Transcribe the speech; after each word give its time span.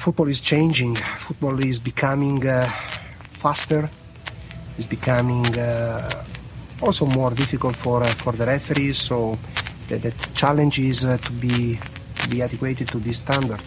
football 0.00 0.28
is 0.28 0.40
changing. 0.40 0.96
Football 0.96 1.60
is 1.60 1.78
becoming 1.78 2.46
uh, 2.46 2.66
faster. 3.36 3.88
It's 4.78 4.86
becoming 4.86 5.46
uh, 5.58 6.24
also 6.80 7.04
more 7.04 7.30
difficult 7.32 7.76
for 7.76 8.02
uh, 8.02 8.06
for 8.06 8.32
the 8.32 8.46
referees. 8.46 8.96
So 8.96 9.38
the, 9.88 9.98
the 9.98 10.12
challenge 10.34 10.78
is 10.78 11.04
uh, 11.04 11.18
to 11.18 11.32
be 11.32 11.78
to 12.22 12.28
be 12.28 12.40
adequate 12.40 12.88
to 12.88 12.98
this 12.98 13.18
standard, 13.18 13.60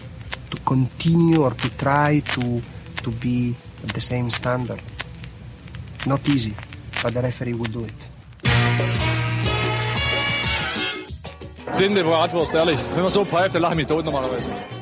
to 0.50 0.56
continue 0.66 1.42
or 1.42 1.52
to 1.52 1.68
try 1.78 2.20
to 2.34 2.60
to 3.04 3.10
be 3.10 3.54
at 3.84 3.94
the 3.94 4.00
same 4.00 4.28
standard. 4.28 4.80
Not 6.06 6.28
easy, 6.28 6.54
but 7.02 7.14
the 7.14 7.22
referee 7.22 7.54
will 7.54 7.70
do 7.70 7.84
it. 7.84 8.08
Blinde 11.76 12.02
Bratwurst, 12.04 12.54
ehrlich. 12.54 12.78
Wenn 12.94 13.02
man 13.02 13.12
so 13.12 13.24
pfeift, 13.24 13.54
dann 13.54 13.62
lache 13.62 13.72
ich 13.72 13.78
mich 13.78 13.86
tot 13.86 14.04
normalerweise. 14.04 14.73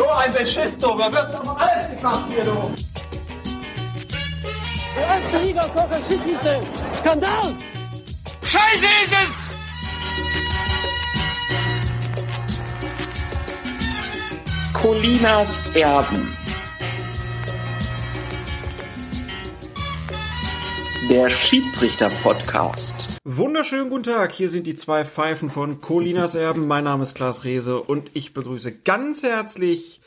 So 0.00 0.08
ein 0.08 0.32
Beschiss, 0.32 0.78
du. 0.78 0.96
Da 0.96 1.12
wird 1.12 1.34
doch 1.34 1.58
alles 1.58 1.94
gemacht 1.94 2.24
hier, 2.30 2.42
du. 2.42 2.74
Der 4.96 5.04
erste 5.06 5.38
Liga 5.46 5.64
Kocher. 5.64 6.00
Skandal! 6.94 7.54
Scheiße 8.42 8.86
ist 9.04 9.12
es! 9.12 9.28
Colinas 14.72 15.70
Erben. 15.74 16.34
Der 21.10 21.28
Schiedsrichter-Podcast. 21.28 23.10
Wunderschönen 23.24 23.90
guten 23.90 24.04
Tag, 24.04 24.32
hier 24.32 24.48
sind 24.48 24.66
die 24.66 24.76
zwei 24.76 25.04
Pfeifen 25.04 25.50
von 25.50 25.82
Colinas 25.82 26.34
Erben. 26.34 26.66
Mein 26.66 26.84
Name 26.84 27.02
ist 27.02 27.14
Klaas 27.14 27.44
Rehse 27.44 27.78
und 27.78 28.10
ich 28.14 28.32
begrüße 28.32 28.72
ganz 28.72 29.22
herzlich 29.22 29.99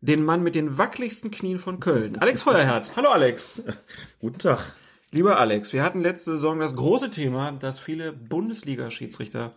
den 0.00 0.24
Mann 0.24 0.42
mit 0.42 0.54
den 0.54 0.78
wackeligsten 0.78 1.30
Knien 1.30 1.58
von 1.58 1.80
Köln, 1.80 2.16
Alex 2.16 2.42
Feuerherd. 2.42 2.96
Hallo 2.96 3.10
Alex. 3.10 3.64
Guten 4.20 4.38
Tag. 4.38 4.74
Lieber 5.12 5.38
Alex, 5.38 5.72
wir 5.72 5.82
hatten 5.82 6.00
letzte 6.00 6.32
Saison 6.32 6.60
das 6.60 6.74
große 6.74 7.10
Thema, 7.10 7.52
dass 7.52 7.80
viele 7.80 8.12
Bundesliga-Schiedsrichter 8.12 9.54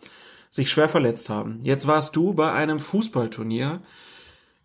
sich 0.50 0.70
schwer 0.70 0.90
verletzt 0.90 1.30
haben. 1.30 1.60
Jetzt 1.62 1.88
warst 1.88 2.16
du 2.16 2.34
bei 2.34 2.52
einem 2.52 2.80
Fußballturnier 2.80 3.82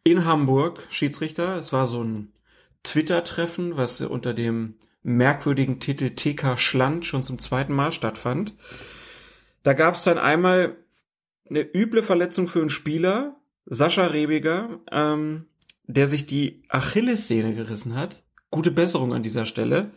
in 0.03 0.25
Hamburg 0.25 0.86
Schiedsrichter. 0.91 1.56
Es 1.56 1.72
war 1.72 1.86
so 1.86 2.03
ein 2.03 2.33
Twitter-Treffen, 2.83 3.77
was 3.77 4.00
unter 4.00 4.34
dem 4.34 4.75
merkwürdigen 5.03 5.78
Titel 5.78 6.10
TK 6.10 6.58
Schland 6.58 7.06
schon 7.06 7.22
zum 7.22 7.38
zweiten 7.38 7.72
Mal 7.72 7.92
stattfand. 7.92 8.55
Da 9.62 9.75
gab 9.75 9.94
es 9.94 10.05
dann 10.05 10.19
einmal 10.19 10.77
eine 11.48 11.60
üble 11.60 12.03
Verletzung 12.03 12.48
für 12.48 12.60
einen 12.60 12.70
Spieler, 12.70 13.36
Sascha 13.66 14.06
Rebiger, 14.06 14.81
ähm, 14.91 15.47
der 15.89 16.06
sich 16.06 16.27
die 16.27 16.62
Achillessehne 16.69 17.55
gerissen 17.55 17.97
hat. 17.97 18.22
Gute 18.50 18.70
Besserung 18.70 19.12
an 19.12 19.22
dieser 19.22 19.47
Stelle. 19.47 19.91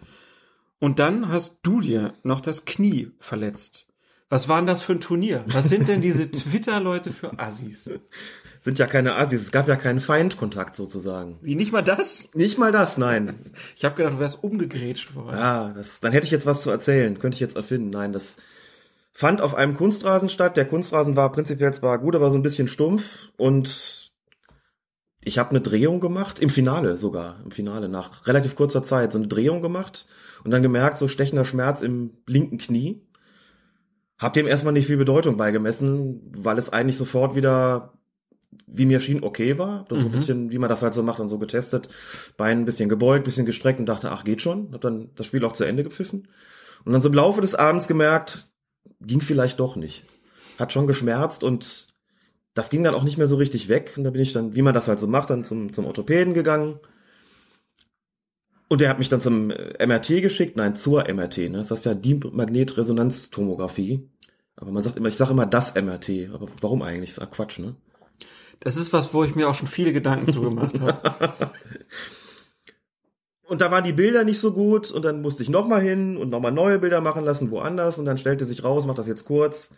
Und 0.79 0.97
dann 0.97 1.29
hast 1.29 1.59
du 1.61 1.81
dir 1.81 2.13
noch 2.23 2.41
das 2.41 2.65
Knie 2.65 3.11
verletzt. 3.19 3.85
Was 4.29 4.47
war 4.47 4.57
denn 4.57 4.65
das 4.65 4.81
für 4.81 4.93
ein 4.93 5.01
Turnier? 5.01 5.43
Was 5.47 5.69
sind 5.69 5.89
denn 5.89 6.01
diese 6.01 6.31
Twitter-Leute 6.31 7.11
für 7.11 7.37
Assis? 7.37 7.93
Sind 8.61 8.79
ja 8.79 8.87
keine 8.87 9.15
Assis, 9.15 9.41
es 9.41 9.51
gab 9.51 9.67
ja 9.67 9.75
keinen 9.75 9.99
Feindkontakt 9.99 10.75
sozusagen. 10.75 11.37
Wie, 11.41 11.55
nicht 11.55 11.73
mal 11.73 11.81
das? 11.81 12.29
Nicht 12.33 12.57
mal 12.57 12.71
das, 12.71 12.97
nein. 12.97 13.51
Ich 13.75 13.83
habe 13.83 13.95
gedacht, 13.95 14.13
du 14.13 14.19
wärst 14.19 14.43
umgegrätscht 14.43 15.13
worden. 15.15 15.37
Ja, 15.37 15.71
das, 15.75 15.99
dann 15.99 16.13
hätte 16.13 16.25
ich 16.25 16.31
jetzt 16.31 16.45
was 16.45 16.63
zu 16.63 16.69
erzählen, 16.69 17.19
könnte 17.19 17.35
ich 17.35 17.41
jetzt 17.41 17.57
erfinden. 17.57 17.89
Nein, 17.89 18.13
das 18.13 18.37
fand 19.11 19.41
auf 19.41 19.55
einem 19.55 19.75
Kunstrasen 19.75 20.29
statt. 20.29 20.55
Der 20.55 20.65
Kunstrasen 20.65 21.17
war 21.17 21.31
prinzipiell 21.31 21.73
zwar 21.73 21.99
gut, 21.99 22.15
aber 22.15 22.31
so 22.31 22.37
ein 22.37 22.43
bisschen 22.43 22.69
stumpf 22.69 23.29
und 23.35 24.00
ich 25.23 25.37
habe 25.37 25.51
eine 25.51 25.61
Drehung 25.61 25.99
gemacht, 25.99 26.39
im 26.39 26.49
Finale 26.49 26.97
sogar, 26.97 27.39
im 27.43 27.51
Finale, 27.51 27.87
nach 27.87 28.25
relativ 28.27 28.55
kurzer 28.55 28.81
Zeit, 28.81 29.11
so 29.11 29.19
eine 29.19 29.27
Drehung 29.27 29.61
gemacht 29.61 30.07
und 30.43 30.51
dann 30.51 30.63
gemerkt, 30.63 30.97
so 30.97 31.07
stechender 31.07 31.45
Schmerz 31.45 31.81
im 31.81 32.11
linken 32.25 32.57
Knie. 32.57 33.01
Hab 34.17 34.33
dem 34.33 34.47
erstmal 34.47 34.73
nicht 34.73 34.87
viel 34.87 34.97
Bedeutung 34.97 35.37
beigemessen, 35.37 36.21
weil 36.35 36.57
es 36.57 36.69
eigentlich 36.69 36.97
sofort 36.97 37.35
wieder, 37.35 37.93
wie 38.67 38.85
mir 38.85 38.99
schien, 38.99 39.23
okay 39.23 39.57
war. 39.57 39.85
Dann 39.89 39.99
so 39.99 40.07
ein 40.07 40.11
bisschen, 40.11 40.51
wie 40.51 40.59
man 40.59 40.69
das 40.69 40.83
halt 40.83 40.93
so 40.93 41.01
macht, 41.01 41.19
dann 41.19 41.27
so 41.27 41.39
getestet. 41.39 41.89
Bein 42.37 42.59
ein 42.59 42.65
bisschen 42.65 42.89
gebeugt, 42.89 43.25
bisschen 43.25 43.47
gestreckt 43.47 43.79
und 43.79 43.87
dachte, 43.87 44.11
ach, 44.11 44.23
geht 44.23 44.41
schon. 44.41 44.73
Hab 44.73 44.81
dann 44.81 45.09
das 45.15 45.25
Spiel 45.25 45.43
auch 45.43 45.53
zu 45.53 45.63
Ende 45.63 45.83
gepfiffen. 45.83 46.27
Und 46.85 46.93
dann 46.93 47.01
so 47.01 47.09
im 47.09 47.15
Laufe 47.15 47.41
des 47.41 47.55
Abends 47.55 47.87
gemerkt, 47.87 48.47
ging 48.99 49.21
vielleicht 49.21 49.59
doch 49.59 49.75
nicht. 49.75 50.05
Hat 50.59 50.71
schon 50.71 50.85
geschmerzt 50.85 51.43
und 51.43 51.90
das 52.53 52.69
ging 52.69 52.83
dann 52.83 52.95
auch 52.95 53.03
nicht 53.03 53.17
mehr 53.17 53.27
so 53.27 53.35
richtig 53.37 53.69
weg. 53.69 53.93
Und 53.97 54.03
da 54.03 54.09
bin 54.09 54.21
ich 54.21 54.33
dann, 54.33 54.55
wie 54.55 54.61
man 54.61 54.73
das 54.73 54.87
halt 54.87 54.99
so 54.99 55.07
macht, 55.07 55.29
dann 55.29 55.43
zum, 55.43 55.73
zum 55.73 55.85
Orthopäden 55.85 56.33
gegangen. 56.33 56.79
Und 58.67 58.81
der 58.81 58.89
hat 58.89 58.99
mich 58.99 59.09
dann 59.09 59.21
zum 59.21 59.51
äh, 59.51 59.85
MRT 59.85 60.21
geschickt, 60.21 60.57
nein, 60.57 60.75
zur 60.75 61.11
MRT, 61.11 61.37
ne? 61.49 61.57
Das 61.57 61.71
heißt 61.71 61.85
ja 61.85 61.93
die 61.93 62.15
Magnetresonanztomographie. 62.15 64.07
Aber 64.55 64.71
man 64.71 64.83
sagt 64.83 64.97
immer, 64.97 65.09
ich 65.09 65.17
sage 65.17 65.31
immer 65.31 65.45
das 65.45 65.75
MRT. 65.75 66.29
Aber 66.33 66.47
warum 66.61 66.81
eigentlich? 66.81 67.15
Das 67.15 67.17
ist 67.17 67.23
ja 67.23 67.35
Quatsch, 67.35 67.59
ne? 67.59 67.75
Das 68.59 68.77
ist 68.77 68.93
was, 68.93 69.13
wo 69.13 69.23
ich 69.23 69.35
mir 69.35 69.49
auch 69.49 69.55
schon 69.55 69.67
viele 69.67 69.91
Gedanken 69.91 70.31
zugemacht 70.31 70.79
habe. 70.79 71.51
Und 73.51 73.59
da 73.59 73.69
waren 73.69 73.83
die 73.83 73.91
Bilder 73.91 74.23
nicht 74.23 74.39
so 74.39 74.53
gut 74.53 74.91
und 74.91 75.03
dann 75.03 75.21
musste 75.21 75.43
ich 75.43 75.49
nochmal 75.49 75.81
hin 75.81 76.15
und 76.15 76.29
nochmal 76.29 76.53
neue 76.53 76.79
Bilder 76.79 77.01
machen 77.01 77.25
lassen, 77.25 77.51
woanders. 77.51 77.99
Und 77.99 78.05
dann 78.05 78.17
stellte 78.17 78.45
sich 78.45 78.63
raus, 78.63 78.85
mach 78.85 78.95
das 78.95 79.07
jetzt 79.07 79.25
kurz, 79.25 79.71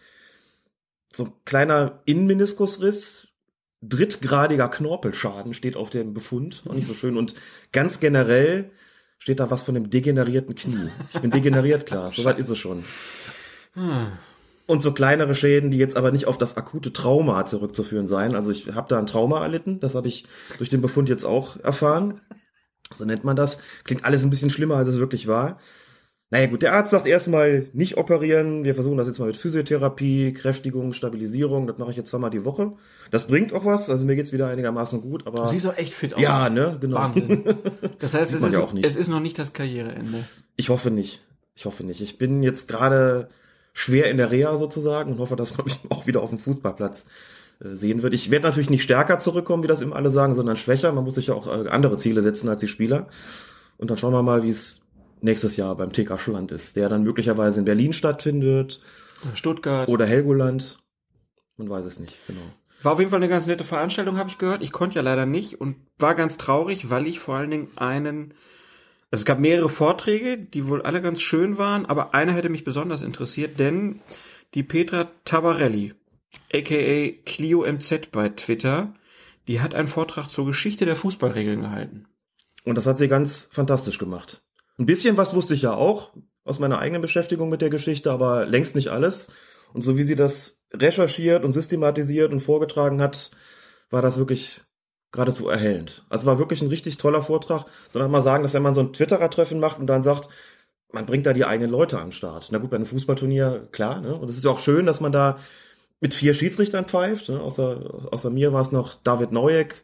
so 1.15 1.25
ein 1.25 1.33
kleiner 1.45 2.01
Innenmeniskusriss, 2.05 3.27
drittgradiger 3.81 4.69
Knorpelschaden 4.69 5.53
steht 5.53 5.75
auf 5.75 5.89
dem 5.89 6.13
Befund, 6.13 6.63
auch 6.67 6.73
nicht 6.73 6.87
so 6.87 6.93
schön. 6.93 7.17
Und 7.17 7.35
ganz 7.71 7.99
generell 7.99 8.71
steht 9.19 9.39
da 9.39 9.49
was 9.51 9.63
von 9.63 9.75
dem 9.75 9.89
degenerierten 9.89 10.55
Knie. 10.55 10.89
Ich 11.13 11.19
bin 11.19 11.31
degeneriert, 11.31 11.85
klar, 11.85 12.11
soweit 12.11 12.39
ist 12.39 12.49
es 12.49 12.57
schon. 12.57 12.83
Und 14.65 14.81
so 14.81 14.93
kleinere 14.93 15.35
Schäden, 15.35 15.71
die 15.71 15.77
jetzt 15.77 15.97
aber 15.97 16.11
nicht 16.11 16.25
auf 16.25 16.37
das 16.37 16.57
akute 16.57 16.93
Trauma 16.93 17.45
zurückzuführen 17.45 18.07
seien. 18.07 18.35
Also 18.35 18.51
ich 18.51 18.73
habe 18.73 18.87
da 18.87 18.97
ein 18.97 19.05
Trauma 19.05 19.41
erlitten, 19.41 19.79
das 19.79 19.95
habe 19.95 20.07
ich 20.07 20.25
durch 20.57 20.69
den 20.69 20.81
Befund 20.81 21.09
jetzt 21.09 21.25
auch 21.25 21.59
erfahren. 21.59 22.21
So 22.91 23.05
nennt 23.05 23.23
man 23.23 23.35
das. 23.35 23.59
Klingt 23.83 24.05
alles 24.05 24.23
ein 24.23 24.29
bisschen 24.29 24.49
schlimmer, 24.49 24.77
als 24.77 24.87
es 24.87 24.99
wirklich 24.99 25.27
war. 25.27 25.59
Naja 26.33 26.47
gut, 26.47 26.63
der 26.63 26.73
Arzt 26.73 26.89
sagt 26.89 27.05
erstmal 27.05 27.67
nicht 27.73 27.95
operieren. 27.97 28.63
Wir 28.63 28.73
versuchen 28.73 28.97
das 28.97 29.05
jetzt 29.05 29.19
mal 29.19 29.27
mit 29.27 29.37
Physiotherapie, 29.37 30.33
Kräftigung, 30.33 30.93
Stabilisierung. 30.93 31.67
Das 31.67 31.77
mache 31.77 31.91
ich 31.91 31.95
jetzt 31.95 32.09
zweimal 32.09 32.31
die 32.31 32.43
Woche. 32.43 32.71
Das 33.11 33.27
bringt 33.27 33.53
auch 33.53 33.65
was. 33.65 33.87
Also 33.87 34.03
mir 34.03 34.15
geht's 34.15 34.33
wieder 34.33 34.47
einigermaßen 34.47 34.99
gut. 34.99 35.27
Aber 35.27 35.43
Du 35.43 35.49
siehst 35.49 35.65
doch 35.65 35.77
echt 35.77 35.93
fit 35.93 36.15
aus. 36.15 36.19
ja, 36.19 36.49
ne, 36.49 36.79
genau. 36.81 36.97
Wahnsinn. 36.97 37.43
Das 37.99 38.15
heißt, 38.15 38.33
es 38.33 38.41
ist, 38.41 38.53
ja 38.55 38.61
auch 38.61 38.73
es 38.81 38.95
ist 38.95 39.09
noch 39.09 39.19
nicht 39.19 39.37
das 39.37 39.53
Karriereende. 39.53 40.23
Ich 40.55 40.69
hoffe 40.69 40.89
nicht. 40.89 41.21
Ich 41.53 41.65
hoffe 41.65 41.83
nicht. 41.83 42.01
Ich 42.01 42.17
bin 42.17 42.41
jetzt 42.41 42.67
gerade 42.67 43.29
schwer 43.71 44.09
in 44.09 44.17
der 44.17 44.31
Reha 44.31 44.57
sozusagen 44.57 45.11
und 45.11 45.19
hoffe, 45.19 45.35
dass 45.35 45.55
man 45.55 45.67
mich 45.67 45.77
auch 45.89 46.07
wieder 46.07 46.23
auf 46.23 46.31
dem 46.31 46.39
Fußballplatz 46.39 47.05
äh, 47.63 47.75
sehen 47.75 48.01
wird. 48.01 48.15
Ich 48.15 48.31
werde 48.31 48.47
natürlich 48.47 48.71
nicht 48.71 48.81
stärker 48.81 49.19
zurückkommen, 49.19 49.61
wie 49.61 49.67
das 49.67 49.81
immer 49.81 49.95
alle 49.97 50.09
sagen, 50.09 50.33
sondern 50.33 50.57
schwächer. 50.57 50.91
Man 50.93 51.03
muss 51.03 51.13
sich 51.13 51.27
ja 51.27 51.35
auch 51.35 51.45
äh, 51.45 51.69
andere 51.69 51.97
Ziele 51.97 52.23
setzen 52.23 52.49
als 52.49 52.61
die 52.61 52.67
Spieler. 52.67 53.05
Und 53.77 53.91
dann 53.91 53.97
schauen 53.97 54.13
wir 54.13 54.23
mal, 54.23 54.41
wie 54.41 54.49
es 54.49 54.82
nächstes 55.23 55.57
Jahr 55.57 55.75
beim 55.75 55.91
TK 55.91 56.19
Schland 56.19 56.51
ist, 56.51 56.75
der 56.75 56.89
dann 56.89 57.03
möglicherweise 57.03 57.59
in 57.59 57.65
Berlin 57.65 57.93
stattfindet 57.93 58.81
Stuttgart. 59.33 59.87
oder 59.89 60.05
Helgoland. 60.05 60.79
Man 61.57 61.69
weiß 61.69 61.85
es 61.85 61.99
nicht, 61.99 62.15
genau. 62.27 62.41
War 62.81 62.93
auf 62.93 62.99
jeden 62.99 63.11
Fall 63.11 63.19
eine 63.19 63.29
ganz 63.29 63.45
nette 63.47 63.63
Veranstaltung, 63.63 64.17
habe 64.17 64.29
ich 64.29 64.37
gehört. 64.37 64.61
Ich 64.61 64.73
konnte 64.73 64.95
ja 64.95 65.01
leider 65.01 65.25
nicht 65.25 65.61
und 65.61 65.77
war 65.97 66.15
ganz 66.15 66.37
traurig, 66.37 66.89
weil 66.89 67.07
ich 67.07 67.19
vor 67.19 67.35
allen 67.35 67.49
Dingen 67.49 67.69
einen. 67.77 68.33
Also 69.09 69.21
es 69.21 69.25
gab 69.25 69.39
mehrere 69.39 69.69
Vorträge, 69.69 70.37
die 70.37 70.67
wohl 70.67 70.81
alle 70.81 71.01
ganz 71.01 71.21
schön 71.21 71.57
waren, 71.57 71.85
aber 71.85 72.13
einer 72.13 72.33
hätte 72.33 72.49
mich 72.49 72.63
besonders 72.63 73.03
interessiert, 73.03 73.59
denn 73.59 74.01
die 74.53 74.63
Petra 74.63 75.11
Tabarelli, 75.23 75.93
aka 76.53 77.11
Clio 77.25 77.63
MZ 77.71 78.11
bei 78.11 78.29
Twitter, 78.29 78.95
die 79.47 79.61
hat 79.61 79.75
einen 79.75 79.87
Vortrag 79.87 80.29
zur 80.29 80.45
Geschichte 80.45 80.85
der 80.85 80.95
Fußballregeln 80.95 81.61
gehalten. 81.61 82.07
Und 82.65 82.75
das 82.75 82.87
hat 82.87 82.97
sie 82.97 83.07
ganz 83.07 83.49
fantastisch 83.51 83.99
gemacht. 83.99 84.41
Ein 84.77 84.85
bisschen 84.85 85.17
was 85.17 85.35
wusste 85.35 85.53
ich 85.53 85.61
ja 85.61 85.73
auch 85.73 86.11
aus 86.43 86.59
meiner 86.59 86.79
eigenen 86.79 87.01
Beschäftigung 87.01 87.49
mit 87.49 87.61
der 87.61 87.69
Geschichte, 87.69 88.11
aber 88.11 88.45
längst 88.45 88.75
nicht 88.75 88.89
alles. 88.89 89.31
Und 89.73 89.81
so 89.81 89.97
wie 89.97 90.03
sie 90.03 90.15
das 90.15 90.59
recherchiert 90.73 91.43
und 91.43 91.53
systematisiert 91.53 92.31
und 92.31 92.39
vorgetragen 92.39 93.01
hat, 93.01 93.31
war 93.89 94.01
das 94.01 94.17
wirklich 94.17 94.61
geradezu 95.11 95.47
erhellend. 95.47 96.05
Also 96.09 96.25
war 96.25 96.39
wirklich 96.39 96.61
ein 96.61 96.67
richtig 96.69 96.97
toller 96.97 97.21
Vortrag. 97.21 97.65
Sondern 97.87 98.11
mal 98.11 98.21
sagen, 98.21 98.43
dass 98.43 98.53
wenn 98.53 98.63
man 98.63 98.73
so 98.73 98.81
ein 98.81 98.93
Twitterer-Treffen 98.93 99.59
macht 99.59 99.79
und 99.79 99.87
dann 99.87 100.03
sagt, 100.03 100.29
man 100.91 101.05
bringt 101.05 101.25
da 101.25 101.33
die 101.33 101.45
eigenen 101.45 101.71
Leute 101.71 101.97
an 101.97 102.07
den 102.07 102.11
Start. 102.11 102.49
Na 102.51 102.57
gut, 102.57 102.69
bei 102.69 102.75
einem 102.75 102.85
Fußballturnier, 102.85 103.67
klar, 103.71 104.01
ne? 104.01 104.15
Und 104.15 104.29
es 104.29 104.37
ist 104.37 104.45
ja 104.45 104.51
auch 104.51 104.59
schön, 104.59 104.85
dass 104.85 105.01
man 105.01 105.11
da 105.11 105.39
mit 105.99 106.13
vier 106.13 106.33
Schiedsrichtern 106.33 106.85
pfeift. 106.85 107.29
Ne? 107.29 107.39
Außer, 107.39 108.11
außer 108.11 108.29
mir 108.29 108.53
war 108.53 108.61
es 108.61 108.71
noch 108.71 108.95
David 109.03 109.31
Neueck 109.31 109.83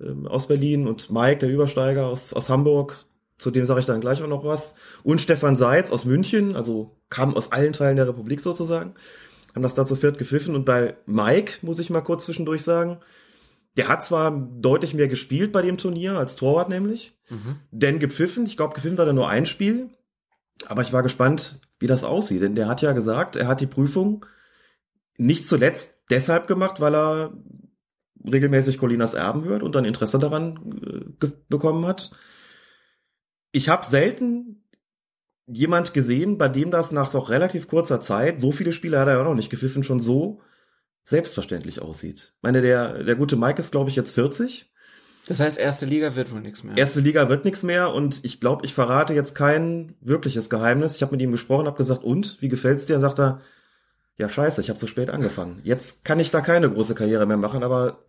ähm, 0.00 0.26
aus 0.26 0.46
Berlin 0.46 0.86
und 0.86 1.10
Mike, 1.10 1.38
der 1.38 1.50
Übersteiger 1.50 2.06
aus, 2.06 2.32
aus 2.32 2.48
Hamburg. 2.48 3.04
Zu 3.38 3.50
dem 3.50 3.64
sage 3.64 3.80
ich 3.80 3.86
dann 3.86 4.00
gleich 4.00 4.22
auch 4.22 4.28
noch 4.28 4.44
was. 4.44 4.74
Und 5.02 5.20
Stefan 5.20 5.56
Seitz 5.56 5.90
aus 5.90 6.04
München, 6.04 6.56
also 6.56 6.98
kam 7.08 7.34
aus 7.36 7.52
allen 7.52 7.72
Teilen 7.72 7.96
der 7.96 8.08
Republik 8.08 8.40
sozusagen. 8.40 8.94
Haben 9.54 9.62
das 9.62 9.74
da 9.74 9.86
zu 9.86 9.96
viert 9.96 10.18
gepfiffen. 10.18 10.54
Und 10.54 10.64
bei 10.64 10.96
Mike, 11.06 11.54
muss 11.62 11.78
ich 11.78 11.88
mal 11.90 12.02
kurz 12.02 12.24
zwischendurch 12.24 12.62
sagen, 12.62 12.98
Der 13.76 13.86
hat 13.86 14.02
zwar 14.02 14.32
deutlich 14.32 14.94
mehr 14.94 15.06
gespielt 15.06 15.52
bei 15.52 15.62
dem 15.62 15.78
Turnier, 15.78 16.18
als 16.18 16.34
Torwart 16.34 16.68
nämlich, 16.68 17.16
denn 17.70 18.00
gepfiffen, 18.00 18.44
ich 18.44 18.56
glaube, 18.56 18.74
gepfiffen 18.74 18.98
hat 18.98 19.06
er 19.06 19.12
nur 19.12 19.28
ein 19.28 19.46
Spiel, 19.46 19.90
aber 20.66 20.82
ich 20.82 20.92
war 20.92 21.04
gespannt, 21.04 21.60
wie 21.78 21.86
das 21.86 22.02
aussieht, 22.02 22.42
denn 22.42 22.56
der 22.56 22.66
hat 22.66 22.82
ja 22.82 22.92
gesagt, 22.92 23.36
er 23.36 23.46
hat 23.46 23.60
die 23.60 23.68
Prüfung 23.68 24.26
nicht 25.16 25.48
zuletzt 25.48 26.02
deshalb 26.10 26.48
gemacht, 26.48 26.80
weil 26.80 26.94
er 26.94 27.32
regelmäßig 28.24 28.78
Colinas 28.78 29.14
Erben 29.14 29.44
hört 29.44 29.62
und 29.62 29.76
dann 29.76 29.84
Interesse 29.84 30.18
daran 30.18 31.14
äh, 31.22 31.28
bekommen 31.48 31.86
hat. 31.86 32.10
Ich 33.52 33.68
habe 33.68 33.84
selten 33.86 34.62
jemand 35.46 35.94
gesehen, 35.94 36.36
bei 36.38 36.48
dem 36.48 36.70
das 36.70 36.92
nach 36.92 37.10
doch 37.10 37.30
relativ 37.30 37.68
kurzer 37.68 38.00
Zeit, 38.00 38.40
so 38.40 38.52
viele 38.52 38.72
Spiele 38.72 38.98
hat 38.98 39.08
er 39.08 39.16
ja 39.16 39.24
noch 39.24 39.34
nicht 39.34 39.50
gepfiffen, 39.50 39.82
schon 39.82 40.00
so 40.00 40.40
selbstverständlich 41.02 41.80
aussieht. 41.80 42.34
Ich 42.36 42.42
meine, 42.42 42.60
der, 42.60 43.02
der 43.02 43.14
gute 43.16 43.36
Mike 43.36 43.58
ist, 43.58 43.72
glaube 43.72 43.88
ich, 43.88 43.96
jetzt 43.96 44.10
40. 44.14 44.70
Das 45.26 45.40
heißt, 45.40 45.58
erste 45.58 45.86
Liga 45.86 46.16
wird 46.16 46.32
wohl 46.32 46.40
nichts 46.40 46.64
mehr. 46.64 46.76
Erste 46.76 47.00
Liga 47.00 47.28
wird 47.28 47.44
nichts 47.44 47.62
mehr 47.62 47.92
und 47.94 48.24
ich 48.24 48.40
glaube, 48.40 48.64
ich 48.64 48.74
verrate 48.74 49.14
jetzt 49.14 49.34
kein 49.34 49.94
wirkliches 50.00 50.50
Geheimnis. 50.50 50.96
Ich 50.96 51.02
habe 51.02 51.12
mit 51.12 51.22
ihm 51.22 51.32
gesprochen, 51.32 51.66
habe 51.66 51.76
gesagt, 51.76 52.04
und, 52.04 52.36
wie 52.40 52.48
gefällt's 52.48 52.86
dir? 52.86 52.96
Und 52.96 53.00
sagt 53.02 53.18
er, 53.20 53.40
ja 54.16 54.28
scheiße, 54.28 54.60
ich 54.60 54.68
habe 54.68 54.78
zu 54.78 54.86
spät 54.86 55.10
angefangen. 55.10 55.60
Jetzt 55.64 56.04
kann 56.04 56.20
ich 56.20 56.30
da 56.30 56.40
keine 56.40 56.70
große 56.70 56.94
Karriere 56.94 57.24
mehr 57.26 57.36
machen, 57.36 57.62
aber 57.62 58.04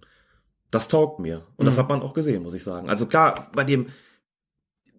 das 0.72 0.88
taugt 0.88 1.20
mir. 1.20 1.46
Und 1.56 1.66
das 1.66 1.76
Mhm. 1.76 1.80
hat 1.80 1.90
man 1.90 2.02
auch 2.02 2.14
gesehen, 2.14 2.44
muss 2.44 2.54
ich 2.54 2.64
sagen. 2.64 2.90
Also 2.90 3.06
klar, 3.06 3.50
bei 3.54 3.64
dem 3.64 3.88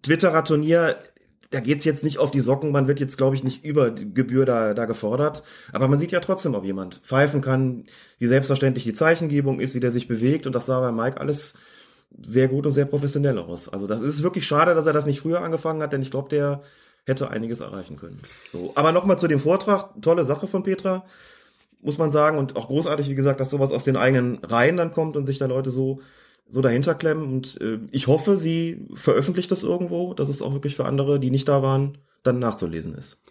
Twitterer 0.03 0.43
Turnier, 0.43 0.97
da 1.51 1.59
geht's 1.59 1.85
jetzt 1.85 2.03
nicht 2.03 2.17
auf 2.17 2.31
die 2.31 2.39
Socken, 2.39 2.71
man 2.71 2.87
wird 2.87 2.99
jetzt, 2.99 3.17
glaube 3.17 3.35
ich, 3.35 3.43
nicht 3.43 3.63
über 3.65 3.91
Gebühr 3.91 4.45
da, 4.45 4.73
da 4.73 4.85
gefordert. 4.85 5.43
Aber 5.73 5.87
man 5.87 5.99
sieht 5.99 6.11
ja 6.11 6.21
trotzdem, 6.21 6.55
ob 6.55 6.63
jemand 6.63 7.01
pfeifen 7.03 7.41
kann, 7.41 7.85
wie 8.19 8.27
selbstverständlich 8.27 8.85
die 8.85 8.93
Zeichengebung 8.93 9.59
ist, 9.59 9.75
wie 9.75 9.81
der 9.81 9.91
sich 9.91 10.07
bewegt. 10.07 10.47
Und 10.47 10.53
das 10.53 10.65
sah 10.65 10.79
bei 10.79 10.91
Mike 10.91 11.19
alles 11.19 11.55
sehr 12.21 12.47
gut 12.47 12.65
und 12.65 12.71
sehr 12.71 12.85
professionell 12.85 13.37
aus. 13.37 13.69
Also 13.69 13.87
das 13.87 14.01
ist 14.01 14.23
wirklich 14.23 14.45
schade, 14.45 14.75
dass 14.75 14.85
er 14.85 14.93
das 14.93 15.05
nicht 15.05 15.21
früher 15.21 15.41
angefangen 15.41 15.81
hat, 15.81 15.93
denn 15.93 16.01
ich 16.01 16.11
glaube, 16.11 16.29
der 16.29 16.61
hätte 17.05 17.29
einiges 17.29 17.61
erreichen 17.61 17.97
können. 17.97 18.19
So, 18.51 18.71
aber 18.75 18.91
nochmal 18.91 19.17
zu 19.17 19.27
dem 19.27 19.39
Vortrag, 19.39 19.89
tolle 20.01 20.23
Sache 20.23 20.47
von 20.47 20.63
Petra, 20.63 21.03
muss 21.81 21.97
man 21.97 22.11
sagen, 22.11 22.37
und 22.37 22.55
auch 22.55 22.67
großartig, 22.67 23.09
wie 23.09 23.15
gesagt, 23.15 23.39
dass 23.39 23.49
sowas 23.49 23.71
aus 23.71 23.83
den 23.83 23.97
eigenen 23.97 24.37
Reihen 24.43 24.77
dann 24.77 24.91
kommt 24.91 25.17
und 25.17 25.25
sich 25.25 25.39
da 25.39 25.47
Leute 25.47 25.71
so 25.71 26.01
so 26.51 26.61
dahinter 26.61 26.93
klemmen. 26.93 27.23
Und 27.23 27.59
äh, 27.61 27.79
ich 27.91 28.07
hoffe, 28.07 28.37
sie 28.37 28.85
veröffentlicht 28.93 29.51
das 29.51 29.63
irgendwo, 29.63 30.13
dass 30.13 30.29
es 30.29 30.41
auch 30.41 30.53
wirklich 30.53 30.75
für 30.75 30.85
andere, 30.85 31.19
die 31.19 31.31
nicht 31.31 31.47
da 31.47 31.63
waren, 31.63 31.97
dann 32.23 32.39
nachzulesen 32.39 32.93
ist. 32.93 33.21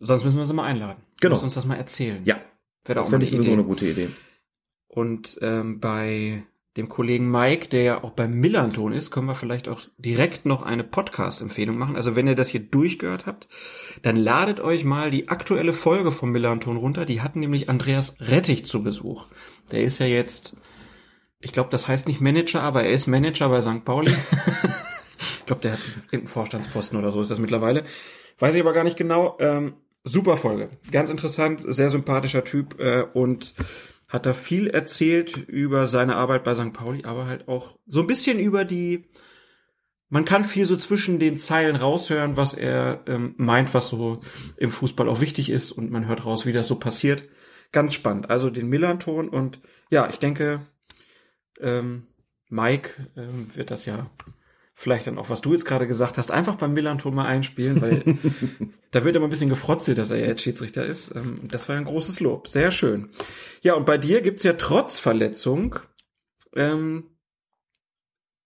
Sonst 0.00 0.24
müssen 0.24 0.38
wir 0.38 0.46
sie 0.46 0.54
mal 0.54 0.64
einladen. 0.64 1.02
Genau. 1.20 1.34
Muss 1.34 1.42
uns 1.42 1.54
das 1.54 1.66
mal 1.66 1.74
erzählen. 1.74 2.22
Ja, 2.24 2.40
Wäre 2.84 3.00
das 3.00 3.08
fände 3.08 3.26
ich 3.26 3.32
eine 3.32 3.42
sowieso 3.42 3.52
eine 3.52 3.64
gute 3.64 3.86
Idee. 3.86 4.08
Und 4.86 5.38
ähm, 5.42 5.80
bei 5.80 6.44
dem 6.78 6.88
Kollegen 6.88 7.30
Mike, 7.30 7.68
der 7.68 7.82
ja 7.82 8.04
auch 8.04 8.12
beim 8.12 8.32
Millanton 8.32 8.92
ist, 8.92 9.10
können 9.10 9.26
wir 9.26 9.34
vielleicht 9.34 9.68
auch 9.68 9.80
direkt 9.98 10.46
noch 10.46 10.62
eine 10.62 10.84
Podcast-Empfehlung 10.84 11.76
machen. 11.76 11.96
Also 11.96 12.14
wenn 12.14 12.28
ihr 12.28 12.36
das 12.36 12.48
hier 12.48 12.60
durchgehört 12.60 13.26
habt, 13.26 13.48
dann 14.02 14.16
ladet 14.16 14.60
euch 14.60 14.84
mal 14.84 15.10
die 15.10 15.28
aktuelle 15.28 15.72
Folge 15.72 16.12
vom 16.12 16.30
Millanton 16.30 16.76
runter. 16.76 17.04
Die 17.04 17.20
hatten 17.20 17.40
nämlich 17.40 17.68
Andreas 17.68 18.16
Rettich 18.20 18.64
zu 18.64 18.82
Besuch. 18.82 19.26
Der 19.72 19.82
ist 19.82 19.98
ja 19.98 20.06
jetzt, 20.06 20.56
ich 21.40 21.52
glaube, 21.52 21.70
das 21.70 21.86
heißt 21.86 22.08
nicht 22.08 22.20
Manager, 22.20 22.62
aber 22.62 22.84
er 22.84 22.92
ist 22.92 23.06
Manager 23.06 23.48
bei 23.48 23.60
St. 23.60 23.84
Pauli. 23.84 24.12
ich 25.38 25.46
glaube, 25.46 25.62
der 25.62 25.72
hat 25.72 25.80
irgendeinen 26.06 26.26
Vorstandsposten 26.26 26.98
oder 26.98 27.10
so 27.10 27.20
ist 27.20 27.30
das 27.30 27.38
mittlerweile. 27.38 27.84
Weiß 28.38 28.54
ich 28.54 28.60
aber 28.60 28.72
gar 28.72 28.84
nicht 28.84 28.96
genau. 28.96 29.36
Ähm, 29.40 29.74
super 30.04 30.36
Folge. 30.36 30.70
Ganz 30.90 31.10
interessant, 31.10 31.62
sehr 31.66 31.90
sympathischer 31.90 32.44
Typ 32.44 32.80
äh, 32.80 33.02
und 33.02 33.54
hat 34.08 34.26
da 34.26 34.32
viel 34.32 34.68
erzählt 34.68 35.36
über 35.36 35.86
seine 35.86 36.16
Arbeit 36.16 36.44
bei 36.44 36.54
St. 36.54 36.72
Pauli, 36.72 37.04
aber 37.04 37.26
halt 37.26 37.46
auch 37.46 37.78
so 37.86 38.00
ein 38.00 38.06
bisschen 38.06 38.38
über 38.38 38.64
die. 38.64 39.06
Man 40.10 40.24
kann 40.24 40.44
viel 40.44 40.64
so 40.64 40.74
zwischen 40.76 41.18
den 41.18 41.36
Zeilen 41.36 41.76
raushören, 41.76 42.38
was 42.38 42.54
er 42.54 43.02
ähm, 43.06 43.34
meint, 43.36 43.74
was 43.74 43.88
so 43.88 44.20
im 44.56 44.70
Fußball 44.70 45.06
auch 45.06 45.20
wichtig 45.20 45.50
ist 45.50 45.70
und 45.70 45.90
man 45.90 46.08
hört 46.08 46.24
raus, 46.24 46.46
wie 46.46 46.52
das 46.52 46.66
so 46.66 46.76
passiert. 46.76 47.28
Ganz 47.72 47.92
spannend. 47.92 48.30
Also 48.30 48.48
den 48.48 48.68
Millanton 48.68 49.28
und 49.28 49.60
ja, 49.90 50.08
ich 50.08 50.18
denke, 50.18 50.66
ähm, 51.60 52.06
Mike 52.48 52.90
ähm, 53.16 53.50
wird 53.54 53.70
das 53.70 53.84
ja 53.84 54.10
vielleicht 54.74 55.08
dann 55.08 55.18
auch, 55.18 55.28
was 55.28 55.40
du 55.40 55.52
jetzt 55.52 55.64
gerade 55.64 55.88
gesagt 55.88 56.18
hast, 56.18 56.30
einfach 56.30 56.54
beim 56.54 56.72
Millanton 56.72 57.14
mal 57.14 57.26
einspielen, 57.26 57.82
weil 57.82 58.02
da 58.92 59.04
wird 59.04 59.16
immer 59.16 59.26
ein 59.26 59.30
bisschen 59.30 59.48
gefrotzelt, 59.48 59.98
dass 59.98 60.12
er 60.12 60.18
jetzt 60.18 60.42
Schiedsrichter 60.42 60.86
ist. 60.86 61.14
Ähm, 61.16 61.48
das 61.50 61.68
war 61.68 61.76
ein 61.76 61.84
großes 61.84 62.20
Lob. 62.20 62.46
Sehr 62.46 62.70
schön. 62.70 63.10
Ja, 63.60 63.74
und 63.74 63.86
bei 63.86 63.98
dir 63.98 64.20
gibt's 64.20 64.44
ja 64.44 64.52
trotz 64.52 65.00
Verletzung, 65.00 65.80
ähm, 66.54 67.10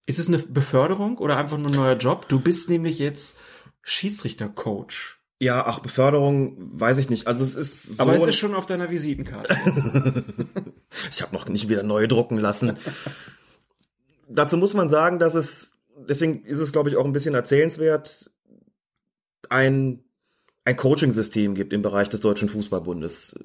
ist 0.06 0.18
es 0.18 0.28
eine 0.28 0.38
Beförderung 0.38 1.18
oder 1.18 1.36
einfach 1.36 1.58
nur 1.58 1.68
ein 1.68 1.76
neuer 1.76 1.96
Job? 1.96 2.28
Du 2.28 2.40
bist 2.40 2.68
nämlich 2.68 2.98
jetzt 2.98 3.38
Schiedsrichtercoach. 3.82 5.18
Ja, 5.38 5.66
ach, 5.66 5.80
Beförderung, 5.80 6.56
weiß 6.58 6.98
ich 6.98 7.10
nicht. 7.10 7.26
Also 7.26 7.44
es 7.44 7.56
ist 7.56 7.96
so. 7.96 8.02
Aber 8.02 8.14
es 8.14 8.24
ist 8.24 8.36
schon 8.36 8.54
auf 8.54 8.66
deiner 8.66 8.90
Visitenkarte. 8.90 10.24
Ich 11.10 11.22
habe 11.22 11.34
noch 11.34 11.48
nicht 11.48 11.68
wieder 11.68 11.82
neu 11.82 12.06
drucken 12.06 12.38
lassen. 12.38 12.76
Dazu 14.28 14.56
muss 14.56 14.74
man 14.74 14.88
sagen, 14.88 15.18
dass 15.18 15.34
es, 15.34 15.72
deswegen 16.08 16.44
ist 16.44 16.58
es, 16.58 16.72
glaube 16.72 16.88
ich, 16.88 16.96
auch 16.96 17.04
ein 17.04 17.12
bisschen 17.12 17.34
erzählenswert, 17.34 18.30
ein, 19.48 20.04
ein 20.64 20.76
Coaching-System 20.76 21.54
gibt 21.54 21.72
im 21.72 21.82
Bereich 21.82 22.08
des 22.08 22.20
Deutschen 22.20 22.48
Fußballbundes. 22.48 23.38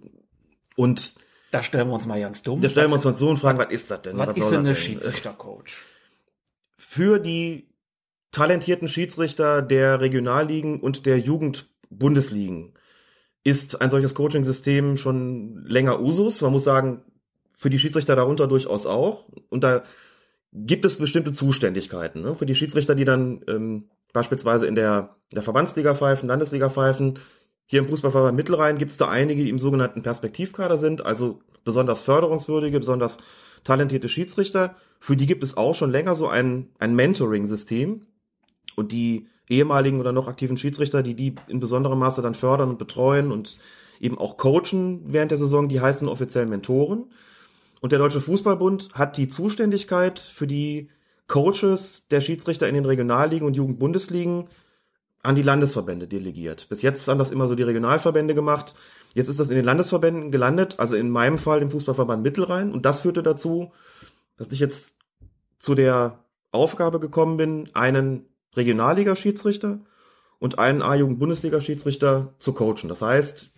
Und 0.75 1.15
da 1.51 1.63
stellen 1.63 1.87
wir 1.87 1.93
uns 1.93 2.05
mal 2.05 2.19
ganz 2.19 2.43
dumm. 2.43 2.61
da 2.61 2.69
stellen 2.69 2.89
wir 2.89 2.95
uns 2.95 3.05
mal 3.05 3.15
so 3.15 3.29
und 3.29 3.37
fragen, 3.37 3.57
was 3.57 3.71
ist 3.71 3.89
das 3.89 4.01
denn? 4.01 4.17
was 4.17 4.29
ist 4.35 4.43
soll 4.43 4.51
denn 4.51 4.59
eine 4.59 4.69
das 4.69 4.79
Schiedsrichtercoach? 4.79 5.83
Für 6.77 7.19
die 7.19 7.69
talentierten 8.31 8.87
Schiedsrichter 8.87 9.61
der 9.61 10.01
Regionalligen 10.01 10.79
und 10.79 11.05
der 11.05 11.19
Jugendbundesligen 11.19 12.73
ist 13.43 13.81
ein 13.81 13.89
solches 13.89 14.13
Coaching-System 14.13 14.97
schon 14.97 15.65
länger 15.65 16.01
Usus. 16.01 16.41
Man 16.41 16.51
muss 16.51 16.65
sagen, 16.65 17.03
für 17.57 17.69
die 17.69 17.79
Schiedsrichter 17.79 18.15
darunter 18.15 18.47
durchaus 18.47 18.85
auch. 18.85 19.25
Und 19.49 19.63
da 19.63 19.83
gibt 20.53 20.85
es 20.85 20.97
bestimmte 20.97 21.33
Zuständigkeiten. 21.33 22.21
Ne? 22.21 22.35
Für 22.35 22.45
die 22.45 22.55
Schiedsrichter, 22.55 22.95
die 22.95 23.03
dann 23.03 23.41
ähm, 23.47 23.89
beispielsweise 24.13 24.67
in 24.67 24.75
der, 24.75 25.15
in 25.29 25.35
der 25.35 25.43
Verbandsliga 25.43 25.93
pfeifen, 25.93 26.29
Landesliga 26.29 26.69
pfeifen, 26.69 27.19
hier 27.65 27.79
im 27.79 27.89
Fußballverband 27.89 28.37
Mittelrhein 28.37 28.77
gibt 28.77 28.91
es 28.91 28.97
da 28.97 29.09
einige, 29.09 29.43
die 29.43 29.49
im 29.49 29.59
sogenannten 29.59 30.01
Perspektivkader 30.01 30.77
sind, 30.77 31.05
also 31.05 31.41
besonders 31.65 32.01
förderungswürdige, 32.03 32.79
besonders 32.79 33.17
talentierte 33.65 34.07
Schiedsrichter. 34.07 34.77
Für 35.01 35.17
die 35.17 35.25
gibt 35.25 35.43
es 35.43 35.57
auch 35.57 35.75
schon 35.75 35.91
länger 35.91 36.15
so 36.15 36.29
ein, 36.29 36.69
ein 36.79 36.95
Mentoring-System. 36.95 38.07
Und 38.77 38.91
die 38.93 39.27
ehemaligen 39.49 39.99
oder 39.99 40.13
noch 40.13 40.27
aktiven 40.27 40.55
Schiedsrichter, 40.55 41.03
die 41.03 41.15
die 41.15 41.35
in 41.47 41.59
besonderem 41.59 41.99
Maße 41.99 42.21
dann 42.21 42.35
fördern 42.35 42.69
und 42.69 42.77
betreuen 42.77 43.31
und 43.31 43.57
eben 43.99 44.17
auch 44.17 44.37
coachen 44.37 45.01
während 45.07 45.31
der 45.31 45.37
Saison, 45.37 45.67
die 45.67 45.81
heißen 45.81 46.07
offiziell 46.07 46.45
Mentoren. 46.45 47.11
Und 47.81 47.91
der 47.91 47.99
Deutsche 47.99 48.21
Fußballbund 48.21 48.93
hat 48.93 49.17
die 49.17 49.27
Zuständigkeit 49.27 50.19
für 50.19 50.47
die 50.47 50.89
Coaches 51.27 52.07
der 52.07 52.21
Schiedsrichter 52.21 52.67
in 52.67 52.75
den 52.75 52.85
Regionalligen 52.85 53.45
und 53.45 53.55
Jugendbundesligen 53.55 54.47
an 55.23 55.35
die 55.35 55.41
Landesverbände 55.41 56.07
delegiert. 56.07 56.67
Bis 56.69 56.81
jetzt 56.81 57.07
haben 57.07 57.19
das 57.19 57.31
immer 57.31 57.47
so 57.47 57.55
die 57.55 57.63
Regionalverbände 57.63 58.33
gemacht. 58.33 58.75
Jetzt 59.13 59.27
ist 59.27 59.39
das 59.39 59.49
in 59.49 59.55
den 59.55 59.65
Landesverbänden 59.65 60.31
gelandet, 60.31 60.79
also 60.79 60.95
in 60.95 61.09
meinem 61.09 61.37
Fall 61.37 61.61
im 61.61 61.71
Fußballverband 61.71 62.23
Mittelrhein. 62.23 62.71
Und 62.71 62.85
das 62.85 63.01
führte 63.01 63.23
dazu, 63.23 63.73
dass 64.37 64.51
ich 64.51 64.59
jetzt 64.59 64.95
zu 65.59 65.75
der 65.75 66.23
Aufgabe 66.51 66.99
gekommen 66.99 67.37
bin, 67.37 67.69
einen 67.73 68.25
Regionalliga-Schiedsrichter 68.55 69.79
und 70.39 70.59
einen 70.59 70.81
A-Jugend-Bundesliga-Schiedsrichter 70.81 72.33
zu 72.37 72.53
coachen. 72.53 72.87
Das 72.87 73.01
heißt, 73.01 73.51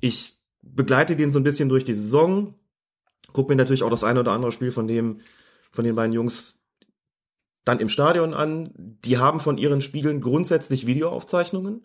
ich 0.00 0.38
begleite 0.62 1.16
den 1.16 1.32
so 1.32 1.40
ein 1.40 1.44
bisschen 1.44 1.68
durch 1.68 1.84
die 1.84 1.94
Saison, 1.94 2.54
gucke 3.32 3.50
mir 3.50 3.56
natürlich 3.56 3.82
auch 3.82 3.90
das 3.90 4.04
eine 4.04 4.20
oder 4.20 4.32
andere 4.32 4.52
Spiel 4.52 4.70
von 4.70 4.86
dem, 4.86 5.20
von 5.70 5.84
den 5.84 5.94
beiden 5.94 6.12
Jungs 6.12 6.62
dann 7.64 7.80
im 7.80 7.88
Stadion 7.88 8.34
an. 8.34 8.70
Die 8.76 9.18
haben 9.18 9.40
von 9.40 9.58
ihren 9.58 9.80
Spielen 9.80 10.20
grundsätzlich 10.20 10.86
Videoaufzeichnungen. 10.86 11.84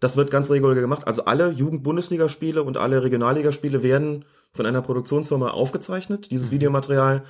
Das 0.00 0.16
wird 0.16 0.30
ganz 0.30 0.50
regulär 0.50 0.80
gemacht. 0.80 1.06
Also 1.06 1.24
alle 1.24 1.50
Jugend-Bundesligaspiele 1.50 2.62
und 2.62 2.76
alle 2.76 3.02
Regionalligaspiele 3.02 3.82
werden 3.82 4.24
von 4.52 4.64
einer 4.64 4.82
Produktionsfirma 4.82 5.50
aufgezeichnet. 5.50 6.30
Dieses 6.30 6.50
Videomaterial 6.50 7.24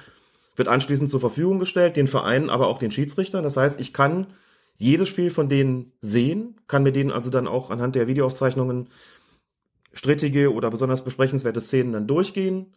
wird 0.54 0.68
anschließend 0.68 1.08
zur 1.08 1.20
Verfügung 1.20 1.58
gestellt, 1.58 1.96
den 1.96 2.08
Vereinen, 2.08 2.50
aber 2.50 2.68
auch 2.68 2.78
den 2.78 2.90
Schiedsrichtern. 2.90 3.42
Das 3.42 3.56
heißt, 3.56 3.80
ich 3.80 3.92
kann 3.92 4.26
jedes 4.76 5.08
Spiel 5.08 5.30
von 5.30 5.48
denen 5.48 5.92
sehen, 6.00 6.56
kann 6.66 6.82
mir 6.82 6.92
denen 6.92 7.10
also 7.10 7.30
dann 7.30 7.48
auch 7.48 7.70
anhand 7.70 7.94
der 7.94 8.06
Videoaufzeichnungen 8.06 8.88
strittige 9.92 10.52
oder 10.52 10.70
besonders 10.70 11.02
besprechenswerte 11.02 11.60
Szenen 11.60 11.92
dann 11.92 12.06
durchgehen. 12.06 12.75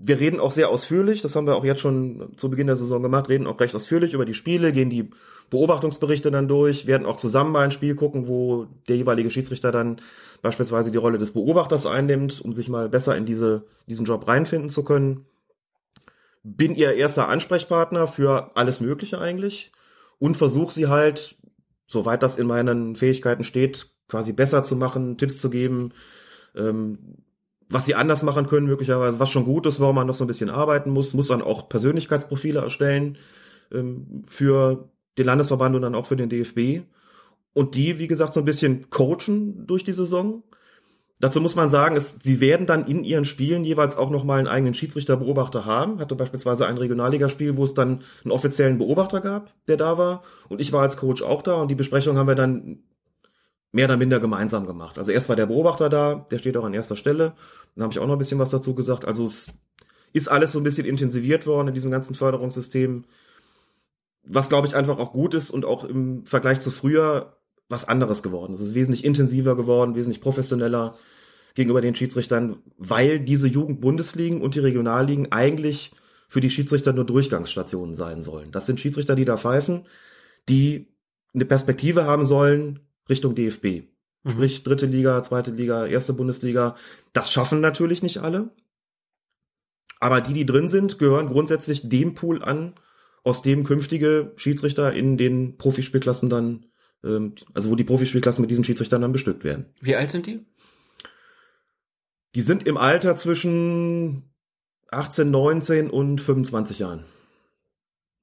Wir 0.00 0.20
reden 0.20 0.38
auch 0.38 0.52
sehr 0.52 0.68
ausführlich, 0.68 1.22
das 1.22 1.34
haben 1.34 1.48
wir 1.48 1.56
auch 1.56 1.64
jetzt 1.64 1.80
schon 1.80 2.32
zu 2.36 2.48
Beginn 2.48 2.68
der 2.68 2.76
Saison 2.76 3.02
gemacht, 3.02 3.28
reden 3.28 3.48
auch 3.48 3.58
recht 3.58 3.74
ausführlich 3.74 4.14
über 4.14 4.24
die 4.24 4.34
Spiele, 4.34 4.70
gehen 4.72 4.90
die 4.90 5.10
Beobachtungsberichte 5.50 6.30
dann 6.30 6.46
durch, 6.46 6.86
werden 6.86 7.06
auch 7.06 7.16
zusammen 7.16 7.50
mal 7.50 7.64
ein 7.64 7.72
Spiel 7.72 7.96
gucken, 7.96 8.28
wo 8.28 8.68
der 8.88 8.96
jeweilige 8.96 9.28
Schiedsrichter 9.28 9.72
dann 9.72 10.00
beispielsweise 10.40 10.92
die 10.92 10.98
Rolle 10.98 11.18
des 11.18 11.32
Beobachters 11.32 11.86
einnimmt, 11.86 12.40
um 12.40 12.52
sich 12.52 12.68
mal 12.68 12.88
besser 12.88 13.16
in 13.16 13.26
diese, 13.26 13.64
diesen 13.88 14.06
Job 14.06 14.28
reinfinden 14.28 14.70
zu 14.70 14.84
können. 14.84 15.26
bin 16.44 16.76
ihr 16.76 16.94
erster 16.94 17.28
Ansprechpartner 17.28 18.06
für 18.06 18.56
alles 18.56 18.80
Mögliche 18.80 19.18
eigentlich 19.18 19.72
und 20.18 20.36
versuche 20.36 20.72
sie 20.72 20.86
halt, 20.86 21.36
soweit 21.88 22.22
das 22.22 22.38
in 22.38 22.46
meinen 22.46 22.94
Fähigkeiten 22.94 23.42
steht, 23.42 23.90
quasi 24.08 24.32
besser 24.32 24.62
zu 24.62 24.76
machen, 24.76 25.18
Tipps 25.18 25.38
zu 25.38 25.50
geben, 25.50 25.92
ähm, 26.54 27.18
was 27.70 27.84
sie 27.84 27.94
anders 27.94 28.22
machen 28.22 28.46
können 28.46 28.66
möglicherweise, 28.66 29.20
was 29.20 29.30
schon 29.30 29.44
gut 29.44 29.66
ist, 29.66 29.80
warum 29.80 29.96
man 29.96 30.06
noch 30.06 30.14
so 30.14 30.24
ein 30.24 30.28
bisschen 30.28 30.50
arbeiten 30.50 30.90
muss, 30.90 31.14
muss 31.14 31.28
dann 31.28 31.42
auch 31.42 31.68
Persönlichkeitsprofile 31.68 32.60
erstellen 32.60 33.18
ähm, 33.72 34.24
für 34.26 34.88
den 35.18 35.26
Landesverband 35.26 35.76
und 35.76 35.82
dann 35.82 35.94
auch 35.94 36.06
für 36.06 36.16
den 36.16 36.28
DFB 36.28 36.86
und 37.52 37.74
die, 37.74 37.98
wie 37.98 38.06
gesagt, 38.06 38.34
so 38.34 38.40
ein 38.40 38.46
bisschen 38.46 38.88
coachen 38.88 39.66
durch 39.66 39.84
die 39.84 39.92
Saison. 39.92 40.44
Dazu 41.20 41.40
muss 41.40 41.56
man 41.56 41.68
sagen, 41.68 41.96
es, 41.96 42.20
sie 42.22 42.40
werden 42.40 42.66
dann 42.66 42.86
in 42.86 43.02
ihren 43.02 43.24
Spielen 43.24 43.64
jeweils 43.64 43.96
auch 43.96 44.10
nochmal 44.10 44.38
einen 44.38 44.46
eigenen 44.46 44.74
Schiedsrichterbeobachter 44.74 45.64
haben. 45.64 45.98
Hatte 45.98 46.14
beispielsweise 46.14 46.66
ein 46.66 46.78
Regionalligaspiel, 46.78 47.56
wo 47.56 47.64
es 47.64 47.74
dann 47.74 48.04
einen 48.22 48.30
offiziellen 48.30 48.78
Beobachter 48.78 49.20
gab, 49.20 49.52
der 49.66 49.76
da 49.76 49.98
war. 49.98 50.22
Und 50.48 50.60
ich 50.60 50.72
war 50.72 50.82
als 50.82 50.96
Coach 50.96 51.22
auch 51.22 51.42
da 51.42 51.54
und 51.54 51.68
die 51.68 51.74
Besprechung 51.74 52.16
haben 52.16 52.28
wir 52.28 52.36
dann 52.36 52.84
mehr 53.72 53.86
oder 53.86 53.96
minder 53.96 54.20
gemeinsam 54.20 54.66
gemacht. 54.66 54.96
Also 54.96 55.10
erst 55.10 55.28
war 55.28 55.36
der 55.36 55.46
Beobachter 55.46 55.88
da, 55.88 56.26
der 56.30 56.38
steht 56.38 56.56
auch 56.56 56.64
an 56.64 56.74
erster 56.74 56.96
Stelle. 56.96 57.34
Dann 57.74 57.84
habe 57.84 57.92
ich 57.92 57.98
auch 57.98 58.06
noch 58.06 58.14
ein 58.14 58.18
bisschen 58.18 58.38
was 58.38 58.50
dazu 58.50 58.74
gesagt. 58.74 59.04
Also 59.04 59.24
es 59.24 59.52
ist 60.12 60.28
alles 60.28 60.52
so 60.52 60.60
ein 60.60 60.64
bisschen 60.64 60.86
intensiviert 60.86 61.46
worden 61.46 61.68
in 61.68 61.74
diesem 61.74 61.90
ganzen 61.90 62.14
Förderungssystem. 62.14 63.04
Was, 64.24 64.48
glaube 64.48 64.66
ich, 64.66 64.76
einfach 64.76 64.98
auch 64.98 65.12
gut 65.12 65.34
ist 65.34 65.50
und 65.50 65.64
auch 65.64 65.84
im 65.84 66.26
Vergleich 66.26 66.60
zu 66.60 66.70
früher 66.70 67.38
was 67.68 67.86
anderes 67.86 68.22
geworden. 68.22 68.52
Es 68.52 68.60
ist 68.60 68.74
wesentlich 68.74 69.04
intensiver 69.04 69.56
geworden, 69.56 69.94
wesentlich 69.94 70.20
professioneller 70.20 70.94
gegenüber 71.54 71.80
den 71.80 71.94
Schiedsrichtern, 71.94 72.62
weil 72.76 73.20
diese 73.20 73.48
Jugendbundesligen 73.48 74.40
und 74.40 74.54
die 74.54 74.60
Regionalligen 74.60 75.32
eigentlich 75.32 75.92
für 76.28 76.40
die 76.40 76.50
Schiedsrichter 76.50 76.92
nur 76.92 77.04
Durchgangsstationen 77.04 77.94
sein 77.94 78.22
sollen. 78.22 78.52
Das 78.52 78.66
sind 78.66 78.80
Schiedsrichter, 78.80 79.16
die 79.16 79.24
da 79.24 79.36
pfeifen, 79.36 79.86
die 80.48 80.86
eine 81.34 81.44
Perspektive 81.44 82.04
haben 82.04 82.24
sollen 82.24 82.80
Richtung 83.08 83.34
DFB. 83.34 83.84
Mhm. 84.24 84.30
Sprich 84.30 84.62
dritte 84.62 84.86
Liga, 84.86 85.22
zweite 85.22 85.50
Liga, 85.50 85.86
erste 85.86 86.12
Bundesliga. 86.12 86.76
Das 87.12 87.32
schaffen 87.32 87.60
natürlich 87.60 88.02
nicht 88.02 88.18
alle. 88.18 88.50
Aber 90.00 90.20
die, 90.20 90.32
die 90.32 90.46
drin 90.46 90.68
sind, 90.68 90.98
gehören 90.98 91.28
grundsätzlich 91.28 91.88
dem 91.88 92.14
Pool 92.14 92.42
an, 92.42 92.74
aus 93.24 93.42
dem 93.42 93.64
künftige 93.64 94.32
Schiedsrichter 94.36 94.92
in 94.92 95.16
den 95.18 95.56
Profispielklassen 95.56 96.30
dann 96.30 96.66
ähm, 97.04 97.34
also 97.54 97.70
wo 97.70 97.76
die 97.76 97.84
Profispielklassen 97.84 98.42
mit 98.42 98.50
diesen 98.50 98.64
Schiedsrichtern 98.64 99.02
dann 99.02 99.12
bestückt 99.12 99.44
werden. 99.44 99.66
Wie 99.80 99.96
alt 99.96 100.10
sind 100.10 100.26
die? 100.26 100.44
Die 102.34 102.42
sind 102.42 102.66
im 102.66 102.76
Alter 102.76 103.16
zwischen 103.16 104.30
18, 104.90 105.30
19 105.30 105.90
und 105.90 106.20
25 106.20 106.80
Jahren. 106.80 107.04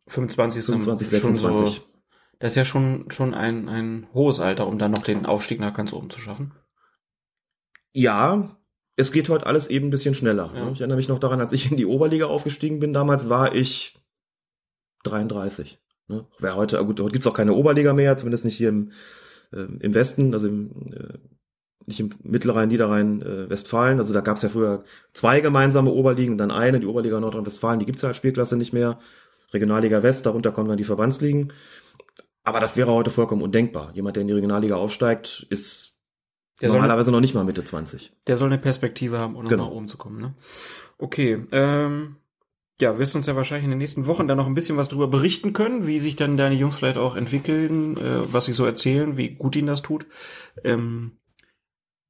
25 0.07 0.59
ist 0.59 0.65
25, 0.67 1.07
26. 1.07 1.75
So, 1.75 1.81
das 2.39 2.53
ist 2.53 2.57
ja 2.57 2.65
schon, 2.65 3.09
schon 3.11 3.33
ein, 3.33 3.69
ein 3.69 4.07
hohes 4.13 4.39
Alter, 4.39 4.67
um 4.67 4.77
dann 4.77 4.91
noch 4.91 5.03
den 5.03 5.25
Aufstieg 5.25 5.59
nach 5.59 5.73
ganz 5.73 5.93
oben 5.93 6.09
zu 6.09 6.19
schaffen. 6.19 6.53
Ja, 7.93 8.57
es 8.97 9.11
geht 9.11 9.29
heute 9.29 9.45
alles 9.45 9.67
eben 9.67 9.87
ein 9.87 9.91
bisschen 9.91 10.15
schneller. 10.15 10.51
Ja. 10.53 10.71
Ich 10.71 10.79
erinnere 10.79 10.97
mich 10.97 11.09
noch 11.09 11.19
daran, 11.19 11.39
als 11.39 11.53
ich 11.53 11.71
in 11.71 11.77
die 11.77 11.85
Oberliga 11.85 12.25
aufgestiegen 12.25 12.79
bin, 12.79 12.93
damals 12.93 13.29
war 13.29 13.55
ich 13.55 13.97
33. 15.03 15.79
Ne? 16.07 16.27
Wer 16.39 16.55
heute, 16.55 16.83
gut, 16.85 16.99
heute 16.99 17.11
gibt's 17.11 17.27
auch 17.27 17.33
keine 17.33 17.53
Oberliga 17.53 17.93
mehr, 17.93 18.17
zumindest 18.17 18.45
nicht 18.45 18.57
hier 18.57 18.69
im, 18.69 18.91
äh, 19.51 19.67
im 19.79 19.93
Westen, 19.93 20.33
also 20.33 20.47
im, 20.47 20.93
äh, 20.93 21.17
nicht 21.87 21.99
im 21.99 22.09
Mittelrhein, 22.23 22.69
Niederrhein, 22.69 23.21
äh, 23.21 23.49
Westfalen. 23.49 23.97
Also 23.97 24.13
da 24.13 24.21
gab's 24.21 24.41
ja 24.41 24.49
früher 24.49 24.83
zwei 25.13 25.39
gemeinsame 25.39 25.91
Oberligen 25.91 26.33
und 26.33 26.37
dann 26.37 26.51
eine, 26.51 26.79
die 26.79 26.87
Oberliga 26.87 27.19
Nordrhein-Westfalen, 27.19 27.79
die 27.79 27.85
gibt's 27.85 28.01
ja 28.01 28.09
als 28.09 28.17
Spielklasse 28.17 28.57
nicht 28.57 28.73
mehr. 28.73 28.99
Regionalliga 29.53 30.03
West, 30.03 30.25
darunter 30.25 30.51
kommen 30.51 30.69
dann 30.69 30.77
die 30.77 30.83
Verbandsligen. 30.83 31.53
Aber 32.45 32.59
das 32.59 32.77
wäre 32.77 32.91
heute 32.91 33.09
vollkommen 33.09 33.41
undenkbar. 33.41 33.91
Jemand, 33.93 34.15
der 34.15 34.21
in 34.21 34.27
die 34.27 34.33
Regionalliga 34.33 34.75
aufsteigt, 34.75 35.45
ist 35.49 35.97
der 36.61 36.69
normalerweise 36.69 37.11
noch 37.11 37.19
nicht 37.19 37.33
mal 37.33 37.43
Mitte 37.43 37.65
20. 37.65 38.13
Der 38.27 38.37
soll 38.37 38.47
eine 38.47 38.59
Perspektive 38.59 39.17
haben, 39.19 39.35
um 39.35 39.47
genau. 39.47 39.65
nach 39.65 39.71
oben 39.71 39.87
zu 39.87 39.97
kommen. 39.97 40.21
Ne? 40.21 40.33
Okay, 40.97 41.45
ähm, 41.51 42.17
ja, 42.79 42.97
wirst 42.99 43.15
uns 43.15 43.25
ja 43.25 43.35
wahrscheinlich 43.35 43.65
in 43.65 43.71
den 43.71 43.79
nächsten 43.79 44.05
Wochen 44.05 44.27
dann 44.27 44.37
noch 44.37 44.45
ein 44.45 44.53
bisschen 44.53 44.77
was 44.77 44.87
darüber 44.87 45.07
berichten 45.07 45.53
können, 45.53 45.87
wie 45.87 45.99
sich 45.99 46.15
dann 46.15 46.37
deine 46.37 46.55
Jungs 46.55 46.77
vielleicht 46.77 46.97
auch 46.97 47.15
entwickeln, 47.15 47.97
äh, 47.97 48.31
was 48.31 48.45
sie 48.45 48.53
so 48.53 48.65
erzählen, 48.65 49.17
wie 49.17 49.29
gut 49.29 49.55
ihnen 49.55 49.67
das 49.67 49.81
tut. 49.81 50.05
Ähm, 50.63 51.17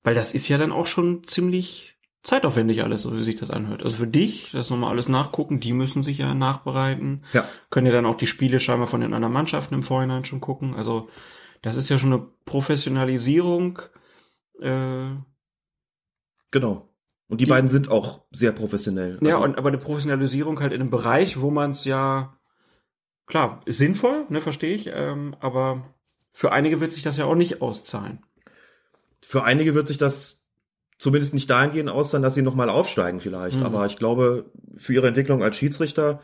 weil 0.03 0.15
das 0.15 0.33
ist 0.33 0.47
ja 0.49 0.57
dann 0.57 0.71
auch 0.71 0.85
schon 0.85 1.23
ziemlich 1.23 1.94
zeitaufwendig 2.25 2.83
alles, 2.83 3.03
so 3.03 3.15
wie 3.15 3.21
sich 3.21 3.35
das 3.35 3.51
anhört. 3.51 3.83
Also 3.83 3.97
für 3.97 4.07
dich, 4.07 4.51
das 4.51 4.69
nochmal 4.69 4.89
alles 4.89 5.07
nachgucken, 5.07 5.59
die 5.59 5.73
müssen 5.73 6.03
sich 6.03 6.17
ja 6.17 6.33
nachbereiten. 6.33 7.23
Ja. 7.33 7.47
Können 7.69 7.87
ja 7.87 7.93
dann 7.93 8.07
auch 8.07 8.17
die 8.17 8.27
Spiele 8.27 8.59
scheinbar 8.59 8.87
von 8.87 9.01
den 9.01 9.13
anderen 9.13 9.33
Mannschaften 9.33 9.75
im 9.75 9.83
Vorhinein 9.83 10.25
schon 10.25 10.41
gucken. 10.41 10.73
Also 10.75 11.07
das 11.61 11.75
ist 11.75 11.87
ja 11.87 11.97
schon 11.97 12.13
eine 12.13 12.27
Professionalisierung. 12.45 13.79
Äh, 14.59 15.11
genau. 16.51 16.89
Und 17.27 17.41
die, 17.41 17.45
die, 17.45 17.49
beiden 17.49 17.67
sind 17.67 17.89
auch 17.89 18.25
sehr 18.31 18.51
professionell. 18.51 19.19
Ja, 19.21 19.35
also, 19.35 19.43
und, 19.43 19.57
aber 19.57 19.69
eine 19.69 19.77
Professionalisierung 19.77 20.59
halt 20.59 20.73
in 20.73 20.81
einem 20.81 20.89
Bereich, 20.89 21.39
wo 21.39 21.51
man 21.51 21.71
es 21.71 21.85
ja, 21.85 22.37
klar, 23.27 23.61
ist 23.65 23.77
sinnvoll, 23.77 24.25
ne, 24.29 24.41
verstehe 24.41 24.73
ich, 24.73 24.89
ähm, 24.93 25.35
aber 25.39 25.95
für 26.31 26.51
einige 26.51 26.81
wird 26.81 26.91
sich 26.91 27.03
das 27.03 27.17
ja 27.17 27.25
auch 27.25 27.35
nicht 27.35 27.61
auszahlen. 27.61 28.23
Für 29.21 29.43
einige 29.43 29.73
wird 29.73 29.87
sich 29.87 29.97
das 29.97 30.44
zumindest 30.97 31.33
nicht 31.33 31.49
dahingehend 31.49 31.89
auszahlen, 31.89 32.23
dass 32.23 32.35
sie 32.35 32.41
nochmal 32.41 32.69
aufsteigen 32.69 33.19
vielleicht. 33.19 33.59
Mhm. 33.59 33.65
Aber 33.65 33.85
ich 33.85 33.97
glaube, 33.97 34.45
für 34.75 34.93
ihre 34.93 35.07
Entwicklung 35.07 35.43
als 35.43 35.57
Schiedsrichter 35.57 36.21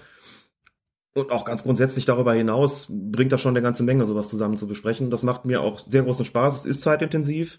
und 1.14 1.32
auch 1.32 1.44
ganz 1.44 1.64
grundsätzlich 1.64 2.06
darüber 2.06 2.34
hinaus 2.34 2.88
bringt 2.90 3.32
das 3.34 3.42
schon 3.42 3.52
eine 3.52 3.62
ganze 3.62 3.84
Menge, 3.84 4.06
sowas 4.06 4.30
zusammen 4.30 4.56
zu 4.56 4.68
besprechen. 4.68 5.12
Das 5.12 5.24
macht 5.24 5.46
mir 5.46 5.62
auch 5.62 5.82
sehr 5.88 6.04
großen 6.04 6.26
Spaß. 6.26 6.60
Es 6.60 6.66
ist 6.66 6.82
zeitintensiv. 6.82 7.58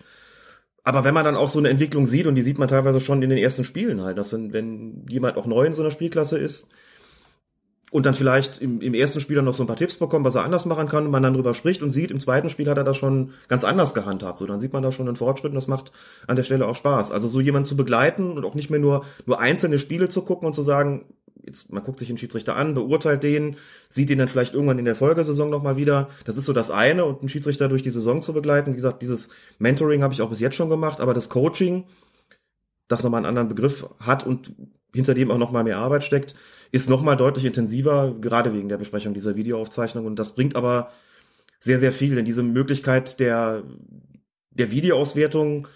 Aber 0.84 1.04
wenn 1.04 1.14
man 1.14 1.24
dann 1.24 1.36
auch 1.36 1.48
so 1.48 1.58
eine 1.58 1.68
Entwicklung 1.68 2.06
sieht, 2.06 2.26
und 2.26 2.34
die 2.34 2.42
sieht 2.42 2.58
man 2.58 2.68
teilweise 2.68 3.00
schon 3.00 3.22
in 3.22 3.30
den 3.30 3.38
ersten 3.38 3.64
Spielen 3.64 4.00
halt, 4.00 4.18
dass 4.18 4.32
wenn, 4.32 4.52
wenn 4.52 5.06
jemand 5.08 5.36
auch 5.36 5.46
neu 5.46 5.66
in 5.66 5.72
so 5.72 5.82
einer 5.82 5.90
Spielklasse 5.90 6.38
ist 6.38 6.70
und 7.92 8.06
dann 8.06 8.14
vielleicht 8.14 8.62
im, 8.62 8.80
im 8.80 8.94
ersten 8.94 9.20
Spiel 9.20 9.36
dann 9.36 9.44
noch 9.44 9.52
so 9.52 9.62
ein 9.62 9.66
paar 9.66 9.76
Tipps 9.76 9.98
bekommt, 9.98 10.24
was 10.24 10.34
er 10.34 10.44
anders 10.44 10.64
machen 10.64 10.88
kann, 10.88 11.04
und 11.04 11.10
man 11.10 11.22
dann 11.22 11.34
drüber 11.34 11.52
spricht 11.52 11.82
und 11.82 11.90
sieht, 11.90 12.10
im 12.10 12.20
zweiten 12.20 12.48
Spiel 12.48 12.68
hat 12.70 12.78
er 12.78 12.84
das 12.84 12.96
schon 12.96 13.34
ganz 13.48 13.64
anders 13.64 13.92
gehandhabt. 13.92 14.38
So, 14.38 14.46
dann 14.46 14.60
sieht 14.60 14.72
man 14.72 14.82
da 14.82 14.90
schon 14.90 15.06
einen 15.06 15.16
Fortschritt 15.16 15.50
und 15.50 15.56
das 15.56 15.68
macht 15.68 15.92
an 16.26 16.34
der 16.34 16.42
Stelle 16.42 16.66
auch 16.66 16.74
Spaß. 16.74 17.12
Also 17.12 17.28
so 17.28 17.38
jemanden 17.38 17.66
zu 17.66 17.76
begleiten 17.76 18.32
und 18.38 18.46
auch 18.46 18.54
nicht 18.54 18.70
mehr 18.70 18.80
nur, 18.80 19.04
nur 19.26 19.40
einzelne 19.40 19.78
Spiele 19.78 20.08
zu 20.08 20.22
gucken 20.22 20.46
und 20.46 20.54
zu 20.54 20.62
sagen, 20.62 21.04
jetzt, 21.44 21.70
man 21.70 21.84
guckt 21.84 21.98
sich 21.98 22.08
den 22.08 22.16
Schiedsrichter 22.16 22.56
an, 22.56 22.72
beurteilt 22.72 23.22
den, 23.22 23.56
sieht 23.90 24.08
ihn 24.08 24.16
dann 24.16 24.28
vielleicht 24.28 24.54
irgendwann 24.54 24.78
in 24.78 24.86
der 24.86 24.94
Folgesaison 24.94 25.50
nochmal 25.50 25.76
wieder. 25.76 26.08
Das 26.24 26.38
ist 26.38 26.46
so 26.46 26.54
das 26.54 26.70
eine 26.70 27.04
und 27.04 27.20
einen 27.20 27.28
Schiedsrichter 27.28 27.68
durch 27.68 27.82
die 27.82 27.90
Saison 27.90 28.22
zu 28.22 28.32
begleiten. 28.32 28.72
Wie 28.72 28.76
gesagt, 28.76 29.02
dieses 29.02 29.28
Mentoring 29.58 30.02
habe 30.02 30.14
ich 30.14 30.22
auch 30.22 30.30
bis 30.30 30.40
jetzt 30.40 30.56
schon 30.56 30.70
gemacht, 30.70 30.98
aber 30.98 31.12
das 31.12 31.28
Coaching, 31.28 31.84
das 32.88 33.02
nochmal 33.02 33.18
einen 33.18 33.26
anderen 33.26 33.48
Begriff 33.48 33.86
hat 34.00 34.26
und 34.26 34.54
hinter 34.94 35.12
dem 35.12 35.30
auch 35.30 35.38
nochmal 35.38 35.64
mehr 35.64 35.78
Arbeit 35.78 36.04
steckt, 36.04 36.34
ist 36.72 36.88
nochmal 36.88 37.16
deutlich 37.16 37.44
intensiver, 37.44 38.16
gerade 38.20 38.52
wegen 38.52 38.68
der 38.68 38.78
Besprechung 38.78 39.14
dieser 39.14 39.36
Videoaufzeichnung. 39.36 40.06
Und 40.06 40.16
das 40.16 40.34
bringt 40.34 40.56
aber 40.56 40.90
sehr, 41.60 41.78
sehr 41.78 41.92
viel, 41.92 42.16
denn 42.16 42.24
diese 42.24 42.42
Möglichkeit 42.42 43.20
der, 43.20 43.62
der 44.50 44.70
Videoauswertung, 44.70 45.68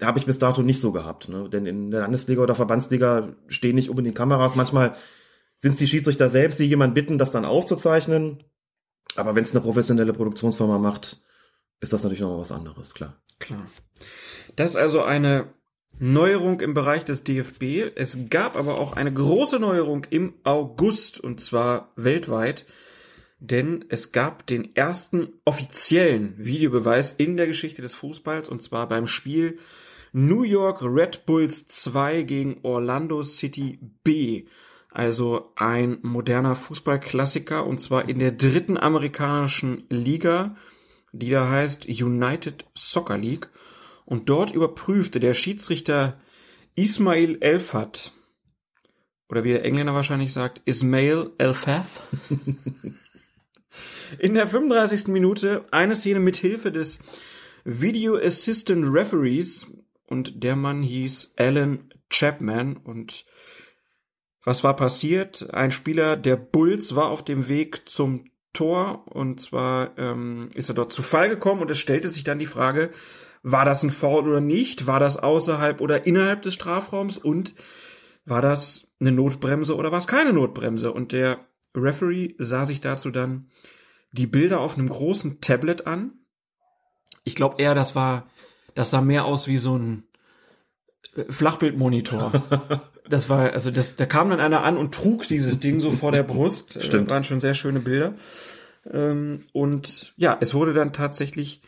habe 0.00 0.18
ich 0.18 0.26
bis 0.26 0.38
dato 0.38 0.62
nicht 0.62 0.80
so 0.80 0.92
gehabt. 0.92 1.28
Ne? 1.28 1.48
Denn 1.50 1.66
in 1.66 1.90
der 1.90 2.00
Landesliga 2.00 2.40
oder 2.42 2.54
Verbandsliga 2.54 3.34
stehen 3.48 3.74
nicht 3.74 3.90
unbedingt 3.90 4.16
Kameras. 4.16 4.56
Manchmal 4.56 4.94
sind 5.58 5.72
es 5.72 5.78
die 5.78 5.86
Schiedsrichter 5.88 6.28
selbst, 6.28 6.58
die 6.58 6.64
jemanden 6.64 6.94
bitten, 6.94 7.18
das 7.18 7.32
dann 7.32 7.44
aufzuzeichnen. 7.44 8.42
Aber 9.16 9.34
wenn 9.34 9.42
es 9.42 9.50
eine 9.50 9.60
professionelle 9.60 10.12
Produktionsfirma 10.12 10.78
macht, 10.78 11.20
ist 11.80 11.92
das 11.92 12.02
natürlich 12.02 12.20
noch 12.20 12.38
was 12.38 12.52
anderes, 12.52 12.94
klar. 12.94 13.16
Klar. 13.38 13.66
Das 14.56 14.72
ist 14.72 14.76
also 14.76 15.02
eine 15.02 15.52
Neuerung 15.98 16.60
im 16.60 16.74
Bereich 16.74 17.04
des 17.04 17.24
DFB. 17.24 17.92
Es 17.96 18.18
gab 18.30 18.56
aber 18.56 18.78
auch 18.78 18.92
eine 18.92 19.12
große 19.12 19.58
Neuerung 19.58 20.06
im 20.10 20.34
August 20.44 21.20
und 21.20 21.40
zwar 21.40 21.92
weltweit 21.96 22.66
denn 23.40 23.84
es 23.88 24.12
gab 24.12 24.46
den 24.46 24.74
ersten 24.74 25.28
offiziellen 25.44 26.34
Videobeweis 26.38 27.12
in 27.12 27.36
der 27.36 27.46
Geschichte 27.46 27.82
des 27.82 27.94
Fußballs 27.94 28.48
und 28.48 28.62
zwar 28.62 28.88
beim 28.88 29.06
Spiel 29.06 29.58
New 30.12 30.42
York 30.42 30.82
Red 30.82 31.24
Bulls 31.26 31.68
2 31.68 32.22
gegen 32.22 32.58
Orlando 32.62 33.22
City 33.22 33.78
B. 34.02 34.46
Also 34.90 35.52
ein 35.54 35.98
moderner 36.02 36.56
Fußballklassiker 36.56 37.64
und 37.66 37.78
zwar 37.80 38.08
in 38.08 38.18
der 38.18 38.32
dritten 38.32 38.76
amerikanischen 38.76 39.84
Liga, 39.88 40.56
die 41.12 41.30
da 41.30 41.48
heißt 41.48 41.86
United 41.86 42.64
Soccer 42.74 43.18
League. 43.18 43.48
Und 44.08 44.30
dort 44.30 44.50
überprüfte 44.52 45.20
der 45.20 45.34
Schiedsrichter 45.34 46.18
Ismail 46.74 47.36
Elfat, 47.42 48.14
oder 49.28 49.44
wie 49.44 49.50
der 49.50 49.66
Engländer 49.66 49.92
wahrscheinlich 49.92 50.32
sagt, 50.32 50.62
Ismail 50.64 51.32
Elfath, 51.36 52.00
In 54.18 54.32
der 54.32 54.46
35. 54.46 55.08
Minute 55.08 55.66
eine 55.72 55.94
Szene 55.94 56.20
mit 56.20 56.38
Hilfe 56.38 56.72
des 56.72 57.00
Video 57.64 58.16
Assistant 58.16 58.86
Referees 58.90 59.66
und 60.06 60.42
der 60.42 60.56
Mann 60.56 60.82
hieß 60.82 61.34
Alan 61.36 61.92
Chapman 62.08 62.78
und 62.78 63.26
Was 64.42 64.64
war 64.64 64.74
passiert? 64.74 65.52
Ein 65.52 65.70
Spieler 65.70 66.16
der 66.16 66.36
Bulls 66.36 66.96
war 66.96 67.10
auf 67.10 67.22
dem 67.22 67.48
Weg 67.48 67.86
zum 67.90 68.24
Tor 68.54 69.06
und 69.08 69.42
zwar 69.42 69.98
ähm, 69.98 70.48
ist 70.54 70.70
er 70.70 70.74
dort 70.74 70.94
zu 70.94 71.02
Fall 71.02 71.28
gekommen 71.28 71.60
und 71.60 71.70
es 71.70 71.78
stellte 71.78 72.08
sich 72.08 72.24
dann 72.24 72.38
die 72.38 72.46
Frage, 72.46 72.90
war 73.52 73.64
das 73.64 73.82
ein 73.82 73.90
Foul 73.90 74.28
oder 74.28 74.40
nicht? 74.40 74.86
War 74.86 75.00
das 75.00 75.16
außerhalb 75.16 75.80
oder 75.80 76.06
innerhalb 76.06 76.42
des 76.42 76.54
Strafraums? 76.54 77.18
Und 77.18 77.54
war 78.24 78.42
das 78.42 78.88
eine 79.00 79.12
Notbremse 79.12 79.74
oder 79.74 79.90
war 79.90 79.98
es 79.98 80.06
keine 80.06 80.32
Notbremse? 80.32 80.92
Und 80.92 81.12
der 81.12 81.40
Referee 81.74 82.34
sah 82.38 82.64
sich 82.64 82.80
dazu 82.80 83.10
dann 83.10 83.48
die 84.12 84.26
Bilder 84.26 84.60
auf 84.60 84.76
einem 84.76 84.88
großen 84.88 85.40
Tablet 85.40 85.86
an. 85.86 86.12
Ich 87.24 87.34
glaube 87.34 87.60
eher, 87.60 87.74
das 87.74 87.94
war, 87.94 88.28
das 88.74 88.90
sah 88.90 89.00
mehr 89.00 89.24
aus 89.24 89.46
wie 89.46 89.58
so 89.58 89.76
ein 89.76 90.04
äh, 91.16 91.24
Flachbildmonitor. 91.30 92.32
Das 93.10 93.30
war, 93.30 93.54
also 93.54 93.70
das, 93.70 93.96
da 93.96 94.04
kam 94.04 94.28
dann 94.28 94.38
einer 94.38 94.64
an 94.64 94.76
und 94.76 94.92
trug 94.92 95.26
dieses 95.26 95.58
Ding 95.58 95.80
so 95.80 95.92
vor 95.92 96.12
der 96.12 96.24
Brust. 96.24 96.76
Äh, 96.76 96.82
Stimmt. 96.82 97.10
waren 97.10 97.24
schon 97.24 97.40
sehr 97.40 97.54
schöne 97.54 97.80
Bilder. 97.80 98.12
Ähm, 98.92 99.46
und 99.54 100.12
ja, 100.18 100.36
es 100.42 100.52
wurde 100.52 100.74
dann 100.74 100.92
tatsächlich 100.92 101.62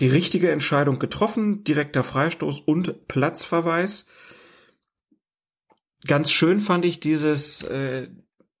die 0.00 0.08
richtige 0.08 0.50
Entscheidung 0.50 0.98
getroffen, 0.98 1.64
direkter 1.64 2.02
Freistoß 2.02 2.60
und 2.60 3.06
Platzverweis. 3.08 4.06
Ganz 6.06 6.30
schön 6.30 6.60
fand 6.60 6.84
ich 6.84 7.00
dieses 7.00 7.62
äh, 7.62 8.08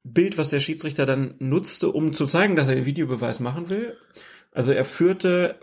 Bild, 0.04 0.38
was 0.38 0.50
der 0.50 0.60
Schiedsrichter 0.60 1.06
dann 1.06 1.34
nutzte, 1.38 1.90
um 1.90 2.12
zu 2.12 2.26
zeigen, 2.26 2.56
dass 2.56 2.68
er 2.68 2.76
den 2.76 2.86
Videobeweis 2.86 3.40
machen 3.40 3.68
will. 3.68 3.96
Also 4.52 4.72
er 4.72 4.84
führte 4.84 5.58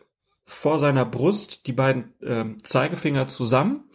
vor 0.46 0.80
seiner 0.80 1.06
Brust 1.06 1.68
die 1.68 1.74
beiden 1.74 2.13
ähm, 2.22 2.58
Zeigefinger 2.63 3.28
zusammen, 3.28 3.86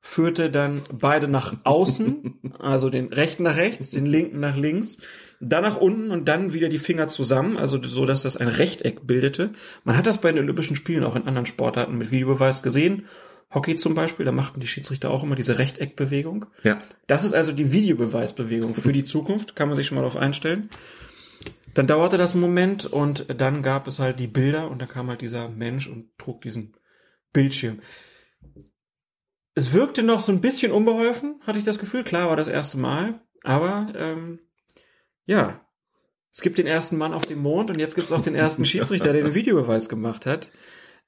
führte 0.00 0.50
dann 0.50 0.82
beide 0.92 1.28
nach 1.28 1.56
außen, 1.64 2.54
also 2.58 2.90
den 2.90 3.12
rechten 3.12 3.42
nach 3.42 3.56
rechts, 3.56 3.90
den 3.90 4.06
linken 4.06 4.40
nach 4.40 4.56
links, 4.56 4.98
dann 5.40 5.62
nach 5.62 5.76
unten 5.76 6.10
und 6.10 6.28
dann 6.28 6.52
wieder 6.52 6.68
die 6.68 6.78
Finger 6.78 7.08
zusammen, 7.08 7.56
also 7.56 7.82
so, 7.82 8.06
dass 8.06 8.22
das 8.22 8.36
ein 8.36 8.48
Rechteck 8.48 9.06
bildete. 9.06 9.52
Man 9.84 9.96
hat 9.96 10.06
das 10.06 10.20
bei 10.20 10.32
den 10.32 10.42
Olympischen 10.42 10.76
Spielen 10.76 11.04
auch 11.04 11.16
in 11.16 11.26
anderen 11.26 11.46
Sportarten 11.46 11.98
mit 11.98 12.10
Videobeweis 12.10 12.62
gesehen. 12.62 13.06
Hockey 13.52 13.76
zum 13.76 13.94
Beispiel, 13.94 14.26
da 14.26 14.32
machten 14.32 14.60
die 14.60 14.66
Schiedsrichter 14.66 15.10
auch 15.10 15.22
immer 15.22 15.34
diese 15.34 15.58
Rechteckbewegung. 15.58 16.46
Ja. 16.62 16.80
Das 17.06 17.24
ist 17.24 17.32
also 17.32 17.52
die 17.52 17.72
Videobeweisbewegung 17.72 18.74
für 18.74 18.92
die 18.92 19.04
Zukunft, 19.04 19.56
kann 19.56 19.68
man 19.68 19.76
sich 19.76 19.86
schon 19.86 19.96
mal 19.96 20.02
darauf 20.02 20.16
einstellen. 20.16 20.70
Dann 21.74 21.86
dauerte 21.86 22.16
das 22.16 22.32
einen 22.32 22.40
Moment 22.40 22.86
und 22.86 23.26
dann 23.40 23.62
gab 23.62 23.86
es 23.86 23.98
halt 23.98 24.18
die 24.18 24.26
Bilder 24.26 24.70
und 24.70 24.80
da 24.80 24.86
kam 24.86 25.08
halt 25.08 25.20
dieser 25.20 25.48
Mensch 25.48 25.86
und 25.86 26.16
trug 26.16 26.40
diesen 26.40 26.74
Bildschirm. 27.32 27.80
Es 29.58 29.72
wirkte 29.72 30.02
noch 30.02 30.20
so 30.20 30.30
ein 30.32 30.40
bisschen 30.42 30.70
unbeholfen, 30.70 31.40
hatte 31.46 31.58
ich 31.58 31.64
das 31.64 31.78
Gefühl. 31.78 32.04
Klar 32.04 32.28
war 32.28 32.36
das 32.36 32.46
erste 32.46 32.76
Mal, 32.78 33.20
aber 33.42 33.90
ähm, 33.96 34.38
ja, 35.24 35.60
es 36.30 36.42
gibt 36.42 36.58
den 36.58 36.66
ersten 36.66 36.98
Mann 36.98 37.14
auf 37.14 37.24
dem 37.24 37.38
Mond 37.40 37.70
und 37.70 37.78
jetzt 37.78 37.94
gibt 37.94 38.08
es 38.08 38.12
auch 38.12 38.20
den 38.20 38.34
ersten 38.34 38.64
Schiedsrichter, 38.66 39.14
der 39.14 39.22
den 39.24 39.34
Videobeweis 39.34 39.88
gemacht 39.88 40.26
hat. 40.26 40.52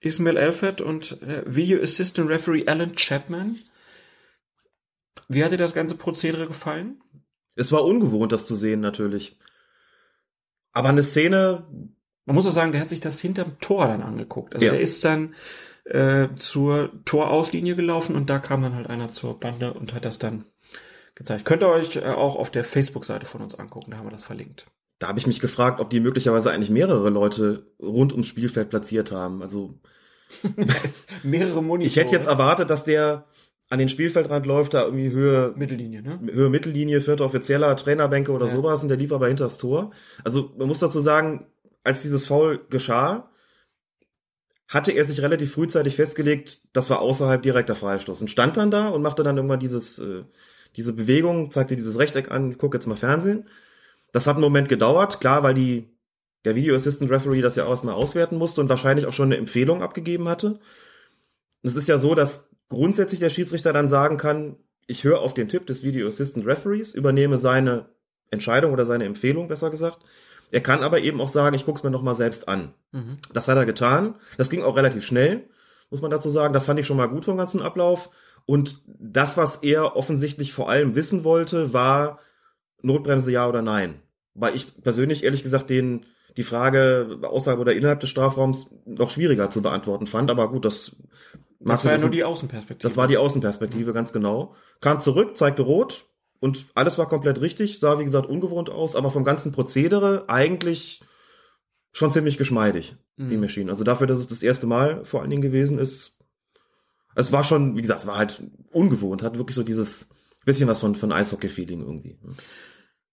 Ismail 0.01 0.39
Elfert 0.39 0.81
und 0.81 1.21
äh, 1.23 1.43
Video 1.47 1.83
Assistant 1.83 2.31
Referee 2.31 2.67
Alan 2.67 2.95
Chapman. 2.97 3.59
Wie 5.29 5.45
hat 5.45 5.53
dir 5.53 5.59
das 5.59 5.75
ganze 5.75 5.97
Prozedere 5.97 6.47
gefallen? 6.47 7.03
Es 7.55 7.71
war 7.71 7.85
ungewohnt, 7.85 8.33
das 8.33 8.47
zu 8.47 8.55
sehen, 8.55 8.81
natürlich. 8.81 9.39
Aber 10.73 10.89
eine 10.89 11.03
Szene, 11.03 11.67
Man 12.25 12.35
muss 12.35 12.47
auch 12.47 12.53
sagen, 12.53 12.73
der 12.73 12.81
hat 12.81 12.89
sich 12.89 13.01
das 13.01 13.21
hinterm 13.21 13.59
Tor 13.61 13.89
dann 13.89 14.03
angeguckt. 14.03 14.55
Also 14.55 14.65
Ja. 14.65 14.73
der 14.73 14.81
ist 14.81 15.05
dann 15.05 15.35
äh, 15.89 16.29
zur 16.37 16.91
Torauslinie 17.05 17.75
gelaufen 17.77 18.15
und 18.17 18.29
da 18.31 18.39
kam 18.39 18.63
dann 18.63 18.75
halt 18.75 18.89
einer 18.89 19.09
zur 19.09 19.39
Bande 19.41 19.73
und 19.73 19.95
hat 19.95 20.05
das 20.05 20.19
dann 20.19 20.45
gezeigt. 21.15 21.45
Könnt 21.45 21.63
ihr 21.63 21.69
euch 21.69 21.97
äh, 21.97 22.01
auch 22.11 22.37
auf 22.37 22.51
der 22.51 22.65
Facebook-Seite 22.65 23.27
von 23.27 23.41
uns 23.43 23.55
angucken, 23.59 23.91
da 23.91 23.97
haben 23.99 24.07
wir 24.07 24.13
das 24.13 24.25
verlinkt. 24.25 24.67
da 24.99 25.09
habe 25.09 25.19
ich 25.19 25.27
mich 25.27 25.41
gefragt, 25.41 25.81
ob 25.81 25.91
die 25.91 26.01
möglicherweise 26.01 26.51
eigentlich 26.51 26.71
mehrere 26.71 27.09
Leute 27.11 27.67
rund 27.81 28.13
ums 28.13 28.27
Spielfeld 28.27 28.69
platziert 28.71 29.13
haben. 29.13 29.43
Also 29.43 29.75
Mehrere 31.23 31.63
Monitore. 31.63 31.87
ich 31.87 31.97
hätte 31.97 32.13
jetzt 32.13 32.27
erwartet, 32.29 32.71
dass 32.71 32.85
der 32.85 33.25
an 33.71 33.79
den 33.79 33.89
Spielfeldrand 33.89 34.47
läuft, 34.47 34.75
da 34.75 34.85
irgendwie 34.85 35.11
Höhe, 35.11 35.53
Mittellinie, 35.57 36.03
ne? 36.03 36.19
Höhe 36.33 36.49
Mittellinie, 36.49 37.01
vierter 37.03 37.25
Offizieller, 37.27 37.77
Trainerbänke 37.77 38.33
oder 38.33 38.47
Ja. 38.47 38.53
sowas 38.53 38.83
und 38.83 38.89
der 38.89 38.97
lief 38.97 39.13
aber 39.13 39.29
hinters 39.29 39.59
Tor. 39.59 39.91
Also 40.25 40.53
man 40.57 40.69
muss 40.69 40.79
dazu 40.79 41.01
sagen, 41.01 41.47
als 41.85 42.01
dieses 42.03 42.27
Foul 42.27 42.61
geschah, 42.71 43.31
hatte 44.69 44.93
er 44.93 45.05
sich 45.07 45.23
relativ 45.23 45.53
frühzeitig 45.53 45.97
festgelegt, 45.97 46.61
das 46.75 46.91
war 46.91 47.01
außerhalb 47.01 47.43
direkter 47.43 47.75
Freistoß 47.75 48.21
und 48.21 48.29
stand 48.29 48.57
dann 48.59 48.71
da 48.71 48.89
und 48.89 49.03
machte 49.03 49.23
dann 49.23 49.37
irgendwann 49.37 49.61
dieses, 49.61 49.99
äh, 49.99 50.25
diese 50.77 50.93
Bewegung, 50.93 51.51
zeigte 51.51 51.75
dieses 51.75 51.99
Rechteck 51.99 52.31
an, 52.31 52.59
guck 52.59 52.75
jetzt 52.75 52.87
mal 52.87 52.95
Fernsehen. 52.95 53.49
Das 54.13 54.27
hat 54.27 54.37
einen 54.37 54.43
Moment 54.43 54.69
gedauert, 54.69 55.21
klar, 55.21 55.43
weil 55.43 55.55
die, 55.55 55.89
der 56.45 56.55
Video 56.55 56.75
Assistant 56.75 57.11
Referee 57.11 57.41
das 57.41 57.57
ja 57.57 57.65
auch 57.65 57.71
erstmal 57.71 57.95
auswerten 57.95 58.37
musste 58.37 58.61
und 58.61 58.69
wahrscheinlich 58.69 59.07
auch 59.07 59.13
schon 59.13 59.29
eine 59.29 59.39
Empfehlung 59.39 59.83
abgegeben 59.83 60.29
hatte. 60.29 60.61
Es 61.63 61.75
ist 61.75 61.89
ja 61.89 61.99
so, 61.99 62.15
dass 62.15 62.51
grundsätzlich 62.69 63.21
der 63.21 63.31
Schiedsrichter 63.31 63.73
dann 63.73 63.89
sagen 63.89 64.19
kann, 64.19 64.57
ich 64.87 65.05
höre 65.05 65.21
auf 65.21 65.35
den 65.35 65.49
Tipp 65.49 65.67
des 65.67 65.83
Video 65.83 66.09
Assistant 66.09 66.47
Referees, 66.47 66.95
übernehme 66.95 67.39
seine 67.39 67.89
Entscheidung 68.31 68.73
oder 68.73 68.85
seine 68.85 69.05
Empfehlung, 69.05 69.49
besser 69.49 69.71
gesagt. 69.71 70.05
Er 70.51 70.61
kann 70.61 70.83
aber 70.83 71.01
eben 71.01 71.21
auch 71.21 71.29
sagen, 71.29 71.55
ich 71.55 71.65
gucke 71.65 71.79
es 71.79 71.85
mir 71.85 71.91
nochmal 71.91 72.15
selbst 72.15 72.49
an. 72.49 72.73
Mhm. 72.93 73.19
Das 73.33 73.49
hat 73.49 73.57
er 73.57 73.67
getan. 73.67 74.15
Das 74.37 74.51
ging 74.51 74.63
auch 74.63 74.77
relativ 74.77 75.05
schnell, 75.05 75.49
muss 75.91 76.01
man 76.01 76.11
dazu 76.11 76.31
sagen. 76.31 76.55
Das 76.55 76.67
fand 76.67 76.81
ich 76.81 76.87
schon 76.87 76.97
mal 76.97 77.09
gut 77.09 77.25
vom 77.25 77.37
ganzen 77.37 77.63
Ablauf. 77.63 78.11
Und 78.47 78.81
das, 78.87 79.37
was 79.37 79.57
er 79.57 79.97
offensichtlich 79.97 80.53
vor 80.53 80.71
allem 80.71 80.95
wissen 80.95 81.23
wollte, 81.25 81.73
war 81.73 82.21
Notbremse 82.81 83.31
ja 83.31 83.47
oder 83.49 83.61
nein. 83.63 84.01
Weil 84.35 84.55
ich 84.55 84.83
persönlich 84.83 85.25
ehrlich 85.25 85.43
gesagt 85.43 85.69
den 85.69 86.07
die 86.37 86.45
Frage 86.45 87.19
außerhalb 87.23 87.59
oder 87.59 87.75
innerhalb 87.75 87.99
des 88.01 88.11
Strafraums 88.11 88.69
noch 88.87 89.11
schwieriger 89.11 89.51
zu 89.51 89.61
beantworten 89.61 90.07
fand. 90.07 90.31
Aber 90.31 90.49
gut, 90.51 90.65
das 90.65 90.97
Das 91.59 91.85
war 91.85 91.93
ja 91.93 91.99
nur 91.99 92.11
die 92.11 92.23
Außenperspektive. 92.23 92.83
das 92.83 92.97
war 92.97 93.09
die 93.09 93.17
Außenperspektive, 93.17 93.93
ganz 93.93 94.13
genau. 94.13 94.55
Kam 94.81 95.01
zurück, 95.01 95.37
zeigte 95.37 95.63
rot 95.63 96.07
und 96.41 96.67
alles 96.75 96.99
war 96.99 97.09
komplett 97.09 97.41
richtig, 97.41 97.79
sah 97.81 97.99
wie 97.99 98.05
gesagt 98.05 98.29
ungewohnt 98.29 98.71
aus, 98.71 98.97
aber 98.97 99.11
vom 99.11 99.25
ganzen 99.25 99.53
Prozedere 99.53 100.29
eigentlich 100.29 101.03
schon 101.93 102.13
ziemlich 102.13 102.39
geschmeidig, 102.39 102.97
die 103.17 103.35
Mhm. 103.37 103.41
Maschine. 103.41 103.71
Also 103.71 103.85
dafür, 103.85 104.07
dass 104.07 104.19
es 104.19 104.29
das 104.29 104.43
erste 104.43 104.67
Mal 104.67 105.05
vor 105.05 105.21
allen 105.21 105.31
Dingen 105.31 105.43
gewesen 105.43 105.79
ist, 105.79 106.25
es 107.15 107.33
war 107.33 107.43
schon, 107.43 107.77
wie 107.77 107.81
gesagt, 107.83 108.01
es 108.01 108.07
war 108.07 108.17
halt 108.17 108.43
ungewohnt, 108.71 109.23
hat 109.23 109.39
wirklich 109.39 109.57
so 109.57 109.65
dieses 109.65 110.09
bisschen 110.45 110.69
was 110.69 110.81
von, 110.81 110.95
von 110.95 111.13
Eishockey-Feeling 111.13 111.81
irgendwie. 111.81 112.19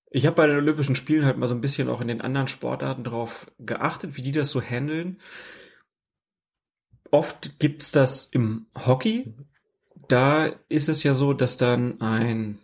Ich 0.09 0.25
habe 0.25 0.35
bei 0.35 0.47
den 0.47 0.57
Olympischen 0.57 0.95
Spielen 0.95 1.25
halt 1.25 1.37
mal 1.37 1.47
so 1.47 1.55
ein 1.55 1.61
bisschen 1.61 1.89
auch 1.89 1.99
in 1.99 2.07
den 2.07 2.21
anderen 2.21 2.47
Sportarten 2.47 3.03
drauf 3.03 3.51
geachtet, 3.59 4.15
wie 4.15 4.21
die 4.21 4.31
das 4.31 4.51
so 4.51 4.61
handeln. 4.61 5.19
Oft 7.11 7.59
gibt's 7.59 7.91
das 7.91 8.25
im 8.25 8.67
Hockey. 8.85 9.33
Da 10.07 10.45
ist 10.69 10.87
es 10.87 11.03
ja 11.03 11.13
so, 11.13 11.33
dass 11.33 11.57
dann 11.57 11.99
ein 11.99 12.59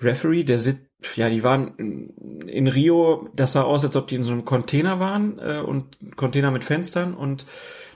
Referee, 0.00 0.44
der 0.44 0.58
sitzt, 0.58 0.86
ja, 1.16 1.30
die 1.30 1.42
waren 1.42 1.74
in, 1.76 2.48
in 2.48 2.66
Rio, 2.66 3.28
das 3.34 3.52
sah 3.52 3.62
aus, 3.62 3.84
als 3.84 3.96
ob 3.96 4.08
die 4.08 4.16
in 4.16 4.22
so 4.22 4.32
einem 4.32 4.44
Container 4.44 5.00
waren 5.00 5.38
äh, 5.38 5.60
und 5.60 5.98
Container 6.16 6.50
mit 6.50 6.64
Fenstern 6.64 7.14
und 7.14 7.46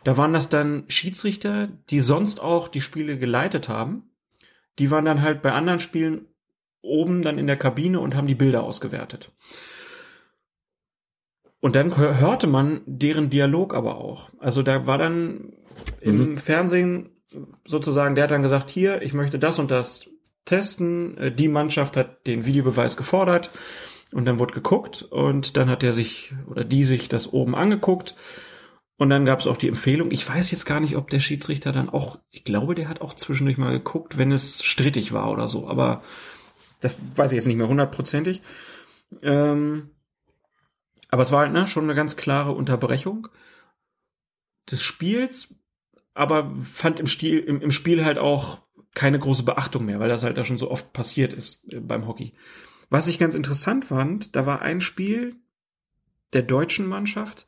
da 0.05 0.17
waren 0.17 0.33
das 0.33 0.49
dann 0.49 0.85
Schiedsrichter, 0.89 1.69
die 1.91 2.01
sonst 2.01 2.43
auch 2.43 2.69
die 2.69 2.83
Spiele 2.83 3.19
geleitet 3.19 3.69
haben. 3.69 4.11
Die 4.79 4.91
waren 4.91 5.05
dann 5.05 5.23
halt 5.23 5.41
bei 5.41 5.53
anderen 5.53 5.81
Spielen 5.81 6.27
oben 6.83 7.23
dann 7.23 7.39
in 7.39 7.47
der 7.47 7.57
Kabine 7.57 8.01
und 8.01 8.15
haben 8.15 8.27
die 8.27 8.35
Bilder 8.35 8.63
ausgewertet. 8.63 9.33
Und 11.61 11.75
dann 11.77 11.97
hör- 11.97 12.21
hörte 12.21 12.47
man 12.47 12.83
deren 12.85 13.31
Dialog 13.31 13.73
aber 13.75 13.97
auch. 13.97 14.29
Also 14.39 14.63
da 14.63 14.87
war 14.87 14.99
dann 14.99 15.55
im 16.01 16.37
Fernsehen 16.37 17.23
sozusagen, 17.65 18.15
der 18.15 18.25
hat 18.25 18.31
dann 18.31 18.43
gesagt, 18.43 18.69
hier, 18.69 19.01
ich 19.01 19.15
möchte 19.15 19.39
das 19.39 19.59
und 19.59 19.71
das 19.71 20.11
testen. 20.45 21.17
Äh, 21.19 21.33
Die 21.33 21.49
Mannschaft 21.49 21.97
hat 21.97 22.27
den 22.27 22.45
Videobeweis 22.45 22.97
gefordert 22.97 23.51
und 24.13 24.25
dann 24.27 24.39
wurde 24.39 24.55
geguckt 24.55 25.03
und 25.03 25.57
dann 25.57 25.69
hat 25.69 25.83
er 25.83 25.93
sich 25.93 26.33
oder 26.47 26.65
die 26.65 26.85
sich 26.85 27.09
das 27.09 27.33
oben 27.33 27.55
angeguckt 27.55 28.15
und 28.97 29.11
dann 29.11 29.25
gab 29.25 29.41
es 29.41 29.47
auch 29.47 29.57
die 29.57 29.69
Empfehlung. 29.69 30.11
Ich 30.13 30.29
weiß 30.29 30.51
jetzt 30.53 30.67
gar 30.67 30.81
nicht, 30.81 30.97
ob 30.97 31.11
der 31.11 31.21
Schiedsrichter 31.21 31.73
dann 31.73 31.91
auch, 31.91 32.19
ich 32.31 32.45
glaube, 32.45 32.75
der 32.75 32.89
hat 32.89 33.01
auch 33.01 33.15
zwischendurch 33.15 33.59
mal 33.59 33.73
geguckt, 33.73 34.19
wenn 34.19 34.31
es 34.31 34.63
strittig 34.63 35.13
war 35.13 35.31
oder 35.31 35.49
so, 35.49 35.69
aber 35.69 36.03
das 36.81 36.97
weiß 37.17 37.33
ich 37.33 37.37
jetzt 37.37 37.47
nicht 37.47 37.57
mehr 37.57 37.69
hundertprozentig. 37.69 38.43
Ähm, 39.23 39.91
aber 41.11 41.23
es 41.23 41.33
war 41.33 41.41
halt 41.41 41.53
ne, 41.53 41.67
schon 41.67 41.85
eine 41.85 41.95
ganz 41.95 42.17
klare 42.17 42.53
Unterbrechung 42.53 43.29
des 44.71 44.83
Spiels, 44.83 45.55
aber 46.15 46.55
fand 46.63 47.01
im, 47.01 47.07
Stil, 47.07 47.41
im, 47.41 47.61
im 47.61 47.71
Spiel 47.71 48.05
halt 48.05 48.19
auch 48.19 48.63
keine 48.95 49.19
große 49.19 49.43
Beachtung 49.43 49.85
mehr, 49.85 50.01
weil 50.01 50.09
das 50.09 50.23
halt 50.23 50.37
da 50.37 50.45
schon 50.45 50.59
so 50.59 50.71
oft 50.71 50.93
passiert 50.93 51.33
ist 51.33 51.73
äh, 51.73 51.81
beim 51.81 52.07
Hockey. 52.07 52.33
Was 52.91 53.09
ich 53.09 53.19
ganz 53.19 53.35
interessant 53.35 53.87
fand, 53.87 54.37
da 54.37 54.47
war 54.47 54.63
ein 54.63 54.81
Spiel 54.81 55.37
der 56.33 56.43
deutschen 56.43 56.87
Mannschaft, 56.87 57.47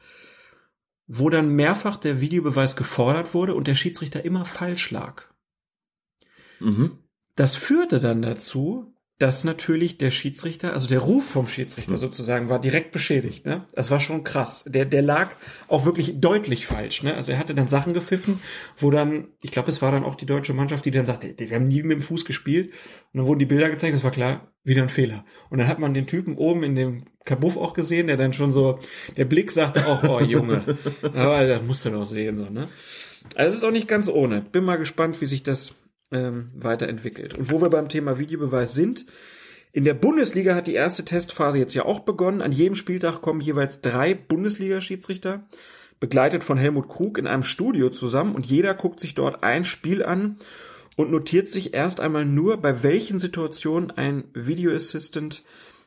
wo 1.06 1.30
dann 1.30 1.50
mehrfach 1.50 1.96
der 1.96 2.20
Videobeweis 2.20 2.76
gefordert 2.76 3.32
wurde 3.34 3.54
und 3.54 3.68
der 3.68 3.74
Schiedsrichter 3.74 4.24
immer 4.24 4.44
falsch 4.44 4.90
lag. 4.90 5.24
Mhm. 6.58 6.98
Das 7.36 7.54
führte 7.54 8.00
dann 8.00 8.22
dazu, 8.22 8.95
dass 9.18 9.44
natürlich 9.44 9.96
der 9.96 10.10
Schiedsrichter, 10.10 10.74
also 10.74 10.86
der 10.88 10.98
Ruf 10.98 11.24
vom 11.24 11.46
Schiedsrichter 11.46 11.96
sozusagen, 11.96 12.50
war 12.50 12.60
direkt 12.60 12.92
beschädigt. 12.92 13.46
Ne? 13.46 13.64
Das 13.72 13.90
war 13.90 13.98
schon 13.98 14.24
krass. 14.24 14.64
Der, 14.66 14.84
der 14.84 15.00
lag 15.00 15.36
auch 15.68 15.86
wirklich 15.86 16.20
deutlich 16.20 16.66
falsch. 16.66 17.02
Ne? 17.02 17.14
Also 17.14 17.32
er 17.32 17.38
hatte 17.38 17.54
dann 17.54 17.66
Sachen 17.66 17.94
gepfiffen, 17.94 18.40
wo 18.76 18.90
dann, 18.90 19.28
ich 19.40 19.52
glaube, 19.52 19.70
es 19.70 19.80
war 19.80 19.90
dann 19.90 20.04
auch 20.04 20.16
die 20.16 20.26
deutsche 20.26 20.52
Mannschaft, 20.52 20.84
die 20.84 20.90
dann 20.90 21.06
sagte, 21.06 21.34
wir 21.38 21.54
haben 21.54 21.68
nie 21.68 21.82
mit 21.82 21.98
dem 21.98 22.02
Fuß 22.02 22.26
gespielt. 22.26 22.74
Und 23.12 23.20
dann 23.20 23.26
wurden 23.26 23.38
die 23.38 23.46
Bilder 23.46 23.70
gezeigt, 23.70 23.94
das 23.94 24.04
war 24.04 24.10
klar, 24.10 24.52
wieder 24.64 24.82
ein 24.82 24.90
Fehler. 24.90 25.24
Und 25.48 25.58
dann 25.58 25.68
hat 25.68 25.78
man 25.78 25.94
den 25.94 26.06
Typen 26.06 26.36
oben 26.36 26.62
in 26.62 26.74
dem 26.74 27.04
Kabuff 27.24 27.56
auch 27.56 27.72
gesehen, 27.72 28.08
der 28.08 28.18
dann 28.18 28.34
schon 28.34 28.52
so, 28.52 28.80
der 29.16 29.24
Blick 29.24 29.50
sagte 29.50 29.86
auch, 29.86 30.02
oh 30.02 30.20
Junge, 30.20 30.76
aber 31.02 31.46
das 31.46 31.62
musst 31.62 31.86
du 31.86 31.90
doch 31.90 32.04
sehen. 32.04 32.36
so 32.36 32.50
ne? 32.50 32.68
Also 33.34 33.48
es 33.48 33.54
ist 33.56 33.64
auch 33.64 33.72
nicht 33.72 33.88
ganz 33.88 34.10
ohne. 34.10 34.42
Bin 34.42 34.64
mal 34.64 34.76
gespannt, 34.76 35.22
wie 35.22 35.26
sich 35.26 35.42
das 35.42 35.74
ähm, 36.12 36.50
weiterentwickelt. 36.54 37.34
Und 37.34 37.50
wo 37.50 37.60
wir 37.60 37.70
beim 37.70 37.88
Thema 37.88 38.18
Videobeweis 38.18 38.74
sind, 38.74 39.06
in 39.72 39.84
der 39.84 39.94
Bundesliga 39.94 40.54
hat 40.54 40.66
die 40.66 40.74
erste 40.74 41.04
Testphase 41.04 41.58
jetzt 41.58 41.74
ja 41.74 41.84
auch 41.84 42.00
begonnen. 42.00 42.40
An 42.40 42.52
jedem 42.52 42.76
Spieltag 42.76 43.20
kommen 43.20 43.40
jeweils 43.40 43.80
drei 43.82 44.14
Bundesliga-Schiedsrichter, 44.14 45.46
begleitet 46.00 46.44
von 46.44 46.56
Helmut 46.56 46.88
Krug, 46.88 47.18
in 47.18 47.26
einem 47.26 47.42
Studio 47.42 47.90
zusammen 47.90 48.34
und 48.34 48.46
jeder 48.46 48.74
guckt 48.74 49.00
sich 49.00 49.14
dort 49.14 49.42
ein 49.42 49.64
Spiel 49.64 50.02
an 50.02 50.38
und 50.96 51.10
notiert 51.10 51.48
sich 51.48 51.74
erst 51.74 52.00
einmal 52.00 52.24
nur, 52.24 52.56
bei 52.56 52.82
welchen 52.82 53.18
Situationen 53.18 53.90
ein 53.90 54.24
Video 54.32 54.72
Assistant 54.72 55.44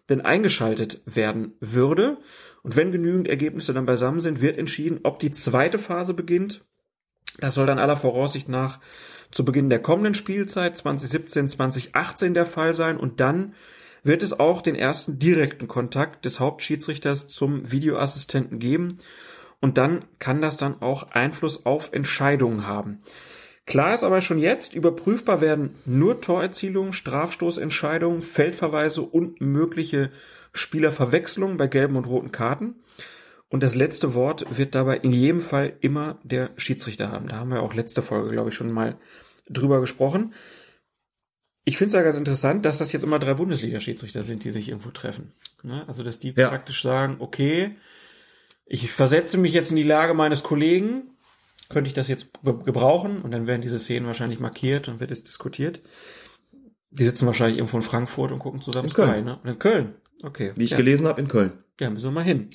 denn 0.07 0.21
eingeschaltet 0.21 1.01
werden 1.05 1.53
würde. 1.59 2.17
Und 2.61 2.75
wenn 2.75 2.91
genügend 2.91 3.27
Ergebnisse 3.27 3.73
dann 3.73 3.85
beisammen 3.85 4.19
sind, 4.19 4.41
wird 4.41 4.57
entschieden, 4.57 4.99
ob 5.03 5.19
die 5.19 5.31
zweite 5.31 5.79
Phase 5.79 6.13
beginnt. 6.13 6.63
Das 7.39 7.55
soll 7.55 7.65
dann 7.65 7.79
aller 7.79 7.95
Voraussicht 7.95 8.49
nach 8.49 8.79
zu 9.31 9.45
Beginn 9.45 9.69
der 9.69 9.79
kommenden 9.79 10.15
Spielzeit 10.15 10.77
2017, 10.77 11.49
2018 11.49 12.33
der 12.33 12.45
Fall 12.45 12.73
sein 12.73 12.97
und 12.97 13.19
dann 13.19 13.53
wird 14.03 14.23
es 14.23 14.39
auch 14.39 14.61
den 14.61 14.75
ersten 14.75 15.19
direkten 15.19 15.67
Kontakt 15.67 16.25
des 16.25 16.39
Hauptschiedsrichters 16.39 17.27
zum 17.27 17.71
Videoassistenten 17.71 18.59
geben 18.59 18.99
und 19.59 19.77
dann 19.77 20.05
kann 20.19 20.41
das 20.41 20.57
dann 20.57 20.81
auch 20.81 21.11
Einfluss 21.11 21.65
auf 21.65 21.89
Entscheidungen 21.91 22.65
haben. 22.65 23.01
Klar 23.65 23.93
ist 23.93 24.03
aber 24.03 24.21
schon 24.21 24.39
jetzt, 24.39 24.73
überprüfbar 24.73 25.41
werden 25.41 25.75
nur 25.85 26.21
Torerzielungen, 26.21 26.93
Strafstoßentscheidungen, 26.93 28.23
Feldverweise 28.23 29.03
und 29.03 29.41
mögliche 29.41 30.11
Spielerverwechslungen 30.53 31.57
bei 31.57 31.67
gelben 31.67 31.95
und 31.95 32.05
roten 32.05 32.31
Karten. 32.31 32.75
Und 33.49 33.63
das 33.63 33.73
letzte 33.75 34.13
Wort 34.13 34.45
wird 34.57 34.75
dabei 34.75 34.97
in 34.97 35.11
jedem 35.11 35.41
Fall 35.41 35.73
immer 35.81 36.19
der 36.23 36.51
Schiedsrichter 36.57 37.11
haben. 37.11 37.27
Da 37.27 37.37
haben 37.37 37.49
wir 37.49 37.61
auch 37.63 37.73
letzte 37.73 38.01
Folge, 38.03 38.29
glaube 38.29 38.49
ich, 38.49 38.55
schon 38.55 38.71
mal 38.71 38.97
drüber 39.49 39.79
gesprochen. 39.81 40.33
Ich 41.65 41.77
finde 41.77 41.87
es 41.87 41.93
ja 41.93 42.01
ganz 42.03 42.15
interessant, 42.15 42.65
dass 42.65 42.77
das 42.77 42.91
jetzt 42.91 43.03
immer 43.03 43.19
drei 43.19 43.33
Bundesliga-Schiedsrichter 43.33 44.21
sind, 44.21 44.43
die 44.43 44.51
sich 44.51 44.69
irgendwo 44.69 44.91
treffen. 44.91 45.33
Ne? 45.63 45.83
Also, 45.87 46.03
dass 46.03 46.19
die 46.19 46.33
Ja. 46.35 46.49
praktisch 46.49 46.81
sagen, 46.81 47.17
okay, 47.19 47.75
ich 48.65 48.91
versetze 48.91 49.37
mich 49.37 49.53
jetzt 49.53 49.71
in 49.71 49.77
die 49.77 49.83
Lage 49.83 50.13
meines 50.13 50.43
Kollegen, 50.43 51.11
könnte 51.69 51.87
ich 51.87 51.93
das 51.95 52.07
jetzt 52.07 52.29
ge- 52.43 52.63
gebrauchen? 52.63 53.21
Und 53.21 53.31
dann 53.31 53.47
werden 53.47 53.61
diese 53.61 53.79
Szenen 53.79 54.05
wahrscheinlich 54.05 54.39
markiert 54.39 54.87
und 54.87 54.99
wird 54.99 55.11
es 55.11 55.23
diskutiert. 55.23 55.81
Die 56.91 57.05
sitzen 57.05 57.25
wahrscheinlich 57.27 57.57
irgendwo 57.57 57.77
in 57.77 57.83
Frankfurt 57.83 58.31
und 58.31 58.39
gucken 58.39 58.61
zusammen 58.61 58.85
In 58.85 58.89
Sky, 58.89 59.01
Köln. 59.03 59.25
ne? 59.25 59.39
Und 59.43 59.49
in 59.49 59.59
Köln. 59.59 59.93
Okay. 60.23 60.53
Wie 60.55 60.63
ich 60.63 60.71
ja. 60.71 60.77
gelesen 60.77 61.07
habe, 61.07 61.19
in 61.21 61.27
Köln. 61.27 61.51
Ja, 61.79 61.89
müssen 61.89 62.05
wir 62.05 62.11
mal 62.11 62.23
hin. 62.23 62.49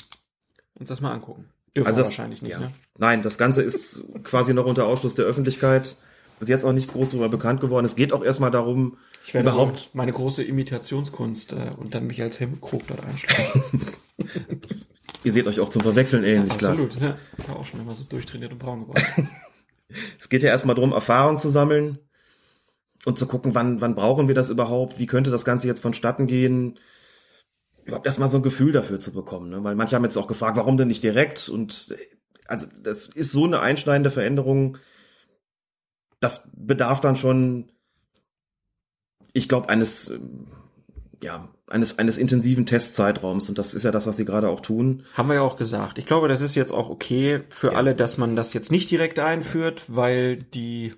Uns 0.78 0.88
das 0.88 1.00
mal 1.00 1.12
angucken. 1.12 1.46
Dürfen 1.76 1.86
Also 1.88 2.00
das- 2.00 2.08
wahrscheinlich 2.08 2.42
nicht, 2.42 2.52
ja. 2.52 2.60
ne? 2.60 2.72
Nein, 2.98 3.22
das 3.22 3.38
Ganze 3.38 3.62
ist 3.62 4.02
quasi 4.24 4.54
noch 4.54 4.66
unter 4.66 4.86
Ausschluss 4.86 5.14
der 5.14 5.24
Öffentlichkeit. 5.24 5.96
Bis 6.40 6.48
jetzt 6.48 6.64
auch 6.64 6.72
nichts 6.72 6.92
groß 6.92 7.10
darüber 7.10 7.28
bekannt 7.28 7.60
geworden. 7.60 7.86
Es 7.86 7.94
geht 7.94 8.12
auch 8.12 8.24
erstmal 8.24 8.50
darum, 8.50 8.96
Ich 9.24 9.34
werde 9.34 9.48
überhaupt, 9.50 9.90
meine 9.94 10.12
große 10.12 10.42
Imitationskunst 10.42 11.52
äh, 11.52 11.70
und 11.76 11.94
dann 11.94 12.08
mich 12.08 12.20
als 12.20 12.40
Helmut 12.40 12.60
Krug 12.60 12.82
dort 12.88 13.04
einschlagen. 13.04 13.82
ihr 15.24 15.32
seht 15.32 15.46
euch 15.46 15.60
auch 15.60 15.68
zum 15.68 15.82
Verwechseln 15.82 16.24
ähnlich, 16.24 16.58
klar. 16.58 16.72
Absolut, 16.72 17.00
ja. 17.00 17.16
War 17.46 17.56
auch 17.56 17.64
schon 17.64 17.80
immer 17.80 17.94
so 17.94 18.02
durchtrainiert 18.04 18.52
und 18.52 18.58
braun 18.58 18.80
geworden. 18.82 19.28
Es 20.18 20.28
geht 20.28 20.42
ja 20.42 20.48
erstmal 20.48 20.74
darum, 20.74 20.92
Erfahrung 20.92 21.38
zu 21.38 21.50
sammeln 21.50 21.98
und 23.04 23.16
zu 23.16 23.28
gucken, 23.28 23.54
wann, 23.54 23.80
wann 23.80 23.94
brauchen 23.94 24.26
wir 24.26 24.34
das 24.34 24.50
überhaupt, 24.50 24.98
wie 24.98 25.06
könnte 25.06 25.30
das 25.30 25.44
Ganze 25.44 25.68
jetzt 25.68 25.80
vonstatten 25.82 26.26
gehen, 26.26 26.80
überhaupt 27.84 28.06
erstmal 28.06 28.28
so 28.28 28.38
ein 28.38 28.42
Gefühl 28.42 28.72
dafür 28.72 28.98
zu 28.98 29.12
bekommen. 29.12 29.50
Ne? 29.50 29.62
Weil 29.62 29.74
manche 29.74 29.96
haben 29.96 30.04
jetzt 30.04 30.16
auch 30.16 30.26
gefragt, 30.26 30.56
warum 30.56 30.76
denn 30.76 30.88
nicht 30.88 31.02
direkt? 31.04 31.48
Und 31.48 31.88
äh, 31.90 31.96
also 32.46 32.66
das 32.82 33.06
ist 33.06 33.32
so 33.32 33.44
eine 33.44 33.60
einschneidende 33.60 34.10
Veränderung, 34.10 34.78
das 36.20 36.48
bedarf 36.56 37.00
dann 37.00 37.16
schon, 37.16 37.70
ich 39.32 39.48
glaube, 39.48 39.68
eines, 39.68 40.08
ähm, 40.10 40.46
ja, 41.22 41.48
eines, 41.66 41.98
eines 41.98 42.18
intensiven 42.18 42.66
Testzeitraums. 42.66 43.48
Und 43.48 43.58
das 43.58 43.74
ist 43.74 43.82
ja 43.82 43.90
das, 43.90 44.06
was 44.06 44.16
sie 44.16 44.24
gerade 44.24 44.48
auch 44.48 44.60
tun. 44.60 45.04
Haben 45.14 45.28
wir 45.28 45.36
ja 45.36 45.40
auch 45.42 45.56
gesagt. 45.56 45.98
Ich 45.98 46.06
glaube, 46.06 46.28
das 46.28 46.40
ist 46.40 46.54
jetzt 46.54 46.72
auch 46.72 46.88
okay 46.88 47.42
für 47.50 47.72
Ja. 47.72 47.78
alle, 47.78 47.94
dass 47.94 48.16
man 48.18 48.36
das 48.36 48.52
jetzt 48.54 48.70
nicht 48.70 48.90
direkt 48.90 49.18
einführt, 49.18 49.84
weil 49.88 50.36
die 50.36 50.92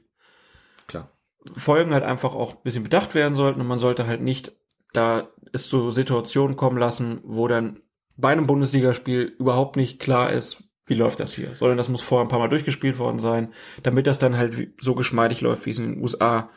Klar. 0.86 1.10
Folgen 1.54 1.92
halt 1.92 2.04
einfach 2.04 2.34
auch 2.34 2.52
ein 2.56 2.62
bisschen 2.62 2.82
bedacht 2.82 3.14
werden 3.14 3.34
sollten 3.34 3.60
und 3.60 3.66
man 3.66 3.78
sollte 3.78 4.06
halt 4.06 4.20
nicht 4.20 4.52
da 4.96 5.28
es 5.52 5.68
zu 5.68 5.90
Situationen 5.90 6.56
kommen 6.56 6.78
lassen, 6.78 7.20
wo 7.22 7.48
dann 7.48 7.80
bei 8.16 8.30
einem 8.30 8.46
Bundesligaspiel 8.46 9.34
überhaupt 9.38 9.76
nicht 9.76 10.00
klar 10.00 10.32
ist, 10.32 10.64
wie 10.86 10.94
läuft 10.94 11.20
das 11.20 11.34
hier, 11.34 11.54
sondern 11.54 11.76
das 11.76 11.88
muss 11.88 12.02
vorher 12.02 12.24
ein 12.24 12.28
paar 12.28 12.38
Mal 12.38 12.48
durchgespielt 12.48 12.98
worden 12.98 13.18
sein, 13.18 13.52
damit 13.82 14.06
das 14.06 14.18
dann 14.18 14.36
halt 14.36 14.68
so 14.80 14.94
geschmeidig 14.94 15.40
läuft, 15.40 15.66
wie 15.66 15.70
es 15.70 15.78
in 15.78 15.94
den 15.94 16.02
USA 16.02 16.50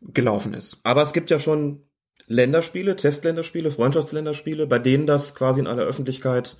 gelaufen 0.00 0.54
ist. 0.54 0.80
Aber 0.82 1.02
es 1.02 1.12
gibt 1.12 1.30
ja 1.30 1.38
schon 1.38 1.84
Länderspiele, 2.26 2.96
Testländerspiele, 2.96 3.70
Freundschaftsländerspiele, 3.70 4.66
bei 4.66 4.78
denen 4.78 5.06
das 5.06 5.34
quasi 5.34 5.60
in 5.60 5.66
aller 5.66 5.84
Öffentlichkeit 5.84 6.56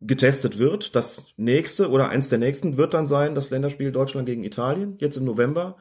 getestet 0.00 0.58
wird. 0.58 0.96
Das 0.96 1.32
nächste 1.36 1.90
oder 1.90 2.08
eins 2.08 2.28
der 2.28 2.38
nächsten 2.38 2.76
wird 2.76 2.94
dann 2.94 3.06
sein 3.06 3.34
das 3.34 3.50
Länderspiel 3.50 3.92
Deutschland 3.92 4.26
gegen 4.26 4.44
Italien, 4.44 4.96
jetzt 4.98 5.16
im 5.16 5.24
November. 5.24 5.76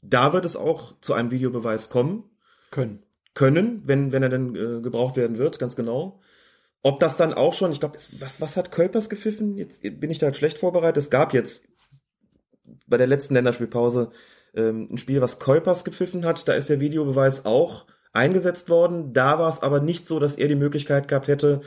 Da 0.00 0.32
wird 0.32 0.44
es 0.44 0.56
auch 0.56 0.94
zu 1.00 1.12
einem 1.12 1.30
Videobeweis 1.30 1.90
kommen 1.90 2.24
Können. 2.70 3.02
Können, 3.38 3.82
wenn, 3.84 4.10
wenn 4.10 4.24
er 4.24 4.28
denn 4.28 4.56
äh, 4.56 4.80
gebraucht 4.80 5.16
werden 5.16 5.38
wird, 5.38 5.60
ganz 5.60 5.76
genau. 5.76 6.20
Ob 6.82 6.98
das 6.98 7.16
dann 7.16 7.32
auch 7.32 7.54
schon, 7.54 7.70
ich 7.70 7.78
glaube, 7.78 7.96
was, 8.18 8.40
was 8.40 8.56
hat 8.56 8.72
Kölpers 8.72 9.08
gepfiffen? 9.08 9.56
Jetzt 9.56 9.82
bin 9.82 10.10
ich 10.10 10.18
da 10.18 10.26
halt 10.26 10.36
schlecht 10.36 10.58
vorbereitet. 10.58 10.96
Es 10.96 11.08
gab 11.08 11.32
jetzt 11.32 11.68
bei 12.88 12.96
der 12.96 13.06
letzten 13.06 13.34
Länderspielpause 13.34 14.10
ähm, 14.54 14.88
ein 14.90 14.98
Spiel, 14.98 15.20
was 15.20 15.38
Kölpers 15.38 15.84
gepfiffen 15.84 16.26
hat. 16.26 16.48
Da 16.48 16.54
ist 16.54 16.68
der 16.68 16.80
Videobeweis 16.80 17.46
auch 17.46 17.86
eingesetzt 18.12 18.70
worden. 18.70 19.12
Da 19.12 19.38
war 19.38 19.48
es 19.48 19.62
aber 19.62 19.78
nicht 19.78 20.08
so, 20.08 20.18
dass 20.18 20.34
er 20.34 20.48
die 20.48 20.56
Möglichkeit 20.56 21.06
gehabt 21.06 21.28
hätte, 21.28 21.60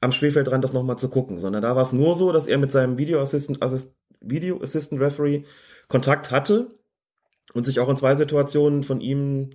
am 0.00 0.12
Spielfeldrand 0.12 0.62
das 0.62 0.72
nochmal 0.72 0.98
zu 0.98 1.08
gucken, 1.08 1.38
sondern 1.38 1.62
da 1.62 1.74
war 1.74 1.82
es 1.82 1.92
nur 1.92 2.14
so, 2.14 2.30
dass 2.30 2.46
er 2.46 2.58
mit 2.58 2.70
seinem 2.70 2.96
Video 2.96 3.20
Assistant, 3.20 3.60
Assist, 3.60 3.96
Video 4.20 4.62
Assistant 4.62 5.00
Referee 5.00 5.42
Kontakt 5.88 6.30
hatte 6.30 6.78
und 7.54 7.66
sich 7.66 7.80
auch 7.80 7.88
in 7.88 7.96
zwei 7.96 8.14
Situationen 8.14 8.84
von 8.84 9.00
ihm 9.00 9.50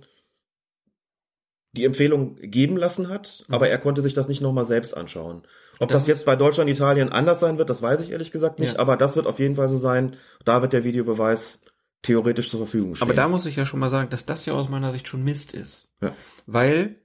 die 1.76 1.84
Empfehlung 1.84 2.36
geben 2.40 2.76
lassen 2.76 3.08
hat, 3.08 3.44
aber 3.48 3.68
er 3.68 3.78
konnte 3.78 4.00
sich 4.02 4.14
das 4.14 4.28
nicht 4.28 4.40
nochmal 4.40 4.64
selbst 4.64 4.96
anschauen. 4.96 5.42
Ob 5.80 5.88
Das 5.88 6.02
das, 6.02 6.06
jetzt 6.08 6.24
bei 6.26 6.36
Deutschland, 6.36 6.70
Italien 6.70 7.08
anders 7.08 7.40
sein 7.40 7.58
wird, 7.58 7.68
das 7.68 7.82
weiß 7.82 8.00
ich 8.00 8.10
ehrlich 8.12 8.30
gesagt 8.30 8.60
nicht, 8.60 8.74
Ja. 8.74 8.78
aber 8.78 8.96
das 8.96 9.16
wird 9.16 9.26
auf 9.26 9.40
jeden 9.40 9.56
Fall 9.56 9.68
so 9.68 9.76
sein. 9.76 10.16
Da 10.44 10.62
wird 10.62 10.72
der 10.72 10.84
Videobeweis 10.84 11.62
theoretisch 12.02 12.48
zur 12.50 12.60
Verfügung 12.60 12.94
stehen. 12.94 13.08
Aber 13.08 13.14
da 13.14 13.28
muss 13.28 13.46
ich 13.46 13.56
ja 13.56 13.64
schon 13.64 13.80
mal 13.80 13.88
sagen, 13.88 14.08
dass 14.10 14.24
das 14.24 14.46
ja 14.46 14.52
aus 14.52 14.68
meiner 14.68 14.92
Sicht 14.92 15.08
schon 15.08 15.24
Mist 15.24 15.52
ist. 15.52 15.88
Ja. 16.00 16.14
Weil 16.46 16.96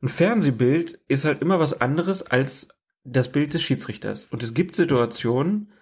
ein 0.00 0.08
Fernsehbild 0.08 0.98
ist 1.08 1.24
halt 1.24 1.42
immer 1.42 1.58
was 1.60 1.80
anderes 1.80 2.22
als 2.22 2.68
das 3.04 3.30
Bild 3.30 3.52
des 3.52 3.62
Schiedsrichters. 3.62 4.26
Und 4.30 4.42
es 4.42 4.54
gibt 4.54 4.76
Situationen, 4.76 5.72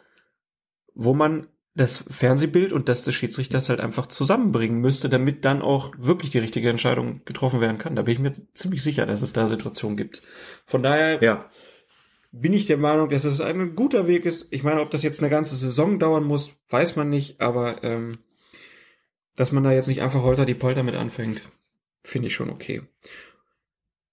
wo 0.95 1.15
man 1.15 1.47
das 1.77 2.05
Fernsehbild 2.11 2.73
und 2.73 2.89
das 2.89 3.03
des 3.03 3.15
Schiedsrichters 3.15 3.69
halt 3.69 3.81
einfach 3.81 4.07
zusammenbringen 4.07 4.81
müsste, 4.81 5.11
damit 5.11 5.45
dann 5.45 5.61
auch 5.61 5.93
wirklich 5.99 6.31
die 6.31 6.39
richtige 6.39 6.71
Entscheidung 6.71 7.21
getroffen 7.27 7.61
werden 7.61 7.77
kann. 7.77 7.95
Da 7.95 8.03
bin 8.03 8.15
ich 8.15 8.19
mir 8.19 8.33
ziemlich 8.55 8.83
sicher, 8.83 9.05
dass 9.05 9.21
es 9.21 9.35
da 9.35 9.47
Situationen 9.47 9.97
gibt. 9.97 10.23
Von 10.65 10.83
daher 10.83 11.23
ja, 11.23 11.51
bin 12.33 12.55
ich 12.55 12.65
der 12.65 12.79
Meinung, 12.79 13.11
dass 13.11 13.25
es 13.25 13.43
ein 13.43 13.75
guter 13.75 14.07
Weg 14.07 14.25
ist. 14.25 14.49
Ich 14.51 14.63
meine, 14.63 14.81
ob 14.81 14.91
das 14.91 15.03
jetzt 15.03 15.21
eine 15.21 15.29
ganze 15.29 15.55
Saison 15.57 15.99
dauern 15.99 16.25
muss, 16.25 16.53
weiß 16.71 16.97
man 16.97 17.11
nicht, 17.11 17.43
aber 17.43 17.85
ähm, 17.85 18.19
dass 19.37 19.53
man 19.53 19.63
da 19.63 19.73
jetzt 19.73 19.89
nicht 19.89 20.01
einfach 20.01 20.23
holter 20.23 20.47
die 20.47 20.55
Polter 20.55 20.83
mit 20.83 20.95
anfängt, 20.95 21.43
finde 22.03 22.29
ich 22.29 22.35
schon 22.35 22.49
okay. 22.49 22.83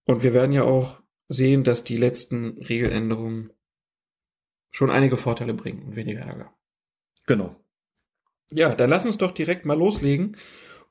Und 0.05 0.21
wir 0.21 0.33
werden 0.33 0.51
ja 0.51 0.63
auch 0.63 0.99
sehen, 1.29 1.63
dass 1.63 1.85
die 1.85 1.97
letzten 1.97 2.57
Regeländerungen 2.57 3.53
schon 4.69 4.89
einige 4.89 5.15
Vorteile 5.15 5.53
bringen 5.53 5.83
und 5.83 5.95
weniger 5.95 6.21
Ärger. 6.21 6.53
Genau. 7.25 7.55
Ja, 8.51 8.75
dann 8.75 8.89
lass 8.89 9.05
uns 9.05 9.17
doch 9.17 9.31
direkt 9.31 9.65
mal 9.65 9.77
loslegen 9.77 10.37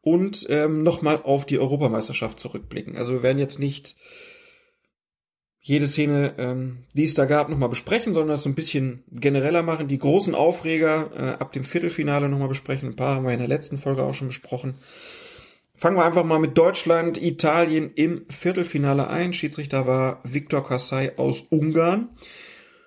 und 0.01 0.47
ähm, 0.49 0.83
nochmal 0.83 1.23
auf 1.23 1.47
die 1.47 1.59
Europameisterschaft 1.59 2.41
zurückblicken. 2.41 2.97
Also 2.97 3.13
wir 3.13 3.23
werden 3.23 3.39
jetzt 3.39 3.59
nicht 3.59 3.97
jede 5.65 5.87
Szene, 5.87 6.35
ähm, 6.39 6.85
die 6.93 7.05
es 7.05 7.15
da 7.15 7.25
gab, 7.25 7.49
nochmal 7.49 7.69
besprechen, 7.69 8.15
sondern 8.15 8.31
das 8.31 8.43
so 8.43 8.49
ein 8.49 8.57
bisschen 8.57 9.05
genereller 9.13 9.63
machen. 9.63 9.87
Die 9.87 9.99
großen 9.99 10.35
Aufreger 10.35 11.11
äh, 11.15 11.41
ab 11.41 11.53
dem 11.53 11.63
Viertelfinale 11.63 12.29
nochmal 12.29 12.49
besprechen. 12.49 12.89
Ein 12.89 12.97
paar 12.97 13.15
haben 13.15 13.25
wir 13.25 13.33
in 13.33 13.39
der 13.39 13.49
letzten 13.49 13.79
Folge 13.79 14.03
auch 14.03 14.13
schon 14.13 14.27
besprochen. 14.27 14.75
Fangen 15.77 15.97
wir 15.97 16.05
einfach 16.05 16.25
mal 16.25 16.41
mit 16.41 16.59
Deutschland, 16.59 17.21
Italien 17.23 17.93
im 17.95 18.27
Viertelfinale 18.29 19.07
ein. 19.07 19.33
Schiedsrichter 19.33 19.87
war 19.87 20.21
Viktor 20.25 20.65
Kassai 20.67 21.17
aus 21.17 21.43
Ungarn. 21.43 22.11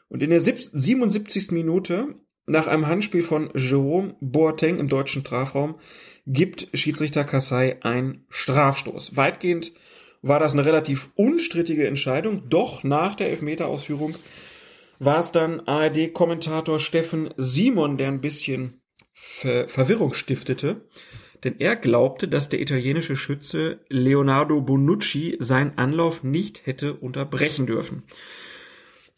Und 0.09 0.21
in 0.21 0.29
der 0.29 0.41
77. 0.41 1.51
Minute, 1.51 2.15
nach 2.45 2.67
einem 2.67 2.87
Handspiel 2.87 3.23
von 3.23 3.49
Jerome 3.55 4.15
Boateng 4.21 4.79
im 4.79 4.87
deutschen 4.87 5.21
Strafraum, 5.21 5.75
gibt 6.27 6.67
Schiedsrichter 6.73 7.23
Kassai 7.23 7.77
einen 7.81 8.25
Strafstoß. 8.29 9.15
Weitgehend 9.15 9.73
war 10.21 10.39
das 10.39 10.53
eine 10.53 10.65
relativ 10.65 11.09
unstrittige 11.15 11.87
Entscheidung, 11.87 12.49
doch 12.49 12.83
nach 12.83 13.15
der 13.15 13.29
Elfmeterausführung 13.29 14.15
war 14.97 15.19
es 15.19 15.31
dann 15.31 15.61
ARD-Kommentator 15.61 16.79
Steffen 16.79 17.33
Simon, 17.37 17.97
der 17.97 18.07
ein 18.07 18.21
bisschen 18.21 18.81
Ver 19.13 19.69
Verwirrung 19.69 20.13
stiftete 20.13 20.81
denn 21.45 21.59
er 21.59 21.75
glaubte, 21.75 22.27
dass 22.27 22.49
der 22.49 22.59
italienische 22.59 23.15
Schütze 23.15 23.79
Leonardo 23.87 24.61
Bonucci 24.61 25.37
seinen 25.39 25.77
Anlauf 25.77 26.23
nicht 26.23 26.65
hätte 26.65 26.95
unterbrechen 26.95 27.67
dürfen. 27.67 28.03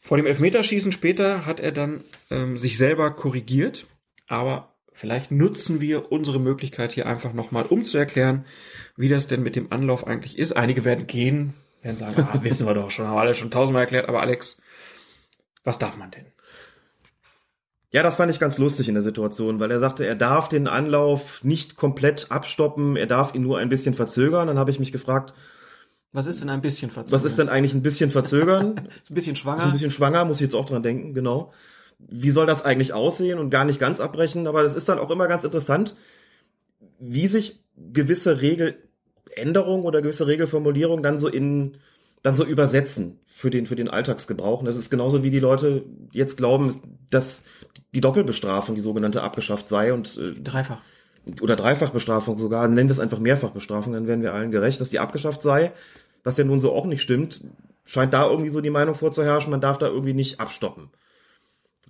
Vor 0.08 0.16
dem 0.16 0.26
Elfmeterschießen 0.26 0.94
später 0.94 1.46
hat 1.46 1.60
er 1.60 1.74
dann 1.74 2.02
ähm, 2.30 2.58
sich 2.58 2.78
selber 2.78 3.12
korrigiert, 3.12 3.88
aber 4.30 4.74
vielleicht 4.94 5.32
nutzen 5.32 5.82
wir 5.82 6.14
unsere 6.14 6.40
Möglichkeit 6.40 6.94
hier 6.94 7.08
einfach 7.08 7.34
nochmal, 7.34 7.66
um 7.66 7.84
zu 7.84 7.98
erklären, 7.98 8.46
wie 8.96 9.10
das 9.10 9.28
denn 9.28 9.44
mit 9.44 9.58
dem 9.58 9.70
Anlauf 9.74 10.08
eigentlich 10.08 10.40
ist. 10.40 10.54
Einige 10.54 10.86
werden 10.86 11.08
gehen, 11.08 11.56
werden 11.82 11.98
sagen, 11.98 12.22
ah, 12.22 12.40
wissen 12.42 12.66
wir 12.66 12.74
doch 12.74 12.90
schon, 12.90 13.06
haben 13.06 13.18
alle 13.18 13.34
schon 13.34 13.52
tausendmal 13.52 13.84
erklärt, 13.84 14.08
aber 14.08 14.22
Alex, 14.22 14.62
was 15.66 15.78
darf 15.78 15.98
man 15.98 16.12
denn? 16.12 16.28
Ja, 17.92 18.02
das 18.02 18.16
fand 18.16 18.32
ich 18.32 18.40
ganz 18.40 18.58
lustig 18.58 18.88
in 18.88 18.94
der 18.94 19.04
Situation, 19.04 19.60
weil 19.60 19.72
er 19.72 19.80
sagte, 19.80 20.08
er 20.08 20.16
darf 20.16 20.48
den 20.48 20.68
Anlauf 20.68 21.44
nicht 21.44 21.76
komplett 21.76 22.32
abstoppen, 22.32 22.96
er 22.96 23.08
darf 23.08 23.36
ihn 23.36 23.42
nur 23.42 23.58
ein 23.58 23.68
bisschen 23.68 23.94
verzögern. 23.94 24.48
Dann 24.48 24.58
habe 24.58 24.72
ich 24.72 24.80
mich 24.80 24.94
gefragt, 24.94 25.34
was 26.18 26.26
ist 26.26 26.42
denn 26.42 26.50
ein 26.50 26.62
bisschen 26.62 26.90
verzögern? 26.90 27.14
Was 27.14 27.24
ist 27.24 27.38
denn 27.38 27.48
eigentlich 27.48 27.76
ein 27.76 27.84
bisschen 27.84 28.10
verzögern? 28.10 28.88
ist 29.04 29.12
ein 29.12 29.14
bisschen 29.14 29.36
schwanger. 29.36 29.60
Ist 29.60 29.66
ein 29.66 29.72
bisschen 29.74 29.92
schwanger, 29.92 30.26
muss 30.26 30.38
ich 30.38 30.42
jetzt 30.42 30.56
auch 30.56 30.66
dran 30.66 30.82
denken, 30.82 31.14
genau. 31.14 31.54
Wie 32.00 32.32
soll 32.32 32.48
das 32.48 32.66
eigentlich 32.66 32.92
aussehen 32.94 33.38
und 33.38 33.52
gar 33.52 33.66
nicht 33.66 33.80
ganz 33.80 34.00
abbrechen? 34.00 34.48
Aber 34.48 34.64
es 34.64 34.74
ist 34.74 34.90
dann 34.90 34.98
auch 34.98 35.12
immer 35.12 35.28
ganz 35.28 35.44
interessant, 35.44 35.96
wie 37.00 37.28
sich 37.28 37.64
gewisse 37.76 38.42
Regeländerungen 38.42 39.86
oder 39.86 40.02
gewisse 40.02 40.26
Regelformulierungen 40.26 41.04
dann 41.04 41.20
so 41.20 41.28
in 41.28 41.78
dann 42.24 42.36
so 42.36 42.44
übersetzen 42.44 43.20
für 43.28 43.52
den 43.52 43.68
für 43.68 43.76
den 43.76 43.88
Alltagsgebrauch. 43.88 44.62
Und 44.62 44.66
das 44.66 44.76
ist 44.76 44.90
genauso 44.90 45.24
wie 45.24 45.30
die 45.30 45.40
Leute 45.40 45.86
jetzt 46.12 46.36
glauben, 46.36 46.98
dass 47.12 47.44
die 47.94 48.02
Doppelbestrafung, 48.02 48.74
die 48.74 48.82
sogenannte, 48.82 49.22
abgeschafft 49.22 49.68
sei 49.68 49.94
und 49.94 50.18
äh, 50.18 50.32
dreifach 50.42 50.82
oder 51.42 51.56
Dreifachbestrafung 51.56 52.38
sogar, 52.38 52.68
nennen 52.68 52.90
wir 52.90 52.94
es 52.94 53.00
einfach 53.00 53.20
Mehrfachbestrafung, 53.20 53.94
dann 53.94 54.08
werden 54.08 54.22
wir 54.22 54.34
allen 54.34 54.52
gerecht, 54.52 54.82
dass 54.82 54.90
die 54.90 55.00
abgeschafft 55.00 55.42
sei, 55.42 55.74
was 56.24 56.38
ja 56.38 56.44
nun 56.44 56.60
so 56.60 56.74
auch 56.74 56.86
nicht 56.86 57.02
stimmt, 57.02 57.42
scheint 57.86 58.14
da 58.14 58.30
irgendwie 58.30 58.50
so 58.50 58.62
die 58.62 58.70
Meinung 58.70 58.96
vorzuherrschen, 58.96 59.52
man 59.52 59.62
darf 59.62 59.78
da 59.78 59.88
irgendwie 59.88 60.14
nicht 60.14 60.40
abstoppen. 60.40 60.90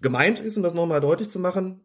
Gemeint 0.02 0.40
ist, 0.40 0.58
um 0.58 0.64
das 0.64 0.74
nochmal 0.74 1.02
deutlich 1.02 1.30
zu 1.30 1.40
machen, 1.40 1.82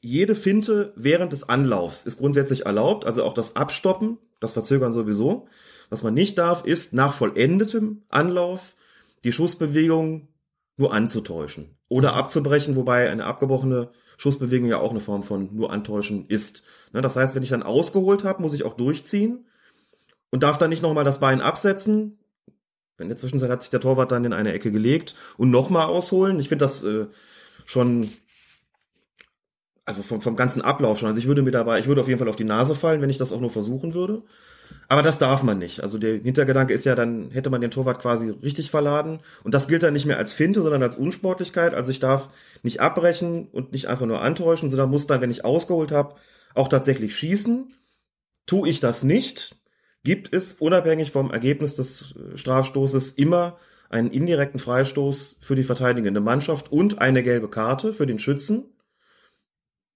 jede 0.00 0.34
Finte 0.34 0.92
während 0.96 1.32
des 1.32 1.48
Anlaufs 1.48 2.04
ist 2.04 2.18
grundsätzlich 2.18 2.66
erlaubt, 2.66 3.06
also 3.06 3.24
auch 3.24 3.32
das 3.32 3.56
Abstoppen, 3.56 4.18
das 4.40 4.52
Verzögern 4.52 4.92
sowieso. 4.92 5.48
Was 5.88 6.02
man 6.02 6.12
nicht 6.12 6.36
darf, 6.36 6.64
ist 6.64 6.92
nach 6.92 7.14
vollendetem 7.14 8.02
Anlauf 8.10 8.76
die 9.22 9.32
Schussbewegung 9.32 10.28
nur 10.76 10.92
anzutäuschen 10.92 11.78
oder 11.88 12.14
abzubrechen, 12.14 12.76
wobei 12.76 13.08
eine 13.08 13.24
abgebrochene 13.24 13.92
Schussbewegung 14.18 14.68
ja 14.68 14.78
auch 14.78 14.90
eine 14.90 15.00
Form 15.00 15.22
von 15.22 15.54
nur 15.54 15.72
antäuschen 15.72 16.26
ist. 16.28 16.64
Ne, 16.92 17.00
das 17.00 17.16
heißt, 17.16 17.34
wenn 17.34 17.42
ich 17.42 17.48
dann 17.48 17.62
ausgeholt 17.62 18.24
habe, 18.24 18.42
muss 18.42 18.54
ich 18.54 18.64
auch 18.64 18.74
durchziehen 18.74 19.46
und 20.34 20.42
darf 20.42 20.58
dann 20.58 20.68
nicht 20.68 20.82
nochmal 20.82 21.04
das 21.04 21.20
Bein 21.20 21.40
absetzen. 21.40 22.18
In 22.98 23.06
der 23.06 23.16
Zwischenzeit 23.16 23.50
hat 23.50 23.62
sich 23.62 23.70
der 23.70 23.78
Torwart 23.78 24.10
dann 24.10 24.24
in 24.24 24.32
eine 24.32 24.52
Ecke 24.52 24.72
gelegt 24.72 25.14
und 25.36 25.52
nochmal 25.52 25.86
ausholen. 25.86 26.40
Ich 26.40 26.48
finde 26.48 26.64
das 26.64 26.82
äh, 26.82 27.06
schon, 27.66 28.10
also 29.84 30.02
vom, 30.02 30.20
vom 30.20 30.34
ganzen 30.34 30.60
Ablauf 30.60 30.98
schon. 30.98 31.06
Also 31.06 31.20
ich 31.20 31.28
würde 31.28 31.42
mir 31.42 31.52
dabei, 31.52 31.78
ich 31.78 31.86
würde 31.86 32.00
auf 32.00 32.08
jeden 32.08 32.18
Fall 32.18 32.28
auf 32.28 32.34
die 32.34 32.42
Nase 32.42 32.74
fallen, 32.74 33.00
wenn 33.00 33.10
ich 33.10 33.16
das 33.16 33.30
auch 33.30 33.40
nur 33.40 33.50
versuchen 33.50 33.94
würde. 33.94 34.24
Aber 34.88 35.02
das 35.02 35.20
darf 35.20 35.44
man 35.44 35.60
nicht. 35.60 35.84
Also 35.84 35.98
der 35.98 36.16
Hintergedanke 36.16 36.74
ist 36.74 36.84
ja, 36.84 36.96
dann 36.96 37.30
hätte 37.30 37.50
man 37.50 37.60
den 37.60 37.70
Torwart 37.70 38.02
quasi 38.02 38.30
richtig 38.30 38.72
verladen. 38.72 39.20
Und 39.44 39.54
das 39.54 39.68
gilt 39.68 39.84
dann 39.84 39.92
nicht 39.92 40.06
mehr 40.06 40.18
als 40.18 40.32
Finte, 40.32 40.62
sondern 40.62 40.82
als 40.82 40.96
Unsportlichkeit. 40.96 41.74
Also 41.74 41.92
ich 41.92 42.00
darf 42.00 42.28
nicht 42.64 42.80
abbrechen 42.80 43.46
und 43.52 43.70
nicht 43.70 43.86
einfach 43.86 44.06
nur 44.06 44.20
antäuschen, 44.20 44.68
sondern 44.68 44.90
muss 44.90 45.06
dann, 45.06 45.20
wenn 45.20 45.30
ich 45.30 45.44
ausgeholt 45.44 45.92
habe, 45.92 46.16
auch 46.56 46.66
tatsächlich 46.66 47.14
schießen. 47.14 47.72
Tu 48.46 48.66
ich 48.66 48.80
das 48.80 49.04
nicht, 49.04 49.54
gibt 50.04 50.32
es 50.32 50.54
unabhängig 50.54 51.10
vom 51.10 51.30
Ergebnis 51.30 51.76
des 51.76 52.14
äh, 52.14 52.36
Strafstoßes 52.36 53.12
immer 53.12 53.58
einen 53.88 54.10
indirekten 54.10 54.60
Freistoß 54.60 55.38
für 55.40 55.56
die 55.56 55.62
verteidigende 55.62 56.20
Mannschaft 56.20 56.70
und 56.70 57.00
eine 57.00 57.22
gelbe 57.22 57.48
Karte 57.48 57.92
für 57.92 58.06
den 58.06 58.18
Schützen. 58.18 58.64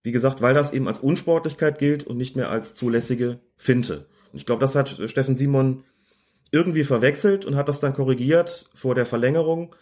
Wie 0.03 0.12
gesagt, 0.12 0.40
weil 0.40 0.55
das 0.55 0.73
eben 0.73 0.88
als 0.88 1.01
Unsportlichkeit 1.01 1.79
gilt 1.79 2.05
und 2.05 2.16
nicht 2.16 2.37
mehr 2.37 2.51
als 2.51 2.75
zulässige 2.75 3.40
Finte. 3.57 4.07
Ich 4.33 4.47
glaube, 4.47 4.61
das 4.61 4.75
hat 4.75 5.01
Steffen 5.07 5.37
Simon 5.37 5.85
irgendwie 6.51 6.85
verwechselt 6.85 7.44
und 7.44 7.57
hat 7.57 7.68
das 7.68 7.81
dann 7.81 7.94
korrigiert 7.94 8.71
vor 8.75 8.94
der 8.94 9.07
Verlängerung. 9.07 9.75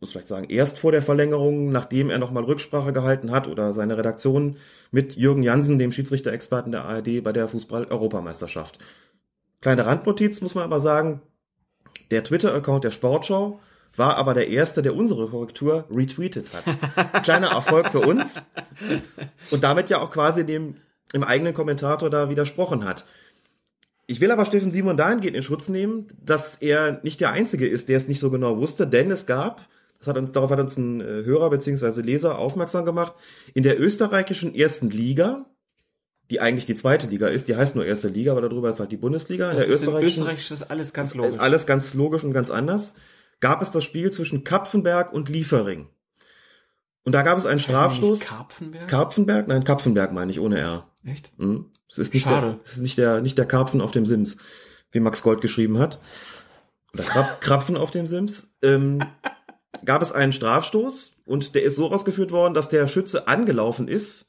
Muss 0.00 0.10
vielleicht 0.10 0.28
sagen, 0.28 0.50
erst 0.50 0.78
vor 0.78 0.92
der 0.92 1.00
Verlängerung, 1.00 1.70
nachdem 1.70 2.10
er 2.10 2.18
nochmal 2.18 2.44
Rücksprache 2.44 2.92
gehalten 2.92 3.30
hat 3.30 3.48
oder 3.48 3.72
seine 3.72 3.96
Redaktion 3.96 4.58
mit 4.90 5.16
Jürgen 5.16 5.42
Jansen, 5.42 5.78
dem 5.78 5.92
Schiedsrichter-Experten 5.92 6.72
der 6.72 6.84
ARD 6.84 7.22
bei 7.22 7.32
der 7.32 7.48
Fußball-Europameisterschaft. 7.48 8.78
Kleine 9.64 9.86
Randnotiz 9.86 10.42
muss 10.42 10.54
man 10.54 10.64
aber 10.64 10.78
sagen, 10.78 11.22
der 12.10 12.22
Twitter-Account 12.22 12.84
der 12.84 12.90
Sportschau 12.90 13.60
war 13.96 14.18
aber 14.18 14.34
der 14.34 14.48
erste, 14.48 14.82
der 14.82 14.94
unsere 14.94 15.26
Korrektur 15.28 15.86
retweetet 15.90 16.50
hat. 16.52 17.22
Kleiner 17.22 17.48
Erfolg 17.48 17.88
für 17.88 18.00
uns 18.00 18.42
und 19.50 19.64
damit 19.64 19.88
ja 19.88 20.02
auch 20.02 20.10
quasi 20.10 20.44
dem 20.44 20.74
im 21.14 21.24
eigenen 21.24 21.54
Kommentator 21.54 22.10
da 22.10 22.28
widersprochen 22.28 22.84
hat. 22.84 23.06
Ich 24.06 24.20
will 24.20 24.30
aber 24.30 24.44
Steffen 24.44 24.70
Simon 24.70 24.98
dahingehend 24.98 25.34
in 25.34 25.42
Schutz 25.42 25.70
nehmen, 25.70 26.08
dass 26.22 26.56
er 26.56 27.00
nicht 27.02 27.22
der 27.22 27.32
Einzige 27.32 27.66
ist, 27.66 27.88
der 27.88 27.96
es 27.96 28.06
nicht 28.06 28.20
so 28.20 28.30
genau 28.30 28.58
wusste, 28.58 28.86
denn 28.86 29.10
es 29.10 29.24
gab, 29.24 29.66
das 29.98 30.08
hat 30.08 30.18
uns, 30.18 30.32
darauf 30.32 30.50
hat 30.50 30.60
uns 30.60 30.76
ein 30.76 31.00
äh, 31.00 31.24
Hörer 31.24 31.48
bzw. 31.48 32.02
Leser 32.02 32.36
aufmerksam 32.36 32.84
gemacht, 32.84 33.14
in 33.54 33.62
der 33.62 33.80
österreichischen 33.80 34.54
ersten 34.54 34.90
Liga, 34.90 35.46
die 36.30 36.40
eigentlich 36.40 36.66
die 36.66 36.74
zweite 36.74 37.06
Liga 37.06 37.28
ist, 37.28 37.48
die 37.48 37.56
heißt 37.56 37.76
nur 37.76 37.84
erste 37.84 38.08
Liga, 38.08 38.32
aber 38.32 38.42
darüber 38.42 38.70
ist 38.70 38.80
halt 38.80 38.92
die 38.92 38.96
Bundesliga. 38.96 39.48
Das 39.48 39.54
in 39.54 39.58
der 39.58 39.68
ist 39.68 39.82
österreichischen, 39.82 40.22
in 40.22 40.36
Österreich 40.36 40.50
ist 40.50 40.70
alles 40.70 40.92
ganz 40.92 41.14
logisch. 41.14 41.34
Ist 41.34 41.40
alles 41.40 41.66
ganz 41.66 41.94
logisch 41.94 42.24
und 42.24 42.32
ganz 42.32 42.50
anders. 42.50 42.94
Gab 43.40 43.60
es 43.60 43.70
das 43.70 43.84
Spiel 43.84 44.10
zwischen 44.10 44.44
Kapfenberg 44.44 45.12
und 45.12 45.28
Liefering. 45.28 45.88
Und 47.04 47.12
da 47.12 47.22
gab 47.22 47.36
es 47.36 47.44
einen 47.44 47.58
Strafstoß. 47.58 48.20
Karpfenberg? 48.20 48.88
Karpfenberg? 48.88 49.48
Nein, 49.48 49.64
Kapfenberg 49.64 50.12
meine 50.12 50.32
ich, 50.32 50.40
ohne 50.40 50.58
R. 50.58 50.90
Echt? 51.04 51.38
Mhm. 51.38 51.66
Es 51.90 51.98
ist 51.98 52.14
nicht 52.14 52.24
Schade. 52.24 52.46
der, 52.46 52.60
es 52.64 52.72
ist 52.72 52.82
nicht 52.82 52.96
der, 52.96 53.20
nicht 53.20 53.36
der 53.36 53.46
Karpfen 53.46 53.82
auf 53.82 53.92
dem 53.92 54.06
Sims, 54.06 54.38
wie 54.90 55.00
Max 55.00 55.22
Gold 55.22 55.42
geschrieben 55.42 55.78
hat. 55.78 56.00
Oder 56.94 57.04
Krapf, 57.04 57.40
Krapfen 57.40 57.76
auf 57.76 57.90
dem 57.90 58.06
Sims. 58.06 58.50
Ähm, 58.62 59.04
gab 59.84 60.00
es 60.00 60.12
einen 60.12 60.32
Strafstoß 60.32 61.16
und 61.26 61.54
der 61.54 61.62
ist 61.62 61.76
so 61.76 61.92
ausgeführt 61.92 62.32
worden, 62.32 62.54
dass 62.54 62.70
der 62.70 62.88
Schütze 62.88 63.28
angelaufen 63.28 63.86
ist 63.86 64.26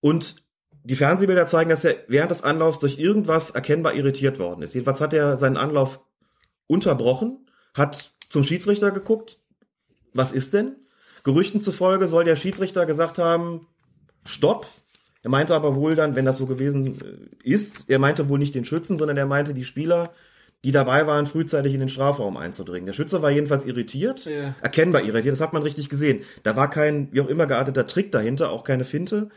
und 0.00 0.36
die 0.82 0.96
Fernsehbilder 0.96 1.46
zeigen, 1.46 1.70
dass 1.70 1.84
er 1.84 1.96
während 2.08 2.30
des 2.30 2.42
Anlaufs 2.42 2.78
durch 2.80 2.98
irgendwas 2.98 3.50
erkennbar 3.50 3.94
irritiert 3.94 4.38
worden 4.38 4.62
ist. 4.62 4.74
Jedenfalls 4.74 5.00
hat 5.00 5.12
er 5.12 5.36
seinen 5.36 5.56
Anlauf 5.56 6.00
unterbrochen, 6.66 7.46
hat 7.74 8.12
zum 8.28 8.44
Schiedsrichter 8.44 8.90
geguckt, 8.90 9.38
was 10.14 10.32
ist 10.32 10.54
denn? 10.54 10.76
Gerüchten 11.22 11.60
zufolge 11.60 12.06
soll 12.08 12.24
der 12.24 12.36
Schiedsrichter 12.36 12.86
gesagt 12.86 13.18
haben, 13.18 13.66
stopp. 14.24 14.66
Er 15.22 15.30
meinte 15.30 15.54
aber 15.54 15.76
wohl 15.76 15.94
dann, 15.94 16.16
wenn 16.16 16.24
das 16.24 16.38
so 16.38 16.46
gewesen 16.46 16.98
äh, 17.44 17.48
ist, 17.48 17.84
er 17.88 17.98
meinte 17.98 18.28
wohl 18.28 18.38
nicht 18.38 18.54
den 18.54 18.64
Schützen, 18.64 18.96
sondern 18.96 19.18
er 19.18 19.26
meinte 19.26 19.52
die 19.52 19.64
Spieler, 19.64 20.12
die 20.64 20.72
dabei 20.72 21.06
waren, 21.06 21.26
frühzeitig 21.26 21.74
in 21.74 21.80
den 21.80 21.88
Strafraum 21.88 22.36
einzudringen. 22.36 22.86
Der 22.86 22.92
Schütze 22.94 23.20
war 23.22 23.30
jedenfalls 23.30 23.66
irritiert, 23.66 24.24
Ja. 24.24 24.54
erkennbar 24.62 25.02
irritiert, 25.02 25.32
das 25.32 25.40
hat 25.40 25.52
man 25.52 25.62
richtig 25.62 25.88
gesehen. 25.88 26.22
Da 26.42 26.56
war 26.56 26.70
kein, 26.70 27.08
wie 27.12 27.20
auch 27.20 27.28
immer 27.28 27.46
gearteter 27.46 27.86
Trick 27.86 28.12
dahinter, 28.12 28.50
auch 28.50 28.64
keine 28.64 28.84
Finte. 28.84 29.28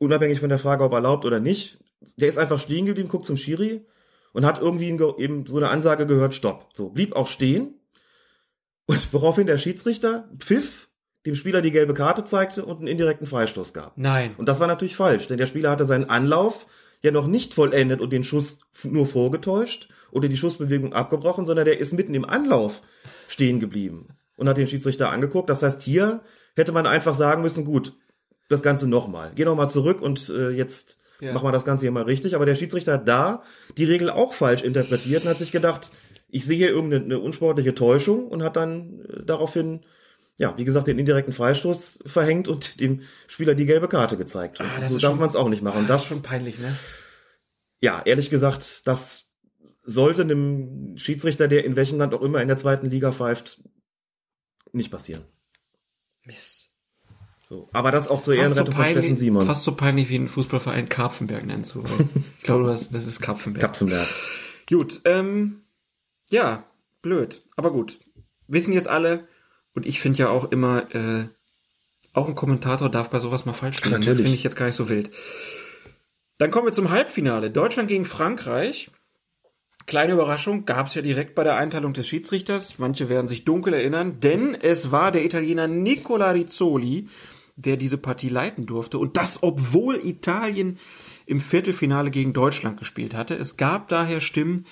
Unabhängig 0.00 0.40
von 0.40 0.48
der 0.48 0.58
Frage, 0.58 0.82
ob 0.82 0.92
erlaubt 0.92 1.26
oder 1.26 1.40
nicht. 1.40 1.78
Der 2.16 2.28
ist 2.28 2.38
einfach 2.38 2.58
stehen 2.58 2.86
geblieben, 2.86 3.10
guckt 3.10 3.26
zum 3.26 3.36
Schiri 3.36 3.86
und 4.32 4.46
hat 4.46 4.58
irgendwie 4.58 4.88
eben 4.88 5.46
so 5.46 5.58
eine 5.58 5.68
Ansage 5.68 6.06
gehört, 6.06 6.34
stopp. 6.34 6.70
So, 6.72 6.88
blieb 6.88 7.14
auch 7.14 7.26
stehen. 7.26 7.74
Und 8.86 9.08
woraufhin 9.12 9.46
der 9.46 9.58
Schiedsrichter 9.58 10.30
pfiff, 10.38 10.88
dem 11.26 11.34
Spieler 11.34 11.60
die 11.60 11.70
gelbe 11.70 11.92
Karte 11.92 12.24
zeigte 12.24 12.64
und 12.64 12.78
einen 12.78 12.86
indirekten 12.86 13.26
Freistoß 13.26 13.74
gab. 13.74 13.98
Nein. 13.98 14.34
Und 14.38 14.48
das 14.48 14.58
war 14.58 14.66
natürlich 14.66 14.96
falsch, 14.96 15.26
denn 15.28 15.36
der 15.36 15.44
Spieler 15.44 15.70
hatte 15.70 15.84
seinen 15.84 16.08
Anlauf 16.08 16.66
ja 17.02 17.10
noch 17.10 17.26
nicht 17.26 17.52
vollendet 17.52 18.00
und 18.00 18.10
den 18.10 18.24
Schuss 18.24 18.60
nur 18.84 19.06
vorgetäuscht 19.06 19.90
oder 20.10 20.28
die 20.28 20.38
Schussbewegung 20.38 20.94
abgebrochen, 20.94 21.44
sondern 21.44 21.66
der 21.66 21.78
ist 21.78 21.92
mitten 21.92 22.14
im 22.14 22.24
Anlauf 22.24 22.80
stehen 23.28 23.60
geblieben 23.60 24.08
und 24.36 24.48
hat 24.48 24.56
den 24.56 24.66
Schiedsrichter 24.66 25.10
angeguckt. 25.10 25.50
Das 25.50 25.62
heißt, 25.62 25.82
hier 25.82 26.22
hätte 26.56 26.72
man 26.72 26.86
einfach 26.86 27.14
sagen 27.14 27.42
müssen, 27.42 27.66
gut, 27.66 27.92
das 28.50 28.62
Ganze 28.62 28.88
nochmal. 28.88 29.32
Geh 29.34 29.44
nochmal 29.44 29.70
zurück 29.70 30.02
und 30.02 30.28
äh, 30.28 30.50
jetzt 30.50 30.98
Ja. 31.20 31.32
Mach 31.32 31.42
mal 31.42 31.52
das 31.52 31.64
Ganze 31.64 31.84
hier 31.84 31.92
mal 31.92 32.04
richtig. 32.04 32.34
Aber 32.34 32.46
der 32.46 32.54
Schiedsrichter 32.54 32.94
hat 32.94 33.06
da 33.06 33.42
die 33.76 33.84
Regel 33.84 34.10
auch 34.10 34.32
falsch 34.32 34.62
interpretiert 34.62 35.22
und 35.22 35.30
hat 35.30 35.38
sich 35.38 35.52
gedacht, 35.52 35.90
ich 36.28 36.44
sehe 36.44 36.56
hier 36.56 36.70
irgendeine 36.70 37.04
eine 37.04 37.18
unsportliche 37.18 37.74
Täuschung 37.74 38.26
und 38.28 38.42
hat 38.42 38.56
dann 38.56 39.04
äh, 39.04 39.22
daraufhin, 39.24 39.80
ja, 40.36 40.56
wie 40.56 40.64
gesagt, 40.64 40.86
den 40.86 40.98
indirekten 40.98 41.32
Freistoß 41.32 42.04
verhängt 42.06 42.48
und 42.48 42.80
dem 42.80 43.02
Spieler 43.26 43.54
die 43.54 43.66
gelbe 43.66 43.88
Karte 43.88 44.16
gezeigt. 44.16 44.60
Ah, 44.60 44.88
so 44.88 44.98
darf 44.98 45.18
man 45.18 45.28
es 45.28 45.36
auch 45.36 45.48
nicht 45.48 45.62
machen. 45.62 45.86
Das 45.86 46.02
das, 46.02 46.02
ist 46.02 46.08
schon 46.08 46.22
peinlich, 46.22 46.58
ne? 46.58 46.74
ja, 47.80 48.02
ehrlich 48.04 48.30
gesagt, 48.30 48.86
das 48.86 49.28
sollte 49.82 50.22
einem 50.22 50.96
Schiedsrichter, 50.96 51.48
der 51.48 51.64
in 51.64 51.76
welchem 51.76 51.98
Land 51.98 52.14
auch 52.14 52.22
immer 52.22 52.40
in 52.40 52.48
der 52.48 52.56
zweiten 52.56 52.90
Liga 52.90 53.12
pfeift, 53.12 53.62
nicht 54.72 54.90
passieren. 54.90 55.24
Mist. 56.24 56.69
So. 57.50 57.68
Aber 57.72 57.90
das 57.90 58.06
auch 58.06 58.20
zur 58.20 58.36
Fast 58.36 58.54
so, 58.54 58.60
Ehrenrettung 58.60 58.74
von 58.76 58.84
Steffen 58.84 59.02
peinlich, 59.02 59.18
Simon. 59.18 59.44
fast 59.44 59.64
so 59.64 59.74
peinlich 59.74 60.08
wie 60.08 60.14
ein 60.14 60.28
Fußballverein 60.28 60.88
Karpfenberg 60.88 61.44
nennst 61.44 61.74
du. 61.74 61.82
weil 61.82 62.06
ich 62.38 62.44
glaube, 62.44 62.68
das, 62.68 62.90
das 62.90 63.08
ist 63.08 63.20
Karpfenberg. 63.20 63.60
Kapfenberg. 63.60 64.06
Gut, 64.68 65.00
ähm, 65.04 65.62
ja, 66.30 66.62
blöd. 67.02 67.42
Aber 67.56 67.72
gut. 67.72 67.98
Wissen 68.46 68.72
jetzt 68.72 68.86
alle. 68.86 69.26
Und 69.74 69.84
ich 69.84 69.98
finde 69.98 70.20
ja 70.20 70.28
auch 70.28 70.52
immer, 70.52 70.94
äh, 70.94 71.26
auch 72.12 72.28
ein 72.28 72.36
Kommentator 72.36 72.88
darf 72.88 73.10
bei 73.10 73.18
sowas 73.18 73.46
mal 73.46 73.52
falsch 73.52 73.78
liegen. 73.82 73.96
Natürlich. 73.96 74.22
Finde 74.22 74.36
ich 74.36 74.44
jetzt 74.44 74.54
gar 74.54 74.66
nicht 74.66 74.76
so 74.76 74.88
wild. 74.88 75.10
Dann 76.38 76.52
kommen 76.52 76.68
wir 76.68 76.72
zum 76.72 76.90
Halbfinale. 76.90 77.50
Deutschland 77.50 77.88
gegen 77.88 78.04
Frankreich. 78.04 78.92
Kleine 79.86 80.12
Überraschung 80.12 80.66
gab 80.66 80.86
es 80.86 80.94
ja 80.94 81.02
direkt 81.02 81.34
bei 81.34 81.42
der 81.42 81.56
Einteilung 81.56 81.94
des 81.94 82.06
Schiedsrichters. 82.06 82.78
Manche 82.78 83.08
werden 83.08 83.26
sich 83.26 83.44
dunkel 83.44 83.74
erinnern, 83.74 84.20
denn 84.20 84.54
es 84.54 84.92
war 84.92 85.10
der 85.10 85.24
Italiener 85.24 85.66
Nicola 85.66 86.30
Rizzoli, 86.30 87.08
der 87.56 87.76
diese 87.76 87.98
Partie 87.98 88.28
leiten 88.28 88.66
durfte. 88.66 88.98
Und 88.98 89.16
das, 89.16 89.42
obwohl 89.42 89.96
Italien 89.96 90.78
im 91.26 91.40
Viertelfinale 91.40 92.10
gegen 92.10 92.32
Deutschland 92.32 92.78
gespielt 92.78 93.14
hatte. 93.14 93.36
Es 93.36 93.56
gab 93.56 93.88
daher 93.88 94.20
Stimmen, 94.20 94.66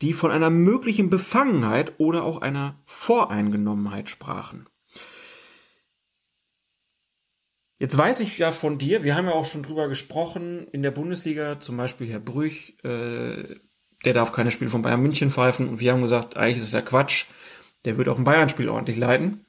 die 0.00 0.12
von 0.12 0.30
einer 0.30 0.50
möglichen 0.50 1.10
Befangenheit 1.10 1.94
oder 1.98 2.22
auch 2.22 2.40
einer 2.40 2.80
Voreingenommenheit 2.86 4.08
sprachen. 4.08 4.68
Jetzt 7.78 7.96
weiß 7.96 8.20
ich 8.20 8.38
ja 8.38 8.50
von 8.50 8.78
dir, 8.78 9.04
wir 9.04 9.14
haben 9.14 9.26
ja 9.26 9.32
auch 9.32 9.44
schon 9.44 9.62
drüber 9.62 9.88
gesprochen, 9.88 10.66
in 10.72 10.82
der 10.82 10.90
Bundesliga, 10.90 11.60
zum 11.60 11.76
Beispiel 11.76 12.08
Herr 12.08 12.18
Brüch, 12.18 12.76
äh, 12.82 13.56
der 14.04 14.14
darf 14.14 14.32
keine 14.32 14.50
Spiele 14.50 14.70
von 14.70 14.82
Bayern 14.82 15.02
München 15.02 15.30
pfeifen 15.30 15.68
und 15.68 15.80
wir 15.80 15.92
haben 15.92 16.02
gesagt, 16.02 16.36
eigentlich 16.36 16.56
ist 16.56 16.64
es 16.64 16.72
ja 16.72 16.82
Quatsch, 16.82 17.26
der 17.84 17.96
wird 17.96 18.08
auch 18.08 18.18
ein 18.18 18.24
Bayern-Spiel 18.24 18.68
ordentlich 18.68 18.96
leiten. 18.96 19.44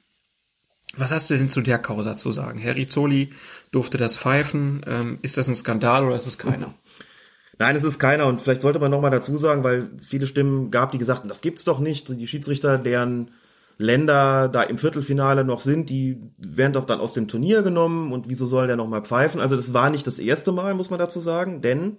Was 0.96 1.12
hast 1.12 1.30
du 1.30 1.36
denn 1.36 1.50
zu 1.50 1.60
der 1.60 1.78
Causa 1.78 2.16
zu 2.16 2.32
sagen? 2.32 2.58
Herr 2.58 2.74
Rizzoli 2.74 3.32
durfte 3.70 3.96
das 3.96 4.16
pfeifen. 4.16 4.84
Ähm, 4.86 5.18
ist 5.22 5.36
das 5.36 5.48
ein 5.48 5.54
Skandal 5.54 6.04
oder 6.04 6.16
ist 6.16 6.26
es 6.26 6.38
keiner? 6.38 6.74
Nein, 7.58 7.76
es 7.76 7.84
ist 7.84 7.98
keiner. 7.98 8.26
Und 8.26 8.40
vielleicht 8.40 8.62
sollte 8.62 8.78
man 8.78 8.90
noch 8.90 9.00
mal 9.00 9.10
dazu 9.10 9.36
sagen, 9.36 9.62
weil 9.62 9.90
es 9.96 10.08
viele 10.08 10.26
Stimmen 10.26 10.70
gab, 10.70 10.92
die 10.92 10.98
gesagt 10.98 11.20
haben, 11.20 11.28
das 11.28 11.42
gibt's 11.42 11.64
doch 11.64 11.78
nicht. 11.78 12.08
Die 12.08 12.26
Schiedsrichter, 12.26 12.78
deren 12.78 13.30
Länder 13.76 14.48
da 14.48 14.62
im 14.62 14.78
Viertelfinale 14.78 15.44
noch 15.44 15.60
sind, 15.60 15.90
die 15.90 16.20
werden 16.38 16.72
doch 16.72 16.86
dann 16.86 17.00
aus 17.00 17.12
dem 17.12 17.28
Turnier 17.28 17.62
genommen. 17.62 18.12
Und 18.12 18.28
wieso 18.28 18.46
soll 18.46 18.66
der 18.66 18.76
noch 18.76 18.88
mal 18.88 19.02
pfeifen? 19.02 19.40
Also 19.40 19.56
das 19.56 19.72
war 19.72 19.90
nicht 19.90 20.06
das 20.06 20.18
erste 20.18 20.52
Mal, 20.52 20.74
muss 20.74 20.90
man 20.90 20.98
dazu 20.98 21.20
sagen. 21.20 21.60
Denn 21.60 21.98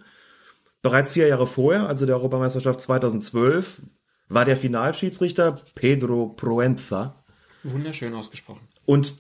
bereits 0.82 1.14
vier 1.14 1.28
Jahre 1.28 1.48
vorher, 1.48 1.88
also 1.88 2.06
der 2.06 2.16
Europameisterschaft 2.16 2.82
2012, 2.82 3.84
war 4.30 4.46
der 4.46 4.58
Finalschiedsrichter 4.58 5.58
Pedro 5.76 6.30
Proenza. 6.30 7.24
Wunderschön 7.64 8.14
ausgesprochen. 8.16 8.68
Und 8.86 9.16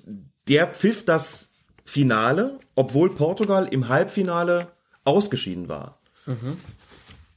der 0.47 0.67
pfiff 0.67 1.05
das 1.05 1.51
Finale, 1.85 2.59
obwohl 2.75 3.13
Portugal 3.13 3.67
im 3.69 3.89
Halbfinale 3.89 4.67
ausgeschieden 5.03 5.67
war. 5.69 5.99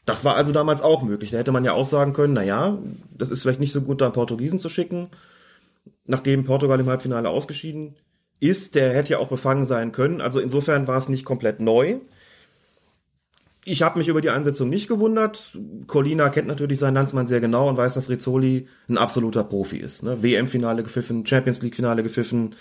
Das 0.06 0.24
war 0.24 0.37
also 0.37 0.52
damals 0.52 0.82
auch 0.82 1.02
möglich. 1.02 1.30
Da 1.30 1.38
hätte 1.38 1.52
man 1.52 1.64
ja 1.64 1.72
auch 1.72 1.87
sagen 1.87 2.12
können, 2.12 2.34
na 2.34 2.42
ja, 2.42 2.78
das 3.16 3.30
ist 3.30 3.42
vielleicht 3.42 3.60
nicht 3.60 3.72
so 3.72 3.80
gut, 3.80 4.00
da 4.00 4.06
einen 4.06 4.14
Portugiesen 4.14 4.58
zu 4.58 4.68
schicken. 4.68 5.08
Nachdem 6.06 6.44
Portugal 6.44 6.78
im 6.80 6.88
Halbfinale 6.88 7.28
ausgeschieden 7.28 7.96
ist, 8.40 8.74
der 8.74 8.92
hätte 8.92 9.12
ja 9.12 9.18
auch 9.18 9.28
befangen 9.28 9.64
sein 9.64 9.92
können. 9.92 10.20
Also 10.20 10.40
insofern 10.40 10.87
war 10.87 10.98
es 10.98 11.08
nicht 11.08 11.24
komplett 11.24 11.60
neu. 11.60 12.00
Ich 13.64 13.83
habe 13.83 13.98
mich 13.98 14.09
über 14.09 14.20
die 14.20 14.31
Einsetzung 14.31 14.68
nicht 14.68 14.88
gewundert. 14.88 15.59
Colina 15.87 16.29
kennt 16.29 16.48
natürlich 16.48 16.79
seinen 16.79 16.94
Landsmann 16.94 17.27
sehr 17.27 17.40
genau 17.40 17.68
und 17.68 17.77
weiß, 17.77 17.94
dass 17.94 18.11
Rizzoli 18.11 18.68
ein 18.88 18.98
absoluter 18.98 19.42
Profi 19.42 19.79
ist. 19.79 20.03
Ne? 20.03 20.22
WM-Finale 20.22 20.83
gepfiffen, 20.83 21.24
Champions 21.24 21.62
League-Finale 21.62 22.03
gepfiffen. 22.03 22.57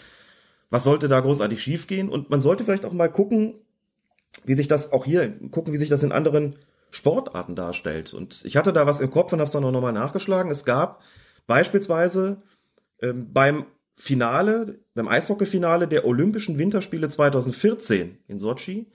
Was 0.70 0.86
sollte 0.86 1.10
da 1.10 1.20
großartig 1.20 1.62
schiefgehen? 1.62 2.10
Und 2.10 2.30
man 2.30 2.40
sollte 2.40 2.64
vielleicht 2.64 2.86
auch 2.86 2.94
mal 2.94 3.12
gucken, 3.12 3.56
wie 4.46 4.56
sich 4.56 4.68
das 4.68 4.92
auch 4.92 5.06
hier, 5.06 5.30
gucken, 5.52 5.74
wie 5.74 5.78
sich 5.78 5.90
das 5.90 6.04
in 6.04 6.12
anderen 6.12 6.56
Sportarten 6.90 7.56
darstellt. 7.56 8.14
Und 8.14 8.44
ich 8.46 8.56
hatte 8.56 8.72
da 8.72 8.86
was 8.86 9.02
im 9.02 9.10
Kopf 9.10 9.34
und 9.34 9.40
habe 9.40 9.48
es 9.48 9.52
dann 9.52 9.66
auch 9.66 9.72
nochmal 9.72 9.94
nachgeschlagen. 9.94 10.52
Es 10.52 10.64
gab 10.64 11.02
beispielsweise 11.48 12.42
ähm, 13.02 13.34
beim 13.34 13.66
Finale, 13.96 14.80
beim 14.96 15.08
Eishockey-Finale 15.08 15.88
der 15.88 16.06
Olympischen 16.06 16.58
Winterspiele 16.58 17.10
2014 17.10 18.18
in 18.28 18.40
Sochi, 18.40 18.92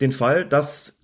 den 0.00 0.12
Fall, 0.12 0.46
dass 0.46 0.99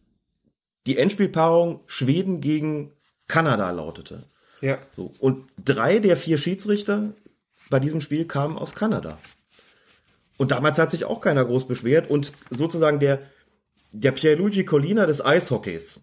die 0.86 0.98
Endspielpaarung 0.98 1.80
Schweden 1.86 2.40
gegen 2.40 2.92
Kanada 3.28 3.70
lautete. 3.70 4.24
Ja. 4.60 4.78
So. 4.88 5.12
Und 5.18 5.46
drei 5.62 5.98
der 5.98 6.16
vier 6.16 6.38
Schiedsrichter 6.38 7.12
bei 7.70 7.80
diesem 7.80 8.00
Spiel 8.00 8.26
kamen 8.26 8.56
aus 8.58 8.74
Kanada. 8.74 9.18
Und 10.38 10.50
damals 10.50 10.78
hat 10.78 10.90
sich 10.90 11.04
auch 11.04 11.20
keiner 11.20 11.44
groß 11.44 11.66
beschwert 11.66 12.10
und 12.10 12.32
sozusagen 12.50 13.00
der, 13.00 13.22
der 13.92 14.12
Pierluigi 14.12 14.64
Collina 14.64 15.06
des 15.06 15.24
Eishockeys 15.24 16.00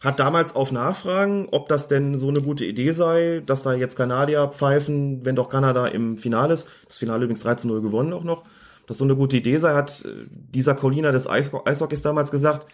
hat 0.00 0.18
damals 0.18 0.54
auf 0.56 0.72
Nachfragen, 0.72 1.48
ob 1.50 1.68
das 1.68 1.86
denn 1.86 2.16
so 2.16 2.28
eine 2.28 2.40
gute 2.40 2.64
Idee 2.64 2.90
sei, 2.92 3.42
dass 3.44 3.62
da 3.64 3.74
jetzt 3.74 3.96
Kanadier 3.96 4.48
pfeifen, 4.48 5.24
wenn 5.26 5.36
doch 5.36 5.50
Kanada 5.50 5.86
im 5.88 6.16
Finale 6.16 6.54
ist, 6.54 6.70
das 6.88 6.98
Finale 6.98 7.24
übrigens 7.24 7.44
13-0 7.44 7.82
gewonnen 7.82 8.14
auch 8.14 8.24
noch, 8.24 8.44
dass 8.86 8.96
so 8.96 9.04
eine 9.04 9.14
gute 9.14 9.36
Idee 9.36 9.58
sei, 9.58 9.74
hat 9.74 10.02
äh, 10.06 10.26
dieser 10.30 10.74
Collina 10.74 11.12
des 11.12 11.28
Eisho- 11.28 11.66
Eishockeys 11.66 12.00
damals 12.00 12.30
gesagt, 12.30 12.66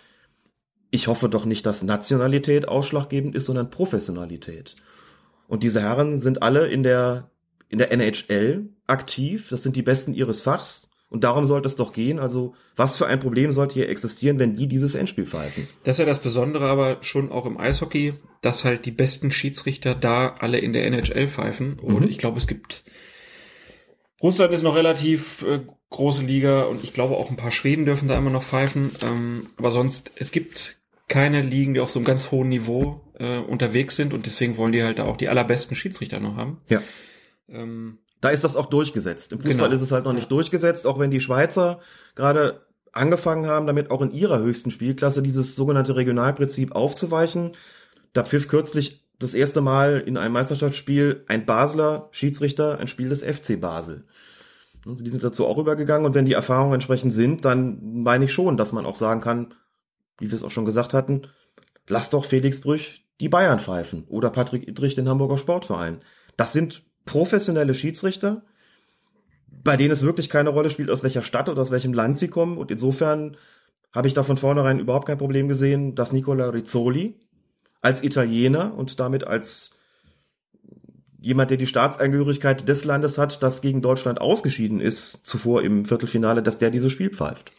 ich 0.90 1.08
hoffe 1.08 1.28
doch 1.28 1.44
nicht, 1.44 1.66
dass 1.66 1.82
Nationalität 1.82 2.68
ausschlaggebend 2.68 3.34
ist, 3.34 3.46
sondern 3.46 3.70
Professionalität. 3.70 4.76
Und 5.48 5.62
diese 5.62 5.80
Herren 5.80 6.18
sind 6.18 6.42
alle 6.42 6.68
in 6.68 6.82
der, 6.82 7.30
in 7.68 7.78
der 7.78 7.92
NHL 7.92 8.68
aktiv. 8.86 9.48
Das 9.50 9.62
sind 9.62 9.76
die 9.76 9.82
Besten 9.82 10.14
ihres 10.14 10.40
Fachs. 10.40 10.88
Und 11.08 11.22
darum 11.22 11.46
sollte 11.46 11.68
es 11.68 11.76
doch 11.76 11.92
gehen. 11.92 12.18
Also, 12.18 12.54
was 12.74 12.96
für 12.96 13.06
ein 13.06 13.20
Problem 13.20 13.52
sollte 13.52 13.74
hier 13.74 13.88
existieren, 13.88 14.40
wenn 14.40 14.56
die 14.56 14.66
dieses 14.66 14.96
Endspiel 14.96 15.26
pfeifen? 15.26 15.68
Das 15.84 15.94
ist 15.96 16.00
ja 16.00 16.04
das 16.04 16.20
Besondere 16.20 16.68
aber 16.68 16.98
schon 17.02 17.30
auch 17.30 17.46
im 17.46 17.58
Eishockey, 17.58 18.14
dass 18.42 18.64
halt 18.64 18.86
die 18.86 18.90
besten 18.90 19.30
Schiedsrichter 19.30 19.94
da 19.94 20.34
alle 20.40 20.58
in 20.58 20.72
der 20.72 20.84
NHL 20.84 21.28
pfeifen. 21.28 21.78
Und 21.78 22.10
ich 22.10 22.18
glaube, 22.18 22.38
es 22.38 22.48
gibt 22.48 22.84
Russland 24.22 24.52
ist 24.52 24.62
noch 24.62 24.74
relativ 24.74 25.42
äh, 25.42 25.60
große 25.90 26.22
Liga 26.22 26.64
und 26.64 26.82
ich 26.82 26.92
glaube 26.92 27.16
auch 27.16 27.30
ein 27.30 27.36
paar 27.36 27.50
Schweden 27.50 27.84
dürfen 27.84 28.08
da 28.08 28.16
immer 28.18 28.30
noch 28.30 28.42
pfeifen. 28.42 28.90
Ähm, 29.04 29.46
aber 29.56 29.70
sonst, 29.70 30.10
es 30.16 30.32
gibt 30.32 30.78
keine 31.08 31.40
Ligen, 31.42 31.74
die 31.74 31.80
auf 31.80 31.90
so 31.90 31.98
einem 32.00 32.06
ganz 32.06 32.30
hohen 32.32 32.48
Niveau 32.48 33.00
äh, 33.18 33.38
unterwegs 33.38 33.94
sind 33.96 34.12
und 34.12 34.26
deswegen 34.26 34.56
wollen 34.56 34.72
die 34.72 34.82
halt 34.82 34.98
da 34.98 35.04
auch 35.04 35.16
die 35.16 35.28
allerbesten 35.28 35.76
Schiedsrichter 35.76 36.18
noch 36.20 36.36
haben. 36.36 36.60
Ja. 36.68 36.82
Ähm, 37.48 37.98
Da 38.20 38.30
ist 38.30 38.42
das 38.44 38.56
auch 38.56 38.66
durchgesetzt. 38.66 39.32
Im 39.32 39.38
Fußball 39.40 39.68
Genau. 39.68 39.74
ist 39.74 39.82
es 39.82 39.92
halt 39.92 40.04
noch 40.04 40.12
nicht 40.12 40.30
durchgesetzt, 40.30 40.86
auch 40.86 40.98
wenn 40.98 41.10
die 41.10 41.20
Schweizer 41.20 41.80
gerade 42.16 42.66
angefangen 42.92 43.46
haben, 43.46 43.66
damit 43.66 43.90
auch 43.90 44.00
in 44.02 44.10
ihrer 44.10 44.38
höchsten 44.40 44.70
Spielklasse 44.70 45.22
dieses 45.22 45.54
sogenannte 45.54 45.94
Regionalprinzip 45.96 46.72
aufzuweichen. 46.74 47.52
Da 48.14 48.24
pfiff 48.24 48.48
kürzlich 48.48 49.04
das 49.18 49.34
erste 49.34 49.60
Mal 49.60 50.00
in 50.04 50.16
einem 50.16 50.32
Meisterschaftsspiel 50.32 51.24
ein 51.28 51.44
Basler 51.46 52.08
Schiedsrichter 52.10 52.78
ein 52.78 52.88
Spiel 52.88 53.08
des 53.10 53.22
FC 53.22 53.60
Basel. 53.60 54.04
Also 54.86 55.02
die 55.02 55.10
sind 55.10 55.24
dazu 55.24 55.46
auch 55.46 55.58
übergegangen 55.58 56.06
und 56.06 56.14
wenn 56.14 56.26
die 56.26 56.34
Erfahrungen 56.34 56.74
entsprechend 56.74 57.12
sind, 57.12 57.44
dann 57.44 58.02
meine 58.02 58.26
ich 58.26 58.32
schon, 58.32 58.56
dass 58.56 58.72
man 58.72 58.86
auch 58.86 58.94
sagen 58.94 59.20
kann, 59.20 59.54
wie 60.18 60.30
wir 60.30 60.36
es 60.36 60.44
auch 60.44 60.50
schon 60.50 60.64
gesagt 60.64 60.94
hatten, 60.94 61.22
lass 61.88 62.10
doch 62.10 62.24
Felix 62.24 62.60
Brüch 62.60 63.04
die 63.20 63.28
Bayern 63.28 63.58
pfeifen 63.58 64.04
oder 64.08 64.30
Patrick 64.30 64.68
Idrich 64.68 64.94
den 64.94 65.08
Hamburger 65.08 65.38
Sportverein. 65.38 66.02
Das 66.36 66.52
sind 66.52 66.82
professionelle 67.04 67.74
Schiedsrichter, 67.74 68.42
bei 69.48 69.76
denen 69.76 69.90
es 69.90 70.02
wirklich 70.02 70.28
keine 70.28 70.50
Rolle 70.50 70.70
spielt, 70.70 70.90
aus 70.90 71.02
welcher 71.02 71.22
Stadt 71.22 71.48
oder 71.48 71.62
aus 71.62 71.70
welchem 71.70 71.92
Land 71.94 72.18
sie 72.18 72.28
kommen. 72.28 72.58
Und 72.58 72.70
insofern 72.70 73.36
habe 73.92 74.08
ich 74.08 74.14
da 74.14 74.22
von 74.22 74.36
vornherein 74.36 74.78
überhaupt 74.78 75.06
kein 75.06 75.18
Problem 75.18 75.48
gesehen, 75.48 75.94
dass 75.94 76.12
Nicola 76.12 76.50
Rizzoli 76.50 77.14
als 77.80 78.02
Italiener 78.02 78.74
und 78.74 79.00
damit 79.00 79.24
als 79.24 79.76
jemand, 81.26 81.50
der 81.50 81.58
die 81.58 81.66
Staatsangehörigkeit 81.66 82.68
des 82.68 82.84
Landes 82.84 83.18
hat, 83.18 83.42
das 83.42 83.60
gegen 83.60 83.82
Deutschland 83.82 84.20
ausgeschieden 84.20 84.80
ist, 84.80 85.26
zuvor 85.26 85.62
im 85.62 85.84
Viertelfinale, 85.84 86.42
dass 86.42 86.58
der 86.58 86.70
dieses 86.70 86.92
Spiel 86.92 87.10
pfeift. 87.10 87.52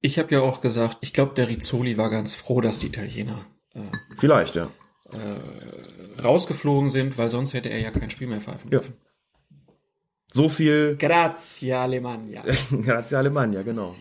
ich 0.00 0.18
habe 0.18 0.32
ja 0.34 0.40
auch 0.40 0.60
gesagt, 0.60 0.98
ich 1.00 1.12
glaube, 1.12 1.34
der 1.34 1.48
Rizzoli 1.48 1.96
war 1.96 2.10
ganz 2.10 2.34
froh, 2.34 2.60
dass 2.60 2.78
die 2.78 2.88
Italiener 2.88 3.46
äh, 3.74 3.80
Vielleicht, 4.18 4.54
ja. 4.56 4.68
rausgeflogen 6.22 6.90
sind, 6.90 7.18
weil 7.18 7.30
sonst 7.30 7.54
hätte 7.54 7.68
er 7.70 7.80
ja 7.80 7.90
kein 7.90 8.10
Spiel 8.10 8.28
mehr 8.28 8.40
pfeifen 8.40 8.70
Ja. 8.70 8.78
dürfen. 8.78 8.94
So 10.32 10.48
viel 10.48 10.96
Grazie, 10.98 11.74
Alemannia. 11.74 12.42
Grazie 12.84 13.16
Alemannia, 13.16 13.62
genau. 13.62 13.94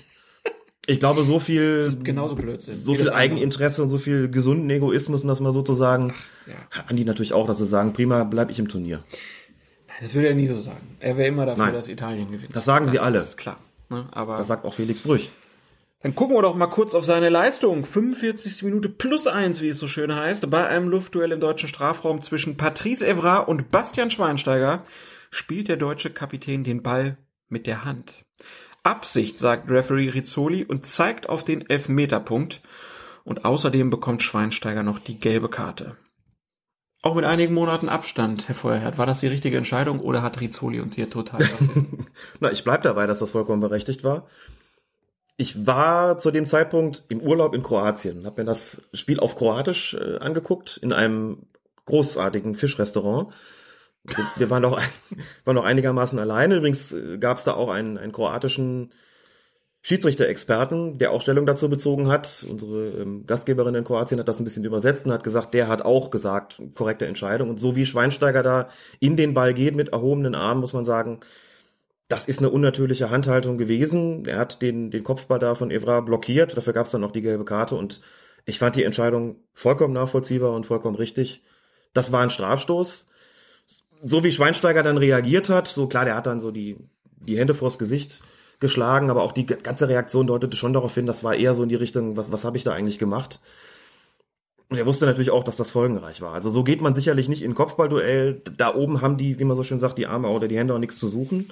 Ich 0.87 0.99
glaube, 0.99 1.23
so 1.23 1.39
viel, 1.39 1.83
Das 1.83 2.03
genauso 2.03 2.35
Blödsinn. 2.35 2.73
so 2.73 2.95
viel 2.95 3.05
das. 3.05 3.13
Eigeninteresse 3.13 3.83
und 3.83 3.89
so 3.89 3.97
viel 3.99 4.29
gesunden 4.29 4.69
Egoismus, 4.69 5.21
um 5.21 5.27
das 5.27 5.39
mal 5.39 5.53
so 5.53 5.61
zu 5.61 5.75
sagen, 5.75 6.13
Ja. 6.47 6.55
haben 6.85 6.95
die 6.95 7.05
natürlich 7.05 7.33
auch, 7.33 7.45
dass 7.45 7.59
sie 7.59 7.65
sagen, 7.67 7.93
prima, 7.93 8.23
bleib 8.23 8.49
ich 8.49 8.57
im 8.59 8.67
Turnier. 8.67 9.03
Das 10.01 10.15
würde 10.15 10.29
er 10.29 10.35
nie 10.35 10.47
so 10.47 10.59
sagen. 10.59 10.97
Er 10.99 11.17
wäre 11.17 11.27
immer 11.27 11.45
dafür, 11.45 11.65
Nein. 11.65 11.73
dass 11.75 11.87
Italien 11.87 12.31
gewinnt. 12.31 12.55
Das 12.55 12.65
sagen 12.65 12.87
sie 12.87 12.97
alle. 12.97 13.19
ist 13.19 13.37
klar. 13.37 13.57
Ne? 13.89 14.07
Aber 14.11 14.37
Das 14.37 14.47
sagt 14.47 14.65
auch 14.65 14.73
Felix 14.73 15.01
Brüch. 15.01 15.31
Dann 16.01 16.15
gucken 16.15 16.35
wir 16.35 16.41
doch 16.41 16.55
mal 16.55 16.65
kurz 16.65 16.95
auf 16.95 17.05
seine 17.05 17.29
Leistung. 17.29 17.85
45. 17.85 18.63
Minute 18.63 18.89
plus 18.89 19.27
eins, 19.27 19.61
wie 19.61 19.67
es 19.67 19.77
so 19.77 19.85
schön 19.85 20.15
heißt. 20.15 20.49
Bei 20.49 20.65
einem 20.67 20.89
Luftduell 20.89 21.31
im 21.31 21.39
deutschen 21.39 21.69
Strafraum 21.69 22.21
zwischen 22.23 22.57
Patrice 22.57 23.05
Evra 23.07 23.37
und 23.37 23.69
Bastian 23.69 24.09
Schweinsteiger 24.09 24.83
spielt 25.29 25.67
der 25.67 25.77
deutsche 25.77 26.09
Kapitän 26.09 26.63
den 26.63 26.81
Ball 26.81 27.17
mit 27.49 27.67
der 27.67 27.85
Hand. 27.85 28.25
Absicht, 28.83 29.39
sagt 29.39 29.69
Referee 29.69 30.09
Rizzoli 30.09 30.63
und 30.63 30.85
zeigt 30.85 31.29
auf 31.29 31.43
den 31.43 31.69
Elfmeterpunkt. 31.69 32.61
Und 33.23 33.45
außerdem 33.45 33.89
bekommt 33.89 34.23
Schweinsteiger 34.23 34.81
noch 34.81 34.97
die 34.97 35.19
gelbe 35.19 35.49
Karte. 35.49 35.95
Auch 37.03 37.15
mit 37.15 37.25
einigen 37.25 37.53
Monaten 37.53 37.89
Abstand, 37.89 38.47
Herr 38.47 38.55
Feuerherd, 38.55 38.97
war 38.97 39.07
das 39.07 39.21
die 39.21 39.27
richtige 39.27 39.57
Entscheidung 39.57 39.99
oder 39.99 40.21
hat 40.21 40.39
Rizzoli 40.39 40.79
uns 40.79 40.95
hier 40.95 41.09
total? 41.09 41.41
Na, 42.39 42.51
ich 42.51 42.63
bleib 42.63 42.83
dabei, 42.83 43.07
dass 43.07 43.19
das 43.19 43.31
vollkommen 43.31 43.61
berechtigt 43.61 44.03
war. 44.03 44.27
Ich 45.35 45.65
war 45.65 46.19
zu 46.19 46.29
dem 46.29 46.45
Zeitpunkt 46.45 47.05
im 47.09 47.19
Urlaub 47.19 47.55
in 47.55 47.63
Kroatien, 47.63 48.25
habe 48.27 48.41
mir 48.41 48.45
das 48.45 48.87
Spiel 48.93 49.19
auf 49.19 49.35
Kroatisch 49.35 49.95
äh, 49.95 50.17
angeguckt 50.17 50.77
in 50.77 50.93
einem 50.93 51.47
großartigen 51.85 52.53
Fischrestaurant. 52.53 53.33
Wir, 54.37 54.49
waren 54.49 54.63
doch 54.63 54.81
waren 55.45 55.55
noch 55.55 55.65
einigermaßen 55.65 56.17
alleine. 56.19 56.57
Übrigens 56.57 56.95
gab 57.19 57.37
es 57.37 57.43
da 57.43 57.53
auch 57.53 57.69
einen, 57.69 57.97
einen 57.97 58.11
kroatischen 58.11 58.91
Schiedsrichter-Experten, 59.83 60.99
der 60.99 61.11
auch 61.11 61.21
Stellung 61.21 61.45
dazu 61.45 61.69
bezogen 61.69 62.07
hat. 62.07 62.45
Unsere 62.47 62.89
ähm, 62.89 63.25
Gastgeberin 63.25 63.73
in 63.73 63.83
Kroatien 63.83 64.19
hat 64.19 64.27
das 64.27 64.39
ein 64.39 64.43
bisschen 64.43 64.63
übersetzt 64.63 65.07
und 65.07 65.11
hat 65.11 65.23
gesagt, 65.23 65.53
der 65.55 65.67
hat 65.67 65.81
auch 65.83 66.11
gesagt, 66.11 66.61
korrekte 66.75 67.07
Entscheidung. 67.07 67.49
Und 67.49 67.59
so 67.59 67.75
wie 67.75 67.85
Schweinsteiger 67.85 68.43
da 68.43 68.69
in 68.99 69.17
den 69.17 69.33
Ball 69.33 69.53
geht 69.53 69.75
mit 69.75 69.89
erhobenen 69.89 70.35
Armen, 70.35 70.61
muss 70.61 70.73
man 70.73 70.85
sagen, 70.85 71.21
das 72.07 72.27
ist 72.27 72.39
eine 72.39 72.49
unnatürliche 72.49 73.09
Handhaltung 73.09 73.57
gewesen. 73.57 74.25
Er 74.25 74.37
hat 74.37 74.61
den, 74.61 74.91
den 74.91 75.03
Kopfball 75.03 75.39
da 75.39 75.55
von 75.55 75.71
Evra 75.71 76.01
blockiert. 76.01 76.55
Dafür 76.55 76.73
gab 76.73 76.85
es 76.85 76.91
dann 76.91 77.01
noch 77.01 77.11
die 77.11 77.21
gelbe 77.21 77.45
Karte. 77.45 77.75
Und 77.75 78.01
ich 78.45 78.59
fand 78.59 78.75
die 78.75 78.83
Entscheidung 78.83 79.37
vollkommen 79.53 79.93
nachvollziehbar 79.93 80.51
und 80.53 80.65
vollkommen 80.65 80.95
richtig. 80.95 81.43
Das 81.93 82.11
war 82.11 82.21
ein 82.21 82.29
Strafstoß. 82.29 83.10
So 84.03 84.23
wie 84.23 84.31
Schweinsteiger 84.31 84.83
dann 84.83 84.97
reagiert 84.97 85.49
hat, 85.49 85.67
so 85.67 85.87
klar, 85.87 86.05
der 86.05 86.15
hat 86.15 86.25
dann 86.25 86.39
so 86.39 86.51
die, 86.51 86.77
die 87.17 87.37
Hände 87.37 87.53
vors 87.53 87.77
Gesicht 87.77 88.21
geschlagen, 88.59 89.09
aber 89.09 89.23
auch 89.23 89.31
die 89.31 89.45
ganze 89.45 89.89
Reaktion 89.89 90.27
deutete 90.27 90.55
schon 90.55 90.73
darauf 90.73 90.93
hin, 90.93 91.05
das 91.05 91.23
war 91.23 91.35
eher 91.35 91.53
so 91.53 91.63
in 91.63 91.69
die 91.69 91.75
Richtung, 91.75 92.15
was, 92.17 92.31
was 92.31 92.43
habe 92.43 92.57
ich 92.57 92.63
da 92.63 92.73
eigentlich 92.73 92.99
gemacht? 92.99 93.39
Und 94.69 94.77
er 94.77 94.85
wusste 94.85 95.05
natürlich 95.05 95.31
auch, 95.31 95.43
dass 95.43 95.57
das 95.57 95.71
folgenreich 95.71 96.21
war. 96.21 96.33
Also 96.33 96.49
so 96.49 96.63
geht 96.63 96.79
man 96.79 96.93
sicherlich 96.93 97.27
nicht 97.27 97.41
in 97.41 97.55
Kopfballduell. 97.55 98.41
Da 98.55 98.73
oben 98.73 99.01
haben 99.01 99.17
die, 99.17 99.37
wie 99.37 99.43
man 99.43 99.57
so 99.57 99.63
schön 99.63 99.79
sagt, 99.79 99.97
die 99.97 100.07
Arme 100.07 100.29
oder 100.29 100.47
die 100.47 100.57
Hände 100.57 100.73
auch 100.73 100.79
nichts 100.79 100.97
zu 100.97 101.09
suchen. 101.09 101.49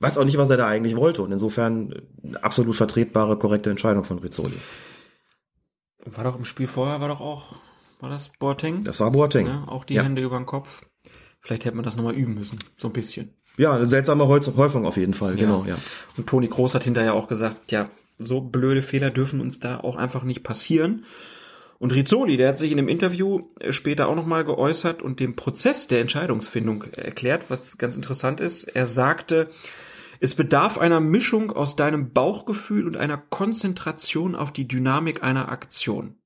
Weiß 0.00 0.18
auch 0.18 0.24
nicht, 0.24 0.36
was 0.36 0.50
er 0.50 0.56
da 0.56 0.66
eigentlich 0.66 0.96
wollte. 0.96 1.22
Und 1.22 1.30
insofern 1.30 1.94
eine 2.24 2.42
absolut 2.42 2.74
vertretbare, 2.74 3.38
korrekte 3.38 3.70
Entscheidung 3.70 4.02
von 4.02 4.18
Rizzoli. 4.18 4.56
War 6.04 6.24
doch 6.24 6.36
im 6.36 6.44
Spiel 6.44 6.66
vorher, 6.66 7.00
war 7.00 7.06
doch 7.06 7.20
auch, 7.20 7.54
war 8.00 8.10
das 8.10 8.30
Boateng? 8.30 8.82
Das 8.82 8.98
war 8.98 9.12
Boateng. 9.12 9.46
Ja, 9.46 9.64
auch 9.68 9.84
die 9.84 9.94
Ja. 9.94 10.02
Hände 10.02 10.22
über 10.22 10.36
den 10.36 10.46
Kopf. 10.46 10.82
Vielleicht 11.46 11.64
hätte 11.64 11.76
man 11.76 11.84
das 11.84 11.94
nochmal 11.94 12.14
üben 12.14 12.34
müssen. 12.34 12.58
So 12.76 12.88
ein 12.88 12.92
bisschen. 12.92 13.30
Ja, 13.56 13.72
eine 13.72 13.86
seltsame 13.86 14.26
Häufung 14.26 14.84
auf 14.84 14.96
jeden 14.96 15.14
Fall. 15.14 15.36
Genau, 15.36 15.64
ja. 15.66 15.76
Und 16.16 16.26
Toni 16.26 16.48
Kroos 16.48 16.74
hat 16.74 16.82
hinterher 16.82 17.14
auch 17.14 17.28
gesagt, 17.28 17.70
ja, 17.70 17.88
so 18.18 18.40
blöde 18.40 18.82
Fehler 18.82 19.10
dürfen 19.10 19.40
uns 19.40 19.60
da 19.60 19.78
auch 19.78 19.94
einfach 19.94 20.24
nicht 20.24 20.42
passieren. 20.42 21.04
Und 21.78 21.94
Rizzoli, 21.94 22.36
der 22.36 22.48
hat 22.48 22.58
sich 22.58 22.72
in 22.72 22.78
dem 22.78 22.88
Interview 22.88 23.42
äh, 23.60 23.70
später 23.70 24.08
auch 24.08 24.16
nochmal 24.16 24.44
geäußert 24.44 25.02
und 25.02 25.20
den 25.20 25.36
Prozess 25.36 25.86
der 25.86 26.00
Entscheidungsfindung 26.00 26.82
erklärt, 26.82 27.48
was 27.48 27.78
ganz 27.78 27.94
interessant 27.94 28.40
ist. 28.40 28.64
Er 28.64 28.86
sagte, 28.86 29.48
es 30.18 30.34
bedarf 30.34 30.78
einer 30.78 30.98
Mischung 30.98 31.52
aus 31.52 31.76
deinem 31.76 32.12
Bauchgefühl 32.12 32.88
und 32.88 32.96
einer 32.96 33.18
Konzentration 33.18 34.34
auf 34.34 34.52
die 34.52 34.66
Dynamik 34.66 35.22
einer 35.22 35.48
Aktion. 35.48 36.16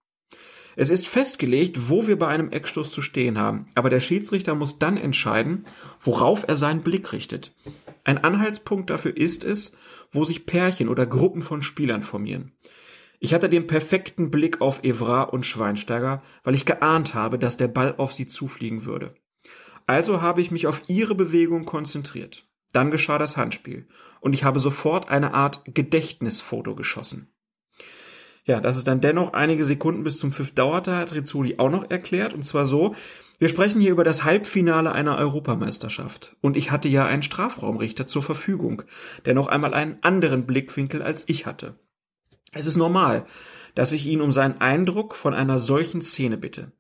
Es 0.77 0.91
ist 0.91 1.07
festgelegt, 1.07 1.89
wo 1.89 2.07
wir 2.07 2.19
bei 2.19 2.29
einem 2.29 2.51
Eckstoß 2.51 2.91
zu 2.91 3.03
stehen 3.03 3.39
haben, 3.39 3.67
aber 3.75 3.91
der 3.91 4.01
Schiedsrichter 4.01 4.55
muss 4.55 4.79
dann 4.79 4.97
entscheiden, 4.97 5.67
worauf 6.01 6.45
er 6.47 6.57
seinen 6.57 6.83
Blick 6.83 7.13
richtet. 7.13 7.53
Ein 8.05 8.19
Anhaltspunkt 8.19 8.91
dafür 8.91 9.17
ist 9.17 9.45
es, 9.45 9.73
wo 10.13 10.25
sich 10.25 10.47
Pärchen 10.47 10.89
oder 10.89 11.07
Gruppen 11.07 11.43
von 11.43 11.63
Spielern 11.63 12.03
formieren. 12.03 12.53
Ich 13.19 13.35
hatte 13.35 13.51
den 13.51 13.67
perfekten 13.67 14.31
Blick 14.31 14.61
auf 14.63 14.83
Evra 14.83 15.25
und 15.25 15.45
Schweinsteiger, 15.45 16.23
weil 16.43 16.55
ich 16.55 16.65
geahnt 16.65 17.15
habe, 17.15 17.39
dass 17.39 17.59
der 17.59 17.69
Ball 17.69 17.95
auf 17.99 18.15
sie 18.15 18.27
zufliegen 18.27 18.87
würde. 18.87 19.15
Also 19.87 20.23
habe 20.23 20.41
ich 20.41 20.51
mich 20.51 20.67
auf 20.67 20.83
ihre 20.87 21.15
Bewegung 21.15 21.65
konzentriert. 21.65 22.47
Dann 22.73 22.91
geschah 22.91 23.19
das 23.19 23.37
Handspiel 23.37 23.89
und 24.21 24.33
ich 24.33 24.45
habe 24.45 24.61
sofort 24.61 25.09
eine 25.11 25.35
Art 25.35 25.63
Gedächtnisfoto 25.67 26.75
geschossen. 26.75 27.29
Ja, 28.51 28.59
dass 28.59 28.77
es 28.77 28.83
dann 28.83 29.01
dennoch 29.01 29.33
einige 29.33 29.65
Sekunden 29.65 30.03
bis 30.03 30.19
zum 30.19 30.33
Pfiff 30.33 30.51
dauerte, 30.53 30.97
hat 30.97 31.15
Rizzoli 31.15 31.59
auch 31.59 31.71
noch 31.71 31.89
erklärt. 31.89 32.35
Und 32.35 32.43
zwar 32.43 32.67
so, 32.67 32.97
wir 33.39 33.47
sprechen 33.47 33.81
hier 33.81 33.93
über 33.93 34.03
das 34.03 34.25
Halbfinale 34.25 34.91
einer 34.91 35.19
Europameisterschaft. 35.19 36.35
Und 36.41 36.57
ich 36.57 36.73
hatte 36.73 36.89
ja 36.89 37.07
einen 37.07 37.23
Strafraumrichter 37.23 38.09
zur 38.09 38.25
Verfügung, 38.25 38.83
der 39.25 39.35
noch 39.35 39.47
einmal 39.47 39.73
einen 39.73 39.99
anderen 40.03 40.47
Blickwinkel 40.47 41.01
als 41.01 41.23
ich 41.29 41.47
hatte. 41.47 41.79
Es 42.51 42.67
ist 42.67 42.75
normal, 42.75 43.25
dass 43.77 43.93
ich 43.93 44.09
ihn 44.09 44.21
um 44.21 44.33
seinen 44.33 44.61
Eindruck 44.61 45.15
von 45.15 45.33
einer 45.33 45.61
solchen 45.61 46.03
Szene 46.03 46.37
bitte. 46.37 46.73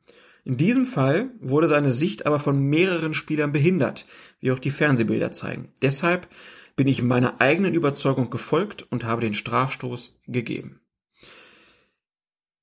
In 0.42 0.56
diesem 0.56 0.86
Fall 0.86 1.30
wurde 1.38 1.68
seine 1.68 1.92
Sicht 1.92 2.26
aber 2.26 2.40
von 2.40 2.58
mehreren 2.58 3.14
Spielern 3.14 3.52
behindert, 3.52 4.06
wie 4.40 4.50
auch 4.50 4.58
die 4.58 4.72
Fernsehbilder 4.72 5.30
zeigen. 5.30 5.68
Deshalb 5.82 6.26
bin 6.74 6.88
ich 6.88 7.00
meiner 7.00 7.40
eigenen 7.40 7.74
Überzeugung 7.74 8.28
gefolgt 8.28 8.90
und 8.90 9.04
habe 9.04 9.20
den 9.20 9.34
Strafstoß 9.34 10.18
gegeben. 10.26 10.79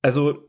Also, 0.02 0.48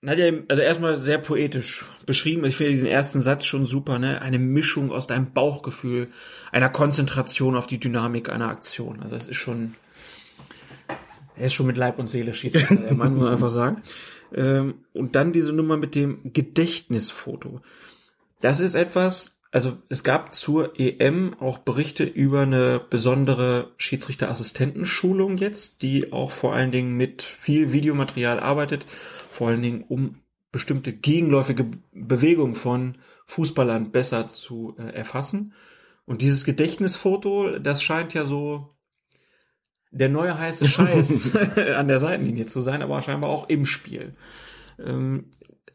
Nadja, 0.00 0.32
also 0.48 0.62
erstmal 0.62 0.96
sehr 0.96 1.18
poetisch 1.18 1.84
beschrieben. 2.06 2.44
Ich 2.44 2.56
finde 2.56 2.72
diesen 2.72 2.88
ersten 2.88 3.20
Satz 3.20 3.44
schon 3.44 3.64
super, 3.64 3.98
ne? 3.98 4.20
Eine 4.20 4.38
Mischung 4.38 4.90
aus 4.90 5.06
deinem 5.06 5.32
Bauchgefühl, 5.32 6.08
einer 6.50 6.68
Konzentration 6.68 7.54
auf 7.54 7.66
die 7.66 7.78
Dynamik 7.78 8.28
einer 8.28 8.48
Aktion. 8.48 9.00
Also 9.00 9.14
es 9.14 9.28
ist 9.28 9.36
schon, 9.36 9.74
er 11.36 11.46
ist 11.46 11.54
schon 11.54 11.66
mit 11.66 11.76
Leib 11.76 11.98
und 11.98 12.08
Seele 12.08 12.34
Schiedsrichter, 12.34 12.76
der 12.76 12.94
Mann, 12.94 13.14
muss 13.14 13.24
man 13.24 13.32
einfach 13.32 13.50
sagen. 13.50 13.82
Ähm, 14.34 14.74
und 14.92 15.14
dann 15.14 15.32
diese 15.32 15.52
Nummer 15.52 15.76
mit 15.76 15.94
dem 15.94 16.32
Gedächtnisfoto. 16.32 17.60
Das 18.40 18.58
ist 18.58 18.74
etwas, 18.74 19.38
also 19.52 19.76
es 19.90 20.02
gab 20.02 20.32
zur 20.32 20.80
EM 20.80 21.36
auch 21.38 21.58
Berichte 21.58 22.04
über 22.04 22.40
eine 22.40 22.80
besondere 22.80 23.72
Schiedsrichterassistentenschulung 23.76 25.36
jetzt, 25.36 25.82
die 25.82 26.10
auch 26.10 26.30
vor 26.30 26.54
allen 26.54 26.72
Dingen 26.72 26.96
mit 26.96 27.22
viel 27.22 27.70
Videomaterial 27.70 28.40
arbeitet, 28.40 28.86
vor 29.30 29.48
allen 29.48 29.60
Dingen 29.60 29.84
um 29.86 30.22
bestimmte 30.52 30.94
gegenläufige 30.94 31.66
Bewegungen 31.92 32.54
von 32.54 32.96
Fußballern 33.26 33.92
besser 33.92 34.26
zu 34.28 34.74
äh, 34.78 34.94
erfassen. 34.94 35.52
Und 36.06 36.22
dieses 36.22 36.44
Gedächtnisfoto, 36.44 37.58
das 37.58 37.82
scheint 37.82 38.14
ja 38.14 38.24
so 38.24 38.74
der 39.90 40.08
neue 40.08 40.38
heiße 40.38 40.66
Scheiß 40.66 41.36
an 41.76 41.88
der 41.88 41.98
Seitenlinie 41.98 42.46
zu 42.46 42.62
sein, 42.62 42.80
aber 42.80 43.02
scheinbar 43.02 43.28
auch 43.28 43.50
im 43.50 43.66
Spiel. 43.66 44.16
Ähm, 44.78 45.26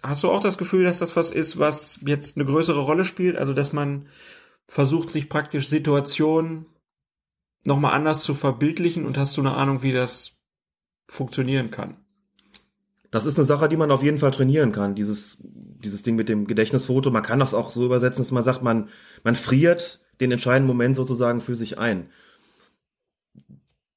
hast 0.03 0.23
du 0.23 0.31
auch 0.31 0.41
das 0.41 0.57
Gefühl, 0.57 0.83
dass 0.83 0.99
das 0.99 1.15
was 1.15 1.31
ist, 1.31 1.59
was 1.59 1.99
jetzt 2.05 2.37
eine 2.37 2.45
größere 2.45 2.79
Rolle 2.79 3.05
spielt? 3.05 3.37
Also, 3.37 3.53
dass 3.53 3.73
man 3.73 4.07
versucht, 4.67 5.11
sich 5.11 5.29
praktisch 5.29 5.67
Situationen 5.67 6.65
nochmal 7.63 7.93
anders 7.93 8.23
zu 8.23 8.33
verbildlichen 8.33 9.05
und 9.05 9.17
hast 9.17 9.35
du 9.37 9.41
eine 9.41 9.53
Ahnung, 9.53 9.83
wie 9.83 9.93
das 9.93 10.43
funktionieren 11.07 11.71
kann? 11.71 11.97
Das 13.11 13.25
ist 13.25 13.37
eine 13.37 13.45
Sache, 13.45 13.69
die 13.69 13.77
man 13.77 13.91
auf 13.91 14.03
jeden 14.03 14.17
Fall 14.17 14.31
trainieren 14.31 14.71
kann. 14.71 14.95
Dieses, 14.95 15.37
dieses 15.41 16.03
Ding 16.03 16.15
mit 16.15 16.29
dem 16.29 16.45
Gedächtnisfoto. 16.45 17.09
Man 17.09 17.23
kann 17.23 17.39
das 17.39 17.53
auch 17.53 17.71
so 17.71 17.85
übersetzen, 17.85 18.23
dass 18.23 18.31
man 18.31 18.43
sagt, 18.43 18.61
man, 18.61 18.89
man 19.23 19.35
friert 19.35 20.01
den 20.19 20.31
entscheidenden 20.31 20.67
Moment 20.67 20.95
sozusagen 20.95 21.41
für 21.41 21.55
sich 21.55 21.79
ein. 21.79 22.09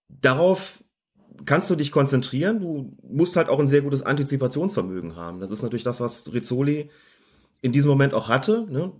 Darauf 0.08 0.82
kannst 1.44 1.70
du 1.70 1.76
dich 1.76 1.92
konzentrieren. 1.92 2.60
Du 2.60 2.96
musst 3.02 3.36
halt 3.36 3.48
auch 3.48 3.58
ein 3.58 3.66
sehr 3.66 3.82
gutes 3.82 4.02
Antizipationsvermögen 4.02 5.16
haben. 5.16 5.40
Das 5.40 5.50
ist 5.50 5.62
natürlich 5.62 5.84
das, 5.84 6.00
was 6.00 6.32
Rizzoli 6.32 6.90
in 7.62 7.72
diesem 7.72 7.90
Moment 7.90 8.14
auch 8.14 8.28
hatte. 8.28 8.66
Ne? 8.70 8.92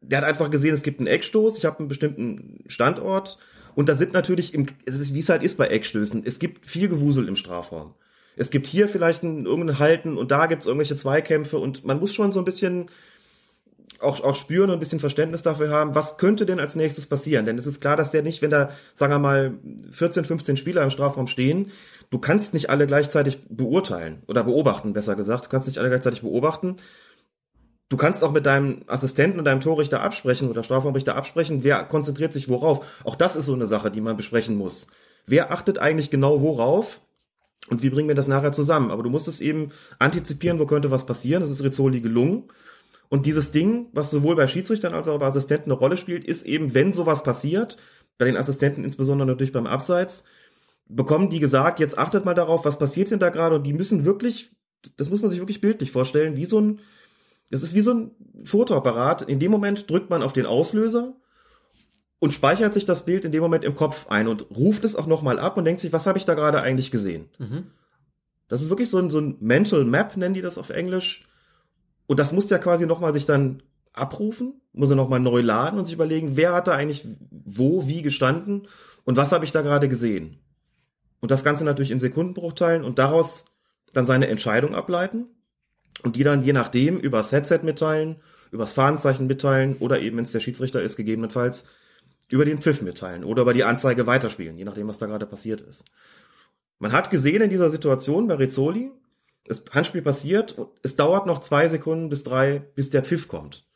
Der 0.00 0.18
hat 0.18 0.24
einfach 0.24 0.50
gesehen, 0.50 0.74
es 0.74 0.82
gibt 0.82 1.00
einen 1.00 1.08
Eckstoß, 1.08 1.58
ich 1.58 1.64
habe 1.64 1.80
einen 1.80 1.88
bestimmten 1.88 2.64
Standort 2.66 3.38
und 3.74 3.88
da 3.88 3.94
sind 3.94 4.12
natürlich, 4.12 4.54
im, 4.54 4.66
es 4.84 4.98
ist, 4.98 5.14
wie 5.14 5.20
es 5.20 5.28
halt 5.28 5.42
ist 5.42 5.56
bei 5.56 5.68
Eckstößen, 5.68 6.22
es 6.24 6.38
gibt 6.38 6.66
viel 6.66 6.88
Gewusel 6.88 7.28
im 7.28 7.36
Strafraum. 7.36 7.94
Es 8.36 8.50
gibt 8.50 8.66
hier 8.66 8.88
vielleicht 8.88 9.22
ein, 9.22 9.46
irgendein 9.46 9.78
Halten 9.78 10.16
und 10.16 10.30
da 10.30 10.46
gibt 10.46 10.60
es 10.60 10.66
irgendwelche 10.66 10.96
Zweikämpfe 10.96 11.58
und 11.58 11.84
man 11.84 11.98
muss 11.98 12.14
schon 12.14 12.32
so 12.32 12.40
ein 12.40 12.44
bisschen 12.44 12.90
auch, 14.00 14.22
auch 14.22 14.34
spüren 14.34 14.70
und 14.70 14.76
ein 14.76 14.80
bisschen 14.80 15.00
Verständnis 15.00 15.42
dafür 15.42 15.70
haben, 15.70 15.94
was 15.94 16.18
könnte 16.18 16.46
denn 16.46 16.60
als 16.60 16.76
nächstes 16.76 17.06
passieren? 17.06 17.46
Denn 17.46 17.58
es 17.58 17.66
ist 17.66 17.80
klar, 17.80 17.96
dass 17.96 18.10
der 18.10 18.22
nicht, 18.22 18.42
wenn 18.42 18.50
da, 18.50 18.70
sagen 18.94 19.12
wir 19.12 19.18
mal, 19.18 19.54
14, 19.90 20.24
15 20.24 20.56
Spieler 20.56 20.82
im 20.82 20.90
Strafraum 20.90 21.26
stehen, 21.26 21.70
du 22.10 22.18
kannst 22.18 22.54
nicht 22.54 22.70
alle 22.70 22.86
gleichzeitig 22.86 23.40
beurteilen 23.48 24.22
oder 24.26 24.44
beobachten, 24.44 24.92
besser 24.92 25.16
gesagt. 25.16 25.46
Du 25.46 25.48
kannst 25.48 25.66
nicht 25.66 25.78
alle 25.78 25.88
gleichzeitig 25.88 26.22
beobachten. 26.22 26.76
Du 27.88 27.96
kannst 27.96 28.24
auch 28.24 28.32
mit 28.32 28.46
deinem 28.46 28.82
Assistenten 28.88 29.38
und 29.38 29.44
deinem 29.44 29.60
Torrichter 29.60 30.02
absprechen 30.02 30.50
oder 30.50 30.64
Strafraumrichter 30.64 31.14
absprechen, 31.14 31.62
wer 31.62 31.84
konzentriert 31.84 32.32
sich 32.32 32.48
worauf. 32.48 32.84
Auch 33.04 33.14
das 33.14 33.36
ist 33.36 33.46
so 33.46 33.54
eine 33.54 33.66
Sache, 33.66 33.90
die 33.92 34.00
man 34.00 34.16
besprechen 34.16 34.56
muss. 34.56 34.88
Wer 35.26 35.52
achtet 35.52 35.78
eigentlich 35.78 36.10
genau 36.10 36.40
worauf? 36.40 37.00
Und 37.68 37.82
wie 37.82 37.90
bringen 37.90 38.08
wir 38.08 38.14
das 38.14 38.28
nachher 38.28 38.52
zusammen? 38.52 38.90
Aber 38.90 39.02
du 39.02 39.10
musst 39.10 39.28
es 39.28 39.40
eben 39.40 39.70
antizipieren, 39.98 40.58
wo 40.58 40.66
könnte 40.66 40.90
was 40.90 41.06
passieren. 41.06 41.42
Das 41.42 41.50
ist 41.50 41.62
Rizzoli 41.62 42.00
gelungen. 42.00 42.44
Und 43.08 43.26
dieses 43.26 43.52
Ding, 43.52 43.88
was 43.92 44.10
sowohl 44.10 44.36
bei 44.36 44.46
Schiedsrichtern 44.46 44.94
als 44.94 45.08
auch 45.08 45.18
bei 45.18 45.26
Assistenten 45.26 45.70
eine 45.70 45.78
Rolle 45.78 45.96
spielt, 45.96 46.24
ist 46.24 46.44
eben, 46.44 46.74
wenn 46.74 46.92
sowas 46.92 47.22
passiert, 47.22 47.76
bei 48.18 48.24
den 48.24 48.36
Assistenten 48.36 48.84
insbesondere 48.84 49.28
natürlich 49.28 49.52
beim 49.52 49.66
Abseits, 49.66 50.24
bekommen 50.88 51.30
die 51.30 51.40
gesagt, 51.40 51.80
jetzt 51.80 51.98
achtet 51.98 52.24
mal 52.24 52.34
darauf, 52.34 52.64
was 52.64 52.78
passiert 52.78 53.10
denn 53.10 53.18
da 53.18 53.30
gerade 53.30 53.56
und 53.56 53.64
die 53.64 53.72
müssen 53.72 54.04
wirklich, 54.04 54.52
das 54.96 55.10
muss 55.10 55.20
man 55.20 55.30
sich 55.30 55.40
wirklich 55.40 55.60
bildlich 55.60 55.90
vorstellen, 55.90 56.36
wie 56.36 56.46
so 56.46 56.60
ein, 56.60 56.80
das 57.50 57.62
ist 57.62 57.74
wie 57.74 57.80
so 57.80 57.92
ein 57.92 58.10
Fotoapparat. 58.44 59.22
In 59.22 59.38
dem 59.38 59.50
Moment 59.50 59.88
drückt 59.90 60.10
man 60.10 60.22
auf 60.22 60.32
den 60.32 60.46
Auslöser 60.46 61.14
und 62.18 62.34
speichert 62.34 62.74
sich 62.74 62.84
das 62.84 63.04
Bild 63.04 63.24
in 63.24 63.32
dem 63.32 63.42
Moment 63.42 63.64
im 63.64 63.74
Kopf 63.74 64.08
ein 64.08 64.26
und 64.26 64.46
ruft 64.56 64.84
es 64.84 64.96
auch 64.96 65.06
nochmal 65.06 65.38
ab 65.38 65.56
und 65.56 65.64
denkt 65.64 65.80
sich, 65.80 65.92
was 65.92 66.06
habe 66.06 66.18
ich 66.18 66.24
da 66.24 66.34
gerade 66.34 66.60
eigentlich 66.60 66.90
gesehen? 66.90 67.28
Mhm. 67.38 67.68
Das 68.48 68.62
ist 68.62 68.70
wirklich 68.70 68.90
so 68.90 68.98
ein, 68.98 69.10
so 69.10 69.18
ein 69.20 69.36
Mental 69.40 69.84
Map, 69.84 70.16
nennen 70.16 70.34
die 70.34 70.42
das 70.42 70.58
auf 70.58 70.70
Englisch. 70.70 71.28
Und 72.06 72.18
das 72.18 72.32
muss 72.32 72.50
ja 72.50 72.58
quasi 72.58 72.86
nochmal 72.86 73.12
sich 73.12 73.26
dann 73.26 73.62
abrufen, 73.92 74.60
muss 74.72 74.90
er 74.90 74.96
nochmal 74.96 75.20
neu 75.20 75.40
laden 75.40 75.78
und 75.78 75.84
sich 75.86 75.94
überlegen, 75.94 76.36
wer 76.36 76.52
hat 76.52 76.68
da 76.68 76.72
eigentlich 76.72 77.06
wo, 77.30 77.88
wie 77.88 78.02
gestanden 78.02 78.68
und 79.04 79.16
was 79.16 79.32
habe 79.32 79.44
ich 79.44 79.52
da 79.52 79.62
gerade 79.62 79.88
gesehen. 79.88 80.38
Und 81.20 81.30
das 81.30 81.44
Ganze 81.44 81.64
natürlich 81.64 81.90
in 81.90 81.98
Sekundenbruchteilen 81.98 82.84
und 82.84 82.98
daraus 82.98 83.46
dann 83.92 84.06
seine 84.06 84.28
Entscheidung 84.28 84.74
ableiten 84.74 85.26
und 86.02 86.16
die 86.16 86.24
dann 86.24 86.42
je 86.42 86.52
nachdem 86.52 86.98
übers 86.98 87.32
Headset 87.32 87.60
mitteilen, 87.62 88.16
übers 88.50 88.72
Fahnenzeichen 88.72 89.26
mitteilen 89.26 89.76
oder 89.78 90.00
eben, 90.00 90.18
wenn 90.18 90.24
es 90.24 90.32
der 90.32 90.40
Schiedsrichter 90.40 90.82
ist, 90.82 90.96
gegebenenfalls 90.96 91.66
über 92.28 92.44
den 92.44 92.60
Pfiff 92.60 92.82
mitteilen 92.82 93.24
oder 93.24 93.42
über 93.42 93.54
die 93.54 93.64
Anzeige 93.64 94.06
weiterspielen, 94.06 94.58
je 94.58 94.64
nachdem, 94.64 94.88
was 94.88 94.98
da 94.98 95.06
gerade 95.06 95.26
passiert 95.26 95.60
ist. 95.62 95.84
Man 96.78 96.92
hat 96.92 97.10
gesehen 97.10 97.42
in 97.42 97.50
dieser 97.50 97.70
Situation 97.70 98.26
bei 98.26 98.34
Rizzoli, 98.34 98.90
das 99.48 99.64
Handspiel 99.72 100.02
passiert, 100.02 100.56
es 100.82 100.96
dauert 100.96 101.26
noch 101.26 101.40
zwei 101.40 101.68
Sekunden 101.68 102.08
bis 102.08 102.24
drei, 102.24 102.60
bis 102.74 102.90
der 102.90 103.04
Pfiff 103.04 103.28
kommt. 103.28 103.66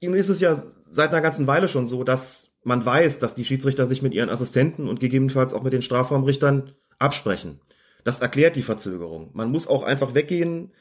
Nun 0.00 0.14
ist 0.14 0.28
es 0.28 0.40
ja 0.40 0.62
seit 0.88 1.10
einer 1.10 1.22
ganzen 1.22 1.46
Weile 1.46 1.68
schon 1.68 1.86
so, 1.86 2.04
dass 2.04 2.52
man 2.62 2.84
weiß, 2.84 3.18
dass 3.18 3.34
die 3.34 3.44
Schiedsrichter 3.44 3.86
sich 3.86 4.02
mit 4.02 4.14
ihren 4.14 4.28
Assistenten 4.28 4.88
und 4.88 5.00
gegebenenfalls 5.00 5.54
auch 5.54 5.62
mit 5.62 5.72
den 5.72 5.82
Strafraumrichtern 5.82 6.72
absprechen. 6.98 7.60
Das 8.04 8.20
erklärt 8.20 8.56
die 8.56 8.62
Verzögerung. 8.62 9.30
Man 9.32 9.50
muss 9.50 9.66
auch 9.66 9.82
einfach 9.82 10.14
weggehen 10.14 10.72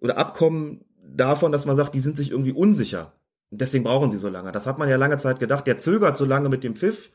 oder 0.00 0.16
abkommen 0.16 0.84
davon, 1.02 1.52
dass 1.52 1.66
man 1.66 1.76
sagt, 1.76 1.94
die 1.94 2.00
sind 2.00 2.16
sich 2.16 2.30
irgendwie 2.30 2.52
unsicher. 2.52 3.12
Und 3.50 3.60
deswegen 3.60 3.84
brauchen 3.84 4.10
sie 4.10 4.18
so 4.18 4.28
lange. 4.28 4.52
Das 4.52 4.66
hat 4.66 4.78
man 4.78 4.88
ja 4.88 4.96
lange 4.96 5.18
Zeit 5.18 5.38
gedacht. 5.38 5.66
Der 5.66 5.78
zögert 5.78 6.16
so 6.16 6.24
lange 6.24 6.48
mit 6.48 6.64
dem 6.64 6.74
Pfiff. 6.74 7.10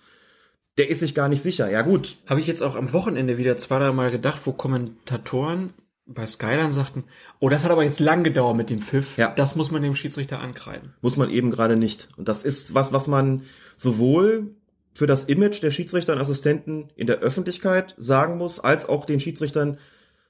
Der 0.78 0.90
ist 0.90 1.00
sich 1.00 1.16
gar 1.16 1.30
nicht 1.30 1.42
sicher. 1.42 1.70
Ja 1.70 1.82
gut. 1.82 2.18
Habe 2.28 2.40
ich 2.40 2.48
jetzt 2.48 2.62
auch 2.62 2.76
am 2.76 2.94
Wochenende 2.94 3.38
wieder 3.38 3.58
zwei, 3.58 3.80
drei 3.80 3.92
Mal 3.92 4.12
gedacht, 4.12 4.42
wo 4.46 4.52
Kommentatoren 4.52 5.74
bei 6.06 6.26
Skyline 6.26 6.72
sagten, 6.72 7.04
oh, 7.40 7.50
das 7.50 7.64
hat 7.64 7.72
aber 7.72 7.84
jetzt 7.84 8.00
lang 8.00 8.24
gedauert 8.24 8.56
mit 8.56 8.70
dem 8.70 8.82
Pfiff. 8.82 9.18
Ja. 9.18 9.34
Das 9.36 9.56
muss 9.56 9.72
man 9.72 9.82
dem 9.82 9.96
Schiedsrichter 9.96 10.40
ankreiden. 10.40 10.94
Muss 11.02 11.18
man 11.18 11.30
eben 11.30 11.52
gerade 11.52 11.76
nicht. 11.76 12.10
Und 12.16 12.28
das 12.30 12.44
ist 12.44 12.74
was, 12.74 12.94
was 12.94 13.08
man 13.08 13.44
sowohl 13.76 14.56
für 14.94 15.08
das 15.08 15.26
Image 15.26 15.62
der 15.62 15.72
Schiedsrichter 15.72 16.14
und 16.14 16.20
Assistenten 16.20 16.90
in 16.96 17.08
der 17.08 17.20
Öffentlichkeit 17.20 17.94
sagen 17.98 18.38
muss, 18.38 18.60
als 18.60 18.88
auch 18.88 19.06
den 19.06 19.20
Schiedsrichtern 19.20 19.78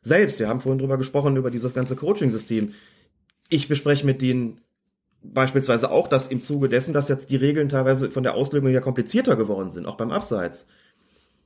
selbst. 0.02 0.40
Wir 0.40 0.50
haben 0.50 0.60
vorhin 0.60 0.80
drüber 0.80 0.98
gesprochen, 0.98 1.38
über 1.38 1.52
dieses 1.52 1.74
ganze 1.74 1.96
Coaching-System. 1.96 2.74
Ich 3.50 3.68
bespreche 3.68 4.06
mit 4.06 4.22
denen 4.22 4.60
beispielsweise 5.34 5.92
auch, 5.92 6.08
dass 6.08 6.28
im 6.28 6.42
Zuge 6.42 6.70
dessen, 6.70 6.94
dass 6.94 7.10
jetzt 7.10 7.30
die 7.30 7.36
Regeln 7.36 7.70
teilweise 7.70 8.10
von 8.10 8.24
der 8.24 8.36
Auslegung 8.36 8.70
ja 8.70 8.82
komplizierter 8.82 9.36
geworden 9.36 9.72
sind, 9.72 9.86
auch 9.86 9.98
beim 9.98 10.12
Abseits, 10.12 10.68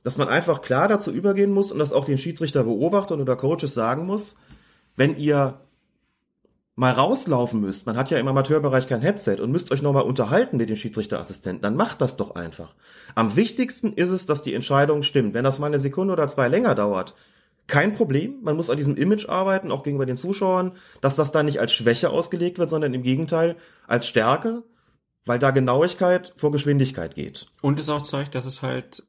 dass 0.02 0.18
man 0.18 0.28
einfach 0.28 0.62
klar 0.62 0.88
dazu 0.88 1.12
übergehen 1.12 1.52
muss 1.52 1.72
und 1.72 1.78
das 1.78 1.92
auch 1.92 2.04
den 2.04 2.18
Schiedsrichter 2.18 2.64
Beobachtern 2.64 3.20
oder 3.20 3.36
Coaches 3.36 3.74
sagen 3.74 4.06
muss, 4.06 4.36
wenn 4.96 5.16
ihr 5.16 5.60
mal 6.74 6.92
rauslaufen 6.92 7.60
müsst, 7.60 7.86
man 7.86 7.96
hat 7.96 8.10
ja 8.10 8.18
im 8.18 8.28
Amateurbereich 8.28 8.88
kein 8.88 9.02
Headset 9.02 9.36
und 9.40 9.52
müsst 9.52 9.70
euch 9.72 9.82
nochmal 9.82 10.04
unterhalten 10.04 10.56
mit 10.56 10.70
den 10.70 10.76
Schiedsrichterassistenten, 10.76 11.62
dann 11.62 11.76
macht 11.76 12.00
das 12.00 12.16
doch 12.16 12.34
einfach. 12.34 12.74
Am 13.14 13.36
wichtigsten 13.36 13.92
ist 13.92 14.10
es, 14.10 14.26
dass 14.26 14.42
die 14.42 14.54
Entscheidung 14.54 15.02
stimmt. 15.02 15.34
Wenn 15.34 15.44
das 15.44 15.58
mal 15.58 15.66
eine 15.66 15.78
Sekunde 15.78 16.14
oder 16.14 16.28
zwei 16.28 16.48
länger 16.48 16.74
dauert, 16.74 17.14
kein 17.66 17.94
Problem. 17.94 18.38
Man 18.42 18.56
muss 18.56 18.70
an 18.70 18.76
diesem 18.76 18.96
Image 18.96 19.28
arbeiten, 19.28 19.70
auch 19.70 19.82
gegenüber 19.82 20.06
den 20.06 20.16
Zuschauern, 20.16 20.72
dass 21.00 21.16
das 21.16 21.32
da 21.32 21.42
nicht 21.42 21.60
als 21.60 21.72
Schwäche 21.72 22.10
ausgelegt 22.10 22.58
wird, 22.58 22.70
sondern 22.70 22.92
im 22.94 23.02
Gegenteil 23.02 23.56
als 23.86 24.06
Stärke, 24.06 24.62
weil 25.24 25.38
da 25.38 25.50
Genauigkeit 25.50 26.32
vor 26.36 26.50
Geschwindigkeit 26.52 27.14
geht. 27.14 27.46
Und 27.60 27.78
es 27.78 27.88
auch 27.88 28.02
zeigt, 28.02 28.34
dass 28.34 28.46
es 28.46 28.62
halt 28.62 29.04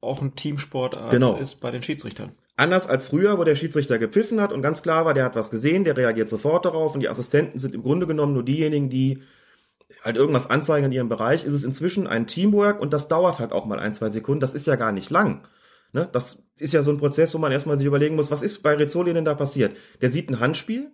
auch 0.00 0.20
ein 0.20 0.34
Teamsportart 0.34 1.10
Genau. 1.10 1.36
ist 1.36 1.60
bei 1.60 1.70
den 1.70 1.82
Schiedsrichtern. 1.82 2.32
Anders 2.56 2.88
als 2.88 3.06
früher, 3.06 3.38
wo 3.38 3.44
der 3.44 3.54
Schiedsrichter 3.54 3.98
gepfiffen 3.98 4.40
hat 4.40 4.52
und 4.52 4.62
ganz 4.62 4.82
klar 4.82 5.04
war, 5.04 5.14
der 5.14 5.24
hat 5.24 5.36
was 5.36 5.50
gesehen, 5.50 5.84
der 5.84 5.96
reagiert 5.96 6.28
sofort 6.28 6.64
darauf 6.64 6.94
und 6.94 7.00
die 7.00 7.08
Assistenten 7.08 7.58
sind 7.58 7.74
im 7.74 7.82
Grunde 7.82 8.06
genommen 8.06 8.34
nur 8.34 8.44
diejenigen, 8.44 8.90
die 8.90 9.22
halt 10.02 10.16
irgendwas 10.16 10.50
anzeigen 10.50 10.86
in 10.86 10.92
ihrem 10.92 11.08
Bereich, 11.08 11.44
ist 11.44 11.54
es 11.54 11.64
inzwischen 11.64 12.06
ein 12.06 12.26
Teamwork 12.26 12.80
und 12.80 12.92
das 12.92 13.08
dauert 13.08 13.38
halt 13.38 13.52
auch 13.52 13.66
mal 13.66 13.78
ein, 13.78 13.94
zwei 13.94 14.08
Sekunden. 14.08 14.40
Das 14.40 14.54
ist 14.54 14.66
ja 14.66 14.76
gar 14.76 14.92
nicht 14.92 15.10
lang. 15.10 15.46
Ne? 15.92 16.08
Das 16.12 16.42
ist 16.56 16.72
ja 16.72 16.82
so 16.82 16.90
ein 16.90 16.98
Prozess, 16.98 17.34
wo 17.34 17.38
man 17.38 17.52
erstmal 17.52 17.78
sich 17.78 17.86
überlegen 17.86 18.16
muss, 18.16 18.30
was 18.30 18.42
ist 18.42 18.62
bei 18.62 18.74
Rizzoli 18.74 19.12
denn 19.12 19.24
da 19.24 19.34
passiert? 19.34 19.76
Der 20.00 20.10
sieht 20.10 20.30
ein 20.30 20.40
Handspiel 20.40 20.90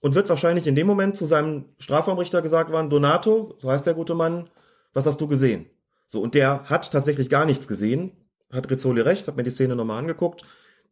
und 0.00 0.14
wird 0.14 0.28
wahrscheinlich 0.28 0.66
in 0.66 0.76
dem 0.76 0.86
Moment 0.86 1.16
zu 1.16 1.26
seinem 1.26 1.66
Strafraumrichter 1.78 2.42
gesagt 2.42 2.70
worden, 2.70 2.90
Donato, 2.90 3.56
so 3.58 3.70
heißt 3.70 3.86
der 3.86 3.94
gute 3.94 4.14
Mann, 4.14 4.48
was 4.92 5.06
hast 5.06 5.20
du 5.20 5.26
gesehen? 5.26 5.66
So, 6.06 6.20
und 6.22 6.34
der 6.34 6.64
hat 6.64 6.90
tatsächlich 6.92 7.28
gar 7.28 7.44
nichts 7.44 7.66
gesehen, 7.66 8.12
hat 8.52 8.70
Rizzoli 8.70 9.00
recht, 9.00 9.26
hat 9.26 9.36
mir 9.36 9.42
die 9.42 9.50
Szene 9.50 9.74
nochmal 9.74 9.98
angeguckt, 9.98 10.44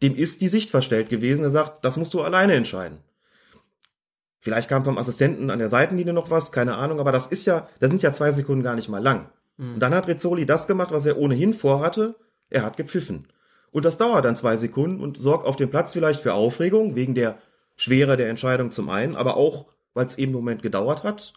dem 0.03 0.17
ist 0.17 0.41
die 0.41 0.49
Sicht 0.49 0.71
verstellt 0.71 1.09
gewesen, 1.09 1.45
er 1.45 1.51
sagt, 1.51 1.85
das 1.85 1.97
musst 1.97 2.15
du 2.15 2.23
alleine 2.23 2.55
entscheiden. 2.55 2.99
Vielleicht 4.41 4.69
kam 4.69 4.85
vom 4.85 4.99
Assistenten 4.99 5.49
an 5.51 5.61
der 5.61 5.69
Seitenlinie 5.69 6.13
noch 6.13 6.31
was, 6.31 6.51
keine 6.53 6.75
Ahnung, 6.75 6.99
aber 6.99 7.13
das 7.13 7.29
ist 7.29 7.47
ja, 7.47 7.69
das 7.79 7.91
sind 7.91 8.03
ja 8.03 8.13
zwei 8.13 8.31
Sekunden 8.33 8.65
gar 8.65 8.75
nicht 8.75 8.89
mal 8.89 9.03
lang. 9.03 9.31
Und 9.57 9.81
dann 9.81 9.95
hat 9.95 10.09
Rizzoli 10.09 10.45
das 10.47 10.67
gemacht, 10.67 10.91
was 10.91 11.07
er 11.07 11.17
ohnehin 11.17 11.55
vorhatte, 11.55 12.17
er 12.51 12.63
hat 12.63 12.77
gepfiffen. 12.77 13.29
Und 13.75 13.85
das 13.85 13.99
dauert 13.99 14.25
dann 14.25 14.37
zwei 14.37 14.57
Sekunden 14.57 15.01
und 15.01 15.21
sorgt 15.21 15.49
auf 15.49 15.57
dem 15.57 15.69
Platz 15.69 15.93
vielleicht 15.93 16.21
für 16.21 16.33
Aufregung, 16.33 16.95
wegen 16.95 17.17
der 17.17 17.39
Schwere 17.75 18.17
der 18.17 18.29
Entscheidung 18.29 18.71
zum 18.71 18.89
einen, 18.89 19.17
aber 19.17 19.37
auch, 19.37 19.67
weil 19.95 20.07
es 20.07 20.17
eben 20.17 20.31
einen 20.31 20.37
Moment 20.37 20.63
gedauert 20.63 21.03
hat 21.03 21.33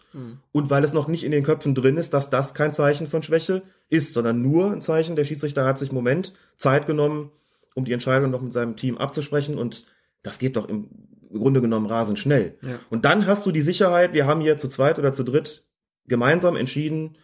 und 0.52 0.70
weil 0.70 0.84
es 0.84 0.92
noch 0.92 1.08
nicht 1.08 1.24
in 1.24 1.32
den 1.32 1.42
Köpfen 1.42 1.74
drin 1.74 1.96
ist, 1.96 2.14
dass 2.14 2.30
das 2.30 2.54
kein 2.54 2.72
Zeichen 2.72 3.08
von 3.08 3.24
Schwäche 3.24 3.64
ist, 3.88 4.12
sondern 4.12 4.40
nur 4.40 4.70
ein 4.70 4.80
Zeichen, 4.82 5.16
der 5.16 5.24
Schiedsrichter 5.24 5.64
hat 5.64 5.80
sich 5.80 5.88
einen 5.88 5.96
Moment 5.96 6.32
Zeit 6.56 6.86
genommen, 6.86 7.32
um 7.74 7.84
die 7.84 7.92
Entscheidung 7.92 8.30
noch 8.30 8.40
mit 8.40 8.52
seinem 8.52 8.76
Team 8.76 8.98
abzusprechen 8.98 9.58
und 9.58 9.86
das 10.22 10.38
geht 10.38 10.54
doch 10.54 10.68
im 10.68 10.88
Grunde 11.32 11.60
genommen 11.60 11.86
rasend 11.86 12.20
schnell. 12.20 12.56
Ja. 12.62 12.78
Und 12.88 13.04
dann 13.04 13.26
hast 13.26 13.46
du 13.46 13.50
die 13.50 13.62
Sicherheit, 13.62 14.12
wir 14.12 14.26
haben 14.26 14.42
hier 14.42 14.58
zu 14.58 14.68
zweit 14.68 15.00
oder 15.00 15.12
zu 15.12 15.24
dritt 15.24 15.66
gemeinsam 16.06 16.54
entschieden 16.54 17.16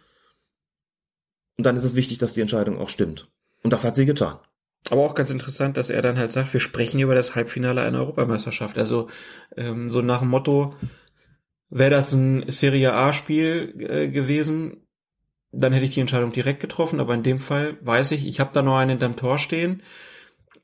und 1.57 1.65
dann 1.65 1.77
ist 1.77 1.85
es 1.85 1.95
wichtig, 1.95 2.17
dass 2.17 2.33
die 2.33 2.41
Entscheidung 2.41 2.77
auch 2.79 2.89
stimmt. 2.89 3.29
Und 3.63 3.71
das 3.71 3.85
hat 3.85 3.95
sie 3.95 4.05
getan. 4.05 4.39
Aber 4.91 5.01
auch 5.01 5.15
ganz 5.15 5.31
interessant, 5.31 5.77
dass 5.77 5.89
er 5.89 6.01
dann 6.01 6.17
halt 6.17 6.31
sagt, 6.31 6.53
wir 6.53 6.59
sprechen 6.59 6.99
über 6.99 7.15
das 7.15 7.35
Halbfinale 7.35 7.81
einer 7.81 7.99
Europameisterschaft. 7.99 8.77
Also 8.77 9.07
ähm, 9.57 9.89
so 9.89 10.01
nach 10.01 10.19
dem 10.19 10.29
Motto, 10.29 10.75
wäre 11.69 11.89
das 11.89 12.13
ein 12.13 12.45
Serie 12.49 12.93
A-Spiel 12.93 13.73
äh, 13.89 14.07
gewesen, 14.09 14.87
dann 15.51 15.73
hätte 15.73 15.85
ich 15.85 15.93
die 15.93 16.01
Entscheidung 16.01 16.31
direkt 16.31 16.59
getroffen. 16.59 16.99
Aber 16.99 17.13
in 17.13 17.23
dem 17.23 17.39
Fall 17.39 17.77
weiß 17.81 18.11
ich, 18.11 18.27
ich 18.27 18.39
habe 18.39 18.51
da 18.53 18.61
noch 18.61 18.77
einen 18.77 18.91
hinterm 18.91 19.15
Tor 19.15 19.37
stehen. 19.37 19.81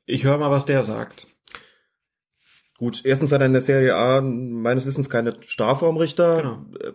Ich 0.06 0.24
höre 0.24 0.38
mal, 0.38 0.50
was 0.50 0.66
der 0.66 0.84
sagt. 0.84 1.26
Gut, 2.78 3.02
erstens 3.04 3.32
hat 3.32 3.40
er 3.40 3.46
in 3.46 3.52
der 3.52 3.62
Serie 3.62 3.94
A 3.94 4.20
meines 4.20 4.86
Wissens 4.86 5.10
keine 5.10 5.36
Strafraumrichter. 5.46 6.36
Genau. 6.36 6.66
Äh, 6.80 6.92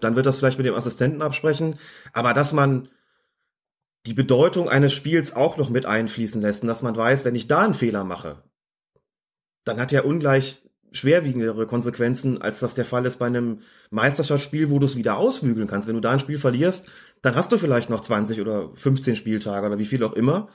Dann 0.00 0.16
wird 0.16 0.26
das 0.26 0.38
vielleicht 0.38 0.58
mit 0.58 0.66
dem 0.66 0.74
Assistenten 0.74 1.22
absprechen. 1.22 1.78
Aber 2.12 2.32
dass 2.32 2.52
man 2.52 2.88
die 4.06 4.14
Bedeutung 4.14 4.68
eines 4.68 4.92
Spiels 4.92 5.34
auch 5.34 5.56
noch 5.56 5.70
mit 5.70 5.86
einfließen 5.86 6.42
lässt 6.42 6.64
dass 6.64 6.82
man 6.82 6.96
weiß, 6.96 7.24
wenn 7.24 7.34
ich 7.34 7.48
da 7.48 7.60
einen 7.62 7.74
Fehler 7.74 8.04
mache, 8.04 8.42
dann 9.64 9.78
hat 9.78 9.92
er 9.92 10.04
ungleich 10.04 10.62
schwerwiegendere 10.92 11.66
Konsequenzen, 11.66 12.40
als 12.40 12.60
das 12.60 12.74
der 12.74 12.84
Fall 12.84 13.04
ist 13.06 13.18
bei 13.18 13.26
einem 13.26 13.60
Meisterschaftsspiel, 13.90 14.70
wo 14.70 14.78
du 14.78 14.86
es 14.86 14.96
wieder 14.96 15.16
ausbügeln 15.16 15.66
kannst. 15.66 15.88
Wenn 15.88 15.96
du 15.96 16.00
da 16.00 16.12
ein 16.12 16.18
Spiel 16.20 16.38
verlierst, 16.38 16.88
dann 17.22 17.34
hast 17.34 17.50
du 17.50 17.58
vielleicht 17.58 17.90
noch 17.90 18.00
20 18.00 18.40
oder 18.40 18.70
15 18.74 19.16
Spieltage 19.16 19.66
oder 19.66 19.78
wie 19.78 19.86
viel 19.86 20.04
auch 20.04 20.12
immer. 20.12 20.48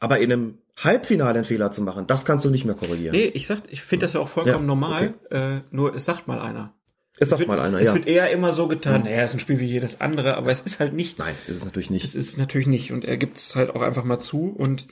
Aber 0.00 0.18
in 0.20 0.32
einem 0.32 0.58
Halbfinale 0.82 1.34
einen 1.34 1.44
Fehler 1.44 1.70
zu 1.70 1.82
machen, 1.82 2.06
das 2.06 2.24
kannst 2.24 2.44
du 2.44 2.50
nicht 2.50 2.64
mehr 2.64 2.74
korrigieren. 2.74 3.14
Nee, 3.14 3.26
ich 3.26 3.46
sag, 3.46 3.62
ich 3.70 3.82
finde 3.82 4.04
das 4.04 4.14
ja 4.14 4.20
auch 4.20 4.28
vollkommen 4.28 4.64
Ja, 4.64 4.66
normal. 4.66 5.14
Äh, 5.30 5.60
nur 5.70 5.94
es 5.94 6.04
sagt 6.04 6.26
mal 6.26 6.40
einer. 6.40 6.72
Es 7.18 7.30
sagt 7.30 7.40
wird, 7.40 7.48
mal 7.48 7.60
einer, 7.60 7.78
es 7.78 7.88
ja. 7.88 7.94
wird 7.94 8.06
eher 8.06 8.30
immer 8.30 8.52
so 8.52 8.66
getan, 8.66 9.04
naja, 9.04 9.22
es 9.22 9.30
ist 9.30 9.36
ein 9.36 9.40
Spiel 9.40 9.60
wie 9.60 9.66
jedes 9.66 10.00
andere, 10.00 10.36
aber 10.36 10.50
es 10.50 10.62
ist 10.62 10.80
halt 10.80 10.94
nicht. 10.94 11.18
Nein, 11.18 11.34
ist 11.46 11.58
es 11.58 11.64
natürlich 11.64 11.90
nicht. 11.90 12.04
Es 12.04 12.14
ist 12.14 12.38
natürlich 12.38 12.66
nicht. 12.66 12.92
Und 12.92 13.04
er 13.04 13.16
gibt 13.16 13.38
es 13.38 13.54
halt 13.54 13.70
auch 13.70 13.82
einfach 13.82 14.04
mal 14.04 14.18
zu 14.18 14.48
und 14.48 14.86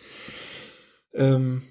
ähm, 1.14 1.62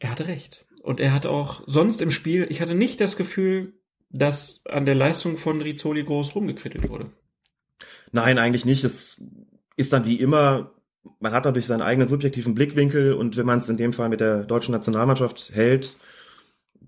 er 0.00 0.10
hatte 0.10 0.26
recht. 0.26 0.66
Und 0.82 1.00
er 1.00 1.12
hat 1.12 1.26
auch 1.26 1.62
sonst 1.66 2.02
im 2.02 2.10
Spiel, 2.10 2.46
ich 2.50 2.60
hatte 2.60 2.74
nicht 2.74 3.00
das 3.00 3.16
Gefühl, 3.16 3.74
dass 4.10 4.64
an 4.66 4.86
der 4.86 4.94
Leistung 4.94 5.36
von 5.36 5.60
Rizzoli 5.60 6.04
groß 6.04 6.34
rumgekrittelt 6.34 6.88
wurde. 6.88 7.10
Nein, 8.12 8.38
eigentlich 8.38 8.64
nicht. 8.64 8.84
Es 8.84 9.24
ist 9.76 9.92
dann 9.92 10.04
wie 10.04 10.16
immer, 10.16 10.72
man 11.20 11.32
hat 11.32 11.44
natürlich 11.44 11.66
seinen 11.66 11.82
eigenen 11.82 12.08
subjektiven 12.08 12.54
Blickwinkel 12.54 13.14
und 13.14 13.36
wenn 13.36 13.46
man 13.46 13.58
es 13.58 13.68
in 13.68 13.76
dem 13.76 13.92
Fall 13.92 14.08
mit 14.08 14.20
der 14.20 14.44
deutschen 14.44 14.72
Nationalmannschaft 14.72 15.52
hält, 15.54 15.96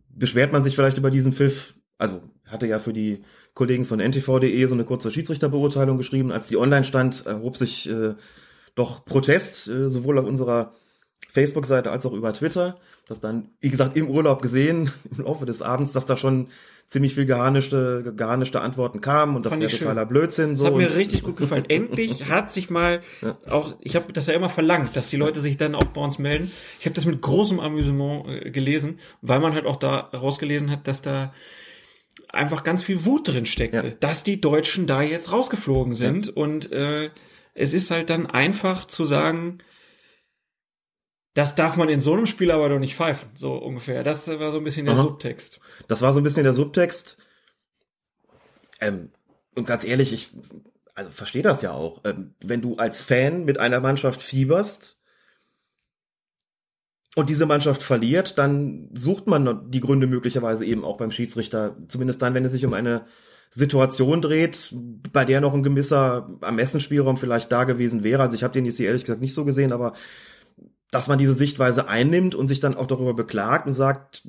beschwert 0.09 0.53
man 0.53 0.63
sich 0.63 0.75
vielleicht 0.75 0.99
über 0.99 1.11
diesen 1.11 1.33
Pfiff. 1.33 1.75
Also 1.97 2.23
hatte 2.49 2.67
ja 2.67 2.79
für 2.79 2.93
die 2.93 3.23
Kollegen 3.55 3.85
von 3.85 4.01
ntv.de 4.01 4.67
so 4.67 4.75
eine 4.75 4.85
kurze 4.85 5.11
Schiedsrichterbeurteilung 5.11 5.99
geschrieben. 5.99 6.33
Als 6.33 6.49
die 6.49 6.57
online 6.57 6.85
stand, 6.85 7.27
erhob 7.27 7.57
sich 7.57 7.89
äh, 7.89 8.15
doch 8.75 9.05
Protest, 9.05 9.69
äh, 9.69 9.89
sowohl 9.89 10.19
auf 10.19 10.27
unserer 10.27 10.75
Facebook-Seite 11.31 11.91
als 11.91 12.07
auch 12.07 12.13
über 12.13 12.33
Twitter. 12.33 12.79
Das 13.07 13.21
dann, 13.21 13.51
wie 13.61 13.71
gesagt, 13.71 13.97
im 13.97 14.09
Urlaub 14.09 14.43
gesehen, 14.43 14.91
im 15.17 15.25
Laufe 15.25 15.47
des 15.47 15.63
Abends, 15.63 15.93
dass 15.93 16.07
da 16.07 16.17
schon 16.17 16.49
ziemlich 16.87 17.15
viel 17.15 17.27
geharnischte, 17.27 18.15
geharnischte 18.17 18.63
Antworten 18.63 19.03
kamen 19.03 19.37
und 19.37 19.45
das 19.45 19.61
wäre 19.61 19.71
totaler 19.71 20.07
Blödsinn. 20.07 20.53
Das 20.53 20.61
So 20.61 20.67
hat 20.67 20.75
mir 20.75 20.97
richtig 20.97 21.23
gut 21.23 21.37
gefallen. 21.37 21.65
Endlich 21.69 22.31
hat 22.31 22.51
sich 22.51 22.71
mal 22.71 23.03
auch, 23.51 23.75
ich 23.81 23.95
habe 23.95 24.11
das 24.15 24.27
ja 24.27 24.33
immer 24.33 24.49
verlangt, 24.49 24.97
dass 24.97 25.11
die 25.11 25.19
Leute 25.19 25.43
sich 25.43 25.59
dann 25.59 25.75
auch 25.75 25.85
bei 25.85 26.01
uns 26.01 26.19
melden. 26.19 26.51
Ich 26.81 26.87
habe 26.87 26.95
das 26.95 27.05
mit 27.05 27.21
großem 27.21 27.61
Amüsement 27.61 28.27
äh, 28.29 28.51
gelesen, 28.51 29.01
weil 29.21 29.39
man 29.39 29.53
halt 29.53 29.67
auch 29.67 29.77
da 29.77 30.09
rausgelesen 30.15 30.71
hat, 30.71 30.89
dass 30.89 31.03
da 31.03 31.35
einfach 32.33 32.65
ganz 32.65 32.83
viel 32.83 33.05
Wut 33.05 33.29
drin 33.29 33.47
steckte, 33.47 33.89
Ja. 33.89 33.95
dass 34.01 34.23
die 34.25 34.41
Deutschen 34.41 34.87
da 34.87 35.03
jetzt 35.03 35.33
rausgeflogen 35.33 35.95
sind 35.95 36.29
und 36.29 36.71
äh, 36.73 37.11
es 37.55 37.75
ist 37.75 37.91
halt 37.91 38.11
dann 38.11 38.27
einfach 38.27 38.87
zu 38.87 39.05
sagen, 39.05 39.59
das 41.35 41.55
darf 41.55 41.77
man 41.77 41.89
in 41.89 42.01
so 42.01 42.13
einem 42.15 42.27
Spiel 42.27 42.51
aber 42.51 42.69
doch 42.69 42.79
nicht 42.79 42.97
pfeifen, 42.97 43.31
so 43.35 43.55
ungefähr. 43.55 44.03
Das 44.03 44.27
war 44.29 44.51
so 44.53 44.59
ein 44.59 44.65
bisschen 44.65 44.87
der 44.87 44.95
Aha. 44.95 45.03
Subtext. 45.03 45.61
Das 45.87 46.03
war 46.03 46.13
so 46.13 46.21
ein 46.21 46.25
bisschen 46.25 46.45
der 46.45 46.53
Subtext. 46.53 47.19
Ähm, 48.81 49.11
und 49.55 49.67
ganz 49.67 49.85
ehrlich, 49.85 50.13
ich 50.13 50.31
also 50.95 51.11
verstehe 51.11 51.43
das 51.43 51.63
ja 51.63 51.73
auch. 51.73 52.01
Ähm, 52.05 52.35
wenn 52.41 52.61
du 52.61 52.77
als 52.77 53.03
Fan 53.03 53.45
mit 53.45 53.59
einer 53.59 53.79
Mannschaft 53.81 54.21
fieberst 54.21 54.98
und 57.17 57.29
diese 57.29 57.47
Mannschaft 57.47 57.83
verliert, 57.83 58.39
dann 58.39 58.91
sucht 58.95 59.27
man 59.27 59.71
die 59.71 59.81
Gründe 59.81 60.07
möglicherweise 60.07 60.65
eben 60.65 60.85
auch 60.85 60.97
beim 60.99 61.11
Schiedsrichter. 61.11 61.77
Zumindest 61.89 62.23
dann, 62.23 62.35
wenn 62.35 62.45
es 62.45 62.53
sich 62.53 62.65
um 62.65 62.75
eine 62.75 63.07
Situation 63.51 64.21
dreht, 64.21 64.75
bei 65.13 65.25
der 65.25 65.41
noch 65.41 65.55
ein 65.55 65.63
gewisser 65.63 66.29
Ermessensspielraum 66.43 67.17
vielleicht 67.17 67.51
da 67.51 67.65
gewesen 67.65 68.05
wäre. 68.05 68.23
Also 68.23 68.37
ich 68.37 68.45
habe 68.45 68.53
den 68.53 68.67
jetzt 68.67 68.77
hier 68.77 68.87
ehrlich 68.87 69.05
gesagt 69.05 69.21
nicht 69.23 69.35
so 69.35 69.45
gesehen, 69.45 69.73
aber 69.73 69.95
dass 70.91 71.09
man 71.09 71.19
diese 71.19 71.35
Sichtweise 71.35 71.89
einnimmt 71.89 72.35
und 72.35 72.49
sich 72.49 72.61
dann 72.61 72.75
auch 72.77 72.87
darüber 72.87 73.15
beklagt 73.15 73.67
und 73.67 73.73
sagt, 73.73 74.23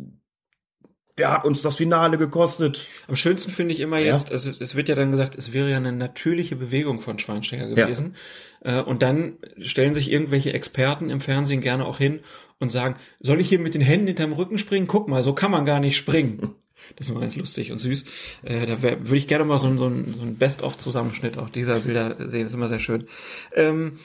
der 1.18 1.34
hat 1.34 1.44
uns 1.44 1.62
das 1.62 1.76
Finale 1.76 2.18
gekostet. 2.18 2.88
Am 3.10 3.16
schönsten 3.18 3.52
finde 3.52 3.74
ich 3.74 3.82
immer 3.82 3.98
Ja. 4.00 4.14
jetzt, 4.14 4.32
es, 4.32 4.46
ist- 4.46 4.62
es 4.62 4.76
wird 4.76 4.88
ja 4.88 4.96
dann 4.96 5.12
gesagt, 5.12 5.36
es 5.38 5.52
wäre 5.52 5.70
ja 5.70 5.76
eine 5.78 5.92
natürliche 5.92 6.56
Bewegung 6.56 7.02
von 7.02 7.20
Schweinsteiger 7.20 7.68
gewesen. 7.68 8.16
Äh, 8.62 8.82
und 8.82 9.02
dann 9.02 9.38
stellen 9.60 9.94
sich 9.94 10.12
irgendwelche 10.12 10.54
Experten 10.54 11.10
im 11.10 11.20
Fernsehen 11.20 11.60
gerne 11.60 11.86
auch 11.86 11.98
hin 11.98 12.22
und 12.60 12.72
sagen, 12.72 12.96
soll 13.20 13.40
ich 13.40 13.50
hier 13.50 13.60
mit 13.60 13.74
den 13.74 13.82
Händen 13.82 14.08
hinterm 14.08 14.34
Rücken 14.34 14.58
springen? 14.58 14.88
Guck 14.88 15.08
mal, 15.08 15.24
so 15.24 15.34
kann 15.34 15.52
man 15.52 15.66
gar 15.66 15.80
nicht 15.80 15.98
springen. 15.98 16.56
Das 16.96 17.08
ist 17.08 17.12
immer 17.12 17.20
ganz 17.20 17.36
lustig 17.36 17.74
und 17.74 17.80
süß. 17.80 18.06
Äh, 18.42 18.66
da 18.66 18.82
wär- 18.82 19.02
würde 19.02 19.18
ich 19.18 19.28
gerne 19.28 19.44
mal 19.44 19.58
so, 19.58 19.68
ein- 19.68 19.78
so 19.78 19.90
so 19.90 20.22
ein 20.22 20.38
Best-of-Zusammenschnitt 20.38 21.38
auch 21.38 21.50
dieser 21.50 21.82
Bilder 21.82 22.16
sehen. 22.30 22.44
Das 22.44 22.54
ist 22.54 22.56
immer 22.56 22.70
sehr 22.70 22.80
schön. 22.80 23.06
Ähm, 23.54 23.96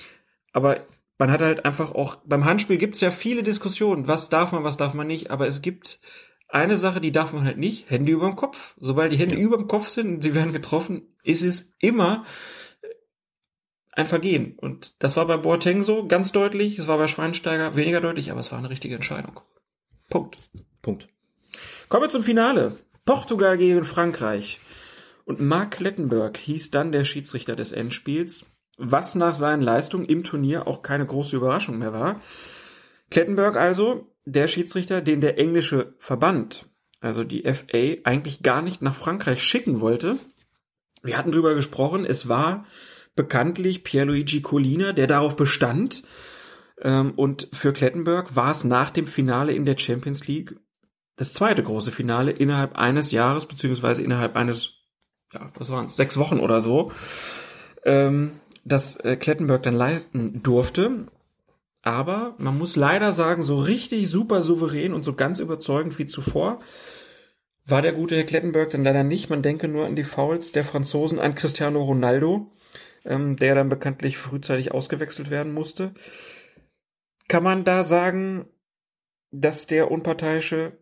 aber 0.52 0.80
man 1.16 1.30
hat 1.30 1.40
halt 1.40 1.64
einfach 1.64 1.92
auch, 1.94 2.16
beim 2.26 2.44
Handspiel 2.44 2.76
gibt 2.76 2.96
es 2.96 3.00
ja 3.00 3.12
viele 3.12 3.44
Diskussionen. 3.44 4.09
Was 4.09 4.28
darf 4.28 4.50
man, 4.50 4.64
was 4.64 4.76
darf 4.76 4.92
man 4.92 5.07
nicht? 5.07 5.30
Aber 5.30 5.46
es 5.46 5.62
gibt 5.62 6.00
eine 6.48 6.76
Sache, 6.76 7.00
die 7.00 7.12
darf 7.12 7.32
man 7.32 7.44
halt 7.44 7.59
nicht, 7.59 7.88
Hände 7.90 8.11
über 8.11 8.26
dem 8.26 8.34
Kopf. 8.34 8.74
Sobald 8.80 9.12
die 9.12 9.18
Hände 9.18 9.36
über 9.36 9.57
dem 9.57 9.68
Kopf 9.68 9.86
sind 9.86 10.09
und 10.16 10.22
sie 10.24 10.34
werden 10.34 10.52
getroffen, 10.52 11.02
ist 11.22 11.42
es 11.42 11.72
immer 11.78 12.24
ein 13.97 14.07
Vergehen. 14.07 14.59
Und 14.59 15.03
das 15.03 15.16
war 15.16 15.26
bei 15.26 15.36
Boateng 15.36 15.82
so 15.82 16.07
ganz 16.07 16.32
deutlich, 16.32 16.78
es 16.78 16.88
war 16.88 16.99
bei 16.99 17.07
Schweinsteiger 17.07 17.76
weniger 17.76 18.01
deutlich, 18.01 18.30
aber 18.30 18.40
es 18.40 18.51
war 18.51 18.59
eine 18.59 18.70
richtige 18.70 18.95
Entscheidung. 18.95 19.40
Punkt. 20.11 20.38
Punkt. 20.82 21.09
Kommen 21.88 22.05
wir 22.05 22.09
zum 22.09 22.24
Finale. 22.24 22.76
Portugal 23.05 23.57
gegen 23.57 23.84
Frankreich. 23.84 24.61
Und 25.24 25.40
Mark 25.40 25.72
Klettenberg 25.72 26.36
hieß 26.36 26.70
dann 26.70 26.92
der 26.92 27.05
Schiedsrichter 27.05 27.57
des 27.57 27.72
Endspiels, 27.72 28.47
was 28.76 29.14
nach 29.14 29.34
seinen 29.34 29.62
Leistungen 29.62 30.05
im 30.05 30.24
Turnier 30.24 30.66
auch 30.66 30.82
keine 30.82 31.07
große 31.07 31.36
Überraschung 31.36 31.78
mehr 31.78 31.92
war. 31.92 32.20
Klettenberg 33.11 33.57
also, 33.57 34.12
der 34.24 34.49
Schiedsrichter, 34.49 35.01
den 35.01 35.20
der 35.20 35.38
englische 35.38 35.95
Verband, 35.99 36.66
also 37.01 37.24
die 37.24 37.42
FA, 37.42 38.03
eigentlich 38.05 38.42
gar 38.42 38.62
nicht 38.62 38.82
nach 38.82 38.95
Frankreich 38.95 39.42
schicken 39.42 39.80
wollte. 39.80 40.16
Wir 41.03 41.16
hatten 41.16 41.32
drüber 41.32 41.55
gesprochen, 41.55 42.05
es 42.05 42.28
war 42.28 42.66
bekanntlich 43.14 43.84
Pierluigi 43.84 44.42
Collina, 44.42 44.92
der 44.92 45.06
darauf 45.06 45.36
bestand. 45.36 46.02
Ähm, 46.80 47.12
Und 47.16 47.48
für 47.52 47.72
Klettenberg 47.72 48.36
war 48.36 48.50
es 48.50 48.64
nach 48.64 48.90
dem 48.90 49.06
Finale 49.06 49.52
in 49.52 49.64
der 49.64 49.78
Champions 49.78 50.26
League 50.26 50.56
das 51.16 51.32
zweite 51.32 51.62
große 51.62 51.92
Finale 51.92 52.32
innerhalb 52.32 52.76
eines 52.76 53.12
Jahres, 53.12 53.46
beziehungsweise 53.46 54.02
innerhalb 54.02 54.36
eines, 54.36 54.72
ja, 55.32 55.50
was 55.54 55.70
waren 55.70 55.86
es, 55.86 55.96
sechs 55.96 56.18
Wochen 56.18 56.40
oder 56.40 56.60
so, 56.60 56.90
ähm, 57.84 58.40
das 58.64 58.96
äh, 58.96 59.16
Klettenberg 59.16 59.62
dann 59.62 59.74
leiten 59.74 60.42
durfte. 60.42 61.06
Aber 61.82 62.34
man 62.38 62.58
muss 62.58 62.76
leider 62.76 63.12
sagen, 63.12 63.42
so 63.42 63.56
richtig 63.56 64.08
super 64.10 64.42
souverän 64.42 64.94
und 64.94 65.04
so 65.04 65.12
ganz 65.12 65.38
überzeugend 65.38 65.98
wie 65.98 66.06
zuvor 66.06 66.58
war 67.66 67.82
der 67.82 67.92
gute 67.92 68.16
Herr 68.16 68.24
Klettenberg 68.24 68.70
dann 68.70 68.84
leider 68.84 69.04
nicht. 69.04 69.30
Man 69.30 69.42
denke 69.42 69.68
nur 69.68 69.86
an 69.86 69.96
die 69.96 70.04
Fouls 70.04 70.52
der 70.52 70.64
Franzosen 70.64 71.18
an 71.18 71.34
Cristiano 71.34 71.82
Ronaldo, 71.82 72.50
ähm, 73.05 73.36
der 73.36 73.55
dann 73.55 73.68
bekanntlich 73.68 74.18
frühzeitig 74.18 74.72
ausgewechselt 74.72 75.30
werden 75.30 75.52
musste. 75.52 75.92
Kann 77.28 77.42
man 77.42 77.64
da 77.64 77.82
sagen, 77.82 78.46
dass 79.30 79.66
der 79.66 79.90
Unparteiische 79.90 80.78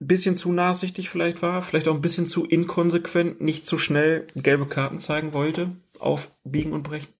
ein 0.00 0.06
bisschen 0.06 0.36
zu 0.36 0.52
nachsichtig 0.52 1.08
vielleicht 1.08 1.42
war, 1.42 1.62
vielleicht 1.62 1.88
auch 1.88 1.94
ein 1.94 2.00
bisschen 2.00 2.26
zu 2.26 2.44
inkonsequent, 2.44 3.40
nicht 3.40 3.66
zu 3.66 3.78
schnell 3.78 4.26
gelbe 4.36 4.66
Karten 4.66 4.98
zeigen 4.98 5.32
wollte, 5.32 5.70
auf 5.98 6.30
Biegen 6.44 6.72
und 6.72 6.82
Brechen? 6.82 7.12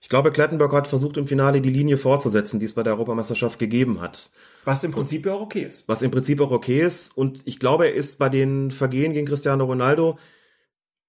Ich 0.00 0.08
glaube, 0.08 0.32
Klettenberg 0.32 0.72
hat 0.72 0.88
versucht, 0.88 1.16
im 1.16 1.26
Finale 1.26 1.60
die 1.60 1.70
Linie 1.70 1.98
fortzusetzen, 1.98 2.58
die 2.58 2.66
es 2.66 2.74
bei 2.74 2.82
der 2.82 2.94
Europameisterschaft 2.94 3.58
gegeben 3.58 4.00
hat. 4.00 4.32
Was 4.64 4.84
im 4.84 4.90
Prinzip 4.90 5.24
ja 5.26 5.34
auch 5.34 5.42
okay 5.42 5.62
ist. 5.62 5.88
Was 5.88 6.02
im 6.02 6.10
Prinzip 6.10 6.40
auch 6.40 6.50
okay 6.50 6.82
ist. 6.82 7.16
Und 7.16 7.42
ich 7.44 7.58
glaube, 7.58 7.86
er 7.86 7.94
ist 7.94 8.18
bei 8.18 8.28
den 8.28 8.70
Vergehen 8.70 9.12
gegen 9.12 9.26
Cristiano 9.26 9.64
Ronaldo, 9.64 10.18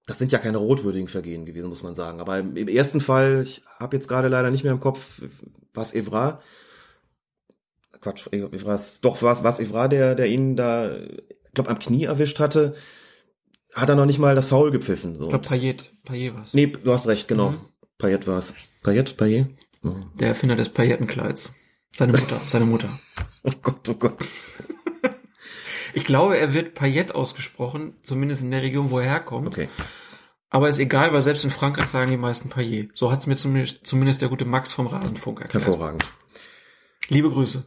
das 0.10 0.18
sind 0.18 0.32
ja 0.32 0.39
keine 0.39 0.57
rotwürdigen 0.57 1.07
Vergehen 1.07 1.45
gewesen, 1.45 1.70
muss 1.70 1.84
man 1.84 1.93
sagen. 1.93 2.20
Aber 2.20 2.39
im, 2.39 2.57
im 2.57 2.68
ersten 2.68 2.99
Fall, 2.99 3.43
ich 3.43 3.62
habe 3.80 3.95
jetzt 3.95 4.07
gerade 4.07 4.28
leider 4.28 4.49
nicht 4.49 4.64
mehr 4.64 4.74
im 4.74 4.80
Kopf, 4.80 5.22
was 5.76 5.93
Evra, 5.93 6.41
Quatsch, 8.01 8.28
Evra 8.32 8.74
ist, 8.74 9.05
doch 9.05 9.22
was, 9.22 9.43
was 9.43 9.60
Evra, 9.60 9.88
der, 9.88 10.16
der 10.16 10.26
ihn 10.26 10.55
da, 10.55 10.97
ich 10.97 11.53
glaube, 11.53 11.70
am 11.70 11.78
Knie 11.78 12.05
erwischt 12.05 12.39
hatte, 12.39 12.74
hat 13.76 13.88
er 13.88 13.95
noch 13.95 14.07
nicht 14.07 14.18
mal 14.18 14.34
das 14.34 14.47
Foul 14.47 14.72
gepfiffen. 14.72 15.16
So. 15.16 15.26
Ich 15.26 15.30
glaube, 15.30 15.47
Payet. 15.47 15.93
Payet 16.05 16.34
war's. 16.34 16.53
Nee, 16.55 16.68
du 16.68 16.91
hast 16.91 17.07
recht, 17.07 17.28
genau. 17.28 17.51
Mhm. 17.51 17.60
Payet 17.99 18.26
war's. 18.26 18.55
Payet, 18.82 19.16
Payet? 19.16 19.47
Oh. 19.84 19.93
Der 20.20 20.30
Erfinder 20.30 20.55
des 20.55 20.70
Paillettenkleids. 20.70 21.51
Seine 21.95 22.14
Mutter, 22.14 22.41
seine 22.49 22.66
Mutter. 22.66 22.99
oh 23.43 23.51
Gott, 23.62 23.88
oh 23.89 23.93
Gott. 23.93 24.18
Ich 25.93 26.03
glaube, 26.03 26.37
er 26.37 26.53
wird 26.53 26.73
Payet 26.73 27.13
ausgesprochen, 27.13 27.95
zumindest 28.03 28.43
in 28.43 28.51
der 28.51 28.61
Region, 28.61 28.91
wo 28.91 28.99
er 28.99 29.05
herkommt. 29.05 29.47
Okay. 29.47 29.69
Aber 30.49 30.67
ist 30.67 30.79
egal, 30.79 31.13
weil 31.13 31.21
selbst 31.21 31.43
in 31.43 31.51
Frankreich 31.51 31.87
sagen 31.87 32.09
die 32.09 32.17
meisten 32.17 32.49
Payet. 32.49 32.91
So 32.95 33.11
hat's 33.11 33.27
mir 33.27 33.37
zumindest, 33.37 33.85
zumindest 33.85 34.21
der 34.21 34.29
gute 34.29 34.45
Max 34.45 34.71
vom 34.71 34.87
Rasenfunk 34.87 35.41
erklärt. 35.41 35.65
Hervorragend. 35.65 36.05
Liebe 37.07 37.29
Grüße. 37.29 37.65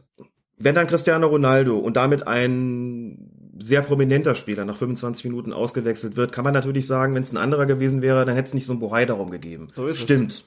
Wenn 0.57 0.75
dann 0.75 0.87
Cristiano 0.87 1.27
Ronaldo 1.27 1.77
und 1.77 1.95
damit 1.95 2.27
ein 2.27 3.53
sehr 3.59 3.81
prominenter 3.81 4.35
Spieler 4.35 4.65
nach 4.65 4.75
25 4.75 5.25
Minuten 5.25 5.53
ausgewechselt 5.53 6.15
wird, 6.15 6.31
kann 6.31 6.43
man 6.43 6.53
natürlich 6.53 6.87
sagen, 6.87 7.15
wenn 7.15 7.23
es 7.23 7.31
ein 7.31 7.37
anderer 7.37 7.65
gewesen 7.65 8.01
wäre, 8.01 8.25
dann 8.25 8.35
hätte 8.35 8.47
es 8.47 8.53
nicht 8.53 8.65
so 8.65 8.73
ein 8.73 8.79
Bohai 8.79 9.05
darum 9.05 9.29
gegeben. 9.29 9.69
So 9.71 9.87
ist 9.87 9.97
es. 9.97 10.03
Stimmt. 10.03 10.45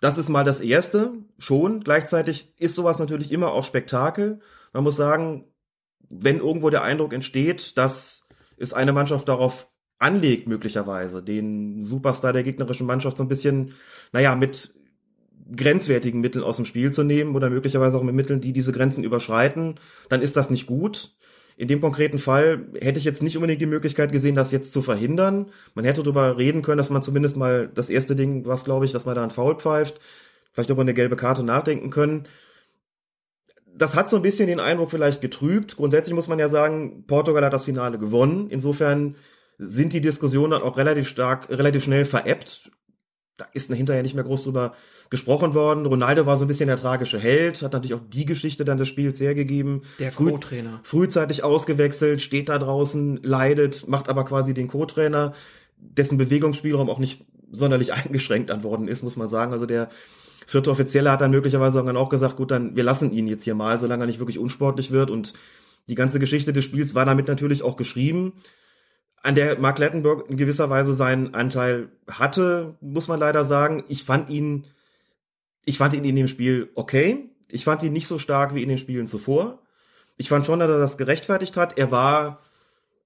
Das 0.00 0.16
ist 0.16 0.28
mal 0.28 0.44
das 0.44 0.60
Erste, 0.60 1.12
schon. 1.38 1.80
Gleichzeitig 1.80 2.54
ist 2.58 2.74
sowas 2.74 2.98
natürlich 2.98 3.30
immer 3.30 3.52
auch 3.52 3.64
Spektakel. 3.64 4.40
Man 4.72 4.84
muss 4.84 4.96
sagen, 4.96 5.44
wenn 6.10 6.38
irgendwo 6.38 6.70
der 6.70 6.82
Eindruck 6.82 7.12
entsteht, 7.12 7.78
dass 7.78 8.26
es 8.56 8.72
eine 8.72 8.92
Mannschaft 8.92 9.28
darauf 9.28 9.68
anlegt, 9.98 10.48
möglicherweise, 10.48 11.22
den 11.22 11.82
Superstar 11.82 12.32
der 12.32 12.42
gegnerischen 12.42 12.86
Mannschaft 12.86 13.16
so 13.16 13.22
ein 13.22 13.28
bisschen, 13.28 13.74
naja, 14.12 14.34
mit 14.34 14.74
grenzwertigen 15.54 16.20
Mitteln 16.20 16.44
aus 16.44 16.56
dem 16.56 16.64
Spiel 16.64 16.90
zu 16.90 17.02
nehmen 17.02 17.34
oder 17.34 17.50
möglicherweise 17.50 17.98
auch 17.98 18.02
mit 18.02 18.14
Mitteln, 18.14 18.40
die 18.40 18.52
diese 18.52 18.72
Grenzen 18.72 19.04
überschreiten, 19.04 19.76
dann 20.08 20.22
ist 20.22 20.36
das 20.36 20.50
nicht 20.50 20.66
gut. 20.66 21.16
In 21.56 21.68
dem 21.68 21.80
konkreten 21.80 22.18
Fall 22.18 22.66
hätte 22.80 22.98
ich 22.98 23.04
jetzt 23.04 23.22
nicht 23.22 23.36
unbedingt 23.36 23.60
die 23.60 23.66
Möglichkeit 23.66 24.12
gesehen, 24.12 24.34
das 24.34 24.50
jetzt 24.50 24.72
zu 24.72 24.80
verhindern. 24.80 25.50
Man 25.74 25.84
hätte 25.84 26.02
darüber 26.02 26.38
reden 26.38 26.62
können, 26.62 26.78
dass 26.78 26.88
man 26.88 27.02
zumindest 27.02 27.36
mal 27.36 27.68
das 27.74 27.90
erste 27.90 28.16
Ding, 28.16 28.46
was 28.46 28.64
glaube 28.64 28.86
ich, 28.86 28.92
dass 28.92 29.04
man 29.04 29.14
da 29.14 29.22
einen 29.22 29.30
Foul 29.30 29.56
pfeift, 29.56 30.00
vielleicht 30.52 30.70
über 30.70 30.80
eine 30.80 30.94
gelbe 30.94 31.16
Karte 31.16 31.42
nachdenken 31.42 31.90
können. 31.90 32.26
Das 33.76 33.94
hat 33.96 34.10
so 34.10 34.16
ein 34.16 34.22
bisschen 34.22 34.46
den 34.46 34.60
Eindruck 34.60 34.90
vielleicht 34.90 35.20
getrübt. 35.20 35.76
Grundsätzlich 35.76 36.14
muss 36.14 36.28
man 36.28 36.38
ja 36.38 36.48
sagen, 36.48 37.04
Portugal 37.06 37.44
hat 37.44 37.52
das 37.52 37.64
Finale 37.64 37.98
gewonnen. 37.98 38.48
Insofern 38.50 39.16
sind 39.58 39.92
die 39.92 40.00
Diskussionen 40.00 40.52
dann 40.52 40.62
auch 40.62 40.76
relativ 40.76 41.08
stark, 41.08 41.48
relativ 41.50 41.84
schnell 41.84 42.04
veräppt. 42.04 42.70
Da 43.36 43.46
ist 43.54 43.72
hinterher 43.72 44.02
nicht 44.02 44.14
mehr 44.14 44.24
groß 44.24 44.44
drüber 44.44 44.74
gesprochen 45.08 45.54
worden. 45.54 45.86
Ronaldo 45.86 46.24
war 46.26 46.36
so 46.36 46.44
ein 46.44 46.48
bisschen 46.48 46.68
der 46.68 46.76
tragische 46.76 47.18
Held, 47.18 47.62
hat 47.62 47.72
natürlich 47.72 47.94
auch 47.94 48.02
die 48.08 48.24
Geschichte 48.26 48.64
dann 48.64 48.78
des 48.78 48.88
Spiels 48.88 49.18
hergegeben. 49.20 49.82
Der 49.98 50.12
Früh- 50.12 50.30
Co-Trainer. 50.30 50.80
Frühzeitig 50.82 51.42
ausgewechselt, 51.42 52.22
steht 52.22 52.48
da 52.48 52.58
draußen, 52.58 53.20
leidet, 53.22 53.88
macht 53.88 54.08
aber 54.08 54.24
quasi 54.24 54.54
den 54.54 54.68
Co-Trainer, 54.68 55.34
dessen 55.78 56.16
Bewegungsspielraum 56.18 56.88
auch 56.88 56.98
nicht 56.98 57.24
sonderlich 57.50 57.92
eingeschränkt 57.94 58.50
an 58.50 58.62
worden 58.62 58.88
ist, 58.88 59.02
muss 59.02 59.16
man 59.16 59.28
sagen. 59.28 59.52
Also 59.52 59.66
der 59.66 59.88
vierte 60.50 60.70
Offizielle 60.70 61.10
hat 61.10 61.20
dann 61.20 61.30
möglicherweise 61.30 61.82
dann 61.82 61.96
auch 61.96 62.08
gesagt, 62.08 62.36
gut, 62.36 62.50
dann 62.50 62.76
wir 62.76 62.82
lassen 62.82 63.12
ihn 63.12 63.26
jetzt 63.26 63.44
hier 63.44 63.54
mal, 63.54 63.78
solange 63.78 64.04
er 64.04 64.06
nicht 64.06 64.18
wirklich 64.18 64.38
unsportlich 64.38 64.90
wird. 64.90 65.10
Und 65.10 65.34
die 65.88 65.94
ganze 65.94 66.18
Geschichte 66.18 66.52
des 66.52 66.64
Spiels 66.64 66.94
war 66.94 67.04
damit 67.04 67.28
natürlich 67.28 67.62
auch 67.62 67.76
geschrieben 67.76 68.34
an 69.22 69.34
der 69.34 69.58
Mark 69.58 69.78
Lettenberg 69.78 70.28
in 70.28 70.36
gewisser 70.36 70.70
Weise 70.70 70.94
seinen 70.94 71.34
Anteil 71.34 71.90
hatte, 72.08 72.76
muss 72.80 73.08
man 73.08 73.20
leider 73.20 73.44
sagen. 73.44 73.84
Ich 73.88 74.04
fand 74.04 74.30
ihn, 74.30 74.66
ich 75.64 75.78
fand 75.78 75.94
ihn 75.94 76.04
in 76.04 76.16
dem 76.16 76.26
Spiel 76.26 76.70
okay. 76.74 77.30
Ich 77.48 77.64
fand 77.64 77.82
ihn 77.82 77.92
nicht 77.92 78.06
so 78.06 78.18
stark 78.18 78.54
wie 78.54 78.62
in 78.62 78.68
den 78.68 78.78
Spielen 78.78 79.06
zuvor. 79.06 79.62
Ich 80.16 80.28
fand 80.28 80.46
schon, 80.46 80.60
dass 80.60 80.70
er 80.70 80.78
das 80.78 80.96
gerechtfertigt 80.96 81.56
hat. 81.56 81.76
Er 81.78 81.90
war, 81.90 82.40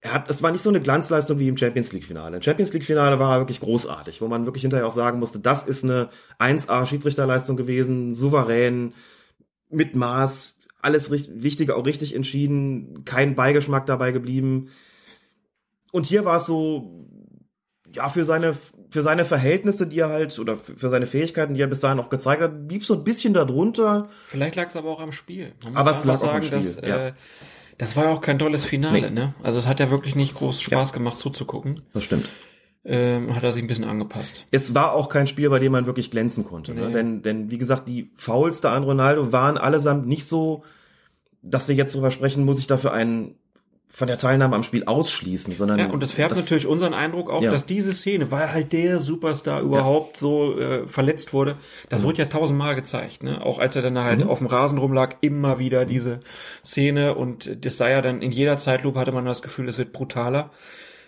er 0.05 0.12
hat, 0.12 0.28
es 0.28 0.42
war 0.42 0.52
nicht 0.52 0.61
so 0.61 0.68
eine 0.68 0.82
Glanzleistung 0.82 1.38
wie 1.38 1.48
im 1.48 1.57
Champions 1.57 1.92
League 1.94 2.05
Finale. 2.05 2.36
Im 2.36 2.42
Champions 2.42 2.74
League 2.74 2.84
Finale 2.84 3.18
war 3.18 3.36
er 3.36 3.40
wirklich 3.40 3.61
großartig, 3.61 4.20
wo 4.20 4.28
man 4.28 4.44
wirklich 4.44 4.61
hinterher 4.61 4.86
auch 4.86 4.92
sagen 4.92 5.18
musste, 5.18 5.40
das 5.40 5.66
ist 5.66 5.82
eine 5.82 6.11
1A 6.38 6.84
Schiedsrichterleistung 6.84 7.57
gewesen, 7.57 8.12
souverän, 8.12 8.92
mit 9.70 9.96
Maß, 9.96 10.59
alles 10.82 11.11
richtig, 11.11 11.42
Wichtige 11.42 11.74
auch 11.74 11.86
richtig 11.86 12.14
entschieden, 12.14 13.05
kein 13.07 13.34
Beigeschmack 13.34 13.86
dabei 13.86 14.12
geblieben. 14.12 14.68
Und 15.90 16.05
hier 16.05 16.26
war 16.26 16.36
es 16.36 16.44
so, 16.44 17.09
ja, 17.90 18.11
für 18.11 18.26
seine, 18.26 18.52
für 18.90 19.02
seine 19.02 19.24
Verhältnisse, 19.24 19.86
die 19.86 20.00
er 20.00 20.11
halt, 20.11 20.38
oder 20.38 20.59
für 20.59 20.90
seine 20.90 21.07
Fähigkeiten, 21.07 21.55
die 21.55 21.62
er 21.62 21.66
bis 21.66 21.80
dahin 21.80 21.98
auch 21.98 22.11
gezeigt 22.11 22.42
hat, 22.42 22.68
blieb 22.68 22.84
so 22.84 22.92
ein 22.92 23.05
bisschen 23.05 23.32
darunter. 23.32 24.11
Vielleicht 24.26 24.57
lag 24.57 24.66
es 24.66 24.76
aber 24.76 24.90
auch 24.90 25.00
am 25.00 25.12
Spiel. 25.12 25.55
Man 25.64 25.74
Aber 25.74 25.92
muss 25.92 26.00
es 26.00 26.05
lag 26.05 26.14
einfach 26.14 26.28
auch 26.28 26.34
am 26.34 26.42
sagen, 26.42 26.62
Spiel, 26.62 26.80
dass, 26.80 26.88
ja. 26.88 27.07
äh, 27.07 27.12
das 27.78 27.96
war 27.96 28.04
ja 28.04 28.10
auch 28.12 28.20
kein 28.20 28.38
tolles 28.38 28.64
Finale, 28.64 29.00
Nee. 29.00 29.10
ne? 29.10 29.34
Also 29.42 29.58
es 29.58 29.66
hat 29.66 29.80
ja 29.80 29.90
wirklich 29.90 30.14
nicht 30.16 30.34
groß 30.34 30.60
Spaß 30.60 30.92
gemacht 30.92 31.18
zuzugucken. 31.18 31.80
Das 31.92 32.04
stimmt. 32.04 32.30
Ähm, 32.86 33.34
hat 33.34 33.42
er 33.42 33.50
sich 33.52 33.62
ein 33.62 33.66
bisschen 33.66 33.84
angepasst. 33.84 34.44
Es 34.50 34.74
war 34.74 34.92
auch 34.92 35.08
kein 35.08 35.26
Spiel, 35.26 35.48
bei 35.48 35.58
dem 35.58 35.72
man 35.72 35.86
wirklich 35.86 36.10
glänzen 36.10 36.44
konnte. 36.44 36.74
Ne? 36.74 36.88
Nee. 36.88 36.92
Denn, 36.92 37.22
denn, 37.22 37.50
wie 37.50 37.56
gesagt, 37.58 37.88
die 37.88 38.10
Fouls 38.14 38.60
da 38.60 38.74
an 38.74 38.84
Ronaldo 38.84 39.32
waren 39.32 39.56
allesamt 39.56 40.06
nicht 40.06 40.26
so, 40.26 40.64
dass 41.40 41.66
wir 41.68 41.74
jetzt 41.74 41.94
drüber 41.94 42.10
sprechen, 42.10 42.44
muss 42.44 42.58
ich 42.58 42.66
dafür 42.66 42.92
einen 42.92 43.36
von 43.97 44.09
der 44.09 44.18
Teilnahme 44.18 44.57
am 44.57 44.64
Spiel 44.64 44.84
ausschließen, 44.86 45.55
sondern 45.55 45.78
Ja, 45.78 45.86
und 45.90 46.03
das 46.03 46.11
färbt 46.11 46.34
natürlich 46.34 46.66
unseren 46.66 46.95
Eindruck 46.95 47.30
auch, 47.30 47.42
Ja. 47.42 47.53
dass 47.53 47.64
diese 47.64 47.95
Szene, 47.95 48.32
weil 48.32 48.53
halt 48.53 48.72
der 48.72 48.99
Superstar 48.99 49.61
überhaupt 49.62 50.16
so 50.16 50.59
äh, 50.59 50.88
verletzt 50.88 51.32
wurde, 51.32 51.59
das 51.90 52.01
Mhm. 52.01 52.07
wurde 52.07 52.18
ja 52.18 52.24
tausendmal 52.24 52.74
gezeigt, 52.74 53.22
ne? 53.22 53.40
Auch 53.40 53.61
als 53.61 53.76
er 53.76 53.82
dann 53.82 53.97
halt 53.97 54.24
auf 54.24 54.38
dem 54.38 54.49
Rasen 54.49 54.78
rumlag, 54.78 55.14
immer 55.20 55.61
wieder 55.61 55.84
diese 55.86 56.18
Szene 56.64 57.14
und 57.14 57.64
das 57.64 57.76
sei 57.76 57.92
ja 57.92 58.03
dann 58.03 58.20
in 58.20 58.32
jeder 58.32 58.59
Zeitlupe 58.59 58.99
hatte 58.99 59.12
man 59.12 59.24
das 59.26 59.42
Gefühl, 59.42 59.68
es 59.68 59.78
wird 59.78 59.92
brutaler. 59.92 60.51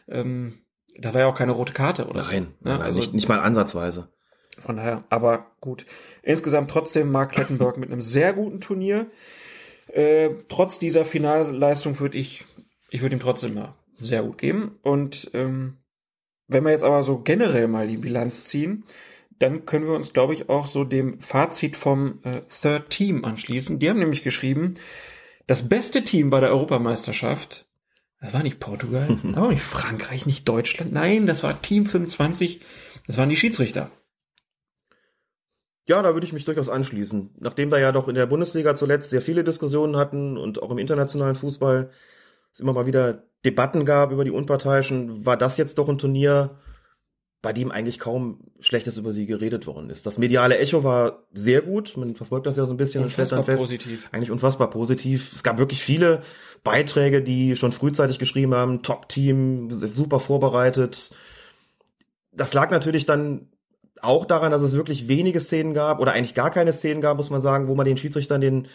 Ähm, 0.08 0.58
da 0.96 1.12
war 1.12 1.22
ja 1.22 1.26
auch 1.26 1.34
keine 1.34 1.52
rote 1.52 1.72
Karte 1.72 2.06
oder 2.06 2.20
Nein, 2.20 2.24
so. 2.24 2.30
nein, 2.30 2.42
Ne? 2.42 2.52
nein 2.60 2.82
Also 2.82 3.00
nicht, 3.00 3.12
nicht 3.14 3.28
mal 3.28 3.40
ansatzweise. 3.40 4.08
von 4.60 4.76
daher, 4.76 5.02
aber 5.10 5.46
gut. 5.60 5.86
Insgesamt 6.22 6.70
trotzdem 6.70 7.10
Mark 7.10 7.32
Klettenberg 7.32 7.76
mit 7.78 7.90
einem 7.90 8.00
sehr 8.00 8.32
guten 8.32 8.60
Turnier. 8.60 9.06
Äh, 9.88 10.30
trotz 10.48 10.78
dieser 10.78 11.04
Finalleistung 11.04 11.98
würde 12.00 12.16
ich, 12.18 12.44
ich 12.90 13.02
würde 13.02 13.16
ihm 13.16 13.20
trotzdem 13.20 13.54
mal 13.54 13.74
sehr 13.98 14.22
gut 14.22 14.38
geben. 14.38 14.76
Und 14.82 15.30
ähm, 15.34 15.78
wenn 16.48 16.64
wir 16.64 16.70
jetzt 16.70 16.84
aber 16.84 17.02
so 17.04 17.18
generell 17.18 17.68
mal 17.68 17.88
die 17.88 17.96
Bilanz 17.96 18.44
ziehen, 18.44 18.84
dann 19.38 19.66
können 19.66 19.86
wir 19.86 19.94
uns, 19.94 20.12
glaube 20.12 20.34
ich, 20.34 20.48
auch 20.48 20.66
so 20.66 20.84
dem 20.84 21.20
Fazit 21.20 21.76
vom 21.76 22.20
äh, 22.22 22.42
Third 22.42 22.90
Team 22.90 23.24
anschließen. 23.24 23.78
Die 23.78 23.88
haben 23.88 23.98
nämlich 23.98 24.22
geschrieben, 24.22 24.76
das 25.46 25.68
beste 25.68 26.04
Team 26.04 26.30
bei 26.30 26.40
der 26.40 26.50
Europameisterschaft, 26.50 27.66
das 28.20 28.32
war 28.32 28.42
nicht 28.42 28.60
Portugal, 28.60 29.08
das 29.22 29.36
war 29.36 29.48
nicht 29.48 29.62
Frankreich, 29.62 30.26
nicht 30.26 30.48
Deutschland, 30.48 30.92
nein, 30.92 31.26
das 31.26 31.42
war 31.42 31.60
Team 31.60 31.86
25, 31.86 32.60
das 33.06 33.18
waren 33.18 33.28
die 33.28 33.36
Schiedsrichter. 33.36 33.90
Ja, 35.88 36.02
da 36.02 36.14
würde 36.14 36.26
ich 36.26 36.32
mich 36.32 36.44
durchaus 36.44 36.68
anschließen. 36.68 37.36
Nachdem 37.38 37.70
wir 37.70 37.78
ja 37.78 37.92
doch 37.92 38.08
in 38.08 38.16
der 38.16 38.26
Bundesliga 38.26 38.74
zuletzt 38.74 39.10
sehr 39.10 39.22
viele 39.22 39.44
Diskussionen 39.44 39.96
hatten 39.96 40.36
und 40.36 40.60
auch 40.60 40.72
im 40.72 40.78
internationalen 40.78 41.36
Fußball 41.36 41.90
es 42.56 42.60
immer 42.60 42.72
mal 42.72 42.86
wieder 42.86 43.24
Debatten 43.44 43.84
gab 43.84 44.12
über 44.12 44.24
die 44.24 44.30
Unparteiischen, 44.30 45.26
war 45.26 45.36
das 45.36 45.58
jetzt 45.58 45.76
doch 45.76 45.90
ein 45.90 45.98
Turnier, 45.98 46.56
bei 47.42 47.52
dem 47.52 47.70
eigentlich 47.70 47.98
kaum 47.98 48.40
Schlechtes 48.60 48.96
über 48.96 49.12
sie 49.12 49.26
geredet 49.26 49.66
worden 49.66 49.90
ist. 49.90 50.06
Das 50.06 50.16
mediale 50.16 50.56
Echo 50.56 50.82
war 50.82 51.26
sehr 51.34 51.60
gut. 51.60 51.98
Man 51.98 52.16
verfolgt 52.16 52.46
das 52.46 52.56
ja 52.56 52.64
so 52.64 52.70
ein 52.70 52.78
bisschen 52.78 53.04
und 53.04 53.10
stellt 53.10 53.30
Unfassbar 53.30 53.44
dann 53.44 53.44
fest, 53.44 53.62
positiv. 53.62 54.08
eigentlich 54.10 54.30
unfassbar 54.30 54.70
positiv. 54.70 55.34
Es 55.34 55.42
gab 55.42 55.58
wirklich 55.58 55.82
viele 55.82 56.22
Beiträge, 56.64 57.22
die 57.22 57.56
schon 57.56 57.72
frühzeitig 57.72 58.18
geschrieben 58.18 58.54
haben, 58.54 58.82
Top-Team, 58.82 59.70
super 59.70 60.18
vorbereitet. 60.18 61.14
Das 62.32 62.54
lag 62.54 62.70
natürlich 62.70 63.04
dann 63.04 63.50
auch 64.00 64.24
daran, 64.24 64.50
dass 64.50 64.62
es 64.62 64.72
wirklich 64.72 65.08
wenige 65.08 65.40
Szenen 65.40 65.74
gab 65.74 66.00
oder 66.00 66.12
eigentlich 66.12 66.34
gar 66.34 66.50
keine 66.50 66.72
Szenen 66.72 67.02
gab, 67.02 67.18
muss 67.18 67.30
man 67.30 67.42
sagen, 67.42 67.68
wo 67.68 67.74
man 67.74 67.84
den 67.86 67.98
Schiedsrichtern 67.98 68.40
den 68.40 68.68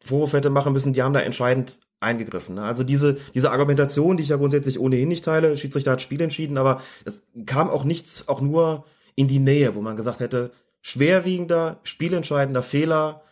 Vorwurf 0.00 0.32
hätte 0.32 0.50
machen 0.50 0.72
müssen, 0.72 0.92
die 0.92 1.02
haben 1.02 1.14
da 1.14 1.20
entscheidend 1.20 1.78
eingegriffen. 2.00 2.54
Ne? 2.56 2.62
Also 2.62 2.84
diese, 2.84 3.16
diese 3.34 3.50
Argumentation, 3.50 4.16
die 4.16 4.22
ich 4.22 4.28
ja 4.28 4.36
grundsätzlich 4.36 4.78
ohnehin 4.78 5.08
nicht 5.08 5.24
teile, 5.24 5.56
Schiedsrichter 5.56 5.92
hat 5.92 6.02
Spiel 6.02 6.20
entschieden, 6.20 6.58
aber 6.58 6.80
es 7.04 7.30
kam 7.46 7.70
auch 7.70 7.84
nichts, 7.84 8.28
auch 8.28 8.40
nur 8.40 8.84
in 9.16 9.26
die 9.28 9.40
Nähe, 9.40 9.74
wo 9.74 9.80
man 9.80 9.96
gesagt 9.96 10.20
hätte, 10.20 10.52
schwerwiegender, 10.80 11.80
spielentscheidender 11.82 12.62
Fehler, 12.62 13.22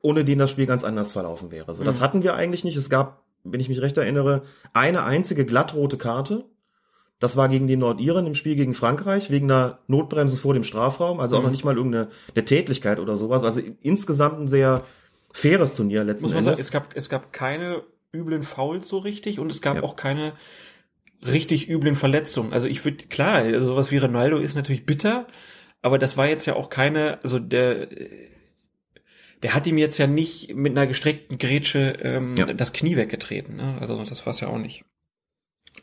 ohne 0.00 0.24
den 0.24 0.38
das 0.38 0.50
Spiel 0.50 0.66
ganz 0.66 0.84
anders 0.84 1.12
verlaufen 1.12 1.50
wäre. 1.50 1.72
So, 1.74 1.84
das 1.84 1.98
Mhm. 2.00 2.02
hatten 2.04 2.22
wir 2.22 2.34
eigentlich 2.34 2.64
nicht. 2.64 2.76
Es 2.76 2.90
gab, 2.90 3.22
wenn 3.44 3.60
ich 3.60 3.68
mich 3.68 3.80
recht 3.80 3.96
erinnere, 3.96 4.42
eine 4.72 5.04
einzige 5.04 5.44
glattrote 5.46 5.96
Karte. 5.96 6.44
Das 7.20 7.36
war 7.36 7.48
gegen 7.48 7.68
die 7.68 7.76
Nordiren 7.76 8.26
im 8.26 8.34
Spiel 8.34 8.56
gegen 8.56 8.74
Frankreich, 8.74 9.30
wegen 9.30 9.50
einer 9.50 9.78
Notbremse 9.86 10.36
vor 10.36 10.54
dem 10.54 10.64
Strafraum, 10.64 11.20
also 11.20 11.36
auch 11.36 11.40
Mhm. 11.40 11.44
noch 11.46 11.50
nicht 11.52 11.64
mal 11.64 11.76
irgendeine 11.76 12.08
eine 12.34 12.44
Tätlichkeit 12.44 12.98
oder 12.98 13.16
sowas. 13.16 13.44
Also 13.44 13.60
insgesamt 13.80 14.40
ein 14.40 14.48
sehr 14.48 14.82
faires 15.32 15.74
Turnier 15.74 16.04
letzten 16.04 16.26
Muss 16.26 16.34
man 16.34 16.42
sagen, 16.44 16.54
Endes. 16.54 16.66
es 16.66 16.70
gab, 16.72 16.96
es 16.96 17.08
gab 17.08 17.32
keine 17.32 17.82
üblen 18.14 18.42
Fouls 18.42 18.88
so 18.88 18.98
richtig 18.98 19.38
und 19.40 19.50
es 19.50 19.62
gab 19.62 19.76
Ja. 19.76 19.82
auch 19.82 19.96
keine 19.96 20.34
richtig 21.26 21.68
üblen 21.68 21.94
Verletzungen. 21.94 22.52
Also 22.52 22.68
ich 22.68 22.84
würde, 22.84 23.04
klar, 23.06 23.36
also 23.36 23.66
sowas 23.66 23.90
wie 23.90 23.98
Ronaldo 23.98 24.38
ist 24.38 24.54
natürlich 24.54 24.84
bitter, 24.86 25.26
aber 25.80 25.98
das 25.98 26.16
war 26.16 26.26
jetzt 26.28 26.46
ja 26.46 26.54
auch 26.56 26.68
keine, 26.68 27.22
also 27.22 27.38
der, 27.38 27.88
der 29.42 29.54
hat 29.54 29.66
ihm 29.66 29.78
jetzt 29.78 29.98
ja 29.98 30.06
nicht 30.06 30.54
mit 30.54 30.72
einer 30.72 30.86
gestreckten 30.86 31.38
Grätsche 31.38 31.96
ähm, 32.02 32.36
Ja. 32.36 32.52
das 32.52 32.72
Knie 32.72 32.96
weggetreten. 32.96 33.56
Ne? 33.56 33.76
Also 33.80 34.02
das 34.04 34.24
war's 34.26 34.40
ja 34.40 34.48
auch 34.48 34.58
nicht. 34.58 34.84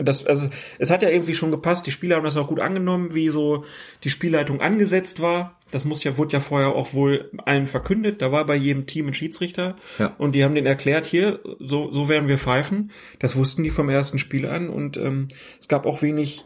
Das, 0.01 0.25
also 0.25 0.49
es 0.77 0.89
hat 0.89 1.03
ja 1.03 1.09
irgendwie 1.09 1.35
schon 1.35 1.51
gepasst. 1.51 1.85
Die 1.85 1.91
Spieler 1.91 2.15
haben 2.15 2.23
das 2.23 2.37
auch 2.37 2.47
gut 2.47 2.61
angenommen, 2.61 3.13
wie 3.13 3.29
so 3.29 3.65
die 4.05 4.09
Spielleitung 4.09 4.61
angesetzt 4.61 5.19
war. 5.19 5.59
Das 5.71 5.83
muss 5.83 6.05
ja 6.05 6.17
wurde 6.17 6.31
ja 6.33 6.39
vorher 6.39 6.69
auch 6.69 6.93
wohl 6.93 7.29
allen 7.45 7.67
verkündet. 7.67 8.21
Da 8.21 8.31
war 8.31 8.45
bei 8.45 8.55
jedem 8.55 8.85
Team 8.85 9.07
ein 9.07 9.13
Schiedsrichter 9.13 9.75
Ja. 9.99 10.15
und 10.17 10.31
die 10.35 10.43
haben 10.45 10.55
den 10.55 10.65
erklärt 10.65 11.05
hier, 11.05 11.41
so 11.59 11.91
so 11.91 12.07
werden 12.07 12.29
wir 12.29 12.37
pfeifen. 12.37 12.91
Das 13.19 13.35
wussten 13.35 13.61
die 13.63 13.69
vom 13.71 13.89
ersten 13.89 14.19
Spiel 14.19 14.45
an 14.45 14.69
und 14.69 14.95
ähm, 14.95 15.27
es 15.59 15.67
gab 15.67 15.85
auch 15.85 16.01
wenig 16.01 16.45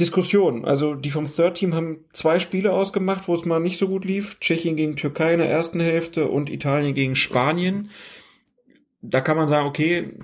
Diskussion. 0.00 0.64
Also 0.64 0.94
die 0.96 1.10
vom 1.10 1.26
Third 1.26 1.54
Team 1.56 1.72
haben 1.74 1.98
zwei 2.12 2.40
Spiele 2.40 2.72
ausgemacht, 2.72 3.28
wo 3.28 3.34
es 3.34 3.44
mal 3.44 3.60
nicht 3.60 3.78
so 3.78 3.86
gut 3.86 4.04
lief. 4.04 4.38
Tschechien 4.40 4.74
gegen 4.74 4.96
Türkei 4.96 5.34
in 5.34 5.38
der 5.38 5.48
ersten 5.50 5.78
Hälfte 5.78 6.26
und 6.26 6.50
Italien 6.50 6.94
gegen 6.94 7.14
Spanien. 7.14 7.90
Da 9.02 9.20
kann 9.20 9.36
man 9.36 9.46
sagen, 9.46 9.68
okay, 9.68 10.14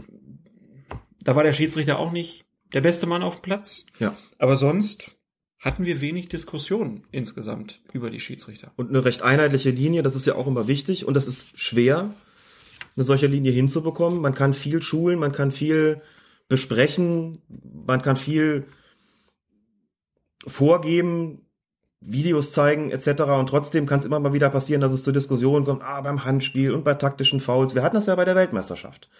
da 1.23 1.37
war 1.37 1.43
der 1.43 1.53
Schiedsrichter 1.53 1.99
auch 1.99 2.12
nicht 2.12 2.45
der 2.73 2.81
beste 2.81 3.07
Mann 3.07 3.23
auf 3.23 3.37
dem 3.37 3.43
Platz. 3.43 3.87
Ja. 3.99 4.16
Aber 4.39 4.57
sonst 4.57 5.12
hatten 5.59 5.85
wir 5.85 6.01
wenig 6.01 6.29
Diskussion 6.29 7.05
insgesamt 7.11 7.83
über 7.93 8.11
die 8.11 8.21
Schiedsrichter. 8.21 8.73
und 8.77 8.89
eine 8.89 9.05
recht 9.05 9.23
einheitliche 9.23 9.71
Linie, 9.71 10.03
das 10.03 10.14
ist 10.14 10.27
ja 10.27 10.35
auch 10.35 10.47
immer 10.47 10.68
wichtig 10.68 11.07
und 11.07 11.14
das 11.14 11.27
ist 11.27 11.59
schwer, 11.59 12.14
eine 12.97 13.05
solche 13.05 13.27
Linie 13.27 13.53
hinzubekommen. 13.53 14.21
Man 14.21 14.35
kann 14.35 14.55
viel 14.55 14.83
schulen, 14.83 15.18
man 15.18 15.33
kann 15.33 15.53
viel 15.53 16.01
besprechen, 16.49 17.43
man 17.87 18.03
kann 18.03 18.16
viel 18.16 18.66
vorgeben. 20.47 21.47
Videos 22.01 22.53
zeigen 22.53 22.90
etc. 22.90 23.22
Und 23.22 23.48
trotzdem 23.48 23.86
kann 23.86 23.98
es 23.98 24.05
immer 24.05 24.20
mal 24.20 24.32
wieder 24.32 24.51
passieren, 24.51 24.80
dass 24.80 24.92
es 24.92 25.05
zu 25.05 25.12
Diskussionen 25.12 25.66
kommt, 25.66 25.82
ah, 25.82 26.01
beim 26.01 26.24
Handspiel 26.24 26.72
und 26.72 26.82
bei 26.82 26.94
taktischen 26.94 27.40
Fouls. 27.40 27.74
Wir 27.74 27.82
hatten 27.82 27.96
das 27.96 28.07
ja 28.07 28.14
bei 28.14 28.24
der 28.24 28.36
Weltmeisterschaft. 28.36 29.11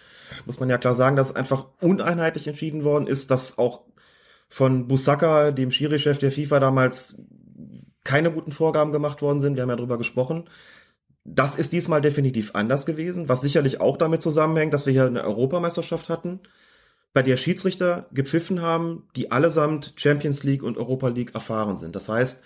Muss 0.45 0.59
man 0.59 0.69
ja 0.69 0.77
klar 0.77 0.95
sagen, 0.95 1.15
dass 1.15 1.35
einfach 1.35 1.67
uneinheitlich 1.79 2.47
entschieden 2.47 2.83
worden 2.83 3.07
ist, 3.07 3.29
dass 3.29 3.57
auch 3.57 3.81
von 4.49 4.87
Busaka, 4.87 5.51
dem 5.51 5.71
Schiri-Chef 5.71 6.17
der 6.17 6.31
FIFA 6.31 6.59
damals, 6.59 7.21
keine 8.03 8.31
guten 8.31 8.51
Vorgaben 8.51 8.91
gemacht 8.91 9.21
worden 9.21 9.39
sind. 9.39 9.55
Wir 9.55 9.61
haben 9.61 9.69
ja 9.69 9.75
drüber 9.75 9.99
gesprochen. 9.99 10.49
Das 11.23 11.55
ist 11.55 11.71
diesmal 11.71 12.01
definitiv 12.01 12.55
anders 12.55 12.87
gewesen, 12.87 13.29
was 13.29 13.41
sicherlich 13.41 13.79
auch 13.79 13.95
damit 13.95 14.23
zusammenhängt, 14.23 14.73
dass 14.73 14.87
wir 14.87 14.93
hier 14.93 15.05
eine 15.05 15.23
Europameisterschaft 15.23 16.09
hatten, 16.09 16.39
bei 17.13 17.21
der 17.21 17.37
Schiedsrichter 17.37 18.07
gepfiffen 18.11 18.61
haben, 18.61 19.07
die 19.15 19.31
allesamt 19.31 19.93
Champions 19.97 20.43
League 20.43 20.63
und 20.63 20.77
Europa 20.77 21.09
League 21.09 21.35
erfahren 21.35 21.77
sind. 21.77 21.95
Das 21.95 22.09
heißt, 22.09 22.43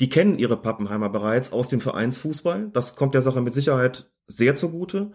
die 0.00 0.08
kennen 0.08 0.38
ihre 0.38 0.56
Pappenheimer 0.56 1.08
bereits 1.08 1.52
aus 1.52 1.68
dem 1.68 1.80
Vereinsfußball. 1.80 2.70
Das 2.72 2.96
kommt 2.96 3.14
der 3.14 3.22
Sache 3.22 3.40
mit 3.40 3.54
Sicherheit 3.54 4.10
sehr 4.26 4.56
zugute. 4.56 5.12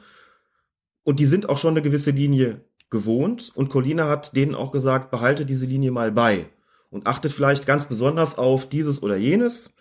Und 1.03 1.19
die 1.19 1.25
sind 1.25 1.49
auch 1.49 1.57
schon 1.57 1.71
eine 1.71 1.81
gewisse 1.81 2.11
Linie 2.11 2.65
gewohnt. 2.89 3.51
Und 3.55 3.69
Colina 3.69 4.07
hat 4.07 4.35
denen 4.35 4.55
auch 4.55 4.71
gesagt, 4.71 5.11
behalte 5.11 5.45
diese 5.45 5.65
Linie 5.65 5.91
mal 5.91 6.11
bei. 6.11 6.49
Und 6.89 7.07
achtet 7.07 7.31
vielleicht 7.31 7.65
ganz 7.65 7.87
besonders 7.87 8.37
auf 8.37 8.67
dieses 8.67 9.01
oder 9.01 9.15
jenes. 9.15 9.73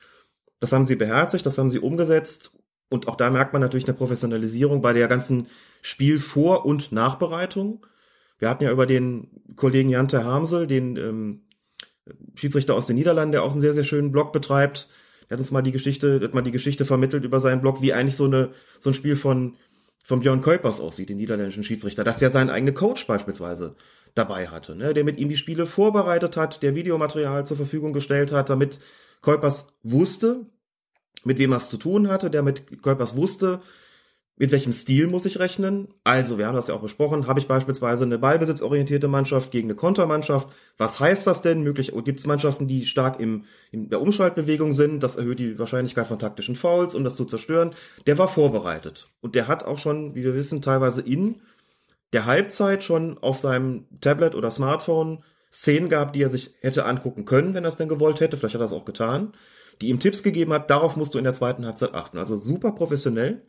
Das 0.61 0.72
haben 0.72 0.84
sie 0.84 0.96
beherzigt, 0.96 1.46
das 1.46 1.59
haben 1.59 1.70
sie 1.70 1.80
umgesetzt. 1.80 2.53
Und 2.88 3.09
auch 3.09 3.16
da 3.16 3.30
merkt 3.30 3.53
man 3.53 3.62
natürlich 3.62 3.86
eine 3.86 3.96
Professionalisierung 3.96 4.82
bei 4.82 4.92
der 4.92 5.09
ganzen 5.09 5.46
Spielvor- 5.80 6.66
und 6.66 6.92
Nachbereitung. 6.92 7.86
Wir 8.38 8.48
hatten 8.48 8.64
ja 8.64 8.70
über 8.70 8.86
den 8.86 9.28
Kollegen 9.57 9.90
Jante 9.90 10.24
Hamsel, 10.24 10.66
den 10.66 10.96
ähm, 10.96 11.42
Schiedsrichter 12.34 12.74
aus 12.74 12.86
den 12.86 12.96
Niederlanden, 12.96 13.32
der 13.32 13.42
auch 13.42 13.52
einen 13.52 13.61
sehr, 13.61 13.74
sehr 13.74 13.84
schönen 13.84 14.12
Blog 14.12 14.32
betreibt. 14.32 14.88
Der 15.28 15.36
hat 15.36 15.40
uns 15.40 15.50
mal 15.50 15.62
die 15.62 15.72
Geschichte, 15.72 16.20
hat 16.22 16.34
mal 16.34 16.42
die 16.42 16.50
Geschichte 16.50 16.84
vermittelt 16.84 17.24
über 17.24 17.40
seinen 17.40 17.61
Blog, 17.61 17.80
wie 17.82 17.92
eigentlich 17.92 18.16
so 18.16 18.24
eine, 18.24 18.50
so 18.78 18.90
ein 18.90 18.94
Spiel 18.94 19.16
von, 19.16 19.56
von 20.02 20.20
Björn 20.20 20.40
Kuipers 20.40 20.80
aussieht, 20.80 21.08
den 21.08 21.18
niederländischen 21.18 21.64
Schiedsrichter, 21.64 22.04
dass 22.04 22.18
der 22.18 22.30
seinen 22.30 22.50
eigenen 22.50 22.74
Coach 22.74 23.06
beispielsweise 23.06 23.76
dabei 24.14 24.48
hatte, 24.48 24.74
ne, 24.74 24.92
der 24.92 25.04
mit 25.04 25.18
ihm 25.18 25.28
die 25.28 25.36
Spiele 25.36 25.66
vorbereitet 25.66 26.36
hat, 26.36 26.62
der 26.62 26.74
Videomaterial 26.74 27.46
zur 27.46 27.56
Verfügung 27.56 27.92
gestellt 27.92 28.32
hat, 28.32 28.50
damit 28.50 28.80
Kuipers 29.20 29.76
wusste, 29.82 30.46
mit 31.24 31.38
wem 31.38 31.52
er 31.52 31.58
es 31.58 31.68
zu 31.68 31.76
tun 31.76 32.08
hatte, 32.08 32.30
der 32.30 32.42
mit 32.42 32.82
Kuipers 32.82 33.16
wusste, 33.16 33.61
mit 34.41 34.53
welchem 34.53 34.72
Stil 34.72 35.07
muss 35.07 35.26
ich 35.26 35.38
rechnen? 35.38 35.88
Also, 36.03 36.38
wir 36.38 36.47
haben 36.47 36.55
das 36.55 36.68
ja 36.68 36.74
auch 36.74 36.80
besprochen, 36.80 37.26
habe 37.26 37.38
ich 37.38 37.47
beispielsweise 37.47 38.05
eine 38.05 38.18
ballbesitzorientierte 38.18 39.07
Mannschaft 39.07 39.51
gegen 39.51 39.66
eine 39.66 39.74
Kontermannschaft. 39.74 40.49
Was 40.78 40.99
heißt 40.99 41.26
das 41.26 41.43
denn? 41.43 41.62
Möglich 41.62 41.93
gibt 42.07 42.20
es 42.20 42.26
Mannschaften, 42.26 42.66
die 42.66 42.86
stark 42.86 43.20
im, 43.20 43.45
in 43.70 43.91
der 43.91 44.01
Umschaltbewegung 44.01 44.72
sind. 44.72 45.03
Das 45.03 45.16
erhöht 45.16 45.41
die 45.41 45.59
Wahrscheinlichkeit 45.59 46.07
von 46.07 46.18
taktischen 46.18 46.57
Fouls, 46.57 46.95
um 46.95 47.05
das 47.05 47.16
zu 47.16 47.26
zerstören. 47.26 47.74
Der 48.07 48.16
war 48.16 48.28
vorbereitet. 48.28 49.11
Und 49.20 49.34
der 49.34 49.47
hat 49.47 49.66
auch 49.66 49.78
schon, 49.78 50.14
wie 50.14 50.24
wir 50.24 50.34
wissen, 50.34 50.62
teilweise 50.62 51.03
in 51.03 51.43
der 52.14 52.24
Halbzeit 52.24 52.82
schon 52.82 53.18
auf 53.18 53.36
seinem 53.36 53.88
Tablet 54.01 54.34
oder 54.34 54.51
Smartphone 54.51 55.22
Szenen 55.53 55.91
gehabt, 55.91 56.16
die 56.16 56.22
er 56.22 56.30
sich 56.30 56.55
hätte 56.62 56.86
angucken 56.86 57.26
können, 57.26 57.53
wenn 57.53 57.64
er 57.64 57.68
es 57.68 57.76
denn 57.76 57.91
gewollt 57.91 58.20
hätte. 58.20 58.38
Vielleicht 58.38 58.55
hat 58.55 58.62
er 58.62 58.66
es 58.66 58.72
auch 58.72 58.86
getan. 58.86 59.34
Die 59.82 59.88
ihm 59.88 60.01
Tipps 60.01 60.22
gegeben 60.22 60.55
hat, 60.55 60.70
darauf 60.70 60.97
musst 60.97 61.12
du 61.12 61.18
in 61.18 61.24
der 61.24 61.34
zweiten 61.34 61.66
Halbzeit 61.66 61.93
achten. 61.93 62.16
Also 62.16 62.38
super 62.38 62.72
professionell. 62.72 63.43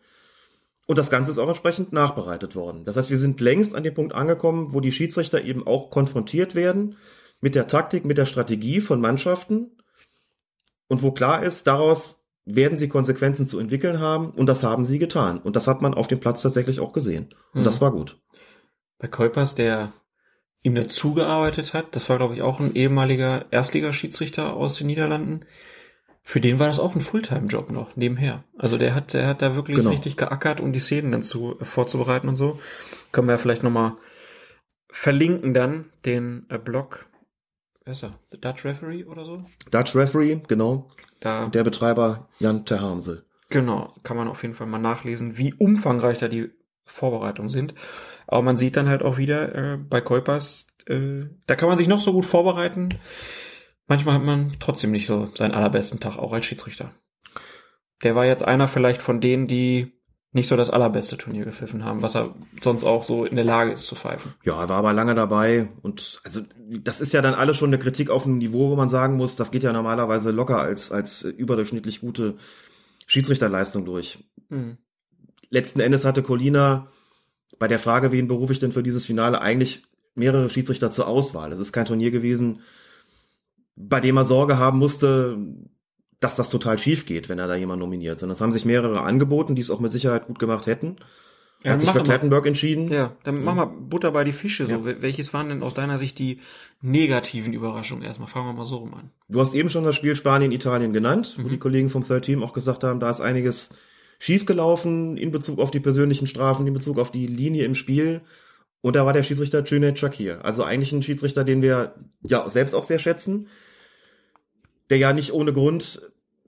Und 0.92 0.98
das 0.98 1.10
Ganze 1.10 1.32
ist 1.32 1.38
auch 1.38 1.48
entsprechend 1.48 1.94
nachbereitet 1.94 2.54
worden. 2.58 2.84
Das 2.84 2.98
heißt, 2.98 3.10
wir 3.10 3.18
sind 3.18 3.40
längst 3.40 3.76
an 3.76 3.84
dem 3.84 3.94
Punkt 3.94 4.14
angekommen, 4.14 4.74
wo 4.74 4.82
die 4.82 4.92
Schiedsrichter 4.92 5.42
eben 5.42 5.66
auch 5.66 5.90
konfrontiert 5.90 6.54
werden 6.54 6.98
mit 7.40 7.56
der 7.56 7.68
Taktik, 7.68 8.04
mit 8.04 8.18
der 8.18 8.26
Strategie 8.26 8.82
von 8.82 9.00
Mannschaften 9.00 9.72
und 10.90 11.02
wo 11.02 11.14
klar 11.14 11.44
ist, 11.44 11.66
daraus 11.66 12.26
werden 12.44 12.78
sie 12.78 12.90
Konsequenzen 12.90 13.48
zu 13.48 13.58
entwickeln 13.58 14.02
haben 14.02 14.32
und 14.32 14.48
das 14.48 14.64
haben 14.64 14.84
sie 14.84 15.00
getan. 15.00 15.40
Und 15.40 15.56
das 15.56 15.66
hat 15.66 15.82
man 15.82 15.94
auf 15.94 16.10
dem 16.10 16.20
Platz 16.20 16.42
tatsächlich 16.42 16.82
auch 16.82 16.92
gesehen. 16.92 17.30
Und 17.54 17.62
mhm. 17.62 17.64
das 17.64 17.80
war 17.80 17.94
gut. 17.94 18.20
Bei 19.00 19.08
Kuipers, 19.08 19.56
der 19.56 19.94
ihm 20.62 20.76
dazugearbeitet 20.76 21.74
hat, 21.74 21.96
das 21.96 22.10
war 22.10 22.18
glaube 22.18 22.36
ich 22.36 22.42
auch 22.42 22.60
ein 22.60 22.76
ehemaliger 22.76 23.46
Erstligaschiedsrichter 23.50 24.52
aus 24.58 24.76
den 24.76 24.88
Niederlanden, 24.88 25.46
für 26.24 26.40
den 26.40 26.60
war 26.60 26.68
das 26.68 26.80
auch 26.80 26.96
ein 26.96 27.02
Fulltime-Job 27.02 27.72
noch 27.72 27.96
nebenher. 27.96 28.44
Also 28.58 28.78
der 28.78 28.94
hat, 28.94 29.14
der 29.14 29.28
hat 29.28 29.42
da 29.42 29.56
wirklich 29.56 29.78
genau. 29.78 29.90
richtig 29.90 30.18
geackert, 30.18 30.62
um 30.62 30.72
die 30.72 30.80
Szenen 30.80 31.12
dann 31.12 31.24
zu 31.24 31.58
vorzubereiten 31.62 32.30
und 32.30 32.36
so. 32.36 32.60
Können 33.12 33.28
wir 33.28 33.34
ja 33.34 33.38
vielleicht 33.38 33.64
nochmal 33.64 33.96
verlinken 34.90 35.54
dann 35.54 35.86
den 36.06 36.46
äh, 36.50 36.58
Blog. 36.58 37.08
Wer 37.84 37.94
ist 37.94 38.04
er? 38.04 38.20
The 38.30 38.40
Dutch 38.40 38.64
Referee 38.66 39.06
oder 39.06 39.26
so? 39.26 39.44
Dutch 39.72 39.96
Referee, 39.96 40.42
genau. 40.48 40.92
Da, 41.20 41.48
der 41.48 41.64
Betreiber 41.64 42.30
Jan 42.40 42.66
Terhamsel. 42.66 43.24
Genau, 43.50 43.94
kann 44.04 44.18
man 44.18 44.28
auf 44.28 44.44
jeden 44.44 44.54
Fall 44.54 44.68
mal 44.68 44.80
nachlesen, 44.80 45.38
wie 45.38 45.54
umfangreich 45.54 46.20
da 46.20 46.28
die 46.28 46.52
Vorbereitungen 46.86 47.50
sind. 47.50 47.74
Aber 48.28 48.42
man 48.44 48.58
sieht 48.58 48.78
dann 48.78 48.88
halt 48.88 49.02
auch 49.04 49.18
wieder 49.18 49.56
äh, 49.56 49.78
bei 49.78 50.02
Kuipers, 50.02 50.68
äh, 50.86 51.26
da 51.48 51.56
kann 51.56 51.68
man 51.68 51.78
sich 51.78 51.88
noch 51.88 52.00
so 52.00 52.14
gut 52.14 52.26
vorbereiten 52.26 52.90
manchmal 53.88 54.16
hat 54.16 54.24
man 54.24 54.56
trotzdem 54.60 54.92
nicht 54.92 55.08
so 55.08 55.30
seinen 55.36 55.54
allerbesten 55.54 56.00
Tag, 56.00 56.18
auch 56.18 56.34
als 56.34 56.46
Schiedsrichter. 56.46 56.92
Der 58.04 58.16
war 58.16 58.26
jetzt 58.26 58.44
einer 58.44 58.68
vielleicht 58.68 59.02
von 59.02 59.22
denen, 59.22 59.48
die 59.48 59.92
nicht 60.34 60.48
so 60.48 60.56
das 60.56 60.70
allerbeste 60.70 61.18
Turnier 61.18 61.44
gepfiffen 61.44 61.84
haben, 61.84 62.02
was 62.02 62.16
er 62.16 62.34
sonst 62.62 62.86
auch 62.86 63.04
so 63.04 63.26
in 63.26 63.36
der 63.36 63.44
Lage 63.44 63.74
ist 63.74 63.86
zu 63.86 63.96
pfeifen. 63.96 64.34
Ja, 64.44 64.62
er 64.62 64.70
war 64.70 64.78
aber 64.78 64.94
lange 64.94 65.14
dabei 65.14 65.68
und 65.82 66.22
also 66.24 66.42
das 66.58 67.02
ist 67.02 67.12
ja 67.12 67.22
dann 67.22 67.34
alles 67.34 67.58
schon 67.58 67.70
eine 67.70 67.80
Kritik 67.80 68.10
auf 68.10 68.26
einem 68.26 68.38
Niveau, 68.38 68.70
wo 68.70 68.76
man 68.78 68.88
sagen 68.88 69.18
muss, 69.18 69.36
das 69.36 69.52
geht 69.52 69.64
ja 69.64 69.74
normalerweise 69.74 70.32
locker 70.32 70.60
als 70.60 70.92
als 70.92 71.24
überdurchschnittlich 71.24 72.00
gute 72.00 72.38
Schiedsrichterleistung 73.08 73.84
durch. 73.84 74.24
Mhm. 74.48 74.78
Letzten 75.50 75.82
Endes 75.82 76.06
hatte 76.06 76.24
Colina 76.24 76.92
bei 77.60 77.68
der 77.68 77.80
Frage, 77.80 78.14
wen 78.14 78.30
berufe 78.30 78.54
ich 78.54 78.60
denn 78.60 78.72
für 78.72 78.84
dieses 78.84 79.06
Finale, 79.06 79.42
eigentlich 79.42 79.84
mehrere 80.16 80.50
Schiedsrichter 80.50 80.92
zur 80.92 81.08
Auswahl. 81.08 81.52
Es 81.52 81.60
ist 81.60 81.74
kein 81.74 81.86
Turnier 81.86 82.12
gewesen, 82.12 82.62
bei 83.76 84.00
dem 84.00 84.18
er 84.18 84.26
Sorge 84.26 84.58
haben 84.58 84.80
musste, 84.80 85.38
dass 86.20 86.36
das 86.36 86.50
total 86.50 86.78
schief 86.78 87.06
geht, 87.06 87.30
wenn 87.30 87.40
er 87.40 87.48
da 87.48 87.56
jemand 87.56 87.80
nominiert. 87.80 88.20
Sondern 88.20 88.34
es 88.34 88.42
haben 88.42 88.52
sich 88.52 88.66
mehrere 88.66 89.02
angeboten, 89.02 89.56
die 89.56 89.62
es 89.62 89.72
auch 89.72 89.80
mit 89.80 89.92
Sicherheit 89.92 90.28
gut 90.28 90.40
gemacht 90.40 90.68
hätten. 90.68 90.98
Er 91.64 91.70
ja, 91.70 91.74
hat 91.74 91.82
sich 91.82 91.92
für 91.92 92.02
Klettenberg 92.02 92.46
entschieden. 92.48 92.92
Ja, 92.92 93.16
dann 93.24 93.38
mhm. 93.38 93.44
mach 93.44 93.56
mal 93.56 93.66
Butter 93.66 94.12
bei 94.12 94.24
die 94.24 94.32
Fische. 94.32 94.66
So, 94.66 94.74
ja. 94.74 95.02
welches 95.02 95.32
waren 95.34 95.50
denn 95.50 95.62
aus 95.62 95.76
deiner 95.76 95.98
Sicht 95.98 96.18
die 96.18 96.40
negativen 96.82 97.54
Überraschungen? 97.54 98.04
Erstmal 98.04 98.28
fangen 98.28 98.48
wir 98.48 98.54
mal 98.54 98.66
so 98.66 98.78
rum 98.78 98.94
an. 98.96 99.12
Du 99.30 99.40
hast 99.40 99.54
eben 99.54 99.70
schon 99.70 99.84
das 99.84 99.96
Spiel 99.96 100.16
Spanien 100.16 100.52
Italien 100.52 100.92
genannt, 100.92 101.36
mhm. 101.38 101.44
wo 101.44 101.50
die 101.50 101.60
Kollegen 101.60 101.90
vom 101.90 102.06
Third 102.06 102.26
Team 102.26 102.42
auch 102.42 102.54
gesagt 102.54 102.84
haben, 102.84 103.00
da 103.00 103.10
ist 103.10 103.22
einiges 103.22 103.76
schiefgelaufen 104.18 105.18
in 105.18 105.32
Bezug 105.32 105.60
auf 105.60 105.72
die 105.72 105.80
persönlichen 105.80 106.28
Strafen, 106.28 106.66
in 106.66 106.74
Bezug 106.74 106.98
auf 106.98 107.12
die 107.12 107.28
Linie 107.28 107.66
im 107.66 107.76
Spiel. 107.76 108.22
Und 108.82 108.96
da 108.96 109.06
war 109.06 109.14
der 109.14 109.24
Schiedsrichter 109.24 109.64
Cüneyt 109.64 110.00
Shakir. 110.00 110.44
Also 110.44 110.64
eigentlich 110.64 110.92
ein 110.92 111.04
Schiedsrichter, 111.04 111.44
den 111.44 111.62
wir 111.62 111.96
ja 112.24 112.50
selbst 112.50 112.74
auch 112.74 112.84
sehr 112.84 113.00
schätzen, 113.00 113.48
der 114.90 114.98
ja 114.98 115.14
nicht 115.14 115.34
ohne 115.34 115.54
Grund 115.54 116.02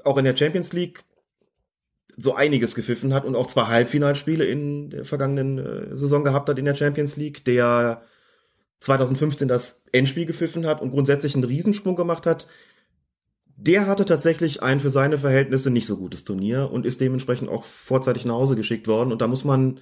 auch 0.03 0.17
in 0.17 0.25
der 0.25 0.35
Champions 0.35 0.73
League 0.73 1.03
so 2.17 2.35
einiges 2.35 2.75
gepfiffen 2.75 3.13
hat 3.13 3.25
und 3.25 3.35
auch 3.35 3.47
zwei 3.47 3.65
Halbfinalspiele 3.65 4.45
in 4.45 4.89
der 4.89 5.05
vergangenen 5.05 5.57
äh, 5.57 5.95
Saison 5.95 6.23
gehabt 6.23 6.49
hat 6.49 6.59
in 6.59 6.65
der 6.65 6.75
Champions 6.75 7.15
League, 7.15 7.43
der 7.45 8.03
2015 8.81 9.47
das 9.47 9.83
Endspiel 9.91 10.25
gepfiffen 10.25 10.65
hat 10.65 10.81
und 10.81 10.91
grundsätzlich 10.91 11.35
einen 11.35 11.45
Riesensprung 11.45 11.95
gemacht 11.95 12.25
hat. 12.25 12.47
Der 13.55 13.87
hatte 13.87 14.05
tatsächlich 14.05 14.61
ein 14.61 14.79
für 14.79 14.89
seine 14.89 15.17
Verhältnisse 15.17 15.71
nicht 15.71 15.87
so 15.87 15.97
gutes 15.97 16.23
Turnier 16.25 16.69
und 16.71 16.85
ist 16.85 16.99
dementsprechend 16.99 17.49
auch 17.49 17.63
vorzeitig 17.63 18.25
nach 18.25 18.35
Hause 18.35 18.55
geschickt 18.55 18.87
worden. 18.87 19.11
Und 19.11 19.21
da 19.21 19.27
muss 19.27 19.45
man 19.45 19.79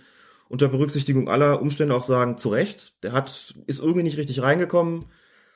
unter 0.52 0.68
Berücksichtigung 0.68 1.30
aller 1.30 1.62
Umstände 1.62 1.96
auch 1.96 2.04
sagen, 2.04 2.38
zu 2.38 2.50
Recht. 2.50 2.94
Der 3.04 3.14
hat, 3.14 3.56
ist 3.68 3.82
irgendwie 3.82 4.04
nicht 4.04 4.18
richtig 4.18 4.42
reingekommen, 4.42 5.06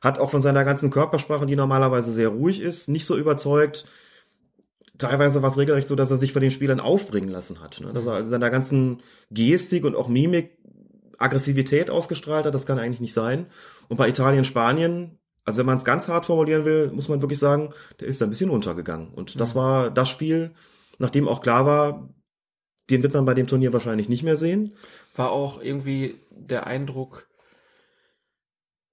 hat 0.02 0.20
auch 0.20 0.32
von 0.32 0.42
seiner 0.42 0.64
ganzen 0.64 0.90
Körpersprache, 0.90 1.46
die 1.46 1.58
normalerweise 1.58 2.12
sehr 2.12 2.30
ruhig 2.30 2.62
ist, 2.62 2.88
nicht 2.88 3.06
so 3.06 3.18
überzeugt. 3.18 3.86
Teilweise 4.98 5.42
war 5.42 5.50
es 5.50 5.58
regelrecht 5.58 5.90
so, 5.90 5.96
dass 5.96 6.12
er 6.12 6.18
sich 6.18 6.32
von 6.32 6.42
den 6.42 6.52
Spielern 6.52 6.80
aufbringen 6.80 7.30
lassen 7.30 7.62
hat. 7.62 7.82
Ne? 7.82 7.92
Dass 7.92 8.06
er 8.06 8.14
also 8.14 8.30
seiner 8.32 8.50
ganzen 8.50 9.02
Gestik 9.32 9.84
und 9.84 9.96
auch 9.96 10.08
Mimik 10.08 10.58
Aggressivität 11.18 11.90
ausgestrahlt 11.90 12.46
hat, 12.46 12.56
das 12.56 12.66
kann 12.66 12.80
eigentlich 12.80 13.02
nicht 13.02 13.14
sein. 13.14 13.48
Und 13.90 13.98
bei 13.98 14.08
Italien, 14.08 14.46
Spanien, 14.46 15.20
also 15.44 15.60
wenn 15.60 15.66
man 15.66 15.78
es 15.78 15.86
ganz 15.86 16.08
hart 16.08 16.26
formulieren 16.26 16.64
will, 16.64 16.92
muss 16.92 17.10
man 17.10 17.22
wirklich 17.22 17.40
sagen, 17.40 17.72
der 18.00 18.08
ist 18.08 18.22
ein 18.22 18.30
bisschen 18.30 18.50
untergegangen. 18.50 19.10
Und 19.10 19.40
das 19.42 19.56
mhm. 19.56 19.60
war 19.60 19.92
das 19.92 20.10
Spiel, 20.10 20.54
nachdem 21.00 21.28
auch 21.28 21.42
klar 21.42 21.66
war, 21.66 22.10
den 22.90 23.04
wird 23.04 23.14
man 23.14 23.26
bei 23.26 23.34
dem 23.34 23.48
Turnier 23.48 23.74
wahrscheinlich 23.74 24.10
nicht 24.10 24.24
mehr 24.24 24.38
sehen. 24.38 24.76
War 25.16 25.32
auch 25.32 25.62
irgendwie 25.62 26.16
der 26.30 26.68
Eindruck, 26.68 27.28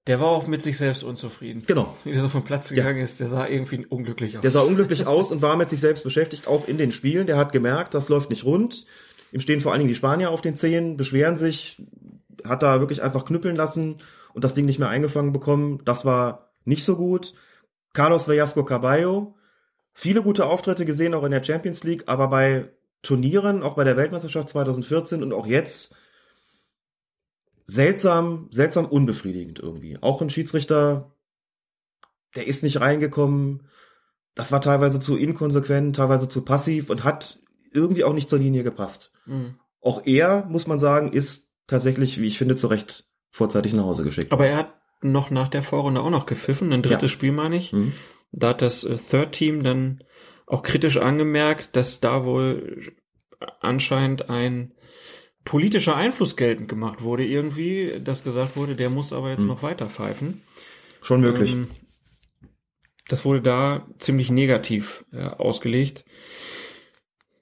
der 0.07 0.19
war 0.19 0.27
auch 0.27 0.47
mit 0.47 0.61
sich 0.61 0.77
selbst 0.77 1.03
unzufrieden. 1.03 1.63
Genau. 1.65 1.95
Wie 2.03 2.11
der 2.11 2.21
so 2.21 2.29
vom 2.29 2.43
Platz 2.43 2.69
gegangen 2.69 2.97
ja. 2.97 3.03
ist, 3.03 3.19
der 3.19 3.27
sah 3.27 3.47
irgendwie 3.47 3.85
unglücklich 3.85 4.37
aus. 4.37 4.41
Der 4.41 4.51
sah 4.51 4.61
unglücklich 4.61 5.07
aus 5.07 5.31
und 5.31 5.41
war 5.41 5.55
mit 5.55 5.69
sich 5.69 5.79
selbst 5.79 6.03
beschäftigt, 6.03 6.47
auch 6.47 6.67
in 6.67 6.77
den 6.77 6.91
Spielen. 6.91 7.27
Der 7.27 7.37
hat 7.37 7.51
gemerkt, 7.53 7.93
das 7.93 8.09
läuft 8.09 8.29
nicht 8.29 8.43
rund. 8.43 8.85
Ihm 9.31 9.39
stehen 9.39 9.61
vor 9.61 9.71
allen 9.71 9.79
Dingen 9.79 9.89
die 9.89 9.95
Spanier 9.95 10.29
auf 10.29 10.41
den 10.41 10.55
Zehen, 10.55 10.97
beschweren 10.97 11.37
sich, 11.37 11.81
hat 12.43 12.61
da 12.61 12.79
wirklich 12.79 13.01
einfach 13.01 13.25
knüppeln 13.25 13.55
lassen 13.55 14.01
und 14.33 14.43
das 14.43 14.53
Ding 14.53 14.65
nicht 14.65 14.79
mehr 14.79 14.89
eingefangen 14.89 15.31
bekommen. 15.31 15.81
Das 15.85 16.05
war 16.05 16.51
nicht 16.65 16.83
so 16.83 16.97
gut. 16.97 17.33
Carlos 17.93 18.27
Velasco 18.27 18.63
Caballo, 18.65 19.35
viele 19.93 20.21
gute 20.21 20.45
Auftritte 20.45 20.85
gesehen, 20.85 21.13
auch 21.13 21.23
in 21.23 21.31
der 21.31 21.43
Champions 21.43 21.83
League, 21.83 22.03
aber 22.07 22.27
bei 22.27 22.69
Turnieren, 23.03 23.61
auch 23.61 23.75
bei 23.75 23.83
der 23.83 23.97
Weltmeisterschaft 23.97 24.49
2014 24.49 25.21
und 25.21 25.33
auch 25.33 25.45
jetzt, 25.45 25.93
seltsam, 27.65 28.47
seltsam 28.49 28.85
unbefriedigend 28.85 29.59
irgendwie. 29.59 29.97
Auch 30.01 30.21
ein 30.21 30.29
Schiedsrichter, 30.29 31.11
der 32.35 32.47
ist 32.47 32.63
nicht 32.63 32.81
reingekommen. 32.81 33.67
Das 34.35 34.51
war 34.51 34.61
teilweise 34.61 34.99
zu 34.99 35.17
inkonsequent, 35.17 35.95
teilweise 35.95 36.27
zu 36.27 36.43
passiv 36.43 36.89
und 36.89 37.03
hat 37.03 37.39
irgendwie 37.71 38.03
auch 38.03 38.13
nicht 38.13 38.29
zur 38.29 38.39
Linie 38.39 38.63
gepasst. 38.63 39.11
Mhm. 39.25 39.55
Auch 39.81 40.05
er, 40.05 40.45
muss 40.45 40.65
man 40.65 40.79
sagen, 40.79 41.11
ist 41.11 41.51
tatsächlich, 41.67 42.19
wie 42.19 42.27
ich 42.27 42.37
finde, 42.37 42.55
zu 42.55 42.67
Recht 42.67 43.07
vorzeitig 43.31 43.73
nach 43.73 43.83
Hause 43.83 44.03
geschickt. 44.03 44.31
Aber 44.31 44.47
er 44.47 44.57
hat 44.57 44.73
noch 45.01 45.29
nach 45.29 45.49
der 45.49 45.63
Vorrunde 45.63 46.01
auch 46.01 46.09
noch 46.09 46.25
gepfiffen, 46.25 46.71
ein 46.71 46.81
drittes 46.81 47.11
Ja. 47.11 47.15
Spiel 47.15 47.31
meine 47.31 47.57
ich. 47.57 47.73
Mhm. 47.73 47.93
Da 48.31 48.49
hat 48.49 48.61
das 48.61 48.83
äh, 48.83 48.95
Third 48.95 49.33
Team 49.33 49.63
dann 49.63 50.03
auch 50.45 50.63
kritisch 50.63 50.97
angemerkt, 50.97 51.75
dass 51.75 51.99
da 51.99 52.25
wohl 52.25 52.93
anscheinend 53.59 54.29
ein 54.29 54.73
politischer 55.45 55.95
Einfluss 55.95 56.35
geltend 56.37 56.69
gemacht 56.69 57.01
wurde 57.01 57.25
irgendwie, 57.25 57.99
dass 58.01 58.23
gesagt 58.23 58.55
wurde, 58.55 58.75
der 58.75 58.89
muss 58.89 59.11
aber 59.13 59.29
jetzt 59.29 59.43
Mhm. 59.43 59.49
noch 59.49 59.63
weiter 59.63 59.87
pfeifen. 59.87 60.41
Schon 61.01 61.21
möglich. 61.21 61.53
Ähm, 61.53 61.67
das 63.09 63.25
wurde 63.25 63.41
da 63.41 63.87
ziemlich 63.99 64.31
negativ 64.31 65.03
äh, 65.11 65.23
ausgelegt. 65.25 66.05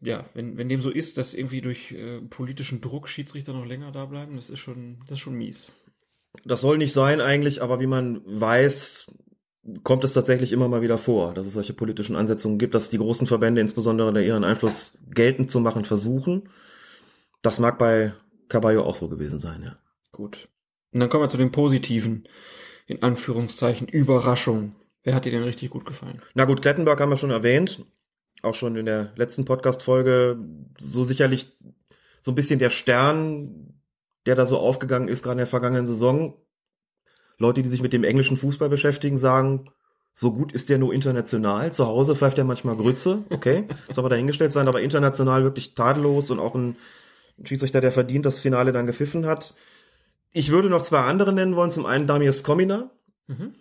Ja, 0.04 0.26
wenn, 0.34 0.58
wenn 0.58 0.68
dem 0.68 0.82
so 0.82 0.90
ist, 0.90 1.20
dass 1.20 1.36
irgendwie 1.36 1.62
durch 1.62 1.92
äh, 1.92 2.22
politischen 2.22 2.82
Druck 2.82 3.08
Schiedsrichter 3.08 3.54
noch 3.54 3.66
länger 3.66 3.92
da 3.92 4.06
bleiben, 4.06 4.36
das 4.36 4.50
ist 4.50 4.60
schon, 4.60 4.98
das 5.02 5.18
ist 5.18 5.20
schon 5.20 5.36
mies. 5.36 5.72
Das 6.44 6.62
soll 6.62 6.80
nicht 6.80 6.94
sein 6.94 7.22
eigentlich, 7.22 7.62
aber 7.62 7.80
wie 7.80 7.88
man 7.88 8.22
weiß, 8.26 9.12
kommt 9.84 10.04
es 10.04 10.14
tatsächlich 10.14 10.52
immer 10.52 10.68
mal 10.68 10.82
wieder 10.82 10.98
vor, 10.98 11.34
dass 11.34 11.48
es 11.48 11.54
solche 11.54 11.74
politischen 11.74 12.16
Ansetzungen 12.16 12.58
gibt, 12.58 12.74
dass 12.74 12.90
die 12.90 12.98
großen 12.98 13.28
Verbände 13.28 13.62
insbesondere 13.62 14.24
ihren 14.24 14.44
Einfluss 14.44 14.98
geltend 15.14 15.52
zu 15.52 15.60
machen 15.60 15.86
versuchen. 15.86 16.50
Das 17.42 17.60
mag 17.60 17.78
bei 17.78 18.14
Caballo 18.50 18.84
auch 18.84 18.96
so 18.96 19.08
gewesen 19.08 19.40
sein, 19.40 19.64
ja. 19.64 19.78
Gut. 20.12 20.50
Und 20.94 21.00
dann 21.00 21.10
kommen 21.10 21.24
wir 21.24 21.30
zu 21.30 21.38
den 21.38 21.52
positiven, 21.52 22.28
in 22.86 23.02
Anführungszeichen, 23.02 23.88
Überraschungen. 23.88 24.76
Wer 25.04 25.16
hat 25.16 25.26
dir 25.26 25.32
denn 25.32 25.44
richtig 25.44 25.70
gut 25.70 25.86
gefallen? 25.86 26.22
Na 26.34 26.46
gut, 26.46 26.62
Klettenberg 26.62 27.00
haben 27.00 27.10
wir 27.10 27.18
schon 27.18 27.32
erwähnt, 27.32 27.86
auch 28.42 28.56
schon 28.56 28.76
in 28.76 28.86
der 28.86 29.14
letzten 29.16 29.46
Podcast-Folge, 29.46 30.38
so 30.78 31.04
sicherlich 31.04 31.58
so 32.22 32.32
ein 32.32 32.36
bisschen 32.36 32.60
der 32.60 32.70
Stern, 32.70 33.82
der 34.26 34.36
da 34.36 34.46
so 34.46 34.58
aufgegangen 34.58 35.08
ist, 35.08 35.24
gerade 35.24 35.34
in 35.34 35.40
der 35.40 35.48
vergangenen 35.48 35.88
Saison. 35.88 36.36
Leute, 37.42 37.62
die 37.62 37.70
sich 37.70 37.82
mit 37.82 37.92
dem 37.92 38.04
englischen 38.04 38.38
Fußball 38.38 38.70
beschäftigen, 38.70 39.18
sagen, 39.18 39.70
so 40.14 40.32
gut 40.32 40.52
ist 40.52 40.70
der 40.70 40.78
nur 40.78 40.94
international. 40.94 41.74
Zu 41.74 41.88
Hause 41.88 42.16
pfeift 42.16 42.38
er 42.38 42.44
manchmal 42.44 42.76
Grütze, 42.76 43.24
okay, 43.30 43.66
soll 43.90 44.04
aber 44.04 44.10
dahingestellt 44.10 44.54
sein, 44.54 44.68
aber 44.68 44.82
international 44.82 45.44
wirklich 45.44 45.74
tadellos 45.74 46.32
und 46.32 46.40
auch 46.40 46.56
ein 46.56 46.76
Schiedsrichter, 47.44 47.82
der 47.82 47.92
verdient 47.92 48.26
das 48.26 48.42
Finale 48.42 48.72
dann 48.72 48.86
gepfiffen 48.86 49.26
hat. 49.26 49.56
Ich 50.32 50.52
würde 50.52 50.70
noch 50.70 50.84
zwei 50.84 51.00
andere 51.00 51.34
nennen 51.34 51.56
wollen. 51.56 51.72
Zum 51.72 51.86
einen 51.86 52.08
Damir 52.08 52.32
Skomina, 52.32 52.92
Mhm. 53.28 53.54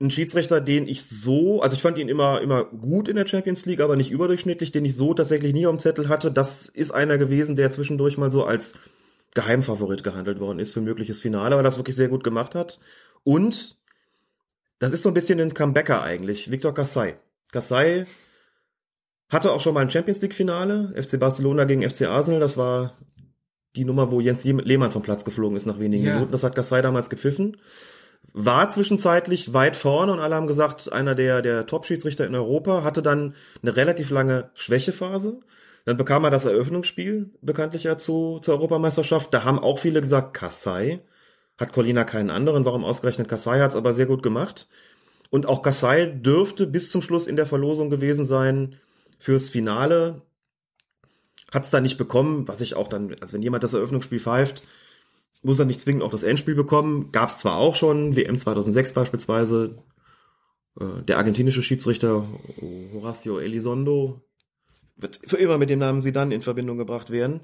ein 0.00 0.10
Schiedsrichter, 0.10 0.60
den 0.60 0.88
ich 0.88 1.04
so, 1.04 1.60
also 1.60 1.76
ich 1.76 1.82
fand 1.82 1.98
ihn 1.98 2.08
immer, 2.08 2.40
immer 2.40 2.64
gut 2.64 3.06
in 3.08 3.16
der 3.16 3.26
Champions 3.26 3.66
League, 3.66 3.80
aber 3.80 3.96
nicht 3.96 4.10
überdurchschnittlich, 4.10 4.72
den 4.72 4.84
ich 4.84 4.96
so 4.96 5.12
tatsächlich 5.14 5.52
nie 5.52 5.66
auf 5.66 5.76
dem 5.76 5.78
Zettel 5.78 6.08
hatte. 6.08 6.32
Das 6.32 6.68
ist 6.68 6.90
einer 6.90 7.18
gewesen, 7.18 7.54
der 7.56 7.70
zwischendurch 7.70 8.16
mal 8.16 8.32
so 8.32 8.44
als 8.44 8.78
Geheimfavorit 9.34 10.02
gehandelt 10.02 10.40
worden 10.40 10.58
ist 10.58 10.72
für 10.72 10.80
ein 10.80 10.84
mögliches 10.84 11.20
Finale, 11.20 11.56
weil 11.56 11.60
er 11.60 11.64
das 11.64 11.78
wirklich 11.78 11.96
sehr 11.96 12.08
gut 12.08 12.24
gemacht 12.24 12.54
hat. 12.54 12.80
Und 13.22 13.76
das 14.78 14.92
ist 14.92 15.02
so 15.02 15.10
ein 15.10 15.14
bisschen 15.14 15.40
ein 15.40 15.54
Comebacker 15.54 16.02
eigentlich, 16.02 16.50
Victor 16.50 16.74
Kassai. 16.74 17.18
Kassai 17.52 18.06
hatte 19.28 19.52
auch 19.52 19.60
schon 19.60 19.74
mal 19.74 19.80
ein 19.80 19.90
Champions 19.90 20.20
League 20.22 20.34
Finale, 20.34 20.92
FC 21.00 21.20
Barcelona 21.20 21.64
gegen 21.64 21.88
FC 21.88 22.02
Arsenal, 22.02 22.40
das 22.40 22.56
war 22.56 22.96
die 23.76 23.84
Nummer, 23.84 24.10
wo 24.10 24.20
Jens 24.20 24.42
Lehmann 24.44 24.90
vom 24.90 25.02
Platz 25.02 25.24
geflogen 25.24 25.56
ist 25.56 25.66
nach 25.66 25.78
wenigen 25.78 26.04
Ja. 26.04 26.14
Minuten. 26.14 26.32
Das 26.32 26.42
hat 26.42 26.56
Kassai 26.56 26.82
damals 26.82 27.08
gepfiffen 27.10 27.56
war 28.32 28.68
zwischenzeitlich 28.70 29.54
weit 29.54 29.76
vorne 29.76 30.12
und 30.12 30.20
alle 30.20 30.36
haben 30.36 30.46
gesagt, 30.46 30.92
einer 30.92 31.14
der, 31.14 31.42
der 31.42 31.66
Top-Schiedsrichter 31.66 32.26
in 32.26 32.34
Europa, 32.34 32.84
hatte 32.84 33.02
dann 33.02 33.34
eine 33.62 33.76
relativ 33.76 34.10
lange 34.10 34.50
Schwächephase. 34.54 35.40
Dann 35.84 35.96
bekam 35.96 36.24
er 36.24 36.30
das 36.30 36.44
Eröffnungsspiel 36.44 37.30
bekanntlich 37.40 37.84
ja 37.84 37.96
zu, 37.98 38.38
zur 38.40 38.54
Europameisterschaft. 38.54 39.32
Da 39.32 39.44
haben 39.44 39.58
auch 39.58 39.78
viele 39.78 40.00
gesagt, 40.00 40.34
Kassai. 40.34 41.00
Hat 41.58 41.72
Colina 41.72 42.04
keinen 42.04 42.30
anderen, 42.30 42.64
warum 42.64 42.84
ausgerechnet 42.84 43.28
Kassai 43.28 43.60
hat's 43.60 43.76
aber 43.76 43.92
sehr 43.92 44.06
gut 44.06 44.22
gemacht. 44.22 44.68
Und 45.28 45.46
auch 45.46 45.62
Kassai 45.62 46.06
dürfte 46.06 46.66
bis 46.66 46.90
zum 46.90 47.02
Schluss 47.02 47.26
in 47.26 47.36
der 47.36 47.46
Verlosung 47.46 47.90
gewesen 47.90 48.24
sein 48.24 48.76
fürs 49.18 49.50
Finale. 49.50 50.22
Hat's 51.52 51.70
da 51.70 51.80
nicht 51.80 51.98
bekommen, 51.98 52.48
was 52.48 52.60
ich 52.60 52.74
auch 52.74 52.88
dann, 52.88 53.14
also 53.20 53.34
wenn 53.34 53.42
jemand 53.42 53.62
das 53.62 53.74
Eröffnungsspiel 53.74 54.20
pfeift, 54.20 54.64
muss 55.42 55.58
er 55.58 55.64
nicht 55.64 55.80
zwingend 55.80 56.02
auch 56.02 56.10
das 56.10 56.22
Endspiel 56.22 56.54
bekommen. 56.54 57.12
Gab 57.12 57.28
es 57.28 57.38
zwar 57.38 57.56
auch 57.56 57.74
schon, 57.74 58.16
WM 58.16 58.38
2006 58.38 58.92
beispielsweise, 58.92 59.78
äh, 60.78 61.02
der 61.02 61.18
argentinische 61.18 61.62
Schiedsrichter 61.62 62.26
Horacio 62.94 63.38
Elizondo 63.38 64.22
wird 65.00 65.20
für 65.24 65.36
immer 65.36 65.58
mit 65.58 65.70
dem 65.70 65.78
Namen 65.78 66.00
Sidan 66.00 66.32
in 66.32 66.42
Verbindung 66.42 66.78
gebracht 66.78 67.10
werden. 67.10 67.40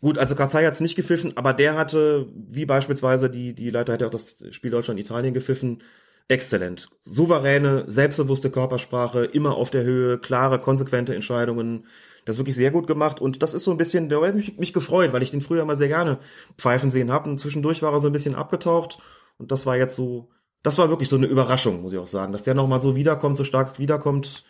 Gut, 0.00 0.18
also 0.18 0.34
Kassai 0.34 0.64
hat's 0.64 0.80
nicht 0.80 0.96
gepfiffen, 0.96 1.36
aber 1.36 1.52
der 1.52 1.76
hatte, 1.76 2.28
wie 2.34 2.66
beispielsweise 2.66 3.30
die, 3.30 3.54
die 3.54 3.70
Leiter 3.70 3.94
hätte 3.94 4.06
auch 4.06 4.10
das 4.10 4.44
Spiel 4.50 4.70
Deutschland-Italien 4.70 5.32
gepfiffen, 5.32 5.82
exzellent. 6.28 6.88
Souveräne, 7.00 7.84
selbstbewusste 7.86 8.50
Körpersprache, 8.50 9.24
immer 9.24 9.56
auf 9.56 9.70
der 9.70 9.84
Höhe, 9.84 10.18
klare, 10.18 10.60
konsequente 10.60 11.14
Entscheidungen. 11.14 11.86
Das 12.24 12.38
wirklich 12.38 12.56
sehr 12.56 12.72
gut 12.72 12.88
gemacht 12.88 13.20
und 13.20 13.42
das 13.44 13.54
ist 13.54 13.62
so 13.62 13.70
ein 13.70 13.76
bisschen, 13.76 14.12
habe 14.12 14.28
ich 14.30 14.34
mich, 14.34 14.58
mich 14.58 14.72
gefreut, 14.72 15.12
weil 15.12 15.22
ich 15.22 15.30
den 15.30 15.40
früher 15.40 15.64
mal 15.64 15.76
sehr 15.76 15.86
gerne 15.86 16.18
pfeifen 16.58 16.90
sehen 16.90 17.12
habe 17.12 17.30
und 17.30 17.38
zwischendurch 17.38 17.82
war 17.82 17.92
er 17.92 18.00
so 18.00 18.08
ein 18.08 18.12
bisschen 18.12 18.34
abgetaucht 18.34 18.98
und 19.38 19.52
das 19.52 19.64
war 19.64 19.76
jetzt 19.76 19.94
so, 19.94 20.28
das 20.64 20.76
war 20.78 20.88
wirklich 20.88 21.08
so 21.08 21.14
eine 21.14 21.26
Überraschung, 21.26 21.82
muss 21.82 21.92
ich 21.92 22.00
auch 22.00 22.08
sagen, 22.08 22.32
dass 22.32 22.42
der 22.42 22.54
nochmal 22.54 22.80
so 22.80 22.96
wiederkommt, 22.96 23.36
so 23.36 23.44
stark 23.44 23.78
wiederkommt, 23.78 24.44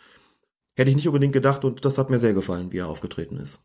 hätte 0.77 0.89
ich 0.89 0.95
nicht 0.95 1.07
unbedingt 1.07 1.33
gedacht 1.33 1.65
und 1.65 1.83
das 1.83 1.97
hat 1.97 2.09
mir 2.09 2.19
sehr 2.19 2.33
gefallen, 2.33 2.71
wie 2.71 2.77
er 2.77 2.87
aufgetreten 2.87 3.37
ist. 3.37 3.61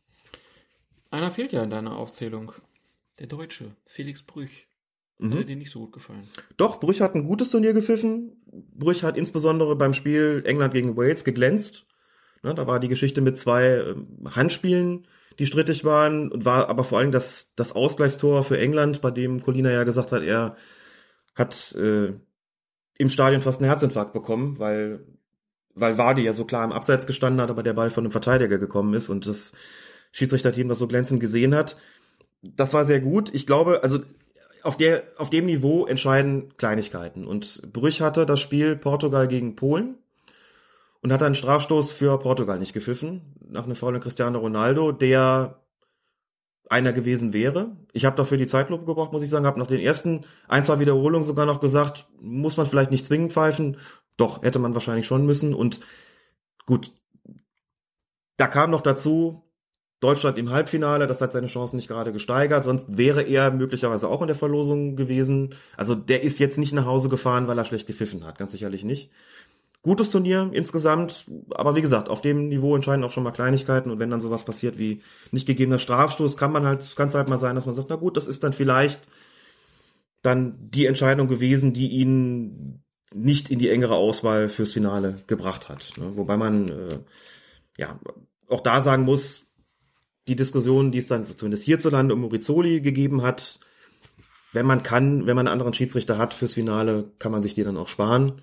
Einer 1.11 1.31
fehlt 1.31 1.53
ja 1.53 1.63
in 1.63 1.71
deiner 1.71 1.97
Aufzählung. 1.97 2.53
Der 3.19 3.27
Deutsche, 3.27 3.77
Felix 3.87 4.23
Brüch. 4.23 4.67
Hat 5.21 5.49
dir 5.49 5.55
nicht 5.55 5.71
so 5.71 5.81
gut 5.81 5.93
gefallen. 5.93 6.27
Doch, 6.57 6.81
Brüch 6.81 7.01
hat 7.01 7.15
ein 7.15 7.25
gutes 7.25 7.51
Turnier 7.51 7.75
gepfiffen. 7.75 8.43
Brüch 8.75 9.05
hat 9.05 9.17
insbesondere 9.17 9.77
beim 9.77 9.95
Spiel 9.95 10.43
England 10.45 10.75
gegen 10.75 10.97
Wales 10.97 11.23
geglänzt. 11.23 11.87
Ne, 12.43 12.55
da 12.55 12.67
war 12.67 12.81
die 12.81 12.89
Geschichte 12.89 13.21
mit 13.21 13.39
zwei 13.39 13.67
ähm, 13.67 14.29
Handspielen, 14.29 15.07
die 15.39 15.47
strittig 15.47 15.85
waren, 15.85 16.33
und 16.33 16.45
war 16.45 16.69
aber 16.69 16.83
vor 16.83 16.99
allem 16.99 17.13
das, 17.13 17.55
das 17.55 17.73
Ausgleichstor 17.73 18.43
für 18.43 18.59
England, 18.59 19.01
bei 19.01 19.13
dem 19.13 19.43
Colina 19.43 19.71
ja 19.71 19.85
gesagt 19.85 20.11
hat, 20.11 20.23
er 20.23 20.57
hat 21.37 21.73
äh, 21.77 22.15
im 22.99 23.09
Stadion 23.11 23.43
fast 23.43 23.61
einen 23.61 23.69
Herzinfarkt 23.69 24.13
bekommen, 24.13 24.59
weil, 24.59 25.07
weil 25.75 25.99
Vardy 25.99 26.23
ja 26.23 26.33
so 26.33 26.45
klar 26.45 26.65
im 26.65 26.73
Abseits 26.73 27.07
gestanden 27.07 27.41
hat, 27.41 27.51
aber 27.51 27.63
der 27.63 27.73
Ball 27.73 27.91
von 27.91 28.05
einem 28.05 28.13
Verteidiger 28.13 28.59
gekommen 28.59 28.95
ist 28.95 29.11
und 29.11 29.27
das 29.27 29.53
Schiedsrichterteam 30.13 30.69
das 30.69 30.79
so 30.79 30.87
glänzend 30.87 31.21
gesehen 31.21 31.55
hat. 31.55 31.77
Das 32.43 32.75
war 32.75 32.85
sehr 32.85 33.01
gut. 33.01 33.33
Ich 33.35 33.47
glaube, 33.47 33.83
also 33.83 34.01
auf, 34.63 34.77
der, 34.77 35.05
auf 35.17 35.31
dem 35.31 35.47
Niveau 35.47 35.87
entscheiden 35.87 36.57
Kleinigkeiten. 36.57 37.27
Und 37.27 37.63
Brüch 37.73 38.01
hatte 38.01 38.27
das 38.27 38.41
Spiel 38.41 38.77
Portugal 38.77 39.29
gegen 39.29 39.57
Polen 39.57 39.97
und 41.01 41.13
hat 41.13 41.23
einen 41.23 41.35
Strafstoß 41.35 41.93
für 41.93 42.19
Portugal 42.19 42.59
nicht 42.59 42.73
gepfiffen, 42.73 43.35
nach 43.49 43.65
einem 43.65 43.75
Foul 43.75 43.99
Cristiano 44.01 44.39
Ronaldo, 44.39 44.93
der 44.93 45.63
einer 46.69 46.93
gewesen 46.93 47.33
wäre. 47.33 47.77
Ich 47.93 48.05
habe 48.05 48.17
dafür 48.17 48.39
die 48.39 48.47
Zeitlupe 48.47 48.87
gebraucht, 48.87 49.13
muss 49.13 49.23
ich 49.23 49.29
sagen, 49.29 49.47
habe 49.47 49.59
nach 49.59 49.67
den 49.67 49.81
ersten 49.81 50.25
ein, 50.49 50.65
zwei 50.65 50.79
Wiederholungen 50.79 51.25
sogar 51.25 51.45
noch 51.45 51.61
gesagt, 51.61 52.07
muss 52.21 52.57
man 52.57 52.67
vielleicht 52.67 52.91
nicht 52.91 53.05
zwingend 53.05 53.33
pfeifen. 53.33 53.77
Doch, 54.17 54.43
hätte 54.43 54.59
man 54.59 54.75
wahrscheinlich 54.75 55.07
schon 55.07 55.27
müssen. 55.27 55.55
Und 55.55 55.81
gut, 56.67 56.93
da 58.37 58.47
kam 58.47 58.71
noch 58.71 58.81
dazu, 58.83 59.43
Deutschland 60.03 60.37
im 60.37 60.51
Halbfinale, 60.51 61.07
das 61.07 61.21
hat 61.21 61.31
seine 61.31 61.47
Chancen 61.47 61.77
nicht 61.77 61.87
gerade 61.87 62.13
gesteigert, 62.13 62.65
sonst 62.65 62.99
wäre 62.99 63.23
er 63.23 63.53
möglicherweise 63.53 64.09
auch 64.09 64.21
in 64.21 64.27
der 64.27 64.37
Verlosung 64.37 64.97
gewesen. 64.97 65.55
Also 65.77 65.95
der 65.95 66.25
ist 66.25 66.41
jetzt 66.41 66.59
nicht 66.59 66.73
nach 66.73 66.87
Hause 66.87 67.09
gefahren, 67.09 67.47
weil 67.47 67.57
er 67.57 67.65
schlecht 67.65 67.87
gepfiffen 67.87 68.25
hat, 68.25 68.37
ganz 68.37 68.51
sicherlich 68.51 68.83
nicht. 68.83 69.13
Gutes 69.83 70.11
Turnier 70.11 70.51
insgesamt, 70.53 71.27
aber 71.51 71.77
wie 71.77 71.83
gesagt, 71.83 72.09
auf 72.09 72.21
dem 72.21 72.49
Niveau 72.49 72.75
entscheiden 72.75 73.05
auch 73.05 73.13
schon 73.13 73.23
mal 73.23 73.31
Kleinigkeiten 73.31 73.91
und 73.91 74.01
wenn 74.01 74.11
dann 74.11 74.21
sowas 74.21 74.45
passiert 74.45 74.77
wie 74.77 75.03
nicht 75.31 75.47
gegebener 75.47 75.79
Strafstoß, 75.79 76.37
kann 76.37 76.53
man 76.53 76.67
halt, 76.67 76.97
kann 76.97 77.07
es 77.07 77.15
halt 77.15 77.29
mal 77.29 77.39
sein, 77.39 77.55
dass 77.55 77.67
man 77.67 77.75
sagt, 77.75 77.91
na 77.91 77.97
gut, 77.97 78.17
das 78.17 78.27
ist 78.27 78.43
dann 78.43 78.53
vielleicht 78.53 79.09
dann 80.23 80.57
die 80.59 80.87
Entscheidung 80.87 81.29
gewesen, 81.29 81.75
die 81.75 81.89
ihn 81.89 82.83
nicht 83.15 83.51
in 83.51 83.59
die 83.59 83.69
engere 83.69 83.97
Auswahl 83.97 84.49
fürs 84.49 84.73
Finale 84.73 85.17
gebracht 85.27 85.69
hat. 85.69 85.93
Ne? 85.99 86.13
Wobei 86.17 86.37
man 86.37 86.69
äh, 86.69 86.99
ja 87.77 87.99
auch 88.49 88.61
da 88.61 88.81
sagen 88.81 89.05
muss, 89.05 89.51
die 90.29 90.37
Diskussion, 90.37 90.93
die 90.93 90.99
es 90.99 91.09
dann 91.09 91.27
zumindest 91.37 91.65
hierzulande 91.65 92.15
um 92.15 92.21
Morizoli 92.21 92.81
gegeben 92.81 93.23
hat, 93.23 93.61
wenn 94.53 94.67
man 94.67 94.83
kann, 94.83 95.27
wenn 95.27 95.37
man 95.37 95.49
einen 95.49 95.53
anderen 95.53 95.73
Schiedsrichter 95.73 96.19
hat 96.19 96.35
fürs 96.35 96.55
Finale, 96.55 97.11
kann 97.19 97.33
man 97.33 97.43
sich 97.43 97.55
die 97.55 97.65
dann 97.65 97.77
auch 97.77 97.89
sparen. 97.89 98.43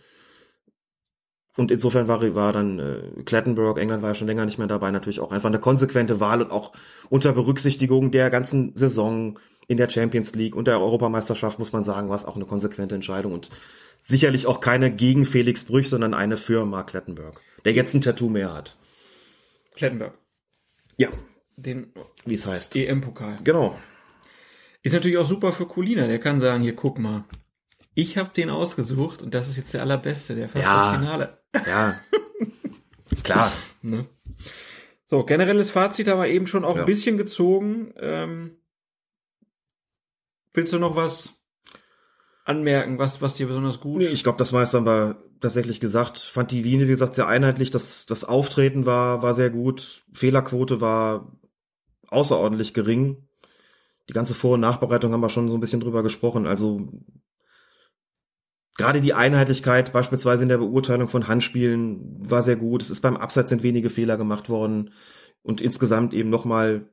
Und 1.55 1.72
insofern 1.72 2.07
war, 2.07 2.22
war 2.36 2.53
dann 2.53 2.80
äh, 2.80 3.24
Clattenburg, 3.26 3.78
England 3.78 4.01
war 4.01 4.11
ja 4.11 4.15
schon 4.15 4.28
länger 4.28 4.45
nicht 4.45 4.57
mehr 4.57 4.67
dabei, 4.67 4.91
natürlich 4.91 5.20
auch 5.20 5.32
einfach 5.32 5.49
eine 5.49 5.59
konsequente 5.59 6.20
Wahl 6.20 6.41
und 6.41 6.51
auch 6.51 6.74
unter 7.09 7.34
Berücksichtigung 7.34 8.11
der 8.11 8.30
ganzen 8.30 8.76
Saison 8.76 9.38
in 9.70 9.78
der 9.78 9.88
Champions 9.89 10.34
League 10.36 10.55
und 10.55 10.67
der 10.67 10.82
Europameisterschaft, 10.82 11.59
muss 11.59 11.72
man 11.72 11.84
sagen, 11.84 12.09
war 12.09 12.15
es 12.15 12.26
auch 12.26 12.36
eine 12.36 12.45
konsequente 12.45 12.95
Entscheidung 12.95 13.32
und 13.34 13.49
sicherlich 14.01 14.47
auch 14.47 14.59
keine 14.59 14.91
gegen 14.91 15.26
Felix 15.26 15.63
Brüch, 15.63 15.88
sondern 15.89 16.13
eine 16.13 16.38
für 16.38 16.65
Mark 16.65 16.88
Clattenburg, 16.89 17.39
der 17.65 17.74
jetzt 17.74 17.93
ein 17.93 18.01
Tattoo 18.01 18.30
mehr 18.30 18.51
hat. 18.53 18.76
Klettenberg. 19.76 20.17
Ja, 20.97 21.09
Den 21.55 21.93
wie 22.26 22.34
es 22.34 22.45
heißt. 22.47 22.76
EM-Pokal. 22.76 23.38
Genau. 23.43 23.78
Ist 24.82 24.93
natürlich 24.93 25.17
auch 25.17 25.26
super 25.26 25.51
für 25.51 25.67
Colina. 25.67 26.07
Der 26.07 26.20
kann 26.20 26.39
sagen, 26.39 26.63
hier, 26.63 26.76
guck 26.76 26.97
mal. 26.99 27.26
Ich 27.93 28.17
habe 28.17 28.32
den 28.36 28.49
ausgesucht 28.49 29.22
und 29.22 29.34
das 29.34 29.49
ist 29.49 29.57
jetzt 29.57 29.74
der 29.74 29.82
allerbeste, 29.82 30.36
der 30.36 30.49
fast 30.49 30.65
Ja. 30.65 30.76
das 30.91 30.97
Finale. 30.99 31.38
Ja. 31.67 31.99
Klar. 33.24 33.51
Ne? 33.82 34.05
So, 35.05 35.24
generelles 35.26 35.70
Fazit 35.70 36.07
aber 36.07 36.28
eben 36.28 36.47
schon 36.47 36.65
auch 36.65 36.76
Ja. 36.76 36.82
ein 36.84 36.86
bisschen 36.86 37.17
gezogen. 37.17 37.93
Ähm, 37.99 38.59
willst 40.54 40.74
du 40.74 40.80
noch 40.80 40.95
was 40.95 41.43
anmerken, 42.45 42.97
was, 42.97 43.22
was 43.22 43.36
dir 43.36 43.47
besonders 43.47 43.80
gut 43.80 44.00
Nee, 44.00 44.08
ich 44.08 44.24
glaube, 44.24 44.38
das 44.38 44.52
meiste 44.52 44.78
haben 44.78 44.86
wir 44.86 45.24
tatsächlich 45.39 45.80
gesagt. 45.80 46.18
Fand 46.18 46.52
die 46.52 46.64
Linie, 46.64 46.88
wie 46.88 46.91
gesagt, 46.91 47.16
sehr 47.16 47.28
einheitlich. 47.28 47.72
Das, 47.72 48.06
das 48.06 48.24
Auftreten 48.24 48.86
war, 48.86 49.22
war 49.22 49.34
sehr 49.34 49.50
gut. 49.50 50.04
Fehlerquote 50.14 50.82
war 50.82 51.38
außerordentlich 52.08 52.74
gering. 52.74 53.28
Die 54.10 54.14
ganze 54.14 54.34
Vor- 54.34 54.56
und 54.56 54.62
Nachbereitung 54.62 55.14
haben 55.14 55.22
wir 55.22 55.30
schon 55.30 55.50
so 55.50 55.58
ein 55.58 55.60
bisschen 55.60 55.80
drüber 55.80 56.02
gesprochen. 56.02 56.47
Also 56.47 56.89
gerade 58.76 59.02
die 59.02 59.14
Einheitlichkeit, 59.14 59.93
beispielsweise 59.93 60.43
in 60.43 60.50
der 60.50 60.58
Beurteilung 60.58 61.10
von 61.10 61.28
Handspielen, 61.28 62.18
war 62.20 62.41
sehr 62.41 62.56
gut. 62.56 62.82
Es 62.82 62.89
ist 62.89 63.02
beim 63.02 63.18
Abseits 63.18 63.50
sind 63.50 63.62
wenige 63.62 63.89
Fehler 63.89 64.18
gemacht 64.18 64.50
worden 64.50 64.91
und 65.43 65.62
insgesamt 65.62 66.14
eben 66.14 66.30
nochmal 66.30 66.89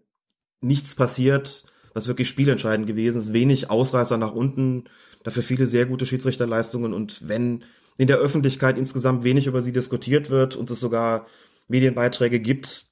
nichts 0.61 0.95
passiert, 0.95 1.65
was 1.97 2.09
wirklich 2.09 2.28
spielentscheidend 2.28 2.86
gewesen 2.86 3.18
ist. 3.18 3.32
Wenig 3.32 3.70
Ausreißer 3.70 4.18
nach 4.18 4.32
unten, 4.32 4.84
dafür 5.24 5.42
viele 5.42 5.66
sehr 5.66 5.86
gute 5.86 6.05
Schiedsrichterleistungen 6.05 6.92
und 6.92 7.26
wenn 7.26 7.64
in 7.97 8.07
der 8.07 8.18
Öffentlichkeit 8.18 8.76
insgesamt 8.76 9.24
wenig 9.24 9.47
über 9.47 9.62
sie 9.62 9.72
diskutiert 9.72 10.28
wird 10.28 10.57
und 10.57 10.70
es 10.70 10.78
sogar 10.78 11.26
Medienbeiträge 11.68 12.38
gibt, 12.38 12.84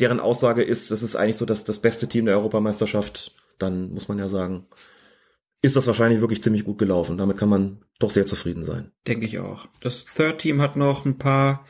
deren 0.00 0.18
Aussage 0.18 0.64
ist, 0.64 0.90
das 0.90 1.04
ist 1.04 1.14
eigentlich 1.14 1.36
so 1.36 1.46
das, 1.46 1.64
das 1.64 1.78
beste 1.78 2.08
Team 2.08 2.24
der 2.24 2.36
Europameisterschaft, 2.36 3.36
dann 3.60 3.92
muss 3.92 4.08
man 4.08 4.18
ja 4.18 4.28
sagen, 4.28 4.66
ist 5.62 5.76
das 5.76 5.86
wahrscheinlich 5.86 6.20
wirklich 6.20 6.42
ziemlich 6.42 6.64
gut 6.64 6.78
gelaufen. 6.78 7.18
Damit 7.18 7.36
kann 7.36 7.50
man 7.50 7.84
doch 8.00 8.10
sehr 8.10 8.26
zufrieden 8.26 8.64
sein. 8.64 8.90
Denke 9.06 9.26
ich 9.26 9.38
auch. 9.38 9.68
Das 9.80 10.06
Third 10.06 10.38
Team 10.38 10.60
hat 10.60 10.74
noch 10.74 11.04
ein 11.04 11.18
paar 11.18 11.66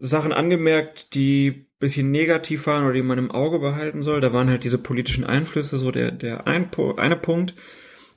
Sachen 0.00 0.32
angemerkt, 0.32 1.14
die 1.14 1.66
bisschen 1.82 2.12
negativ 2.12 2.66
waren 2.68 2.84
oder 2.84 2.94
die 2.94 3.02
man 3.02 3.18
im 3.18 3.32
Auge 3.32 3.58
behalten 3.58 4.02
soll. 4.02 4.20
Da 4.20 4.32
waren 4.32 4.48
halt 4.48 4.62
diese 4.62 4.78
politischen 4.78 5.24
Einflüsse 5.24 5.76
so 5.78 5.90
der, 5.90 6.12
der 6.12 6.46
ein, 6.46 6.70
eine 6.96 7.16
Punkt. 7.16 7.54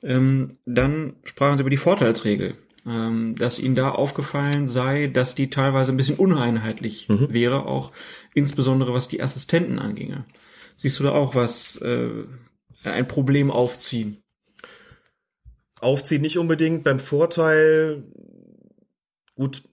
Ähm, 0.02 0.56
dann 0.64 1.16
sprachen 1.24 1.56
sie 1.58 1.62
über 1.62 1.70
die 1.70 1.76
Vorteilsregel, 1.76 2.54
ähm, 2.86 3.34
dass 3.34 3.58
ihnen 3.58 3.74
da 3.74 3.90
aufgefallen 3.90 4.68
sei, 4.68 5.08
dass 5.08 5.34
die 5.34 5.50
teilweise 5.50 5.92
ein 5.92 5.96
bisschen 5.96 6.16
uneinheitlich 6.16 7.08
wäre, 7.08 7.66
auch 7.66 7.90
insbesondere 8.34 8.94
was 8.94 9.08
die 9.08 9.20
Assistenten 9.20 9.80
anginge. 9.80 10.24
Siehst 10.76 11.00
du 11.00 11.02
da 11.02 11.10
auch 11.10 11.34
was, 11.34 11.76
äh, 11.82 12.24
ein 12.84 13.08
Problem 13.08 13.50
aufziehen? 13.50 14.22
Aufziehen 15.80 16.22
nicht 16.22 16.38
unbedingt. 16.38 16.84
Beim 16.84 17.00
Vorteil, 17.00 18.04
gut, 19.34 19.64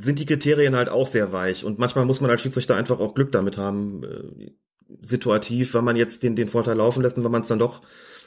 sind 0.00 0.18
die 0.18 0.26
Kriterien 0.26 0.76
halt 0.76 0.88
auch 0.88 1.06
sehr 1.06 1.32
weich. 1.32 1.64
Und 1.64 1.78
manchmal 1.78 2.04
muss 2.04 2.20
man 2.20 2.30
als 2.30 2.40
Schiedsrichter 2.40 2.76
einfach 2.76 3.00
auch 3.00 3.14
Glück 3.14 3.32
damit 3.32 3.58
haben, 3.58 4.02
äh, 4.04 4.50
situativ, 5.02 5.74
wenn 5.74 5.84
man 5.84 5.96
jetzt 5.96 6.22
den, 6.22 6.36
den 6.36 6.48
Vorteil 6.48 6.76
laufen 6.76 7.02
lässt 7.02 7.16
und 7.16 7.24
wenn 7.24 7.30
man 7.30 7.42
es 7.42 7.48
dann 7.48 7.58
doch 7.58 7.82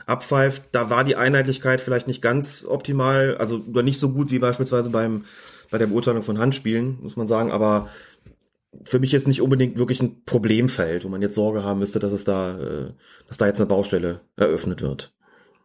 abpfeift. 0.06 0.64
Da 0.72 0.90
war 0.90 1.04
die 1.04 1.16
Einheitlichkeit 1.16 1.82
vielleicht 1.82 2.08
nicht 2.08 2.22
ganz 2.22 2.66
optimal, 2.68 3.38
also 3.38 3.64
oder 3.70 3.84
nicht 3.84 4.00
so 4.00 4.12
gut 4.12 4.32
wie 4.32 4.40
beispielsweise 4.40 4.90
beim, 4.90 5.26
bei 5.72 5.78
der 5.78 5.88
Beurteilung 5.88 6.24
von 6.24 6.40
Handspielen, 6.40 7.00
muss 7.02 7.16
man 7.16 7.28
sagen, 7.28 7.52
aber 7.52 7.90
für 8.86 9.00
mich 9.00 9.12
jetzt 9.12 9.28
nicht 9.28 9.42
unbedingt 9.42 9.78
wirklich 9.78 10.02
ein 10.02 10.24
Problemfeld, 10.26 11.06
wo 11.06 11.10
man 11.10 11.22
jetzt 11.22 11.36
Sorge 11.36 11.64
haben 11.64 11.80
müsste, 11.80 12.00
dass 12.00 12.12
es 12.12 12.24
da, 12.24 12.60
äh, 12.60 12.94
dass 13.28 13.38
da 13.38 13.46
jetzt 13.46 13.60
eine 13.60 13.68
Baustelle 13.68 14.22
eröffnet 14.36 14.82
wird. 14.82 15.14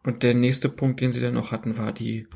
Und 0.05 0.23
der 0.23 0.35
nächste 0.35 0.69
Punkt, 0.69 1.01
den 1.01 1.11
sie 1.11 1.21
dann 1.21 1.35
noch 1.35 1.51
hatten, 1.51 1.79
war 1.79 1.93
die, 1.93 2.27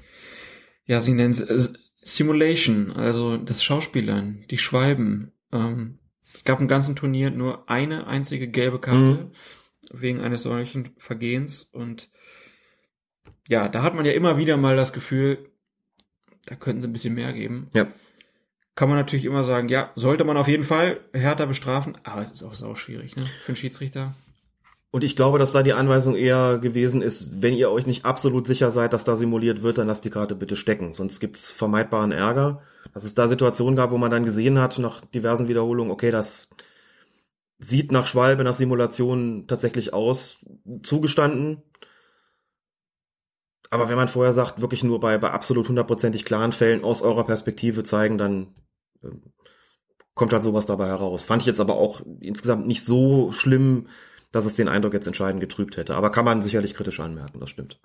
ja, 0.84 1.00
sie 1.00 1.14
nennen 1.14 1.30
es 1.30 1.40
äh, 1.42 1.78
Simulation, 2.02 2.90
also 2.92 3.36
das 3.36 3.62
Schauspielern, 3.62 4.44
die 4.50 4.58
Schwalben. 4.58 5.32
Ähm, 5.52 5.98
es 6.34 6.44
gab 6.44 6.60
im 6.60 6.68
ganzen 6.68 6.96
Turnier 6.96 7.30
nur 7.30 7.70
eine 7.70 8.06
einzige 8.06 8.48
gelbe 8.48 8.80
Karte 8.80 9.30
wegen 9.92 10.20
eines 10.20 10.42
solchen 10.42 10.90
Vergehens 10.98 11.62
und 11.62 12.10
ja, 13.48 13.68
da 13.68 13.82
hat 13.82 13.94
man 13.94 14.04
ja 14.04 14.12
immer 14.12 14.38
wieder 14.38 14.56
mal 14.56 14.76
das 14.76 14.92
Gefühl, 14.92 15.50
da 16.46 16.54
könnten 16.54 16.80
sie 16.80 16.88
ein 16.88 16.92
bisschen 16.92 17.14
mehr 17.14 17.32
geben. 17.32 17.70
Ja. 17.74 17.88
Kann 18.74 18.88
man 18.88 18.98
natürlich 18.98 19.26
immer 19.26 19.44
sagen, 19.44 19.68
ja, 19.68 19.92
sollte 19.94 20.24
man 20.24 20.36
auf 20.36 20.48
jeden 20.48 20.64
Fall 20.64 21.00
härter 21.12 21.46
bestrafen, 21.46 21.98
aber 22.04 22.22
es 22.22 22.30
ist 22.30 22.42
auch 22.42 22.54
sau 22.54 22.74
schwierig, 22.74 23.16
ne, 23.16 23.26
für 23.44 23.48
einen 23.48 23.56
Schiedsrichter. 23.56 24.14
Und 24.92 25.04
ich 25.04 25.16
glaube, 25.16 25.38
dass 25.38 25.52
da 25.52 25.62
die 25.62 25.72
Anweisung 25.72 26.14
eher 26.14 26.58
gewesen 26.58 27.00
ist, 27.00 27.40
wenn 27.40 27.54
ihr 27.54 27.70
euch 27.70 27.86
nicht 27.86 28.04
absolut 28.04 28.46
sicher 28.46 28.70
seid, 28.70 28.92
dass 28.92 29.04
da 29.04 29.16
simuliert 29.16 29.62
wird, 29.62 29.78
dann 29.78 29.86
lasst 29.86 30.04
die 30.04 30.10
Karte 30.10 30.34
bitte 30.34 30.54
stecken. 30.54 30.92
Sonst 30.92 31.18
gibt's 31.18 31.48
vermeidbaren 31.48 32.12
Ärger. 32.12 32.60
Dass 32.92 33.04
es 33.04 33.14
da 33.14 33.26
Situationen 33.26 33.74
gab, 33.74 33.90
wo 33.90 33.96
man 33.96 34.10
dann 34.10 34.26
gesehen 34.26 34.58
hat, 34.58 34.78
nach 34.78 35.00
diversen 35.00 35.48
Wiederholungen, 35.48 35.90
okay, 35.90 36.10
das 36.10 36.50
sieht 37.58 37.90
nach 37.90 38.06
Schwalbe, 38.06 38.44
nach 38.44 38.54
Simulation 38.54 39.46
tatsächlich 39.48 39.94
aus, 39.94 40.44
zugestanden. 40.82 41.62
Aber 43.70 43.88
wenn 43.88 43.96
man 43.96 44.08
vorher 44.08 44.34
sagt, 44.34 44.60
wirklich 44.60 44.84
nur 44.84 45.00
bei, 45.00 45.16
bei 45.16 45.30
absolut 45.30 45.70
hundertprozentig 45.70 46.26
klaren 46.26 46.52
Fällen 46.52 46.84
aus 46.84 47.00
eurer 47.00 47.24
Perspektive 47.24 47.82
zeigen, 47.82 48.18
dann 48.18 48.54
ähm, 49.02 49.22
kommt 50.12 50.34
halt 50.34 50.42
sowas 50.42 50.66
dabei 50.66 50.88
heraus. 50.88 51.24
Fand 51.24 51.40
ich 51.40 51.46
jetzt 51.46 51.60
aber 51.60 51.76
auch 51.76 52.02
insgesamt 52.20 52.66
nicht 52.66 52.84
so 52.84 53.32
schlimm, 53.32 53.86
dass 54.32 54.46
es 54.46 54.54
den 54.54 54.68
Eindruck 54.68 54.94
jetzt 54.94 55.06
entscheidend 55.06 55.40
getrübt 55.40 55.76
hätte. 55.76 55.94
Aber 55.94 56.10
kann 56.10 56.24
man 56.24 56.42
sicherlich 56.42 56.74
kritisch 56.74 57.00
anmerken, 57.00 57.38
das 57.38 57.50
stimmt. 57.50 57.78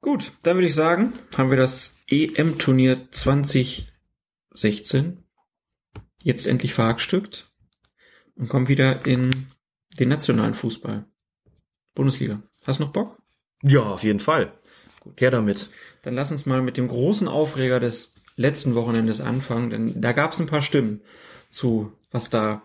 Gut, 0.00 0.32
dann 0.42 0.56
würde 0.56 0.66
ich 0.66 0.74
sagen, 0.74 1.12
haben 1.36 1.50
wir 1.50 1.56
das 1.56 1.98
EM-Turnier 2.08 3.08
2016 3.10 5.24
jetzt 6.24 6.46
endlich 6.46 6.74
verhackstückt 6.74 7.50
und 8.36 8.48
kommen 8.48 8.68
wieder 8.68 9.06
in 9.06 9.48
den 9.98 10.08
nationalen 10.08 10.54
Fußball. 10.54 11.04
Bundesliga. 11.94 12.42
Hast 12.64 12.80
du 12.80 12.84
noch 12.84 12.92
Bock? 12.92 13.18
Ja, 13.62 13.82
auf 13.82 14.02
jeden 14.02 14.20
Fall. 14.20 14.52
Gut. 15.00 15.20
Her 15.20 15.30
damit. 15.30 15.68
Dann 16.02 16.14
lass 16.14 16.30
uns 16.30 16.46
mal 16.46 16.62
mit 16.62 16.76
dem 16.76 16.88
großen 16.88 17.28
Aufreger 17.28 17.80
des 17.80 18.14
letzten 18.36 18.74
Wochenendes 18.74 19.20
anfangen, 19.20 19.70
denn 19.70 20.00
da 20.00 20.12
gab 20.12 20.32
es 20.32 20.40
ein 20.40 20.46
paar 20.46 20.62
Stimmen 20.62 21.02
zu, 21.48 21.92
was 22.10 22.30
da 22.30 22.62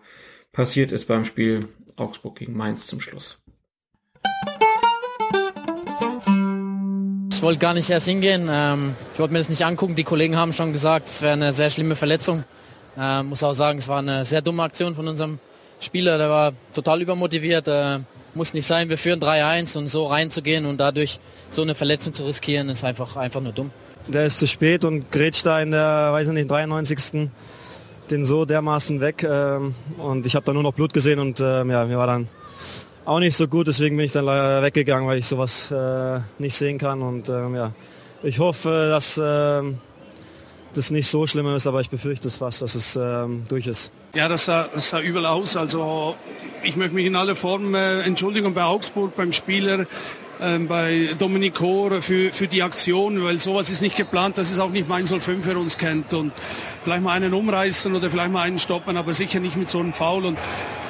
passiert 0.52 0.92
ist 0.92 1.06
beim 1.06 1.24
Spiel 1.24 1.60
Augsburg 1.96 2.36
gegen 2.36 2.56
Mainz 2.56 2.86
zum 2.86 3.00
Schluss. 3.00 3.40
Ich 7.32 7.42
wollte 7.42 7.60
gar 7.60 7.74
nicht 7.74 7.88
erst 7.88 8.08
hingehen. 8.08 8.48
Ähm, 8.50 8.96
ich 9.14 9.20
wollte 9.20 9.32
mir 9.32 9.38
das 9.38 9.48
nicht 9.48 9.64
angucken. 9.64 9.94
Die 9.94 10.02
Kollegen 10.02 10.36
haben 10.36 10.52
schon 10.52 10.72
gesagt, 10.72 11.08
es 11.08 11.22
wäre 11.22 11.34
eine 11.34 11.54
sehr 11.54 11.70
schlimme 11.70 11.94
Verletzung. 11.94 12.42
Ähm, 12.98 13.28
muss 13.28 13.44
auch 13.44 13.52
sagen, 13.52 13.78
es 13.78 13.86
war 13.86 14.00
eine 14.00 14.24
sehr 14.24 14.42
dumme 14.42 14.64
Aktion 14.64 14.96
von 14.96 15.06
unserem 15.06 15.38
Spieler. 15.78 16.18
Der 16.18 16.30
war 16.30 16.52
total 16.72 17.00
übermotiviert. 17.00 17.68
Äh, 17.68 18.00
muss 18.34 18.54
nicht 18.54 18.66
sein. 18.66 18.88
Wir 18.88 18.98
führen 18.98 19.20
3-1 19.20 19.78
und 19.78 19.88
so 19.88 20.06
reinzugehen 20.06 20.66
und 20.66 20.78
dadurch 20.78 21.20
so 21.50 21.62
eine 21.62 21.74
Verletzung 21.74 22.12
zu 22.12 22.24
riskieren, 22.26 22.68
ist 22.68 22.84
einfach, 22.84 23.16
einfach 23.16 23.40
nur 23.40 23.52
dumm. 23.52 23.70
Der 24.08 24.26
ist 24.26 24.38
zu 24.38 24.46
spät 24.46 24.84
und 24.84 25.12
grätscht 25.12 25.46
da 25.46 25.60
in 25.60 25.70
der, 25.70 26.12
weiß 26.12 26.28
ich 26.28 26.34
nicht, 26.34 26.50
93. 26.50 27.30
den 28.10 28.24
so 28.24 28.44
dermaßen 28.44 29.00
weg. 29.00 29.22
Ähm, 29.28 29.74
und 29.98 30.26
ich 30.26 30.34
habe 30.34 30.44
da 30.44 30.52
nur 30.52 30.62
noch 30.62 30.74
Blut 30.74 30.92
gesehen 30.92 31.18
und 31.18 31.40
ähm, 31.40 31.70
ja, 31.70 31.84
mir 31.84 31.98
war 31.98 32.06
dann 32.06 32.28
auch 33.04 33.20
nicht 33.20 33.36
so 33.36 33.48
gut. 33.48 33.66
Deswegen 33.66 33.96
bin 33.96 34.06
ich 34.06 34.12
dann 34.12 34.24
leider 34.24 34.62
weggegangen, 34.62 35.08
weil 35.08 35.18
ich 35.18 35.26
sowas 35.26 35.70
äh, 35.70 36.20
nicht 36.38 36.54
sehen 36.54 36.78
kann. 36.78 37.02
Und 37.02 37.28
ähm, 37.28 37.54
ja, 37.54 37.72
ich 38.22 38.38
hoffe, 38.38 38.88
dass 38.90 39.20
ähm, 39.22 39.78
das 40.74 40.90
nicht 40.90 41.08
so 41.08 41.26
schlimm 41.26 41.54
ist, 41.54 41.66
aber 41.66 41.80
ich 41.80 41.90
befürchte 41.90 42.28
es 42.28 42.38
fast, 42.38 42.62
dass 42.62 42.74
es 42.74 42.96
ähm, 42.96 43.44
durch 43.48 43.66
ist. 43.66 43.92
Ja, 44.14 44.28
das 44.28 44.44
sah, 44.44 44.68
das 44.72 44.90
sah 44.90 45.00
übel 45.00 45.24
aus. 45.26 45.56
Also 45.56 46.16
ich 46.62 46.76
möchte 46.76 46.94
mich 46.94 47.06
in 47.06 47.16
aller 47.16 47.36
Form 47.36 47.74
äh, 47.74 48.00
entschuldigen 48.00 48.52
bei 48.54 48.64
Augsburg, 48.64 49.16
beim 49.16 49.32
Spieler. 49.32 49.86
ähm, 50.40 50.68
bei 50.68 51.10
Dominic 51.18 51.54
Kor 51.54 52.02
für, 52.02 52.32
für 52.32 52.46
die 52.46 52.62
Aktion, 52.62 53.22
weil 53.22 53.38
sowas 53.38 53.70
ist 53.70 53.82
nicht 53.82 53.96
geplant, 53.96 54.38
das 54.38 54.50
ist 54.50 54.58
auch 54.58 54.70
nicht 54.70 54.88
Mainz 54.88 55.12
05 55.12 55.44
für 55.44 55.58
uns 55.58 55.78
kennt 55.78 56.14
und 56.14 56.32
vielleicht 56.88 57.04
mal 57.04 57.12
einen 57.12 57.34
umreißen 57.34 57.94
oder 57.94 58.10
vielleicht 58.10 58.32
mal 58.32 58.46
einen 58.46 58.58
stoppen, 58.58 58.96
aber 58.96 59.12
sicher 59.12 59.40
nicht 59.40 59.58
mit 59.58 59.68
so 59.68 59.78
einem 59.78 59.92
Foul 59.92 60.24
und 60.24 60.38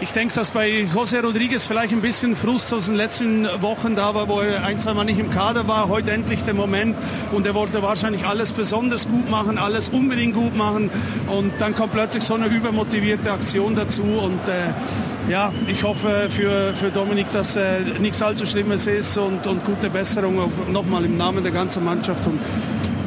ich 0.00 0.12
denke, 0.12 0.32
dass 0.32 0.52
bei 0.52 0.86
José 0.94 1.20
Rodriguez 1.22 1.66
vielleicht 1.66 1.92
ein 1.92 2.00
bisschen 2.00 2.36
Frust 2.36 2.72
aus 2.72 2.86
den 2.86 2.94
letzten 2.94 3.48
Wochen 3.62 3.96
da 3.96 4.14
war, 4.14 4.28
wo 4.28 4.38
er 4.38 4.62
ein, 4.62 4.78
zwei 4.78 4.94
Mal 4.94 5.02
nicht 5.02 5.18
im 5.18 5.28
Kader 5.28 5.66
war. 5.66 5.88
Heute 5.88 6.12
endlich 6.12 6.44
der 6.44 6.54
Moment 6.54 6.94
und 7.32 7.44
er 7.48 7.54
wollte 7.54 7.82
wahrscheinlich 7.82 8.24
alles 8.24 8.52
besonders 8.52 9.08
gut 9.08 9.28
machen, 9.28 9.58
alles 9.58 9.88
unbedingt 9.88 10.34
gut 10.34 10.56
machen 10.56 10.88
und 11.26 11.52
dann 11.58 11.74
kommt 11.74 11.94
plötzlich 11.94 12.22
so 12.22 12.34
eine 12.34 12.46
übermotivierte 12.46 13.32
Aktion 13.32 13.74
dazu 13.74 14.04
und 14.04 14.46
äh, 14.46 15.32
ja, 15.32 15.52
ich 15.66 15.82
hoffe 15.82 16.28
für, 16.30 16.74
für 16.74 16.92
Dominik, 16.92 17.26
dass 17.32 17.56
äh, 17.56 17.80
nichts 17.98 18.22
allzu 18.22 18.46
Schlimmes 18.46 18.86
ist 18.86 19.16
und, 19.16 19.48
und 19.48 19.64
gute 19.64 19.90
Besserung 19.90 20.48
nochmal 20.70 21.04
im 21.04 21.16
Namen 21.16 21.42
der 21.42 21.52
ganzen 21.52 21.84
Mannschaft. 21.84 22.24
Und 22.24 22.38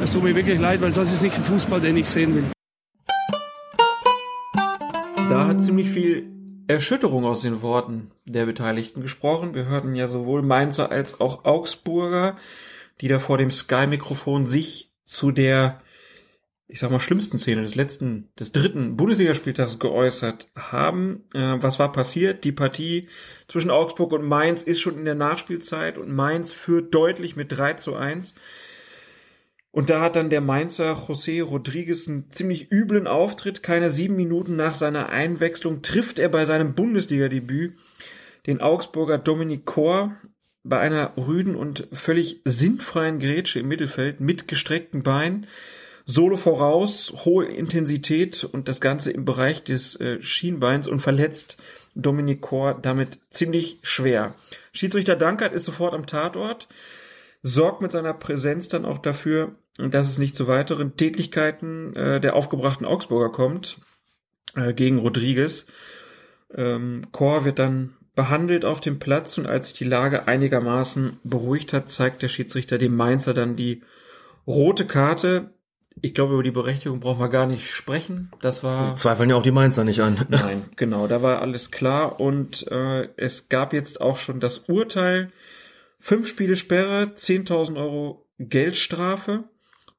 es 0.02 0.12
tut 0.12 0.22
mir 0.22 0.36
wirklich 0.36 0.60
leid, 0.60 0.82
weil 0.82 0.92
das 0.92 1.10
ist 1.10 1.22
nicht 1.22 1.38
der 1.38 1.44
Fußball, 1.44 1.80
den 1.80 1.96
ich 1.96 2.08
sehen 2.08 2.34
will. 2.34 2.44
Hat 5.52 5.60
ziemlich 5.60 5.90
viel 5.90 6.30
Erschütterung 6.66 7.26
aus 7.26 7.42
den 7.42 7.60
Worten 7.60 8.10
der 8.24 8.46
Beteiligten 8.46 9.02
gesprochen. 9.02 9.54
Wir 9.54 9.66
hörten 9.66 9.94
ja 9.94 10.08
sowohl 10.08 10.40
Mainzer 10.40 10.90
als 10.90 11.20
auch 11.20 11.44
Augsburger, 11.44 12.38
die 13.02 13.08
da 13.08 13.18
vor 13.18 13.36
dem 13.36 13.50
Sky-Mikrofon 13.50 14.46
sich 14.46 14.90
zu 15.04 15.30
der 15.30 15.82
ich 16.68 16.80
sag 16.80 16.90
mal, 16.90 17.00
schlimmsten 17.00 17.36
Szene 17.36 17.60
des 17.60 17.74
letzten, 17.74 18.30
des 18.40 18.52
dritten 18.52 18.96
Bundesligaspieltags 18.96 19.78
geäußert 19.78 20.48
haben. 20.56 21.24
Äh, 21.34 21.58
was 21.60 21.78
war 21.78 21.92
passiert? 21.92 22.44
Die 22.44 22.52
Partie 22.52 23.10
zwischen 23.46 23.70
Augsburg 23.70 24.12
und 24.12 24.24
Mainz 24.24 24.62
ist 24.62 24.80
schon 24.80 24.96
in 24.96 25.04
der 25.04 25.14
Nachspielzeit 25.14 25.98
und 25.98 26.10
Mainz 26.14 26.54
führt 26.54 26.94
deutlich 26.94 27.36
mit 27.36 27.52
3 27.52 27.74
zu 27.74 27.94
1. 27.94 28.34
Und 29.72 29.88
da 29.88 30.02
hat 30.02 30.16
dann 30.16 30.28
der 30.28 30.42
Mainzer 30.42 30.92
José 30.92 31.42
Rodriguez 31.42 32.06
einen 32.06 32.30
ziemlich 32.30 32.70
üblen 32.70 33.06
Auftritt. 33.06 33.62
Keine 33.62 33.90
sieben 33.90 34.16
Minuten 34.16 34.54
nach 34.54 34.74
seiner 34.74 35.08
Einwechslung 35.08 35.80
trifft 35.80 36.18
er 36.18 36.28
bei 36.28 36.44
seinem 36.44 36.74
Bundesliga-Debüt 36.74 37.74
den 38.46 38.60
Augsburger 38.60 39.18
Dominik 39.18 39.64
Kor 39.64 40.16
bei 40.62 40.78
einer 40.78 41.16
rüden 41.16 41.56
und 41.56 41.88
völlig 41.92 42.40
sinnfreien 42.44 43.18
Grätsche 43.18 43.60
im 43.60 43.68
Mittelfeld 43.68 44.20
mit 44.20 44.46
gestreckten 44.46 45.02
Beinen. 45.02 45.46
Solo 46.04 46.36
voraus, 46.36 47.12
hohe 47.24 47.46
Intensität 47.46 48.44
und 48.44 48.68
das 48.68 48.80
Ganze 48.80 49.10
im 49.10 49.24
Bereich 49.24 49.64
des 49.64 49.98
äh, 50.00 50.20
Schienbeins 50.20 50.86
und 50.88 51.00
verletzt 51.00 51.62
Dominik 51.94 52.40
Kor 52.40 52.78
damit 52.80 53.18
ziemlich 53.30 53.78
schwer. 53.82 54.34
Schiedsrichter 54.72 55.16
Dankert 55.16 55.52
ist 55.52 55.64
sofort 55.64 55.94
am 55.94 56.06
Tatort, 56.06 56.68
sorgt 57.42 57.80
mit 57.80 57.92
seiner 57.92 58.14
Präsenz 58.14 58.68
dann 58.68 58.84
auch 58.84 58.98
dafür, 58.98 59.54
dass 59.78 60.08
es 60.08 60.18
nicht 60.18 60.36
zu 60.36 60.46
weiteren 60.46 60.96
Tätlichkeiten 60.96 61.96
äh, 61.96 62.20
der 62.20 62.36
aufgebrachten 62.36 62.86
Augsburger 62.86 63.32
kommt 63.32 63.78
äh, 64.54 64.74
gegen 64.74 64.98
Rodriguez. 64.98 65.66
Ähm, 66.54 67.06
Kor 67.12 67.44
wird 67.44 67.58
dann 67.58 67.94
behandelt 68.14 68.64
auf 68.64 68.80
dem 68.80 68.98
Platz 68.98 69.38
und 69.38 69.46
als 69.46 69.68
sich 69.68 69.78
die 69.78 69.84
Lage 69.84 70.28
einigermaßen 70.28 71.18
beruhigt 71.24 71.72
hat, 71.72 71.88
zeigt 71.88 72.22
der 72.22 72.28
Schiedsrichter 72.28 72.76
dem 72.76 72.94
Mainzer 72.94 73.32
dann 73.32 73.56
die 73.56 73.82
rote 74.46 74.86
Karte. 74.86 75.54
Ich 76.00 76.14
glaube, 76.14 76.34
über 76.34 76.42
die 76.42 76.50
Berechtigung 76.50 77.00
brauchen 77.00 77.20
wir 77.20 77.28
gar 77.28 77.46
nicht 77.46 77.70
sprechen. 77.70 78.30
Das 78.40 78.62
war. 78.62 78.96
Zweifeln 78.96 79.30
ja 79.30 79.36
auch 79.36 79.42
die 79.42 79.50
Mainzer 79.50 79.84
nicht 79.84 80.00
an. 80.00 80.18
Nein, 80.28 80.62
genau, 80.76 81.06
da 81.06 81.22
war 81.22 81.40
alles 81.40 81.70
klar. 81.70 82.20
Und 82.20 82.66
äh, 82.70 83.08
es 83.16 83.48
gab 83.48 83.72
jetzt 83.72 84.00
auch 84.00 84.16
schon 84.16 84.40
das 84.40 84.58
Urteil. 84.68 85.30
Fünf 85.98 86.28
Spiele 86.28 86.56
Sperre, 86.56 87.12
10.000 87.14 87.76
Euro 87.76 88.26
Geldstrafe. 88.38 89.44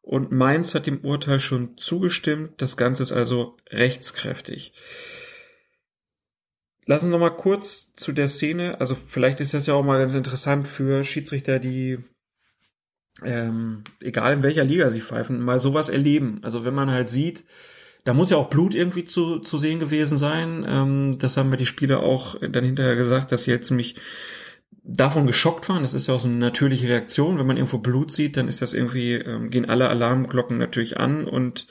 Und 0.03 0.34
Mainz 0.34 0.75
hat 0.75 0.85
dem 0.85 0.99
Urteil 0.99 1.39
schon 1.39 1.77
zugestimmt. 1.77 2.61
Das 2.61 2.75
Ganze 2.75 3.03
ist 3.03 3.13
also 3.13 3.55
rechtskräftig. 3.71 4.73
Lassen 6.85 7.07
wir 7.07 7.11
noch 7.11 7.19
mal 7.19 7.30
kurz 7.35 7.95
zu 7.95 8.11
der 8.11 8.27
Szene. 8.27 8.81
Also 8.81 8.95
vielleicht 8.95 9.39
ist 9.39 9.53
das 9.53 9.65
ja 9.65 9.73
auch 9.73 9.84
mal 9.84 9.99
ganz 9.99 10.13
interessant 10.13 10.67
für 10.67 11.05
Schiedsrichter, 11.05 11.57
die 11.57 11.99
ähm, 13.23 13.85
egal 14.01 14.34
in 14.34 14.43
welcher 14.43 14.65
Liga 14.65 14.89
sie 14.89 14.99
pfeifen, 14.99 15.41
mal 15.41 15.61
sowas 15.61 15.88
erleben. 15.88 16.39
Also 16.41 16.65
wenn 16.65 16.73
man 16.73 16.91
halt 16.91 17.07
sieht, 17.07 17.45
da 18.03 18.13
muss 18.13 18.30
ja 18.30 18.35
auch 18.35 18.49
Blut 18.49 18.75
irgendwie 18.75 19.05
zu, 19.05 19.39
zu 19.39 19.57
sehen 19.57 19.80
gewesen 19.80 20.17
sein. 20.17 20.65
Ähm, 20.67 21.17
das 21.17 21.38
haben 21.38 21.49
mir 21.49 21.55
die 21.57 21.65
Spieler 21.65 22.03
auch 22.03 22.35
dann 22.41 22.65
hinterher 22.65 22.97
gesagt, 22.97 23.31
dass 23.31 23.43
sie 23.43 23.51
halt 23.51 23.63
ziemlich 23.65 23.95
davon 24.84 25.26
geschockt 25.26 25.69
waren. 25.69 25.81
Das 25.81 25.93
ist 25.93 26.07
ja 26.07 26.14
auch 26.14 26.19
so 26.19 26.27
eine 26.27 26.38
natürliche 26.38 26.89
Reaktion. 26.89 27.38
Wenn 27.38 27.47
man 27.47 27.57
irgendwo 27.57 27.77
Blut 27.77 28.11
sieht, 28.11 28.38
dann 28.38 28.47
ist 28.47 28.61
das 28.61 28.73
irgendwie, 28.73 29.14
ähm, 29.14 29.49
gehen 29.49 29.69
alle 29.69 29.89
Alarmglocken 29.89 30.57
natürlich 30.57 30.97
an 30.97 31.26
und 31.26 31.68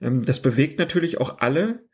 ähm, 0.00 0.24
das 0.24 0.40
bewegt 0.40 0.78
natürlich 0.78 1.20
auch 1.20 1.38
alle. 1.38 1.84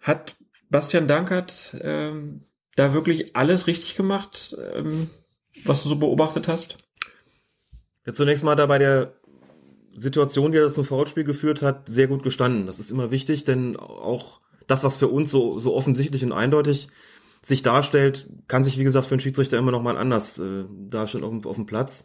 Hat 0.00 0.36
Bastian 0.70 1.06
Dankert 1.06 1.76
ähm, 1.80 2.44
da 2.76 2.94
wirklich 2.94 3.36
alles 3.36 3.66
richtig 3.66 3.96
gemacht, 3.96 4.56
ähm, 4.74 5.10
was 5.64 5.82
du 5.82 5.90
so 5.90 5.96
beobachtet 5.96 6.48
hast? 6.48 6.78
Ja, 8.06 8.14
zunächst 8.14 8.42
mal 8.42 8.56
da 8.56 8.66
bei 8.66 8.78
der 8.78 9.16
Situation, 9.94 10.52
die 10.52 10.58
er 10.58 10.70
zum 10.70 10.84
Foulspiel 10.84 11.24
geführt 11.24 11.60
hat, 11.60 11.88
sehr 11.88 12.06
gut 12.06 12.22
gestanden. 12.22 12.66
Das 12.66 12.78
ist 12.78 12.90
immer 12.90 13.10
wichtig, 13.10 13.44
denn 13.44 13.76
auch 13.76 14.40
das, 14.66 14.84
was 14.84 14.96
für 14.96 15.08
uns 15.08 15.30
so, 15.30 15.58
so 15.58 15.74
offensichtlich 15.74 16.24
und 16.24 16.32
eindeutig 16.32 16.88
sich 17.42 17.62
darstellt, 17.62 18.28
kann 18.48 18.64
sich, 18.64 18.78
wie 18.78 18.84
gesagt, 18.84 19.06
für 19.06 19.14
einen 19.14 19.20
Schiedsrichter 19.20 19.58
immer 19.58 19.70
noch 19.70 19.82
mal 19.82 19.96
anders 19.96 20.38
äh, 20.38 20.64
darstellen 20.88 21.24
auf, 21.24 21.46
auf 21.46 21.56
dem 21.56 21.66
Platz. 21.66 22.04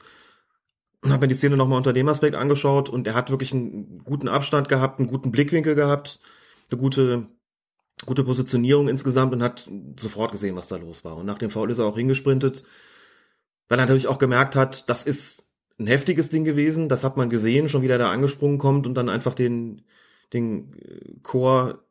Und 1.02 1.12
habe 1.12 1.26
mir 1.26 1.28
die 1.28 1.36
Szene 1.36 1.58
noch 1.58 1.68
mal 1.68 1.78
unter 1.78 1.94
dem 1.94 2.08
Aspekt 2.08 2.36
angeschaut 2.36 2.90
und 2.90 3.06
er 3.06 3.14
hat 3.14 3.30
wirklich 3.30 3.54
einen 3.54 4.04
guten 4.04 4.28
Abstand 4.28 4.70
gehabt, 4.70 5.00
einen 5.00 5.08
guten 5.08 5.32
Blickwinkel 5.32 5.76
gehabt, 5.76 6.20
eine 6.72 6.80
gute, 6.80 7.28
gute 8.06 8.24
Positionierung 8.24 8.88
insgesamt 8.88 9.34
und 9.34 9.44
hat 9.44 9.70
sofort 9.98 10.32
gesehen, 10.32 10.56
was 10.56 10.68
da 10.68 10.78
los 10.78 11.04
war. 11.04 11.18
Und 11.18 11.26
nach 11.28 11.38
dem 11.38 11.52
Foul 11.52 11.70
ist 11.70 11.78
er 11.78 11.86
auch 11.86 11.98
hingesprintet, 11.98 12.64
weil 13.68 13.78
er 13.78 13.84
natürlich 13.84 14.08
auch 14.08 14.18
gemerkt 14.18 14.56
hat, 14.56 14.90
das 14.90 15.04
ist 15.04 15.46
ein 15.78 15.88
heftiges 15.88 16.30
Ding 16.30 16.44
gewesen. 16.44 16.90
Das 16.90 17.04
hat 17.04 17.18
man 17.18 17.30
gesehen, 17.30 17.70
schon 17.70 17.82
wieder 17.82 17.98
da 17.98 18.10
angesprungen 18.10 18.58
kommt 18.58 18.88
und 18.88 18.96
dann 18.96 19.10
einfach 19.10 19.36
den, 19.36 19.84
den 20.34 20.74
äh, 20.74 21.20
Chor 21.22 21.84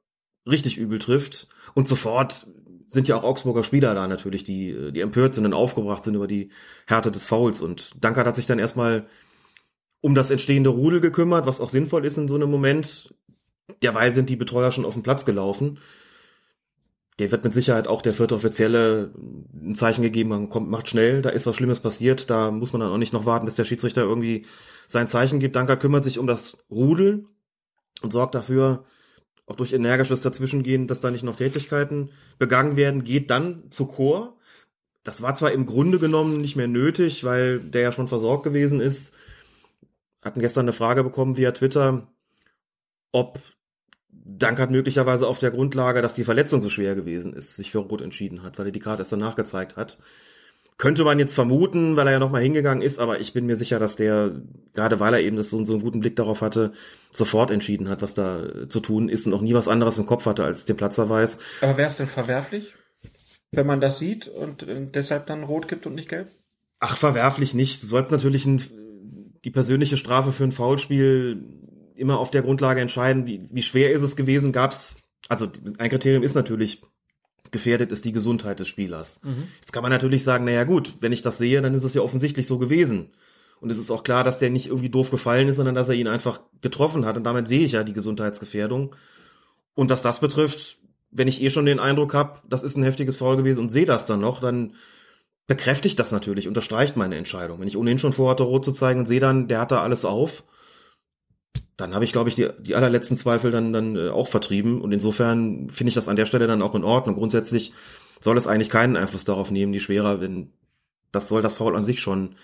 richtig 0.46 0.78
übel 0.78 0.98
trifft. 0.98 1.48
Und 1.74 1.88
sofort 1.88 2.46
sind 2.88 3.08
ja 3.08 3.16
auch 3.16 3.24
Augsburger 3.24 3.64
Spieler 3.64 3.94
da 3.94 4.06
natürlich, 4.06 4.44
die, 4.44 4.92
die 4.92 5.00
empört 5.00 5.34
sind 5.34 5.46
und 5.46 5.54
aufgebracht 5.54 6.04
sind 6.04 6.14
über 6.14 6.26
die 6.26 6.50
Härte 6.86 7.10
des 7.10 7.24
Fouls. 7.24 7.62
Und 7.62 7.92
Dankert 8.02 8.26
hat 8.26 8.36
sich 8.36 8.46
dann 8.46 8.58
erstmal 8.58 9.06
um 10.00 10.14
das 10.14 10.30
entstehende 10.30 10.70
Rudel 10.70 11.00
gekümmert, 11.00 11.46
was 11.46 11.60
auch 11.60 11.70
sinnvoll 11.70 12.04
ist 12.04 12.18
in 12.18 12.28
so 12.28 12.34
einem 12.34 12.50
Moment. 12.50 13.14
Derweil 13.82 14.12
sind 14.12 14.28
die 14.28 14.36
Betreuer 14.36 14.70
schon 14.70 14.84
auf 14.84 14.94
den 14.94 15.02
Platz 15.02 15.24
gelaufen 15.24 15.78
der 17.18 17.30
wird 17.30 17.44
mit 17.44 17.52
Sicherheit 17.52 17.86
auch 17.86 18.02
der 18.02 18.14
vierte 18.14 18.34
Offizielle 18.34 19.12
ein 19.54 19.76
Zeichen 19.76 20.02
gegeben 20.02 20.32
haben, 20.32 20.48
kommt, 20.48 20.68
macht 20.68 20.88
schnell, 20.88 21.22
da 21.22 21.30
ist 21.30 21.46
was 21.46 21.54
Schlimmes 21.54 21.80
passiert, 21.80 22.28
da 22.28 22.50
muss 22.50 22.72
man 22.72 22.80
dann 22.80 22.90
auch 22.90 22.98
nicht 22.98 23.12
noch 23.12 23.26
warten, 23.26 23.44
bis 23.44 23.54
der 23.54 23.64
Schiedsrichter 23.64 24.02
irgendwie 24.02 24.46
sein 24.88 25.06
Zeichen 25.06 25.38
gibt. 25.38 25.54
Danker 25.54 25.76
kümmert 25.76 26.04
sich 26.04 26.18
um 26.18 26.26
das 26.26 26.64
Rudel 26.70 27.26
und 28.02 28.12
sorgt 28.12 28.34
dafür, 28.34 28.84
auch 29.46 29.56
durch 29.56 29.72
energisches 29.72 30.22
Dazwischengehen, 30.22 30.86
dass 30.86 31.00
da 31.00 31.10
nicht 31.10 31.24
noch 31.24 31.36
Tätigkeiten 31.36 32.10
begangen 32.38 32.76
werden, 32.76 33.04
geht 33.04 33.30
dann 33.30 33.70
zu 33.70 33.86
Chor. 33.86 34.38
Das 35.02 35.20
war 35.20 35.34
zwar 35.34 35.52
im 35.52 35.66
Grunde 35.66 35.98
genommen 35.98 36.40
nicht 36.40 36.56
mehr 36.56 36.68
nötig, 36.68 37.24
weil 37.24 37.60
der 37.60 37.82
ja 37.82 37.92
schon 37.92 38.08
versorgt 38.08 38.44
gewesen 38.44 38.80
ist. 38.80 39.14
Hatten 40.22 40.40
gestern 40.40 40.64
eine 40.64 40.72
Frage 40.72 41.04
bekommen 41.04 41.36
via 41.36 41.52
Twitter, 41.52 42.08
ob 43.12 43.40
Dankert 44.26 44.70
möglicherweise 44.70 45.26
auf 45.26 45.38
der 45.38 45.50
Grundlage, 45.50 46.00
dass 46.00 46.14
die 46.14 46.24
Verletzung 46.24 46.62
so 46.62 46.70
schwer 46.70 46.94
gewesen 46.94 47.34
ist, 47.34 47.56
sich 47.56 47.70
für 47.70 47.78
Rot 47.78 48.00
entschieden 48.00 48.42
hat, 48.42 48.58
weil 48.58 48.66
er 48.66 48.72
die 48.72 48.80
Karte 48.80 49.02
erst 49.02 49.12
danach 49.12 49.36
gezeigt 49.36 49.76
hat. 49.76 49.98
Könnte 50.76 51.04
man 51.04 51.20
jetzt 51.20 51.34
vermuten, 51.34 51.96
weil 51.96 52.08
er 52.08 52.14
ja 52.14 52.18
nochmal 52.18 52.42
hingegangen 52.42 52.82
ist, 52.82 52.98
aber 52.98 53.20
ich 53.20 53.32
bin 53.32 53.46
mir 53.46 53.54
sicher, 53.54 53.78
dass 53.78 53.94
der, 53.94 54.42
gerade 54.72 54.98
weil 54.98 55.14
er 55.14 55.20
eben 55.20 55.36
das 55.36 55.48
so, 55.48 55.64
so 55.64 55.74
einen 55.74 55.82
guten 55.82 56.00
Blick 56.00 56.16
darauf 56.16 56.42
hatte, 56.42 56.72
sofort 57.12 57.52
entschieden 57.52 57.88
hat, 57.88 58.02
was 58.02 58.14
da 58.14 58.68
zu 58.68 58.80
tun 58.80 59.08
ist 59.08 59.26
und 59.26 59.34
auch 59.34 59.40
nie 59.40 59.54
was 59.54 59.68
anderes 59.68 59.98
im 59.98 60.06
Kopf 60.06 60.26
hatte 60.26 60.42
als 60.42 60.64
den 60.64 60.76
Platzverweis. 60.76 61.38
Aber 61.60 61.76
wäre 61.76 61.86
es 61.86 61.96
denn 61.96 62.08
verwerflich, 62.08 62.74
wenn 63.52 63.68
man 63.68 63.80
das 63.80 64.00
sieht 64.00 64.26
und 64.26 64.64
äh, 64.64 64.86
deshalb 64.92 65.26
dann 65.26 65.44
rot 65.44 65.68
gibt 65.68 65.86
und 65.86 65.94
nicht 65.94 66.08
gelb? 66.08 66.32
Ach, 66.80 66.96
verwerflich 66.96 67.54
nicht. 67.54 67.82
Du 67.82 67.86
sollst 67.86 68.10
natürlich 68.10 68.44
ein, 68.44 68.60
die 69.44 69.50
persönliche 69.50 69.96
Strafe 69.96 70.32
für 70.32 70.44
ein 70.44 70.52
Foulspiel 70.52 71.40
immer 71.94 72.18
auf 72.18 72.32
der 72.32 72.42
Grundlage 72.42 72.80
entscheiden, 72.80 73.26
wie, 73.26 73.48
wie 73.50 73.62
schwer 73.62 73.92
ist 73.92 74.02
es 74.02 74.16
gewesen, 74.16 74.50
gab's, 74.50 74.96
also 75.28 75.48
ein 75.78 75.88
Kriterium 75.88 76.24
ist 76.24 76.34
natürlich, 76.34 76.82
gefährdet 77.54 77.90
ist 77.90 78.04
die 78.04 78.12
Gesundheit 78.12 78.60
des 78.60 78.68
Spielers. 78.68 79.22
Mhm. 79.22 79.48
Jetzt 79.60 79.72
kann 79.72 79.82
man 79.82 79.90
natürlich 79.90 80.22
sagen, 80.22 80.44
naja 80.44 80.64
gut, 80.64 80.98
wenn 81.00 81.12
ich 81.12 81.22
das 81.22 81.38
sehe, 81.38 81.62
dann 81.62 81.72
ist 81.72 81.84
es 81.84 81.94
ja 81.94 82.02
offensichtlich 82.02 82.46
so 82.46 82.58
gewesen. 82.58 83.12
Und 83.60 83.70
es 83.70 83.78
ist 83.78 83.90
auch 83.90 84.04
klar, 84.04 84.24
dass 84.24 84.38
der 84.38 84.50
nicht 84.50 84.66
irgendwie 84.66 84.90
doof 84.90 85.10
gefallen 85.10 85.48
ist, 85.48 85.56
sondern 85.56 85.74
dass 85.74 85.88
er 85.88 85.94
ihn 85.94 86.08
einfach 86.08 86.40
getroffen 86.60 87.06
hat. 87.06 87.16
Und 87.16 87.24
damit 87.24 87.48
sehe 87.48 87.64
ich 87.64 87.72
ja 87.72 87.82
die 87.82 87.94
Gesundheitsgefährdung. 87.94 88.94
Und 89.74 89.88
was 89.88 90.02
das 90.02 90.20
betrifft, 90.20 90.76
wenn 91.10 91.28
ich 91.28 91.40
eh 91.40 91.48
schon 91.48 91.64
den 91.64 91.78
Eindruck 91.80 92.12
habe, 92.12 92.40
das 92.46 92.62
ist 92.62 92.76
ein 92.76 92.82
heftiges 92.82 93.16
Foul 93.16 93.38
gewesen 93.38 93.60
und 93.60 93.70
sehe 93.70 93.86
das 93.86 94.04
dann 94.04 94.20
noch, 94.20 94.40
dann 94.40 94.74
bekräftigt 95.46 95.98
das 95.98 96.12
natürlich, 96.12 96.48
unterstreicht 96.48 96.96
meine 96.96 97.16
Entscheidung. 97.16 97.60
Wenn 97.60 97.68
ich 97.68 97.76
ohnehin 97.76 97.98
schon 97.98 98.12
vorhatte, 98.12 98.42
rot 98.42 98.64
zu 98.64 98.72
zeigen 98.72 99.00
und 99.00 99.06
sehe 99.06 99.20
dann, 99.20 99.48
der 99.48 99.60
hat 99.60 99.72
da 99.72 99.82
alles 99.82 100.04
auf, 100.04 100.44
dann 101.76 101.94
habe 101.94 102.04
ich, 102.04 102.12
glaube 102.12 102.28
ich, 102.28 102.36
die, 102.36 102.48
die 102.60 102.74
allerletzten 102.74 103.16
Zweifel 103.16 103.50
dann, 103.50 103.72
dann 103.72 103.96
äh, 103.96 104.08
auch 104.08 104.28
vertrieben. 104.28 104.80
Und 104.80 104.92
insofern 104.92 105.70
finde 105.70 105.88
ich 105.88 105.94
das 105.94 106.08
an 106.08 106.16
der 106.16 106.26
Stelle 106.26 106.46
dann 106.46 106.62
auch 106.62 106.74
in 106.74 106.84
Ordnung. 106.84 107.16
Grundsätzlich 107.16 107.72
soll 108.20 108.36
es 108.36 108.46
eigentlich 108.46 108.70
keinen 108.70 108.96
Einfluss 108.96 109.24
darauf 109.24 109.50
nehmen, 109.50 109.72
die 109.72 109.80
schwerer, 109.80 110.18
denn 110.18 110.52
das 111.12 111.28
soll 111.28 111.42
das 111.42 111.56
Foul 111.56 111.76
an 111.76 111.84
sich 111.84 112.00
schon 112.00 112.36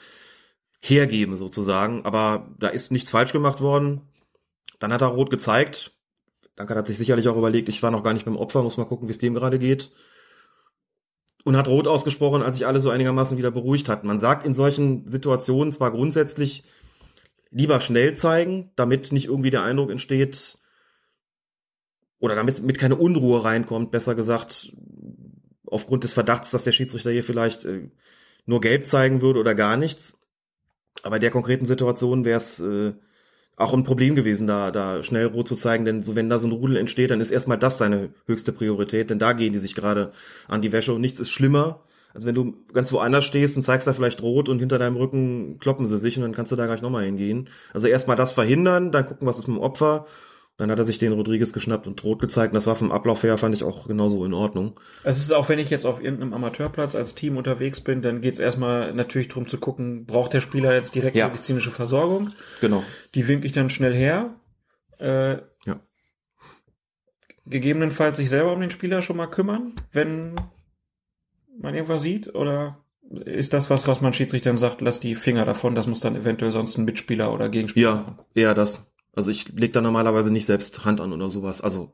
hergeben, 0.81 1.37
sozusagen. 1.37 2.05
Aber 2.05 2.49
da 2.59 2.69
ist 2.69 2.91
nichts 2.91 3.11
falsch 3.11 3.33
gemacht 3.33 3.61
worden. 3.61 4.03
Dann 4.79 4.93
hat 4.93 5.03
er 5.03 5.09
rot 5.09 5.31
gezeigt. 5.31 5.93
Danke 6.57 6.75
hat 6.75 6.87
sich 6.87 6.99
sicherlich 6.99 7.29
auch 7.29 7.37
überlegt, 7.37 7.69
ich 7.69 7.83
war 7.83 7.91
noch 7.91 8.03
gar 8.03 8.13
nicht 8.13 8.25
beim 8.25 8.37
Opfer, 8.37 8.63
muss 8.63 8.77
mal 8.77 8.85
gucken, 8.85 9.09
wie 9.09 9.13
es 9.13 9.19
dem 9.19 9.35
gerade 9.35 9.59
geht. 9.59 9.93
Und 11.45 11.57
hat 11.57 11.69
rot 11.69 11.87
ausgesprochen, 11.87 12.43
als 12.43 12.57
sich 12.57 12.67
alle 12.67 12.81
so 12.81 12.91
einigermaßen 12.91 13.39
wieder 13.39 13.51
beruhigt 13.51 13.89
hatten. 13.89 14.07
Man 14.07 14.19
sagt 14.19 14.45
in 14.45 14.53
solchen 14.53 15.09
Situationen 15.09 15.73
zwar 15.73 15.91
grundsätzlich, 15.91 16.65
lieber 17.51 17.81
schnell 17.81 18.15
zeigen, 18.15 18.71
damit 18.77 19.13
nicht 19.13 19.27
irgendwie 19.27 19.51
der 19.51 19.63
Eindruck 19.63 19.91
entsteht, 19.91 20.59
oder 22.21 22.35
damit 22.35 22.63
mit 22.63 22.79
keine 22.79 22.97
Unruhe 22.97 23.45
reinkommt, 23.45 23.91
besser 23.91 24.15
gesagt, 24.15 24.73
aufgrund 25.67 26.05
des 26.05 26.13
Verdachts, 26.13 26.51
dass 26.51 26.65
der 26.65 26.73
Schiedsrichter 26.73 27.11
hier 27.11 27.25
vielleicht 27.25 27.65
äh, 27.65 27.89
nur 28.45 28.61
gelb 28.61 28.87
zeigen 28.87 29.23
würde 29.23 29.41
oder 29.41 29.55
gar 29.55 29.77
nichts. 29.77 30.19
Aber 31.03 31.17
in 31.17 31.23
der 31.23 31.31
konkreten 31.31 31.67
Situation 31.67 32.25
wäre 32.25 32.37
es 32.37 32.61
äh, 32.61 32.93
auch 33.57 33.73
ein 33.73 33.85
Problem 33.85 34.15
gewesen, 34.15 34.47
da, 34.47 34.71
da 34.71 35.03
schnell 35.03 35.27
rot 35.27 35.49
zu 35.49 35.55
zeigen, 35.55 35.85
denn 35.85 36.03
so 36.03 36.15
wenn 36.15 36.29
da 36.29 36.39
so 36.39 36.49
ein 36.49 36.53
Rudel 36.53 36.77
entsteht, 36.77 37.11
dann 37.11 37.21
ist 37.21 37.31
erstmal 37.31 37.59
das 37.59 37.79
seine 37.79 38.13
höchste 38.27 38.53
Priorität, 38.53 39.11
denn 39.11 39.19
da 39.19 39.33
gehen 39.33 39.53
die 39.53 39.59
sich 39.59 39.75
gerade 39.75 40.13
an 40.49 40.63
die 40.63 40.73
Wäsche 40.73 40.93
und 40.93 41.01
nichts 41.01 41.21
ist 41.21 41.31
schlimmer, 41.31 41.83
also 42.13 42.27
wenn 42.27 42.35
du 42.35 42.55
ganz 42.73 42.93
woanders 42.93 43.25
stehst 43.25 43.57
und 43.57 43.63
zeigst 43.63 43.87
da 43.87 43.93
vielleicht 43.93 44.23
rot 44.23 44.49
und 44.49 44.59
hinter 44.59 44.79
deinem 44.79 44.97
Rücken 44.97 45.59
kloppen 45.59 45.87
sie 45.87 45.99
sich 45.99 46.17
und 46.17 46.23
dann 46.23 46.35
kannst 46.35 46.51
du 46.53 46.57
da 46.57 46.67
gleich 46.67 46.83
nochmal 46.83 47.05
hingehen. 47.05 47.49
Also 47.73 47.87
erstmal 47.87 48.17
das 48.17 48.33
verhindern, 48.33 48.93
dann 48.93 49.07
gucken, 49.07 49.27
was 49.27 49.39
ist 49.39 49.49
mit 49.49 49.57
dem 49.57 49.63
Opfer. 49.63 50.07
Dann 50.57 50.71
hat 50.71 50.79
er 50.79 50.85
sich 50.85 50.99
den 50.99 51.15
Rodriguez 51.15 51.55
geschnappt 51.55 51.87
und 51.87 52.05
rot 52.05 52.19
gezeigt. 52.19 52.53
Und 52.53 52.57
das 52.57 52.67
war 52.67 52.77
vom 52.77 52.93
Ablauf 52.93 53.23
her, 53.23 53.39
fand 53.39 53.55
ich 53.55 53.65
auch 53.65 53.87
genauso 53.87 54.27
in 54.27 54.35
Ordnung. 54.35 54.79
Es 55.05 55.19
ist 55.19 55.33
auch, 55.33 55.49
wenn 55.49 55.59
ich 55.59 55.71
jetzt 55.71 55.87
auf 55.87 56.05
irgendeinem 56.05 56.35
Amateurplatz 56.35 56.95
als 56.95 57.15
Team 57.15 57.39
unterwegs 57.39 57.81
bin, 57.81 58.03
dann 58.03 58.21
geht 58.21 58.35
es 58.35 58.41
erstmal 58.41 58.93
natürlich 58.93 59.29
darum 59.29 59.49
zu 59.49 59.57
gucken, 59.57 60.05
braucht 60.05 60.35
der 60.35 60.43
Spieler 60.43 60.75
jetzt 60.75 60.95
direkt 60.95 61.17
ja. 61.17 61.29
medizinische 61.29 61.71
Versorgung? 61.71 62.33
Genau. 62.61 62.85
Die 63.15 63.27
winke 63.27 63.47
ich 63.47 63.53
dann 63.53 63.71
schnell 63.71 63.95
her. 63.95 64.35
Äh, 64.99 65.39
ja. 65.65 65.81
Gegebenenfalls 67.47 68.19
sich 68.19 68.29
selber 68.29 68.53
um 68.53 68.61
den 68.61 68.71
Spieler 68.71 69.01
schon 69.01 69.17
mal 69.17 69.29
kümmern, 69.29 69.73
wenn 69.93 70.35
man 71.63 71.75
irgendwas 71.75 72.03
sieht? 72.03 72.35
Oder 72.35 72.79
ist 73.25 73.53
das 73.53 73.71
was, 73.71 73.89
was 73.89 74.01
man 74.01 74.13
Schiedsrichtern 74.13 74.57
sagt, 74.57 74.81
lass 74.81 75.01
die 75.01 75.15
Finger 75.15 75.45
davon, 75.45 75.75
das 75.75 75.87
muss 75.87 76.01
dann 76.01 76.17
eventuell 76.17 76.53
sonst 76.53 76.79
ein 76.79 76.85
Mitspieler 76.85 77.33
oder 77.33 77.49
Gegenspieler 77.49 77.89
ja, 77.89 77.95
machen? 77.97 78.15
Ja, 78.35 78.43
eher 78.43 78.55
das. 78.55 78.93
Also 79.15 79.31
ich 79.31 79.49
leg 79.49 79.73
da 79.73 79.81
normalerweise 79.81 80.33
nicht 80.33 80.47
selbst 80.47 80.85
Hand 80.85 81.01
an 81.01 81.13
oder 81.13 81.31
sowas. 81.31 81.61
Also 81.61 81.93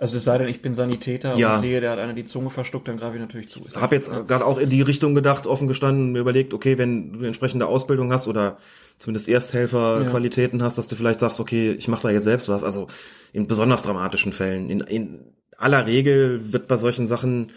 also 0.00 0.16
es 0.16 0.24
sei 0.24 0.38
denn, 0.38 0.48
ich 0.48 0.60
bin 0.60 0.74
Sanitäter 0.74 1.36
ja. 1.36 1.54
und 1.54 1.60
sehe, 1.60 1.80
der 1.80 1.92
hat 1.92 2.00
einer 2.00 2.14
die 2.14 2.24
Zunge 2.24 2.50
verstuckt, 2.50 2.88
dann 2.88 2.96
greife 2.96 3.14
ich 3.14 3.20
natürlich 3.20 3.48
zu. 3.48 3.60
Ich 3.68 3.76
habe 3.76 3.94
jetzt 3.94 4.10
ja. 4.12 4.22
gerade 4.22 4.44
auch 4.44 4.58
in 4.58 4.68
die 4.68 4.82
Richtung 4.82 5.14
gedacht, 5.14 5.46
offen 5.46 5.68
gestanden, 5.68 6.10
mir 6.10 6.18
überlegt, 6.18 6.52
okay, 6.52 6.78
wenn 6.78 7.12
du 7.12 7.18
eine 7.20 7.28
entsprechende 7.28 7.68
Ausbildung 7.68 8.12
hast 8.12 8.26
oder 8.26 8.58
zumindest 8.98 9.28
Ersthelferqualitäten 9.28 10.58
ja. 10.58 10.64
hast, 10.64 10.78
dass 10.78 10.88
du 10.88 10.96
vielleicht 10.96 11.20
sagst, 11.20 11.38
okay, 11.38 11.72
ich 11.72 11.86
mache 11.86 12.02
da 12.02 12.10
jetzt 12.10 12.24
selbst 12.24 12.48
was. 12.48 12.64
Also 12.64 12.88
in 13.32 13.46
besonders 13.46 13.84
dramatischen 13.84 14.32
Fällen. 14.32 14.68
In, 14.68 14.80
in 14.80 15.20
aller 15.58 15.86
Regel 15.86 16.52
wird 16.52 16.68
bei 16.68 16.76
solchen 16.76 17.06
Sachen 17.06 17.52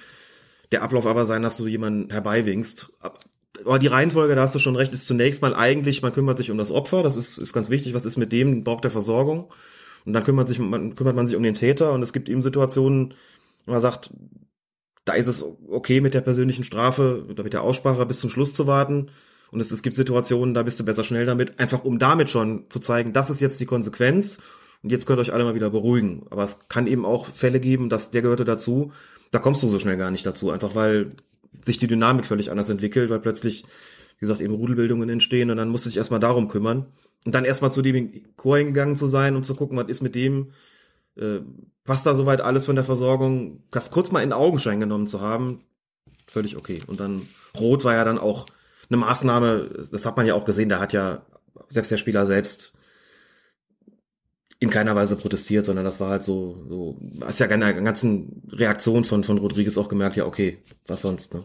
der 0.72 0.84
Ablauf 0.84 1.08
aber 1.08 1.26
sein, 1.26 1.42
dass 1.42 1.58
du 1.58 1.68
jemanden 1.68 2.10
herbeiwinkst. 2.10 2.92
Aber 3.66 3.80
die 3.80 3.88
Reihenfolge, 3.88 4.36
da 4.36 4.42
hast 4.42 4.56
du 4.56 4.60
schon 4.60 4.76
recht, 4.76 4.94
ist 4.94 5.08
zunächst 5.08 5.42
mal 5.42 5.56
eigentlich, 5.56 6.02
man 6.02 6.14
kümmert 6.14 6.38
sich 6.38 6.52
um 6.52 6.58
das 6.58 6.72
Opfer, 6.72 7.04
das 7.04 7.16
ist, 7.16 7.38
ist 7.38 7.54
ganz 7.54 7.70
wichtig, 7.70 7.94
was 7.94 8.06
ist 8.06 8.18
mit 8.18 8.32
dem, 8.32 8.64
braucht 8.64 8.84
der 8.84 8.92
Versorgung. 8.92 9.52
Und 10.06 10.14
dann 10.14 10.24
kümmert, 10.24 10.48
sich, 10.48 10.60
man, 10.60 10.96
kümmert 10.96 11.16
man 11.16 11.28
sich 11.28 11.36
um 11.36 11.44
den 11.44 11.56
Täter 11.56 11.92
und 11.92 12.02
es 12.02 12.14
gibt 12.14 12.30
eben 12.30 12.42
Situationen, 12.42 13.14
wo 13.66 13.74
man 13.74 13.82
sagt, 13.82 14.12
da 15.04 15.14
ist 15.14 15.28
es 15.28 15.46
okay 15.70 16.02
mit 16.02 16.14
der 16.14 16.22
persönlichen 16.22 16.64
Strafe 16.64 17.26
oder 17.30 17.44
mit 17.44 17.54
der 17.54 17.64
Aussprache 17.64 18.06
bis 18.06 18.20
zum 18.20 18.30
Schluss 18.30 18.54
zu 18.54 18.68
warten. 18.68 19.10
Und 19.52 19.62
es, 19.62 19.72
es 19.72 19.82
gibt 19.82 19.96
Situationen, 19.96 20.54
da 20.54 20.64
bist 20.64 20.80
du 20.80 20.86
besser 20.86 21.04
schnell 21.04 21.26
damit, 21.26 21.60
einfach 21.60 21.84
um 21.84 22.00
damit 22.00 22.30
schon 22.30 22.70
zu 22.70 22.80
zeigen, 22.80 23.14
das 23.14 23.30
ist 23.30 23.40
jetzt 23.40 23.60
die 23.60 23.66
Konsequenz 23.66 24.42
und 24.84 24.92
jetzt 24.92 25.06
könnt 25.06 25.20
ihr 25.20 25.22
euch 25.22 25.34
alle 25.34 25.44
mal 25.44 25.56
wieder 25.56 25.70
beruhigen. 25.70 26.26
Aber 26.30 26.44
es 26.44 26.68
kann 26.70 26.88
eben 26.88 27.06
auch 27.06 27.26
Fälle 27.26 27.60
geben, 27.60 27.90
dass 27.90 28.12
der 28.12 28.22
gehörte 28.22 28.46
dazu, 28.46 28.92
da 29.32 29.40
kommst 29.40 29.64
du 29.64 29.68
so 29.68 29.80
schnell 29.80 29.98
gar 29.98 30.12
nicht 30.12 30.26
dazu, 30.26 30.52
einfach 30.52 30.76
weil 30.76 31.10
sich 31.66 31.78
die 31.78 31.88
Dynamik 31.88 32.26
völlig 32.26 32.52
anders 32.52 32.70
entwickelt, 32.70 33.10
weil 33.10 33.20
plötzlich, 33.20 33.64
wie 33.64 34.22
gesagt, 34.22 34.42
eben 34.42 34.54
Rudelbildungen 34.54 35.10
entstehen 35.10 35.50
und 35.50 35.58
dann 35.58 35.70
musst 35.70 35.86
du 35.86 35.90
dich 35.90 35.98
erstmal 35.98 36.20
darum 36.20 36.48
kümmern. 36.48 36.86
Und 37.26 37.36
dann 37.36 37.46
erstmal 37.46 37.72
zu 37.72 37.82
dem 37.82 38.24
Chor 38.36 38.60
gegangen 38.60 38.96
zu 38.96 39.08
sein 39.08 39.36
und 39.36 39.44
zu 39.44 39.56
gucken, 39.56 39.78
was 39.78 39.90
ist 39.90 40.02
mit 40.02 40.16
dem, 40.16 40.52
äh, 41.16 41.40
passt 41.84 42.06
da 42.06 42.14
soweit 42.14 42.42
alles 42.42 42.66
von 42.66 42.76
der 42.76 42.86
Versorgung, 42.86 43.64
das 43.72 43.92
kurz 43.92 44.12
mal 44.12 44.22
in 44.22 44.34
Augenschein 44.34 44.80
genommen 44.80 45.08
zu 45.08 45.20
haben, 45.20 45.62
völlig 46.28 46.56
okay. 46.56 46.82
Und 46.86 47.00
dann 47.00 47.24
Rot 47.60 47.84
war 47.84 47.96
ja 47.96 48.06
dann 48.06 48.20
auch 48.20 48.46
eine 48.90 48.98
Maßnahme, 48.98 49.88
das 49.92 50.06
hat 50.06 50.16
man 50.16 50.26
ja 50.26 50.36
auch 50.36 50.46
gesehen, 50.46 50.70
da 50.70 50.80
hat 50.80 50.94
ja 50.94 51.26
selbst 51.70 51.92
der 51.92 51.98
Spieler 51.98 52.26
selbst 52.26 52.77
in 54.60 54.70
keiner 54.70 54.96
Weise 54.96 55.16
protestiert, 55.16 55.66
sondern 55.66 55.86
das 55.86 56.00
war 56.00 56.10
halt 56.10 56.24
so, 56.24 56.66
so 56.68 56.98
hast 57.22 57.40
ja 57.40 57.48
einer 57.48 57.74
ganzen 57.74 58.44
Reaktion 58.52 59.04
von, 59.04 59.24
von 59.24 59.38
Rodriguez 59.38 59.78
auch 59.78 59.88
gemerkt, 59.88 60.16
ja, 60.16 60.26
okay, 60.26 60.58
was 60.88 61.02
sonst, 61.02 61.34
ne? 61.34 61.44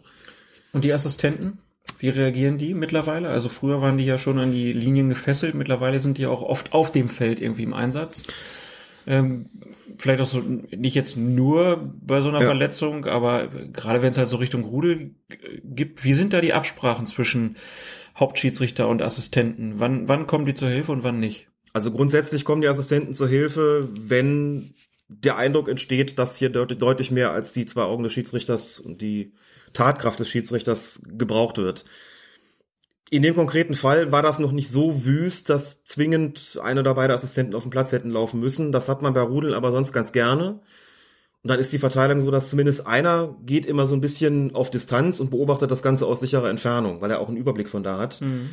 Und 0.72 0.84
die 0.84 0.92
Assistenten? 0.92 1.58
Wie 1.98 2.08
reagieren 2.08 2.58
die 2.58 2.74
mittlerweile? 2.74 3.28
Also 3.28 3.48
früher 3.48 3.82
waren 3.82 3.98
die 3.98 4.04
ja 4.04 4.16
schon 4.16 4.38
an 4.38 4.52
die 4.52 4.72
Linien 4.72 5.08
gefesselt, 5.08 5.54
mittlerweile 5.54 6.00
sind 6.00 6.16
die 6.16 6.26
auch 6.26 6.42
oft 6.42 6.72
auf 6.72 6.90
dem 6.90 7.08
Feld 7.08 7.40
irgendwie 7.40 7.64
im 7.64 7.74
Einsatz. 7.74 8.22
Ähm, 9.06 9.46
vielleicht 9.98 10.20
auch 10.20 10.26
so, 10.26 10.40
nicht 10.40 10.94
jetzt 10.94 11.16
nur 11.16 11.92
bei 12.00 12.20
so 12.20 12.28
einer 12.28 12.40
ja. 12.40 12.46
Verletzung, 12.46 13.04
aber 13.04 13.48
gerade 13.48 14.00
wenn 14.00 14.10
es 14.10 14.18
halt 14.18 14.28
so 14.28 14.36
Richtung 14.36 14.64
Rudel 14.64 15.10
gibt, 15.64 16.04
wie 16.04 16.14
sind 16.14 16.32
da 16.32 16.40
die 16.40 16.54
Absprachen 16.54 17.06
zwischen 17.06 17.56
Hauptschiedsrichter 18.16 18.88
und 18.88 19.02
Assistenten? 19.02 19.74
Wann, 19.76 20.08
wann 20.08 20.26
kommen 20.26 20.46
die 20.46 20.54
zur 20.54 20.70
Hilfe 20.70 20.92
und 20.92 21.02
wann 21.02 21.20
nicht? 21.20 21.48
Also 21.72 21.90
grundsätzlich 21.90 22.44
kommen 22.44 22.62
die 22.62 22.68
Assistenten 22.68 23.14
zur 23.14 23.28
Hilfe, 23.28 23.88
wenn 23.98 24.74
der 25.08 25.36
Eindruck 25.36 25.68
entsteht, 25.68 26.18
dass 26.18 26.36
hier 26.36 26.50
deutlich 26.50 27.10
mehr 27.10 27.32
als 27.32 27.52
die 27.52 27.66
zwei 27.66 27.82
Augen 27.82 28.02
des 28.02 28.12
Schiedsrichters 28.12 28.78
und 28.78 29.00
die 29.00 29.32
Tatkraft 29.72 30.20
des 30.20 30.28
Schiedsrichters 30.28 31.02
gebraucht 31.06 31.58
wird. 31.58 31.84
In 33.10 33.22
dem 33.22 33.34
konkreten 33.34 33.74
Fall 33.74 34.10
war 34.10 34.22
das 34.22 34.38
noch 34.38 34.52
nicht 34.52 34.70
so 34.70 35.04
wüst, 35.04 35.50
dass 35.50 35.84
zwingend 35.84 36.58
eine 36.62 36.80
oder 36.80 36.94
beide 36.94 37.12
Assistenten 37.12 37.54
auf 37.54 37.62
dem 37.62 37.70
Platz 37.70 37.92
hätten 37.92 38.10
laufen 38.10 38.40
müssen. 38.40 38.72
Das 38.72 38.88
hat 38.88 39.02
man 39.02 39.12
bei 39.12 39.20
Rudeln 39.20 39.52
aber 39.52 39.70
sonst 39.70 39.92
ganz 39.92 40.12
gerne. 40.12 40.60
Und 41.42 41.48
dann 41.50 41.58
ist 41.58 41.72
die 41.72 41.78
Verteilung 41.78 42.22
so, 42.22 42.30
dass 42.30 42.48
zumindest 42.48 42.86
einer 42.86 43.36
geht 43.44 43.66
immer 43.66 43.86
so 43.86 43.94
ein 43.94 44.00
bisschen 44.00 44.54
auf 44.54 44.70
Distanz 44.70 45.20
und 45.20 45.30
beobachtet 45.30 45.70
das 45.70 45.82
Ganze 45.82 46.06
aus 46.06 46.20
sicherer 46.20 46.48
Entfernung, 46.48 47.00
weil 47.00 47.10
er 47.10 47.20
auch 47.20 47.28
einen 47.28 47.36
Überblick 47.36 47.68
von 47.68 47.82
da 47.82 47.98
hat. 47.98 48.20
Mhm. 48.20 48.50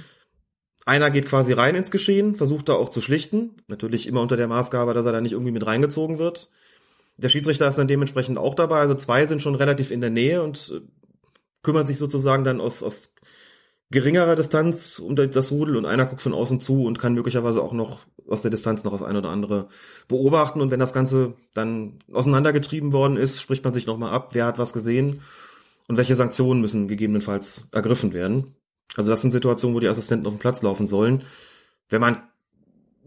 Einer 0.89 1.11
geht 1.11 1.27
quasi 1.27 1.53
rein 1.53 1.75
ins 1.75 1.91
Geschehen, 1.91 2.35
versucht 2.35 2.67
da 2.67 2.73
auch 2.73 2.89
zu 2.89 2.99
schlichten. 2.99 3.51
Natürlich 3.67 4.07
immer 4.07 4.21
unter 4.21 4.37
der 4.37 4.47
Maßgabe, 4.47 4.95
dass 4.95 5.05
er 5.05 5.11
da 5.11 5.21
nicht 5.21 5.33
irgendwie 5.33 5.51
mit 5.51 5.63
reingezogen 5.63 6.17
wird. 6.17 6.49
Der 7.17 7.29
Schiedsrichter 7.29 7.67
ist 7.67 7.77
dann 7.77 7.87
dementsprechend 7.87 8.39
auch 8.39 8.55
dabei. 8.55 8.79
Also 8.79 8.95
zwei 8.95 9.27
sind 9.27 9.43
schon 9.43 9.53
relativ 9.53 9.91
in 9.91 10.01
der 10.01 10.09
Nähe 10.09 10.41
und 10.41 10.73
äh, 10.75 10.81
kümmern 11.61 11.85
sich 11.85 11.99
sozusagen 11.99 12.43
dann 12.43 12.59
aus, 12.59 12.81
aus 12.81 13.13
geringerer 13.91 14.35
Distanz 14.35 14.97
um 14.97 15.15
das 15.15 15.51
Rudel 15.51 15.75
und 15.75 15.85
einer 15.85 16.07
guckt 16.07 16.23
von 16.23 16.33
außen 16.33 16.59
zu 16.59 16.85
und 16.85 16.97
kann 16.97 17.13
möglicherweise 17.13 17.61
auch 17.61 17.73
noch 17.73 18.07
aus 18.27 18.41
der 18.41 18.49
Distanz 18.49 18.83
noch 18.83 18.93
das 18.93 19.03
eine 19.03 19.19
oder 19.19 19.29
andere 19.29 19.69
beobachten. 20.07 20.59
Und 20.59 20.71
wenn 20.71 20.79
das 20.79 20.93
Ganze 20.93 21.35
dann 21.53 21.99
auseinandergetrieben 22.11 22.93
worden 22.93 23.15
ist, 23.15 23.39
spricht 23.39 23.63
man 23.63 23.73
sich 23.73 23.85
nochmal 23.85 24.11
ab, 24.11 24.29
wer 24.31 24.47
hat 24.47 24.57
was 24.57 24.73
gesehen 24.73 25.21
und 25.87 25.97
welche 25.97 26.15
Sanktionen 26.15 26.61
müssen 26.61 26.87
gegebenenfalls 26.87 27.67
ergriffen 27.71 28.11
werden. 28.11 28.55
Also 28.95 29.11
das 29.11 29.21
sind 29.21 29.31
Situationen, 29.31 29.75
wo 29.75 29.79
die 29.79 29.87
Assistenten 29.87 30.27
auf 30.27 30.33
den 30.33 30.39
Platz 30.39 30.61
laufen 30.61 30.87
sollen. 30.87 31.23
Wenn 31.89 32.01
man 32.01 32.23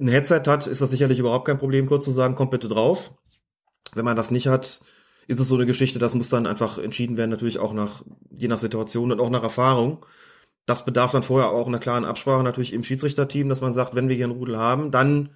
ein 0.01 0.09
Headset 0.09 0.43
hat, 0.47 0.67
ist 0.67 0.81
das 0.81 0.91
sicherlich 0.91 1.19
überhaupt 1.19 1.47
kein 1.47 1.59
Problem, 1.59 1.87
kurz 1.87 2.05
zu 2.05 2.11
sagen, 2.11 2.35
kommt 2.35 2.51
bitte 2.51 2.69
drauf. 2.69 3.13
Wenn 3.95 4.05
man 4.05 4.17
das 4.17 4.31
nicht 4.31 4.47
hat, 4.47 4.83
ist 5.27 5.41
es 5.41 5.49
so 5.49 5.55
eine 5.55 5.67
Geschichte, 5.67 5.99
das 5.99 6.15
muss 6.15 6.29
dann 6.29 6.47
einfach 6.47 6.79
entschieden 6.79 7.17
werden, 7.17 7.31
natürlich 7.31 7.59
auch 7.59 7.73
nach, 7.73 8.03
je 8.31 8.49
nach 8.49 8.59
Situation 8.59 9.13
und 9.13 9.21
auch 9.21 9.31
nach 9.31 9.43
Erfahrung. 9.43 10.05
Das 10.67 10.85
bedarf 10.85 11.13
dann 11.13 11.23
vorher 11.23 11.51
auch 11.51 11.67
einer 11.67 11.79
klaren 11.79 12.05
Absprache 12.05 12.43
natürlich 12.43 12.73
im 12.73 12.85
Schiedsrichterteam, 12.85 13.49
dass 13.49 13.61
man 13.61 13.73
sagt, 13.73 13.95
wenn 13.95 14.09
wir 14.09 14.17
hier 14.17 14.27
einen 14.27 14.37
Rudel 14.37 14.57
haben, 14.57 14.91
dann 14.91 15.31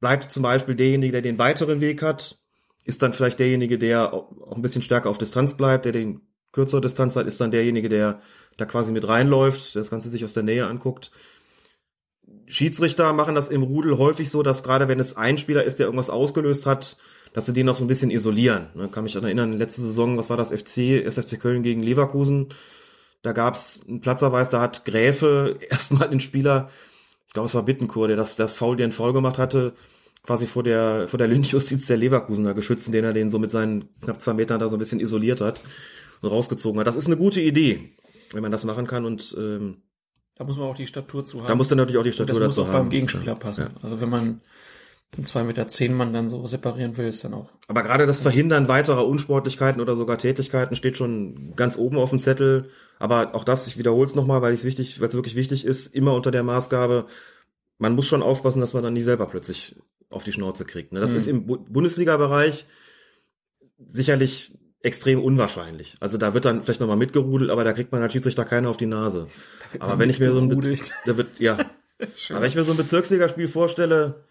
bleibt 0.00 0.32
zum 0.32 0.42
Beispiel 0.42 0.74
derjenige, 0.74 1.12
der 1.12 1.22
den 1.22 1.38
weiteren 1.38 1.80
Weg 1.80 2.02
hat, 2.02 2.38
ist 2.84 3.02
dann 3.02 3.12
vielleicht 3.12 3.38
derjenige, 3.38 3.78
der 3.78 4.12
auch 4.12 4.56
ein 4.56 4.62
bisschen 4.62 4.82
stärker 4.82 5.10
auf 5.10 5.18
Distanz 5.18 5.56
bleibt, 5.56 5.84
der 5.84 5.92
den 5.92 6.20
kürzere 6.52 6.80
Distanz 6.80 7.16
hat, 7.16 7.26
ist 7.26 7.40
dann 7.40 7.50
derjenige, 7.50 7.88
der 7.88 8.20
da 8.56 8.66
quasi 8.66 8.92
mit 8.92 9.08
reinläuft, 9.08 9.74
der 9.74 9.80
das 9.80 9.90
Ganze 9.90 10.10
sich 10.10 10.24
aus 10.24 10.34
der 10.34 10.42
Nähe 10.42 10.66
anguckt. 10.66 11.10
Schiedsrichter 12.46 13.12
machen 13.12 13.34
das 13.34 13.48
im 13.48 13.62
Rudel 13.62 13.98
häufig 13.98 14.30
so, 14.30 14.42
dass 14.42 14.62
gerade 14.62 14.88
wenn 14.88 15.00
es 15.00 15.16
ein 15.16 15.38
Spieler 15.38 15.64
ist, 15.64 15.78
der 15.78 15.86
irgendwas 15.86 16.10
ausgelöst 16.10 16.66
hat, 16.66 16.98
dass 17.32 17.46
sie 17.46 17.54
den 17.54 17.66
noch 17.66 17.76
so 17.76 17.84
ein 17.84 17.88
bisschen 17.88 18.10
isolieren. 18.10 18.66
Ne, 18.74 18.88
kann 18.88 19.04
mich 19.04 19.16
erinnern, 19.16 19.54
letzte 19.54 19.80
Saison, 19.80 20.18
was 20.18 20.28
war 20.28 20.36
das, 20.36 20.52
FC, 20.52 21.02
SFC 21.04 21.40
Köln 21.40 21.62
gegen 21.62 21.82
Leverkusen, 21.82 22.48
da 23.22 23.32
gab's 23.32 23.84
einen 23.88 24.00
Platzerweis, 24.00 24.50
da 24.50 24.60
hat 24.60 24.84
Gräfe 24.84 25.58
erstmal 25.70 26.10
den 26.10 26.20
Spieler, 26.20 26.68
ich 27.26 27.32
glaube 27.32 27.46
es 27.46 27.54
war 27.54 27.62
Bittenkur, 27.62 28.08
der 28.08 28.16
das, 28.18 28.36
das 28.36 28.56
Foul, 28.56 28.76
den 28.76 28.92
Foul 28.92 29.14
gemacht 29.14 29.38
hatte, 29.38 29.72
quasi 30.24 30.46
vor 30.46 30.62
der, 30.62 31.08
vor 31.08 31.18
der 31.18 31.28
Lynchjustiz 31.28 31.86
der 31.86 31.96
Leverkusener 31.96 32.52
geschützt, 32.52 32.86
indem 32.86 33.06
er 33.06 33.14
den 33.14 33.30
so 33.30 33.38
mit 33.38 33.50
seinen 33.50 33.88
knapp 34.02 34.20
zwei 34.20 34.34
Metern 34.34 34.60
da 34.60 34.68
so 34.68 34.76
ein 34.76 34.78
bisschen 34.78 35.00
isoliert 35.00 35.40
hat 35.40 35.62
und 36.22 36.30
rausgezogen 36.30 36.80
hat. 36.80 36.86
Das 36.86 36.96
ist 36.96 37.06
eine 37.06 37.16
gute 37.18 37.40
Idee, 37.40 37.92
wenn 38.32 38.42
man 38.42 38.52
das 38.52 38.64
machen 38.64 38.86
kann 38.86 39.04
und 39.04 39.34
ähm, 39.38 39.82
Da 40.36 40.44
muss 40.44 40.56
man 40.56 40.68
auch 40.68 40.74
die 40.76 40.86
Statur 40.86 41.24
zu 41.26 41.40
haben. 41.40 41.48
da 41.48 41.54
muss 41.54 41.68
dann 41.68 41.78
natürlich 41.78 41.98
auch 41.98 42.04
die 42.04 42.12
Statur 42.12 42.34
Und 42.36 42.40
das 42.40 42.46
muss 42.48 42.56
dazu 42.56 42.62
auch 42.68 42.72
haben. 42.72 42.84
beim 42.84 42.90
Gegenspieler 42.90 43.34
passen. 43.34 43.70
Ja. 43.74 43.82
Also 43.82 44.00
wenn 44.00 44.08
man 44.08 44.40
einen 45.14 45.24
2,10 45.26 45.44
Meter 45.44 45.68
zehn 45.68 45.92
Mann 45.94 46.14
dann 46.14 46.26
so 46.28 46.46
separieren 46.46 46.96
will, 46.96 47.08
ist 47.08 47.22
dann 47.22 47.34
auch. 47.34 47.50
Aber 47.68 47.82
gerade 47.82 48.06
das 48.06 48.22
Verhindern 48.22 48.66
weiterer 48.68 49.06
Unsportlichkeiten 49.06 49.82
oder 49.82 49.94
sogar 49.94 50.16
Tätigkeiten 50.16 50.74
steht 50.74 50.96
schon 50.96 51.52
ganz 51.54 51.76
oben 51.76 51.98
auf 51.98 52.08
dem 52.10 52.18
Zettel. 52.18 52.70
Aber 52.98 53.34
auch 53.34 53.44
das, 53.44 53.66
ich 53.66 53.76
wiederhole 53.76 54.06
es 54.06 54.14
nochmal, 54.14 54.40
weil 54.40 54.54
es 54.54 54.64
wichtig, 54.64 55.00
weil 55.00 55.08
es 55.08 55.14
wirklich 55.14 55.34
wichtig 55.34 55.66
ist, 55.66 55.88
immer 55.94 56.14
unter 56.14 56.30
der 56.30 56.42
Maßgabe, 56.44 57.06
man 57.78 57.94
muss 57.94 58.06
schon 58.06 58.22
aufpassen, 58.22 58.60
dass 58.60 58.72
man 58.72 58.82
dann 58.84 58.94
nicht 58.94 59.04
selber 59.04 59.26
plötzlich 59.26 59.76
auf 60.08 60.24
die 60.24 60.32
Schnauze 60.32 60.64
kriegt. 60.64 60.92
Ne? 60.92 61.00
Das 61.00 61.10
Mhm. 61.12 61.16
ist 61.18 61.26
im 61.26 61.46
Bu 61.46 61.58
Bundesliga-Bereich 61.58 62.66
sicherlich 63.86 64.56
extrem 64.82 65.22
unwahrscheinlich. 65.22 65.96
Also 66.00 66.18
da 66.18 66.34
wird 66.34 66.44
dann 66.44 66.62
vielleicht 66.62 66.80
nochmal 66.80 66.96
mitgerudelt, 66.96 67.50
aber 67.50 67.64
da 67.64 67.72
kriegt 67.72 67.92
man 67.92 68.02
als 68.02 68.12
Schiedsrichter 68.12 68.44
keiner 68.44 68.68
auf 68.68 68.76
die 68.76 68.86
Nase. 68.86 69.28
Aber 69.78 69.98
wenn 69.98 70.10
ich 70.10 70.18
mir 70.20 70.32
so 70.32 70.38
ein, 70.40 70.48
Be- 70.48 70.76
da 71.06 71.16
wird, 71.16 71.38
ja. 71.38 71.58
Aber 72.30 72.40
wenn 72.40 72.48
ich 72.48 72.56
mir 72.56 72.64
so 72.64 72.72
ein 72.72 72.76
Bezirksligaspiel 72.76 73.46
vorstelle, 73.46 74.24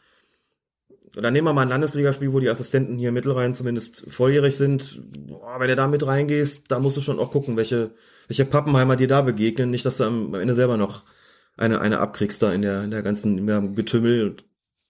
oder 1.15 1.31
nehmen 1.31 1.47
wir 1.47 1.53
mal 1.53 1.61
ein 1.61 1.69
Landesligaspiel, 1.69 2.33
wo 2.33 2.39
die 2.41 2.49
Assistenten 2.49 2.97
hier 2.97 3.11
Mittelrhein 3.13 3.55
zumindest 3.55 4.05
volljährig 4.09 4.57
sind. 4.57 5.01
Boah, 5.27 5.59
wenn 5.59 5.67
du 5.69 5.75
da 5.75 5.87
mit 5.87 6.05
reingehst, 6.05 6.69
da 6.71 6.79
musst 6.79 6.97
du 6.97 7.01
schon 7.01 7.19
auch 7.19 7.31
gucken, 7.31 7.57
welche, 7.57 7.91
welche 8.27 8.45
Pappenheimer 8.45 8.95
dir 8.97 9.07
da 9.07 9.21
begegnen. 9.21 9.69
Nicht, 9.71 9.85
dass 9.85 9.97
du 9.97 10.03
am 10.05 10.33
Ende 10.33 10.53
selber 10.53 10.77
noch 10.77 11.03
eine, 11.57 11.81
eine 11.81 11.99
abkriegst 11.99 12.41
da 12.43 12.51
in 12.53 12.61
der, 12.61 12.83
in 12.83 12.91
der 12.91 13.03
ganzen 13.03 13.37
in 13.37 13.47
der 13.47 13.61
Getümmel. 13.61 14.37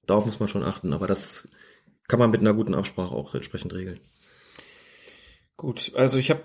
Darauf 0.07 0.25
muss 0.25 0.39
man 0.39 0.49
schon 0.49 0.63
achten. 0.63 0.93
Aber 0.93 1.07
das 1.07 1.47
kann 2.07 2.19
man 2.19 2.31
mit 2.31 2.41
einer 2.41 2.53
guten 2.53 2.75
Absprache 2.75 3.13
auch 3.13 3.33
entsprechend 3.35 3.73
regeln. 3.73 3.99
Gut, 5.61 5.91
also 5.93 6.17
ich 6.17 6.31
habe 6.31 6.41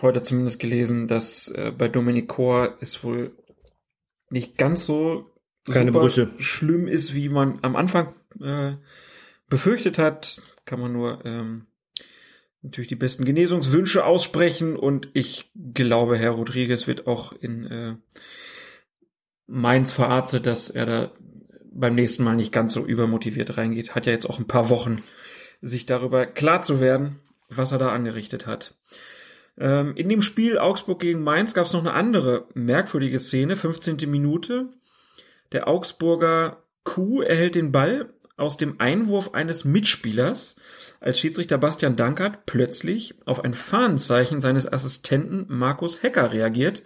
heute 0.00 0.22
zumindest 0.22 0.58
gelesen, 0.58 1.06
dass 1.06 1.50
äh, 1.50 1.70
bei 1.70 1.86
Dominic 1.86 2.28
Kor 2.28 2.78
es 2.80 3.04
wohl 3.04 3.36
nicht 4.30 4.56
ganz 4.56 4.86
so 4.86 5.30
Keine 5.70 5.92
Brüche. 5.92 6.30
schlimm 6.38 6.88
ist, 6.88 7.12
wie 7.12 7.28
man 7.28 7.58
am 7.60 7.76
Anfang 7.76 8.14
äh, 8.40 8.76
befürchtet 9.50 9.98
hat. 9.98 10.40
Kann 10.64 10.80
man 10.80 10.94
nur 10.94 11.26
ähm, 11.26 11.66
natürlich 12.62 12.88
die 12.88 12.96
besten 12.96 13.26
Genesungswünsche 13.26 14.02
aussprechen 14.06 14.76
und 14.76 15.10
ich 15.12 15.52
glaube, 15.74 16.16
Herr 16.16 16.30
Rodriguez 16.30 16.86
wird 16.86 17.06
auch 17.06 17.34
in 17.34 17.66
äh, 17.66 17.96
Mainz 19.46 19.92
verarztet, 19.92 20.46
dass 20.46 20.70
er 20.70 20.86
da 20.86 21.12
beim 21.70 21.94
nächsten 21.94 22.24
Mal 22.24 22.36
nicht 22.36 22.50
ganz 22.50 22.72
so 22.72 22.86
übermotiviert 22.86 23.58
reingeht. 23.58 23.94
Hat 23.94 24.06
ja 24.06 24.12
jetzt 24.12 24.24
auch 24.24 24.38
ein 24.38 24.46
paar 24.46 24.70
Wochen, 24.70 25.02
sich 25.60 25.84
darüber 25.84 26.24
klar 26.24 26.62
zu 26.62 26.80
werden, 26.80 27.20
was 27.48 27.72
er 27.72 27.78
da 27.78 27.90
angerichtet 27.90 28.46
hat. 28.46 28.74
Ähm, 29.58 29.94
in 29.96 30.08
dem 30.08 30.22
Spiel 30.22 30.58
Augsburg 30.58 31.00
gegen 31.00 31.22
Mainz 31.22 31.54
gab 31.54 31.66
es 31.66 31.72
noch 31.72 31.80
eine 31.80 31.92
andere 31.92 32.48
merkwürdige 32.54 33.20
Szene, 33.20 33.56
15. 33.56 34.10
Minute. 34.10 34.70
Der 35.52 35.68
Augsburger 35.68 36.64
Kuh 36.82 37.22
erhält 37.22 37.54
den 37.54 37.72
Ball 37.72 38.12
aus 38.36 38.56
dem 38.56 38.80
Einwurf 38.80 39.32
eines 39.32 39.64
Mitspielers, 39.64 40.56
als 41.00 41.20
Schiedsrichter 41.20 41.58
Bastian 41.58 41.96
Dankert 41.96 42.46
plötzlich 42.46 43.14
auf 43.26 43.44
ein 43.44 43.54
Fahnenzeichen 43.54 44.40
seines 44.40 44.70
Assistenten 44.70 45.46
Markus 45.48 46.02
Hecker 46.02 46.32
reagiert 46.32 46.82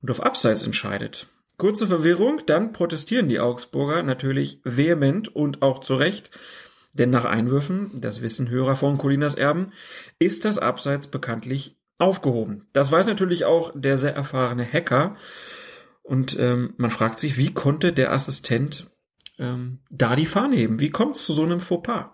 und 0.00 0.10
auf 0.10 0.22
Abseits 0.22 0.62
entscheidet. 0.62 1.26
Kurze 1.56 1.88
Verwirrung, 1.88 2.42
dann 2.46 2.72
protestieren 2.72 3.28
die 3.28 3.40
Augsburger 3.40 4.04
natürlich 4.04 4.60
vehement 4.62 5.34
und 5.34 5.62
auch 5.62 5.80
zu 5.80 5.96
Recht, 5.96 6.30
denn 6.92 7.10
nach 7.10 7.24
Einwürfen, 7.24 8.00
das 8.00 8.22
wissen 8.22 8.48
Hörer 8.48 8.76
von 8.76 8.98
Colinas 8.98 9.34
Erben, 9.34 9.72
ist 10.18 10.44
das 10.44 10.58
Abseits 10.58 11.06
bekanntlich 11.06 11.76
aufgehoben. 11.98 12.66
Das 12.72 12.90
weiß 12.90 13.06
natürlich 13.06 13.44
auch 13.44 13.72
der 13.74 13.98
sehr 13.98 14.14
erfahrene 14.14 14.64
Hacker. 14.64 15.16
Und 16.02 16.38
ähm, 16.38 16.74
man 16.76 16.90
fragt 16.90 17.20
sich, 17.20 17.36
wie 17.36 17.52
konnte 17.52 17.92
der 17.92 18.12
Assistent 18.12 18.90
ähm, 19.38 19.80
da 19.90 20.16
die 20.16 20.26
Fahne 20.26 20.56
heben? 20.56 20.80
Wie 20.80 20.90
kommt 20.90 21.16
es 21.16 21.24
zu 21.24 21.32
so 21.32 21.42
einem 21.42 21.60
Fauxpas? 21.60 22.10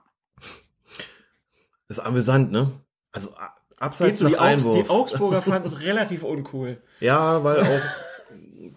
Das 1.88 1.98
ist 1.98 2.04
amüsant, 2.04 2.50
ne? 2.50 2.72
Also 3.12 3.34
abseits 3.78 4.18
Geht 4.18 4.18
so, 4.18 4.26
die, 4.26 4.32
nach 4.32 4.40
Augs 4.40 4.52
Einwurf. 4.52 4.76
die 4.76 4.90
Augsburger 4.90 5.42
fanden 5.42 5.68
es 5.68 5.80
relativ 5.80 6.22
uncool. 6.22 6.82
Ja, 7.00 7.44
weil 7.44 7.60
auch 7.60 7.82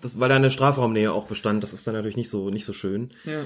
das, 0.01 0.19
weil 0.19 0.29
da 0.29 0.35
eine 0.35 0.51
Strafraumnähe 0.51 1.11
auch 1.11 1.25
bestand. 1.25 1.63
Das 1.63 1.73
ist 1.73 1.87
dann 1.87 1.95
natürlich 1.95 2.17
nicht 2.17 2.29
so 2.29 2.49
nicht 2.49 2.65
so 2.65 2.73
schön. 2.73 3.11
Ja. 3.23 3.45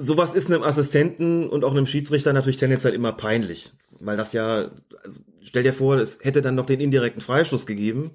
Sowas 0.00 0.34
ist 0.34 0.50
einem 0.50 0.62
Assistenten 0.62 1.48
und 1.48 1.64
auch 1.64 1.72
einem 1.72 1.86
Schiedsrichter 1.86 2.32
natürlich 2.32 2.56
tendenziell 2.56 2.94
immer 2.94 3.12
peinlich, 3.12 3.72
weil 3.98 4.16
das 4.16 4.32
ja 4.32 4.70
also 5.02 5.20
stell 5.42 5.62
dir 5.62 5.72
vor, 5.72 5.96
es 5.96 6.20
hätte 6.22 6.42
dann 6.42 6.54
noch 6.54 6.66
den 6.66 6.80
indirekten 6.80 7.20
Freistoß 7.20 7.66
gegeben 7.66 8.12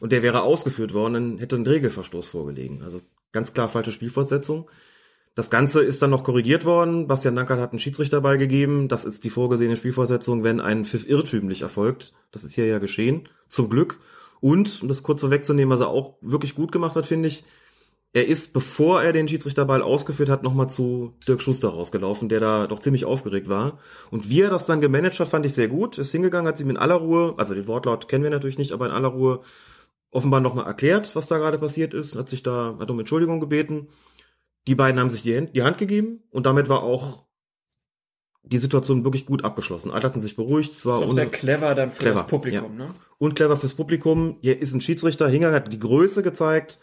und 0.00 0.12
der 0.12 0.22
wäre 0.22 0.42
ausgeführt 0.42 0.94
worden, 0.94 1.14
dann 1.14 1.38
hätte 1.38 1.56
ein 1.56 1.66
Regelverstoß 1.66 2.28
vorgelegen. 2.28 2.82
Also 2.82 3.00
ganz 3.32 3.54
klar 3.54 3.68
falsche 3.68 3.92
Spielfortsetzung. 3.92 4.68
Das 5.34 5.48
Ganze 5.48 5.82
ist 5.82 6.02
dann 6.02 6.10
noch 6.10 6.24
korrigiert 6.24 6.66
worden. 6.66 7.06
Bastian 7.06 7.36
Dankert 7.36 7.58
hat 7.58 7.70
einen 7.70 7.78
Schiedsrichter 7.78 8.20
beigegeben. 8.20 8.88
Das 8.88 9.06
ist 9.06 9.24
die 9.24 9.30
vorgesehene 9.30 9.76
Spielfortsetzung, 9.76 10.44
wenn 10.44 10.60
ein 10.60 10.84
Pfiff 10.84 11.08
irrtümlich 11.08 11.62
erfolgt. 11.62 12.12
Das 12.32 12.44
ist 12.44 12.52
hier 12.52 12.66
ja 12.66 12.78
geschehen. 12.78 13.28
Zum 13.48 13.70
Glück. 13.70 13.98
Und, 14.40 14.82
um 14.82 14.88
das 14.88 15.02
kurz 15.02 15.22
vorwegzunehmen, 15.22 15.70
was 15.70 15.80
er 15.80 15.88
auch 15.88 16.16
wirklich 16.20 16.54
gut 16.54 16.70
gemacht 16.70 16.96
hat, 16.96 17.06
finde 17.06 17.28
ich, 17.28 17.44
er 18.14 18.28
ist, 18.28 18.52
bevor 18.52 19.02
er 19.02 19.12
den 19.12 19.26
Schiedsrichterball 19.26 19.80
ausgeführt 19.80 20.28
hat, 20.28 20.42
nochmal 20.42 20.68
zu 20.68 21.14
Dirk 21.26 21.40
Schuster 21.40 21.70
rausgelaufen, 21.70 22.28
der 22.28 22.40
da 22.40 22.66
doch 22.66 22.78
ziemlich 22.78 23.06
aufgeregt 23.06 23.48
war. 23.48 23.78
Und 24.10 24.28
wie 24.28 24.42
er 24.42 24.50
das 24.50 24.66
dann 24.66 24.82
gemanagt 24.82 25.18
hat, 25.18 25.28
fand 25.28 25.46
ich 25.46 25.54
sehr 25.54 25.68
gut. 25.68 25.96
Ist 25.96 26.12
hingegangen, 26.12 26.46
hat 26.46 26.60
ihm 26.60 26.68
in 26.68 26.76
aller 26.76 26.96
Ruhe, 26.96 27.34
also 27.38 27.54
den 27.54 27.66
Wortlaut 27.66 28.08
kennen 28.08 28.22
wir 28.22 28.30
natürlich 28.30 28.58
nicht, 28.58 28.72
aber 28.72 28.86
in 28.86 28.92
aller 28.92 29.08
Ruhe 29.08 29.40
offenbar 30.10 30.40
nochmal 30.40 30.66
erklärt, 30.66 31.16
was 31.16 31.26
da 31.26 31.38
gerade 31.38 31.58
passiert 31.58 31.94
ist, 31.94 32.14
hat 32.14 32.28
sich 32.28 32.42
da, 32.42 32.76
hat 32.78 32.90
um 32.90 32.98
Entschuldigung 32.98 33.40
gebeten. 33.40 33.88
Die 34.66 34.74
beiden 34.74 35.00
haben 35.00 35.08
sich 35.08 35.22
die 35.22 35.34
Hand, 35.34 35.56
die 35.56 35.62
Hand 35.62 35.78
gegeben 35.78 36.22
und 36.30 36.44
damit 36.44 36.68
war 36.68 36.82
auch 36.82 37.24
die 38.44 38.58
Situation 38.58 39.04
wirklich 39.04 39.24
gut 39.24 39.42
abgeschlossen. 39.44 39.90
Alle 39.90 40.02
hatten 40.02 40.20
sich 40.20 40.36
beruhigt. 40.36 40.72
Es 40.72 40.84
war 40.84 41.00
ist 41.00 41.08
auch 41.08 41.12
sehr 41.12 41.30
clever 41.30 41.74
dann 41.74 41.90
für 41.90 42.00
Clever, 42.02 42.16
das 42.16 42.26
Publikum, 42.26 42.78
ja. 42.78 42.86
ne? 42.86 42.94
und 43.18 43.34
clever 43.34 43.56
fürs 43.56 43.74
Publikum. 43.74 44.36
Hier 44.42 44.60
ist 44.60 44.74
ein 44.74 44.80
Schiedsrichter, 44.82 45.28
Hinger 45.28 45.52
hat 45.52 45.72
die 45.72 45.78
Größe 45.78 46.22
gezeigt, 46.22 46.78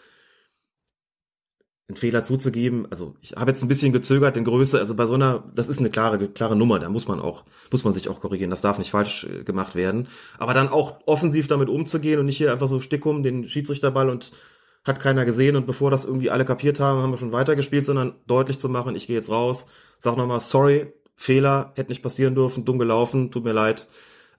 einen 1.90 1.96
Fehler 1.96 2.24
zuzugeben. 2.24 2.88
Also 2.92 3.16
ich 3.20 3.34
habe 3.34 3.52
jetzt 3.52 3.64
ein 3.64 3.68
bisschen 3.68 3.92
gezögert, 3.92 4.36
den 4.36 4.46
Größe, 4.46 4.80
also 4.80 4.96
bei 4.96 5.08
so 5.08 5.16
einer, 5.16 5.44
das 5.56 5.70
ist 5.70 5.80
eine 5.80 5.90
klare, 5.90 6.30
klare 6.30 6.56
Nummer, 6.56 6.80
da 6.80 6.88
muss 6.88 7.08
man 7.08 7.20
auch, 7.20 7.44
muss 7.72 7.84
man 7.84 7.94
sich 7.94 8.08
auch 8.08 8.20
korrigieren, 8.22 8.52
das 8.52 8.62
darf 8.62 8.78
nicht 8.78 8.92
falsch 8.92 9.26
äh, 9.26 9.44
gemacht 9.44 9.76
werden. 9.76 10.08
Aber 10.38 10.54
dann 10.54 10.70
auch 10.70 11.00
offensiv 11.08 11.48
damit 11.48 11.68
umzugehen 11.68 12.20
und 12.20 12.28
nicht 12.28 12.38
hier 12.38 12.52
einfach 12.52 12.68
so 12.68 12.80
stickum 12.80 13.24
den 13.24 13.50
Schiedsrichterball 13.50 14.10
und 14.10 14.32
hat 14.86 15.00
keiner 15.00 15.26
gesehen 15.26 15.56
und 15.56 15.66
bevor 15.66 15.92
das 15.92 16.06
irgendwie 16.06 16.30
alle 16.30 16.46
kapiert 16.46 16.80
haben, 16.80 17.02
haben 17.02 17.12
wir 17.12 17.18
schon 17.18 17.34
weitergespielt, 17.34 17.86
sondern 17.86 18.16
deutlich 18.28 18.60
zu 18.60 18.70
machen, 18.70 18.96
ich 18.96 19.08
gehe 19.08 19.16
jetzt 19.16 19.30
raus, 19.30 19.68
sag 19.98 20.16
nochmal, 20.16 20.40
sorry, 20.40 20.94
Fehler, 21.16 21.74
hätte 21.76 21.90
nicht 21.90 22.04
passieren 22.04 22.36
dürfen, 22.36 22.64
dumm 22.66 22.80
gelaufen, 22.80 23.30
tut 23.32 23.44
mir 23.44 23.52
leid. 23.52 23.88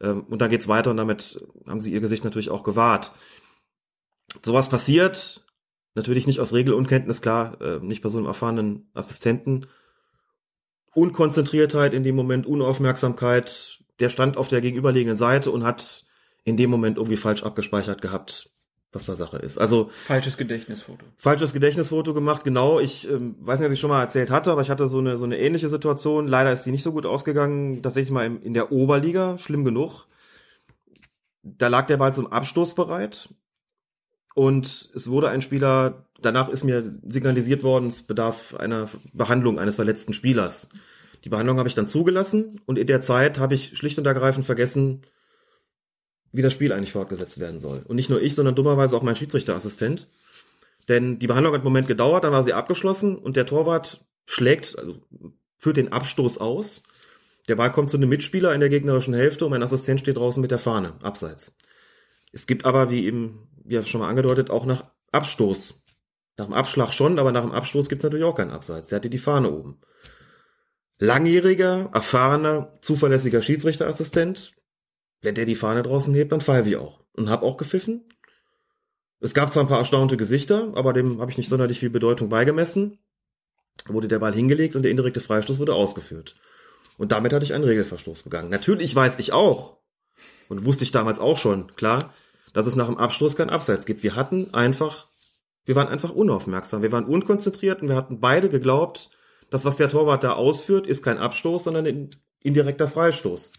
Ähm, 0.00 0.24
Und 0.30 0.40
dann 0.40 0.50
geht's 0.50 0.68
weiter 0.68 0.90
und 0.90 0.96
damit 0.96 1.44
haben 1.66 1.80
sie 1.80 1.92
ihr 1.92 2.00
Gesicht 2.00 2.24
natürlich 2.24 2.48
auch 2.48 2.62
gewahrt. 2.62 3.12
Sowas 4.42 4.70
passiert, 4.70 5.44
natürlich 6.00 6.26
nicht 6.26 6.40
aus 6.40 6.52
Regelunkenntnis, 6.52 7.22
klar, 7.22 7.60
äh, 7.60 7.78
nicht 7.78 8.02
bei 8.02 8.08
so 8.08 8.18
einem 8.18 8.26
erfahrenen 8.26 8.88
Assistenten. 8.94 9.66
Unkonzentriertheit 10.94 11.94
in 11.94 12.02
dem 12.02 12.16
Moment, 12.16 12.46
Unaufmerksamkeit, 12.46 13.80
der 14.00 14.08
stand 14.08 14.36
auf 14.36 14.48
der 14.48 14.60
gegenüberliegenden 14.60 15.16
Seite 15.16 15.50
und 15.50 15.62
hat 15.64 16.04
in 16.44 16.56
dem 16.56 16.70
Moment 16.70 16.96
irgendwie 16.96 17.16
falsch 17.16 17.42
abgespeichert 17.42 18.00
gehabt, 18.00 18.50
was 18.92 19.04
da 19.04 19.14
Sache 19.14 19.36
ist. 19.36 19.58
Also 19.58 19.90
Falsches 19.94 20.36
Gedächtnisfoto. 20.36 21.04
falsches 21.16 21.52
Gedächtnisfoto 21.52 22.14
gemacht, 22.14 22.42
genau. 22.44 22.80
Ich 22.80 23.08
ähm, 23.08 23.36
weiß 23.40 23.60
nicht, 23.60 23.66
ob 23.66 23.72
ich 23.72 23.80
schon 23.80 23.90
mal 23.90 24.00
erzählt 24.00 24.30
hatte, 24.30 24.50
aber 24.50 24.62
ich 24.62 24.70
hatte 24.70 24.88
so 24.88 24.98
eine, 24.98 25.16
so 25.16 25.26
eine 25.26 25.38
ähnliche 25.38 25.68
Situation. 25.68 26.26
Leider 26.26 26.52
ist 26.52 26.64
die 26.64 26.72
nicht 26.72 26.82
so 26.82 26.92
gut 26.92 27.06
ausgegangen. 27.06 27.82
Tatsächlich 27.82 28.10
mal 28.10 28.26
im, 28.26 28.42
in 28.42 28.54
der 28.54 28.72
Oberliga, 28.72 29.38
schlimm 29.38 29.64
genug. 29.64 30.06
Da 31.42 31.68
lag 31.68 31.86
der 31.86 31.98
Ball 31.98 32.12
zum 32.12 32.26
Abstoß 32.26 32.74
bereit. 32.74 33.28
Und 34.34 34.90
es 34.94 35.08
wurde 35.08 35.28
ein 35.28 35.42
Spieler, 35.42 36.06
danach 36.20 36.48
ist 36.48 36.64
mir 36.64 36.84
signalisiert 36.86 37.62
worden, 37.62 37.88
es 37.88 38.02
bedarf 38.02 38.54
einer 38.54 38.88
Behandlung 39.12 39.58
eines 39.58 39.76
verletzten 39.76 40.12
Spielers. 40.12 40.70
Die 41.24 41.28
Behandlung 41.28 41.58
habe 41.58 41.68
ich 41.68 41.74
dann 41.74 41.88
zugelassen 41.88 42.60
und 42.66 42.78
in 42.78 42.86
der 42.86 43.00
Zeit 43.00 43.38
habe 43.38 43.54
ich 43.54 43.76
schlicht 43.76 43.98
und 43.98 44.06
ergreifend 44.06 44.46
vergessen, 44.46 45.02
wie 46.32 46.42
das 46.42 46.52
Spiel 46.52 46.72
eigentlich 46.72 46.92
fortgesetzt 46.92 47.40
werden 47.40 47.60
soll. 47.60 47.82
Und 47.86 47.96
nicht 47.96 48.08
nur 48.08 48.22
ich, 48.22 48.34
sondern 48.34 48.54
dummerweise 48.54 48.96
auch 48.96 49.02
mein 49.02 49.16
Schiedsrichterassistent. 49.16 50.08
Denn 50.88 51.18
die 51.18 51.26
Behandlung 51.26 51.52
hat 51.52 51.60
einen 51.60 51.64
Moment 51.64 51.88
gedauert, 51.88 52.24
dann 52.24 52.32
war 52.32 52.42
sie 52.42 52.52
abgeschlossen 52.52 53.16
und 53.16 53.36
der 53.36 53.46
Torwart 53.46 54.04
schlägt, 54.26 54.78
also 54.78 54.96
führt 55.58 55.76
den 55.76 55.92
Abstoß 55.92 56.38
aus. 56.38 56.84
Der 57.48 57.56
Ball 57.56 57.72
kommt 57.72 57.90
zu 57.90 57.96
einem 57.96 58.08
Mitspieler 58.08 58.54
in 58.54 58.60
der 58.60 58.68
gegnerischen 58.68 59.12
Hälfte 59.12 59.44
und 59.44 59.50
mein 59.50 59.62
Assistent 59.62 60.00
steht 60.00 60.16
draußen 60.16 60.40
mit 60.40 60.50
der 60.50 60.58
Fahne, 60.58 60.94
abseits. 61.02 61.54
Es 62.32 62.46
gibt 62.46 62.64
aber, 62.64 62.90
wie 62.90 63.04
eben, 63.04 63.48
wie 63.64 63.82
schon 63.82 64.00
mal 64.00 64.08
angedeutet, 64.08 64.50
auch 64.50 64.64
nach 64.64 64.86
Abstoß. 65.12 65.84
Nach 66.36 66.46
dem 66.46 66.54
Abschlag 66.54 66.92
schon, 66.92 67.18
aber 67.18 67.32
nach 67.32 67.42
dem 67.42 67.52
Abstoß 67.52 67.88
gibt 67.88 68.00
es 68.00 68.04
natürlich 68.04 68.24
auch 68.24 68.36
keinen 68.36 68.50
Abseits. 68.50 68.88
Der 68.88 68.96
hatte 68.96 69.10
die 69.10 69.18
Fahne 69.18 69.50
oben. 69.50 69.80
Langjähriger, 70.98 71.90
erfahrener, 71.92 72.72
zuverlässiger 72.80 73.42
Schiedsrichterassistent. 73.42 74.54
Wenn 75.22 75.34
der 75.34 75.44
die 75.44 75.54
Fahne 75.54 75.82
draußen 75.82 76.14
hebt, 76.14 76.32
dann 76.32 76.40
pfeife 76.40 76.68
ich 76.68 76.76
auch. 76.76 77.00
Und 77.14 77.28
hab 77.28 77.42
auch 77.42 77.56
gepfiffen. 77.56 78.04
Es 79.20 79.34
gab 79.34 79.52
zwar 79.52 79.64
ein 79.64 79.68
paar 79.68 79.78
erstaunte 79.78 80.16
Gesichter, 80.16 80.72
aber 80.74 80.92
dem 80.92 81.20
habe 81.20 81.30
ich 81.30 81.36
nicht 81.36 81.50
sonderlich 81.50 81.80
viel 81.80 81.90
Bedeutung 81.90 82.28
beigemessen. 82.28 82.98
Wurde 83.86 84.08
der 84.08 84.18
Ball 84.18 84.34
hingelegt 84.34 84.76
und 84.76 84.82
der 84.82 84.90
indirekte 84.90 85.20
Freistoß 85.20 85.58
wurde 85.58 85.74
ausgeführt. 85.74 86.36
Und 86.96 87.12
damit 87.12 87.32
hatte 87.32 87.44
ich 87.44 87.54
einen 87.54 87.64
Regelverstoß 87.64 88.22
begangen. 88.22 88.50
Natürlich 88.50 88.94
weiß 88.94 89.18
ich 89.18 89.32
auch, 89.32 89.80
und 90.50 90.64
wusste 90.64 90.84
ich 90.84 90.90
damals 90.90 91.18
auch 91.18 91.38
schon, 91.38 91.74
klar, 91.76 92.12
dass 92.52 92.66
es 92.66 92.76
nach 92.76 92.86
dem 92.86 92.98
Abstoß 92.98 93.36
kein 93.36 93.50
Abseits 93.50 93.86
gibt. 93.86 94.02
Wir 94.02 94.16
hatten 94.16 94.54
einfach, 94.54 95.08
wir 95.64 95.76
waren 95.76 95.88
einfach 95.88 96.10
unaufmerksam, 96.10 96.82
wir 96.82 96.92
waren 96.92 97.04
unkonzentriert 97.04 97.82
und 97.82 97.88
wir 97.88 97.96
hatten 97.96 98.20
beide 98.20 98.48
geglaubt, 98.48 99.10
das, 99.50 99.64
was 99.64 99.76
der 99.76 99.88
Torwart 99.88 100.24
da 100.24 100.32
ausführt, 100.32 100.86
ist 100.86 101.02
kein 101.02 101.18
Abstoß, 101.18 101.64
sondern 101.64 101.86
ein 101.86 102.10
indirekter 102.40 102.88
Freistoß. 102.88 103.52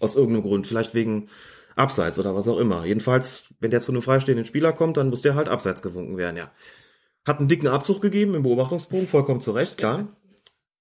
Aus 0.00 0.16
irgendeinem 0.16 0.42
Grund, 0.42 0.66
vielleicht 0.66 0.94
wegen 0.94 1.28
Abseits 1.76 2.18
oder 2.18 2.34
was 2.34 2.48
auch 2.48 2.58
immer. 2.58 2.84
Jedenfalls, 2.84 3.44
wenn 3.60 3.70
der 3.70 3.80
zu 3.80 3.92
einem 3.92 4.02
freistehenden 4.02 4.46
Spieler 4.46 4.72
kommt, 4.72 4.96
dann 4.96 5.08
muss 5.08 5.22
der 5.22 5.34
halt 5.34 5.48
abseits 5.48 5.82
gewunken 5.82 6.16
werden, 6.16 6.36
ja. 6.36 6.50
Hat 7.26 7.38
einen 7.38 7.48
dicken 7.48 7.68
Abzug 7.68 8.02
gegeben 8.02 8.34
im 8.34 8.42
Beobachtungsbogen, 8.42 9.08
vollkommen 9.08 9.40
zu 9.40 9.52
Recht, 9.52 9.78
klar. 9.78 10.08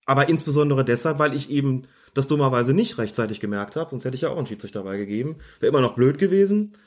Aber 0.05 0.27
insbesondere 0.27 0.83
deshalb, 0.83 1.19
weil 1.19 1.33
ich 1.33 1.49
eben 1.49 1.87
das 2.13 2.27
dummerweise 2.27 2.73
nicht 2.73 2.97
rechtzeitig 2.97 3.39
gemerkt 3.39 3.75
habe, 3.75 3.89
sonst 3.89 4.05
hätte 4.05 4.15
ich 4.15 4.21
ja 4.21 4.29
auch 4.29 4.37
einen 4.37 4.45
Schiedsrichter 4.45 4.79
dabei 4.79 4.97
gegeben. 4.97 5.37
Wäre 5.59 5.69
immer 5.69 5.81
noch 5.81 5.95
blöd 5.95 6.17
gewesen, 6.17 6.77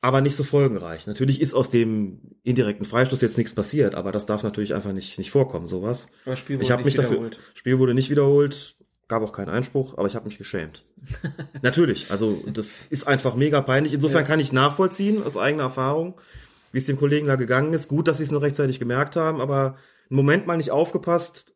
aber 0.00 0.20
nicht 0.20 0.36
so 0.36 0.44
folgenreich. 0.44 1.06
Natürlich 1.06 1.40
ist 1.40 1.54
aus 1.54 1.70
dem 1.70 2.20
indirekten 2.44 2.84
Freistoß 2.86 3.20
jetzt 3.20 3.36
nichts 3.36 3.54
passiert, 3.54 3.94
aber 3.94 4.12
das 4.12 4.26
darf 4.26 4.42
natürlich 4.42 4.74
einfach 4.74 4.92
nicht, 4.92 5.18
nicht 5.18 5.30
vorkommen, 5.30 5.66
sowas. 5.66 6.08
Aber 6.24 6.36
Spiel 6.36 6.56
wurde 6.56 6.64
ich 6.64 6.70
habe 6.70 6.84
nicht 6.84 6.96
mich 6.96 7.06
wiederholt. 7.08 7.38
dafür, 7.38 7.56
Spiel 7.56 7.78
wurde 7.78 7.94
nicht 7.94 8.10
wiederholt, 8.10 8.76
gab 9.08 9.22
auch 9.22 9.32
keinen 9.32 9.48
Einspruch, 9.48 9.96
aber 9.98 10.06
ich 10.06 10.14
habe 10.14 10.26
mich 10.26 10.38
geschämt. 10.38 10.84
Natürlich, 11.62 12.10
also 12.10 12.42
das 12.52 12.78
ist 12.90 13.06
einfach 13.08 13.34
mega 13.34 13.60
peinlich. 13.60 13.92
Insofern 13.92 14.20
Ja. 14.22 14.26
kann 14.26 14.40
ich 14.40 14.52
nachvollziehen 14.52 15.22
aus 15.22 15.36
eigener 15.36 15.64
Erfahrung, 15.64 16.20
wie 16.72 16.78
es 16.78 16.86
dem 16.86 16.98
Kollegen 16.98 17.26
da 17.26 17.36
gegangen 17.36 17.72
ist. 17.72 17.88
Gut, 17.88 18.06
dass 18.06 18.18
sie 18.18 18.24
es 18.24 18.30
nur 18.30 18.42
rechtzeitig 18.42 18.78
gemerkt 18.78 19.16
haben, 19.16 19.40
aber 19.40 19.76
einen 20.10 20.16
Moment 20.16 20.46
mal 20.46 20.56
nicht 20.58 20.70
aufgepasst 20.70 21.54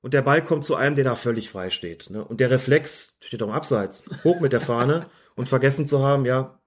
und 0.00 0.14
der 0.14 0.22
Ball 0.22 0.42
kommt 0.42 0.64
zu 0.64 0.74
einem, 0.76 0.96
der 0.96 1.04
da 1.04 1.16
völlig 1.16 1.50
frei 1.50 1.68
steht. 1.70 2.08
Ne? 2.10 2.24
Und 2.24 2.40
der 2.40 2.50
Reflex 2.50 3.18
steht 3.20 3.40
doch 3.42 3.48
im 3.48 3.52
Abseits, 3.52 4.08
hoch 4.22 4.40
mit 4.40 4.52
der 4.52 4.60
Fahne 4.60 5.06
und 5.36 5.48
vergessen 5.48 5.86
zu 5.86 6.00
haben, 6.02 6.24
ja, 6.24 6.60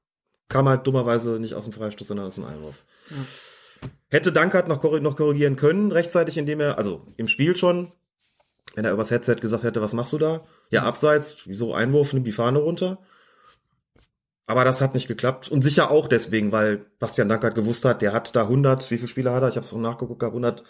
kam 0.50 0.68
halt 0.70 0.88
dummerweise 0.88 1.40
nicht 1.40 1.54
aus 1.54 1.66
dem 1.66 1.74
Freistoß, 1.74 2.08
sondern 2.08 2.28
aus 2.28 2.36
dem 2.36 2.46
Einwurf. 2.46 2.84
Hätte 4.10 4.32
Dankert 4.32 4.68
noch, 4.68 4.82
korri- 4.84 5.02
noch 5.02 5.16
korrigieren 5.16 5.56
können, 5.56 5.92
rechtzeitig, 5.92 6.38
indem 6.38 6.60
er, 6.62 6.78
also 6.78 7.06
im 7.18 7.28
Spiel 7.28 7.56
schon, 7.56 7.92
wenn 8.76 8.86
er 8.86 8.94
übers 8.94 9.12
Headset 9.12 9.36
gesagt 9.36 9.64
hätte, 9.64 9.82
was 9.82 9.94
machst 9.94 10.14
du 10.14 10.18
da? 10.18 10.46
Ja, 10.70 10.84
abseits, 10.84 11.38
wieso 11.46 11.74
Einwurf, 11.74 12.14
nimm 12.14 12.24
die 12.24 12.32
Fahne 12.32 12.60
runter. 12.60 13.00
Aber 14.46 14.64
das 14.64 14.80
hat 14.80 14.94
nicht 14.94 15.10
geklappt. 15.10 15.50
Und 15.50 15.62
sicher 15.62 15.92
auch 15.92 16.08
deswegen, 16.08 16.54
weil 16.54 16.86
Bastian 17.00 17.28
Dankert 17.28 17.54
gewusst 17.54 17.84
hat, 17.84 18.02
der 18.02 18.14
hat 18.14 18.34
da 18.36 18.44
100, 18.44 18.90
wie 18.92 18.98
viele 18.98 19.10
Spiele 19.10 19.32
hat 19.32 19.44
er? 19.44 19.50
Ich 19.50 19.56
habe 19.58 19.66
es 19.66 19.74
auch 19.74 19.78
nachgeguckt, 19.78 20.20
gehabt, 20.20 20.34
100, 20.34 20.64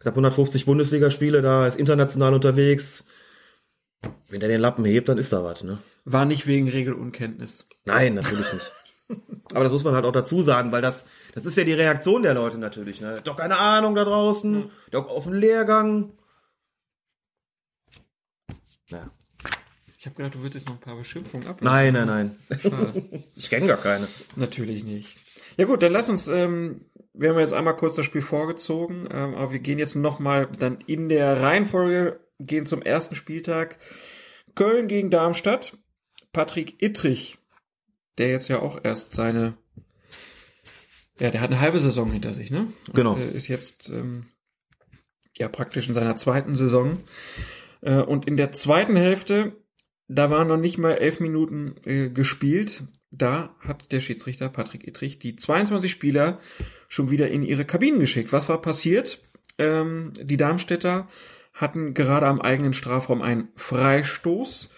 knapp 0.00 0.12
150 0.14 0.66
Bundesligaspiele, 0.66 1.40
da 1.40 1.66
ist 1.66 1.78
international 1.78 2.34
unterwegs. 2.34 3.06
Wenn 4.28 4.40
der 4.40 4.50
den 4.50 4.60
Lappen 4.60 4.84
hebt, 4.84 5.08
dann 5.08 5.16
ist 5.16 5.32
da 5.32 5.44
was, 5.44 5.62
ne? 5.62 5.78
War 6.04 6.24
nicht 6.26 6.46
wegen 6.46 6.68
Regelunkenntnis. 6.68 7.66
Nein, 7.86 8.14
natürlich 8.14 8.52
nicht. 8.52 8.72
Aber 9.52 9.64
das 9.64 9.72
muss 9.72 9.84
man 9.84 9.94
halt 9.94 10.04
auch 10.04 10.12
dazu 10.12 10.42
sagen, 10.42 10.72
weil 10.72 10.82
das, 10.82 11.06
das 11.34 11.46
ist 11.46 11.56
ja 11.56 11.64
die 11.64 11.72
Reaktion 11.72 12.22
der 12.22 12.34
Leute 12.34 12.58
natürlich. 12.58 13.00
Ne? 13.00 13.20
Doch 13.24 13.36
keine 13.36 13.58
Ahnung 13.58 13.94
da 13.94 14.04
draußen, 14.04 14.70
doch 14.90 15.08
auf 15.08 15.24
den 15.24 15.34
Lehrgang. 15.34 16.12
Ja. 18.88 19.10
Ich 19.98 20.06
habe 20.06 20.16
gedacht, 20.16 20.34
du 20.34 20.40
würdest 20.40 20.54
jetzt 20.54 20.66
noch 20.66 20.74
ein 20.74 20.80
paar 20.80 20.96
Beschimpfungen 20.96 21.46
ablassen. 21.46 21.64
Nein, 21.64 21.92
nein, 21.94 22.36
nein. 22.48 22.58
Schade. 22.60 23.24
Ich 23.36 23.48
kenne 23.50 23.68
gar 23.68 23.76
keine. 23.76 24.08
Natürlich 24.34 24.84
nicht. 24.84 25.16
Ja 25.56 25.64
gut, 25.64 25.82
dann 25.82 25.92
lass 25.92 26.08
uns, 26.08 26.28
ähm, 26.28 26.86
wir 27.12 27.30
haben 27.30 27.38
jetzt 27.38 27.52
einmal 27.52 27.76
kurz 27.76 27.96
das 27.96 28.06
Spiel 28.06 28.20
vorgezogen, 28.20 29.06
ähm, 29.12 29.34
aber 29.34 29.52
wir 29.52 29.60
gehen 29.60 29.78
jetzt 29.78 29.94
nochmal 29.94 30.48
dann 30.58 30.78
in 30.86 31.08
der 31.08 31.42
Reihenfolge, 31.42 32.20
gehen 32.40 32.66
zum 32.66 32.82
ersten 32.82 33.14
Spieltag. 33.14 33.78
Köln 34.54 34.88
gegen 34.88 35.10
Darmstadt. 35.10 35.78
Patrick 36.32 36.82
Ittrich, 36.82 37.38
der 38.18 38.30
jetzt 38.30 38.48
ja 38.48 38.60
auch 38.60 38.78
erst 38.82 39.14
seine, 39.14 39.54
ja, 41.18 41.30
der 41.30 41.40
hat 41.40 41.50
eine 41.50 41.60
halbe 41.60 41.80
Saison 41.80 42.10
hinter 42.10 42.34
sich, 42.34 42.50
ne? 42.50 42.68
Und, 42.88 42.94
Genau. 42.94 43.16
äh, 43.16 43.30
ist 43.30 43.48
jetzt, 43.48 43.88
ähm, 43.88 44.26
ja, 45.36 45.48
praktisch 45.48 45.88
in 45.88 45.94
seiner 45.94 46.16
zweiten 46.16 46.54
Saison. 46.54 47.00
Äh, 47.80 47.96
und 47.96 48.26
in 48.26 48.36
der 48.36 48.52
zweiten 48.52 48.96
Hälfte, 48.96 49.56
da 50.08 50.30
waren 50.30 50.48
noch 50.48 50.58
nicht 50.58 50.78
mal 50.78 50.92
elf 50.92 51.20
Minuten 51.20 51.74
äh, 51.84 52.10
gespielt. 52.10 52.84
Da 53.10 53.54
hat 53.60 53.92
der 53.92 54.00
Schiedsrichter 54.00 54.48
Patrick 54.48 54.86
Ittrich 54.86 55.18
die 55.18 55.36
22 55.36 55.90
Spieler 55.90 56.38
schon 56.88 57.10
wieder 57.10 57.30
in 57.30 57.42
ihre 57.42 57.64
Kabinen 57.64 58.00
geschickt. 58.00 58.32
Was 58.32 58.48
war 58.48 58.60
passiert? 58.60 59.20
Ähm, 59.58 60.12
die 60.20 60.36
Darmstädter 60.36 61.08
hatten 61.54 61.94
gerade 61.94 62.26
am 62.26 62.40
eigenen 62.40 62.72
Strafraum 62.72 63.22
einen 63.22 63.48
Freistoß 63.56 64.70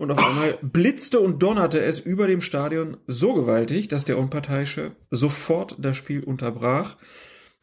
und 0.00 0.10
auf 0.10 0.18
einmal 0.26 0.58
blitzte 0.62 1.20
und 1.20 1.42
donnerte 1.42 1.82
es 1.82 2.00
über 2.00 2.26
dem 2.26 2.40
Stadion 2.40 2.96
so 3.06 3.34
gewaltig, 3.34 3.88
dass 3.88 4.06
der 4.06 4.16
Unparteiische 4.16 4.92
sofort 5.10 5.76
das 5.78 5.94
Spiel 5.98 6.24
unterbrach. 6.24 6.96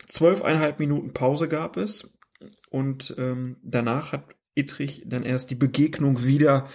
Zwölfeinhalb 0.07 0.77
Minuten 0.77 1.13
Pause 1.13 1.47
gab 1.47 1.77
es 1.77 2.15
und 2.69 3.15
ähm, 3.17 3.57
danach 3.63 4.11
hat 4.11 4.25
Ittrich 4.53 5.01
dann 5.07 5.23
erst 5.23 5.49
die 5.49 5.55
Begegnung 5.55 6.23
wieder 6.23 6.67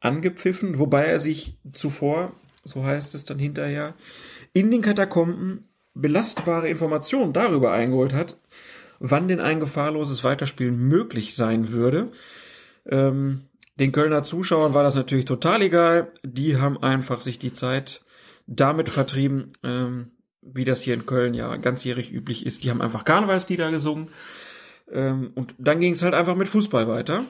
angepfiffen, 0.00 0.78
wobei 0.78 1.04
er 1.04 1.20
sich 1.20 1.58
zuvor, 1.74 2.32
so 2.64 2.82
heißt 2.82 3.14
es 3.14 3.26
dann 3.26 3.38
hinterher, 3.38 3.94
in 4.54 4.70
den 4.70 4.80
Katakomben 4.80 5.68
belastbare 5.92 6.70
Informationen 6.70 7.34
darüber 7.34 7.70
eingeholt 7.72 8.14
hat, 8.14 8.38
wann 8.98 9.28
denn 9.28 9.40
ein 9.40 9.60
gefahrloses 9.60 10.24
Weiterspielen 10.24 10.78
möglich 10.78 11.34
sein 11.34 11.70
würde. 11.70 12.12
Ähm, 12.86 13.42
den 13.78 13.92
Kölner 13.92 14.22
Zuschauern 14.22 14.74
war 14.74 14.82
das 14.82 14.94
natürlich 14.94 15.24
total 15.24 15.62
egal. 15.62 16.12
Die 16.22 16.56
haben 16.58 16.82
einfach 16.82 17.20
sich 17.20 17.38
die 17.38 17.52
Zeit 17.52 18.04
damit 18.46 18.88
vertrieben, 18.88 19.52
ähm, 19.62 20.10
wie 20.42 20.64
das 20.64 20.82
hier 20.82 20.94
in 20.94 21.06
Köln 21.06 21.34
ja 21.34 21.56
ganzjährig 21.56 22.12
üblich 22.12 22.44
ist. 22.44 22.64
Die 22.64 22.70
haben 22.70 22.82
einfach 22.82 23.04
Karnevalslieder 23.04 23.70
gesungen. 23.70 24.08
Ähm, 24.90 25.32
und 25.34 25.54
dann 25.58 25.80
ging 25.80 25.92
es 25.92 26.02
halt 26.02 26.14
einfach 26.14 26.34
mit 26.36 26.48
Fußball 26.48 26.86
weiter. 26.88 27.24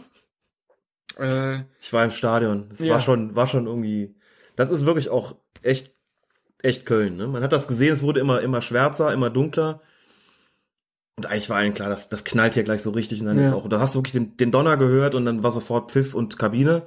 Äh, 1.19 1.60
Ich 1.81 1.93
war 1.93 2.05
im 2.05 2.10
Stadion. 2.10 2.66
Das 2.70 2.81
Ja. 2.81 2.94
war 2.94 3.01
schon, 3.01 3.35
war 3.36 3.47
schon 3.47 3.66
irgendwie. 3.66 4.14
Das 4.56 4.70
ist 4.70 4.86
wirklich 4.86 5.10
auch 5.10 5.36
echt, 5.62 5.94
echt 6.62 6.86
Köln. 6.86 7.16
Ne? 7.16 7.27
Man 7.28 7.43
hat 7.43 7.52
das 7.52 7.69
gesehen. 7.69 7.93
Es 7.93 8.02
wurde 8.02 8.20
immer, 8.20 8.40
immer 8.40 8.62
schwärzer, 8.62 9.12
immer 9.12 9.31
dunkler. 9.31 9.82
Und 11.24 11.31
eigentlich 11.31 11.49
war 11.51 11.59
allen 11.59 11.74
klar, 11.74 11.89
das, 11.89 12.09
das 12.09 12.24
knallt 12.24 12.55
hier 12.55 12.65
gleich 12.65 12.82
so 12.82 12.90
richtig. 12.90 13.20
Und 13.20 13.27
dann 13.27 13.39
Ja. 13.39 13.49
ist 13.49 13.53
auch, 13.53 13.69
da 13.69 13.78
hast 13.78 13.94
du 13.94 14.01
wirklich 14.01 14.12
den, 14.12 14.36
den 14.36 14.51
Donner 14.51 14.77
gehört 14.77 15.15
und 15.15 15.24
dann 15.24 15.43
war 15.43 15.51
sofort 15.53 15.93
Pfiff 15.93 16.15
und 16.15 16.39
Kabine. 16.39 16.82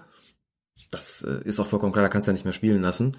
Das 0.92 1.24
äh, 1.24 1.48
ist 1.48 1.60
auch 1.60 1.68
vollkommen 1.68 1.94
klar. 1.94 2.04
Da 2.04 2.10
kannst 2.10 2.28
du 2.28 2.32
ja 2.32 2.34
nicht 2.34 2.44
mehr 2.44 2.54
spielen 2.54 2.82
lassen. 2.82 3.16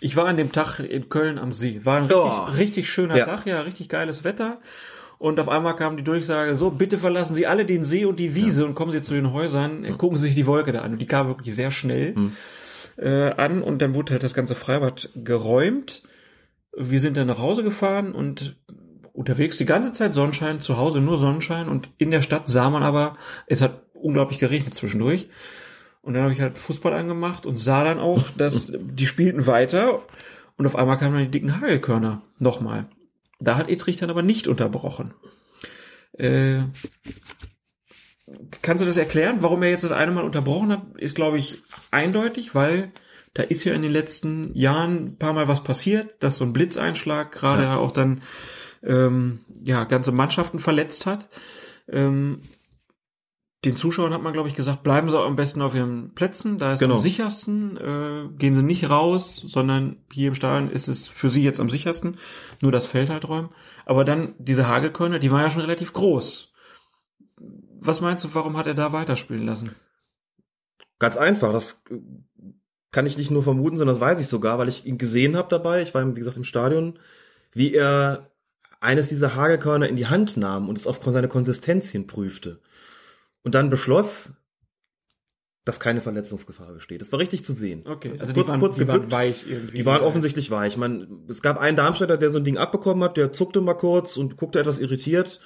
Ich 0.00 0.16
war 0.16 0.26
an 0.26 0.36
dem 0.36 0.52
Tag 0.52 0.80
in 0.80 1.08
Köln 1.08 1.38
am 1.38 1.52
See. 1.52 1.80
War 1.84 1.98
ein 1.98 2.04
richtig, 2.04 2.18
Oh. 2.18 2.44
richtig 2.56 2.88
schöner 2.90 3.16
Ja. 3.16 3.24
Tag, 3.26 3.46
ja, 3.46 3.60
richtig 3.60 3.88
geiles 3.88 4.24
Wetter. 4.24 4.58
Und 5.18 5.38
auf 5.40 5.48
einmal 5.48 5.76
kam 5.76 5.96
die 5.96 6.04
Durchsage, 6.04 6.56
so, 6.56 6.70
bitte 6.70 6.98
verlassen 6.98 7.34
Sie 7.34 7.46
alle 7.46 7.64
den 7.64 7.84
See 7.84 8.04
und 8.04 8.18
die 8.20 8.34
Wiese 8.34 8.66
und 8.66 8.74
kommen 8.74 8.92
Sie 8.92 9.00
zu 9.02 9.14
den 9.14 9.32
Häusern, 9.32 9.96
gucken 9.96 10.18
Sie 10.18 10.26
sich 10.26 10.34
die 10.34 10.46
Wolke 10.46 10.72
da 10.72 10.80
an. 10.82 10.92
Und 10.92 10.98
die 11.00 11.06
kam 11.06 11.28
wirklich 11.28 11.54
sehr 11.54 11.70
schnell 11.70 12.14
äh, 12.98 13.30
an 13.32 13.62
und 13.62 13.80
dann 13.80 13.94
wurde 13.94 14.12
halt 14.12 14.22
das 14.22 14.34
ganze 14.34 14.54
Freibad 14.54 15.08
geräumt. 15.14 16.02
Wir 16.76 17.00
sind 17.00 17.16
dann 17.16 17.26
nach 17.26 17.38
Hause 17.38 17.62
gefahren 17.62 18.12
und 18.12 18.56
unterwegs 19.16 19.56
die 19.56 19.64
ganze 19.64 19.92
Zeit 19.92 20.14
Sonnenschein, 20.14 20.60
zu 20.60 20.76
Hause 20.76 21.00
nur 21.00 21.16
Sonnenschein 21.16 21.68
und 21.68 21.88
in 21.98 22.10
der 22.10 22.22
Stadt 22.22 22.46
sah 22.48 22.70
man 22.70 22.82
aber, 22.82 23.16
es 23.46 23.62
hat 23.62 23.82
unglaublich 23.94 24.38
geregnet 24.38 24.74
zwischendurch. 24.74 25.28
Und 26.02 26.14
dann 26.14 26.22
habe 26.22 26.32
ich 26.32 26.40
halt 26.40 26.56
Fußball 26.56 26.92
angemacht 26.92 27.46
und 27.46 27.56
sah 27.56 27.82
dann 27.82 27.98
auch, 27.98 28.24
dass 28.36 28.72
die 28.78 29.06
spielten 29.06 29.46
weiter 29.46 30.02
und 30.56 30.66
auf 30.66 30.76
einmal 30.76 30.98
kamen 30.98 31.14
dann 31.14 31.24
die 31.24 31.30
dicken 31.30 31.60
Hagelkörner 31.60 32.22
nochmal. 32.38 32.86
Da 33.40 33.56
hat 33.56 33.68
Etrich 33.68 33.96
dann 33.96 34.10
aber 34.10 34.22
nicht 34.22 34.48
unterbrochen. 34.48 35.14
Äh, 36.12 36.60
kannst 38.62 38.82
du 38.82 38.86
das 38.86 38.96
erklären, 38.96 39.38
warum 39.40 39.62
er 39.62 39.70
jetzt 39.70 39.84
das 39.84 39.92
eine 39.92 40.12
Mal 40.12 40.24
unterbrochen 40.24 40.72
hat? 40.72 40.82
Ist, 40.96 41.14
glaube 41.14 41.38
ich, 41.38 41.62
eindeutig, 41.90 42.54
weil 42.54 42.92
da 43.34 43.42
ist 43.42 43.64
ja 43.64 43.74
in 43.74 43.82
den 43.82 43.90
letzten 43.90 44.54
Jahren 44.54 44.94
ein 45.06 45.16
paar 45.18 45.34
Mal 45.34 45.48
was 45.48 45.62
passiert, 45.62 46.14
dass 46.20 46.38
so 46.38 46.44
ein 46.44 46.52
Blitzeinschlag 46.54 47.32
gerade 47.32 47.64
Ja. 47.64 47.76
auch 47.76 47.92
dann 47.92 48.22
ähm, 48.82 49.40
ja 49.64 49.84
ganze 49.84 50.12
Mannschaften 50.12 50.58
verletzt 50.58 51.06
hat. 51.06 51.28
Ähm, 51.88 52.40
den 53.64 53.74
Zuschauern 53.74 54.12
hat 54.12 54.22
man, 54.22 54.32
glaube 54.32 54.48
ich, 54.48 54.54
gesagt, 54.54 54.84
bleiben 54.84 55.10
sie 55.10 55.18
am 55.18 55.34
besten 55.34 55.60
auf 55.60 55.74
ihren 55.74 56.14
Plätzen, 56.14 56.56
da 56.56 56.74
ist 56.74 56.80
Genau. 56.80 56.94
am 56.94 57.00
sichersten, 57.00 57.76
äh, 57.76 58.28
gehen 58.38 58.54
sie 58.54 58.62
nicht 58.62 58.88
raus, 58.90 59.36
sondern 59.36 59.96
hier 60.12 60.28
im 60.28 60.34
Stadion 60.34 60.70
ist 60.70 60.86
es 60.86 61.08
für 61.08 61.30
sie 61.30 61.42
jetzt 61.42 61.58
am 61.58 61.68
sichersten, 61.68 62.18
nur 62.60 62.70
das 62.70 62.86
Feld 62.86 63.10
halt 63.10 63.28
räumen. 63.28 63.48
Aber 63.84 64.04
dann 64.04 64.34
diese 64.38 64.68
Hagelkörner, 64.68 65.18
die 65.18 65.32
waren 65.32 65.42
ja 65.42 65.50
schon 65.50 65.62
relativ 65.62 65.92
groß. 65.94 66.52
Was 67.80 68.00
meinst 68.00 68.22
du, 68.24 68.28
warum 68.34 68.56
hat 68.56 68.66
er 68.68 68.74
da 68.74 68.92
weiterspielen 68.92 69.44
lassen? 69.44 69.74
Ganz 70.98 71.16
einfach, 71.16 71.52
das 71.52 71.82
äh, 71.90 71.96
kann 72.92 73.06
ich 73.06 73.18
nicht 73.18 73.30
nur 73.30 73.42
vermuten, 73.42 73.76
sondern 73.76 73.94
das 73.96 74.00
weiß 74.00 74.20
ich 74.20 74.28
sogar, 74.28 74.58
weil 74.58 74.68
ich 74.68 74.86
ihn 74.86 74.96
gesehen 74.96 75.36
habe 75.36 75.48
dabei. 75.48 75.82
Ich 75.82 75.92
war, 75.92 76.06
wie 76.06 76.18
gesagt, 76.18 76.36
im 76.36 76.44
Stadion, 76.44 76.98
wie 77.52 77.74
er 77.74 78.30
eines 78.86 79.08
dieser 79.08 79.34
Hagelkörner 79.34 79.88
in 79.88 79.96
die 79.96 80.06
Hand 80.06 80.36
nahm 80.36 80.68
und 80.68 80.78
es 80.78 80.86
auf 80.86 81.00
seine 81.04 81.28
Konsistenz 81.28 81.90
hin 81.90 82.06
prüfte. 82.06 82.60
Und 83.42 83.54
dann 83.54 83.68
beschloss, 83.68 84.32
dass 85.64 85.80
keine 85.80 86.00
Verletzungsgefahr 86.00 86.72
besteht. 86.72 87.00
Das 87.00 87.10
war 87.10 87.18
richtig 87.18 87.44
zu 87.44 87.52
sehen. 87.52 87.82
Okay, 87.86 88.14
also 88.18 88.32
kurz, 88.32 88.46
die 88.46 88.52
waren, 88.52 88.60
kurz 88.60 88.76
die 88.76 88.88
waren 88.88 89.10
weich 89.10 89.44
irgendwie. 89.48 89.76
Die 89.78 89.84
waren 89.84 90.02
offensichtlich 90.02 90.50
weich. 90.50 90.76
Man, 90.76 91.26
es 91.28 91.42
gab 91.42 91.58
einen 91.58 91.76
Darmstädter, 91.76 92.16
der 92.16 92.30
so 92.30 92.38
ein 92.38 92.44
Ding 92.44 92.56
abbekommen 92.56 93.02
hat, 93.02 93.16
der 93.16 93.32
zuckte 93.32 93.60
mal 93.60 93.74
kurz 93.74 94.16
und 94.16 94.36
guckte 94.36 94.60
etwas 94.60 94.78
irritiert. 94.78 95.40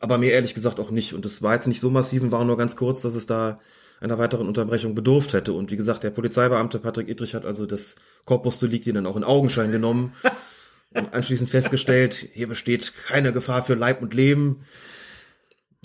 Aber 0.00 0.18
mir 0.18 0.30
ehrlich 0.30 0.54
gesagt 0.54 0.78
auch 0.78 0.90
nicht. 0.90 1.12
Und 1.12 1.26
es 1.26 1.42
war 1.42 1.54
jetzt 1.54 1.66
nicht 1.66 1.80
so 1.80 1.90
massiv 1.90 2.22
und 2.22 2.30
war 2.30 2.44
nur 2.44 2.56
ganz 2.56 2.76
kurz, 2.76 3.02
dass 3.02 3.16
es 3.16 3.26
da 3.26 3.58
einer 3.98 4.18
weiteren 4.18 4.46
Unterbrechung 4.46 4.94
bedurft 4.94 5.32
hätte. 5.32 5.52
Und 5.52 5.72
wie 5.72 5.76
gesagt, 5.76 6.04
der 6.04 6.10
Polizeibeamte 6.10 6.78
Patrick 6.78 7.08
Ittrich 7.08 7.34
hat 7.34 7.44
also 7.44 7.66
das 7.66 7.96
Corpus 8.26 8.60
Delicti 8.60 8.92
dann 8.92 9.06
auch 9.06 9.16
in 9.16 9.24
Augenschein 9.24 9.72
genommen 9.72 10.14
und 10.96 11.14
anschließend 11.14 11.48
festgestellt, 11.48 12.28
hier 12.32 12.48
besteht 12.48 12.94
keine 12.94 13.32
Gefahr 13.32 13.62
für 13.62 13.74
Leib 13.74 14.02
und 14.02 14.14
Leben. 14.14 14.64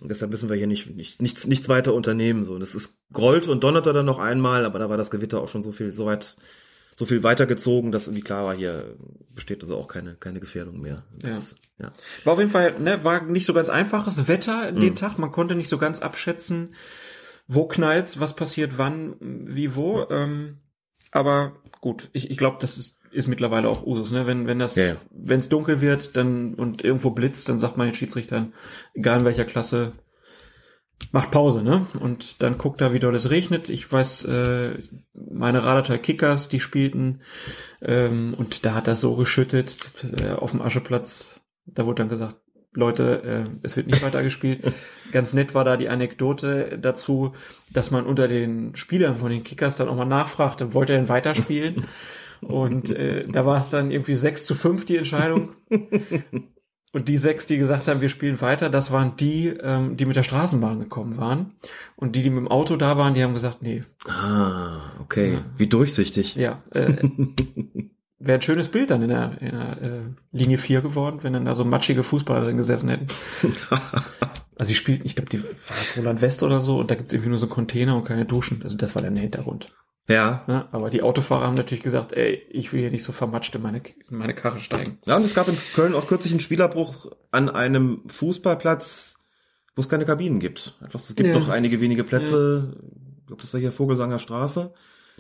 Und 0.02 0.10
deshalb 0.10 0.32
müssen 0.32 0.50
wir 0.50 0.56
hier 0.56 0.68
nicht, 0.68 0.96
nicht 0.96 1.22
nichts, 1.22 1.46
nichts 1.46 1.70
weiter 1.70 1.94
unternehmen. 1.94 2.44
So, 2.44 2.58
das 2.58 2.74
ist 2.74 2.98
grollte 3.14 3.52
und 3.52 3.64
donnerte 3.64 3.94
dann 3.94 4.06
noch 4.06 4.18
einmal, 4.20 4.66
aber 4.66 4.80
da 4.80 4.90
war 4.90 4.98
das 4.98 5.12
Gewitter 5.12 5.42
auch 5.42 5.50
schon 5.50 5.62
so 5.62 5.72
viel, 5.72 5.92
so 5.92 6.08
weit, 6.08 6.38
so 6.96 7.06
viel 7.06 7.24
weitergezogen, 7.24 7.92
dass 7.92 8.08
irgendwie 8.08 8.24
klar 8.24 8.46
war, 8.46 8.56
hier 8.56 8.96
besteht 9.34 9.62
also 9.62 9.78
auch 9.78 9.88
keine, 9.88 10.16
keine 10.16 10.40
Gefährdung 10.40 10.82
mehr. 10.82 11.04
Das, 11.20 11.56
ja. 11.78 11.92
War 12.24 12.34
auf 12.34 12.40
jeden 12.40 12.52
Fall, 12.52 12.80
ne, 12.80 13.04
war 13.04 13.22
nicht 13.24 13.46
so 13.46 13.54
ganz 13.54 13.70
einfaches 13.70 14.28
Wetter 14.28 14.72
den 14.72 14.92
Mhm. 14.92 14.96
Tag. 14.96 15.18
Man 15.20 15.32
konnte 15.32 15.56
nicht 15.56 15.70
so 15.70 15.78
ganz 15.78 16.02
abschätzen, 16.02 16.74
wo 17.48 17.68
knallt's, 17.68 18.20
was 18.20 18.36
passiert 18.36 18.78
wann, 18.78 19.16
wie 19.20 19.76
wo. 19.76 20.08
Ähm, 20.10 20.58
aber 21.12 21.54
gut, 21.80 22.10
ich, 22.14 22.32
ich 22.32 22.38
glaube, 22.38 22.58
das 22.60 22.78
ist, 22.78 22.98
ist 23.12 23.28
mittlerweile 23.28 23.68
auch 23.68 23.86
Usus, 23.86 24.12
ne? 24.12 24.26
Wenn, 24.28 24.48
wenn 24.48 24.60
das, 24.60 24.76
Ja, 24.76 24.86
ja. 24.86 24.96
wenn 25.12 25.40
es 25.40 25.50
dunkel 25.50 25.82
wird, 25.82 26.16
dann 26.16 26.54
und 26.56 26.84
irgendwo 26.84 27.12
blitzt, 27.12 27.50
dann 27.50 27.60
sagt 27.60 27.78
man 27.78 27.88
den 27.88 27.96
Schiedsrichtern, 27.96 28.54
egal 28.94 29.20
in 29.20 29.26
welcher 29.26 29.46
Klasse, 29.46 29.94
macht 31.12 31.32
Pause, 31.32 31.64
ne? 31.64 31.88
Und 32.00 32.42
dann 32.42 32.58
guckt 32.58 32.82
er, 32.82 32.94
wie 32.94 33.00
dort 33.00 33.16
es 33.16 33.30
regnet. 33.30 33.70
Ich 33.70 33.92
weiß, 33.92 34.26
äh, 34.26 34.78
meine 35.14 35.64
Radeter 35.64 35.98
Kickers, 35.98 36.50
die 36.50 36.60
spielten, 36.60 37.22
ähm, 37.82 38.34
und 38.38 38.66
da 38.66 38.76
hat 38.76 38.88
das 38.88 39.02
so 39.02 39.16
geschüttet 39.16 39.92
äh, 40.22 40.30
auf 40.30 40.52
dem 40.52 40.62
Ascheplatz. 40.62 41.40
Da 41.66 41.86
wurde 41.86 42.04
dann 42.04 42.10
gesagt, 42.10 42.38
Leute, 42.74 43.48
äh, 43.50 43.58
es 43.64 43.76
wird 43.76 43.88
nicht 43.88 44.04
weiter 44.04 44.24
gespielt. 44.24 44.62
Ganz 45.12 45.34
nett 45.34 45.54
war 45.54 45.66
da 45.66 45.76
die 45.76 45.90
Anekdote 45.90 46.80
dazu, 46.82 47.34
dass 47.74 47.92
man 47.92 48.06
unter 48.06 48.28
den 48.28 48.76
Spielern 48.76 49.18
von 49.18 49.30
den 49.30 49.44
Kickers 49.44 49.76
dann 49.78 49.90
auch 49.90 49.96
mal 49.96 50.06
nachfragte, 50.06 50.74
wollte 50.74 50.94
er 50.94 51.00
denn 51.00 51.10
weiterspielen? 51.10 51.86
Und 52.42 52.90
äh, 52.92 53.28
da 53.28 53.46
war 53.46 53.60
es 53.60 53.70
dann 53.70 53.92
irgendwie 53.92 54.16
6 54.16 54.46
zu 54.46 54.56
5 54.56 54.86
die 54.86 54.98
Entscheidung. 54.98 55.50
Und 56.94 57.08
die 57.08 57.16
sechs, 57.16 57.46
die 57.46 57.58
gesagt 57.58 57.88
haben, 57.88 58.02
wir 58.02 58.10
spielen 58.10 58.42
weiter, 58.42 58.70
das 58.70 58.92
waren 58.92 59.16
die, 59.16 59.48
ähm, 59.48 59.96
die 59.96 60.06
mit 60.06 60.18
der 60.18 60.24
Straßenbahn 60.24 60.80
gekommen 60.80 61.16
waren. 61.16 61.54
Und 61.96 62.18
die, 62.18 62.22
die 62.22 62.30
mit 62.30 62.40
dem 62.40 62.48
Auto 62.50 62.76
da 62.76 62.98
waren, 62.98 63.14
die 63.14 63.24
haben 63.24 63.34
gesagt, 63.34 63.62
nee, 63.62 63.84
Ah, 64.06 64.92
okay. 65.00 65.36
Ja. 65.36 65.46
Wie 65.56 65.68
durchsichtig. 65.68 66.36
ja, 66.36 66.62
äh, 66.72 66.96
wäre 68.20 68.40
ein 68.40 68.42
schönes 68.42 68.68
Bild 68.68 68.92
dann 68.92 69.04
in 69.04 69.10
der, 69.10 69.42
in 69.42 69.52
der 69.52 69.82
äh, 69.82 70.02
Linie 70.34 70.58
4 70.58 70.82
geworden, 70.82 71.20
wenn 71.22 71.32
dann 71.32 71.46
da 71.46 71.56
so 71.56 71.64
matschige 71.64 72.04
Fußballer 72.04 72.44
drin 72.44 72.58
gesessen 72.58 72.90
hätten. 72.90 73.06
Also 74.62 74.70
sie 74.70 74.76
spielten, 74.76 75.08
ich 75.08 75.16
glaube, 75.16 75.32
die 75.32 75.44
war 75.44 75.50
das 75.70 75.98
Roland 75.98 76.22
West 76.22 76.44
oder 76.44 76.62
so, 76.62 76.78
und 76.78 76.92
da 76.92 76.94
gibt's 76.94 77.12
irgendwie 77.14 77.30
nur 77.30 77.40
so 77.40 77.48
Container 77.48 77.96
und 77.96 78.04
keine 78.04 78.26
Duschen. 78.26 78.62
Also 78.62 78.78
das 78.78 78.94
war 78.94 79.02
dann 79.02 79.16
der 79.16 79.24
Hintergrund. 79.24 79.74
Ja. 80.08 80.44
Ja, 80.48 80.70
aber 80.72 80.92
die 80.92 81.02
Autofahrer 81.02 81.48
haben 81.48 81.56
natürlich 81.56 81.84
gesagt, 81.84 82.14
ey, 82.14 82.44
ich 82.52 82.72
will 82.72 82.82
hier 82.82 82.92
nicht 82.92 83.04
so 83.04 83.12
vermatscht 83.12 83.56
in 83.56 83.64
meine, 83.64 83.80
in 83.80 84.18
meine 84.18 84.36
Karre 84.36 84.60
steigen. 84.60 85.00
Ja, 85.08 85.16
und 85.16 85.24
es 85.24 85.34
gab 85.34 85.48
in 85.48 85.58
Köln 85.74 85.96
auch 85.96 86.06
kürzlich 86.06 86.32
einen 86.32 86.42
Spielerbruch 86.42 87.08
an 87.32 87.50
einem 87.50 88.04
Fußballplatz, 88.06 89.16
wo 89.76 89.82
es 89.82 89.90
keine 89.90 90.06
Kabinen 90.06 90.40
gibt. 90.40 90.78
Einfach, 90.80 91.00
es 91.00 91.16
gibt 91.16 91.28
Ja. 91.28 91.40
noch 91.40 91.50
einige 91.50 91.82
wenige 91.82 92.04
Plätze. 92.04 92.78
Ich 93.22 93.26
glaube, 93.26 93.42
das 93.42 93.52
war 93.56 93.60
hier 93.60 93.72
Vogelsanger 93.72 94.20
Straße. 94.20 94.76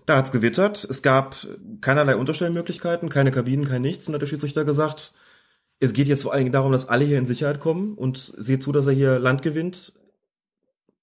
Da 0.05 0.17
hat's 0.17 0.31
gewittert. 0.31 0.83
Es 0.87 1.01
gab 1.01 1.35
keinerlei 1.81 2.15
Unterstellmöglichkeiten, 2.15 3.09
keine 3.09 3.31
Kabinen, 3.31 3.65
kein 3.67 3.81
nichts. 3.81 4.05
Und 4.05 4.11
da 4.11 4.17
hat 4.17 4.21
der 4.21 4.27
Schiedsrichter 4.27 4.65
gesagt, 4.65 5.15
es 5.81 5.93
geht 5.93 6.07
jetzt 6.07 6.21
vor 6.21 6.31
allen 6.31 6.41
Dingen 6.41 6.53
darum, 6.53 6.71
dass 6.71 6.87
alle 6.87 7.03
hier 7.03 7.17
in 7.17 7.25
Sicherheit 7.25 7.59
kommen 7.59 7.95
und 7.95 8.17
seht 8.37 8.61
zu, 8.61 8.71
dass 8.71 8.85
er 8.85 8.93
hier 8.93 9.17
Land 9.17 9.41
gewinnt. 9.41 9.93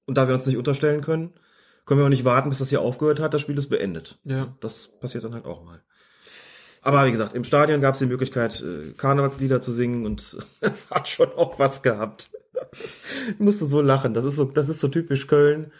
Und 0.06 0.16
da 0.16 0.28
wir 0.28 0.34
uns 0.34 0.46
nicht 0.46 0.56
unterstellen 0.56 1.02
können, 1.02 1.34
können 1.84 2.00
wir 2.00 2.04
auch 2.04 2.10
nicht 2.10 2.24
warten, 2.24 2.48
bis 2.48 2.60
das 2.60 2.68
hier 2.68 2.80
aufgehört 2.80 3.18
hat. 3.18 3.34
Das 3.34 3.40
Spiel 3.40 3.58
ist 3.58 3.68
beendet. 3.68 4.18
Ja. 4.24 4.56
Das 4.60 4.88
passiert 5.00 5.24
dann 5.24 5.34
halt 5.34 5.46
auch 5.46 5.64
mal. 5.64 5.82
Aber 6.80 7.04
wie 7.06 7.12
gesagt, 7.12 7.34
im 7.34 7.42
Stadion 7.42 7.80
gab 7.80 7.94
es 7.94 7.98
die 7.98 8.06
Möglichkeit, 8.06 8.62
äh, 8.62 8.92
Karnevalslieder 8.92 9.60
zu 9.60 9.72
singen 9.72 10.06
und 10.06 10.38
es 10.60 10.88
hat 10.90 11.08
schon 11.08 11.32
auch 11.32 11.58
was 11.58 11.82
gehabt. 11.82 12.30
Ich 13.30 13.40
musste 13.40 13.66
so 13.66 13.82
lachen. 13.82 14.14
Das 14.14 14.24
ist 14.24 14.36
so, 14.36 14.44
das 14.44 14.68
ist 14.68 14.78
so 14.78 14.86
typisch 14.86 15.26
Köln. 15.26 15.72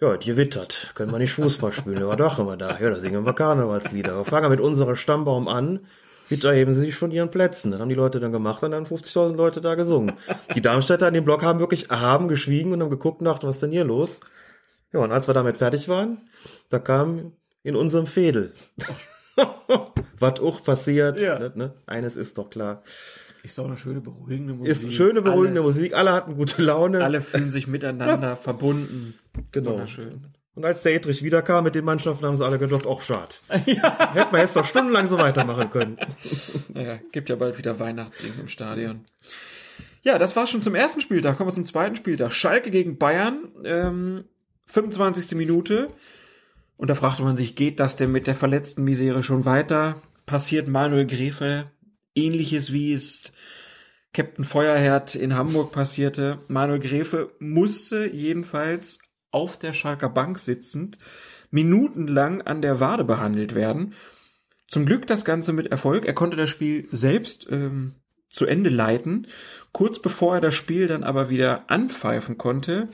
Ja, 0.00 0.16
die 0.16 0.36
wittert. 0.36 0.92
Können 0.94 1.10
wir 1.10 1.18
nicht 1.18 1.32
Fußball 1.32 1.72
spielen. 1.72 2.04
Aber 2.04 2.14
doch 2.14 2.38
immer 2.38 2.56
da. 2.56 2.78
Ja, 2.78 2.90
da 2.90 3.00
singen 3.00 3.26
wir 3.26 3.32
Karnevalslieder. 3.32 4.16
Wir 4.16 4.24
fangen 4.24 4.48
mit 4.48 4.60
unserem 4.60 4.94
Stammbaum 4.94 5.48
an. 5.48 5.80
Bitte 6.28 6.48
erheben 6.48 6.72
sie 6.74 6.80
sich 6.80 6.94
von 6.94 7.10
ihren 7.10 7.30
Plätzen. 7.30 7.70
Das 7.70 7.80
haben 7.80 7.88
die 7.88 7.94
Leute 7.94 8.20
dann 8.20 8.32
gemacht 8.32 8.62
und 8.62 8.72
dann 8.72 8.86
50.000 8.86 9.34
Leute 9.34 9.60
da 9.60 9.74
gesungen. 9.74 10.12
Die 10.54 10.60
Darmstädter 10.60 11.06
an 11.06 11.14
dem 11.14 11.24
Block 11.24 11.42
haben 11.42 11.58
wirklich 11.58 11.90
erhaben 11.90 12.28
geschwiegen 12.28 12.72
und 12.72 12.82
haben 12.82 12.90
geguckt 12.90 13.22
nach, 13.22 13.42
was 13.42 13.56
ist 13.56 13.62
denn 13.62 13.72
hier 13.72 13.84
los? 13.84 14.20
Ja, 14.92 15.00
und 15.00 15.12
als 15.12 15.28
wir 15.28 15.34
damit 15.34 15.58
fertig 15.58 15.88
waren, 15.88 16.18
da 16.70 16.78
kam 16.78 17.32
in 17.62 17.76
unserem 17.76 18.06
Fädel. 18.06 18.52
was 20.18 20.40
auch 20.40 20.62
passiert. 20.64 21.20
Ja. 21.20 21.38
Ne, 21.38 21.52
ne? 21.54 21.74
Eines 21.86 22.16
ist 22.16 22.38
doch 22.38 22.50
klar. 22.50 22.82
Ist 23.42 23.56
doch 23.56 23.66
eine 23.66 23.76
schöne, 23.76 24.00
beruhigende 24.00 24.54
Musik. 24.54 24.72
Ist 24.72 24.92
schöne, 24.92 25.22
beruhigende 25.22 25.60
alle, 25.60 25.68
musik 25.68 25.94
Alle 25.94 26.12
hatten 26.12 26.34
gute 26.34 26.60
Laune. 26.60 27.04
Alle 27.04 27.20
fühlen 27.20 27.50
sich 27.50 27.66
miteinander 27.66 28.36
verbunden. 28.42 29.14
Genau. 29.52 29.72
Wunderschön. 29.72 30.26
Und 30.58 30.64
als 30.64 30.82
der 30.82 30.92
Edrich 30.92 31.22
wiederkam 31.22 31.62
mit 31.62 31.76
den 31.76 31.84
Mannschaften, 31.84 32.26
haben 32.26 32.36
sie 32.36 32.44
alle 32.44 32.58
gedacht, 32.58 32.84
auch 32.84 33.00
schade. 33.00 33.36
Hätten 33.48 34.32
wir 34.32 34.40
jetzt 34.40 34.56
doch 34.56 34.64
stundenlang 34.64 35.06
so 35.06 35.16
weitermachen 35.16 35.70
können. 35.70 35.98
Ja, 36.74 36.98
gibt 37.12 37.28
ja 37.28 37.36
bald 37.36 37.58
wieder 37.58 37.78
Weihnachtssingen 37.78 38.40
im 38.40 38.48
Stadion. 38.48 39.04
Ja, 40.02 40.18
das 40.18 40.34
war 40.34 40.48
schon 40.48 40.62
zum 40.62 40.74
ersten 40.74 41.00
Spieltag. 41.00 41.36
Kommen 41.36 41.48
wir 41.48 41.54
zum 41.54 41.64
zweiten 41.64 41.94
Spieltag. 41.94 42.32
Schalke 42.32 42.72
gegen 42.72 42.98
Bayern, 42.98 43.52
ähm, 43.62 44.24
25. 44.66 45.36
Minute. 45.36 45.88
Und 46.76 46.90
da 46.90 46.96
fragte 46.96 47.22
man 47.22 47.36
sich, 47.36 47.54
geht 47.54 47.78
das 47.78 47.94
denn 47.94 48.10
mit 48.10 48.26
der 48.26 48.34
verletzten 48.34 48.82
Misere 48.82 49.22
schon 49.22 49.44
weiter? 49.44 50.02
Passiert 50.26 50.66
Manuel 50.66 51.06
Gräfe 51.06 51.70
ähnliches 52.16 52.72
wie 52.72 52.92
es 52.92 53.32
Captain 54.12 54.44
Feuerherd 54.44 55.14
in 55.14 55.36
Hamburg 55.36 55.70
passierte. 55.70 56.40
Manuel 56.48 56.80
Gräfe 56.80 57.30
musste 57.38 58.06
jedenfalls 58.06 58.98
auf 59.30 59.58
der 59.58 59.72
Schalker 59.72 60.08
Bank 60.08 60.38
sitzend 60.38 60.98
minutenlang 61.50 62.42
an 62.42 62.60
der 62.60 62.80
Wade 62.80 63.04
behandelt 63.04 63.54
werden. 63.54 63.94
Zum 64.68 64.84
Glück 64.84 65.06
das 65.06 65.24
Ganze 65.24 65.52
mit 65.52 65.68
Erfolg. 65.68 66.04
Er 66.04 66.14
konnte 66.14 66.36
das 66.36 66.50
Spiel 66.50 66.88
selbst 66.90 67.48
ähm, 67.50 67.94
zu 68.30 68.44
Ende 68.44 68.70
leiten. 68.70 69.26
Kurz 69.72 70.00
bevor 70.00 70.36
er 70.36 70.40
das 70.40 70.54
Spiel 70.54 70.86
dann 70.86 71.04
aber 71.04 71.30
wieder 71.30 71.70
anpfeifen 71.70 72.36
konnte, 72.36 72.88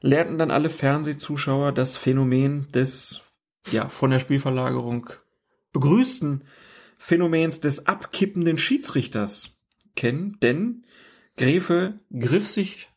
lernten 0.00 0.38
dann 0.38 0.50
alle 0.50 0.70
Fernsehzuschauer 0.70 1.72
das 1.72 1.96
Phänomen 1.96 2.68
des, 2.74 3.22
ja, 3.70 3.88
von 3.88 4.10
der 4.10 4.18
Spielverlagerung 4.18 5.10
begrüßten 5.72 6.44
Phänomens 6.98 7.60
des 7.60 7.86
abkippenden 7.86 8.58
Schiedsrichters 8.58 9.56
kennen, 9.94 10.38
denn 10.42 10.82
Gräfe 11.36 11.96
griff 12.12 12.48
sich 12.48 12.91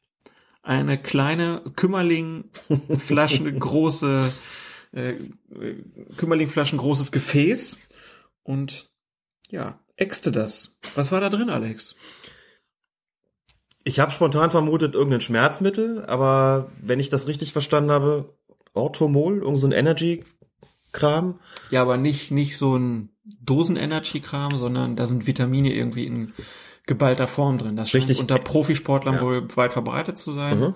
eine 0.65 0.97
kleine 0.97 1.61
Kümmerling-Flaschen 1.75 3.59
große 3.59 4.33
äh, 4.93 5.13
Kümmerling-Flaschen 6.17 6.79
großes 6.79 7.11
Gefäß 7.11 7.77
und 8.43 8.89
ja, 9.49 9.79
äxte 9.95 10.31
das. 10.31 10.77
Was 10.95 11.11
war 11.11 11.21
da 11.21 11.29
drin, 11.29 11.49
Alex? 11.49 11.95
Ich 13.83 13.99
habe 13.99 14.11
spontan 14.11 14.49
vermutet 14.49 14.95
irgendein 14.95 15.21
Schmerzmittel, 15.21 16.03
aber 16.05 16.71
wenn 16.81 16.99
ich 16.99 17.09
das 17.09 17.27
richtig 17.27 17.53
verstanden 17.53 17.91
habe, 17.91 18.33
Orthomol, 18.73 19.39
irgend 19.39 19.59
so 19.59 19.67
ein 19.67 19.71
Energy-Kram. 19.71 21.39
Ja, 21.69 21.83
aber 21.83 21.97
nicht, 21.97 22.31
nicht 22.31 22.57
so 22.57 22.75
ein 22.75 23.09
Dosen-Energy-Kram, 23.41 24.57
sondern 24.57 24.95
da 24.95 25.05
sind 25.05 25.27
Vitamine 25.27 25.71
irgendwie 25.73 26.05
in 26.05 26.33
geballter 26.87 27.27
Form 27.27 27.57
drin. 27.57 27.75
Das 27.75 27.89
scheint 27.89 28.03
Richtig. 28.03 28.19
unter 28.19 28.37
Profisportlern 28.39 29.15
Ja. 29.15 29.21
wohl 29.21 29.47
weit 29.55 29.73
verbreitet 29.73 30.17
zu 30.17 30.31
sein. 30.31 30.59
Mhm. 30.59 30.75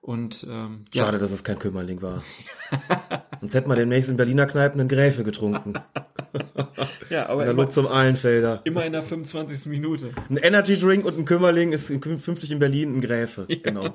Und 0.00 0.46
ähm, 0.50 0.84
Schade, 0.94 1.16
dass 1.16 1.32
es 1.32 1.44
kein 1.44 1.58
Kümmerling 1.58 2.02
war. 2.02 2.22
Sonst 3.40 3.54
hätten 3.54 3.70
wir 3.70 3.74
demnächst 3.76 4.10
in 4.10 4.18
Berliner 4.18 4.46
Kneipen 4.46 4.78
einen 4.78 4.88
Gräfe 4.90 5.24
getrunken. 5.24 5.74
ja, 7.08 7.26
aber 7.30 7.44
Der 7.44 7.52
immer, 7.52 7.68
zum 7.70 7.86
Ahlenfelder. 7.86 8.60
immer 8.64 8.84
in 8.84 8.92
der 8.92 9.02
25. 9.02 9.64
Minute. 9.64 10.10
Ein 10.28 10.36
Energy 10.36 10.78
Drink 10.78 11.06
und 11.06 11.16
ein 11.18 11.24
Kümmerling 11.24 11.72
ist 11.72 11.88
in 11.88 12.02
50 12.02 12.50
in 12.50 12.58
Berlin 12.58 12.96
ein 12.96 13.00
Gräfe. 13.00 13.46
Genau. 13.62 13.94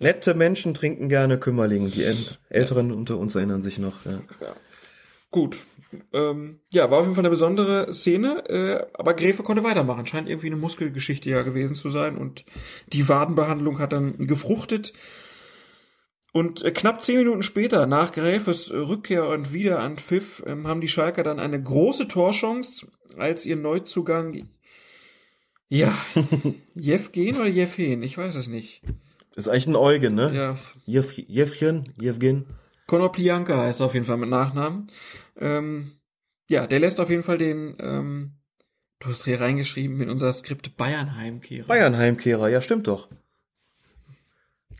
Nette 0.00 0.34
Menschen 0.34 0.74
trinken 0.74 1.08
gerne 1.08 1.38
Kümmerling. 1.38 1.88
Die 1.92 2.02
äl- 2.02 2.36
Älteren 2.48 2.90
unter 2.90 3.16
uns 3.16 3.36
erinnern 3.36 3.62
sich 3.62 3.78
noch. 3.78 4.04
Ja. 4.04 4.18
Gut. 5.30 5.58
Ähm, 6.12 6.60
ja, 6.72 6.90
war 6.90 6.98
auf 6.98 7.04
jeden 7.04 7.14
Fall 7.14 7.22
eine 7.22 7.30
besondere 7.30 7.92
Szene, 7.92 8.48
äh, 8.48 8.86
aber 8.94 9.14
Gräfe 9.14 9.42
konnte 9.42 9.64
weitermachen. 9.64 10.06
Scheint 10.06 10.28
irgendwie 10.28 10.48
eine 10.48 10.56
Muskelgeschichte 10.56 11.30
ja 11.30 11.42
gewesen 11.42 11.74
zu 11.74 11.90
sein 11.90 12.16
und 12.16 12.44
die 12.88 13.08
Wadenbehandlung 13.08 13.78
hat 13.78 13.92
dann 13.92 14.18
gefruchtet. 14.18 14.92
Und 16.32 16.64
äh, 16.64 16.72
knapp 16.72 17.02
zehn 17.02 17.18
Minuten 17.18 17.42
später, 17.42 17.86
nach 17.86 18.12
Gräfes 18.12 18.72
Rückkehr 18.72 19.28
und 19.28 19.52
wieder 19.52 19.78
an 19.78 19.98
Pfiff, 19.98 20.42
ähm, 20.46 20.66
haben 20.66 20.80
die 20.80 20.88
Schalker 20.88 21.22
dann 21.22 21.38
eine 21.38 21.62
große 21.62 22.08
Torchance, 22.08 22.88
als 23.16 23.46
ihr 23.46 23.56
Neuzugang, 23.56 24.48
ja, 25.68 25.92
Jevgen 26.74 27.36
oder 27.36 27.46
Jevhen, 27.46 28.02
ich 28.02 28.18
weiß 28.18 28.34
es 28.34 28.48
nicht. 28.48 28.82
Ist 29.36 29.48
eigentlich 29.48 29.66
ein 29.66 29.76
Eugen, 29.76 30.14
ne? 30.14 30.32
Ja, 30.34 30.58
Jev, 30.86 31.12
Jevchen, 31.16 31.84
Jevgen. 32.00 32.46
Konoplyanka 32.86 33.56
heißt 33.56 33.80
er 33.80 33.86
auf 33.86 33.94
jeden 33.94 34.06
Fall 34.06 34.18
mit 34.18 34.28
Nachnamen. 34.28 34.88
Ähm, 35.38 35.92
ja, 36.48 36.66
der 36.66 36.78
lässt 36.80 37.00
auf 37.00 37.10
jeden 37.10 37.22
Fall 37.22 37.38
den, 37.38 37.76
ähm, 37.80 38.32
du 39.00 39.08
hast 39.08 39.24
hier 39.24 39.40
reingeschrieben 39.40 40.00
in 40.00 40.10
unser 40.10 40.32
Skript 40.32 40.76
Bayern-Heimkehrer. 40.76 41.66
Bayern-Heimkehrer, 41.66 42.48
ja, 42.48 42.60
stimmt 42.60 42.86
doch. 42.86 43.08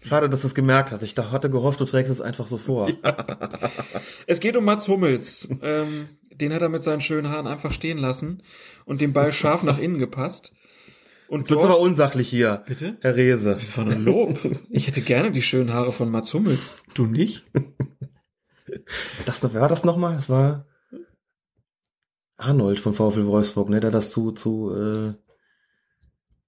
Schade, 0.06 0.28
dass 0.28 0.42
du 0.42 0.48
es 0.48 0.54
gemerkt 0.54 0.90
hast. 0.90 1.02
Ich 1.02 1.14
da- 1.14 1.30
hatte 1.30 1.48
gehofft, 1.48 1.80
du 1.80 1.86
trägst 1.86 2.12
es 2.12 2.20
einfach 2.20 2.46
so 2.46 2.58
vor. 2.58 2.90
Es 4.26 4.40
geht 4.40 4.54
um 4.56 4.64
Mats 4.64 4.86
Hummels. 4.86 5.48
ähm, 5.62 6.08
den 6.30 6.52
hat 6.52 6.60
er 6.62 6.68
mit 6.68 6.82
seinen 6.82 7.00
schönen 7.00 7.30
Haaren 7.30 7.46
einfach 7.46 7.72
stehen 7.72 7.96
lassen 7.98 8.42
und 8.84 9.00
den 9.00 9.12
Ball 9.14 9.32
scharf 9.32 9.62
nach 9.62 9.78
innen 9.78 9.98
gepasst. 9.98 10.52
Und 11.28 11.40
Jetzt 11.42 11.50
wird's 11.50 11.64
aber 11.64 11.80
unsachlich 11.80 12.28
hier. 12.28 12.62
Bitte? 12.66 12.98
Herr 13.00 13.16
Rehse. 13.16 13.54
Das 13.54 13.78
war 13.78 13.86
ein 13.86 14.04
Lob. 14.04 14.38
Ich 14.68 14.86
hätte 14.88 15.00
gerne 15.00 15.30
die 15.32 15.40
schönen 15.42 15.72
Haare 15.72 15.90
von 15.92 16.10
Mats 16.10 16.34
Hummels. 16.34 16.76
Du 16.92 17.06
nicht? 17.06 17.46
Das, 19.26 19.42
wer 19.42 19.60
war 19.60 19.68
das 19.68 19.84
nochmal? 19.84 20.14
Das 20.14 20.28
war 20.30 20.66
Arnold 22.36 22.80
von 22.80 22.92
VfL 22.94 23.26
Wolfsburg, 23.26 23.68
ne, 23.68 23.80
der 23.80 23.90
das 23.90 24.10
zu, 24.10 24.32
zu, 24.32 24.74
äh, 24.74 25.14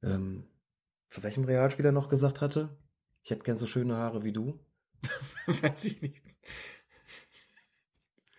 ähm, 0.02 0.44
zu 1.10 1.22
welchem 1.22 1.44
Realspieler 1.44 1.92
noch 1.92 2.08
gesagt 2.08 2.40
hatte? 2.40 2.76
Ich 3.22 3.30
hätte 3.30 3.42
gern 3.44 3.58
so 3.58 3.66
schöne 3.66 3.96
Haare 3.96 4.24
wie 4.24 4.32
du. 4.32 4.58
Weiß 5.46 5.84
ich 5.84 6.00
nicht. 6.02 6.22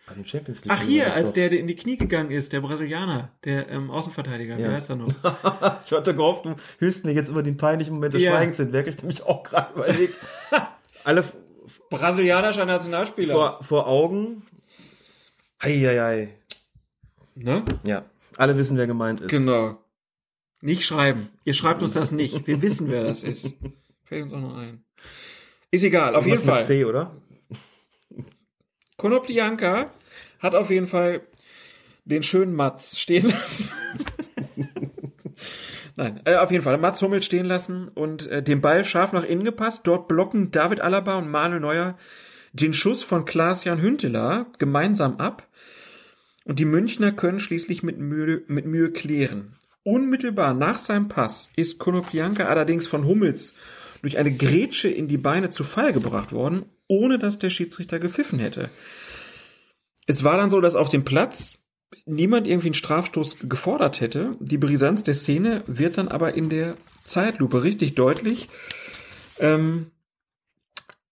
Bei 0.06 0.14
dem 0.14 0.24
Champions 0.24 0.64
League. 0.64 0.72
Ach 0.74 0.82
hier, 0.82 1.12
als 1.12 1.34
der, 1.34 1.50
der 1.50 1.58
in 1.60 1.66
die 1.66 1.76
Knie 1.76 1.98
gegangen 1.98 2.30
ist, 2.30 2.52
der 2.54 2.62
Brasilianer, 2.62 3.36
der 3.44 3.68
ähm, 3.68 3.90
Außenverteidiger, 3.90 4.56
wie 4.56 4.62
Ja. 4.62 4.72
heißt 4.72 4.90
er 4.90 4.96
noch? 4.96 5.08
ich 5.84 5.92
hatte 5.92 6.14
gehofft, 6.14 6.46
du 6.46 6.56
hilfst 6.78 7.04
mir 7.04 7.12
jetzt 7.12 7.28
über 7.28 7.42
den 7.42 7.56
peinlichen 7.58 7.94
Moment 7.94 8.14
des 8.14 8.22
Ja. 8.22 8.32
Schweigens 8.32 8.56
hinweg. 8.56 8.86
Ich 8.86 8.96
hab 8.96 9.04
mich 9.04 9.22
auch 9.22 9.42
gerade 9.42 9.74
überlegt. 9.74 10.14
Alle 11.04 11.24
Brasilianischer 11.90 12.66
Nationalspieler. 12.66 13.32
vor, 13.32 13.62
vor 13.62 13.86
Augen. 13.86 14.42
Eieiei. 15.58 16.34
Ne? 17.34 17.64
Ja. 17.84 18.04
Alle 18.36 18.56
wissen, 18.56 18.76
wer 18.76 18.86
gemeint 18.86 19.20
ist. 19.20 19.30
Genau. 19.30 19.78
Nicht 20.60 20.84
schreiben. 20.84 21.30
Ihr 21.44 21.54
schreibt 21.54 21.82
uns 21.82 21.94
das 21.94 22.10
nicht. 22.10 22.46
Wir 22.46 22.62
wissen, 22.62 22.88
wer 22.88 23.04
das 23.04 23.22
ist. 23.22 23.56
Fällt 24.04 24.24
uns 24.24 24.32
auch 24.34 24.40
noch 24.40 24.56
ein. 24.56 24.84
Ist 25.70 25.84
egal, 25.84 26.16
auf 26.16 26.26
jeden 26.26 26.42
Fall. 26.42 26.64
C, 26.64 26.84
oder? 26.84 27.16
Konoplyanka 28.96 29.92
hat 30.40 30.54
auf 30.54 30.70
jeden 30.70 30.86
Fall 30.86 31.20
den 32.04 32.22
schönen 32.22 32.54
Mats 32.54 32.98
stehen 32.98 33.28
lassen. 33.28 33.70
Nein, 35.98 36.20
äh, 36.26 36.36
auf 36.36 36.52
jeden 36.52 36.62
Fall. 36.62 36.78
Mats 36.78 37.02
Hummels 37.02 37.24
stehen 37.24 37.44
lassen 37.44 37.88
und 37.88 38.28
äh, 38.28 38.40
den 38.40 38.60
Ball 38.60 38.84
scharf 38.84 39.12
nach 39.12 39.24
innen 39.24 39.42
gepasst. 39.42 39.80
Dort 39.84 40.06
blocken 40.06 40.52
David 40.52 40.80
Alaba 40.80 41.18
und 41.18 41.28
Manuel 41.28 41.58
Neuer 41.58 41.98
den 42.52 42.72
Schuss 42.72 43.02
von 43.02 43.24
Klaas-Jan 43.24 43.82
Hünteler 43.82 44.46
gemeinsam 44.60 45.16
ab. 45.16 45.48
Und 46.44 46.60
die 46.60 46.66
Münchner 46.66 47.10
können 47.10 47.40
schließlich 47.40 47.82
mit 47.82 47.98
Mühe, 47.98 48.42
mit 48.46 48.64
Mühe 48.64 48.92
klären. 48.92 49.56
Unmittelbar 49.82 50.54
nach 50.54 50.78
seinem 50.78 51.08
Pass 51.08 51.50
ist 51.56 51.80
Konoplyanka 51.80 52.44
allerdings 52.44 52.86
von 52.86 53.04
Hummels 53.04 53.56
durch 54.00 54.18
eine 54.18 54.30
Grätsche 54.30 54.88
in 54.88 55.08
die 55.08 55.18
Beine 55.18 55.50
zu 55.50 55.64
Fall 55.64 55.92
gebracht 55.92 56.30
worden, 56.30 56.66
ohne 56.86 57.18
dass 57.18 57.40
der 57.40 57.50
Schiedsrichter 57.50 57.98
gepfiffen 57.98 58.38
hätte. 58.38 58.70
Es 60.06 60.22
war 60.22 60.36
dann 60.36 60.50
so, 60.50 60.60
dass 60.60 60.76
auf 60.76 60.90
dem 60.90 61.04
Platz 61.04 61.57
niemand 62.06 62.46
irgendwie 62.46 62.68
einen 62.68 62.74
Strafstoß 62.74 63.48
gefordert 63.48 64.00
hätte. 64.00 64.36
Die 64.40 64.58
Brisanz 64.58 65.02
der 65.02 65.14
Szene 65.14 65.62
wird 65.66 65.98
dann 65.98 66.08
aber 66.08 66.34
in 66.34 66.48
der 66.48 66.76
Zeitlupe 67.04 67.62
richtig 67.62 67.94
deutlich, 67.94 68.48
ähm, 69.38 69.90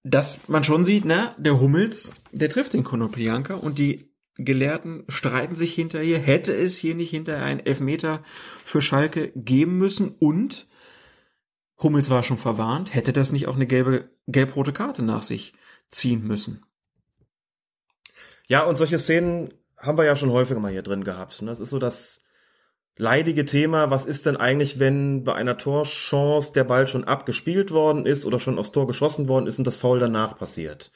dass 0.02 0.48
man 0.48 0.64
schon 0.64 0.84
sieht, 0.84 1.04
na, 1.04 1.34
der 1.38 1.60
Hummels, 1.60 2.12
der 2.30 2.48
trifft 2.48 2.74
den 2.74 2.84
Konoplyanka 2.84 3.54
und 3.54 3.78
die 3.78 4.10
Gelehrten 4.36 5.04
streiten 5.08 5.56
sich 5.56 5.74
hinterher, 5.74 6.18
hätte 6.18 6.54
es 6.54 6.76
hier 6.76 6.94
nicht 6.94 7.10
hinterher 7.10 7.44
einen 7.44 7.60
Elfmeter 7.60 8.22
für 8.64 8.82
Schalke 8.82 9.32
geben 9.34 9.78
müssen 9.78 10.14
und 10.18 10.68
Hummels 11.78 12.10
war 12.10 12.22
schon 12.22 12.36
verwarnt, 12.36 12.94
hätte 12.94 13.12
das 13.12 13.32
nicht 13.32 13.46
auch 13.48 13.56
eine 13.56 13.66
gelbe, 13.66 14.10
gelb-rote 14.26 14.72
Karte 14.72 15.02
nach 15.02 15.22
sich 15.22 15.54
ziehen 15.90 16.26
müssen. 16.26 16.64
Ja, 18.46 18.64
und 18.64 18.76
solche 18.76 18.98
Szenen 18.98 19.52
haben 19.86 19.98
wir 19.98 20.04
ja 20.04 20.16
schon 20.16 20.32
häufiger 20.32 20.60
mal 20.60 20.72
hier 20.72 20.82
drin 20.82 21.04
gehabt. 21.04 21.40
ne? 21.42 21.48
Das 21.48 21.60
ist 21.60 21.70
so 21.70 21.78
das 21.78 22.24
leidige 22.96 23.44
Thema. 23.44 23.90
Was 23.90 24.06
ist 24.06 24.26
denn 24.26 24.36
eigentlich, 24.36 24.78
wenn 24.78 25.24
bei 25.24 25.34
einer 25.34 25.58
Torchance 25.58 26.52
der 26.52 26.64
Ball 26.64 26.86
schon 26.86 27.04
abgespielt 27.04 27.70
worden 27.70 28.06
ist 28.06 28.26
oder 28.26 28.40
schon 28.40 28.58
aufs 28.58 28.72
Tor 28.72 28.86
geschossen 28.86 29.28
worden 29.28 29.46
ist 29.46 29.58
und 29.58 29.66
das 29.66 29.78
Foul 29.78 29.98
danach 29.98 30.38
passiert? 30.38 30.90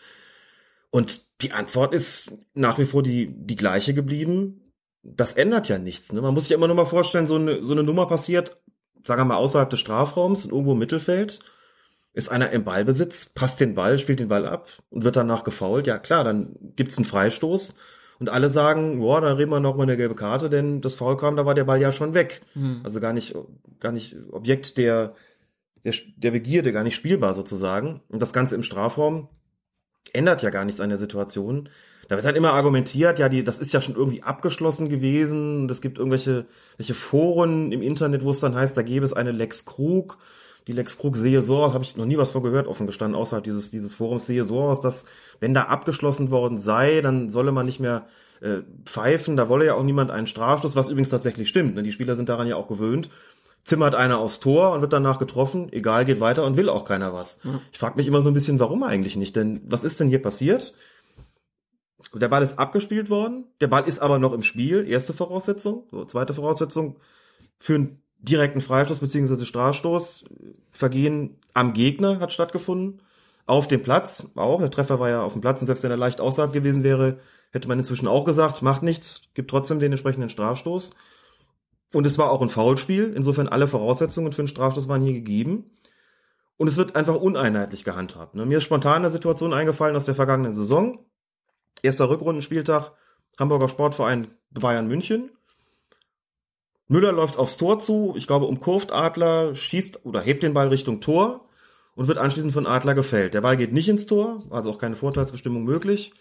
Und 0.90 1.42
die 1.42 1.52
Antwort 1.52 1.94
ist 1.94 2.32
nach 2.54 2.78
wie 2.78 2.86
vor 2.86 3.02
die, 3.02 3.32
die 3.32 3.56
gleiche 3.56 3.94
geblieben. 3.94 4.72
Das 5.02 5.34
ändert 5.34 5.68
ja 5.68 5.78
nichts. 5.78 6.12
Ne? 6.12 6.20
Man 6.20 6.34
muss 6.34 6.44
sich 6.44 6.52
immer 6.52 6.66
nur 6.66 6.76
mal 6.76 6.84
vorstellen, 6.84 7.26
so 7.26 7.36
eine, 7.36 7.64
so 7.64 7.72
eine 7.72 7.84
Nummer 7.84 8.06
passiert, 8.06 8.60
sagen 9.06 9.20
wir 9.20 9.26
mal, 9.26 9.36
außerhalb 9.36 9.70
des 9.70 9.80
Strafraums, 9.80 10.46
irgendwo 10.46 10.72
im 10.72 10.78
Mittelfeld 10.78 11.40
ist 12.12 12.28
einer 12.28 12.50
im 12.50 12.64
Ballbesitz, 12.64 13.28
passt 13.28 13.60
den 13.60 13.74
Ball, 13.74 13.98
spielt 13.98 14.20
den 14.20 14.28
Ball 14.28 14.46
ab 14.46 14.68
und 14.90 15.04
wird 15.04 15.16
danach 15.16 15.44
gefoult, 15.44 15.86
ja 15.86 15.98
klar, 15.98 16.24
dann 16.24 16.56
gibt's 16.74 16.96
einen 16.98 17.04
Freistoß 17.04 17.76
und 18.20 18.28
alle 18.28 18.50
sagen, 18.50 19.00
boah, 19.00 19.22
dann 19.22 19.36
reden 19.36 19.50
wir 19.50 19.60
noch 19.60 19.76
mal 19.76 19.84
eine 19.84 19.96
gelbe 19.96 20.14
Karte, 20.14 20.50
denn 20.50 20.82
das 20.82 20.94
Foul 20.94 21.16
kam, 21.16 21.36
da 21.36 21.46
war 21.46 21.54
der 21.54 21.64
Ball 21.64 21.80
ja 21.80 21.90
schon 21.90 22.12
weg. 22.12 22.42
Hm. 22.52 22.82
Also 22.84 23.00
gar 23.00 23.14
nicht, 23.14 23.34
gar 23.80 23.92
nicht 23.92 24.14
Objekt 24.30 24.76
der, 24.76 25.14
der, 25.84 25.94
der 26.16 26.30
Begierde, 26.30 26.72
gar 26.72 26.84
nicht 26.84 26.94
spielbar 26.94 27.32
sozusagen. 27.32 28.02
Und 28.08 28.20
das 28.20 28.34
Ganze 28.34 28.54
im 28.54 28.62
Strafraum 28.62 29.28
ändert 30.12 30.42
ja 30.42 30.50
gar 30.50 30.66
nichts 30.66 30.80
an 30.80 30.90
der 30.90 30.98
Situation. 30.98 31.70
Da 32.08 32.16
wird 32.16 32.26
halt 32.26 32.36
immer 32.36 32.52
argumentiert, 32.52 33.18
ja, 33.18 33.28
die, 33.28 33.42
das 33.42 33.58
ist 33.58 33.72
ja 33.72 33.80
schon 33.80 33.94
irgendwie 33.94 34.22
abgeschlossen 34.22 34.88
gewesen 34.88 35.62
und 35.62 35.70
es 35.70 35.80
gibt 35.80 35.96
irgendwelche 35.96 36.46
welche 36.76 36.94
Foren 36.94 37.72
im 37.72 37.82
Internet, 37.82 38.24
wo 38.24 38.30
es 38.30 38.40
dann 38.40 38.54
heißt, 38.54 38.76
da 38.76 38.82
gäbe 38.82 39.04
es 39.04 39.12
eine 39.12 39.32
Lex 39.32 39.64
Krug. 39.64 40.18
Die 40.70 40.76
Lex 40.76 40.98
Krug 40.98 41.16
sehe 41.16 41.42
so 41.42 41.56
aus, 41.64 41.74
habe 41.74 41.82
ich 41.82 41.96
noch 41.96 42.06
nie 42.06 42.16
was 42.16 42.30
von 42.30 42.44
gehört, 42.44 42.68
offen 42.68 42.86
gestanden, 42.86 43.20
außerhalb 43.20 43.42
dieses, 43.42 43.72
dieses 43.72 43.92
Forums 43.92 44.28
sehe 44.28 44.44
so 44.44 44.60
aus, 44.60 44.80
dass 44.80 45.04
wenn 45.40 45.52
da 45.52 45.62
abgeschlossen 45.62 46.30
worden 46.30 46.58
sei, 46.58 47.00
dann 47.00 47.28
solle 47.28 47.50
man 47.50 47.66
nicht 47.66 47.80
mehr 47.80 48.06
äh, 48.40 48.58
pfeifen, 48.84 49.36
da 49.36 49.48
wolle 49.48 49.66
ja 49.66 49.74
auch 49.74 49.82
niemand 49.82 50.12
einen 50.12 50.28
Strafstoß, 50.28 50.76
was 50.76 50.88
übrigens 50.88 51.08
tatsächlich 51.08 51.48
stimmt. 51.48 51.74
Ne? 51.74 51.82
Die 51.82 51.90
Spieler 51.90 52.14
sind 52.14 52.28
daran 52.28 52.46
ja 52.46 52.54
auch 52.54 52.68
gewöhnt. 52.68 53.10
Zimmert 53.64 53.96
einer 53.96 54.18
aufs 54.18 54.38
Tor 54.38 54.72
und 54.72 54.80
wird 54.80 54.92
danach 54.92 55.18
getroffen, 55.18 55.72
egal, 55.72 56.04
geht 56.04 56.20
weiter 56.20 56.44
und 56.44 56.56
will 56.56 56.68
auch 56.68 56.84
keiner 56.84 57.12
was. 57.12 57.40
Ja. 57.42 57.60
Ich 57.72 57.78
frage 57.80 57.96
mich 57.96 58.06
immer 58.06 58.22
so 58.22 58.30
ein 58.30 58.34
bisschen, 58.34 58.60
warum 58.60 58.84
eigentlich 58.84 59.16
nicht? 59.16 59.34
Denn 59.34 59.62
was 59.66 59.82
ist 59.82 59.98
denn 59.98 60.08
hier 60.08 60.22
passiert? 60.22 60.72
Der 62.14 62.28
Ball 62.28 62.44
ist 62.44 62.60
abgespielt 62.60 63.10
worden, 63.10 63.46
der 63.60 63.66
Ball 63.66 63.88
ist 63.88 63.98
aber 63.98 64.20
noch 64.20 64.34
im 64.34 64.42
Spiel, 64.42 64.86
erste 64.88 65.14
Voraussetzung. 65.14 65.88
So, 65.90 66.04
zweite 66.04 66.32
Voraussetzung 66.32 67.00
für 67.58 67.74
einen 67.74 68.02
direkten 68.22 68.60
Freistoß 68.60 68.98
bzw. 68.98 69.44
Strafstoß. 69.44 70.24
Vergehen 70.70 71.38
am 71.54 71.72
Gegner 71.72 72.20
hat 72.20 72.32
stattgefunden. 72.32 73.02
Auf 73.46 73.66
dem 73.66 73.82
Platz 73.82 74.30
auch. 74.36 74.60
Der 74.60 74.70
Treffer 74.70 75.00
war 75.00 75.08
ja 75.08 75.22
auf 75.22 75.32
dem 75.32 75.40
Platz 75.40 75.60
und 75.60 75.66
selbst 75.66 75.82
wenn 75.82 75.90
er 75.90 75.96
leicht 75.96 76.20
außerhalb 76.20 76.52
gewesen 76.52 76.84
wäre, 76.84 77.18
hätte 77.50 77.68
man 77.68 77.78
inzwischen 77.78 78.06
auch 78.06 78.24
gesagt, 78.24 78.62
macht 78.62 78.82
nichts, 78.82 79.22
gibt 79.34 79.50
trotzdem 79.50 79.80
den 79.80 79.92
entsprechenden 79.92 80.28
Strafstoß. 80.28 80.94
Und 81.92 82.06
es 82.06 82.18
war 82.18 82.30
auch 82.30 82.42
ein 82.42 82.48
Foulspiel. 82.48 83.12
Insofern 83.14 83.48
alle 83.48 83.66
Voraussetzungen 83.66 84.32
für 84.32 84.42
einen 84.42 84.48
Strafstoß 84.48 84.86
waren 84.86 85.02
hier 85.02 85.14
gegeben. 85.14 85.72
Und 86.56 86.68
es 86.68 86.76
wird 86.76 86.94
einfach 86.94 87.16
uneinheitlich 87.16 87.84
gehandhabt. 87.84 88.34
ne? 88.34 88.46
Mir 88.46 88.58
ist 88.58 88.64
spontan 88.64 88.96
eine 88.96 89.10
Situation 89.10 89.52
eingefallen 89.52 89.96
aus 89.96 90.04
der 90.04 90.14
vergangenen 90.14 90.54
Saison. 90.54 91.04
Erster 91.82 92.08
Rückrundenspieltag, 92.08 92.92
Hamburger 93.38 93.68
Sportverein 93.68 94.28
Bayern 94.50 94.86
München. 94.86 95.30
Müller 96.90 97.12
läuft 97.12 97.38
aufs 97.38 97.56
Tor 97.56 97.78
zu, 97.78 98.14
ich 98.16 98.26
glaube 98.26 98.46
umkurvt 98.46 98.90
Adler, 98.90 99.54
schießt 99.54 100.04
oder 100.04 100.22
hebt 100.22 100.42
den 100.42 100.54
Ball 100.54 100.68
Richtung 100.68 101.00
Tor. 101.00 101.46
und 101.94 102.08
wird 102.08 102.18
anschließend 102.18 102.52
von 102.52 102.66
Adler 102.66 102.94
gefällt. 102.94 103.32
Der 103.32 103.42
Ball 103.42 103.56
geht 103.56 103.72
nicht 103.72 103.88
ins 103.88 104.06
Tor, 104.06 104.42
also 104.50 104.70
auch 104.70 104.78
keine 104.78 104.96
Vorteilsbestimmung 104.96 105.62
möglich. 105.62 106.12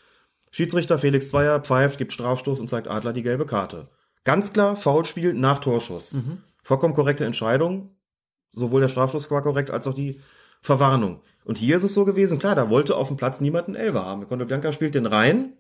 Schiedsrichter 0.52 1.00
Felix 1.00 1.30
Zweier 1.30 1.60
pfeift, 1.60 1.98
gibt 1.98 2.14
Strafstoß 2.14 2.60
und 2.60 2.68
zeigt 2.68 2.88
Adler 2.88 3.14
die 3.14 3.24
gelbe 3.24 3.48
Karte. 3.48 3.88
Ganz 4.24 4.54
klar, 4.54 4.76
Foulspiel 4.76 5.34
nach 5.34 5.58
Torschuss. 5.58 6.14
Mhm. 6.14 6.44
Vollkommen 6.62 6.94
korrekte 6.94 7.26
Entscheidung. 7.26 7.96
Sowohl 8.52 8.82
der 8.82 8.90
Strafstoß 8.90 9.32
war 9.32 9.42
korrekt, 9.42 9.72
als 9.72 9.88
auch 9.88 9.94
die 9.96 10.20
Verwarnung. 10.62 11.22
Und 11.46 11.58
hier 11.58 11.78
ist 11.78 11.84
es 11.84 11.96
so 11.96 12.06
gewesen, 12.06 12.38
klar, 12.38 12.54
da 12.54 12.70
wollte 12.70 12.96
auf 12.96 13.08
dem 13.08 13.18
Platz 13.18 13.42
niemand 13.42 13.68
einen 13.68 13.76
Elber 13.76 14.06
haben. 14.06 14.28
Kondobianka 14.28 14.72
spielt 14.72 14.94
den 14.94 15.08
rein. 15.08 15.54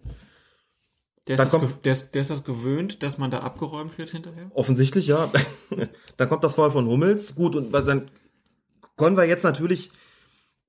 Der 1.29 1.35
ist, 1.35 1.39
Dann 1.39 1.61
das, 1.61 1.69
kommt- 1.71 1.85
der, 1.85 1.91
ist, 1.91 2.11
der 2.15 2.21
ist 2.21 2.31
das 2.31 2.43
gewöhnt, 2.43 3.03
dass 3.03 3.17
man 3.19 3.29
da 3.29 3.39
abgeräumt 3.41 3.97
wird 3.99 4.09
hinterher? 4.09 4.49
Offensichtlich, 4.55 5.05
ja. 5.07 5.31
dann 6.17 6.27
kommt 6.27 6.43
das 6.43 6.55
Foul 6.55 6.71
von 6.71 6.87
Hummels. 6.87 7.35
Gut, 7.35 7.55
und 7.55 7.71
dann 7.71 8.09
können 8.97 9.15
wir 9.15 9.25
jetzt 9.25 9.43
natürlich, 9.43 9.91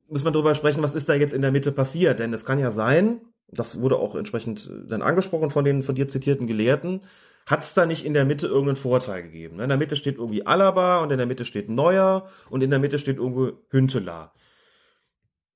müssen 0.08 0.24
wir 0.26 0.30
darüber 0.32 0.54
sprechen, 0.54 0.82
was 0.82 0.94
ist 0.94 1.08
da 1.08 1.14
jetzt 1.14 1.32
in 1.32 1.40
der 1.40 1.50
Mitte 1.50 1.72
passiert. 1.72 2.18
Denn 2.20 2.34
es 2.34 2.44
kann 2.44 2.58
ja 2.58 2.70
sein, 2.70 3.22
das 3.48 3.80
wurde 3.80 3.96
auch 3.96 4.14
entsprechend 4.14 4.68
äh, 4.70 4.86
dann 4.86 5.00
angesprochen 5.00 5.48
von 5.50 5.64
den 5.64 5.82
von 5.82 5.94
dir 5.94 6.08
zitierten 6.08 6.46
Gelehrten, 6.46 7.00
hat 7.46 7.60
es 7.62 7.72
da 7.72 7.86
nicht 7.86 8.04
in 8.04 8.12
der 8.12 8.26
Mitte 8.26 8.46
irgendeinen 8.46 8.76
Vorteil 8.76 9.22
gegeben. 9.22 9.56
ne? 9.56 9.62
In 9.62 9.70
der 9.70 9.78
Mitte 9.78 9.96
steht 9.96 10.18
irgendwie 10.18 10.46
Alaba 10.46 10.98
und 11.02 11.10
in 11.10 11.16
der 11.16 11.26
Mitte 11.26 11.46
steht 11.46 11.70
Neuer 11.70 12.28
und 12.50 12.62
in 12.62 12.68
der 12.68 12.78
Mitte 12.78 12.98
steht 12.98 13.16
irgendwo 13.16 13.52
Hünteler. 13.70 14.34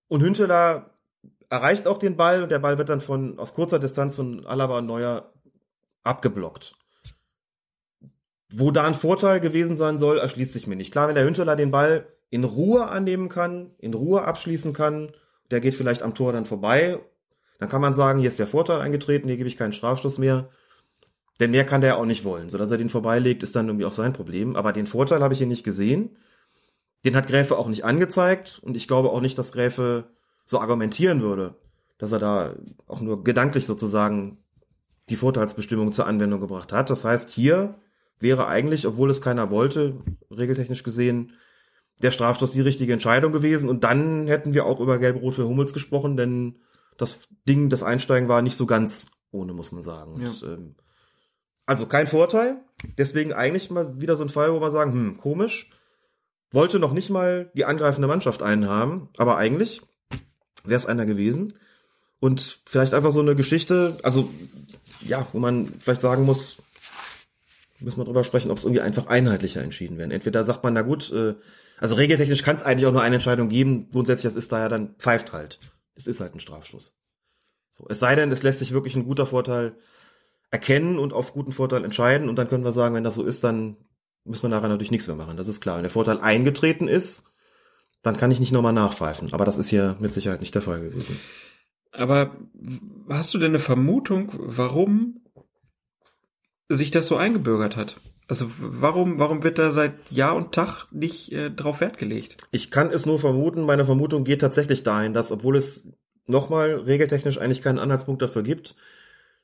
Und 0.09 0.22
Hünteler 0.22 0.94
erreicht 1.55 1.86
auch 1.86 1.98
den 1.98 2.16
Ball 2.16 2.43
und 2.43 2.51
der 2.51 2.59
Ball 2.59 2.78
wird 2.78 2.89
dann 2.89 3.01
von 3.01 3.39
aus 3.39 3.55
kurzer 3.55 3.78
Distanz 3.78 4.16
von 4.16 4.44
Alaba 4.44 4.78
und 4.78 4.86
Neuer 4.86 5.32
abgeblockt. 6.02 6.74
Wo 8.52 8.72
da 8.72 8.85
ein 8.85 8.94
Vorteil 8.94 9.39
gewesen 9.39 9.76
sein 9.76 9.98
soll, 9.98 10.18
erschließt 10.18 10.52
sich 10.52 10.66
mir 10.66 10.74
nicht. 10.74 10.90
Klar, 10.90 11.06
wenn 11.06 11.14
der 11.14 11.24
Hünteler 11.24 11.55
den 11.55 11.70
Ball 11.70 12.06
in 12.31 12.43
Ruhe 12.43 12.89
annehmen 12.89 13.28
kann, 13.28 13.70
in 13.78 13.94
Ruhe 13.94 14.22
abschließen 14.22 14.72
kann, 14.72 15.12
der 15.52 15.60
geht 15.60 15.76
vielleicht 15.76 16.02
am 16.02 16.14
Tor 16.14 16.32
dann 16.32 16.44
vorbei, 16.44 16.98
dann 17.60 17.68
kann 17.68 17.81
man 17.81 17.94
sagen, 17.94 18.18
hier 18.18 18.28
ist 18.28 18.40
der 18.40 18.48
Vorteil 18.48 18.81
eingetreten, 18.81 19.28
hier 19.28 19.36
gebe 19.36 19.48
ich 19.48 19.56
keinen 19.56 19.72
Strafstoß 19.72 20.18
mehr. 20.18 20.51
Denn 21.39 21.52
mehr 21.52 21.64
kann 21.64 21.81
der 21.81 21.98
auch 21.98 22.05
nicht 22.05 22.24
wollen. 22.24 22.51
So 22.51 22.59
dass 22.59 22.70
er 22.70 22.78
den 22.78 22.89
vorbeilegt, 22.89 23.44
ist 23.44 23.55
dann 23.55 23.68
irgendwie 23.68 23.86
auch 23.86 23.93
sein 23.93 24.12
Problem. 24.12 24.56
Aber 24.56 24.72
den 24.72 24.86
Vorteil 24.86 25.22
habe 25.22 25.35
ich 25.35 25.39
hier 25.39 25.47
nicht 25.47 25.64
gesehen. 25.64 26.16
Den 27.05 27.14
hat 27.14 27.28
Gräfe 27.28 27.59
auch 27.59 27.68
nicht 27.68 27.85
angezeigt. 27.85 28.60
Und 28.62 28.76
ich 28.76 28.89
glaube 28.89 29.10
auch 29.10 29.20
nicht, 29.20 29.39
dass 29.39 29.52
Gräfe 29.52 30.05
so 30.45 30.61
argumentieren 30.61 31.23
würde, 31.23 31.57
dass 31.99 32.12
er 32.12 32.19
da 32.19 32.55
auch 32.87 33.01
nur 33.01 33.25
gedanklich 33.25 33.66
sozusagen 33.66 34.39
die 35.09 35.16
Vorteilsbestimmung 35.16 35.93
zur 35.93 36.07
Anwendung 36.07 36.41
gebracht 36.41 36.73
hat. 36.73 36.91
Das 36.91 37.05
heißt, 37.05 37.31
hier 37.31 37.77
wäre 38.19 38.47
eigentlich, 38.47 38.87
obwohl 38.87 39.11
es 39.11 39.21
keiner 39.21 39.51
wollte, 39.51 40.03
regeltechnisch 40.31 40.83
gesehen, 40.83 41.33
der 42.03 42.11
Strafstoß 42.11 42.53
die 42.53 42.61
richtige 42.61 42.93
Entscheidung 42.93 43.33
gewesen. 43.33 43.69
Und 43.69 43.85
dann 43.85 44.27
hätten 44.27 44.55
wir 44.55 44.66
auch 44.66 44.81
über 44.81 44.99
Gelb-Rot 44.99 45.35
für 45.35 45.47
Hummels 45.47 45.73
gesprochen, 45.73 46.16
denn 46.16 46.57
das 46.97 47.29
Ding, 47.47 47.69
das 47.69 47.83
Einsteigen 47.83 48.29
war 48.29 48.43
nicht 48.43 48.57
so 48.57 48.66
ganz 48.66 49.07
ohne, 49.31 49.53
muss 49.53 49.73
man 49.73 49.83
sagen. 49.83 50.15
Und, 50.15 50.43
ähm, 50.45 50.75
also 51.66 51.87
kein 51.87 52.07
Vorteil. 52.07 52.62
Deswegen 52.99 53.33
eigentlich 53.33 53.71
mal 53.71 54.01
wieder 54.01 54.16
so 54.16 54.23
ein 54.23 54.29
Fall, 54.29 54.53
wo 54.53 54.61
wir 54.61 54.71
sagen, 54.71 54.93
hm, 54.93 55.16
komisch. 55.19 55.71
Wollte 56.51 56.79
noch 56.79 56.93
nicht 56.93 57.11
mal 57.11 57.51
die 57.55 57.65
angreifende 57.65 58.07
Mannschaft 58.07 58.43
einen 58.43 58.69
haben, 58.69 59.09
aber 59.16 59.37
eigentlich 59.37 59.83
wäre 60.65 60.78
es 60.78 60.86
einer 60.86 61.07
gewesen. 61.07 61.55
Und 62.20 62.61
vielleicht 62.66 62.95
einfach 62.95 63.12
so 63.12 63.20
eine 63.20 63.35
Geschichte, 63.35 63.99
also 64.03 64.28
ja, 65.01 65.27
wo 65.32 65.39
man 65.39 65.66
vielleicht 65.81 66.01
sagen 66.01 66.24
muss, 66.24 66.57
müssen 67.81 67.99
wir 67.99 68.05
drüber 68.05 68.24
sprechen, 68.24 68.51
ob 68.51 68.59
es 68.59 68.65
irgendwie 68.65 68.81
einfach 68.81 69.07
einheitlicher 69.07 69.62
entschieden 69.62 69.99
werden. 69.99 70.11
Entweder 70.11 70.43
sagt 70.45 70.65
man, 70.65 70.73
na 70.73 70.82
gut, 70.82 71.12
äh, 71.12 71.35
also 71.78 71.97
regeltechnisch 71.97 72.43
kann 72.43 72.57
es 72.57 72.62
eigentlich 72.62 72.86
auch 72.86 72.93
nur 72.93 73.03
eine 73.03 73.16
Entscheidung 73.16 73.49
geben. 73.49 73.89
Grundsätzlich, 73.91 74.32
das 74.32 74.36
ist 74.36 74.53
da 74.53 74.61
ja 74.61 74.69
dann 74.69 74.95
pfeift 74.99 75.32
halt. 75.32 75.59
Es 75.95 76.07
ist 76.07 76.20
halt 76.20 76.35
ein 76.35 76.41
Strafstoß. 76.41 76.95
So, 77.70 77.86
es 77.89 77.99
sei 77.99 78.15
denn, 78.15 78.31
es 78.32 78.43
lässt 78.43 78.61
sich 78.61 78.73
wirklich 78.73 78.95
ein 78.97 79.05
guter 79.05 79.27
Vorteil 79.27 79.77
erkennen 80.51 80.99
und 80.99 81.12
auf 81.12 81.32
guten 81.32 81.53
Vorteil 81.53 81.85
entscheiden. 81.85 82.28
Und 82.28 82.36
dann 82.36 82.49
können 82.49 82.65
wir 82.65 82.73
sagen, 82.73 82.95
wenn 82.95 83.05
das 83.05 83.16
so 83.16 83.24
ist, 83.24 83.45
dann 83.45 83.77
müssen 84.24 84.45
wir 84.45 84.49
nachher 84.49 84.69
natürlich 84.69 84.93
nichts 84.93 85.09
mehr 85.09 85.16
machen. 85.16 85.36
Das 85.36 85.49
ist 85.49 85.61
klar. 85.61 85.77
Wenn 85.77 85.82
der 85.82 85.91
Vorteil 85.91 86.20
eingetreten 86.20 86.89
ist, 86.89 87.24
dann 88.05 88.16
kann 88.16 88.31
ich 88.31 88.39
nicht 88.39 88.52
nochmal 88.52 88.72
nachpfeifen. 88.72 89.32
Aber 89.32 89.44
das 89.44 89.59
ist 89.59 89.68
hier 89.68 89.97
mit 89.98 90.12
Sicherheit 90.12 90.40
nicht 90.40 90.55
der 90.55 90.62
Fall 90.62 90.81
gewesen. 90.81 91.18
Aber 91.90 92.31
hast 93.09 93.35
du 93.35 93.39
denn 93.39 93.51
eine 93.51 93.59
Vermutung, 93.59 94.32
warum 94.39 95.20
sich 96.68 96.90
das 96.90 97.06
so 97.06 97.16
eingebürgert 97.16 97.76
hat? 97.76 98.01
Also 98.26 98.51
warum, 98.59 99.18
warum 99.18 99.43
wird 99.43 99.59
da 99.59 99.70
seit 99.70 100.10
Jahr 100.10 100.35
und 100.35 100.52
Tag 100.52 100.86
nicht 100.93 101.31
äh, 101.32 101.51
drauf 101.51 101.81
Wert 101.81 101.98
gelegt? 101.98 102.36
Ich 102.52 102.70
kann 102.70 102.90
es 102.90 103.05
nur 103.06 103.18
vermuten. 103.18 103.66
Meine 103.66 103.85
Vermutung 103.85 104.24
geht 104.24 104.40
tatsächlich 104.40 104.82
dahin, 104.82 105.12
dass, 105.12 105.31
obwohl 105.31 105.56
es 105.56 105.93
nochmal 106.26 106.74
regeltechnisch 106.74 107.39
eigentlich 107.39 107.60
keinen 107.62 107.78
Anhaltspunkt 107.78 108.22
dafür 108.22 108.43
gibt, 108.43 108.76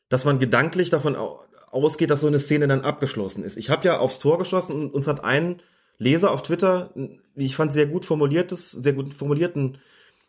dass 0.09 0.25
man 0.25 0.39
gedanklich 0.39 0.89
davon 0.89 1.15
au- 1.15 1.41
ausgeht, 1.71 2.11
dass 2.11 2.23
so 2.23 2.27
eine 2.27 2.39
Szene 2.39 2.69
dann 2.69 2.81
abgeschlossen 2.81 3.45
ist. 3.45 3.59
Ich 3.59 3.69
habe 3.69 3.87
ja 3.87 3.99
aufs 3.99 4.19
Tor 4.19 4.39
geschossen 4.39 4.75
und 4.75 4.95
uns 4.95 5.07
hat 5.07 5.23
ein 5.23 5.61
Leser 6.01 6.33
auf 6.33 6.43
Twitter, 6.43 6.91
wie 6.95 7.45
ich 7.45 7.55
fand, 7.55 7.73
sehr 7.73 7.87
gut 7.87 8.07
formuliertes, 8.07 8.73
sehr 8.73 8.95
gut 8.95 9.13
formulierten 9.13 9.79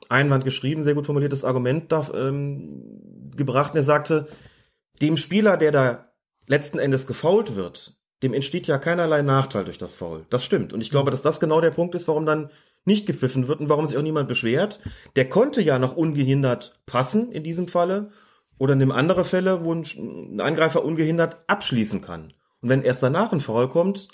Einwand 0.10 0.44
geschrieben, 0.44 0.84
sehr 0.84 0.96
gut 0.96 1.06
formuliertes 1.06 1.46
Argument 1.46 1.92
da, 1.92 2.10
ähm, 2.14 3.32
gebracht. 3.36 3.72
Und 3.72 3.78
er 3.78 3.84
sagte, 3.84 4.28
dem 5.02 5.16
Spieler, 5.16 5.56
der 5.56 5.72
da 5.72 6.12
letzten 6.46 6.78
Endes 6.78 7.08
gefault 7.08 7.56
wird, 7.56 7.96
dem 8.22 8.34
entsteht 8.34 8.68
ja 8.68 8.78
keinerlei 8.78 9.22
Nachteil 9.22 9.64
durch 9.64 9.78
das 9.78 9.96
Foul. 9.96 10.26
Das 10.30 10.44
stimmt. 10.44 10.74
Und 10.74 10.82
ich 10.82 10.92
glaube, 10.92 11.10
dass 11.10 11.22
das 11.22 11.40
genau 11.40 11.62
der 11.62 11.72
Punkt 11.72 11.96
ist, 11.96 12.10
warum 12.10 12.26
dann 12.26 12.50
nicht 12.84 13.06
gepfiffen 13.06 13.48
wird 13.48 13.62
und 13.62 13.70
warum 13.70 13.88
sich 13.88 13.98
auch 13.98 14.04
niemand 14.04 14.28
beschwert. 14.28 14.82
Der 15.16 15.30
konnte 15.30 15.62
ja 15.62 15.80
noch 15.80 15.96
ungehindert 15.96 16.82
passen 16.86 17.32
in 17.32 17.44
diesem 17.44 17.70
Falle 17.70 18.12
oder 18.58 18.76
nimm 18.76 18.92
andere 18.92 19.24
Fälle, 19.24 19.64
wo 19.64 19.74
ein 19.74 19.86
ein 19.86 20.42
Angreifer 20.42 20.84
ungehindert 20.84 21.38
abschließen 21.48 22.02
kann. 22.02 22.34
Und 22.62 22.70
wenn 22.70 22.84
erst 22.84 23.02
danach 23.02 23.32
ein 23.32 23.40
Foul 23.40 23.70
kommt, 23.70 24.10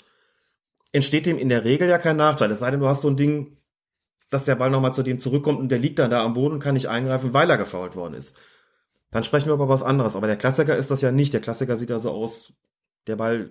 entsteht 0.92 1.26
dem 1.26 1.38
in 1.38 1.48
der 1.48 1.64
Regel 1.64 1.88
ja 1.88 1.98
kein 1.98 2.16
Nachteil. 2.16 2.50
Es 2.50 2.60
sei 2.60 2.70
denn, 2.70 2.80
du 2.80 2.88
hast 2.88 3.02
so 3.02 3.08
ein 3.08 3.16
Ding, 3.16 3.58
dass 4.30 4.44
der 4.44 4.56
Ball 4.56 4.70
nochmal 4.70 4.92
zu 4.92 5.02
dem 5.02 5.18
zurückkommt 5.18 5.58
und 5.58 5.70
der 5.70 5.78
liegt 5.78 5.98
dann 5.98 6.10
da 6.10 6.24
am 6.24 6.34
Boden 6.34 6.54
und 6.54 6.60
kann 6.60 6.74
nicht 6.74 6.88
eingreifen, 6.88 7.34
weil 7.34 7.50
er 7.50 7.58
gefoult 7.58 7.96
worden 7.96 8.14
ist. 8.14 8.38
Dann 9.10 9.24
sprechen 9.24 9.46
wir 9.46 9.54
über 9.54 9.68
was 9.68 9.82
anderes. 9.82 10.16
Aber 10.16 10.26
der 10.26 10.36
Klassiker 10.36 10.76
ist 10.76 10.90
das 10.90 11.00
ja 11.00 11.10
nicht. 11.10 11.32
Der 11.32 11.40
Klassiker 11.40 11.76
sieht 11.76 11.90
ja 11.90 11.98
so 11.98 12.10
aus, 12.10 12.52
der 13.06 13.16
Ball, 13.16 13.50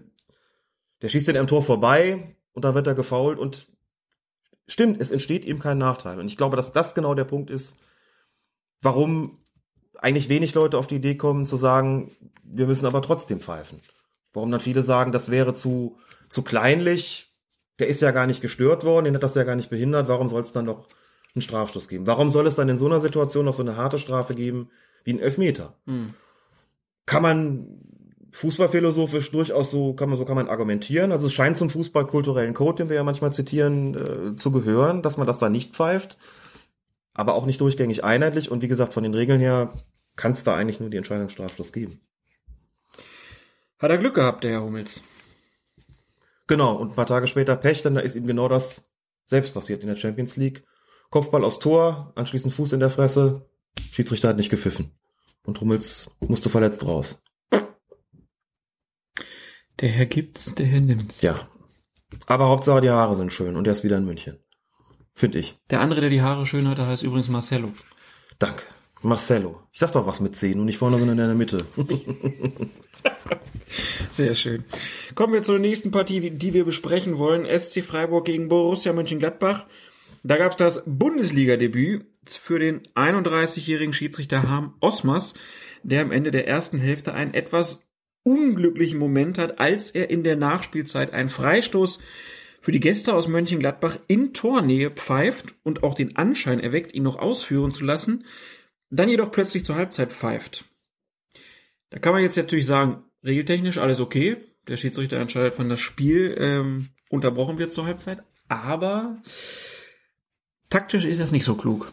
der 1.01 1.09
schießt 1.09 1.27
den 1.27 1.37
am 1.37 1.47
Tor 1.47 1.63
vorbei 1.63 2.35
und 2.53 2.63
dann 2.63 2.75
wird 2.75 2.87
er 2.87 2.93
gefoult 2.93 3.39
und 3.39 3.67
stimmt, 4.67 5.01
es 5.01 5.11
entsteht 5.11 5.45
ihm 5.45 5.59
kein 5.59 5.77
Nachteil. 5.77 6.19
Und 6.19 6.27
ich 6.27 6.37
glaube, 6.37 6.55
dass 6.55 6.73
das 6.73 6.93
genau 6.93 7.15
der 7.15 7.23
Punkt 7.23 7.49
ist, 7.49 7.79
warum 8.81 9.39
eigentlich 9.97 10.29
wenig 10.29 10.53
Leute 10.53 10.77
auf 10.77 10.87
die 10.87 10.97
Idee 10.97 11.15
kommen 11.15 11.45
zu 11.45 11.55
sagen, 11.55 12.15
wir 12.43 12.67
müssen 12.67 12.85
aber 12.85 13.01
trotzdem 13.01 13.39
pfeifen. 13.39 13.81
Warum 14.33 14.51
dann 14.51 14.59
viele 14.59 14.83
sagen, 14.83 15.11
das 15.11 15.31
wäre 15.31 15.53
zu, 15.53 15.97
zu 16.29 16.43
kleinlich, 16.43 17.26
der 17.79 17.87
ist 17.87 18.01
ja 18.01 18.11
gar 18.11 18.27
nicht 18.27 18.41
gestört 18.41 18.83
worden, 18.83 19.05
den 19.05 19.15
hat 19.15 19.23
das 19.23 19.35
ja 19.35 19.43
gar 19.43 19.55
nicht 19.55 19.69
behindert, 19.69 20.07
warum 20.07 20.27
soll 20.27 20.41
es 20.41 20.51
dann 20.51 20.65
noch 20.65 20.87
einen 21.35 21.41
Strafstoß 21.41 21.87
geben? 21.87 22.07
Warum 22.07 22.29
soll 22.29 22.47
es 22.47 22.55
dann 22.55 22.69
in 22.69 22.77
so 22.77 22.85
einer 22.85 22.99
Situation 22.99 23.45
noch 23.45 23.53
so 23.53 23.63
eine 23.63 23.77
harte 23.77 23.99
Strafe 23.99 24.35
geben 24.35 24.69
wie 25.03 25.13
ein 25.13 25.19
Elfmeter? 25.19 25.75
Hm. 25.85 26.13
Kann 27.05 27.21
man 27.21 27.67
fußballphilosophisch 28.31 29.31
durchaus 29.31 29.71
so 29.71 29.93
kann 29.93 30.09
man 30.09 30.17
so 30.17 30.25
kann 30.25 30.35
man 30.35 30.47
argumentieren. 30.47 31.11
Also 31.11 31.27
es 31.27 31.33
scheint 31.33 31.57
zum 31.57 31.69
fußballkulturellen 31.69 32.53
Code, 32.53 32.83
den 32.83 32.89
wir 32.89 32.95
ja 32.95 33.03
manchmal 33.03 33.33
zitieren, 33.33 33.95
äh, 33.95 34.35
zu 34.35 34.51
gehören, 34.51 35.01
dass 35.01 35.17
man 35.17 35.25
das 35.25 35.37
da 35.37 35.49
nicht 35.49 35.73
pfeift, 35.73 36.17
aber 37.13 37.33
auch 37.33 37.45
nicht 37.45 37.61
durchgängig 37.61 38.03
einheitlich. 38.03 38.51
Und 38.51 38.61
wie 38.61 38.67
gesagt, 38.67 38.93
von 38.93 39.03
den 39.03 39.13
Regeln 39.13 39.39
her 39.39 39.73
kann 40.15 40.33
es 40.33 40.43
da 40.43 40.55
eigentlich 40.55 40.79
nur 40.79 40.89
die 40.89 40.97
Entscheidung 40.97 41.29
Strafstoß 41.29 41.73
geben. 41.73 41.99
Hat 43.79 43.91
er 43.91 43.97
Glück 43.97 44.15
gehabt, 44.15 44.43
der 44.43 44.51
Herr 44.51 44.63
Hummels. 44.63 45.03
Genau, 46.47 46.75
und 46.75 46.91
ein 46.91 46.95
paar 46.95 47.05
Tage 47.05 47.27
später 47.27 47.55
Pech, 47.55 47.83
denn 47.83 47.95
da 47.95 48.01
ist 48.01 48.15
ihm 48.15 48.25
genau 48.25 48.47
das 48.47 48.89
selbst 49.25 49.53
passiert 49.53 49.81
in 49.81 49.87
der 49.87 49.97
Champions 49.97 50.37
League. 50.37 50.65
Kopfball 51.09 51.43
aus 51.43 51.59
Tor, 51.59 52.13
anschließend 52.15 52.53
Fuß 52.53 52.73
in 52.73 52.79
der 52.79 52.89
Fresse, 52.89 53.49
Schiedsrichter 53.91 54.29
hat 54.29 54.37
nicht 54.37 54.49
gepfiffen. 54.49 54.91
Und 55.43 55.61
Hummels 55.61 56.15
musste 56.19 56.49
verletzt 56.49 56.85
raus. 56.85 57.23
Der 59.79 59.89
Herr 59.89 60.05
gibt's, 60.05 60.55
der 60.55 60.65
Herr 60.65 60.81
nimmt's. 60.81 61.21
Ja. 61.21 61.47
Aber 62.25 62.47
Hauptsache 62.47 62.81
die 62.81 62.89
Haare 62.89 63.15
sind 63.15 63.31
schön 63.31 63.55
und 63.55 63.67
er 63.67 63.71
ist 63.71 63.83
wieder 63.83 63.97
in 63.97 64.05
München. 64.05 64.39
Finde 65.13 65.39
ich. 65.39 65.57
Der 65.69 65.81
andere, 65.81 66.01
der 66.01 66.09
die 66.09 66.21
Haare 66.21 66.45
schön 66.45 66.67
hatte, 66.67 66.87
heißt 66.87 67.03
übrigens 67.03 67.27
Marcelo. 67.27 67.71
Danke. 68.39 68.63
Marcelo. 69.01 69.61
Ich 69.71 69.79
sag 69.79 69.91
doch 69.91 70.07
was 70.07 70.19
mit 70.19 70.35
10 70.35 70.59
und 70.59 70.65
nicht 70.65 70.77
vorne, 70.77 70.97
sondern 70.97 71.19
in 71.19 71.27
der 71.27 71.35
Mitte. 71.35 71.65
Sehr 74.11 74.35
schön. 74.35 74.63
Kommen 75.15 75.33
wir 75.33 75.43
zur 75.43 75.59
nächsten 75.59 75.91
Partie, 75.91 76.31
die 76.31 76.53
wir 76.53 76.65
besprechen 76.65 77.17
wollen. 77.17 77.45
SC 77.45 77.83
Freiburg 77.83 78.25
gegen 78.25 78.47
Borussia 78.47 78.93
Mönchengladbach. 78.93 79.65
Da 80.23 80.37
gab 80.37 80.51
es 80.51 80.57
das 80.57 80.83
Bundesliga-Debüt 80.85 82.05
für 82.25 82.59
den 82.59 82.81
31-jährigen 82.95 83.93
Schiedsrichter 83.93 84.49
Harm 84.49 84.73
Osmas, 84.79 85.35
der 85.83 86.01
am 86.01 86.11
Ende 86.11 86.31
der 86.31 86.47
ersten 86.47 86.79
Hälfte 86.79 87.13
einen 87.13 87.33
etwas 87.33 87.87
unglücklichen 88.23 88.99
Moment 88.99 89.37
hat, 89.37 89.59
als 89.59 89.91
er 89.91 90.09
in 90.09 90.23
der 90.23 90.35
Nachspielzeit 90.35 91.13
einen 91.13 91.29
Freistoß 91.29 91.99
für 92.59 92.71
die 92.73 92.81
Gäste 92.81 93.13
aus 93.13 93.29
Mönchengladbach 93.29 93.99
in 94.07 94.33
Tornähe 94.33 94.91
pfeift 94.91 95.55
und 95.63 95.83
auch 95.83 95.95
den 95.95 96.17
Anschein 96.17 96.59
erweckt, 96.59 96.93
ihn 96.93 97.03
noch 97.03 97.17
ausführen 97.17 97.71
zu 97.71 97.85
lassen, 97.85 98.25
dann 98.89 99.09
jedoch 99.09 99.31
plötzlich 99.31 99.65
zur 99.65 99.75
Halbzeit 99.75 100.11
pfeift. 100.13 100.65
Da 101.89 101.99
kann 101.99 102.13
man 102.13 102.21
jetzt 102.21 102.37
natürlich 102.37 102.65
sagen, 102.65 103.03
regeltechnisch 103.23 103.77
alles 103.77 103.99
okay. 103.99 104.37
Der 104.67 104.77
Schiedsrichter 104.77 105.17
entscheidet, 105.17 105.57
wann 105.57 105.69
das 105.69 105.79
Spiel 105.79 106.35
ähm, 106.37 106.89
unterbrochen 107.09 107.57
wird 107.57 107.71
zur 107.71 107.85
Halbzeit. 107.85 108.23
Aber 108.49 109.21
taktisch 110.69 111.05
ist 111.05 111.19
das 111.19 111.31
nicht 111.31 111.45
so 111.45 111.55
klug. 111.55 111.91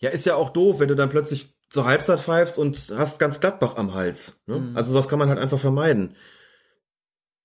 Ja, 0.00 0.10
ist 0.10 0.26
ja 0.26 0.34
auch 0.34 0.50
doof, 0.50 0.80
wenn 0.80 0.88
du 0.88 0.96
dann 0.96 1.10
plötzlich 1.10 1.54
zur 1.70 1.84
Halbzeit 1.84 2.20
pfeifst 2.20 2.58
und 2.58 2.92
hast 2.96 3.18
ganz 3.18 3.40
Gladbach 3.40 3.76
am 3.76 3.94
Hals. 3.94 4.40
Ne? 4.46 4.58
Mhm. 4.58 4.76
Also 4.76 4.94
das 4.94 5.08
kann 5.08 5.18
man 5.18 5.28
halt 5.28 5.38
einfach 5.38 5.58
vermeiden. 5.58 6.14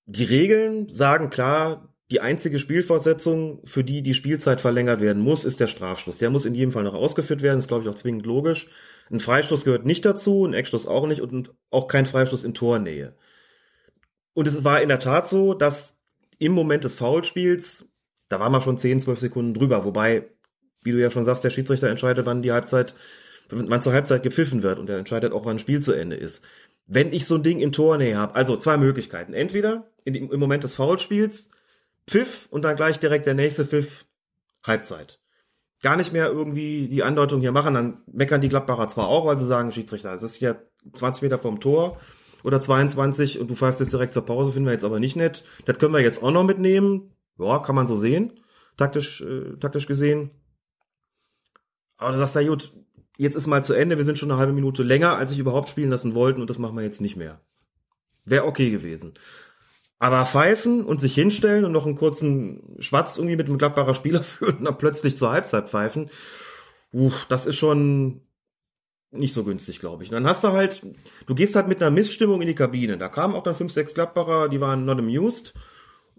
Die 0.06 0.24
Regeln 0.24 0.88
sagen 0.88 1.30
klar, 1.30 1.93
die 2.10 2.20
einzige 2.20 2.58
Spielfortsetzung, 2.58 3.62
für 3.64 3.82
die 3.82 4.02
die 4.02 4.14
Spielzeit 4.14 4.60
verlängert 4.60 5.00
werden 5.00 5.22
muss, 5.22 5.44
ist 5.44 5.60
der 5.60 5.68
Strafstoß. 5.68 6.18
Der 6.18 6.30
muss 6.30 6.44
in 6.44 6.54
jedem 6.54 6.72
Fall 6.72 6.84
noch 6.84 6.94
ausgeführt 6.94 7.40
werden, 7.40 7.58
ist 7.58 7.68
glaube 7.68 7.84
ich 7.84 7.88
auch 7.88 7.94
zwingend 7.94 8.26
logisch. 8.26 8.68
Ein 9.10 9.20
Freistoß 9.20 9.64
gehört 9.64 9.86
nicht 9.86 10.04
dazu, 10.04 10.44
ein 10.44 10.54
Eckstoß 10.54 10.86
auch 10.86 11.06
nicht 11.06 11.22
und 11.22 11.54
auch 11.70 11.88
kein 11.88 12.06
Freistoß 12.06 12.44
in 12.44 12.54
Tornähe. 12.54 13.14
Und 14.34 14.48
es 14.48 14.64
war 14.64 14.82
in 14.82 14.88
der 14.88 14.98
Tat 14.98 15.28
so, 15.28 15.54
dass 15.54 15.98
im 16.38 16.52
Moment 16.52 16.84
des 16.84 16.96
Foulspiels, 16.96 17.88
da 18.28 18.40
war 18.40 18.50
man 18.50 18.60
schon 18.60 18.76
10, 18.76 19.00
12 19.00 19.20
Sekunden 19.20 19.54
drüber, 19.54 19.84
wobei, 19.84 20.28
wie 20.82 20.92
du 20.92 21.00
ja 21.00 21.10
schon 21.10 21.24
sagst, 21.24 21.44
der 21.44 21.50
Schiedsrichter 21.50 21.88
entscheidet, 21.88 22.26
wann 22.26 22.42
die 22.42 22.52
Halbzeit, 22.52 22.94
wann 23.48 23.82
zur 23.82 23.92
Halbzeit 23.92 24.22
gepfiffen 24.22 24.62
wird 24.62 24.78
und 24.78 24.90
er 24.90 24.98
entscheidet 24.98 25.32
auch, 25.32 25.46
wann 25.46 25.56
ein 25.56 25.60
Spiel 25.60 25.80
zu 25.80 25.92
Ende 25.92 26.16
ist. 26.16 26.44
Wenn 26.86 27.14
ich 27.14 27.26
so 27.26 27.36
ein 27.36 27.42
Ding 27.42 27.60
in 27.60 27.72
Tornähe 27.72 28.16
habe, 28.16 28.34
also 28.34 28.58
zwei 28.58 28.76
Möglichkeiten. 28.76 29.32
Entweder 29.32 29.90
in, 30.04 30.14
im 30.14 30.40
Moment 30.40 30.64
des 30.64 30.74
Foulspiels 30.74 31.50
Pfiff 32.06 32.46
und 32.50 32.62
dann 32.62 32.76
gleich 32.76 32.98
direkt 32.98 33.26
der 33.26 33.34
nächste 33.34 33.64
Pfiff 33.64 34.04
Halbzeit. 34.62 35.20
Gar 35.82 35.96
nicht 35.96 36.12
mehr 36.12 36.28
irgendwie 36.28 36.88
die 36.88 37.02
Andeutung 37.02 37.40
hier 37.40 37.52
machen, 37.52 37.74
dann 37.74 38.02
meckern 38.06 38.40
die 38.40 38.48
Gladbacher 38.48 38.88
zwar 38.88 39.08
auch, 39.08 39.26
weil 39.26 39.38
sie 39.38 39.46
sagen, 39.46 39.70
Schiedsrichter, 39.70 40.14
es 40.14 40.22
ist 40.22 40.36
hier 40.36 40.66
20 40.92 41.22
Meter 41.22 41.38
vom 41.38 41.60
Tor 41.60 42.00
oder 42.42 42.60
22 42.60 43.40
und 43.40 43.48
du 43.48 43.54
pfeifst 43.54 43.80
jetzt 43.80 43.92
direkt 43.92 44.14
zur 44.14 44.24
Pause, 44.24 44.52
finden 44.52 44.66
wir 44.66 44.72
jetzt 44.72 44.84
aber 44.84 45.00
nicht 45.00 45.16
nett. 45.16 45.44
Das 45.64 45.78
können 45.78 45.94
wir 45.94 46.00
jetzt 46.00 46.22
auch 46.22 46.30
noch 46.30 46.44
mitnehmen. 46.44 47.14
Ja, 47.38 47.58
kann 47.58 47.74
man 47.74 47.86
so 47.86 47.96
sehen, 47.96 48.40
taktisch, 48.76 49.20
äh, 49.22 49.56
taktisch 49.58 49.86
gesehen. 49.86 50.30
Aber 51.96 52.12
du 52.12 52.18
sagst 52.18 52.36
ja, 52.36 52.42
gut, 52.42 52.72
jetzt 53.16 53.34
ist 53.34 53.46
mal 53.46 53.64
zu 53.64 53.74
Ende, 53.74 53.96
wir 53.96 54.04
sind 54.04 54.18
schon 54.18 54.30
eine 54.30 54.38
halbe 54.38 54.52
Minute 54.52 54.82
länger, 54.82 55.16
als 55.16 55.32
ich 55.32 55.38
überhaupt 55.38 55.68
spielen 55.68 55.90
lassen 55.90 56.14
wollten 56.14 56.40
und 56.40 56.50
das 56.50 56.58
machen 56.58 56.76
wir 56.76 56.84
jetzt 56.84 57.00
nicht 57.00 57.16
mehr. 57.16 57.40
Wäre 58.24 58.44
okay 58.44 58.70
gewesen. 58.70 59.14
Aber 59.98 60.26
pfeifen 60.26 60.84
und 60.84 61.00
sich 61.00 61.14
hinstellen 61.14 61.64
und 61.64 61.72
noch 61.72 61.86
einen 61.86 61.94
kurzen 61.94 62.76
Schwatz 62.80 63.16
irgendwie 63.16 63.36
mit 63.36 63.46
einem 63.46 63.58
Gladbacher 63.58 63.94
Spieler 63.94 64.22
führen 64.24 64.58
und 64.58 64.64
dann 64.64 64.78
plötzlich 64.78 65.16
zur 65.16 65.30
Halbzeit 65.30 65.68
pfeifen, 65.68 66.10
uh, 66.92 67.12
das 67.28 67.46
ist 67.46 67.56
schon 67.56 68.20
nicht 69.14 69.32
so 69.32 69.44
günstig, 69.44 69.78
glaube 69.78 70.02
ich. 70.02 70.10
Und 70.10 70.14
dann 70.14 70.26
hast 70.26 70.44
du 70.44 70.48
halt, 70.48 70.82
du 71.26 71.34
gehst 71.34 71.54
halt 71.54 71.68
mit 71.68 71.80
einer 71.80 71.90
Missstimmung 71.90 72.40
in 72.40 72.48
die 72.48 72.54
Kabine. 72.54 72.98
Da 72.98 73.08
kamen 73.08 73.34
auch 73.34 73.44
dann 73.44 73.54
fünf, 73.54 73.72
sechs 73.72 73.94
Gladbacher, 73.94 74.48
die 74.48 74.60
waren 74.60 74.84
not 74.84 74.98
amused. 74.98 75.54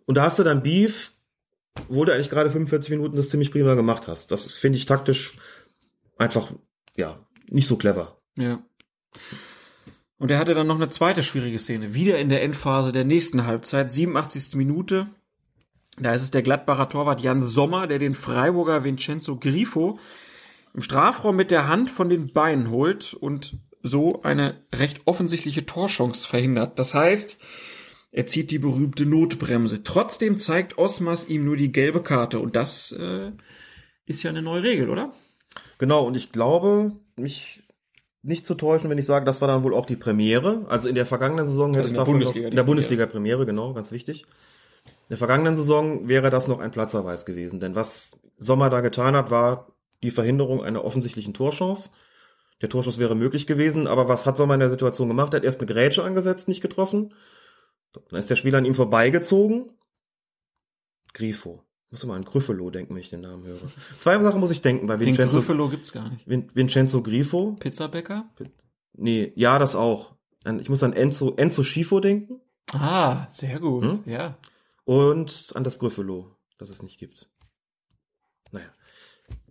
Und 0.06 0.16
da 0.16 0.24
hast 0.24 0.40
du 0.40 0.44
dann 0.44 0.64
Beef, 0.64 1.12
wo 1.90 2.06
du 2.06 2.14
eigentlich 2.14 2.30
gerade 2.30 2.50
45 2.50 2.92
Minuten 2.92 3.16
das 3.16 3.30
ziemlich 3.30 3.52
prima 3.52 3.76
gemacht 3.76 4.08
hast. 4.08 4.32
Das 4.32 4.58
finde 4.58 4.78
ich, 4.78 4.86
taktisch 4.86 5.38
einfach, 6.18 6.52
ja, 6.96 7.20
nicht 7.50 7.68
so 7.68 7.76
clever. 7.76 8.18
Ja. 8.38 8.64
Und 10.18 10.32
er 10.32 10.40
hatte 10.40 10.54
dann 10.54 10.68
noch 10.68 10.76
eine 10.76 10.90
zweite 10.90 11.24
schwierige 11.24 11.60
Szene. 11.60 11.94
Wieder 11.94 12.20
in 12.20 12.30
der 12.30 12.42
Endphase 12.44 12.92
der 12.92 13.04
nächsten 13.04 13.46
Halbzeit, 13.46 13.92
87. 13.92 14.56
Minute. 14.56 15.08
Da 15.98 16.14
ist 16.14 16.24
es 16.24 16.32
der 16.32 16.42
Gladbacher 16.42 16.90
Torwart 16.90 17.22
Jan 17.22 17.42
Sommer, 17.42 17.88
der 17.88 18.00
den 18.00 18.16
Freiburger 18.16 18.84
Vincenzo 18.84 19.38
Grifo 19.38 20.00
im 20.74 20.82
Strafraum 20.82 21.36
mit 21.36 21.52
der 21.52 21.68
Hand 21.68 21.90
von 21.90 22.10
den 22.10 22.34
Beinen 22.34 22.70
holt 22.70 23.14
und 23.14 23.58
so 23.82 24.24
eine 24.24 24.62
recht 24.74 25.02
offensichtliche 25.06 25.66
Torchance 25.66 26.28
verhindert. 26.28 26.80
Das 26.80 26.94
heißt, 26.94 27.38
er 28.12 28.26
zieht 28.26 28.52
die 28.52 28.60
berühmte 28.60 29.06
Notbremse. 29.06 29.84
Trotzdem 29.84 30.38
zeigt 30.38 30.78
Osmas 30.78 31.28
ihm 31.30 31.46
nur 31.46 31.56
die 31.56 31.72
gelbe 31.72 32.02
Karte 32.02 32.40
und 32.40 32.56
das 32.56 32.92
äh, 32.92 33.32
ist 34.06 34.24
ja 34.24 34.32
eine 34.32 34.42
neue 34.42 34.64
Regel, 34.64 34.90
oder? 34.90 35.14
Genau, 35.78 36.06
und 36.06 36.16
ich 36.16 36.32
glaube, 36.32 36.94
mich 37.16 37.64
nicht 38.26 38.46
zu 38.46 38.56
täuschen, 38.56 38.90
wenn 38.90 38.98
ich 38.98 39.06
sage, 39.06 39.26
das 39.26 39.42
war 39.42 39.48
dann 39.48 39.64
wohl 39.64 39.74
auch 39.74 39.86
die 39.86 39.96
Premiere. 39.96 40.66
Also 40.68 40.90
in 40.90 40.96
der 40.96 41.06
vergangenen 41.06 41.46
Saison 41.46 41.70
hätte 41.70 41.80
Also 41.80 41.92
es 41.92 41.98
davon 41.98 42.14
Bundesliga, 42.14 42.48
noch, 42.48 42.52
in 42.52 42.56
der 42.56 42.64
Bundesliga 42.64 43.06
Premiere, 43.06 43.46
genau, 43.46 43.74
ganz 43.74 43.92
wichtig. 43.92 44.26
In 44.86 45.10
der 45.10 45.18
vergangenen 45.18 45.56
Saison 45.56 46.08
wäre 46.08 46.30
das 46.32 46.48
noch 46.48 46.60
ein 46.60 46.72
Platzerweis 46.72 47.26
gewesen, 47.26 47.60
denn 47.60 47.76
was 47.76 48.20
Sommer 48.38 48.70
da 48.70 48.82
getan 48.82 49.16
hat, 49.16 49.30
war 49.30 49.68
die 50.02 50.12
Verhinderung 50.12 50.64
einer 50.64 50.84
offensichtlichen 50.84 51.34
Torchance. 51.34 51.92
Der 52.62 52.70
Torschuss 52.70 52.98
wäre 52.98 53.16
möglich 53.16 53.48
gewesen, 53.48 53.86
aber 53.86 54.08
was 54.08 54.26
hat 54.26 54.38
Sommer 54.38 54.56
in 54.56 54.60
der 54.60 54.70
Situation 54.70 55.08
gemacht? 55.08 55.34
Er 55.34 55.38
hat 55.38 55.44
erst 55.44 55.62
eine 55.62 55.72
Grätsche 55.72 56.04
angesetzt, 56.04 56.48
nicht 56.48 56.62
getroffen. 56.62 57.14
Dann 58.10 58.20
ist 58.20 58.30
der 58.30 58.36
Spieler 58.36 58.58
an 58.58 58.66
ihm 58.66 58.76
vorbeigezogen. 58.76 59.72
Grifo. 61.14 61.64
Muss 61.92 62.04
immer 62.04 62.16
an 62.16 62.26
Gryffalo 62.26 62.70
denken, 62.72 62.94
wenn 62.94 63.02
ich 63.02 63.10
den 63.10 63.22
Namen 63.22 63.46
höre. 63.46 63.60
Zwei 63.98 64.20
Sachen 64.20 64.40
muss 64.40 64.52
ich 64.52 64.62
denken 64.62 64.88
bei 64.88 64.98
Den 64.98 65.08
Vincenzo. 65.08 65.38
Gryffalo 65.38 65.70
gibt's 65.70 65.92
gar 65.92 66.10
nicht. 66.10 66.28
Vin 66.28 66.50
Vincenzo 66.54 67.02
Grifo. 67.04 67.56
Pizzabäcker? 67.60 68.30
Nee, 68.94 69.32
ja, 69.36 69.60
das 69.60 69.76
auch. 69.76 70.16
Ich 70.62 70.70
muss 70.70 70.84
an 70.84 70.94
Enzo, 70.94 71.34
Enzo 71.36 71.64
Schifo 71.64 72.00
denken 72.00 72.40
Ah, 72.74 73.28
sehr 73.30 73.60
gut. 73.60 73.84
Hm? 73.84 74.04
Ja. 74.06 74.38
und 74.84 75.52
an 75.56 75.64
das 75.64 75.80
Gryffalo, 75.80 76.36
das 76.58 76.70
es 76.70 76.84
nicht 76.84 76.98
gibt. 77.00 77.30
Naja. 78.52 78.68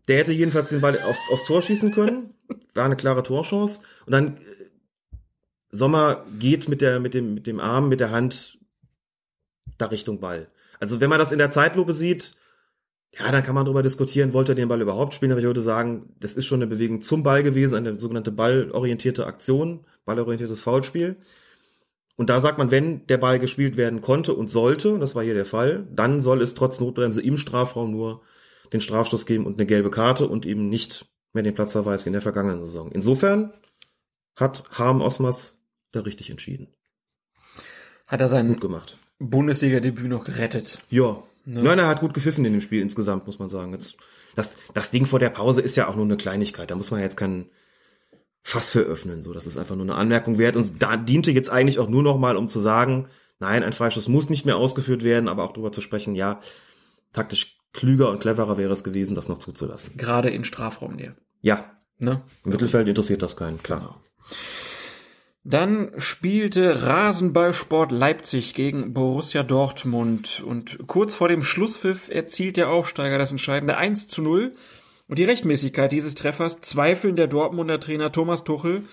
Der 0.08 0.18
hätte 0.18 0.32
jedenfalls 0.32 0.68
den 0.70 0.80
Ball 0.80 1.00
aufs, 1.00 1.20
aufs 1.32 1.44
Tor 1.44 1.62
schießen 1.62 1.92
können. 1.92 2.34
War 2.74 2.84
eine 2.84 2.96
klare 2.96 3.22
Torchance. 3.22 3.80
Und 4.06 4.12
dann 4.12 4.36
äh, 4.36 4.40
Sommer 5.70 6.26
geht 6.38 6.68
mit 6.68 6.80
der, 6.80 7.00
mit 7.00 7.14
dem, 7.14 7.34
mit 7.34 7.46
dem 7.46 7.58
Arm, 7.60 7.88
mit 7.88 8.00
der 8.00 8.10
Hand 8.10 8.58
da 9.78 9.86
Richtung 9.86 10.20
Ball. 10.20 10.48
Also 10.84 11.00
wenn 11.00 11.08
man 11.08 11.18
das 11.18 11.32
in 11.32 11.38
der 11.38 11.50
Zeitlupe 11.50 11.94
sieht, 11.94 12.36
ja, 13.18 13.32
dann 13.32 13.42
kann 13.42 13.54
man 13.54 13.64
darüber 13.64 13.82
diskutieren, 13.82 14.34
wollte 14.34 14.52
er 14.52 14.54
den 14.54 14.68
Ball 14.68 14.82
überhaupt 14.82 15.14
spielen, 15.14 15.32
aber 15.32 15.40
ich 15.40 15.46
würde 15.46 15.62
sagen, 15.62 16.14
das 16.20 16.34
ist 16.34 16.44
schon 16.44 16.58
eine 16.58 16.66
Bewegung 16.66 17.00
zum 17.00 17.22
Ball 17.22 17.42
gewesen, 17.42 17.76
eine 17.76 17.98
sogenannte 17.98 18.30
ballorientierte 18.30 19.24
Aktion, 19.24 19.86
ballorientiertes 20.04 20.60
Foulspiel. 20.60 21.16
Und 22.16 22.28
da 22.28 22.42
sagt 22.42 22.58
man, 22.58 22.70
wenn 22.70 23.06
der 23.06 23.16
Ball 23.16 23.38
gespielt 23.38 23.78
werden 23.78 24.02
konnte 24.02 24.34
und 24.34 24.50
sollte, 24.50 24.92
und 24.92 25.00
das 25.00 25.14
war 25.14 25.24
hier 25.24 25.32
der 25.32 25.46
Fall, 25.46 25.88
dann 25.90 26.20
soll 26.20 26.42
es 26.42 26.54
trotz 26.54 26.78
Notbremse 26.80 27.22
im 27.22 27.38
Strafraum 27.38 27.90
nur 27.90 28.20
den 28.74 28.82
Strafstoß 28.82 29.24
geben 29.24 29.46
und 29.46 29.54
eine 29.54 29.64
gelbe 29.64 29.90
Karte 29.90 30.28
und 30.28 30.44
eben 30.44 30.68
nicht 30.68 31.06
mehr 31.32 31.44
den 31.44 31.54
Platzverweis 31.54 32.04
wie 32.04 32.10
in 32.10 32.12
der 32.12 32.20
vergangenen 32.20 32.60
Saison. 32.60 32.92
Insofern 32.92 33.54
hat 34.36 34.64
Harm 34.70 35.00
Osmas 35.00 35.64
da 35.92 36.00
richtig 36.00 36.28
entschieden. 36.28 36.74
Hat 38.06 38.20
er 38.20 38.28
sein 38.28 38.48
Gut 38.48 38.60
gemacht. 38.60 38.98
Bundesliga-Debüt 39.18 40.08
noch 40.08 40.24
gerettet. 40.24 40.80
Ja. 40.90 41.22
Ne? 41.44 41.62
Nein, 41.62 41.78
er 41.78 41.86
hat 41.88 42.00
gut 42.00 42.14
gepfiffen 42.14 42.44
in 42.44 42.52
dem 42.52 42.62
Spiel 42.62 42.80
insgesamt, 42.80 43.26
muss 43.26 43.38
man 43.38 43.48
sagen. 43.48 43.72
Jetzt, 43.72 43.96
das, 44.34 44.54
das 44.72 44.90
Ding 44.90 45.06
vor 45.06 45.18
der 45.18 45.30
Pause 45.30 45.60
ist 45.60 45.76
ja 45.76 45.88
auch 45.88 45.96
nur 45.96 46.04
eine 46.04 46.16
Kleinigkeit. 46.16 46.70
Da 46.70 46.74
muss 46.74 46.90
man 46.90 47.00
jetzt 47.00 47.16
keinen 47.16 47.50
Fass 48.42 48.70
für 48.70 48.80
öffnen. 48.80 49.22
So, 49.22 49.32
das 49.32 49.46
ist 49.46 49.56
einfach 49.58 49.76
nur 49.76 49.84
eine 49.84 49.94
Anmerkung 49.94 50.38
wert. 50.38 50.56
Und 50.56 50.82
da 50.82 50.96
diente 50.96 51.30
jetzt 51.30 51.50
eigentlich 51.50 51.78
auch 51.78 51.88
nur 51.88 52.02
noch 52.02 52.18
mal, 52.18 52.36
um 52.36 52.48
zu 52.48 52.60
sagen, 52.60 53.08
nein, 53.38 53.62
ein 53.62 53.72
Freischuss 53.72 54.08
muss 54.08 54.30
nicht 54.30 54.44
mehr 54.44 54.56
ausgeführt 54.56 55.02
werden, 55.02 55.28
aber 55.28 55.44
auch 55.44 55.52
darüber 55.52 55.72
zu 55.72 55.80
sprechen, 55.80 56.14
ja, 56.14 56.40
taktisch 57.12 57.58
klüger 57.72 58.10
und 58.10 58.20
cleverer 58.20 58.56
wäre 58.56 58.72
es 58.72 58.84
gewesen, 58.84 59.14
das 59.14 59.28
noch 59.28 59.38
zuzulassen. 59.38 59.96
Gerade 59.96 60.30
in 60.30 60.44
Strafraumnähe. 60.44 61.14
Ja, 61.40 61.70
Ne? 61.98 62.22
im 62.44 62.52
Mittelfeld 62.52 62.88
interessiert 62.88 63.22
das 63.22 63.36
keinen, 63.36 63.62
klar. 63.62 64.00
Dann 65.46 65.92
spielte 65.98 66.84
Rasenballsport 66.84 67.92
Leipzig 67.92 68.54
gegen 68.54 68.94
Borussia 68.94 69.42
Dortmund. 69.42 70.42
Und 70.44 70.78
kurz 70.86 71.14
vor 71.14 71.28
dem 71.28 71.42
Schlusspfiff 71.42 72.08
erzielt 72.08 72.56
der 72.56 72.70
Aufsteiger 72.70 73.18
das 73.18 73.30
entscheidende 73.30 73.76
1 73.76 74.08
zu 74.08 74.22
0 74.22 74.54
und 75.06 75.18
die 75.18 75.24
Rechtmäßigkeit 75.24 75.92
dieses 75.92 76.14
Treffers 76.14 76.62
zweifeln 76.62 77.16
der 77.16 77.26
Dortmunder 77.26 77.78
Trainer 77.78 78.10
Thomas 78.10 78.42
Tuchel 78.44 78.84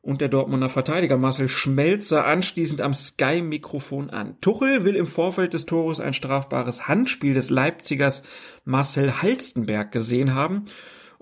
und 0.00 0.20
der 0.20 0.28
Dortmunder 0.28 0.68
Verteidiger 0.68 1.16
Marcel 1.16 1.48
Schmelzer 1.48 2.24
anschließend 2.24 2.80
am 2.80 2.94
Sky-Mikrofon 2.94 4.10
an. 4.10 4.36
Tuchel 4.40 4.84
will 4.84 4.94
im 4.94 5.08
Vorfeld 5.08 5.54
des 5.54 5.66
Tores 5.66 5.98
ein 5.98 6.14
strafbares 6.14 6.86
Handspiel 6.86 7.34
des 7.34 7.50
Leipzigers 7.50 8.22
Marcel 8.64 9.22
Halstenberg 9.22 9.90
gesehen 9.90 10.36
haben 10.36 10.66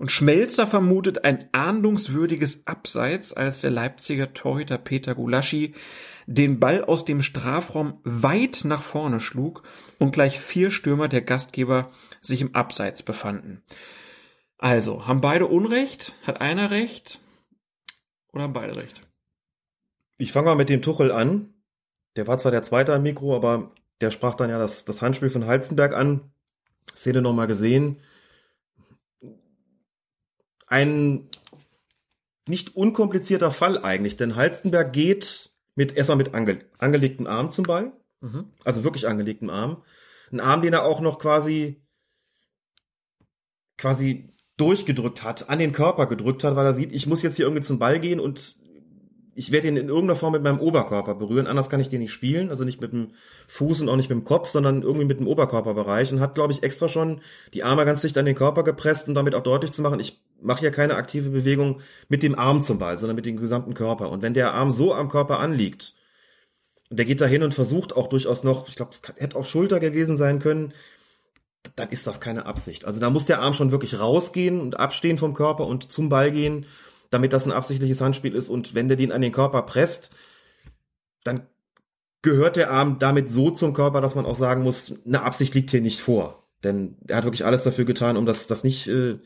und 0.03 0.11
Schmelzer 0.11 0.66
vermutet 0.66 1.24
ein 1.24 1.49
ahndungswürdiges 1.53 2.66
Abseits, 2.66 3.33
als 3.33 3.61
der 3.61 3.70
Leipziger 3.70 4.35
Torhüter 4.35 4.77
Peter 4.77 5.15
Gulaschi 5.15 5.77
den 6.27 6.59
Ball 6.59 6.83
aus 6.83 7.05
dem 7.05 7.23
Strafraum 7.23 8.01
weit 8.03 8.62
nach 8.65 8.83
vorne 8.83 9.20
schlug 9.20 9.62
und 10.01 10.11
gleich 10.11 10.41
vier 10.41 10.73
Stürmer 10.73 11.07
der 11.07 11.23
Gastgeber 11.23 11.93
sich 12.20 12.41
im 12.41 12.53
Abseits 12.53 13.05
befanden. 13.05 13.62
Also, 14.59 15.07
haben 15.07 15.20
beide 15.20 15.47
Unrecht? 15.47 16.15
Hat 16.27 16.41
einer 16.41 16.73
Recht? 16.73 17.20
Oder 18.33 18.43
haben 18.43 18.55
beide 18.55 18.74
Recht? 18.74 19.03
Ich 20.19 20.33
fange 20.33 20.47
mal 20.47 20.57
mit 20.57 20.69
dem 20.69 20.83
Tuchel 20.83 21.12
an. 21.12 21.55
Der 22.16 22.27
war 22.27 22.39
zwar 22.39 22.51
der 22.51 22.65
Zweite 22.65 22.93
am 22.93 23.05
Mikro, 23.05 23.37
aber 23.37 23.70
der 24.01 24.11
sprach 24.11 24.35
dann 24.35 24.51
ja 24.51 24.59
das, 24.59 24.85
das 24.85 25.01
Handspiel 25.01 25.31
von 25.31 25.47
Halzenberg 25.47 25.95
an. 25.95 26.33
Szene 26.93 27.23
nochmal 27.23 27.47
gesehen. 27.47 28.01
Ein 30.73 31.28
nicht 32.49 32.74
unkomplizierter 32.77 33.51
Fall 33.51 33.85
eigentlich, 33.85 34.16
denn 34.16 34.36
Halstenberg 34.36 34.90
geht 34.94 35.51
mit 35.74 35.94
erstmal 35.94 36.16
mit 36.16 36.32
ange, 36.32 36.65
angelegtem 36.78 37.27
Arm 37.27 37.51
zum 37.51 37.66
Ball. 37.66 37.93
Mhm. 38.23 38.47
Also 38.65 38.82
wirklich 38.82 39.07
angelegtem 39.07 39.51
Arm. 39.51 39.82
Ein 40.31 40.40
Arm, 40.40 40.62
den 40.62 40.73
er 40.73 40.86
auch 40.86 41.01
noch 41.01 41.19
quasi 41.19 41.82
quasi 43.77 44.32
durchgedrückt 44.57 45.23
hat, 45.23 45.51
an 45.51 45.59
den 45.59 45.73
Körper 45.73 46.07
gedrückt 46.07 46.43
hat, 46.43 46.57
weil 46.57 46.65
er 46.65 46.73
sieht, 46.73 46.93
ich 46.93 47.07
muss 47.07 47.20
jetzt 47.20 47.36
hier 47.36 47.44
irgendwie 47.44 47.62
zum 47.62 47.78
Ball 47.78 48.01
gehen 48.01 48.19
und 48.19 48.57
ich 49.34 49.50
werde 49.50 49.68
ihn 49.68 49.76
in 49.76 49.88
irgendeiner 49.88 50.16
Form 50.16 50.32
mit 50.32 50.42
meinem 50.42 50.60
Oberkörper 50.60 51.14
berühren, 51.14 51.46
anders 51.46 51.70
kann 51.70 51.80
ich 51.80 51.88
den 51.88 52.00
nicht 52.00 52.12
spielen, 52.12 52.50
also 52.50 52.64
nicht 52.64 52.80
mit 52.80 52.92
dem 52.92 53.12
Fuß 53.48 53.80
und 53.80 53.88
auch 53.88 53.96
nicht 53.96 54.10
mit 54.10 54.18
dem 54.18 54.24
Kopf, 54.24 54.48
sondern 54.48 54.82
irgendwie 54.82 55.06
mit 55.06 55.20
dem 55.20 55.26
Oberkörperbereich 55.26 56.12
und 56.12 56.20
hat, 56.20 56.34
glaube 56.34 56.52
ich, 56.52 56.62
extra 56.62 56.88
schon 56.88 57.20
die 57.54 57.64
Arme 57.64 57.84
ganz 57.84 58.02
dicht 58.02 58.16
an 58.18 58.26
den 58.26 58.34
Körper 58.34 58.62
gepresst, 58.62 59.09
um 59.09 59.14
damit 59.14 59.34
auch 59.34 59.42
deutlich 59.42 59.72
zu 59.72 59.82
machen, 59.82 60.00
ich 60.00 60.20
mache 60.40 60.60
hier 60.60 60.70
keine 60.70 60.96
aktive 60.96 61.30
Bewegung 61.30 61.80
mit 62.09 62.22
dem 62.22 62.38
Arm 62.38 62.62
zum 62.62 62.78
Ball, 62.78 62.98
sondern 62.98 63.16
mit 63.16 63.26
dem 63.26 63.36
gesamten 63.36 63.74
Körper. 63.74 64.10
Und 64.10 64.22
wenn 64.22 64.34
der 64.34 64.54
Arm 64.54 64.70
so 64.70 64.92
am 64.92 65.09
Körper 65.09 65.38
anliegt, 65.38 65.94
und 66.90 66.98
der 66.98 67.06
geht 67.06 67.22
da 67.22 67.26
hin 67.26 67.42
und 67.42 67.54
versucht 67.54 67.96
auch 67.96 68.09
durchaus 68.09 68.44
noch, 68.44 68.68
ich 68.68 68.76
glaube, 68.76 68.92
hätte 69.16 69.36
auch 69.36 69.46
Schulter 69.46 69.80
gewesen 69.80 70.16
sein 70.16 70.40
können, 70.40 70.74
dann 71.76 71.88
ist 71.88 72.06
das 72.06 72.20
keine 72.20 72.44
Absicht. 72.44 72.84
Also 72.84 73.00
da 73.00 73.09
muss 73.09 73.24
der 73.24 73.40
Arm 73.40 73.54
schon 73.54 73.70
wirklich 73.70 73.98
rausgehen 73.98 74.60
und 74.60 74.78
abstehen 74.78 75.16
vom 75.16 75.32
Körper 75.32 75.66
und 75.66 75.90
zum 75.90 76.09
Ball 76.09 76.30
gehen, 76.32 76.66
damit 77.12 77.34
das 77.34 77.47
ein 77.47 77.52
absichtliches 77.52 78.01
Handspiel 78.01 78.34
ist. 78.34 78.48
Und 78.48 78.74
wenn 78.74 78.89
der 78.89 78.97
den 78.97 79.12
an 79.12 79.20
den 79.20 79.32
Körper 79.32 79.62
presst, 79.62 80.10
dann 81.24 81.47
gehört 82.22 82.56
der 82.56 82.70
Arm 82.70 82.98
damit 82.98 83.30
so 83.30 83.51
zum 83.51 83.74
Körper, 83.74 84.01
dass 84.01 84.14
man 84.14 84.24
auch 84.24 84.34
sagen 84.34 84.62
muss, 84.62 84.94
eine 85.05 85.22
Absicht 85.22 85.55
liegt 85.55 85.70
hier 85.70 85.82
nicht 85.82 86.01
vor. 86.01 86.48
Denn 86.64 86.97
er 87.06 87.16
hat 87.16 87.24
wirklich 87.24 87.44
alles 87.44 87.64
dafür 87.64 87.84
getan, 87.84 88.16
um 88.16 88.24
das, 88.24 88.47
das 88.47 88.64
nicht, 88.64 88.89
äh, 88.89 89.18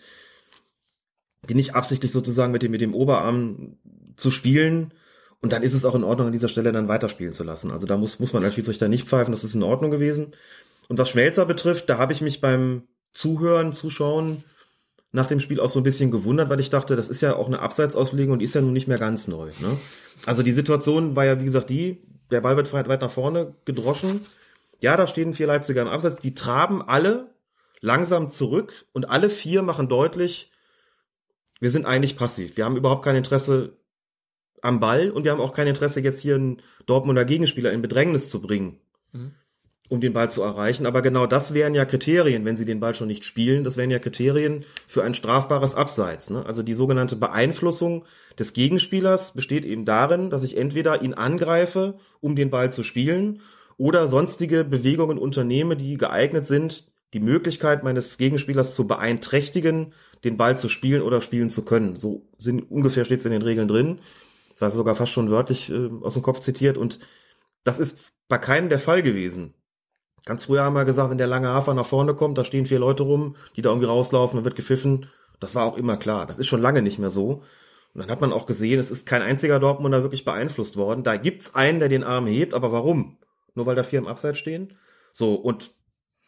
die 1.48 1.54
nicht 1.54 1.76
absichtlich 1.76 2.10
sozusagen 2.10 2.52
mit 2.52 2.62
dem, 2.62 2.72
mit 2.72 2.80
dem 2.80 2.94
Oberarm 2.94 3.76
zu 4.16 4.32
spielen. 4.32 4.92
Und 5.40 5.52
dann 5.52 5.62
ist 5.62 5.74
es 5.74 5.84
auch 5.84 5.94
in 5.94 6.02
Ordnung, 6.02 6.26
an 6.26 6.32
dieser 6.32 6.48
Stelle 6.48 6.72
dann 6.72 6.88
weiterspielen 6.88 7.34
zu 7.34 7.44
lassen. 7.44 7.70
Also 7.70 7.86
da 7.86 7.96
muss, 7.96 8.18
muss 8.18 8.32
man 8.32 8.42
als 8.42 8.56
Schiedsrichter 8.56 8.88
nicht 8.88 9.06
pfeifen, 9.06 9.30
das 9.30 9.44
ist 9.44 9.54
in 9.54 9.62
Ordnung 9.62 9.92
gewesen. 9.92 10.34
Und 10.88 10.98
was 10.98 11.10
Schmelzer 11.10 11.46
betrifft, 11.46 11.88
da 11.88 11.98
habe 11.98 12.12
ich 12.12 12.20
mich 12.20 12.40
beim 12.40 12.82
Zuhören, 13.12 13.72
Zuschauen 13.72 14.42
nach 15.12 15.26
dem 15.26 15.40
Spiel 15.40 15.60
auch 15.60 15.70
so 15.70 15.80
ein 15.80 15.84
bisschen 15.84 16.10
gewundert, 16.10 16.50
weil 16.50 16.60
ich 16.60 16.70
dachte, 16.70 16.96
das 16.96 17.08
ist 17.08 17.20
ja 17.20 17.36
auch 17.36 17.46
eine 17.46 17.60
Abseitsauslegung 17.60 18.34
und 18.34 18.38
die 18.40 18.44
ist 18.44 18.54
ja 18.54 18.60
nun 18.60 18.72
nicht 18.72 18.88
mehr 18.88 18.98
ganz 18.98 19.28
neu. 19.28 19.50
Ne? 19.60 19.78
Also 20.26 20.42
die 20.42 20.52
Situation 20.52 21.16
war 21.16 21.24
ja, 21.24 21.40
wie 21.40 21.44
gesagt, 21.44 21.70
die, 21.70 22.02
der 22.30 22.40
Ball 22.40 22.56
wird 22.56 22.72
weit 22.72 23.00
nach 23.00 23.10
vorne 23.10 23.54
gedroschen. 23.64 24.20
Ja, 24.80 24.96
da 24.96 25.06
stehen 25.06 25.32
vier 25.32 25.46
Leipziger 25.46 25.82
im 25.82 25.88
Abseits, 25.88 26.18
die 26.18 26.34
traben 26.34 26.82
alle 26.82 27.30
langsam 27.80 28.28
zurück 28.28 28.86
und 28.92 29.08
alle 29.08 29.30
vier 29.30 29.62
machen 29.62 29.88
deutlich, 29.88 30.50
wir 31.60 31.70
sind 31.70 31.86
eigentlich 31.86 32.16
passiv. 32.16 32.56
Wir 32.56 32.64
haben 32.64 32.76
überhaupt 32.76 33.04
kein 33.04 33.16
Interesse 33.16 33.76
am 34.60 34.80
Ball 34.80 35.10
und 35.10 35.24
wir 35.24 35.30
haben 35.30 35.40
auch 35.40 35.54
kein 35.54 35.66
Interesse, 35.66 36.00
jetzt 36.00 36.20
hier 36.20 36.34
einen 36.34 36.62
Dortmunder 36.84 37.24
Gegenspieler 37.24 37.72
in 37.72 37.80
Bedrängnis 37.80 38.28
zu 38.28 38.42
bringen. 38.42 38.80
Mhm 39.12 39.34
um 39.88 40.00
den 40.00 40.12
Ball 40.12 40.30
zu 40.30 40.42
erreichen. 40.42 40.86
Aber 40.86 41.02
genau 41.02 41.26
das 41.26 41.54
wären 41.54 41.74
ja 41.74 41.84
Kriterien, 41.84 42.44
wenn 42.44 42.56
sie 42.56 42.64
den 42.64 42.80
Ball 42.80 42.94
schon 42.94 43.08
nicht 43.08 43.24
spielen. 43.24 43.64
Das 43.64 43.76
wären 43.76 43.90
ja 43.90 43.98
Kriterien 43.98 44.64
für 44.86 45.04
ein 45.04 45.14
strafbares 45.14 45.74
Abseits. 45.74 46.30
Ne? 46.30 46.44
Also 46.44 46.62
die 46.62 46.74
sogenannte 46.74 47.16
Beeinflussung 47.16 48.04
des 48.38 48.52
Gegenspielers 48.52 49.32
besteht 49.34 49.64
eben 49.64 49.84
darin, 49.84 50.30
dass 50.30 50.44
ich 50.44 50.56
entweder 50.56 51.02
ihn 51.02 51.14
angreife, 51.14 51.98
um 52.20 52.36
den 52.36 52.50
Ball 52.50 52.72
zu 52.72 52.82
spielen, 52.82 53.40
oder 53.78 54.08
sonstige 54.08 54.64
Bewegungen 54.64 55.18
unternehme, 55.18 55.76
die 55.76 55.98
geeignet 55.98 56.46
sind, 56.46 56.86
die 57.12 57.20
Möglichkeit 57.20 57.84
meines 57.84 58.18
Gegenspielers 58.18 58.74
zu 58.74 58.86
beeinträchtigen, 58.86 59.92
den 60.24 60.36
Ball 60.36 60.58
zu 60.58 60.68
spielen 60.68 61.02
oder 61.02 61.20
spielen 61.20 61.50
zu 61.50 61.64
können. 61.64 61.96
So 61.96 62.26
sind 62.38 62.70
ungefähr 62.70 63.04
steht 63.04 63.20
es 63.20 63.26
in 63.26 63.32
den 63.32 63.42
Regeln 63.42 63.68
drin. 63.68 64.00
Das 64.50 64.62
war 64.62 64.70
sogar 64.70 64.94
fast 64.94 65.12
schon 65.12 65.30
wörtlich 65.30 65.70
äh, 65.70 65.90
aus 66.02 66.14
dem 66.14 66.22
Kopf 66.22 66.40
zitiert 66.40 66.78
und 66.78 66.98
das 67.64 67.78
ist 67.78 68.12
bei 68.28 68.38
keinem 68.38 68.68
der 68.68 68.78
Fall 68.78 69.02
gewesen. 69.02 69.54
Ganz 70.27 70.44
früher 70.44 70.65
haben 70.65 70.74
wir 70.74 70.85
gesagt, 70.85 71.09
wenn 71.09 71.19
der 71.19 71.28
lange 71.28 71.48
Hafer 71.48 71.73
nach 71.73 71.86
vorne 71.86 72.15
kommt, 72.15 72.36
da 72.36 72.44
stehen 72.44 72.66
vier 72.66 72.81
Leute 72.81 73.05
rum, 73.05 73.36
die 73.55 73.62
da 73.62 73.70
irgendwie 73.70 73.86
rauslaufen, 73.86 74.36
dann 74.36 74.44
wird 74.44 74.57
gepfiffen. 74.57 75.07
Das 75.39 75.55
war 75.55 75.65
auch 75.65 75.77
immer 75.77 75.97
klar. 75.97 76.27
Das 76.27 76.39
ist 76.39 76.48
schon 76.48 76.61
lange 76.61 76.82
nicht 76.82 76.98
mehr 76.98 77.11
so. 77.11 77.44
Und 77.94 78.01
dann 78.01 78.11
hat 78.11 78.20
man 78.20 78.32
auch 78.32 78.47
gesehen, 78.47 78.81
es 78.81 78.90
ist 78.90 79.07
kein 79.07 79.23
einziger 79.23 79.61
Dortmunder 79.61 80.03
wirklich 80.03 80.24
beeinflusst 80.24 80.77
worden. 80.77 81.05
Da 81.05 81.16
gibt's 81.16 81.55
einen, 81.55 81.78
der 81.78 81.89
den 81.89 82.03
Arm 82.03 82.27
hebt, 82.27 82.55
aber 82.55 82.73
warum? 82.73 83.19
Nur 83.55 83.66
weil 83.66 83.77
da 83.77 83.85
vier 83.85 84.01
im 84.01 84.09
Abseits 84.09 84.39
stehen? 84.39 84.74
So, 85.12 85.35
und 85.35 85.73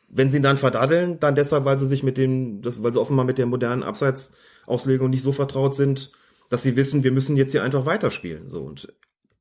wenn 0.09 0.31
sie 0.31 0.39
ihn 0.39 0.45
dann 0.45 0.59
verdaddeln, 0.59 1.19
dann 1.19 1.35
deshalb, 1.35 1.65
weil 1.65 1.79
sie 1.79 1.89
sich 1.89 2.05
mit 2.05 2.19
dem, 2.19 2.65
weil 2.65 2.95
sie 2.95 3.01
offenbar 3.01 3.27
mit 3.27 3.37
der 3.37 3.47
modernen 3.47 3.83
Abseitsauslegung 3.83 5.11
nicht 5.11 5.23
so 5.23 5.33
vertraut 5.33 5.75
sind, 5.75 6.13
dass 6.51 6.63
sie 6.63 6.77
wissen, 6.77 7.03
wir 7.03 7.13
müssen 7.13 7.37
jetzt 7.37 7.51
hier 7.51 7.65
einfach 7.65 7.85
weiterspielen. 7.85 8.49
So, 8.49 8.63
und 8.63 8.95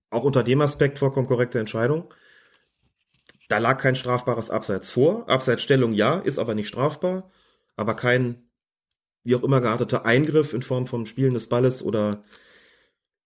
auch 0.10 0.24
unter 0.24 0.44
dem 0.44 0.62
Aspekt 0.62 0.98
vollkommen 1.00 1.28
korrekte 1.28 1.60
Entscheidung. 1.60 2.12
Da 3.48 3.60
lag 3.60 3.78
kein 3.78 3.96
strafbares 3.96 4.50
Abseits 4.50 4.92
vor. 4.92 5.30
Abseitsstellung 5.30 5.94
ja, 5.94 6.20
ist 6.20 6.38
aber 6.38 6.54
nicht 6.54 6.68
strafbar, 6.68 7.32
aber 7.76 7.96
kein 7.96 8.48
wie 9.24 9.36
auch 9.36 9.44
immer 9.44 9.60
gearteter 9.60 10.06
Eingriff 10.06 10.54
in 10.54 10.62
Form 10.62 10.88
vom 10.88 11.06
Spielen 11.06 11.34
des 11.34 11.50
Balles 11.50 11.84
oder 11.84 12.24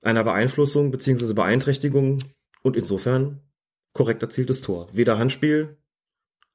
einer 0.01 0.23
Beeinflussung 0.23 0.89
beziehungsweise 0.89 1.35
Beeinträchtigung 1.35 2.23
und 2.63 2.75
insofern 2.75 3.41
korrekt 3.93 4.23
erzieltes 4.23 4.61
Tor. 4.61 4.89
Weder 4.93 5.19
Handspiel, 5.19 5.77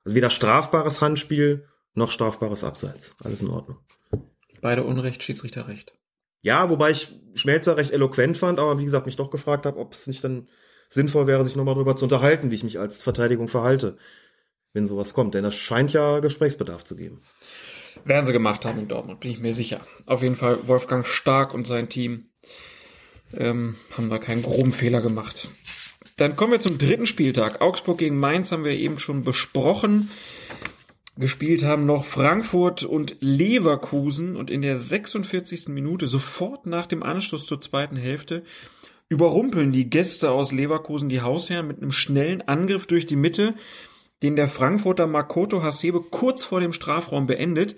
also 0.04 0.16
weder 0.16 0.30
strafbares 0.30 1.00
Handspiel 1.00 1.68
noch 1.94 2.10
strafbares 2.10 2.64
Abseits. 2.64 3.14
Alles 3.22 3.42
in 3.42 3.50
Ordnung. 3.50 3.78
Beide 4.60 4.82
Unrecht, 4.82 5.22
Schiedsrichter 5.22 5.68
Recht. 5.68 5.94
Ja, 6.42 6.68
wobei 6.68 6.90
ich 6.90 7.14
Schmelzer 7.34 7.76
recht 7.76 7.92
eloquent 7.92 8.36
fand, 8.36 8.58
aber 8.58 8.78
wie 8.78 8.84
gesagt 8.84 9.06
mich 9.06 9.16
doch 9.16 9.30
gefragt 9.30 9.64
habe, 9.66 9.78
ob 9.78 9.92
es 9.92 10.06
nicht 10.06 10.24
dann 10.24 10.48
sinnvoll 10.88 11.26
wäre, 11.26 11.44
sich 11.44 11.56
nochmal 11.56 11.74
darüber 11.74 11.96
zu 11.96 12.04
unterhalten, 12.04 12.50
wie 12.50 12.54
ich 12.54 12.64
mich 12.64 12.78
als 12.78 13.02
Verteidigung 13.02 13.48
verhalte, 13.48 13.96
wenn 14.72 14.86
sowas 14.86 15.14
kommt. 15.14 15.34
Denn 15.34 15.44
das 15.44 15.54
scheint 15.54 15.92
ja 15.92 16.20
Gesprächsbedarf 16.20 16.84
zu 16.84 16.96
geben. 16.96 17.22
Werden 18.04 18.26
sie 18.26 18.32
gemacht 18.32 18.64
haben 18.64 18.78
in 18.78 18.88
Dortmund, 18.88 19.20
bin 19.20 19.30
ich 19.30 19.38
mir 19.38 19.52
sicher. 19.52 19.80
Auf 20.06 20.22
jeden 20.22 20.36
Fall 20.36 20.68
Wolfgang 20.68 21.06
Stark 21.06 21.54
und 21.54 21.66
sein 21.66 21.88
Team 21.88 22.30
ähm, 23.34 23.76
haben 23.96 24.10
da 24.10 24.18
keinen 24.18 24.42
groben 24.42 24.72
Fehler 24.72 25.00
gemacht. 25.00 25.48
Dann 26.16 26.36
kommen 26.36 26.52
wir 26.52 26.60
zum 26.60 26.78
dritten 26.78 27.06
Spieltag. 27.06 27.60
Augsburg 27.60 27.98
gegen 27.98 28.18
Mainz 28.18 28.52
haben 28.52 28.64
wir 28.64 28.72
eben 28.72 28.98
schon 28.98 29.22
besprochen. 29.22 30.10
Gespielt 31.18 31.64
haben 31.64 31.86
noch 31.86 32.04
Frankfurt 32.04 32.82
und 32.82 33.16
Leverkusen 33.20 34.36
und 34.36 34.50
in 34.50 34.60
der 34.60 34.78
46. 34.78 35.68
Minute, 35.68 36.06
sofort 36.06 36.66
nach 36.66 36.86
dem 36.86 37.02
Anschluss 37.02 37.46
zur 37.46 37.60
zweiten 37.60 37.96
Hälfte, 37.96 38.44
überrumpeln 39.08 39.72
die 39.72 39.88
Gäste 39.88 40.30
aus 40.30 40.52
Leverkusen 40.52 41.08
die 41.08 41.20
Hausherren 41.20 41.66
mit 41.66 41.78
einem 41.78 41.92
schnellen 41.92 42.42
Angriff 42.42 42.86
durch 42.86 43.06
die 43.06 43.16
Mitte, 43.16 43.54
den 44.22 44.36
der 44.36 44.48
Frankfurter 44.48 45.06
Makoto 45.06 45.62
Hasebe 45.62 46.00
kurz 46.00 46.42
vor 46.42 46.60
dem 46.60 46.72
Strafraum 46.72 47.26
beendet, 47.26 47.76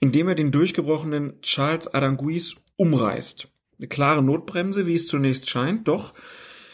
indem 0.00 0.28
er 0.28 0.34
den 0.34 0.50
durchgebrochenen 0.50 1.40
Charles 1.42 1.88
Aranguiz 1.88 2.56
umreißt. 2.76 3.48
Eine 3.78 3.88
klare 3.88 4.22
Notbremse, 4.22 4.86
wie 4.86 4.94
es 4.94 5.06
zunächst 5.06 5.48
scheint, 5.48 5.88
doch 5.88 6.14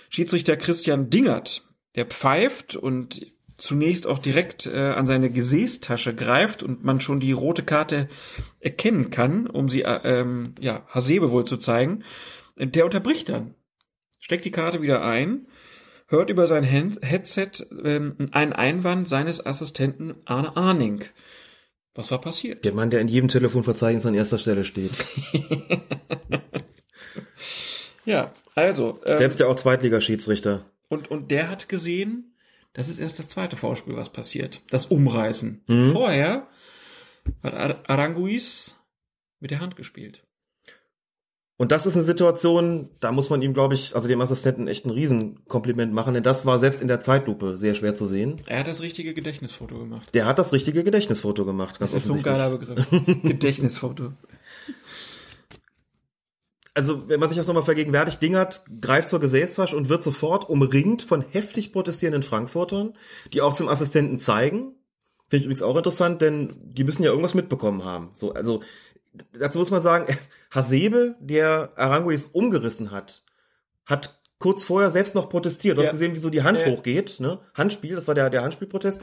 Schiedsrichter 0.09 0.56
Christian 0.56 1.10
Dingert, 1.10 1.66
der 1.94 2.06
pfeift 2.06 2.77
und 2.77 3.27
zunächst 3.59 4.06
auch 4.06 4.18
direkt 4.18 4.66
äh, 4.66 4.78
an 4.78 5.06
seine 5.06 5.31
Gesäßtasche 5.31 6.14
greift 6.14 6.62
und 6.62 6.82
man 6.82 7.01
schon 7.01 7.20
die 7.20 7.32
rote 7.32 7.62
Karte 7.62 8.09
erkennen 8.59 9.10
kann, 9.10 9.47
um 9.47 9.68
sie 9.68 9.82
äh, 9.82 10.01
ähm, 10.05 10.55
ja 10.59 10.86
Hasebe 10.89 11.31
wohl 11.31 11.44
zu 11.44 11.59
zeigen, 11.59 12.05
der 12.56 12.85
unterbricht 12.85 13.28
dann 13.28 13.55
steckt 14.21 14.45
die 14.45 14.53
Karte 14.53 14.81
wieder 14.83 15.05
ein, 15.05 15.47
hört 16.07 16.31
über 16.31 16.47
sein 16.47 16.63
Headset 16.63 17.51
ähm, 17.85 18.17
einen 18.31 18.53
Einwand 18.53 19.09
seines 19.09 19.45
Assistenten 19.45 20.15
Arne 20.27 20.57
Arning. 20.57 21.05
Was 21.95 22.11
war 22.11 22.21
passiert? 22.21 22.65
Der 22.65 22.73
Mann, 22.73 22.91
der 22.91 23.01
in 23.01 23.09
jedem 23.09 23.29
Telefonverzeichnis 23.29 24.07
an 24.07 24.15
erster 24.15 24.39
Stelle 24.39 24.63
steht. 24.63 25.05
ja, 28.05 28.33
also. 28.55 29.01
Ähm, 29.09 29.17
Selbst 29.19 29.41
der 29.41 29.49
auch 29.49 29.57
Zweitligaschiedsrichter. 29.57 30.71
Und, 30.89 31.11
und 31.11 31.31
der 31.31 31.49
hat 31.49 31.69
gesehen, 31.69 32.37
das 32.73 32.89
ist 32.89 33.01
erst 33.01 33.19
das 33.19 33.29
zweite 33.29 33.57
Vorspiel, 33.57 33.97
was 33.97 34.11
passiert. 34.11 34.63
Das 34.71 34.87
Umreißen. 34.87 35.65
Mhm. 35.67 35.93
Vorher 35.93 36.47
hat 37.43 37.91
Aranguiz 37.91 38.77
mit 39.41 39.51
der 39.51 39.61
Hand 39.61 39.77
gespielt. 39.77 40.25
Und 41.61 41.73
das 41.73 41.85
ist 41.85 41.95
eine 41.95 42.07
Situation, 42.07 42.89
da 43.01 43.12
muss 43.12 43.28
man 43.28 43.43
ihm, 43.43 43.53
glaube 43.53 43.74
ich, 43.74 43.95
also 43.95 44.09
dem 44.09 44.23
Assistenten 44.23 44.66
echt 44.66 44.87
ein 44.87 44.91
Riesenkompliment 44.91 45.93
machen, 45.93 46.15
denn 46.15 46.23
das 46.23 46.47
war 46.47 46.59
selbst 46.59 46.81
in 46.81 46.89
der 46.89 47.01
Zeitlupe 47.01 47.59
sehr 47.59 47.74
schwer 47.74 47.95
zu 47.95 48.07
sehen. 48.07 48.37
Er 48.47 48.61
hat 48.61 48.66
das 48.66 48.81
richtige 48.81 49.12
Gedächtnisfoto 49.12 49.78
gemacht. 49.78 50.09
Der 50.15 50.24
hat 50.24 50.39
das 50.39 50.55
richtige 50.55 50.82
Gedächtnisfoto 50.85 51.45
gemacht. 51.45 51.77
das 51.78 51.93
ist 51.93 52.07
so 52.07 52.15
ein 52.15 52.23
geiler 52.23 52.57
Begriff. 52.57 52.89
Gedächtnisfoto. 53.24 54.15
also 56.73 57.11
wenn 57.11 57.20
man 57.20 57.28
sich 57.28 57.37
das 57.37 57.47
nochmal 57.47 57.62
vergegenwärtigt, 57.62 58.23
Dingert 58.23 58.65
greift 58.81 59.11
zur 59.11 59.20
Gesäßtasche 59.20 59.77
und 59.77 59.91
wird 59.91 60.03
sofort 60.03 60.49
umringt 60.49 61.03
von 61.03 61.20
heftig 61.20 61.74
protestierenden 61.74 62.23
Frankfurtern, 62.23 62.95
die 63.35 63.43
auch 63.43 63.53
zum 63.53 63.69
Assistenten 63.69 64.16
zeigen. 64.16 64.77
Finde 65.28 65.43
ich 65.43 65.45
übrigens 65.45 65.62
auch 65.62 65.77
interessant, 65.77 66.23
denn 66.23 66.57
die 66.59 66.85
müssen 66.85 67.03
ja 67.03 67.11
irgendwas 67.11 67.35
mitbekommen 67.35 67.85
haben. 67.85 68.09
So, 68.15 68.32
also 68.32 68.62
dazu 69.32 69.59
muss 69.59 69.70
man 69.70 69.81
sagen, 69.81 70.07
Hasebe, 70.51 71.16
der 71.20 71.73
Aranguis 71.77 72.27
umgerissen 72.27 72.91
hat, 72.91 73.24
hat 73.87 74.20
kurz 74.39 74.62
vorher 74.62 74.91
selbst 74.91 75.15
noch 75.15 75.28
protestiert. 75.28 75.77
Du 75.77 75.82
Ja. 75.82 75.89
hast 75.89 75.93
gesehen, 75.93 76.15
wie 76.15 76.19
so 76.19 76.31
die 76.31 76.43
Hand 76.43 76.62
Ja. 76.62 76.69
hochgeht, 76.69 77.20
ne? 77.20 77.41
Handspiel, 77.55 77.95
das 77.95 78.09
war 78.09 78.15
der, 78.15 78.31
der 78.31 78.43
Handspielprotest. 78.43 79.03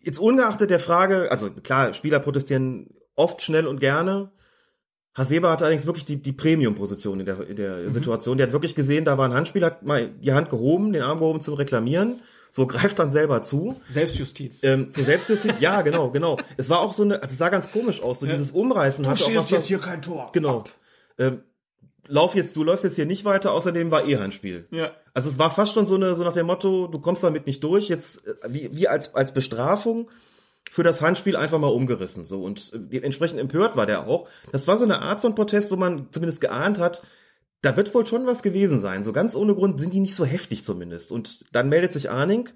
Jetzt 0.00 0.18
ungeachtet 0.18 0.70
der 0.70 0.80
Frage, 0.80 1.30
also 1.30 1.50
klar, 1.50 1.92
Spieler 1.92 2.18
protestieren 2.18 2.90
oft 3.14 3.42
schnell 3.42 3.66
und 3.66 3.78
gerne. 3.78 4.32
Hasebe 5.14 5.48
hatte 5.50 5.64
allerdings 5.64 5.84
wirklich 5.86 6.06
die, 6.06 6.16
die 6.22 6.32
Premium-Position 6.32 7.20
in 7.20 7.26
der, 7.26 7.46
in 7.46 7.56
der 7.56 7.90
Situation. 7.90 8.38
Der 8.38 8.46
hat 8.46 8.52
wirklich 8.54 8.74
gesehen, 8.74 9.04
da 9.04 9.18
war 9.18 9.28
ein 9.28 9.34
Handspiel, 9.34 9.62
hat 9.64 9.82
mal 9.82 10.08
die 10.08 10.32
Hand 10.32 10.48
gehoben, 10.48 10.92
den 10.94 11.02
Arm 11.02 11.18
gehoben 11.18 11.42
zum 11.42 11.54
Reklamieren. 11.54 12.22
So 12.54 12.66
greift 12.66 12.98
dann 12.98 13.10
selber 13.10 13.42
zu. 13.42 13.80
Selbstjustiz. 13.88 14.62
Ähm, 14.62 14.90
zur 14.90 15.04
Selbstjustiz, 15.04 15.54
ja, 15.58 15.80
genau, 15.80 16.10
genau. 16.10 16.36
Es 16.58 16.68
war 16.68 16.80
auch 16.80 16.92
so 16.92 17.02
eine, 17.02 17.14
also 17.22 17.32
es 17.32 17.38
sah 17.38 17.48
ganz 17.48 17.72
komisch 17.72 18.02
aus, 18.02 18.20
so 18.20 18.26
Ja. 18.26 18.32
dieses 18.32 18.52
Umreißen 18.52 19.06
hatte 19.06 19.24
auch 19.24 19.34
was, 19.34 19.50
was- 19.50 19.80
kein 19.80 20.02
Tor. 20.02 20.28
Genau. 20.34 20.64
Ähm, 21.18 21.42
lauf 22.08 22.34
jetzt, 22.34 22.54
du 22.56 22.62
läufst 22.62 22.84
jetzt 22.84 22.96
hier 22.96 23.06
nicht 23.06 23.24
weiter, 23.24 23.52
außerdem 23.52 23.90
war 23.90 24.06
eh 24.06 24.18
Handspiel. 24.18 24.66
Ja. 24.70 24.90
Also 25.14 25.30
es 25.30 25.38
war 25.38 25.50
fast 25.50 25.72
schon 25.72 25.86
so 25.86 25.94
eine, 25.94 26.14
so 26.14 26.24
nach 26.24 26.34
dem 26.34 26.46
Motto, 26.46 26.88
du 26.88 26.98
kommst 27.00 27.24
damit 27.24 27.46
nicht 27.46 27.64
durch, 27.64 27.88
jetzt 27.88 28.26
äh, 28.26 28.34
wie, 28.48 28.70
wie 28.76 28.86
als, 28.86 29.14
als 29.14 29.32
Bestrafung 29.32 30.10
für 30.70 30.82
das 30.82 31.00
Handspiel 31.00 31.36
einfach 31.36 31.58
mal 31.58 31.68
umgerissen. 31.68 32.26
So 32.26 32.42
und 32.44 32.70
äh, 32.92 32.98
entsprechend 32.98 33.40
empört 33.40 33.76
war 33.76 33.86
der 33.86 34.06
auch. 34.06 34.28
Das 34.52 34.68
war 34.68 34.76
so 34.76 34.84
eine 34.84 35.00
Art 35.00 35.20
von 35.20 35.34
Protest, 35.34 35.70
wo 35.72 35.76
man 35.76 36.08
zumindest 36.10 36.42
geahnt 36.42 36.78
hat, 36.78 37.02
da 37.62 37.76
wird 37.76 37.94
wohl 37.94 38.04
schon 38.06 38.26
was 38.26 38.42
gewesen 38.42 38.78
sein. 38.78 39.02
So 39.02 39.12
ganz 39.12 39.34
ohne 39.36 39.54
Grund 39.54 39.80
sind 39.80 39.94
die 39.94 40.00
nicht 40.00 40.16
so 40.16 40.24
heftig 40.24 40.64
zumindest. 40.64 41.12
Und 41.12 41.44
dann 41.52 41.68
meldet 41.68 41.92
sich 41.92 42.10
Arning 42.10 42.48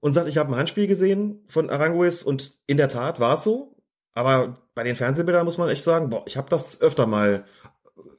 und 0.00 0.12
sagt, 0.12 0.28
ich 0.28 0.36
habe 0.36 0.52
ein 0.52 0.56
Handspiel 0.56 0.86
gesehen 0.86 1.44
von 1.48 1.70
Aranguis 1.70 2.22
und 2.24 2.58
in 2.66 2.76
der 2.76 2.88
Tat 2.88 3.20
war 3.20 3.34
es 3.34 3.44
so. 3.44 3.76
Aber 4.12 4.58
bei 4.74 4.82
den 4.82 4.96
Fernsehbildern 4.96 5.44
muss 5.44 5.58
man 5.58 5.68
echt 5.68 5.84
sagen, 5.84 6.10
boah, 6.10 6.24
ich 6.26 6.36
habe 6.36 6.50
das 6.50 6.80
öfter 6.80 7.06
mal 7.06 7.44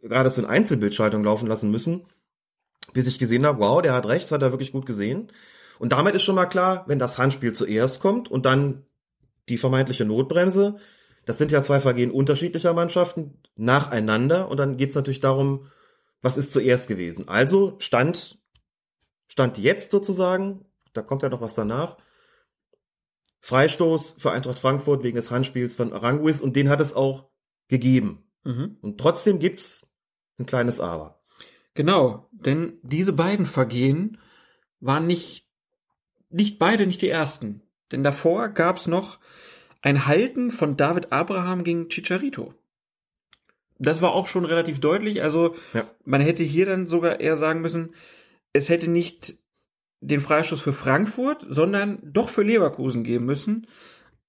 gerade 0.02 0.30
so 0.30 0.42
in 0.42 0.48
Einzelbildschaltung 0.48 1.24
laufen 1.24 1.48
lassen 1.48 1.70
müssen, 1.70 2.06
bis 2.94 3.08
ich 3.08 3.20
gesehen 3.20 3.46
habe, 3.46 3.60
wow, 3.60 3.82
der 3.82 3.94
hat 3.94 4.06
recht, 4.06 4.32
hat 4.32 4.42
er 4.42 4.52
wirklich 4.52 4.72
gut 4.72 4.86
gesehen. 4.86 5.32
Und 5.80 5.92
damit 5.92 6.16
ist 6.16 6.24
schon 6.24 6.36
mal 6.36 6.46
klar, 6.46 6.86
wenn 6.88 7.00
das 7.00 7.18
Handspiel 7.18 7.54
zuerst 7.54 8.00
kommt 8.00 8.32
und 8.32 8.46
dann 8.46 8.86
die 9.50 9.58
vermeintliche 9.58 10.06
Notbremse, 10.06 10.78
das 11.26 11.38
sind 11.38 11.52
ja 11.52 11.62
zwei 11.62 11.80
Vergehen 11.80 12.12
unterschiedlicher 12.12 12.74
Mannschaften 12.74 13.42
nacheinander 13.56 14.48
und 14.48 14.58
dann 14.58 14.78
geht's 14.78 14.96
natürlich 14.96 15.20
darum, 15.20 15.68
was 16.26 16.38
ist 16.38 16.52
zuerst 16.52 16.88
gewesen. 16.88 17.28
Also 17.28 17.76
stand, 17.78 18.40
stand 19.28 19.60
jetzt 19.60 19.92
sozusagen, 19.92 20.66
da 20.94 21.04
kommt 21.04 21.22
ja 21.22 21.30
noch 21.30 21.40
was 21.40 21.54
danach, 21.54 21.98
Freistoß 23.42 24.16
für 24.18 24.32
Eintracht 24.32 24.58
Frankfurt 24.58 25.04
wegen 25.04 25.18
des 25.18 25.30
Handspiels 25.30 25.76
von 25.76 25.94
Aranguis 25.94 26.42
und 26.42 26.56
den 26.56 26.68
hat 26.68 26.82
es 26.82 26.96
auch 26.96 27.30
gegeben. 27.68 28.28
Mhm. 28.44 28.78
Und 28.82 29.00
trotzdem 29.00 29.38
gibt's 29.38 29.88
ein 30.40 30.48
kleines 30.48 30.80
Aber. 30.80 31.22
Genau, 31.76 32.28
denn 32.32 32.80
diese 32.82 33.14
beiden 33.14 33.46
Vergehen 33.46 34.18
waren 34.80 35.06
nicht, 35.06 35.48
nicht 36.32 36.58
beide 36.58 36.88
nicht 36.88 37.04
die 37.04 37.10
ersten. 37.10 37.62
Denn 37.92 38.04
davor 38.04 38.50
gab's 38.50 38.88
noch 38.88 39.20
ein 39.84 40.08
Halten 40.08 40.50
von 40.50 40.76
David 40.76 41.12
Abraham 41.12 41.64
gegen 41.64 41.88
Chicharito. 41.90 42.56
Das 43.78 44.02
war 44.02 44.14
auch 44.14 44.28
schon 44.28 44.46
relativ 44.46 44.80
deutlich. 44.80 45.22
Also 45.22 45.56
Ja. 45.74 45.90
man 46.06 46.22
hätte 46.22 46.44
hier 46.44 46.66
dann 46.66 46.88
sogar 46.88 47.20
eher 47.20 47.38
sagen 47.38 47.62
müssen, 47.62 47.94
es 48.54 48.70
hätte 48.70 48.90
nicht 48.90 49.38
den 50.02 50.22
Freistoß 50.22 50.62
für 50.62 50.74
Frankfurt, 50.74 51.46
sondern 51.50 52.00
doch 52.04 52.30
für 52.30 52.44
Leverkusen 52.44 53.04
geben 53.04 53.26
müssen, 53.26 53.68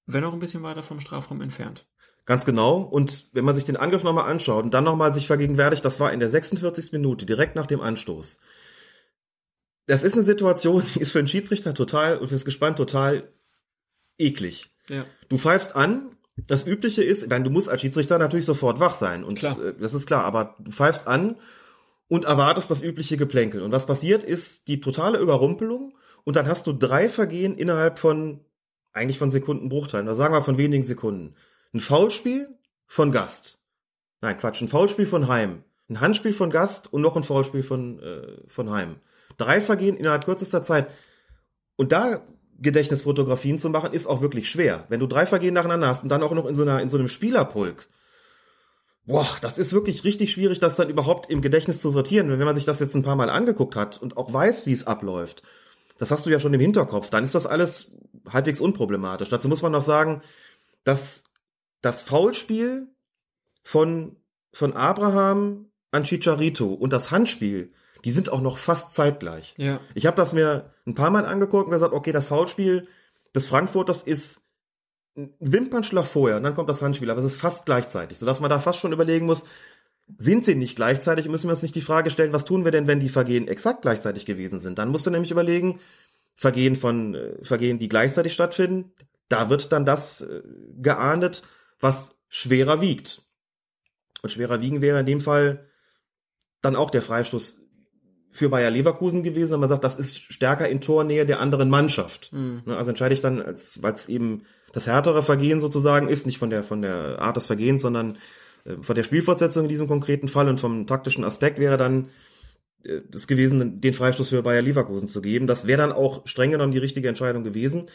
wenn 0.06 0.24
auch 0.24 0.32
ein 0.32 0.38
bisschen 0.38 0.62
weiter 0.62 0.82
vom 0.82 1.00
Strafraum 1.00 1.40
entfernt. 1.42 1.86
Ganz 2.24 2.44
genau. 2.44 2.80
Und 2.80 3.26
wenn 3.32 3.44
man 3.44 3.54
sich 3.54 3.64
den 3.64 3.76
Angriff 3.76 4.02
nochmal 4.02 4.28
anschaut 4.28 4.64
und 4.64 4.74
dann 4.74 4.82
nochmal 4.84 5.12
sich 5.12 5.28
vergegenwärtigt, 5.28 5.84
das 5.84 6.00
war 6.00 6.12
in 6.12 6.18
der 6.18 6.28
46. 6.28 6.92
Minute, 6.92 7.24
direkt 7.24 7.54
nach 7.54 7.66
dem 7.66 7.80
Anstoß. 7.80 8.40
Das 9.86 10.02
ist 10.02 10.14
eine 10.14 10.24
Situation, 10.24 10.82
die 10.94 11.00
ist 11.00 11.12
für 11.12 11.18
den 11.22 11.28
Schiedsrichter 11.28 11.72
total 11.74 12.18
und 12.18 12.26
fürs 12.28 12.44
Gespann 12.44 12.74
total 12.74 13.32
eklig. 14.18 14.74
Ja. 14.88 15.04
Du 15.28 15.38
pfeifst 15.38 15.76
an, 15.76 16.15
das 16.36 16.66
Übliche 16.66 17.02
ist, 17.02 17.22
ich 17.22 17.30
meine, 17.30 17.44
du 17.44 17.50
musst 17.50 17.68
als 17.68 17.80
Schiedsrichter 17.80 18.18
natürlich 18.18 18.44
sofort 18.44 18.78
wach 18.78 18.94
sein 18.94 19.24
und 19.24 19.38
Klar. 19.38 19.58
äh, 19.58 19.74
das 19.78 19.94
ist 19.94 20.06
klar, 20.06 20.24
aber 20.24 20.54
du 20.58 20.70
pfeifst 20.70 21.06
an 21.06 21.36
und 22.08 22.24
erwartest 22.24 22.70
das 22.70 22.82
übliche 22.82 23.16
Geplänkel. 23.16 23.62
Und 23.62 23.72
was 23.72 23.86
passiert, 23.86 24.22
ist 24.22 24.68
die 24.68 24.80
totale 24.80 25.18
Überrumpelung 25.18 25.94
und 26.24 26.36
dann 26.36 26.46
hast 26.46 26.66
du 26.66 26.72
drei 26.72 27.08
Vergehen 27.08 27.56
innerhalb 27.56 27.98
von, 27.98 28.40
eigentlich 28.92 29.18
von 29.18 29.30
Sekundenbruchteilen, 29.30 30.06
oder 30.06 30.14
sagen 30.14 30.34
wir 30.34 30.42
von 30.42 30.58
wenigen 30.58 30.82
Sekunden. 30.82 31.34
Ein 31.72 31.80
Foulspiel 31.80 32.48
von 32.86 33.12
Gast. 33.12 33.58
Nein, 34.20 34.36
Quatsch, 34.36 34.60
ein 34.60 34.68
Foulspiel 34.68 35.06
von 35.06 35.28
Heim. 35.28 35.64
Ein 35.88 36.00
Handspiel 36.00 36.32
von 36.32 36.50
Gast 36.50 36.92
und 36.92 37.00
noch 37.00 37.16
ein 37.16 37.22
Foulspiel 37.22 37.62
von, 37.62 38.00
äh, 38.00 38.48
von 38.48 38.70
Heim. 38.70 38.96
Drei 39.36 39.60
Vergehen 39.60 39.96
innerhalb 39.96 40.24
kürzester 40.24 40.62
Zeit. 40.62 40.88
Und 41.76 41.92
da 41.92 42.22
Gedächtnisfotografien 42.58 43.58
zu 43.58 43.70
machen, 43.70 43.92
ist 43.92 44.06
auch 44.06 44.20
wirklich 44.20 44.48
schwer. 44.48 44.84
Wenn 44.88 45.00
du 45.00 45.06
drei 45.06 45.26
Vergehen 45.26 45.54
nacheinander 45.54 45.88
hast 45.88 46.02
und 46.02 46.08
dann 46.08 46.22
auch 46.22 46.32
noch 46.32 46.46
in 46.46 46.54
so, 46.54 46.62
einer, 46.62 46.80
in 46.80 46.88
so 46.88 46.96
einem 46.96 47.08
Spielerpulk. 47.08 47.88
Boah, 49.04 49.28
das 49.40 49.58
ist 49.58 49.72
wirklich 49.72 50.04
richtig 50.04 50.32
schwierig, 50.32 50.58
das 50.58 50.76
dann 50.76 50.88
überhaupt 50.88 51.30
im 51.30 51.42
Gedächtnis 51.42 51.80
zu 51.80 51.90
sortieren. 51.90 52.28
Wenn 52.28 52.38
man 52.40 52.56
sich 52.56 52.64
das 52.64 52.80
jetzt 52.80 52.94
ein 52.94 53.04
paar 53.04 53.14
Mal 53.14 53.30
angeguckt 53.30 53.76
hat 53.76 54.00
und 54.00 54.16
auch 54.16 54.32
weiß, 54.32 54.66
wie 54.66 54.72
es 54.72 54.86
abläuft, 54.86 55.42
das 55.98 56.10
hast 56.10 56.26
du 56.26 56.30
ja 56.30 56.40
schon 56.40 56.54
im 56.54 56.60
Hinterkopf, 56.60 57.08
dann 57.10 57.24
ist 57.24 57.34
das 57.34 57.46
alles 57.46 57.98
halbwegs 58.28 58.60
unproblematisch. 58.60 59.28
Dazu 59.28 59.48
muss 59.48 59.62
man 59.62 59.72
noch 59.72 59.82
sagen, 59.82 60.22
dass 60.84 61.24
das 61.82 62.02
Foulspiel 62.02 62.88
von, 63.62 64.16
von 64.52 64.72
Abraham 64.72 65.70
an 65.90 66.04
Chicharito 66.04 66.72
und 66.72 66.92
das 66.92 67.10
Handspiel, 67.10 67.72
die 68.06 68.12
sind 68.12 68.32
auch 68.32 68.40
noch 68.40 68.56
fast 68.56 68.94
zeitgleich. 68.94 69.56
Ja. 69.58 69.80
Ich 69.94 70.06
habe 70.06 70.16
das 70.16 70.32
mir 70.32 70.70
ein 70.86 70.94
paar 70.94 71.10
Mal 71.10 71.26
angeguckt 71.26 71.66
und 71.66 71.72
gesagt, 71.72 71.92
okay, 71.92 72.12
das 72.12 72.28
Foulspiel 72.28 72.86
des 73.34 73.48
Frankfurters 73.48 74.04
ist 74.04 74.42
ein 75.16 75.34
Wimpernschlag 75.40 76.06
vorher 76.06 76.36
und 76.36 76.44
dann 76.44 76.54
kommt 76.54 76.68
das 76.68 76.80
Handspiel, 76.80 77.10
aber 77.10 77.18
es 77.18 77.26
ist 77.26 77.40
fast 77.40 77.66
gleichzeitig, 77.66 78.16
sodass 78.20 78.38
man 78.38 78.48
da 78.48 78.60
fast 78.60 78.78
schon 78.78 78.92
überlegen 78.92 79.26
muss, 79.26 79.42
sind 80.18 80.44
sie 80.44 80.54
nicht 80.54 80.76
gleichzeitig, 80.76 81.26
müssen 81.26 81.48
wir 81.48 81.54
uns 81.54 81.62
nicht 81.62 81.74
die 81.74 81.80
Frage 81.80 82.10
stellen, 82.10 82.32
was 82.32 82.44
tun 82.44 82.64
wir 82.64 82.70
denn, 82.70 82.86
wenn 82.86 83.00
die 83.00 83.08
Vergehen 83.08 83.48
exakt 83.48 83.82
gleichzeitig 83.82 84.24
gewesen 84.24 84.60
sind? 84.60 84.78
Dann 84.78 84.90
musst 84.90 85.04
du 85.04 85.10
nämlich 85.10 85.32
überlegen, 85.32 85.80
Vergehen 86.36 86.76
von 86.76 87.16
äh, 87.16 87.42
Vergehen, 87.42 87.80
die 87.80 87.88
gleichzeitig 87.88 88.34
stattfinden, 88.34 88.92
da 89.28 89.50
wird 89.50 89.72
dann 89.72 89.84
das 89.84 90.20
äh, 90.20 90.42
geahndet, 90.76 91.42
was 91.80 92.16
schwerer 92.28 92.80
wiegt. 92.80 93.22
Und 94.22 94.30
schwerer 94.30 94.60
wiegen 94.60 94.80
wäre 94.80 95.00
in 95.00 95.06
dem 95.06 95.20
Fall 95.20 95.66
dann 96.60 96.76
auch 96.76 96.90
der 96.90 97.02
Freistoß 97.02 97.65
für 98.36 98.48
Bayer 98.48 98.70
Leverkusen 98.70 99.22
gewesen, 99.22 99.54
und 99.54 99.60
man 99.60 99.68
sagt, 99.68 99.84
das 99.84 99.96
ist 99.96 100.32
stärker 100.32 100.68
in 100.68 100.80
Tornähe 100.80 101.26
der 101.26 101.40
anderen 101.40 101.70
Mannschaft. 101.70 102.32
Mhm. 102.32 102.62
Ne, 102.66 102.76
Also 102.76 102.90
entscheide 102.90 103.14
ich 103.14 103.20
dann, 103.20 103.40
als 103.40 103.82
weil 103.82 103.94
es 103.94 104.08
eben 104.08 104.42
das 104.72 104.86
härtere 104.86 105.22
Vergehen 105.22 105.60
sozusagen 105.60 106.08
ist, 106.08 106.26
nicht 106.26 106.38
von 106.38 106.50
der 106.50 106.62
von 106.62 106.82
der 106.82 107.20
Art 107.20 107.36
des 107.36 107.46
Vergehens, 107.46 107.82
sondern 107.82 108.18
äh, 108.64 108.76
von 108.80 108.94
der 108.94 109.02
Spielfortsetzung 109.02 109.64
in 109.64 109.68
diesem 109.68 109.88
konkreten 109.88 110.28
Fall 110.28 110.48
und 110.48 110.60
vom 110.60 110.86
taktischen 110.86 111.24
Aspekt 111.24 111.58
wäre 111.58 111.76
dann 111.76 112.10
äh, 112.84 113.00
das 113.10 113.26
gewesen, 113.26 113.80
den 113.80 113.94
Freistoß 113.94 114.28
für 114.28 114.42
Bayer 114.42 114.62
Leverkusen 114.62 115.08
zu 115.08 115.22
geben. 115.22 115.46
Das 115.46 115.66
wäre 115.66 115.78
dann 115.78 115.92
auch 115.92 116.26
streng 116.26 116.50
genommen 116.50 116.72
die 116.72 116.78
richtige 116.78 117.08
Entscheidung 117.08 117.42
gewesen. 117.42 117.88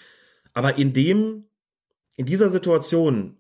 Aber 0.54 0.78
in 0.78 0.94
dem, 0.94 1.46
in 2.16 2.26
dieser 2.26 2.50
Situation, 2.50 3.38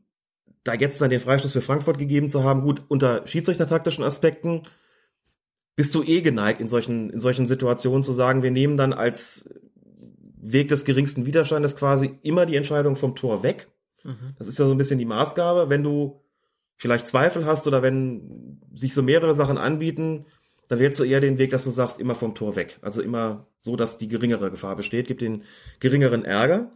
da 0.63 0.73
jetzt 0.73 1.01
dann 1.01 1.09
den 1.09 1.19
Freistoß 1.19 1.53
für 1.53 1.61
Frankfurt 1.61 1.97
gegeben 1.97 2.29
zu 2.29 2.43
haben, 2.43 2.61
gut, 2.61 2.83
unter 2.87 3.25
schiedsrichtertaktischen 3.25 4.03
Aspekten, 4.03 4.63
bist 5.81 5.95
du 5.95 6.03
eh 6.03 6.21
geneigt, 6.21 6.61
in 6.61 6.67
solchen, 6.67 7.09
in 7.09 7.19
solchen 7.19 7.47
Situationen 7.47 8.03
zu 8.03 8.11
sagen, 8.11 8.43
wir 8.43 8.51
nehmen 8.51 8.77
dann 8.77 8.93
als 8.93 9.49
Weg 10.39 10.67
des 10.67 10.85
geringsten 10.85 11.25
Widerstandes 11.25 11.75
quasi 11.75 12.19
immer 12.21 12.45
die 12.45 12.55
Entscheidung 12.55 12.95
vom 12.95 13.15
Tor 13.15 13.41
weg. 13.41 13.67
Mhm. 14.03 14.35
Das 14.37 14.47
ist 14.47 14.59
ja 14.59 14.67
so 14.67 14.73
ein 14.73 14.77
bisschen 14.77 14.99
die 14.99 15.05
Maßgabe. 15.05 15.69
Wenn 15.69 15.81
du 15.81 16.21
vielleicht 16.77 17.07
Zweifel 17.07 17.47
hast 17.47 17.65
oder 17.65 17.81
wenn 17.81 18.61
sich 18.75 18.93
so 18.93 19.01
mehrere 19.01 19.33
Sachen 19.33 19.57
anbieten, 19.57 20.27
dann 20.67 20.77
wählst 20.77 20.99
du 20.99 21.03
eher 21.03 21.19
den 21.19 21.39
Weg, 21.39 21.49
dass 21.49 21.63
du 21.63 21.71
sagst, 21.71 21.99
immer 21.99 22.13
vom 22.13 22.35
Tor 22.35 22.55
weg. 22.55 22.77
Also 22.83 23.01
immer 23.01 23.47
so, 23.57 23.75
dass 23.75 23.97
die 23.97 24.07
geringere 24.07 24.51
Gefahr 24.51 24.75
besteht, 24.75 25.07
gibt 25.07 25.23
den 25.23 25.45
geringeren 25.79 26.23
Ärger. 26.23 26.71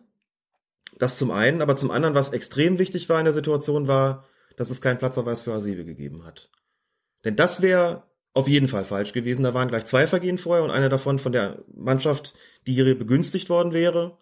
Das 0.98 1.20
zum 1.20 1.30
einen, 1.30 1.62
aber 1.62 1.76
zum 1.76 1.92
anderen, 1.92 2.16
was 2.16 2.34
extrem 2.34 2.80
wichtig 2.80 3.08
war 3.08 3.20
in 3.20 3.26
der 3.26 3.34
Situation, 3.36 3.88
war, 3.88 4.26
dass 4.58 4.72
es 4.72 4.82
keinen 4.82 4.98
Platzverweis 4.98 5.44
für 5.44 5.54
Asibe 5.54 5.86
gegeben 5.86 6.26
hat. 6.26 6.50
Denn 7.24 7.36
das 7.36 7.62
wäre 7.62 8.02
auf 8.36 8.50
jeden 8.50 8.68
Fall 8.68 8.84
falsch 8.84 9.14
gewesen. 9.14 9.44
Da 9.44 9.54
waren 9.54 9.70
gleich 9.70 9.86
zwei 9.86 10.06
Vergehen 10.06 10.38
vorher 10.38 10.64
und 10.64 10.70
einer 10.70 10.90
davon 10.90 11.18
von 11.18 11.32
der 11.32 11.64
Mannschaft, 11.74 12.36
die 12.68 12.74
hier 12.74 12.98
begünstigt 12.98 13.50
worden 13.50 13.74
wäre. 13.74 14.18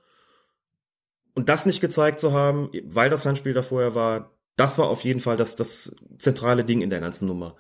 Und 1.34 1.50
das 1.50 1.66
nicht 1.66 1.82
gezeigt 1.82 2.20
zu 2.20 2.32
haben, 2.32 2.70
weil 2.86 3.10
das 3.10 3.26
Handspiel 3.26 3.54
da 3.54 3.64
vorher 3.64 3.96
war, 3.96 4.32
das 4.56 4.78
war 4.78 4.88
auf 4.88 5.04
jeden 5.04 5.20
Fall 5.20 5.36
das, 5.36 5.56
das 5.56 5.96
zentrale 6.20 6.64
Ding 6.64 6.82
in 6.82 6.92
der 6.92 7.00
ganzen 7.00 7.28
Nummer. 7.28 7.56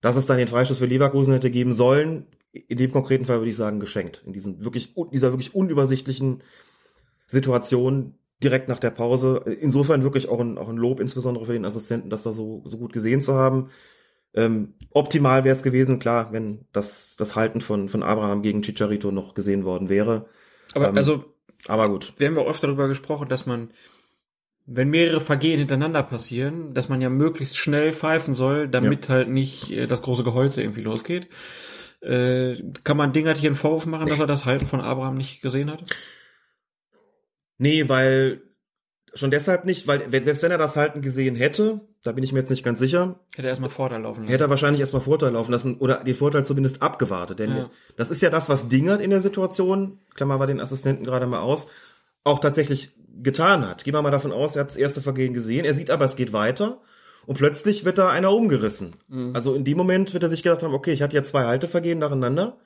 Dass 0.00 0.14
es 0.14 0.26
dann 0.26 0.38
den 0.38 0.46
Freistoß 0.46 0.78
für 0.78 0.86
Leverkusen 0.86 1.34
hätte 1.34 1.50
geben 1.50 1.72
sollen, 1.72 2.26
in 2.52 2.78
dem 2.78 2.92
konkreten 2.92 3.24
Fall 3.24 3.38
würde 3.38 3.50
ich 3.50 3.56
sagen, 3.56 3.80
geschenkt. 3.80 4.22
In 4.24 4.32
diesem 4.32 4.64
wirklich, 4.64 4.94
dieser 5.12 5.32
wirklich 5.32 5.52
unübersichtlichen 5.52 6.44
Situation 7.26 8.14
direkt 8.40 8.68
nach 8.68 8.78
der 8.78 8.90
Pause. 8.90 9.42
Insofern 9.60 10.04
wirklich 10.04 10.28
auch 10.28 10.38
ein, 10.38 10.58
auch 10.58 10.68
ein 10.68 10.76
Lob, 10.76 11.00
insbesondere 11.00 11.46
für 11.46 11.54
den 11.54 11.64
Assistenten, 11.64 12.08
das 12.08 12.22
da 12.22 12.30
so, 12.30 12.62
so 12.66 12.78
gut 12.78 12.92
gesehen 12.92 13.20
zu 13.20 13.34
haben. 13.34 13.70
Ähm, 14.34 14.74
optimal 14.90 15.44
wäre 15.44 15.52
es 15.54 15.62
gewesen, 15.62 15.98
klar, 15.98 16.32
wenn 16.32 16.66
das, 16.72 17.16
das 17.16 17.36
Halten 17.36 17.60
von, 17.60 17.88
von 17.88 18.02
Abraham 18.02 18.42
gegen 18.42 18.62
Chicharito 18.62 19.10
noch 19.10 19.34
gesehen 19.34 19.64
worden 19.64 19.88
wäre. 19.88 20.26
Aber 20.74 20.88
Ähm, 20.88 20.96
also, 20.96 21.24
Aber 21.66 21.88
gut. 21.88 22.14
wir 22.16 22.26
haben 22.28 22.36
ja 22.36 22.42
oft 22.42 22.62
darüber 22.62 22.88
gesprochen, 22.88 23.28
dass 23.28 23.46
man, 23.46 23.72
wenn 24.64 24.88
mehrere 24.88 25.20
Vergehen 25.20 25.58
hintereinander 25.58 26.02
passieren, 26.02 26.72
dass 26.74 26.88
man 26.88 27.00
ja 27.00 27.10
möglichst 27.10 27.56
schnell 27.58 27.92
pfeifen 27.92 28.32
soll, 28.34 28.68
damit 28.68 29.08
halt 29.08 29.28
nicht 29.28 29.70
äh, 29.72 29.86
das 29.86 30.02
große 30.02 30.24
Geholze 30.24 30.62
irgendwie 30.62 30.82
losgeht. 30.82 31.28
Äh, 32.00 32.56
kann 32.84 32.96
man 32.96 33.12
Dingert 33.12 33.38
hier 33.38 33.50
einen 33.50 33.56
Vorwurf 33.56 33.86
machen, 33.86 34.08
dass 34.08 34.18
er 34.20 34.26
das 34.26 34.44
Halten 34.44 34.66
von 34.66 34.80
Abraham 34.80 35.16
nicht 35.16 35.40
gesehen 35.42 35.70
hat? 35.70 35.84
Nee, 37.58 37.88
weil 37.88 38.42
schon 39.14 39.30
deshalb 39.30 39.64
nicht, 39.64 39.86
weil 39.86 40.10
selbst 40.10 40.42
wenn 40.42 40.50
er 40.50 40.58
das 40.58 40.76
Halten 40.76 41.02
gesehen 41.02 41.36
hätte, 41.36 41.80
da 42.02 42.12
bin 42.12 42.24
ich 42.24 42.32
mir 42.32 42.38
jetzt 42.40 42.50
nicht 42.50 42.64
ganz 42.64 42.78
sicher, 42.78 43.20
Hätte 43.34 43.46
er 43.46 43.50
erstmal 43.50 43.70
Vorteil 43.70 44.00
laufen 44.02 44.22
lassen. 44.22 44.30
hätte 44.32 44.44
er 44.44 44.50
wahrscheinlich 44.50 44.80
erstmal 44.80 45.02
Vorteil 45.02 45.32
laufen 45.32 45.52
lassen 45.52 45.76
oder 45.78 46.02
den 46.02 46.14
Vorteil 46.14 46.44
zumindest 46.44 46.82
abgewartet. 46.82 47.38
Denn 47.38 47.50
Ja. 47.56 47.70
das 47.96 48.10
ist 48.10 48.22
ja 48.22 48.30
das, 48.30 48.48
was 48.48 48.68
Dingert 48.68 49.00
in 49.00 49.10
der 49.10 49.20
Situation, 49.20 49.98
Klammer 50.14 50.38
wir 50.40 50.46
den 50.46 50.60
Assistenten 50.60 51.04
gerade 51.04 51.26
mal 51.26 51.40
aus, 51.40 51.66
auch 52.24 52.38
tatsächlich 52.38 52.92
getan 53.22 53.66
hat. 53.66 53.84
Gehen 53.84 53.94
wir 53.94 54.02
mal 54.02 54.10
davon 54.10 54.32
aus, 54.32 54.56
er 54.56 54.60
hat 54.60 54.68
das 54.68 54.76
erste 54.76 55.02
Vergehen 55.02 55.34
gesehen, 55.34 55.64
er 55.64 55.74
sieht 55.74 55.90
aber, 55.90 56.04
es 56.06 56.16
geht 56.16 56.32
weiter 56.32 56.80
und 57.26 57.36
plötzlich 57.36 57.84
wird 57.84 57.98
da 57.98 58.08
einer 58.08 58.32
umgerissen. 58.32 58.96
Mhm. 59.08 59.32
Also 59.34 59.54
in 59.54 59.64
dem 59.64 59.76
Moment 59.76 60.14
wird 60.14 60.22
er 60.22 60.28
sich 60.30 60.42
gedacht 60.42 60.62
haben, 60.62 60.74
okay, 60.74 60.92
ich 60.92 61.02
hatte 61.02 61.14
ja 61.16 61.22
zwei 61.22 61.44
Haltevergehen 61.44 61.98
nacheinander, 61.98 62.56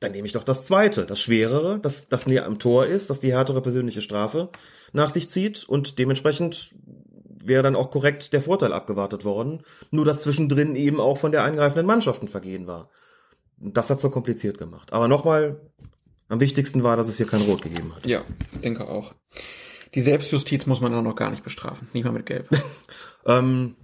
dann 0.00 0.12
nehme 0.12 0.26
ich 0.26 0.32
doch 0.32 0.44
das 0.44 0.64
zweite, 0.64 1.06
das 1.06 1.20
schwerere, 1.20 1.78
das, 1.78 2.08
das 2.08 2.26
näher 2.26 2.46
am 2.46 2.58
Tor 2.58 2.86
ist, 2.86 3.10
das 3.10 3.20
die 3.20 3.32
härtere 3.32 3.60
persönliche 3.60 4.00
Strafe 4.00 4.48
nach 4.92 5.10
sich 5.10 5.28
zieht 5.28 5.64
und 5.68 5.98
dementsprechend 5.98 6.74
wäre 7.42 7.62
dann 7.62 7.76
auch 7.76 7.90
korrekt 7.90 8.32
der 8.32 8.40
Vorteil 8.40 8.72
abgewartet 8.72 9.24
worden. 9.24 9.62
Nur 9.90 10.04
dass 10.04 10.22
zwischendrin 10.22 10.74
eben 10.74 11.00
auch 11.00 11.18
von 11.18 11.32
der 11.32 11.44
eingreifenden 11.44 11.86
Mannschaft 11.86 12.22
ein 12.22 12.28
Vergehen 12.28 12.66
war. 12.66 12.90
Das 13.58 13.90
hat's 13.90 14.02
so 14.02 14.10
kompliziert 14.10 14.58
gemacht. 14.58 14.92
Aber 14.92 15.08
nochmal, 15.08 15.60
am 16.28 16.40
wichtigsten 16.40 16.82
war, 16.82 16.96
dass 16.96 17.08
es 17.08 17.16
hier 17.16 17.26
kein 17.26 17.42
Rot 17.42 17.62
gegeben 17.62 17.94
hat. 17.94 18.06
Ja, 18.06 18.22
denke 18.62 18.88
auch. 18.88 19.14
Die 19.94 20.00
Selbstjustiz 20.00 20.66
muss 20.66 20.80
man 20.80 20.94
auch 20.94 21.02
noch 21.02 21.16
gar 21.16 21.30
nicht 21.30 21.42
bestrafen. 21.42 21.88
Nicht 21.92 22.04
mal 22.04 22.12
mit 22.12 22.26
Gelb. 22.26 22.48
Ähm, 23.26 23.76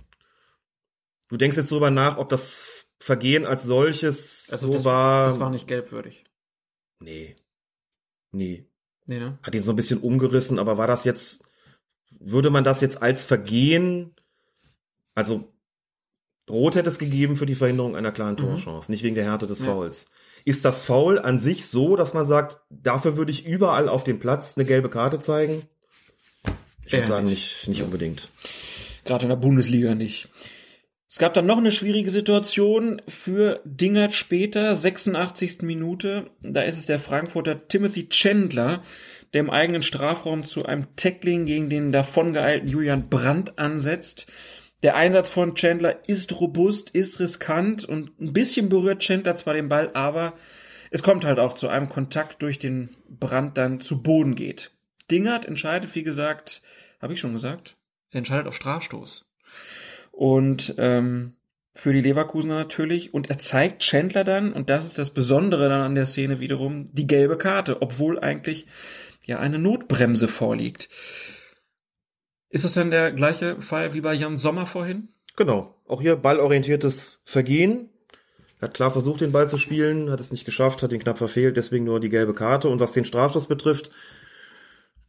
du 1.28 1.36
denkst 1.36 1.58
jetzt 1.58 1.70
darüber 1.70 1.90
nach, 1.90 2.16
ob 2.16 2.30
das 2.30 2.85
Vergehen 2.98 3.44
als 3.46 3.62
solches 3.64 4.46
so 4.46 4.52
Also 4.52 4.72
das, 4.72 4.84
war. 4.84 5.24
das 5.26 5.38
war 5.40 5.50
nicht 5.50 5.68
gelbwürdig. 5.68 6.24
Nee. 7.00 7.36
Nee. 8.32 8.66
Nee, 9.06 9.18
ne? 9.18 9.38
Hat 9.42 9.54
ihn 9.54 9.62
so 9.62 9.72
ein 9.72 9.76
bisschen 9.76 10.00
umgerissen, 10.00 10.58
aber 10.58 10.78
war 10.78 10.86
das 10.86 11.04
jetzt, 11.04 11.44
würde 12.18 12.50
man 12.50 12.64
das 12.64 12.80
jetzt 12.80 13.00
als 13.02 13.24
Vergehen, 13.24 14.14
also 15.14 15.52
Rot 16.48 16.74
hätte 16.76 16.88
es 16.88 16.98
gegeben 16.98 17.36
für 17.36 17.46
die 17.46 17.54
Verhinderung 17.56 17.96
einer 17.96 18.12
klaren 18.12 18.36
Torchance, 18.36 18.90
nicht 18.90 19.02
wegen 19.02 19.14
der 19.16 19.24
Härte 19.24 19.46
des 19.46 19.60
Mhm. 19.60 19.66
Ja. 19.66 19.72
Fouls. 19.74 20.10
Ist 20.44 20.64
das 20.64 20.84
Foul 20.84 21.18
an 21.18 21.38
sich 21.38 21.66
so, 21.66 21.96
dass 21.96 22.14
man 22.14 22.24
sagt, 22.24 22.60
dafür 22.70 23.16
würde 23.16 23.32
ich 23.32 23.44
überall 23.44 23.88
auf 23.88 24.04
dem 24.04 24.18
Platz 24.20 24.56
eine 24.56 24.64
gelbe 24.64 24.88
Karte 24.88 25.18
zeigen? 25.18 25.68
Ich 26.84 26.92
würde 26.92 27.04
sagen, 27.06 27.26
nicht. 27.26 27.56
nicht, 27.66 27.68
nicht 27.68 27.82
unbedingt. 27.82 28.30
Gerade 29.04 29.24
in 29.24 29.28
der 29.30 29.36
Bundesliga 29.36 29.94
nicht. 29.96 30.28
Es 31.08 31.18
gab 31.18 31.34
dann 31.34 31.46
noch 31.46 31.58
eine 31.58 31.70
schwierige 31.70 32.10
Situation 32.10 33.00
für 33.06 33.60
Dingert 33.64 34.12
später, 34.12 34.74
86. 34.74 35.62
Minute. 35.62 36.30
Da 36.42 36.62
ist 36.62 36.78
es 36.78 36.86
der 36.86 36.98
Frankfurter 36.98 37.68
Timothy 37.68 38.08
Chandler, 38.08 38.82
der 39.32 39.40
im 39.40 39.50
eigenen 39.50 39.82
Strafraum 39.82 40.42
zu 40.42 40.66
einem 40.66 40.96
Tackling 40.96 41.46
gegen 41.46 41.70
den 41.70 41.92
davongeeilten 41.92 42.68
Julian 42.68 43.08
Brandt 43.08 43.56
ansetzt. 43.58 44.26
Der 44.82 44.96
Einsatz 44.96 45.28
von 45.28 45.54
Chandler 45.54 46.08
ist 46.08 46.40
robust, 46.40 46.90
ist 46.90 47.20
riskant 47.20 47.84
und 47.84 48.20
ein 48.20 48.32
bisschen 48.32 48.68
berührt 48.68 49.00
Chandler 49.00 49.36
zwar 49.36 49.54
den 49.54 49.68
Ball, 49.68 49.90
aber 49.94 50.34
es 50.90 51.02
kommt 51.02 51.24
halt 51.24 51.38
auch 51.38 51.54
zu 51.54 51.68
einem 51.68 51.88
Kontakt, 51.88 52.42
durch 52.42 52.58
den 52.58 52.96
Brandt 53.08 53.56
dann 53.56 53.80
zu 53.80 54.02
Boden 54.02 54.34
geht. 54.34 54.72
Dingert 55.10 55.46
entscheidet, 55.46 55.94
wie 55.94 56.02
gesagt, 56.02 56.62
habe 57.00 57.12
ich 57.12 57.20
schon 57.20 57.32
gesagt, 57.32 57.76
entscheidet 58.10 58.48
auf 58.48 58.56
Strafstoß. 58.56 59.24
Und 60.16 60.74
ähm, 60.78 61.34
für 61.74 61.92
die 61.92 62.00
Leverkusener 62.00 62.54
natürlich. 62.54 63.12
Und 63.12 63.28
er 63.28 63.36
zeigt 63.36 63.82
Chandler 63.82 64.24
dann, 64.24 64.52
und 64.52 64.70
das 64.70 64.86
ist 64.86 64.98
das 64.98 65.10
Besondere 65.10 65.68
dann 65.68 65.82
an 65.82 65.94
der 65.94 66.06
Szene 66.06 66.40
wiederum, 66.40 66.86
die 66.94 67.06
gelbe 67.06 67.36
Karte, 67.36 67.82
obwohl 67.82 68.18
eigentlich 68.18 68.66
ja 69.26 69.38
eine 69.38 69.58
Notbremse 69.58 70.26
vorliegt. 70.26 70.88
Ist 72.48 72.64
das 72.64 72.72
dann 72.72 72.90
der 72.90 73.12
gleiche 73.12 73.60
Fall 73.60 73.92
wie 73.92 74.00
bei 74.00 74.14
Jan 74.14 74.38
Sommer 74.38 74.64
vorhin? 74.64 75.08
Genau. 75.36 75.74
Auch 75.86 76.00
hier 76.00 76.16
ballorientiertes 76.16 77.20
Vergehen. 77.26 77.90
Er 78.58 78.68
hat 78.68 78.74
klar 78.74 78.90
versucht, 78.90 79.20
den 79.20 79.32
Ball 79.32 79.50
zu 79.50 79.58
spielen, 79.58 80.10
hat 80.10 80.20
es 80.20 80.32
nicht 80.32 80.46
geschafft, 80.46 80.82
hat 80.82 80.92
ihn 80.94 81.00
knapp 81.00 81.18
verfehlt, 81.18 81.58
deswegen 81.58 81.84
nur 81.84 82.00
die 82.00 82.08
gelbe 82.08 82.32
Karte. 82.32 82.70
Und 82.70 82.80
was 82.80 82.92
den 82.92 83.04
Strafstoß 83.04 83.48
betrifft, 83.48 83.90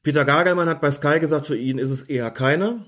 Peter 0.03 0.25
Gagelmann 0.25 0.67
hat 0.67 0.81
bei 0.81 0.91
Sky 0.91 1.19
gesagt, 1.19 1.45
für 1.45 1.57
ihn 1.57 1.77
ist 1.77 1.91
es 1.91 2.03
eher 2.03 2.29
keiner. 2.29 2.85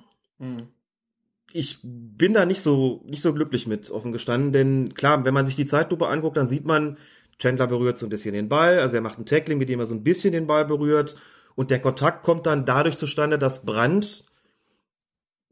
Ich 1.51 1.79
bin 1.83 2.33
da 2.33 2.45
nicht 2.45 2.61
so, 2.61 3.01
nicht 3.05 3.21
so 3.21 3.33
glücklich 3.33 3.65
mit, 3.65 3.89
offen 3.89 4.11
gestanden, 4.11 4.51
denn 4.51 4.93
klar, 4.93 5.25
wenn 5.25 5.33
man 5.33 5.45
sich 5.45 5.55
die 5.55 5.65
Zeitlupe 5.65 6.07
anguckt, 6.07 6.37
dann 6.37 6.47
sieht 6.47 6.65
man, 6.65 6.97
Chandler 7.39 7.67
berührt 7.67 7.97
so 7.97 8.05
ein 8.05 8.09
bisschen 8.09 8.33
den 8.33 8.49
Ball, 8.49 8.79
also 8.79 8.95
er 8.95 9.01
macht 9.01 9.17
ein 9.17 9.25
Tackling, 9.25 9.57
mit 9.57 9.69
dem 9.69 9.79
er 9.79 9.85
so 9.85 9.95
ein 9.95 10.03
bisschen 10.03 10.33
den 10.33 10.45
Ball 10.45 10.65
berührt 10.65 11.15
und 11.55 11.71
der 11.71 11.79
Kontakt 11.79 12.23
kommt 12.23 12.45
dann 12.45 12.65
dadurch 12.65 12.97
zustande, 12.97 13.39
dass 13.39 13.65
Brandt 13.65 14.25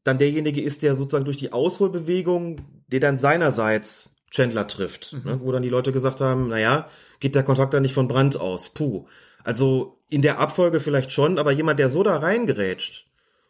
dann 0.03 0.17
derjenige 0.17 0.61
ist, 0.61 0.83
der 0.83 0.95
sozusagen 0.95 1.25
durch 1.25 1.37
die 1.37 1.51
Ausholbewegung, 1.51 2.61
der 2.87 2.99
dann 2.99 3.17
seinerseits 3.17 4.13
Chandler 4.29 4.67
trifft, 4.67 5.13
Mhm. 5.13 5.21
ne, 5.23 5.39
wo 5.41 5.51
dann 5.51 5.63
die 5.63 5.69
Leute 5.69 5.91
gesagt 5.91 6.21
haben, 6.21 6.49
naja, 6.49 6.87
geht 7.19 7.35
der 7.35 7.43
Kontakt 7.43 7.73
dann 7.73 7.81
nicht 7.81 7.93
von 7.93 8.07
Brandt 8.07 8.37
aus, 8.37 8.69
puh. 8.69 9.05
Also 9.43 9.97
in 10.09 10.21
der 10.21 10.39
Abfolge 10.39 10.79
vielleicht 10.79 11.11
schon, 11.11 11.39
aber 11.39 11.51
jemand, 11.51 11.79
der 11.79 11.89
so 11.89 12.03
da 12.03 12.17
reingerätscht 12.17 13.06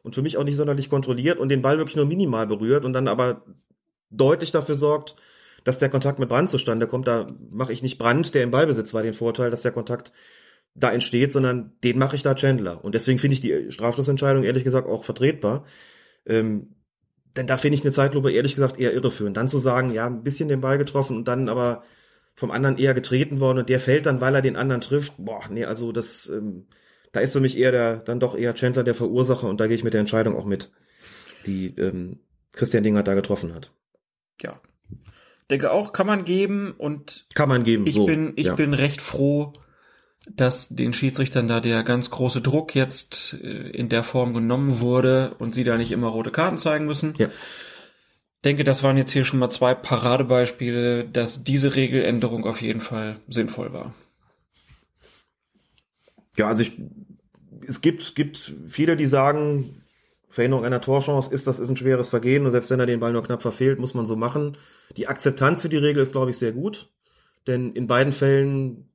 und 0.07 0.15
für 0.15 0.21
mich 0.21 0.37
auch 0.37 0.45
nicht 0.45 0.55
sonderlich 0.55 0.89
kontrolliert 0.89 1.37
und 1.37 1.49
den 1.49 1.61
Ball 1.61 1.77
wirklich 1.77 1.97
nur 1.97 2.05
minimal 2.05 2.47
berührt 2.47 2.85
und 2.85 2.93
dann 2.93 3.09
aber 3.09 3.43
deutlich 4.09 4.51
dafür 4.51 4.75
sorgt, 4.75 5.17
dass 5.65 5.79
der 5.79 5.89
Kontakt 5.89 6.17
mit 6.17 6.29
Brand 6.29 6.49
zustande 6.49 6.87
kommt, 6.87 7.07
da 7.07 7.27
mache 7.51 7.73
ich 7.73 7.81
nicht 7.81 7.97
Brand, 7.97 8.33
der 8.33 8.43
im 8.43 8.51
Ballbesitz 8.51 8.93
war, 8.93 9.03
den 9.03 9.13
Vorteil, 9.13 9.51
dass 9.51 9.63
der 9.63 9.73
Kontakt 9.73 10.13
da 10.75 10.93
entsteht, 10.93 11.33
sondern 11.33 11.73
den 11.83 11.99
mache 11.99 12.15
ich 12.15 12.23
da 12.23 12.35
Chandler. 12.35 12.85
Und 12.85 12.95
deswegen 12.95 13.19
finde 13.19 13.33
ich 13.33 13.41
die 13.41 13.69
Strafschlussentscheidung 13.69 14.45
ehrlich 14.45 14.63
gesagt 14.63 14.87
auch 14.87 15.03
vertretbar. 15.03 15.65
Ähm, 16.25 16.75
denn 17.35 17.47
da 17.47 17.57
finde 17.57 17.75
ich 17.75 17.81
eine 17.81 17.91
Zeitlupe 17.91 18.31
ehrlich 18.31 18.55
gesagt 18.55 18.79
eher 18.79 18.93
irreführend. 18.93 19.35
Dann 19.35 19.49
zu 19.49 19.59
sagen, 19.59 19.91
ja, 19.91 20.07
ein 20.07 20.23
bisschen 20.23 20.47
den 20.47 20.61
Ball 20.61 20.77
getroffen 20.77 21.17
und 21.17 21.27
dann 21.27 21.49
aber 21.49 21.83
vom 22.33 22.51
anderen 22.51 22.77
eher 22.77 22.93
getreten 22.93 23.41
worden 23.41 23.57
und 23.57 23.67
der 23.67 23.81
fällt 23.81 24.05
dann, 24.05 24.21
weil 24.21 24.35
er 24.35 24.41
den 24.41 24.55
anderen 24.55 24.79
trifft. 24.79 25.15
Boah, 25.17 25.41
nee, 25.49 25.65
also 25.65 25.91
das, 25.91 26.29
ähm, 26.29 26.67
da 27.17 27.23
ist 27.23 27.33
für 27.33 27.39
mich 27.39 27.57
eher 27.57 27.71
der, 27.71 27.97
dann 27.97 28.19
doch 28.19 28.37
eher 28.37 28.53
Chandler 28.53 28.83
der 28.83 28.93
Verursacher 28.93 29.49
und 29.49 29.59
da 29.59 29.65
gehe 29.65 29.75
ich 29.75 29.83
mit 29.83 29.93
der 29.95 30.01
Entscheidung 30.01 30.35
auch 30.35 30.45
mit, 30.45 30.71
die 31.47 31.73
ähm, 31.75 32.19
Christian 32.51 32.83
Dingert 32.83 33.07
da 33.07 33.15
getroffen 33.15 33.55
hat. 33.55 33.71
Ja. 34.43 34.61
Denke 35.49 35.71
auch, 35.71 35.93
kann 35.93 36.05
man 36.05 36.25
geben 36.25 36.75
und 36.77 37.25
Kann 37.33 37.49
man 37.49 37.63
geben. 37.63 37.87
ich 37.87 37.95
so, 37.95 38.05
bin, 38.05 38.33
ich 38.35 38.45
ja. 38.45 38.53
bin 38.53 38.75
recht 38.75 39.01
froh, 39.01 39.51
dass 40.29 40.69
den 40.69 40.93
Schiedsrichtern 40.93 41.47
da 41.47 41.59
der 41.59 41.81
ganz 41.81 42.11
große 42.11 42.41
Druck 42.41 42.75
jetzt 42.75 43.33
äh, 43.41 43.69
in 43.71 43.89
der 43.89 44.03
Form 44.03 44.35
genommen 44.35 44.79
wurde 44.79 45.33
und 45.39 45.55
sie 45.55 45.63
da 45.63 45.75
nicht 45.75 45.91
immer 45.91 46.09
rote 46.09 46.29
Karten 46.29 46.59
zeigen 46.59 46.85
müssen. 46.85 47.15
Ja. 47.17 47.29
Denke, 48.45 48.63
das 48.63 48.83
waren 48.83 48.99
jetzt 48.99 49.11
hier 49.11 49.25
schon 49.25 49.39
mal 49.39 49.49
zwei 49.49 49.73
Paradebeispiele, 49.73 51.05
dass 51.05 51.43
diese 51.43 51.75
Regeländerung 51.75 52.45
auf 52.45 52.61
jeden 52.61 52.81
Fall 52.81 53.15
sinnvoll 53.27 53.73
war. 53.73 53.95
Ja, 56.37 56.47
also 56.47 56.61
ich, 56.61 56.73
es 57.67 57.81
gibt, 57.81 58.15
gibt 58.15 58.53
viele, 58.67 58.95
die 58.95 59.07
sagen, 59.07 59.81
Verhinderung 60.29 60.65
einer 60.65 60.81
Torchance 60.81 61.33
ist, 61.33 61.47
das 61.47 61.59
ist 61.59 61.69
ein 61.69 61.77
schweres 61.77 62.09
Vergehen 62.09 62.45
und 62.45 62.51
selbst 62.51 62.69
wenn 62.69 62.79
er 62.79 62.85
den 62.85 62.99
Ball 62.99 63.13
nur 63.13 63.23
knapp 63.23 63.41
verfehlt, 63.41 63.79
muss 63.79 63.93
man 63.93 64.05
so 64.05 64.15
machen. 64.15 64.57
Die 64.95 65.07
Akzeptanz 65.07 65.61
für 65.61 65.69
die 65.69 65.77
Regel 65.77 66.03
ist, 66.03 66.11
glaube 66.11 66.31
ich, 66.31 66.37
sehr 66.37 66.51
gut, 66.51 66.91
denn 67.47 67.73
in 67.73 67.87
beiden 67.87 68.13
Fällen 68.13 68.89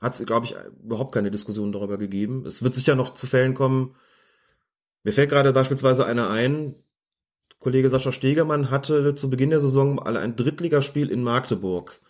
hat 0.00 0.14
es, 0.14 0.24
glaube 0.24 0.46
ich, 0.46 0.54
überhaupt 0.82 1.12
keine 1.12 1.30
Diskussion 1.30 1.72
darüber 1.72 1.98
gegeben. 1.98 2.46
Es 2.46 2.62
wird 2.62 2.74
sicher 2.74 2.94
noch 2.94 3.14
zu 3.14 3.26
Fällen 3.26 3.54
kommen. 3.54 3.96
Mir 5.02 5.12
fällt 5.12 5.30
gerade 5.30 5.52
beispielsweise 5.52 6.06
einer 6.06 6.30
ein, 6.30 6.76
Kollege 7.58 7.90
Sascha 7.90 8.12
Stegemann 8.12 8.70
hatte 8.70 9.16
zu 9.16 9.30
Beginn 9.30 9.50
der 9.50 9.60
Saison 9.60 9.96
mal 9.96 10.16
ein 10.16 10.36
Drittligaspiel 10.36 11.10
in 11.10 11.24
Magdeburg 11.24 12.00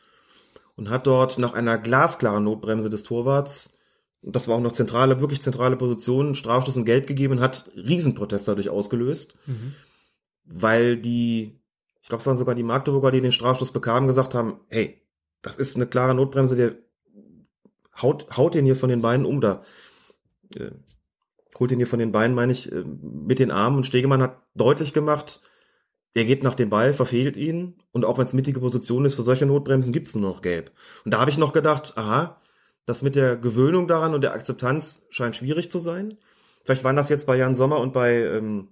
und 0.76 0.90
hat 0.90 1.06
dort 1.06 1.38
nach 1.38 1.54
einer 1.54 1.78
glasklaren 1.78 2.44
Notbremse 2.44 2.90
des 2.90 3.02
Torwarts 3.02 3.77
das 4.22 4.48
war 4.48 4.56
auch 4.56 4.60
noch 4.60 4.72
zentrale, 4.72 5.20
wirklich 5.20 5.42
zentrale 5.42 5.76
Position, 5.76 6.34
Strafstoß 6.34 6.76
und 6.76 6.84
Geld 6.84 7.06
gegeben 7.06 7.34
und 7.34 7.40
hat 7.40 7.70
Riesenprotest 7.76 8.48
dadurch 8.48 8.68
ausgelöst, 8.68 9.36
weil 10.44 10.96
die, 10.96 11.60
ich 12.02 12.08
glaube, 12.08 12.20
es 12.20 12.26
waren 12.26 12.36
sogar 12.36 12.54
die 12.54 12.62
Magdeburger, 12.62 13.10
die 13.10 13.20
den 13.20 13.32
Strafstoß 13.32 13.72
bekamen, 13.72 14.06
gesagt 14.06 14.34
haben, 14.34 14.60
hey, 14.68 15.02
das 15.42 15.56
ist 15.56 15.76
eine 15.76 15.86
klare 15.86 16.14
Notbremse, 16.14 16.56
der 16.56 16.76
haut, 18.00 18.36
haut 18.36 18.54
den 18.54 18.64
hier 18.64 18.76
von 18.76 18.88
den 18.88 19.02
Beinen 19.02 19.26
um 19.26 19.40
da. 19.40 19.62
Äh, 20.54 20.70
holt 21.58 21.72
ihn 21.72 21.78
hier 21.78 21.86
von 21.86 21.98
den 21.98 22.12
Beinen, 22.12 22.34
meine 22.34 22.52
ich, 22.52 22.70
äh, 22.70 22.84
mit 22.84 23.38
den 23.38 23.50
Armen. 23.50 23.78
Und 23.78 23.86
Stegemann 23.86 24.22
hat 24.22 24.42
deutlich 24.54 24.92
gemacht, 24.92 25.40
er 26.14 26.24
geht 26.24 26.42
nach 26.42 26.54
dem 26.54 26.70
Ball, 26.70 26.92
verfehlt 26.92 27.36
ihn. 27.36 27.82
Und 27.92 28.04
auch 28.04 28.18
wenn 28.18 28.24
es 28.24 28.32
mittige 28.32 28.60
Position 28.60 29.04
ist, 29.04 29.14
für 29.14 29.22
solche 29.22 29.46
Notbremsen 29.46 29.92
gibt's 29.92 30.14
nur 30.14 30.30
noch 30.30 30.42
gelb. 30.42 30.72
Und 31.04 31.12
da 31.12 31.20
habe 31.20 31.30
ich 31.30 31.38
noch 31.38 31.52
gedacht, 31.52 31.94
aha, 31.96 32.40
das 32.88 33.02
mit 33.02 33.16
der 33.16 33.36
Gewöhnung 33.36 33.86
daran 33.86 34.14
und 34.14 34.22
der 34.22 34.32
Akzeptanz 34.32 35.06
scheint 35.10 35.36
schwierig 35.36 35.70
zu 35.70 35.78
sein. 35.78 36.16
Vielleicht 36.64 36.84
waren 36.84 36.96
das 36.96 37.10
jetzt 37.10 37.26
bei 37.26 37.36
Jan 37.36 37.54
Sommer 37.54 37.80
und 37.80 37.92
bei 37.92 38.14
ähm, 38.14 38.68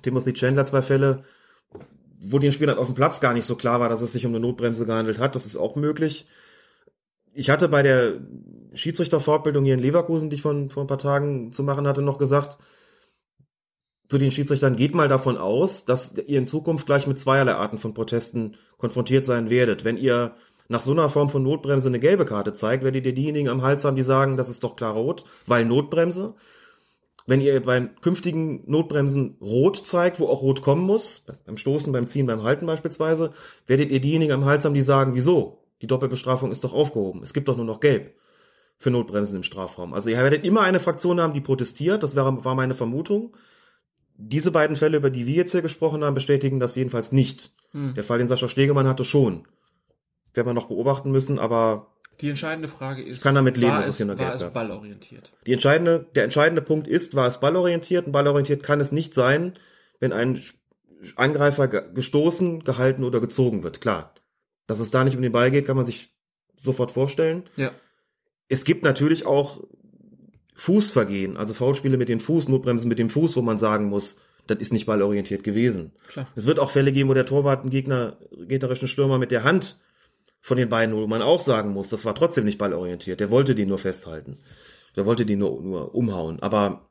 Timothy 0.00 0.32
Chandler 0.32 0.64
zwei 0.64 0.80
Fälle, 0.80 1.24
wo 2.18 2.38
den 2.38 2.52
Spielern 2.52 2.78
auf 2.78 2.86
dem 2.86 2.94
Platz 2.94 3.20
gar 3.20 3.34
nicht 3.34 3.44
so 3.44 3.54
klar 3.54 3.78
war, 3.78 3.90
dass 3.90 4.00
es 4.00 4.12
sich 4.12 4.24
um 4.24 4.32
eine 4.32 4.40
Notbremse 4.40 4.86
gehandelt 4.86 5.18
hat. 5.18 5.34
Das 5.34 5.44
ist 5.44 5.56
auch 5.56 5.76
möglich. 5.76 6.26
Ich 7.34 7.50
hatte 7.50 7.68
bei 7.68 7.82
der 7.82 8.20
Schiedsrichterfortbildung 8.72 9.66
hier 9.66 9.74
in 9.74 9.80
Leverkusen, 9.80 10.30
die 10.30 10.36
ich 10.36 10.42
von, 10.42 10.70
vor 10.70 10.84
ein 10.84 10.88
paar 10.88 10.96
Tagen 10.96 11.52
zu 11.52 11.62
machen 11.62 11.86
hatte, 11.86 12.00
noch 12.00 12.16
gesagt, 12.16 12.58
zu 14.08 14.16
den 14.16 14.30
Schiedsrichtern 14.30 14.76
geht 14.76 14.94
mal 14.94 15.08
davon 15.08 15.36
aus, 15.36 15.84
dass 15.84 16.16
ihr 16.16 16.38
in 16.38 16.46
Zukunft 16.46 16.86
gleich 16.86 17.06
mit 17.06 17.18
zweierlei 17.18 17.54
Arten 17.54 17.76
von 17.76 17.92
Protesten 17.92 18.56
konfrontiert 18.78 19.26
sein 19.26 19.50
werdet. 19.50 19.84
Wenn 19.84 19.98
ihr 19.98 20.36
nach 20.72 20.82
so 20.82 20.92
einer 20.92 21.10
Form 21.10 21.28
von 21.28 21.42
Notbremse 21.42 21.88
eine 21.88 22.00
gelbe 22.00 22.24
Karte 22.24 22.54
zeigt, 22.54 22.82
werdet 22.82 23.04
ihr 23.04 23.12
diejenigen 23.12 23.50
am 23.50 23.60
Hals 23.60 23.84
haben, 23.84 23.94
die 23.94 24.02
sagen, 24.02 24.38
das 24.38 24.48
ist 24.48 24.64
doch 24.64 24.74
klar 24.74 24.94
rot, 24.94 25.24
weil 25.46 25.66
Notbremse. 25.66 26.34
Wenn 27.26 27.42
ihr 27.42 27.62
beim 27.62 27.94
künftigen 28.00 28.64
Notbremsen 28.68 29.36
rot 29.40 29.86
zeigt, 29.86 30.18
wo 30.18 30.26
auch 30.26 30.40
rot 30.40 30.62
kommen 30.62 30.82
muss, 30.82 31.26
beim 31.44 31.58
Stoßen, 31.58 31.92
beim 31.92 32.06
Ziehen, 32.06 32.26
beim 32.26 32.42
Halten 32.42 32.64
beispielsweise, 32.64 33.32
werdet 33.66 33.92
ihr 33.92 34.00
diejenigen 34.00 34.32
am 34.32 34.46
Hals 34.46 34.64
haben, 34.64 34.74
die 34.74 34.82
sagen, 34.82 35.14
wieso? 35.14 35.62
Die 35.82 35.86
Doppelbestrafung 35.86 36.50
ist 36.50 36.64
doch 36.64 36.72
aufgehoben. 36.72 37.22
Es 37.22 37.34
gibt 37.34 37.48
doch 37.48 37.56
nur 37.56 37.66
noch 37.66 37.80
gelb 37.80 38.14
für 38.78 38.90
Notbremsen 38.90 39.36
im 39.36 39.42
Strafraum. 39.42 39.92
Also 39.92 40.08
ihr 40.08 40.16
werdet 40.16 40.44
immer 40.44 40.62
eine 40.62 40.80
Fraktion 40.80 41.20
haben, 41.20 41.34
die 41.34 41.42
protestiert. 41.42 42.02
Das 42.02 42.16
wäre, 42.16 42.44
war 42.44 42.54
meine 42.54 42.74
Vermutung. 42.74 43.36
Diese 44.16 44.50
beiden 44.50 44.76
Fälle, 44.76 44.96
über 44.96 45.10
die 45.10 45.26
wir 45.26 45.34
jetzt 45.34 45.52
hier 45.52 45.62
gesprochen 45.62 46.02
haben, 46.02 46.14
bestätigen 46.14 46.60
das 46.60 46.74
jedenfalls 46.76 47.12
nicht. 47.12 47.52
Hm. 47.72 47.94
Der 47.94 48.04
Fall, 48.04 48.18
den 48.18 48.28
Sascha 48.28 48.48
Stegemann 48.48 48.88
hatte, 48.88 49.04
schon. 49.04 49.46
Werden 50.34 50.46
wir 50.48 50.54
noch 50.54 50.68
beobachten 50.68 51.10
müssen, 51.10 51.38
aber 51.38 51.88
die 52.20 52.28
entscheidende 52.28 52.68
Frage 52.68 53.02
ist, 53.02 53.22
kann 53.22 53.34
damit 53.34 53.56
leben, 53.56 53.72
war 53.72 53.78
dass 53.78 53.88
es 53.88 53.96
hier 53.96 54.06
es, 54.06 54.10
eine 54.10 54.20
war 54.20 54.34
es 54.34 54.50
ballorientiert? 54.50 55.32
Die 55.46 55.52
entscheidende, 55.52 56.06
der 56.14 56.24
entscheidende 56.24 56.62
Punkt 56.62 56.86
ist, 56.86 57.14
war 57.14 57.26
es 57.26 57.40
ballorientiert? 57.40 58.06
Und 58.06 58.12
ballorientiert 58.12 58.62
kann 58.62 58.80
es 58.80 58.92
nicht 58.92 59.12
sein, 59.14 59.54
wenn 59.98 60.12
ein 60.12 60.40
Angreifer 61.16 61.68
ge- 61.68 61.84
gestoßen, 61.94 62.62
gehalten 62.64 63.02
oder 63.04 63.18
gezogen 63.20 63.62
wird. 63.62 63.80
Klar. 63.80 64.14
Dass 64.66 64.78
es 64.78 64.90
da 64.90 65.02
nicht 65.04 65.16
um 65.16 65.22
den 65.22 65.32
Ball 65.32 65.50
geht, 65.50 65.66
kann 65.66 65.76
man 65.76 65.84
sich 65.84 66.14
sofort 66.56 66.92
vorstellen. 66.92 67.44
Ja. 67.56 67.72
Es 68.48 68.64
gibt 68.64 68.84
natürlich 68.84 69.26
auch 69.26 69.64
Fußvergehen, 70.54 71.36
also 71.36 71.54
Foulspiele 71.54 71.96
mit 71.96 72.08
dem 72.08 72.20
Fuß, 72.20 72.48
Notbremsen 72.48 72.88
mit 72.88 72.98
dem 72.98 73.10
Fuß, 73.10 73.36
wo 73.36 73.42
man 73.42 73.58
sagen 73.58 73.86
muss, 73.86 74.20
das 74.46 74.58
ist 74.58 74.72
nicht 74.72 74.86
ballorientiert 74.86 75.42
gewesen. 75.42 75.92
Klar. 76.08 76.28
Es 76.36 76.46
wird 76.46 76.58
auch 76.60 76.70
Fälle 76.70 76.92
geben, 76.92 77.08
wo 77.08 77.14
der 77.14 77.26
Torwart 77.26 77.62
einen 77.62 77.70
Gegner, 77.70 78.18
gegnerischen 78.46 78.86
Stürmer 78.86 79.18
mit 79.18 79.30
der 79.30 79.44
Hand 79.44 79.80
von 80.42 80.58
den 80.58 80.68
Beinen, 80.68 80.94
wo 80.96 81.06
man 81.06 81.22
auch 81.22 81.40
sagen 81.40 81.70
muss, 81.72 81.88
das 81.88 82.04
war 82.04 82.16
trotzdem 82.16 82.44
nicht 82.44 82.58
ballorientiert. 82.58 83.20
Der 83.20 83.30
wollte 83.30 83.54
die 83.54 83.64
nur 83.64 83.78
festhalten. 83.78 84.40
Der 84.96 85.06
wollte 85.06 85.24
die 85.24 85.36
nur, 85.36 85.62
nur 85.62 85.94
umhauen. 85.94 86.42
Aber 86.42 86.90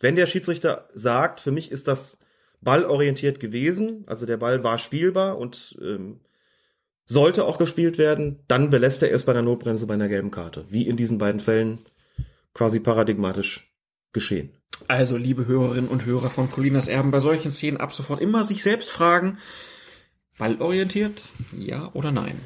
wenn 0.00 0.16
der 0.16 0.26
Schiedsrichter 0.26 0.88
sagt, 0.94 1.40
für 1.40 1.50
mich 1.50 1.72
ist 1.72 1.88
das 1.88 2.18
ballorientiert 2.60 3.40
gewesen, 3.40 4.04
also 4.06 4.26
der 4.26 4.36
Ball 4.36 4.62
war 4.64 4.78
spielbar 4.78 5.38
und 5.38 5.78
ähm, 5.80 6.20
sollte 7.06 7.46
auch 7.46 7.56
gespielt 7.56 7.96
werden, 7.96 8.40
dann 8.48 8.68
belässt 8.68 9.02
er 9.02 9.12
es 9.12 9.24
bei 9.24 9.32
einer 9.32 9.42
Notbremse 9.42 9.86
bei 9.86 9.94
einer 9.94 10.08
gelben 10.08 10.30
Karte. 10.30 10.66
Wie 10.68 10.86
in 10.86 10.98
diesen 10.98 11.16
beiden 11.16 11.40
Fällen 11.40 11.78
quasi 12.52 12.80
paradigmatisch 12.80 13.72
geschehen. 14.12 14.52
Also, 14.88 15.16
liebe 15.16 15.46
Hörerinnen 15.46 15.88
und 15.88 16.04
Hörer 16.04 16.28
von 16.28 16.50
Colinas 16.50 16.86
Erben, 16.86 17.10
bei 17.10 17.20
solchen 17.20 17.50
Szenen 17.50 17.78
ab 17.78 17.94
sofort 17.94 18.20
immer 18.20 18.44
sich 18.44 18.62
selbst 18.62 18.90
fragen, 18.90 19.38
ballorientiert, 20.38 21.22
ja 21.56 21.90
oder 21.94 22.12
nein? 22.12 22.40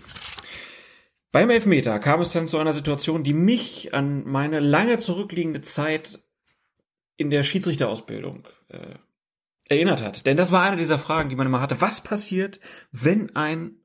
Beim 1.31 1.48
Elfmeter 1.48 1.98
kam 1.98 2.20
es 2.20 2.31
dann 2.31 2.47
zu 2.47 2.59
einer 2.59 2.74
Situation, 2.74 3.23
die 3.23 3.32
mich 3.32 3.94
an 3.94 4.24
meine 4.27 4.60
lange 4.60 4.98
zurückliegende 4.98 5.62
Zeit 5.62 6.23
in 7.16 7.31
der 7.31 7.43
Schiedsrichterausbildung 7.43 8.47
äh, 8.69 8.97
erinnert 9.69 10.02
hat. 10.02 10.27
Denn 10.27 10.36
das 10.36 10.52
war 10.52 10.62
eine 10.62 10.77
dieser 10.77 10.98
Fragen, 10.98 11.31
die 11.31 11.36
man 11.36 11.47
immer 11.47 11.60
hatte. 11.60 11.81
Was 11.81 12.02
passiert, 12.02 12.60
wenn 12.90 13.35
ein 13.35 13.77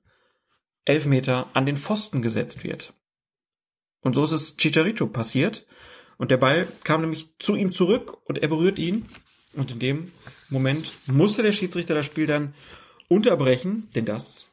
Elfmeter 0.84 1.49
an 1.53 1.65
den 1.65 1.77
Pfosten 1.77 2.21
gesetzt 2.21 2.63
wird? 2.63 2.93
Und 4.01 4.13
so 4.13 4.23
ist 4.23 4.31
es 4.31 4.57
Chicharito 4.57 5.07
passiert. 5.07 5.65
Und 6.17 6.31
der 6.31 6.38
Ball 6.38 6.67
kam 6.84 7.01
nämlich 7.01 7.38
zu 7.39 7.55
ihm 7.55 7.71
zurück 7.71 8.17
und 8.25 8.39
er 8.39 8.47
berührt 8.47 8.79
ihn. 8.79 9.07
Und 9.53 9.71
in 9.71 9.79
dem 9.79 10.11
Moment 10.49 10.91
musste 11.07 11.43
der 11.43 11.51
Schiedsrichter 11.51 11.93
das 11.93 12.05
Spiel 12.05 12.25
dann 12.25 12.53
unterbrechen, 13.07 13.89
denn 13.95 14.05
das 14.05 14.49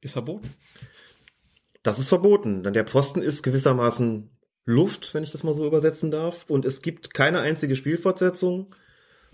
ist 0.00 0.12
verboten. 0.12 0.50
Das 1.82 1.98
ist 1.98 2.08
verboten, 2.08 2.62
denn 2.62 2.72
der 2.72 2.86
Pfosten 2.86 3.22
ist 3.22 3.42
gewissermaßen 3.42 4.30
Luft, 4.64 5.12
wenn 5.12 5.22
ich 5.22 5.32
das 5.32 5.42
mal 5.42 5.52
so 5.52 5.66
übersetzen 5.66 6.10
darf. 6.10 6.46
Und 6.48 6.64
es 6.64 6.82
gibt 6.82 7.12
keine 7.12 7.40
einzige 7.40 7.76
Spielfortsetzung, 7.76 8.74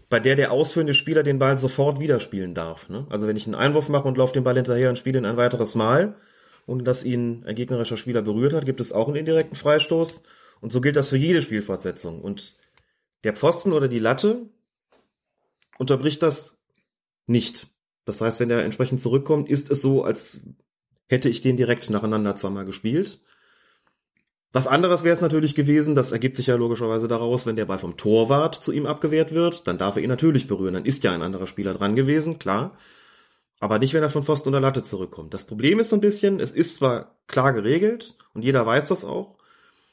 bei 0.08 0.18
der 0.18 0.34
der 0.34 0.50
ausführende 0.50 0.92
Spieler 0.92 1.22
den 1.22 1.38
Ball 1.38 1.58
sofort 1.58 2.00
wieder 2.00 2.18
spielen 2.18 2.54
darf. 2.54 2.88
Ne? 2.88 3.06
Also 3.10 3.28
wenn 3.28 3.36
ich 3.36 3.46
einen 3.46 3.54
Einwurf 3.54 3.88
mache 3.88 4.08
und 4.08 4.18
laufe 4.18 4.32
den 4.32 4.42
Ball 4.42 4.56
hinterher 4.56 4.88
und 4.88 4.98
spiele 4.98 5.18
ihn 5.18 5.24
ein 5.24 5.36
weiteres 5.36 5.76
Mal, 5.76 6.16
ohne 6.66 6.82
dass 6.82 7.04
ihn 7.04 7.44
ein 7.46 7.54
gegnerischer 7.54 7.96
Spieler 7.96 8.22
berührt 8.22 8.52
hat, 8.52 8.66
gibt 8.66 8.80
es 8.80 8.92
auch 8.92 9.06
einen 9.06 9.16
indirekten 9.16 9.56
Freistoß. 9.56 10.22
Und 10.60 10.72
so 10.72 10.80
gilt 10.80 10.96
das 10.96 11.08
für 11.08 11.16
jede 11.16 11.42
Spielfortsetzung. 11.42 12.20
Und 12.20 12.56
der 13.22 13.34
Pfosten 13.34 13.72
oder 13.72 13.88
die 13.88 13.98
Latte 13.98 14.46
unterbricht 15.78 16.22
das 16.22 16.60
nicht. 17.26 17.68
Das 18.04 18.20
heißt, 18.20 18.40
wenn 18.40 18.50
er 18.50 18.64
entsprechend 18.64 19.00
zurückkommt, 19.00 19.48
ist 19.48 19.70
es 19.70 19.82
so, 19.82 20.04
als 20.04 20.40
hätte 21.08 21.28
ich 21.28 21.40
den 21.40 21.56
direkt 21.56 21.90
nacheinander 21.90 22.34
zweimal 22.36 22.64
gespielt. 22.64 23.20
Was 24.52 24.66
anderes 24.66 25.04
wäre 25.04 25.14
es 25.14 25.20
natürlich 25.20 25.54
gewesen, 25.54 25.94
das 25.94 26.10
ergibt 26.10 26.36
sich 26.36 26.48
ja 26.48 26.56
logischerweise 26.56 27.06
daraus, 27.06 27.46
wenn 27.46 27.54
der 27.54 27.66
Ball 27.66 27.78
vom 27.78 27.96
Torwart 27.96 28.56
zu 28.56 28.72
ihm 28.72 28.86
abgewehrt 28.86 29.32
wird, 29.32 29.68
dann 29.68 29.78
darf 29.78 29.96
er 29.96 30.02
ihn 30.02 30.08
natürlich 30.08 30.48
berühren, 30.48 30.74
dann 30.74 30.84
ist 30.84 31.04
ja 31.04 31.12
ein 31.12 31.22
anderer 31.22 31.46
Spieler 31.46 31.74
dran 31.74 31.94
gewesen, 31.94 32.40
klar. 32.40 32.76
Aber 33.60 33.78
nicht, 33.78 33.94
wenn 33.94 34.02
er 34.02 34.10
von 34.10 34.24
Pfosten 34.24 34.48
oder 34.48 34.60
Latte 34.60 34.82
zurückkommt. 34.82 35.34
Das 35.34 35.44
Problem 35.44 35.78
ist 35.78 35.90
so 35.90 35.96
ein 35.96 36.00
bisschen, 36.00 36.40
es 36.40 36.50
ist 36.50 36.76
zwar 36.76 37.18
klar 37.28 37.52
geregelt 37.52 38.16
und 38.34 38.42
jeder 38.42 38.66
weiß 38.66 38.88
das 38.88 39.04
auch, 39.04 39.36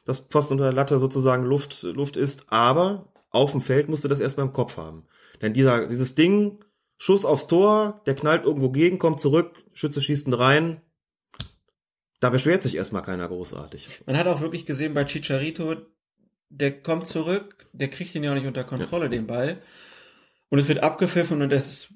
dass 0.05 0.19
Pfosten 0.19 0.59
oder 0.59 0.73
Latte 0.73 0.97
sozusagen 0.97 1.43
Luft, 1.43 1.83
Luft 1.83 2.17
ist, 2.17 2.45
aber 2.47 3.11
auf 3.29 3.51
dem 3.51 3.61
Feld 3.61 3.89
musst 3.89 4.05
du 4.05 4.07
das 4.07 4.21
erst 4.21 4.37
beim 4.37 4.53
Kopf 4.53 4.77
haben. 4.77 5.03
Denn 5.41 5.53
dieser, 5.53 5.85
dieses 5.85 6.15
Ding, 6.15 6.59
Schuss 6.97 7.25
aufs 7.25 7.47
Tor, 7.47 8.01
der 8.05 8.15
knallt 8.15 8.43
irgendwo 8.43 8.69
gegen, 8.69 8.99
kommt 8.99 9.19
zurück, 9.19 9.55
Schütze 9.73 10.01
schießt 10.01 10.27
ihn 10.27 10.33
rein, 10.33 10.81
da 12.19 12.29
beschwert 12.29 12.63
sich 12.63 12.75
erstmal 12.75 13.03
keiner 13.03 13.27
großartig. 13.27 14.01
Man 14.05 14.17
hat 14.17 14.27
auch 14.27 14.41
wirklich 14.41 14.65
gesehen 14.65 14.93
bei 14.93 15.03
Chicharito, 15.05 15.75
der 16.49 16.81
kommt 16.81 17.07
zurück, 17.07 17.67
der 17.73 17.89
kriegt 17.89 18.15
ihn 18.15 18.23
ja 18.23 18.31
auch 18.31 18.35
nicht 18.35 18.47
unter 18.47 18.63
Kontrolle, 18.63 19.05
ja. 19.05 19.09
den 19.09 19.27
Ball. 19.27 19.61
Und 20.49 20.59
es 20.59 20.67
wird 20.67 20.81
abgepfiffen 20.81 21.41
und 21.41 21.51
es, 21.51 21.93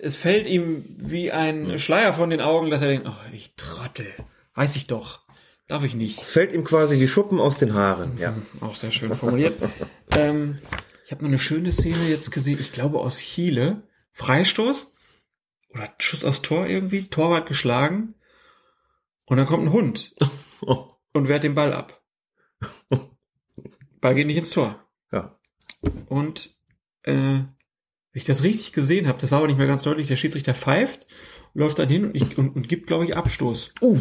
es 0.00 0.16
fällt 0.16 0.46
ihm 0.46 0.84
wie 0.98 1.30
ein 1.30 1.70
ja. 1.70 1.78
Schleier 1.78 2.12
von 2.12 2.30
den 2.30 2.40
Augen, 2.40 2.70
dass 2.70 2.82
er 2.82 2.88
denkt, 2.88 3.06
oh, 3.08 3.32
ich 3.32 3.54
Trottel, 3.54 4.12
weiß 4.54 4.76
ich 4.76 4.86
doch. 4.86 5.26
Darf 5.68 5.82
ich 5.82 5.94
nicht. 5.94 6.22
Es 6.22 6.30
fällt 6.30 6.52
ihm 6.52 6.62
quasi 6.62 7.00
wie 7.00 7.08
Schuppen 7.08 7.40
aus 7.40 7.58
den 7.58 7.74
Haaren, 7.74 8.18
ja. 8.18 8.36
Auch 8.60 8.76
sehr 8.76 8.92
schön 8.92 9.14
formuliert. 9.14 9.60
ähm, 10.16 10.58
ich 11.04 11.12
habe 11.12 11.22
noch 11.22 11.28
eine 11.28 11.38
schöne 11.38 11.72
Szene 11.72 12.08
jetzt 12.08 12.30
gesehen, 12.30 12.58
ich 12.60 12.72
glaube 12.72 13.00
aus 13.00 13.18
Chile. 13.18 13.82
Freistoß 14.16 14.92
oder 15.68 15.92
Schuss 15.98 16.24
aufs 16.24 16.40
Tor 16.40 16.66
irgendwie, 16.66 17.04
Torwart 17.04 17.46
geschlagen 17.46 18.14
und 19.26 19.36
dann 19.36 19.46
kommt 19.46 19.64
ein 19.64 19.72
Hund 19.72 20.14
und 21.12 21.28
wehrt 21.28 21.44
den 21.44 21.54
Ball 21.54 21.74
ab. 21.74 22.02
Ball 24.00 24.14
geht 24.14 24.26
nicht 24.26 24.38
ins 24.38 24.50
Tor. 24.50 24.82
Ja. 25.12 25.38
Und 26.08 26.56
äh, 27.02 27.12
wenn 27.12 27.48
ich 28.14 28.24
das 28.24 28.42
richtig 28.42 28.72
gesehen 28.72 29.06
habe, 29.06 29.18
das 29.18 29.32
war 29.32 29.38
aber 29.38 29.48
nicht 29.48 29.58
mehr 29.58 29.66
ganz 29.66 29.82
deutlich, 29.82 30.08
der 30.08 30.16
Schiedsrichter 30.16 30.54
pfeift, 30.54 31.06
läuft 31.52 31.78
dann 31.78 31.90
hin 31.90 32.06
und, 32.06 32.14
ich, 32.14 32.38
und, 32.38 32.56
und 32.56 32.68
gibt, 32.68 32.86
glaube 32.86 33.04
ich, 33.04 33.14
Abstoß. 33.14 33.74
Uh. 33.82 34.00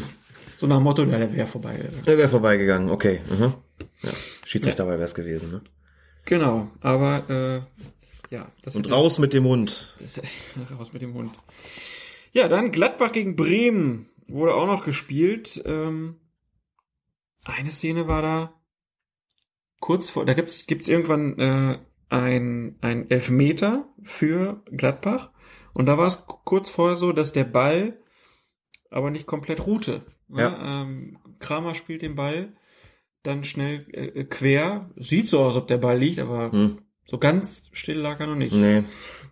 So 0.55 0.67
nach 0.67 0.77
dem 0.77 0.83
Motto, 0.83 1.03
ja, 1.03 1.17
der 1.17 1.33
wäre 1.33 1.47
vorbei. 1.47 1.77
Der 2.07 2.17
wäre 2.17 2.29
vorbeigegangen, 2.29 2.89
okay. 2.89 3.19
Mhm. 3.29 3.53
Ja. 4.01 4.11
Schiedsrichter 4.45 4.85
ja. 4.85 4.91
wäre 4.91 5.03
es 5.03 5.13
gewesen, 5.13 5.51
ne? 5.51 5.61
Genau, 6.23 6.71
aber 6.79 7.29
äh, 7.29 7.83
ja. 8.29 8.51
Das 8.61 8.75
und 8.75 8.91
raus 8.91 9.19
mit 9.19 9.33
dem 9.33 9.45
Hund. 9.45 9.95
Das, 9.99 10.21
raus 10.77 10.93
mit 10.93 11.01
dem 11.01 11.13
Hund. 11.13 11.31
Ja, 12.31 12.47
dann 12.47 12.71
Gladbach 12.71 13.11
gegen 13.11 13.35
Bremen 13.35 14.09
wurde 14.27 14.53
auch 14.53 14.67
noch 14.67 14.83
gespielt. 14.83 15.61
Ähm, 15.65 16.17
eine 17.43 17.71
Szene 17.71 18.07
war 18.07 18.21
da 18.21 18.53
kurz 19.79 20.09
vor, 20.09 20.25
da 20.25 20.33
gibt's 20.33 20.67
gibt's 20.67 20.87
irgendwann 20.87 21.39
äh, 21.39 21.79
ein, 22.09 22.77
ein 22.81 23.09
Elfmeter 23.09 23.87
für 24.03 24.63
Gladbach. 24.71 25.31
Und 25.73 25.87
da 25.87 25.97
war 25.97 26.07
es 26.07 26.25
kurz 26.25 26.69
vorher 26.69 26.95
so, 26.95 27.11
dass 27.11 27.33
der 27.33 27.43
Ball 27.43 27.99
aber 28.89 29.11
nicht 29.11 29.25
komplett 29.25 29.65
ruhte. 29.65 30.05
Ja. 30.29 30.81
Ähm, 30.83 31.19
Kramer 31.39 31.73
spielt 31.73 32.01
den 32.01 32.15
Ball 32.15 32.55
dann 33.23 33.43
schnell 33.43 33.85
äh, 33.91 34.23
quer. 34.23 34.89
Sieht 34.95 35.27
so 35.27 35.41
aus, 35.41 35.57
ob 35.57 35.67
der 35.67 35.77
Ball 35.77 35.97
liegt, 35.97 36.19
aber 36.19 36.51
Hm. 36.51 36.84
So 37.05 37.17
ganz 37.17 37.63
still 37.71 37.99
lag 37.99 38.19
er 38.19 38.27
noch 38.27 38.35
nicht. 38.35 38.53
Nee. 38.55 38.83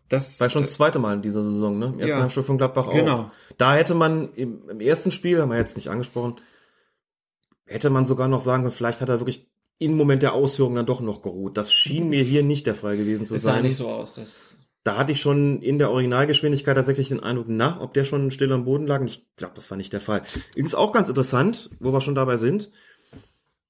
Das 0.09 0.39
War 0.39 0.49
schon 0.49 0.61
das 0.63 0.73
zweite 0.73 0.99
Mal 0.99 1.15
in 1.15 1.21
dieser 1.23 1.43
Saison, 1.43 1.79
ne? 1.79 1.87
Im 1.87 1.99
ersten 1.99 2.17
Ja. 2.17 2.21
Heimspiel 2.23 2.43
von 2.43 2.57
Gladbach 2.57 2.87
auch. 2.87 2.93
Genau. 2.93 3.31
Da 3.57 3.75
hätte 3.75 3.95
man 3.95 4.31
im, 4.33 4.69
im 4.69 4.79
ersten 4.79 5.09
Spiel, 5.11 5.41
haben 5.41 5.49
wir 5.49 5.57
jetzt 5.57 5.75
nicht 5.75 5.89
angesprochen, 5.89 6.35
hätte 7.65 7.89
man 7.89 8.05
sogar 8.05 8.27
noch 8.27 8.41
sagen 8.41 8.63
können, 8.63 8.71
vielleicht 8.75 9.01
hat 9.01 9.09
er 9.09 9.19
wirklich 9.19 9.49
im 9.79 9.95
Moment 9.97 10.21
der 10.21 10.33
Ausführung 10.33 10.75
dann 10.75 10.85
doch 10.85 11.01
noch 11.01 11.21
geruht. 11.21 11.57
Das 11.57 11.73
schien 11.73 12.09
mir 12.09 12.23
hier 12.23 12.43
nicht 12.43 12.67
der 12.67 12.75
Fall 12.75 12.95
gewesen 12.95 13.25
zu 13.25 13.35
es 13.35 13.41
sah 13.41 13.53
sein. 13.53 13.63
nicht 13.63 13.75
so 13.75 13.89
aus. 13.89 14.15
Das, 14.15 14.57
Da 14.83 14.97
hatte 14.97 15.13
ich 15.13 15.19
schon 15.21 15.61
in 15.61 15.79
der 15.79 15.89
Originalgeschwindigkeit 15.89 16.75
tatsächlich 16.75 17.09
den 17.09 17.21
Eindruck, 17.21 17.47
na, 17.49 17.81
ob 17.81 17.93
der 17.93 18.05
schon 18.05 18.29
still 18.31 18.51
am 18.53 18.65
Boden 18.65 18.85
lag. 18.85 19.01
Und 19.01 19.07
ich 19.07 19.25
glaube, 19.35 19.55
das 19.55 19.71
war 19.71 19.77
nicht 19.77 19.93
der 19.93 20.01
Fall. 20.01 20.21
Übrigens 20.51 20.75
auch 20.75 20.91
ganz 20.91 21.09
interessant, 21.09 21.69
wo 21.79 21.91
wir 21.91 22.01
schon 22.01 22.15
dabei 22.15 22.37
sind. 22.37 22.69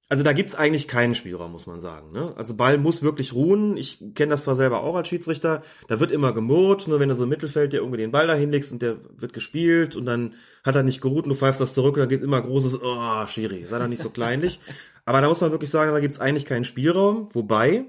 Also 0.10 0.24
da 0.24 0.34
gibt's 0.34 0.54
eigentlich 0.54 0.88
keinen 0.88 1.16
Spielraum, 1.16 1.54
muss 1.54 1.66
man 1.66 1.80
sagen. 1.80 2.12
Ne? 2.12 2.34
Also 2.36 2.56
Ball 2.56 2.78
muss 2.78 3.02
wirklich 3.02 3.34
ruhen. 3.34 3.78
Ich 3.78 4.00
kenne 4.14 4.32
das 4.32 4.44
zwar 4.44 4.56
selber 4.56 4.84
auch 4.84 4.96
als 4.96 5.08
Schiedsrichter. 5.08 5.64
Da 5.88 6.00
wird 6.00 6.12
immer 6.12 6.34
gemurrt, 6.34 6.88
nur 6.88 7.00
wenn 7.00 7.10
du 7.10 7.16
so 7.16 7.24
im 7.24 7.30
Mittelfeld 7.30 7.74
dir 7.74 7.78
irgendwie 7.78 7.98
den 7.98 8.12
Ball 8.12 8.28
da 8.28 8.36
hinlegst 8.36 8.72
und 8.72 8.82
der 8.82 8.98
wird 9.18 9.34
gespielt 9.34 9.96
und 9.96 10.06
dann 10.06 10.36
hat 10.64 10.76
er 10.76 10.84
nicht 10.84 11.02
geruht 11.02 11.24
und 11.24 11.30
du 11.30 11.36
pfeifst 11.36 11.62
das 11.62 11.74
zurück 11.74 11.96
und 11.96 12.02
dann 12.02 12.10
geht 12.10 12.22
immer 12.22 12.42
großes, 12.42 12.80
oh, 12.84 13.28
Schiri, 13.28 13.66
sei 13.66 13.80
doch 13.80 13.88
nicht 13.88 14.04
so 14.04 14.10
kleinlich. 14.10 14.60
Aber 15.06 15.22
da 15.22 15.28
muss 15.28 15.42
man 15.42 15.52
wirklich 15.52 15.70
sagen, 15.70 15.92
da 15.92 16.00
gibt's 16.00 16.20
eigentlich 16.20 16.46
keinen 16.46 16.64
Spielraum. 16.64 17.30
Wobei 17.34 17.86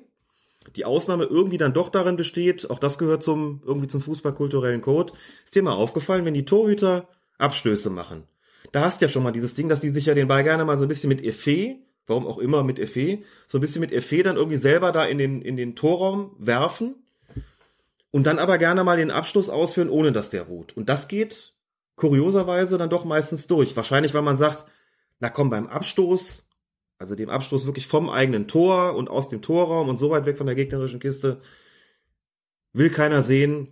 die 0.77 0.85
Ausnahme 0.85 1.25
irgendwie 1.25 1.59
dann 1.59 1.75
doch 1.75 1.89
darin 1.89 2.17
besteht, 2.17 2.71
auch 2.71 2.79
das 2.79 2.99
gehört 2.99 3.23
zum, 3.23 3.61
irgendwie 3.67 3.89
zum 3.89 4.01
fußballkulturellen 4.01 4.81
Code, 4.81 5.13
ist 5.45 5.55
dir 5.55 5.63
mal 5.63 5.73
aufgefallen, 5.73 6.25
wenn 6.25 6.35
die 6.35 6.45
Torhüter 6.45 7.09
Abstöße 7.39 7.91
machen. 7.91 8.25
Da 8.73 8.83
hast 8.83 9.01
du 9.01 9.05
ja 9.05 9.09
schon 9.09 9.23
mal 9.23 9.33
dieses 9.33 9.55
Ding, 9.55 9.69
dass 9.69 9.81
die 9.81 9.91
sich 9.91 10.07
ja 10.07 10.15
den 10.15 10.29
Ball 10.29 10.43
gerne 10.43 10.65
mal 10.65 10.79
so 10.79 10.85
ein 10.85 10.89
bisschen 10.89 11.09
mit 11.09 11.23
Effet, 11.23 11.84
warum 12.07 12.27
auch 12.27 12.39
immer 12.39 12.63
mit 12.63 12.79
Effet, 12.79 13.25
so 13.47 13.59
ein 13.59 13.61
bisschen 13.61 13.81
mit 13.81 13.93
Effet 13.93 14.23
dann 14.25 14.37
irgendwie 14.37 14.57
selber 14.57 14.93
da 14.93 15.05
in 15.05 15.19
den, 15.19 15.43
in 15.43 15.57
den 15.57 15.75
Torraum 15.77 16.35
werfen 16.39 16.95
und 18.11 18.25
dann 18.27 18.39
aber 18.39 18.59
gerne 18.59 18.85
mal 18.85 18.97
den 18.97 19.11
Abschluss 19.11 19.49
ausführen, 19.49 19.89
ohne 19.89 20.13
dass 20.13 20.31
der 20.31 20.43
ruht. 20.43 20.77
Und 20.77 20.89
das 20.89 21.09
geht 21.09 21.55
kurioserweise 21.97 22.77
dann 22.79 22.91
doch 22.91 23.05
meistens 23.05 23.47
durch. 23.47 23.77
Wahrscheinlich, 23.77 24.15
weil 24.15 24.23
man 24.23 24.37
sagt, 24.37 24.67
na 25.21 25.31
komm, 25.31 25.49
beim 25.51 25.67
Abstoß, 25.69 26.47
also 26.99 27.15
dem 27.15 27.31
Abstoß 27.31 27.67
wirklich 27.67 27.87
vom 27.87 28.11
eigenen 28.11 28.49
Tor 28.49 28.95
und 28.95 29.09
aus 29.09 29.29
dem 29.29 29.43
Torraum 29.43 29.89
und 29.89 29.97
so 29.97 30.11
weit 30.11 30.27
weg 30.27 30.37
von 30.37 30.47
der 30.47 30.57
gegnerischen 30.57 31.01
Kiste, 31.01 31.41
will 32.73 32.91
keiner 32.91 33.23
sehen, 33.23 33.69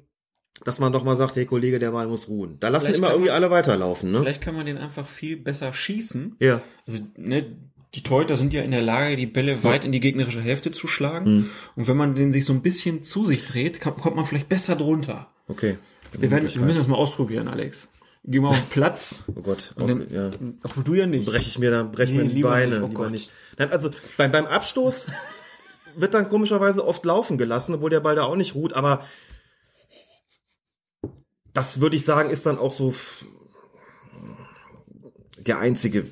dass 0.65 0.79
man 0.79 0.93
doch 0.93 1.03
mal 1.03 1.17
sagt, 1.17 1.35
hey 1.37 1.47
Kollege, 1.47 1.79
der 1.79 1.91
Ball 1.91 2.07
muss 2.07 2.29
ruhen. 2.29 2.59
Da 2.61 2.69
lassen 2.69 2.87
Vielleicht 2.87 2.99
immer 2.99 3.11
irgendwie 3.11 3.29
man- 3.31 3.37
alle 3.37 3.51
weiterlaufen, 3.51 4.13
ne? 4.13 4.21
Vielleicht 4.21 4.43
kann 4.43 4.55
man 4.55 4.67
den 4.67 4.79
einfach 4.79 5.07
viel 5.07 5.37
besser 5.37 5.73
schießen. 5.73 6.37
Ja. 6.39 6.63
Also, 6.87 7.01
ne, 7.17 7.57
die 7.95 8.03
Torhüter 8.03 8.37
sind 8.37 8.53
ja 8.53 8.63
in 8.63 8.71
der 8.71 8.81
Lage, 8.83 9.17
die 9.17 9.27
Bälle 9.27 9.63
weit 9.65 9.85
in 9.85 9.93
die 9.93 10.01
gegnerische 10.01 10.41
Hälfte 10.41 10.71
zu 10.71 10.89
schlagen. 10.89 11.35
Mhm. 11.37 11.51
Und 11.77 11.89
wenn 11.89 11.97
man 11.97 12.15
den 12.15 12.33
sich 12.33 12.45
so 12.45 12.53
ein 12.53 12.63
bisschen 12.63 13.03
zu 13.03 13.27
sich 13.27 13.45
dreht, 13.45 13.81
kann, 13.81 13.97
kommt 13.97 14.17
man 14.17 14.25
vielleicht 14.25 14.49
besser 14.49 14.77
drunter. 14.77 15.29
Okay. 15.49 15.79
Wir, 16.19 16.31
werden, 16.31 16.49
wir 16.55 16.63
müssen 16.63 16.79
das 16.79 16.87
mal 16.89 16.97
ausprobieren, 16.97 17.49
Alex. 17.49 17.89
Gehen 18.25 18.43
wir 18.43 18.49
auf 18.51 18.59
den 18.61 18.69
Platz. 18.69 19.23
Oh 19.35 19.43
Gott, 19.43 19.75
Und 19.79 19.91
dann- 19.91 20.11
ja. 20.11 20.31
Obwohl 20.63 20.85
du 20.85 20.95
ja 20.95 21.07
nicht. 21.07 21.27
breche 21.27 21.49
ich 21.49 21.59
mir 21.59 21.71
da, 21.71 21.83
breche 21.83 22.13
Nee, 22.13 22.25
mir 22.25 22.35
die 22.35 22.43
Beine, 22.43 22.75
nicht, 22.77 22.83
oh 22.83 22.87
lieber 22.89 23.03
Gott. 23.03 23.11
nicht. 23.11 23.31
Nein, 23.59 23.71
also 23.73 23.91
beim, 24.17 24.31
beim 24.33 24.47
Abstoß 24.47 25.09
wird 25.97 26.15
dann 26.15 26.29
komischerweise 26.29 26.87
oft 26.87 27.05
laufen 27.05 27.37
gelassen, 27.37 27.75
obwohl 27.75 27.91
der 27.91 28.01
Ball 28.01 28.15
da 28.17 28.25
auch 28.25 28.37
nicht 28.37 28.55
ruht, 28.55 28.73
aber 28.73 29.05
das 31.53 31.81
würde 31.81 31.97
ich 31.97 32.05
sagen, 32.05 32.31
ist 32.31 32.47
dann 32.47 32.59
auch 32.59 32.73
so 32.73 32.95
der 35.37 35.59
einzige 35.59 36.05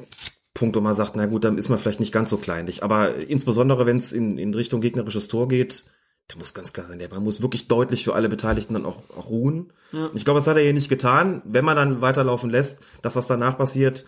Punkt, 0.61 0.77
wo 0.77 0.81
man 0.83 0.93
sagt, 0.93 1.17
na 1.17 1.25
gut, 1.25 1.45
dann 1.45 1.57
ist 1.57 1.71
man 1.71 1.79
vielleicht 1.79 2.01
nicht 2.01 2.13
ganz 2.13 2.29
so 2.29 2.37
kleinlich. 2.37 2.85
Aber 2.85 3.17
insbesondere, 3.17 3.87
wenn 3.87 3.97
es 3.97 4.13
in, 4.13 4.37
in 4.37 4.53
Richtung 4.53 4.83
gegnerisches 4.83 5.27
Tor 5.27 5.49
geht, 5.49 5.87
da 6.29 6.37
muss 6.37 6.53
ganz 6.53 6.75
klar 6.75 6.87
sein, 6.87 6.99
der 6.99 7.09
Ball 7.09 7.21
muss 7.21 7.41
wirklich 7.41 7.67
deutlich 7.67 8.05
für 8.05 8.15
alle 8.15 8.29
Beteiligten 8.29 8.75
dann 8.75 8.85
auch, 8.85 9.03
auch 9.17 9.31
ruhen. 9.31 9.73
Ja. 9.93 10.11
Ich 10.13 10.27
glaube, 10.27 10.39
das 10.39 10.47
hat 10.47 10.59
er 10.59 10.63
hier 10.63 10.75
nicht 10.75 10.91
getan. 10.91 11.41
Wenn 11.47 11.65
man 11.65 11.77
dann 11.77 12.03
weiterlaufen 12.03 12.51
lässt, 12.51 12.79
das, 13.01 13.17
was 13.17 13.27
danach 13.27 13.57
passiert, 13.57 14.05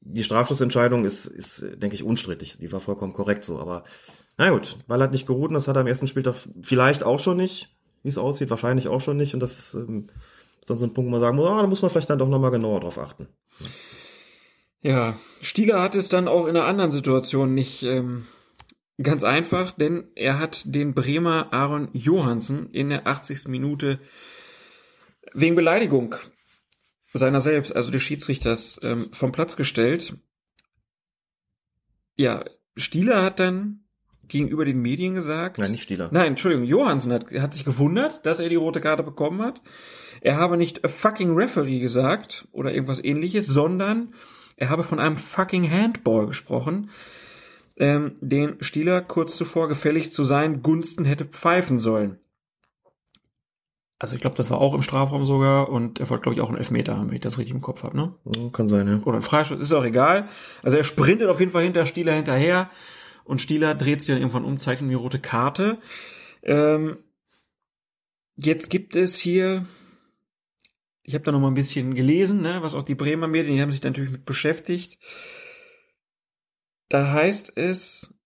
die 0.00 0.22
Strafschussentscheidung 0.22 1.04
ist, 1.04 1.26
ist, 1.26 1.66
denke 1.74 1.96
ich, 1.96 2.04
unstrittig. 2.04 2.58
Die 2.60 2.70
war 2.70 2.78
vollkommen 2.78 3.12
korrekt 3.12 3.42
so. 3.42 3.58
Aber 3.58 3.82
na 4.38 4.50
gut, 4.50 4.78
Ball 4.86 5.02
hat 5.02 5.10
nicht 5.10 5.26
geruht 5.26 5.48
und 5.48 5.54
das 5.54 5.66
hat 5.66 5.76
er 5.76 5.80
am 5.80 5.88
ersten 5.88 6.06
Spieltag 6.06 6.36
vielleicht 6.62 7.02
auch 7.02 7.18
schon 7.18 7.36
nicht. 7.36 7.74
Wie 8.04 8.08
es 8.08 8.16
aussieht, 8.18 8.50
wahrscheinlich 8.50 8.86
auch 8.86 9.00
schon 9.00 9.16
nicht. 9.16 9.34
Und 9.34 9.40
das 9.40 9.74
ähm, 9.74 10.06
ist 10.60 10.70
dann 10.70 10.76
so 10.76 10.86
ein 10.86 10.94
Punkt, 10.94 11.08
wo 11.08 11.10
man 11.10 11.20
sagen 11.20 11.34
muss, 11.34 11.48
ah, 11.48 11.62
da 11.62 11.66
muss 11.66 11.82
man 11.82 11.90
vielleicht 11.90 12.10
dann 12.10 12.20
doch 12.20 12.28
nochmal 12.28 12.52
genauer 12.52 12.78
drauf 12.78 12.96
achten. 12.96 13.26
Ja, 13.58 13.66
Stieler 15.40 15.80
hat 15.80 15.94
es 15.94 16.08
dann 16.08 16.28
auch 16.28 16.46
in 16.46 16.56
einer 16.56 16.66
anderen 16.66 16.90
Situation 16.90 17.54
nicht 17.54 17.82
ähm, 17.82 18.26
ganz 19.02 19.24
einfach, 19.24 19.72
denn 19.72 20.08
er 20.14 20.38
hat 20.38 20.74
den 20.74 20.94
Bremer 20.94 21.52
Aaron 21.52 21.88
Johansen 21.92 22.70
in 22.70 22.90
der 22.90 23.06
80. 23.06 23.48
Minute 23.48 24.00
wegen 25.34 25.54
Beleidigung 25.54 26.14
seiner 27.12 27.40
selbst, 27.40 27.74
also 27.74 27.90
des 27.90 28.02
Schiedsrichters, 28.02 28.80
ähm, 28.82 29.08
vom 29.12 29.32
Platz 29.32 29.56
gestellt. 29.56 30.16
Ja, 32.16 32.44
Stieler 32.76 33.22
hat 33.22 33.38
dann 33.38 33.84
gegenüber 34.28 34.64
den 34.64 34.80
Medien 34.80 35.14
gesagt. 35.14 35.58
Nein, 35.58 35.72
nicht 35.72 35.84
Stieler. 35.84 36.08
Nein, 36.12 36.28
Entschuldigung, 36.28 36.66
Johansen 36.66 37.12
hat, 37.12 37.30
hat 37.32 37.52
sich 37.52 37.64
gewundert, 37.64 38.24
dass 38.26 38.40
er 38.40 38.48
die 38.48 38.56
rote 38.56 38.80
Karte 38.80 39.02
bekommen 39.02 39.42
hat. 39.42 39.62
Er 40.20 40.36
habe 40.36 40.56
nicht 40.56 40.84
a 40.84 40.88
fucking 40.88 41.34
Referee 41.34 41.80
gesagt 41.80 42.48
oder 42.52 42.72
irgendwas 42.72 43.02
ähnliches, 43.02 43.46
sondern 43.46 44.14
er 44.56 44.70
habe 44.70 44.82
von 44.82 44.98
einem 44.98 45.16
fucking 45.16 45.70
Handball 45.70 46.26
gesprochen, 46.26 46.90
ähm, 47.76 48.16
den 48.20 48.62
Stieler 48.62 49.02
kurz 49.02 49.36
zuvor 49.36 49.68
gefälligst 49.68 50.14
zu 50.14 50.24
seinen 50.24 50.62
Gunsten 50.62 51.04
hätte 51.04 51.26
pfeifen 51.26 51.78
sollen. 51.78 52.18
Also 53.98 54.14
ich 54.14 54.20
glaube, 54.20 54.36
das 54.36 54.50
war 54.50 54.58
auch 54.58 54.74
im 54.74 54.82
Strafraum 54.82 55.24
sogar 55.24 55.70
und 55.70 56.00
er 56.00 56.10
wollte, 56.10 56.22
glaube 56.22 56.34
ich, 56.34 56.40
auch 56.42 56.48
einen 56.48 56.58
Elfmeter 56.58 56.96
haben, 56.98 57.08
wenn 57.08 57.16
ich 57.16 57.22
das 57.22 57.38
richtig 57.38 57.54
im 57.54 57.62
Kopf 57.62 57.82
habe, 57.82 57.96
ne? 57.96 58.14
Kann 58.52 58.68
sein, 58.68 58.86
ja. 58.86 59.00
Oder 59.04 59.16
ein 59.16 59.22
Freistoß, 59.22 59.58
ist 59.58 59.72
auch 59.72 59.84
egal. 59.84 60.28
Also 60.62 60.76
er 60.76 60.84
sprintet 60.84 61.28
auf 61.28 61.40
jeden 61.40 61.52
Fall 61.52 61.64
hinter 61.64 61.86
Stieler 61.86 62.12
hinterher 62.12 62.70
und 63.24 63.40
Stieler 63.40 63.74
dreht 63.74 64.00
sich 64.00 64.08
dann 64.08 64.18
irgendwann 64.18 64.44
um, 64.44 64.58
zeigt 64.58 64.82
ihm 64.82 64.88
die 64.88 64.94
rote 64.94 65.18
Karte. 65.18 65.78
Ähm, 66.42 66.98
jetzt 68.36 68.68
gibt 68.68 68.96
es 68.96 69.16
hier, 69.16 69.64
ich 71.06 71.14
habe 71.14 71.24
da 71.24 71.30
noch 71.30 71.38
mal 71.38 71.48
ein 71.48 71.54
bisschen 71.54 71.94
gelesen, 71.94 72.42
ne, 72.42 72.62
was 72.62 72.74
auch 72.74 72.82
die 72.82 72.96
Bremer 72.96 73.28
Medien, 73.28 73.54
die 73.54 73.62
haben 73.62 73.70
sich 73.70 73.80
da 73.80 73.88
natürlich 73.88 74.10
mit 74.10 74.24
beschäftigt. 74.24 74.98
Da 76.88 77.12
heißt 77.12 77.56
es, 77.56 78.18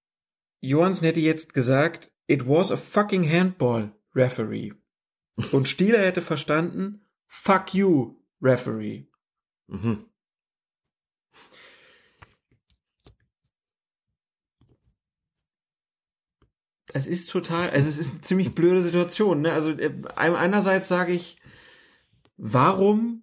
Johansen 0.61 1.05
hätte 1.05 1.21
jetzt 1.21 1.53
gesagt, 1.53 2.11
it 2.27 2.49
was 2.49 2.73
a 2.73 2.79
fucking 2.79 3.31
handball, 3.31 3.93
Referee. 4.15 4.73
Und 5.53 5.69
Stieler 5.69 5.99
hätte 5.99 6.23
verstanden, 6.23 7.07
fuck 7.27 7.75
you, 7.75 8.17
Referee. 8.41 9.07
Mhm. 9.67 10.07
Es 16.95 17.07
ist 17.07 17.31
total, 17.31 17.71
also 17.71 17.89
es 17.89 17.99
ist 17.99 18.11
eine 18.11 18.21
ziemlich 18.23 18.55
blöde 18.55 18.83
Situation. 18.83 19.43
Ne? 19.43 19.53
Also 19.53 19.71
äh, 19.71 19.93
einerseits 20.17 20.89
sage 20.89 21.13
ich, 21.13 21.40
warum 22.43 23.23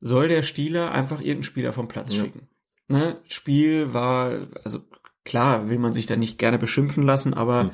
soll 0.00 0.28
der 0.28 0.42
Stieler 0.42 0.90
einfach 0.92 1.18
irgendeinen 1.20 1.44
Spieler 1.44 1.72
vom 1.72 1.88
Platz 1.88 2.14
Ja. 2.14 2.24
schicken? 2.24 2.48
Ne? 2.88 3.20
Spiel 3.26 3.92
war, 3.92 4.46
also 4.64 4.80
klar 5.24 5.68
will 5.68 5.78
man 5.78 5.92
sich 5.92 6.06
da 6.06 6.16
nicht 6.16 6.38
gerne 6.38 6.58
beschimpfen 6.58 7.02
lassen, 7.02 7.34
aber 7.34 7.62
Hm. 7.64 7.70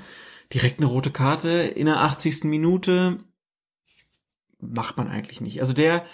direkt 0.52 0.78
eine 0.78 0.86
rote 0.86 1.10
Karte 1.10 1.51
in 1.51 1.86
der 1.86 2.01
80. 2.01 2.44
Minute 2.44 3.19
macht 4.60 4.97
man 4.97 5.09
eigentlich 5.09 5.40
nicht. 5.40 5.60
Also 5.60 5.73
der, 5.73 6.05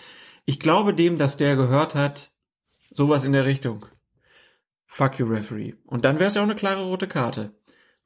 ich 0.46 0.58
glaube 0.60 0.94
dem, 0.94 1.18
dass 1.18 1.36
der 1.36 1.56
gehört 1.56 1.94
hat, 1.94 2.32
sowas 2.90 3.24
in 3.24 3.32
der 3.32 3.44
Richtung. 3.44 3.86
Fuck 4.86 5.18
you, 5.18 5.26
Referee. 5.26 5.74
Und 5.84 6.04
dann 6.04 6.18
wäre 6.18 6.28
es 6.28 6.34
ja 6.34 6.40
auch 6.42 6.46
eine 6.46 6.54
klare 6.54 6.82
rote 6.84 7.06
Karte. 7.06 7.54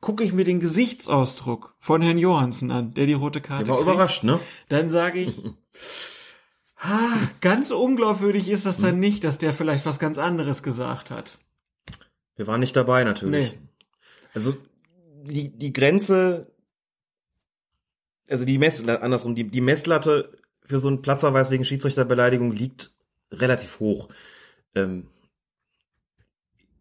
Gucke 0.01 0.25
ich 0.25 0.33
mir 0.33 0.45
den 0.45 0.59
Gesichtsausdruck 0.59 1.77
von 1.79 2.03
Herrn 2.03 2.19
Johansen 2.19 2.73
an, 2.73 2.93
der 2.93 3.07
die 3.07 3.13
rote 3.13 3.41
Karte 3.41 3.65
Der 3.65 3.75
war 3.75 3.79
kriegt, 3.81 3.89
überrascht, 3.89 4.25
ne? 4.25 4.41
dann 4.69 4.91
sage 4.91 5.21
ich, 5.21 5.41
ha, 6.83 7.31
ganz 7.41 7.71
unglaubwürdig 7.71 8.49
ist 8.49 8.67
das 8.67 8.79
dann 8.81 8.99
nicht, 8.99 9.25
dass 9.25 9.39
der 9.39 9.53
vielleicht 9.53 9.87
was 9.87 9.99
ganz 9.99 10.19
anderes 10.19 10.63
gesagt 10.63 11.11
hat. 11.11 11.39
Wir 12.37 12.47
waren 12.47 12.61
nicht 12.61 12.77
dabei, 12.77 13.05
natürlich. 13.05 13.53
Nee. 13.53 13.59
Also, 14.35 14.57
die, 15.25 15.51
die 15.57 15.73
Grenze, 15.73 16.53
also 18.29 18.45
die 18.45 18.59
Mess, 18.59 18.87
andersrum, 18.87 19.35
die, 19.35 19.45
die 19.45 19.61
Messlatte 19.61 20.39
für 20.65 20.79
so 20.79 20.89
einen 20.89 21.03
Platzerweis 21.03 21.51
wegen 21.51 21.65
Schiedsrichterbeleidigung 21.65 22.53
liegt 22.53 22.93
relativ 23.31 23.81
hoch. 23.81 24.09
Ähm, 24.75 25.09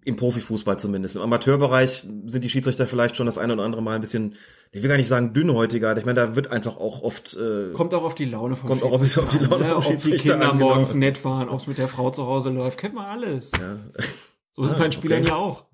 Im 0.04 0.16
Profifußball 0.16 0.80
zumindest. 0.80 1.16
Im 1.16 1.22
Amateurbereich 1.22 2.08
sind 2.26 2.44
die 2.44 2.50
Schiedsrichter 2.50 2.88
vielleicht 2.88 3.16
schon 3.16 3.28
das 3.28 3.38
eine 3.38 3.54
oder 3.54 3.64
andere 3.64 3.84
Mal 3.84 3.96
ein 3.96 4.02
bisschen, 4.02 4.36
ich 4.72 4.82
will 4.82 4.90
gar 4.90 4.98
nicht 4.98 5.08
sagen 5.08 5.34
dünnhäutiger. 5.34 5.96
Ich 5.96 6.06
meine, 6.06 6.20
da 6.20 6.36
wird 6.36 6.52
einfach 6.52 6.78
auch 6.78 7.04
oft. 7.04 7.36
Äh, 7.36 7.72
kommt 7.74 7.94
auch 7.94 8.04
auf 8.04 8.16
die 8.16 8.26
Laune 8.26 8.56
vom 8.56 8.70
kommt 8.70 8.84
auch 8.84 8.94
ein 8.94 9.00
bisschen 9.00 9.24
auf 9.24 9.30
die 9.30 9.44
Laune 9.44 9.66
ne? 9.66 9.70
vom 9.70 9.78
Ob 9.78 9.84
die 9.84 9.90
Schiedsrichter 9.92 10.32
Kinder 10.32 10.50
an, 10.50 10.58
genau. 10.58 10.70
morgens 10.70 10.96
nett 10.96 11.24
waren, 11.24 11.50
ob 11.50 11.60
es 11.60 11.68
mit 11.68 11.78
der 11.78 11.88
Frau 11.88 12.10
zu 12.10 12.26
Hause 12.26 12.50
läuft, 12.50 12.80
kennt 12.80 12.96
man 12.96 13.06
alles. 13.06 13.52
Ja. 13.52 13.78
So 14.56 14.64
es 14.64 14.72
Ah, 14.72 14.76
bei 14.78 14.92
Spielern 14.92 15.22
okay. 15.22 15.30
ja 15.30 15.36
auch. 15.36 15.66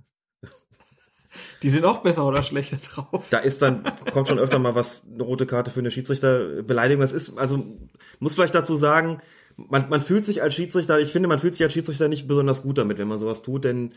Die 1.64 1.70
sind 1.70 1.86
auch 1.86 2.00
besser 2.00 2.26
oder 2.26 2.44
schlechter 2.44 2.78
drauf. 2.78 3.28
Da 3.30 3.40
ist 3.40 3.62
dann, 3.62 3.84
kommt 4.12 4.28
schon 4.28 4.40
öfter 4.40 4.60
mal 4.60 4.76
was, 4.76 5.06
eine 5.12 5.24
rote 5.24 5.46
Karte 5.46 5.72
für 5.72 5.80
eine 5.80 5.92
Schiedsrichterbeleidigung. 5.92 7.02
Das 7.02 7.12
ist, 7.12 7.38
also, 7.38 7.64
muss 8.20 8.36
vielleicht 8.36 8.56
dazu 8.56 8.76
sagen, 8.76 9.22
man, 9.58 9.90
man 9.90 10.02
fühlt 10.02 10.26
sich 10.26 10.42
als 10.42 10.56
Schiedsrichter, 10.56 11.00
ich 11.00 11.12
finde, 11.12 11.28
man 11.28 11.40
fühlt 11.40 11.56
sich 11.56 11.64
als 11.64 11.74
Schiedsrichter 11.74 12.08
nicht 12.08 12.28
besonders 12.28 12.62
gut 12.62 12.78
damit, 12.78 12.98
wenn 12.98 13.08
man 13.08 13.18
sowas 13.18 13.42
tut, 13.42 13.64
denn 13.64 13.92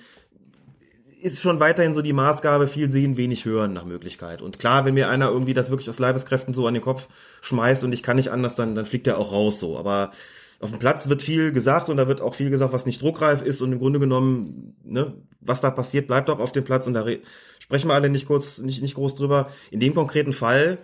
ist 1.22 1.42
schon 1.42 1.60
weiterhin 1.60 1.92
so 1.92 2.00
die 2.00 2.14
Maßgabe, 2.14 2.66
viel 2.66 2.88
sehen, 2.88 3.18
wenig 3.18 3.44
hören 3.44 3.74
nach 3.74 3.84
Möglichkeit. 3.84 4.40
Und 4.40 4.58
klar, 4.58 4.86
wenn 4.86 4.94
mir 4.94 5.10
einer 5.10 5.28
irgendwie 5.28 5.52
das 5.52 5.68
wirklich 5.68 5.90
aus 5.90 5.98
Leibeskräften 5.98 6.54
so 6.54 6.66
an 6.66 6.72
den 6.72 6.82
Kopf 6.82 7.08
schmeißt 7.42 7.84
und 7.84 7.92
ich 7.92 8.02
kann 8.02 8.16
nicht 8.16 8.30
anders, 8.30 8.54
dann, 8.54 8.74
dann 8.74 8.86
fliegt 8.86 9.06
er 9.06 9.18
auch 9.18 9.30
raus 9.30 9.60
so. 9.60 9.76
Aber 9.78 10.12
auf 10.60 10.70
dem 10.70 10.78
Platz 10.78 11.10
wird 11.10 11.20
viel 11.20 11.52
gesagt 11.52 11.90
und 11.90 11.98
da 11.98 12.08
wird 12.08 12.22
auch 12.22 12.34
viel 12.34 12.48
gesagt, 12.48 12.72
was 12.72 12.86
nicht 12.86 13.02
druckreif 13.02 13.42
ist 13.42 13.60
und 13.60 13.72
im 13.72 13.78
Grunde 13.78 13.98
genommen, 13.98 14.76
ne, 14.82 15.14
was 15.40 15.60
da 15.60 15.70
passiert, 15.70 16.06
bleibt 16.06 16.30
auch 16.30 16.38
auf 16.38 16.52
dem 16.52 16.64
Platz 16.64 16.86
und 16.86 16.94
da 16.94 17.02
re- 17.02 17.20
sprechen 17.58 17.88
wir 17.88 17.94
alle 17.94 18.08
nicht 18.08 18.26
kurz, 18.26 18.58
nicht, 18.58 18.80
nicht 18.80 18.94
groß 18.94 19.14
drüber. 19.14 19.50
In 19.70 19.80
dem 19.80 19.94
konkreten 19.94 20.32
Fall 20.32 20.78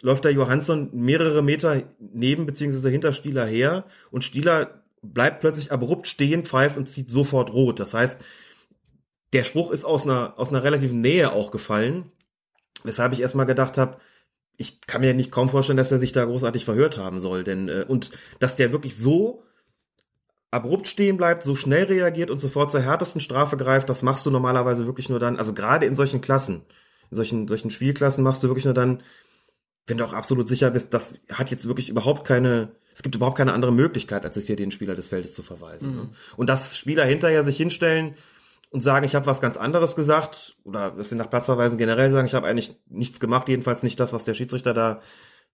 läuft 0.00 0.24
der 0.24 0.32
Johansson 0.32 0.90
mehrere 0.92 1.42
Meter 1.42 1.82
neben 1.98 2.46
beziehungsweise 2.46 2.90
hinter 2.90 3.12
Stieler 3.12 3.46
her 3.46 3.84
und 4.10 4.24
Stieler 4.24 4.82
bleibt 5.02 5.40
plötzlich 5.40 5.72
abrupt 5.72 6.06
stehen, 6.06 6.44
pfeift 6.44 6.76
und 6.76 6.88
zieht 6.88 7.10
sofort 7.10 7.52
rot. 7.52 7.80
Das 7.80 7.94
heißt, 7.94 8.20
der 9.32 9.44
Spruch 9.44 9.70
ist 9.70 9.84
aus 9.84 10.04
einer, 10.04 10.38
aus 10.38 10.50
einer 10.50 10.64
relativen 10.64 11.00
Nähe 11.00 11.32
auch 11.32 11.50
gefallen, 11.50 12.12
weshalb 12.84 13.12
ich 13.12 13.20
erstmal 13.20 13.46
gedacht 13.46 13.76
habe, 13.76 13.98
ich 14.56 14.80
kann 14.82 15.00
mir 15.00 15.14
nicht 15.14 15.30
kaum 15.30 15.48
vorstellen, 15.48 15.76
dass 15.76 15.92
er 15.92 15.98
sich 15.98 16.12
da 16.12 16.24
großartig 16.24 16.64
verhört 16.64 16.98
haben 16.98 17.20
soll, 17.20 17.44
denn 17.44 17.68
äh, 17.68 17.84
und 17.86 18.10
dass 18.40 18.56
der 18.56 18.72
wirklich 18.72 18.96
so 18.96 19.44
abrupt 20.50 20.88
stehen 20.88 21.16
bleibt, 21.16 21.42
so 21.42 21.54
schnell 21.54 21.84
reagiert 21.84 22.30
und 22.30 22.38
sofort 22.38 22.70
zur 22.70 22.80
härtesten 22.80 23.20
Strafe 23.20 23.56
greift, 23.56 23.88
das 23.88 24.02
machst 24.02 24.24
du 24.26 24.30
normalerweise 24.30 24.86
wirklich 24.86 25.08
nur 25.08 25.20
dann, 25.20 25.36
also 25.36 25.52
gerade 25.52 25.86
in 25.86 25.94
solchen 25.94 26.20
Klassen, 26.20 26.64
in 27.10 27.16
solchen 27.16 27.46
solchen 27.46 27.70
Spielklassen 27.70 28.24
machst 28.24 28.42
du 28.42 28.48
wirklich 28.48 28.64
nur 28.64 28.74
dann, 28.74 29.02
wenn 29.88 29.98
du 29.98 30.04
auch 30.04 30.12
absolut 30.12 30.46
sicher 30.46 30.70
bist, 30.70 30.94
das 30.94 31.20
hat 31.32 31.50
jetzt 31.50 31.66
wirklich 31.66 31.88
überhaupt 31.88 32.26
keine, 32.26 32.68
es 32.92 33.02
gibt 33.02 33.14
überhaupt 33.14 33.38
keine 33.38 33.54
andere 33.54 33.72
Möglichkeit, 33.72 34.24
als 34.24 34.36
es 34.36 34.46
hier 34.46 34.56
den 34.56 34.70
Spieler 34.70 34.94
des 34.94 35.08
Feldes 35.08 35.34
zu 35.34 35.42
verweisen. 35.42 35.90
Mhm. 35.90 35.96
Ne? 35.96 36.08
Und 36.36 36.48
dass 36.48 36.76
Spieler 36.76 37.04
hinterher 37.04 37.42
sich 37.42 37.56
hinstellen 37.56 38.14
und 38.70 38.82
sagen, 38.82 39.06
ich 39.06 39.14
habe 39.14 39.26
was 39.26 39.40
ganz 39.40 39.56
anderes 39.56 39.96
gesagt, 39.96 40.56
oder 40.64 40.90
dass 40.90 41.08
sie 41.08 41.16
nach 41.16 41.30
Platzverweisen 41.30 41.78
generell 41.78 42.10
sagen, 42.10 42.26
ich 42.26 42.34
habe 42.34 42.46
eigentlich 42.46 42.76
nichts 42.88 43.18
gemacht, 43.18 43.48
jedenfalls 43.48 43.82
nicht 43.82 43.98
das, 43.98 44.12
was 44.12 44.24
der 44.24 44.34
Schiedsrichter 44.34 44.74
da, 44.74 45.00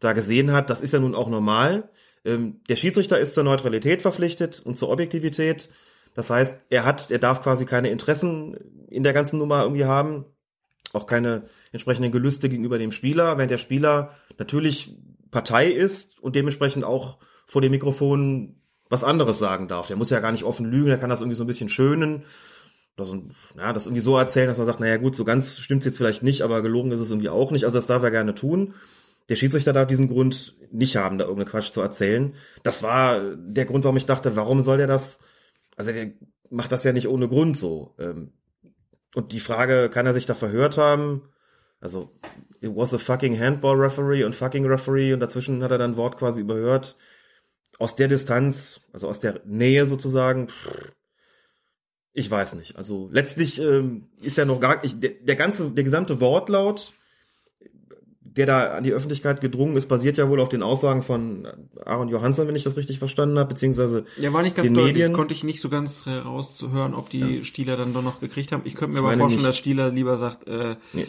da 0.00 0.12
gesehen 0.12 0.52
hat, 0.52 0.68
das 0.68 0.80
ist 0.80 0.92
ja 0.92 0.98
nun 0.98 1.14
auch 1.14 1.30
normal. 1.30 1.90
Ähm, 2.24 2.60
der 2.68 2.76
Schiedsrichter 2.76 3.20
ist 3.20 3.34
zur 3.34 3.44
Neutralität 3.44 4.02
verpflichtet 4.02 4.60
und 4.64 4.76
zur 4.76 4.88
Objektivität. 4.88 5.70
Das 6.14 6.30
heißt, 6.30 6.62
er 6.70 6.84
hat, 6.84 7.10
er 7.10 7.18
darf 7.18 7.42
quasi 7.42 7.66
keine 7.66 7.90
Interessen 7.90 8.56
in 8.88 9.04
der 9.04 9.12
ganzen 9.12 9.38
Nummer 9.38 9.62
irgendwie 9.62 9.84
haben, 9.84 10.24
auch 10.92 11.06
keine 11.06 11.44
entsprechenden 11.72 12.12
Gelüste 12.12 12.48
gegenüber 12.48 12.78
dem 12.78 12.92
Spieler, 12.92 13.36
während 13.36 13.50
der 13.50 13.58
Spieler 13.58 14.10
natürlich 14.38 14.96
Partei 15.30 15.70
ist 15.70 16.20
und 16.20 16.36
dementsprechend 16.36 16.84
auch 16.84 17.18
vor 17.46 17.62
dem 17.62 17.72
Mikrofon 17.72 18.56
was 18.88 19.04
anderes 19.04 19.38
sagen 19.38 19.66
darf. 19.66 19.88
Der 19.88 19.96
muss 19.96 20.10
ja 20.10 20.20
gar 20.20 20.32
nicht 20.32 20.44
offen 20.44 20.66
lügen, 20.66 20.88
der 20.88 20.98
kann 20.98 21.10
das 21.10 21.20
irgendwie 21.20 21.36
so 21.36 21.44
ein 21.44 21.48
bisschen 21.48 21.68
schönen 21.68 22.24
oder 22.96 23.06
so, 23.06 23.22
ja, 23.56 23.72
das 23.72 23.86
irgendwie 23.86 24.00
so 24.00 24.16
erzählen, 24.16 24.46
dass 24.46 24.58
man 24.58 24.66
sagt, 24.66 24.80
naja 24.80 24.96
gut, 24.98 25.16
so 25.16 25.24
ganz 25.24 25.58
stimmt's 25.58 25.86
jetzt 25.86 25.98
vielleicht 25.98 26.22
nicht, 26.22 26.42
aber 26.42 26.62
gelogen 26.62 26.92
ist 26.92 27.00
es 27.00 27.10
irgendwie 27.10 27.28
auch 27.28 27.50
nicht. 27.50 27.64
Also 27.64 27.78
das 27.78 27.86
darf 27.86 28.02
er 28.02 28.10
gerne 28.10 28.34
tun. 28.34 28.74
Der 29.28 29.36
Schiedsrichter 29.36 29.72
darf 29.72 29.88
diesen 29.88 30.08
Grund 30.08 30.54
nicht 30.70 30.96
haben, 30.96 31.18
da 31.18 31.24
irgendeinen 31.24 31.50
Quatsch 31.50 31.72
zu 31.72 31.80
erzählen. 31.80 32.34
Das 32.62 32.82
war 32.82 33.34
der 33.36 33.64
Grund, 33.64 33.84
warum 33.84 33.96
ich 33.96 34.06
dachte, 34.06 34.36
warum 34.36 34.62
soll 34.62 34.76
der 34.76 34.86
das? 34.86 35.20
Also 35.76 35.92
der 35.92 36.12
macht 36.50 36.72
das 36.72 36.84
ja 36.84 36.92
nicht 36.92 37.08
ohne 37.08 37.28
Grund 37.28 37.56
so. 37.56 37.94
Ähm, 37.98 38.32
Und 39.14 39.32
die 39.32 39.40
Frage, 39.40 39.90
kann 39.90 40.06
er 40.06 40.14
sich 40.14 40.26
da 40.26 40.34
verhört 40.34 40.76
haben? 40.76 41.22
Also, 41.80 42.10
it 42.60 42.74
was 42.74 42.94
a 42.94 42.98
fucking 42.98 43.38
handball 43.38 43.76
referee 43.76 44.24
und 44.24 44.34
fucking 44.34 44.66
referee 44.66 45.12
und 45.12 45.20
dazwischen 45.20 45.62
hat 45.62 45.70
er 45.70 45.78
dann 45.78 45.96
Wort 45.96 46.16
quasi 46.16 46.40
überhört. 46.40 46.96
Aus 47.78 47.96
der 47.96 48.08
Distanz, 48.08 48.80
also 48.92 49.08
aus 49.08 49.20
der 49.20 49.40
Nähe 49.44 49.86
sozusagen, 49.86 50.48
ich 52.12 52.30
weiß 52.30 52.54
nicht. 52.54 52.76
Also 52.76 53.08
letztlich 53.12 53.60
ähm, 53.60 54.08
ist 54.22 54.38
ja 54.38 54.44
noch 54.44 54.60
gar 54.60 54.82
ich, 54.84 54.98
der, 54.98 55.10
der 55.10 55.36
ganze, 55.36 55.70
der 55.72 55.84
gesamte 55.84 56.20
Wortlaut, 56.20 56.92
der 58.26 58.46
da 58.46 58.74
an 58.74 58.82
die 58.84 58.92
Öffentlichkeit 58.92 59.40
gedrungen 59.40 59.76
ist, 59.76 59.86
basiert 59.86 60.16
ja 60.16 60.28
wohl 60.28 60.40
auf 60.40 60.48
den 60.48 60.62
Aussagen 60.62 61.02
von 61.02 61.46
Aaron 61.84 62.08
Johansson, 62.08 62.48
wenn 62.48 62.56
ich 62.56 62.64
das 62.64 62.76
richtig 62.76 62.98
verstanden 62.98 63.38
habe, 63.38 63.50
beziehungsweise 63.50 64.06
Ja, 64.18 64.32
war 64.32 64.42
nicht 64.42 64.56
ganz 64.56 64.70
deutlich. 64.70 64.86
Medien. 64.94 65.10
Das 65.12 65.16
konnte 65.16 65.34
ich 65.34 65.44
nicht 65.44 65.60
so 65.60 65.68
ganz 65.68 66.06
herauszuhören, 66.06 66.94
ob 66.94 67.10
die 67.10 67.44
Stieler 67.44 67.76
dann 67.76 67.92
doch 67.92 68.02
noch 68.02 68.20
gekriegt 68.20 68.50
haben. 68.50 68.62
Ich 68.64 68.74
könnte 68.74 68.94
mir 68.94 69.00
Ich 69.00 69.06
aber 69.06 69.16
vorstellen, 69.16 69.36
nicht. 69.42 69.48
dass 69.48 69.56
Stieler 69.58 69.90
lieber 69.90 70.16
sagt, 70.18 70.48
äh, 70.48 70.76
Nee, 70.92 71.06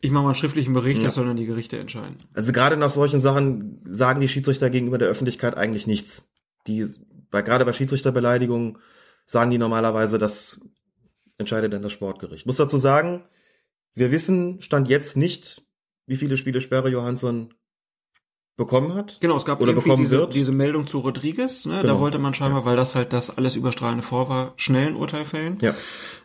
ich 0.00 0.10
mache 0.10 0.22
mal 0.22 0.28
einen 0.30 0.34
schriftlichen 0.36 0.72
Bericht, 0.72 1.00
Ja. 1.00 1.04
das 1.06 1.14
sollen 1.16 1.28
dann 1.28 1.36
die 1.36 1.46
Gerichte 1.46 1.78
entscheiden. 1.78 2.16
Also 2.32 2.52
gerade 2.52 2.76
nach 2.76 2.90
solchen 2.90 3.20
Sachen 3.20 3.80
sagen 3.88 4.20
die 4.20 4.28
Schiedsrichter 4.28 4.70
gegenüber 4.70 4.98
der 4.98 5.08
Öffentlichkeit 5.08 5.56
eigentlich 5.56 5.86
nichts. 5.86 6.28
Die, 6.66 6.86
bei, 7.30 7.42
gerade 7.42 7.64
bei 7.64 7.72
Schiedsrichterbeleidigungen 7.72 8.78
sagen 9.24 9.50
die 9.50 9.58
normalerweise, 9.58 10.18
das 10.18 10.60
entscheidet 11.38 11.72
dann 11.72 11.82
das 11.82 11.92
Sportgericht. 11.92 12.46
Muss 12.46 12.56
dazu 12.56 12.78
sagen, 12.78 13.24
wir 13.94 14.10
wissen, 14.12 14.60
stand 14.62 14.88
jetzt 14.88 15.16
nicht, 15.16 15.62
wie 16.06 16.16
viele 16.16 16.36
Spiele 16.36 16.60
Sperre 16.60 16.88
Johansson 16.88 17.54
bekommen 18.56 18.94
hat. 18.94 19.18
Genau, 19.20 19.36
es 19.36 19.44
gab 19.44 19.60
Oder 19.60 19.70
irgendwie 19.70 19.88
bekommen 19.88 20.04
diese, 20.04 20.18
wird. 20.18 20.34
diese 20.34 20.52
Meldung 20.52 20.86
zu 20.86 20.98
Rodriguez. 20.98 21.66
Ne? 21.66 21.80
Genau. 21.80 21.94
Da 21.94 22.00
wollte 22.00 22.18
man 22.18 22.34
scheinbar, 22.34 22.64
weil 22.64 22.76
das 22.76 22.94
halt 22.94 23.12
das 23.12 23.36
alles 23.36 23.56
überstrahlende 23.56 24.02
vor 24.02 24.28
war, 24.28 24.52
schnell 24.56 24.88
ein 24.88 24.96
Urteil 24.96 25.24
fällen. 25.24 25.58
Ja. 25.62 25.74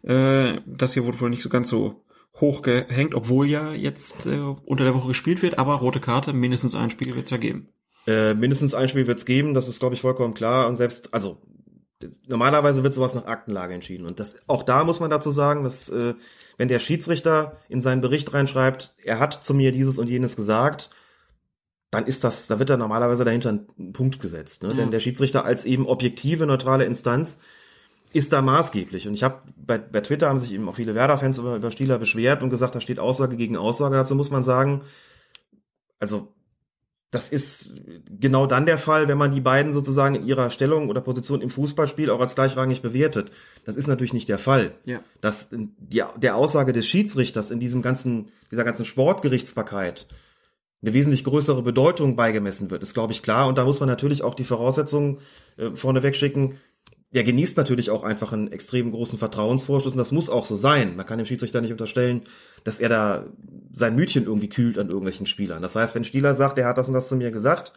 Äh, 0.04 0.62
das 0.66 0.94
hier 0.94 1.06
wurde 1.06 1.20
wohl 1.22 1.30
nicht 1.30 1.42
so 1.42 1.50
ganz 1.50 1.70
so 1.70 2.04
hoch 2.36 2.62
gehängt, 2.62 3.16
obwohl 3.16 3.48
ja 3.48 3.72
jetzt 3.74 4.26
äh, 4.26 4.40
unter 4.66 4.84
der 4.84 4.94
Woche 4.94 5.08
gespielt 5.08 5.42
wird, 5.42 5.58
aber 5.58 5.76
rote 5.76 6.00
Karte, 6.00 6.34
mindestens 6.34 6.76
ein 6.76 6.90
Spiel 6.90 7.16
wird 7.16 7.26
es 7.26 7.32
ja 7.32 7.38
geben. 7.38 7.70
Äh, 8.06 8.36
mindestens 8.36 8.74
ein 8.74 8.88
Spiel 8.88 9.08
wird 9.08 9.18
es 9.18 9.26
geben, 9.26 9.54
das 9.54 9.68
ist, 9.68 9.80
glaube 9.80 9.96
ich, 9.96 10.02
vollkommen 10.02 10.34
klar. 10.34 10.68
Und 10.68 10.76
selbst, 10.76 11.14
also 11.14 11.42
normalerweise 12.28 12.84
wird 12.84 12.94
sowas 12.94 13.16
nach 13.16 13.26
Aktenlage 13.26 13.74
entschieden. 13.74 14.06
Und 14.06 14.20
das 14.20 14.38
auch 14.48 14.64
da 14.64 14.84
muss 14.84 15.00
man 15.00 15.10
dazu 15.10 15.32
sagen, 15.32 15.64
dass 15.64 15.90
äh, 15.90 16.14
wenn 16.58 16.68
der 16.68 16.80
Schiedsrichter 16.80 17.58
in 17.70 17.82
seinen 17.82 18.02
Bericht 18.02 18.34
reinschreibt, 18.34 18.96
er 19.04 19.20
hat 19.20 19.34
zu 19.34 19.54
mir 19.54 19.72
dieses 19.72 19.98
und 20.00 20.08
jenes 20.08 20.36
gesagt, 20.36 20.90
dann 21.92 22.06
ist 22.06 22.24
das, 22.24 22.48
da 22.48 22.60
wird 22.60 22.70
da 22.70 22.78
normalerweise 22.78 23.24
dahinter 23.24 23.52
ein 23.52 23.94
Punkt 23.94 24.20
gesetzt. 24.20 24.64
Ne? 24.64 24.70
Ja. 24.70 24.76
Denn 24.76 24.92
der 24.92 25.00
Schiedsrichter 25.00 25.46
als 25.46 25.66
eben 25.66 25.88
objektive, 25.88 26.46
neutrale 26.46 26.86
Instanz 26.86 27.40
ist 28.12 28.34
da 28.34 28.42
maßgeblich. 28.42 29.08
Und 29.08 29.14
ich 29.14 29.24
habe 29.24 29.42
bei, 29.56 29.78
bei 29.78 30.02
Twitter 30.02 30.30
haben 30.30 30.40
sich 30.40 30.52
eben 30.52 30.68
auch 30.68 30.76
viele 30.76 30.96
Werder-Fans 30.96 31.38
über, 31.38 31.56
über 31.56 31.72
Stieler 31.72 32.00
beschwert 32.00 32.42
und 32.42 32.50
gesagt, 32.50 32.76
da 32.76 32.82
steht 32.82 33.00
Aussage 33.00 33.38
gegen 33.38 33.56
Aussage. 33.56 33.96
Dazu 33.96 34.16
muss 34.16 34.32
man 34.32 34.44
sagen, 34.44 34.82
also 36.00 36.34
das 37.12 37.30
ist 37.30 37.74
genau 38.10 38.48
dann 38.48 38.66
der 38.66 38.78
Fall, 38.78 39.08
wenn 39.08 39.18
man 39.18 39.32
die 39.32 39.40
beiden 39.40 39.72
sozusagen 39.72 40.16
in 40.16 40.26
ihrer 40.26 40.50
Stellung 40.50 40.90
oder 40.90 41.00
Position 41.00 41.42
im 41.42 41.50
Fußballspiel 41.50 42.10
auch 42.10 42.20
als 42.20 42.36
gleichrangig 42.36 42.82
bewertet. 42.82 43.32
Das 43.64 43.78
ist 43.78 43.88
natürlich 43.88 44.14
nicht 44.14 44.28
der 44.28 44.38
Fall. 44.38 44.76
Ja. 44.84 45.00
Dass 45.22 45.50
die, 45.52 46.04
der 46.18 46.36
Aussage 46.36 46.74
des 46.74 46.86
Schiedsrichters 46.88 47.50
in 47.50 47.62
diesem 47.62 47.82
ganzen, 47.82 48.30
dieser 48.52 48.66
ganzen 48.66 48.86
Sportgerichtsbarkeit 48.86 50.08
eine 50.82 50.94
wesentlich 50.94 51.24
größere 51.24 51.64
Bedeutung 51.64 52.16
beigemessen 52.16 52.70
wird, 52.70 52.84
ist, 52.84 52.94
glaube 52.94 53.14
ich, 53.14 53.24
klar. 53.24 53.48
Und 53.48 53.58
da 53.58 53.64
muss 53.64 53.80
man 53.80 53.90
natürlich 53.90 54.22
auch 54.22 54.36
die 54.36 54.44
Voraussetzungen 54.44 55.20
äh, 55.56 55.72
vorneweg 55.72 56.16
schicken. 56.16 56.60
Der 57.12 57.24
genießt 57.24 57.56
natürlich 57.56 57.90
auch 57.90 58.04
einfach 58.04 58.34
einen 58.34 58.52
extrem 58.52 58.92
großen 58.92 59.18
Vertrauensvorschuss 59.18 59.94
und 59.94 59.98
das 59.98 60.12
muss 60.12 60.30
auch 60.30 60.44
so 60.44 60.56
sein. 60.56 60.98
Man 60.98 61.06
kann 61.06 61.18
dem 61.18 61.26
Schiedsrichter 61.26 61.62
nicht 61.62 61.72
unterstellen, 61.72 62.24
dass 62.66 62.80
er 62.80 62.90
da 62.90 63.28
sein 63.72 63.96
Mütchen 63.96 64.26
irgendwie 64.26 64.50
kühlt 64.50 64.78
an 64.78 64.88
irgendwelchen 64.88 65.26
Spielern. 65.26 65.62
Das 65.62 65.76
heißt, 65.76 65.96
wenn 65.96 66.02
ein 66.02 66.06
Spieler 66.06 66.36
sagt, 66.36 66.58
er 66.58 66.68
hat 66.68 66.78
das 66.78 66.90
und 66.90 66.94
das 66.94 67.08
zu 67.08 67.16
mir 67.16 67.32
gesagt, 67.32 67.74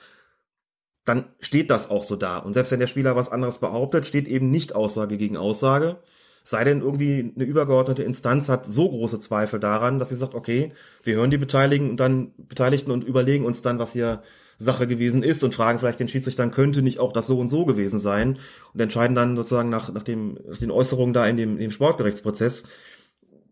dann 1.04 1.26
steht 1.40 1.70
das 1.70 1.90
auch 1.90 2.02
so 2.02 2.16
da. 2.16 2.38
Und 2.38 2.54
selbst 2.54 2.72
wenn 2.72 2.80
der 2.80 2.86
Spieler 2.86 3.16
was 3.16 3.30
anderes 3.30 3.58
behauptet, 3.58 4.06
steht 4.06 4.26
eben 4.26 4.50
nicht 4.50 4.74
Aussage 4.74 5.16
gegen 5.16 5.36
Aussage. 5.36 5.98
Sei 6.42 6.64
denn 6.64 6.80
irgendwie 6.80 7.32
eine 7.34 7.44
übergeordnete 7.44 8.02
Instanz 8.02 8.48
hat 8.48 8.64
so 8.66 8.88
große 8.88 9.20
Zweifel 9.20 9.60
daran, 9.60 9.98
dass 9.98 10.08
sie 10.08 10.16
sagt, 10.16 10.34
okay, 10.34 10.72
wir 11.02 11.16
hören 11.16 11.30
die 11.30 11.38
Beteiligten 11.38 11.90
und 11.90 12.00
dann 12.00 12.32
Beteiligten 12.36 12.90
und 12.90 13.04
überlegen 13.04 13.44
uns 13.44 13.62
dann, 13.62 13.78
was 13.78 13.92
hier 13.92 14.22
Sache 14.60 14.86
gewesen 14.86 15.22
ist 15.22 15.42
und 15.42 15.54
fragen 15.54 15.78
vielleicht 15.78 16.00
den 16.00 16.08
Schiedsrichter, 16.08 16.42
dann 16.42 16.52
könnte 16.52 16.82
nicht 16.82 16.98
auch 16.98 17.12
das 17.12 17.26
so 17.26 17.38
und 17.38 17.48
so 17.48 17.64
gewesen 17.64 17.98
sein 17.98 18.38
und 18.74 18.80
entscheiden 18.80 19.16
dann 19.16 19.34
sozusagen 19.34 19.70
nach, 19.70 19.90
nach, 19.92 20.02
dem, 20.02 20.38
nach 20.46 20.58
den 20.58 20.70
Äußerungen 20.70 21.14
da 21.14 21.26
in 21.26 21.38
dem, 21.38 21.52
in 21.52 21.60
dem 21.60 21.70
Sportgerichtsprozess. 21.70 22.64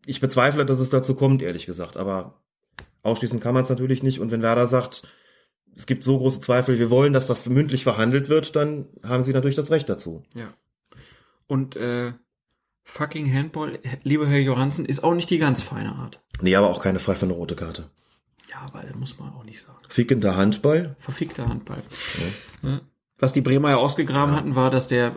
Ich 0.04 0.20
bezweifle, 0.20 0.66
dass 0.66 0.80
es 0.80 0.90
dazu 0.90 1.14
kommt, 1.14 1.42
ehrlich 1.42 1.64
gesagt, 1.64 1.96
aber 1.96 2.42
ausschließen 3.02 3.40
kann 3.40 3.54
man 3.54 3.62
es 3.62 3.70
natürlich 3.70 4.02
nicht 4.02 4.20
und 4.20 4.30
wenn 4.30 4.42
Werder 4.42 4.66
sagt, 4.66 5.02
es 5.74 5.86
gibt 5.86 6.04
so 6.04 6.18
große 6.18 6.40
Zweifel, 6.40 6.78
wir 6.78 6.90
wollen, 6.90 7.14
dass 7.14 7.26
das 7.26 7.48
mündlich 7.48 7.84
verhandelt 7.84 8.28
wird, 8.28 8.54
dann 8.54 8.86
haben 9.02 9.22
sie 9.22 9.32
natürlich 9.32 9.56
das 9.56 9.70
Recht 9.70 9.88
dazu. 9.88 10.24
Ja. 10.34 10.52
Und 11.46 11.76
äh, 11.76 12.12
Fucking 12.90 13.32
Handball, 13.32 13.78
lieber 14.02 14.26
Herr 14.26 14.38
Johansen, 14.40 14.86
ist 14.86 15.04
auch 15.04 15.12
nicht 15.14 15.28
die 15.28 15.38
ganz 15.38 15.60
feine 15.60 15.94
Art. 15.94 16.20
Nee, 16.40 16.56
aber 16.56 16.70
auch 16.70 16.82
keine 16.82 16.98
pfeifende 16.98 17.34
rote 17.34 17.54
Karte. 17.54 17.90
Ja, 18.50 18.60
aber 18.62 18.82
das 18.82 18.96
muss 18.96 19.18
man 19.18 19.28
auch 19.34 19.44
nicht 19.44 19.60
sagen. 19.60 19.76
Fickender 19.90 20.36
Handball. 20.36 20.96
Verfickter 20.98 21.48
Handball. 21.48 21.82
Ja. 22.62 22.80
Was 23.18 23.34
die 23.34 23.42
Bremer 23.42 23.70
ja 23.70 23.76
ausgegraben 23.76 24.34
hatten, 24.34 24.54
war, 24.56 24.70
dass 24.70 24.88
der 24.88 25.14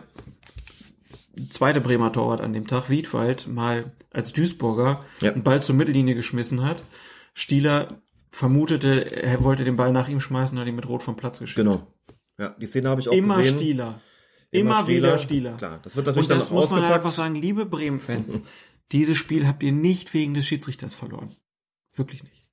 zweite 1.48 1.80
Bremer 1.80 2.12
Torwart 2.12 2.42
an 2.42 2.52
dem 2.52 2.66
Tag, 2.66 2.90
Wiedwald, 2.90 3.48
mal 3.48 3.90
als 4.10 4.32
Duisburger 4.34 5.02
Ja. 5.20 5.32
einen 5.32 5.42
Ball 5.42 5.62
zur 5.62 5.74
Mittellinie 5.74 6.14
geschmissen 6.14 6.62
hat. 6.62 6.82
Stieler 7.32 7.88
vermutete, 8.30 9.16
er 9.22 9.42
wollte 9.42 9.64
den 9.64 9.76
Ball 9.76 9.92
nach 9.92 10.08
ihm 10.08 10.20
schmeißen, 10.20 10.58
hat 10.58 10.66
ihn 10.66 10.76
mit 10.76 10.88
Rot 10.88 11.02
vom 11.02 11.16
Platz 11.16 11.38
geschickt. 11.40 11.56
Genau. 11.66 11.86
Ja, 12.38 12.50
die 12.60 12.66
Szene 12.66 12.90
habe 12.90 13.00
ich 13.00 13.08
auch 13.08 13.12
Immer 13.12 13.38
gesehen. 13.38 13.56
Stieler. 13.58 14.00
Immer, 14.52 14.86
wieder 14.86 15.18
Stieler. 15.18 15.56
Klar, 15.56 15.80
das 15.82 15.96
wird 15.96 16.06
natürlich 16.06 16.30
Und 16.30 16.36
das 16.38 16.48
dann 16.48 16.54
muss 16.54 16.70
man 16.70 16.80
ausgepackt. 16.80 17.04
einfach 17.04 17.16
sagen, 17.16 17.34
liebe 17.34 17.66
Bremen-Fans, 17.66 18.42
dieses 18.92 19.16
Spiel 19.16 19.46
habt 19.46 19.62
ihr 19.62 19.72
nicht 19.72 20.12
wegen 20.14 20.34
des 20.34 20.46
Schiedsrichters 20.46 20.94
verloren. 20.94 21.34
Wirklich 21.94 22.22
nicht. 22.22 22.46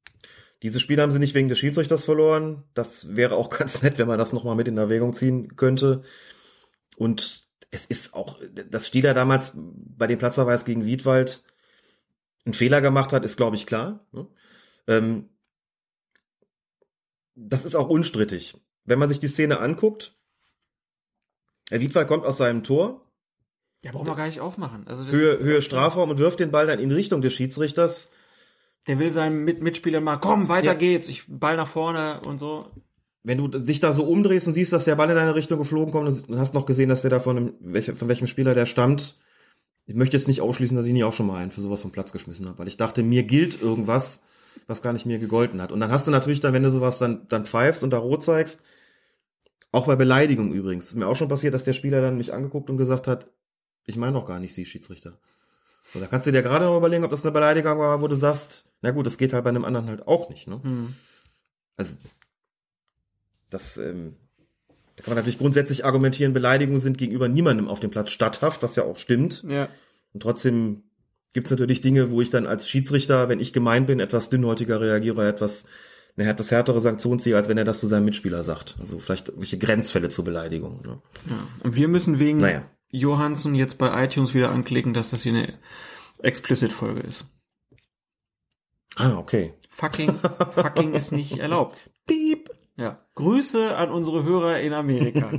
Dieses 0.64 0.82
Spiel 0.82 1.00
haben 1.02 1.12
sie 1.12 1.20
nicht 1.20 1.36
wegen 1.36 1.50
des 1.50 1.60
Schiedsrichters 1.60 2.06
verloren. 2.06 2.64
Das 2.74 3.16
wäre 3.16 3.36
auch 3.36 3.50
ganz 3.58 3.82
nett, 3.82 3.98
wenn 3.98 4.08
man 4.08 4.18
das 4.18 4.34
nochmal 4.34 4.56
mit 4.56 4.68
in 4.68 4.78
Erwägung 4.78 5.14
ziehen 5.14 5.56
könnte. 5.58 6.04
Und 6.98 7.48
es 7.70 7.86
ist 7.86 8.14
auch, 8.14 8.40
dass 8.70 8.88
Stieler 8.88 9.14
damals 9.14 9.54
bei 9.56 10.08
dem 10.08 10.18
Platzverweis 10.18 10.66
gegen 10.66 10.86
Wiedwald 10.86 11.44
einen 12.46 12.54
Fehler 12.54 12.82
gemacht 12.82 13.12
hat, 13.12 13.26
ist, 13.26 13.38
glaube 13.38 13.58
ich, 13.58 13.68
klar. 13.68 14.08
ne? 14.12 14.26
Ähm, 14.88 15.30
das 17.36 17.66
ist 17.66 17.76
auch 17.76 17.90
unstrittig. 17.90 18.58
Wenn 18.86 19.00
man 19.00 19.10
sich 19.10 19.20
die 19.20 19.28
Szene 19.28 19.60
anguckt, 19.60 20.19
Wiedwald 21.72 22.08
kommt 22.08 22.26
aus 22.26 22.38
seinem 22.38 22.64
Tor, 22.64 23.02
Ja, 23.82 23.92
brauchen 23.92 24.08
wir 24.08 24.16
gar 24.16 24.26
nicht 24.26 24.40
aufmachen. 24.42 24.88
Also 24.88 25.06
Höhe, 25.06 25.32
ist- 25.34 25.42
Höhe 25.44 25.62
Strafraum 25.62 26.10
und 26.10 26.18
wirft 26.20 26.40
den 26.40 26.52
Ball 26.52 26.68
dann 26.68 26.80
in 26.80 26.92
Richtung 26.92 27.22
des 27.22 27.34
Schiedsrichters. 27.34 28.10
Der 28.88 28.98
will 29.00 29.12
seinen 29.12 29.44
Mit 29.46 29.62
Mitspieler 29.62 30.02
mal, 30.02 30.18
komm, 30.18 30.50
weiter 30.50 30.68
Ja. 30.68 30.74
geht's, 30.74 31.08
ich 31.08 31.24
Ball 31.28 31.56
nach 31.56 31.68
vorne 31.68 32.22
und 32.26 32.40
so. 32.40 32.66
wenn 33.22 33.38
du 33.38 33.48
dich 33.50 33.80
da 33.82 33.92
so 33.94 34.04
umdrehst 34.06 34.48
und 34.48 34.54
siehst, 34.54 34.72
dass 34.74 34.86
der 34.86 34.96
Ball 34.96 35.10
in 35.10 35.16
deine 35.16 35.36
Richtung 35.36 35.60
geflogen 35.60 35.92
kommt 35.92 36.08
und 36.30 36.40
hast 36.40 36.54
noch 36.54 36.66
gesehen, 36.66 36.90
dass 36.90 37.02
der 37.02 37.12
da 37.12 37.20
von, 37.20 37.38
einem, 37.38 37.54
welche, 37.60 37.94
von 37.96 38.08
welchem 38.08 38.28
Spieler 38.28 38.56
der 38.56 38.66
stammt, 38.66 39.18
ich 39.86 39.94
möchte 39.96 40.16
jetzt 40.16 40.28
nicht 40.30 40.42
ausschließen, 40.42 40.76
dass 40.78 40.86
ich 40.86 40.94
nie 40.94 41.04
auch 41.04 41.14
schon 41.14 41.28
mal 41.28 41.38
einen 41.38 41.52
für 41.52 41.62
sowas 41.62 41.82
vom 41.82 41.92
Platz 41.92 42.12
geschmissen 42.14 42.48
habe, 42.48 42.58
weil 42.60 42.68
ich 42.70 42.78
dachte, 42.78 43.04
mir 43.04 43.24
gilt 43.24 43.62
irgendwas, 43.62 44.24
was 44.68 44.82
gar 44.82 44.94
nicht 44.94 45.06
mir 45.06 45.20
gegolten 45.20 45.62
hat. 45.62 45.72
Und 45.72 45.80
dann 45.82 45.92
hast 45.92 46.08
du 46.08 46.12
natürlich 46.12 46.40
dann, 46.40 46.54
wenn 46.54 46.64
du 46.64 46.72
sowas 46.72 46.98
dann, 47.00 47.28
dann 47.28 47.46
pfeifst 47.46 47.84
und 47.84 47.90
da 47.92 47.98
rot 47.98 48.24
zeigst, 48.24 48.64
auch 49.72 49.86
bei 49.86 49.96
Beleidigung 49.96 50.52
übrigens, 50.52 50.88
ist 50.88 50.96
mir 50.96 51.08
auch 51.08 51.16
schon 51.16 51.28
passiert, 51.28 51.54
dass 51.54 51.64
der 51.64 51.74
Spieler 51.74 52.02
dann 52.02 52.18
mich 52.18 52.34
angeguckt 52.34 52.70
und 52.70 52.78
gesagt 52.78 53.08
hat, 53.08 53.30
ich 53.86 53.98
meine 53.98 54.14
doch 54.14 54.26
gar 54.26 54.40
nicht 54.40 54.54
Sie, 54.54 54.66
Schiedsrichter. 54.66 55.20
So, 55.94 56.00
da 56.00 56.08
kannst 56.08 56.28
du 56.28 56.32
dir 56.32 56.44
gerade 56.44 56.66
noch 56.66 56.78
überlegen, 56.78 57.04
ob 57.04 57.12
das 57.12 57.26
eine 57.26 57.34
Beleidigung 57.34 57.80
war, 57.80 58.02
wo 58.02 58.08
du 58.08 58.16
sagst, 58.16 58.70
na 58.82 58.92
gut, 58.92 59.06
das 59.06 59.18
geht 59.18 59.34
halt 59.34 59.44
bei 59.44 59.50
einem 59.50 59.66
anderen 59.66 59.88
halt 59.88 60.08
auch 60.08 60.30
nicht, 60.30 60.48
ne? 60.48 60.62
Hm. 60.62 60.96
Also, 61.78 61.98
das, 63.50 63.78
ähm, 63.78 64.16
da 64.96 65.04
kann 65.04 65.12
man 65.12 65.18
natürlich 65.18 65.40
grundsätzlich 65.40 65.86
argumentieren, 65.86 66.34
Beleidigungen 66.34 66.80
sind 66.80 66.98
gegenüber 66.98 67.28
niemandem 67.28 67.68
auf 67.68 67.80
dem 67.80 67.90
Platz 67.90 68.12
statthaft, 68.12 68.62
was 68.62 68.76
ja 68.76 68.84
auch 68.84 68.98
stimmt. 68.98 69.44
Ja. 69.48 69.70
Und 70.14 70.22
trotzdem 70.22 70.84
gibt's 71.34 71.52
natürlich 71.52 71.82
Dinge, 71.82 72.12
wo 72.12 72.22
ich 72.22 72.30
dann 72.30 72.46
als 72.46 72.68
Schiedsrichter, 72.68 73.30
wenn 73.30 73.40
ich 73.40 73.54
gemein 73.54 73.86
bin, 73.86 74.00
etwas 74.00 74.30
dünnhäutiger 74.30 74.82
reagiere, 74.82 75.28
etwas 75.28 75.66
eine 76.20 76.30
etwas 76.30 76.52
härtere 76.52 76.82
Sanktion 76.82 77.20
ziehe, 77.20 77.36
als 77.36 77.50
wenn 77.50 77.58
er 77.58 77.66
das 77.66 77.80
zu 77.80 77.88
seinem 77.88 78.06
Mitspieler 78.06 78.44
sagt. 78.44 78.76
Also 78.80 79.00
vielleicht 79.00 79.30
irgendwelche 79.30 79.58
Grenzfälle 79.58 80.10
zur 80.10 80.26
Beleidigung. 80.26 80.82
Ne? 80.84 81.02
Ja. 81.30 81.48
Und 81.64 81.76
wir 81.76 81.88
müssen 81.88 82.20
wegen 82.20 82.40
Naja. 82.40 82.64
Johansen 82.90 83.56
jetzt 83.56 83.78
bei 83.78 84.04
iTunes 84.04 84.34
wieder 84.34 84.50
anklicken, 84.50 84.94
dass 84.94 85.12
das 85.12 85.24
hier 85.24 85.34
eine 85.34 85.54
Explicit-Folge 86.22 87.02
ist. 87.02 87.26
Ah, 88.96 89.18
okay. 89.18 89.54
Fucking, 89.70 90.14
fucking 90.52 90.94
ist 90.94 91.12
nicht 91.12 91.38
erlaubt. 91.38 91.90
Piep. 92.06 92.50
Ja. 92.76 93.00
Grüße 93.16 93.76
an 93.76 93.92
unsere 93.92 94.24
Hörer 94.24 94.60
in 94.60 94.74
Amerika. 94.74 95.32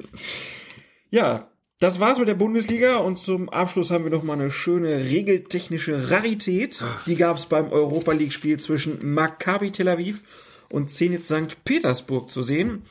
ja, 1.10 1.49
das 1.80 1.98
war's 1.98 2.18
mit 2.18 2.28
der 2.28 2.34
Bundesliga 2.34 2.98
und 2.98 3.18
zum 3.18 3.48
Abschluss 3.48 3.90
haben 3.90 4.04
wir 4.04 4.10
noch 4.10 4.22
mal 4.22 4.34
eine 4.34 4.50
schöne 4.50 4.98
regeltechnische 5.10 6.10
Rarität. 6.10 6.84
Die 7.06 7.16
gab's 7.16 7.46
beim 7.46 7.72
Europa 7.72 8.12
League 8.12 8.34
Spiel 8.34 8.60
zwischen 8.60 9.14
Maccabi 9.14 9.72
Tel 9.72 9.88
Aviv 9.88 10.20
und 10.68 10.90
Zenit 10.90 11.24
St. 11.24 11.64
Petersburg 11.64 12.30
zu 12.30 12.42
sehen. 12.42 12.82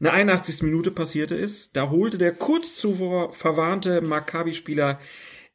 In 0.00 0.04
der 0.04 0.14
81. 0.14 0.62
Minute 0.62 0.90
passierte 0.90 1.36
es. 1.36 1.72
Da 1.72 1.90
holte 1.90 2.16
der 2.16 2.32
kurz 2.32 2.76
zuvor 2.76 3.34
verwarnte 3.34 4.00
Maccabi-Spieler 4.00 4.98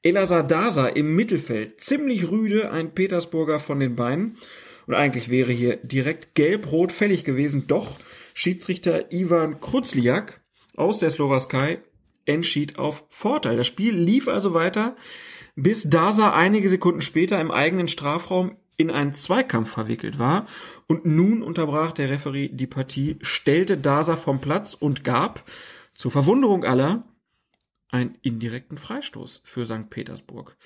Elazar 0.03 0.43
Daza 0.43 0.87
im 0.87 1.15
Mittelfeld 1.15 1.81
ziemlich 1.81 2.29
rüde 2.29 2.69
ein 2.69 2.93
Petersburger 2.93 3.57
von 3.57 3.79
den 3.79 3.95
Beinen. 3.95 4.37
Und 4.85 4.93
eigentlich 4.93 5.29
wäre 5.29 5.51
hier 5.51 5.77
direkt 5.77 6.35
gelb-rot 6.35 6.91
fällig 6.91 7.23
gewesen. 7.23 7.65
Doch 7.65 7.97
Schiedsrichter 8.35 9.11
Ivan 9.11 9.59
Kruzliak 9.59 10.41
aus 10.75 10.99
der 10.99 11.09
Slowakei 11.09 11.79
entschied 12.25 12.77
auf 12.77 13.03
Vorteil. 13.09 13.57
Das 13.57 13.67
Spiel 13.67 13.95
lief 13.95 14.27
also 14.27 14.53
weiter, 14.53 14.95
bis 15.55 15.89
Daza 15.89 16.33
einige 16.33 16.69
Sekunden 16.69 17.01
später 17.01 17.39
im 17.39 17.51
eigenen 17.51 17.87
Strafraum 17.87 18.57
in 18.75 18.89
einen 18.89 19.13
Zweikampf 19.13 19.69
verwickelt 19.69 20.19
war. 20.19 20.47
Und 20.87 21.05
nun 21.05 21.43
unterbrach 21.43 21.91
der 21.91 22.09
Referee 22.09 22.49
die 22.49 22.67
Partie, 22.67 23.17
stellte 23.21 23.77
Daza 23.77 24.15
vom 24.15 24.39
Platz 24.41 24.73
und 24.73 25.03
gab, 25.03 25.43
zur 25.95 26.09
Verwunderung 26.09 26.63
aller, 26.63 27.03
einen 27.89 28.17
indirekten 28.23 28.79
Freistoß 28.79 29.41
für 29.43 29.65
St. 29.67 29.91
Petersburg. 29.91 30.57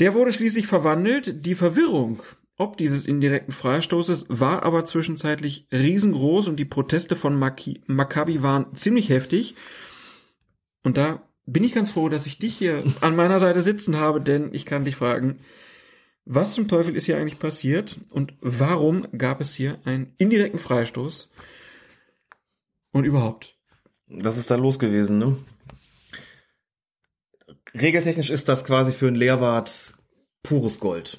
Der 0.00 0.14
wurde 0.14 0.32
schließlich 0.32 0.66
verwandelt. 0.66 1.46
Die 1.46 1.54
Verwirrung 1.54 2.20
ob 2.60 2.76
dieses 2.76 3.06
indirekten 3.06 3.54
Freistoßes 3.54 4.26
war 4.28 4.64
aber 4.64 4.84
zwischenzeitlich 4.84 5.66
riesengroß 5.72 6.46
und 6.48 6.56
die 6.56 6.66
Proteste 6.66 7.16
von 7.16 7.34
Maccabi 7.38 8.42
waren 8.42 8.74
ziemlich 8.74 9.08
heftig. 9.08 9.54
Und 10.82 10.96
da 10.96 11.22
bin 11.46 11.64
ich 11.64 11.74
ganz 11.74 11.90
froh, 11.90 12.08
dass 12.08 12.26
ich 12.26 12.38
dich 12.38 12.56
hier 12.56 12.84
an 13.00 13.16
meiner 13.16 13.38
Seite 13.38 13.62
sitzen 13.62 13.96
habe, 13.96 14.20
denn 14.20 14.52
ich 14.54 14.66
kann 14.66 14.84
dich 14.84 14.96
fragen, 14.96 15.40
was 16.24 16.54
zum 16.54 16.68
Teufel 16.68 16.94
ist 16.94 17.06
hier 17.06 17.16
eigentlich 17.16 17.38
passiert 17.38 17.98
und 18.10 18.34
warum 18.40 19.06
gab 19.16 19.40
es 19.40 19.54
hier 19.54 19.80
einen 19.84 20.14
indirekten 20.18 20.60
Freistoß 20.60 21.30
und 22.92 23.04
überhaupt? 23.04 23.56
Was 24.06 24.36
ist 24.36 24.50
da 24.50 24.56
los 24.56 24.78
gewesen, 24.78 25.18
ne? 25.18 25.36
Regeltechnisch 27.74 28.30
ist 28.30 28.48
das 28.48 28.64
quasi 28.64 28.92
für 28.92 29.06
einen 29.06 29.16
Lehrwart 29.16 29.96
pures 30.42 30.80
Gold. 30.80 31.18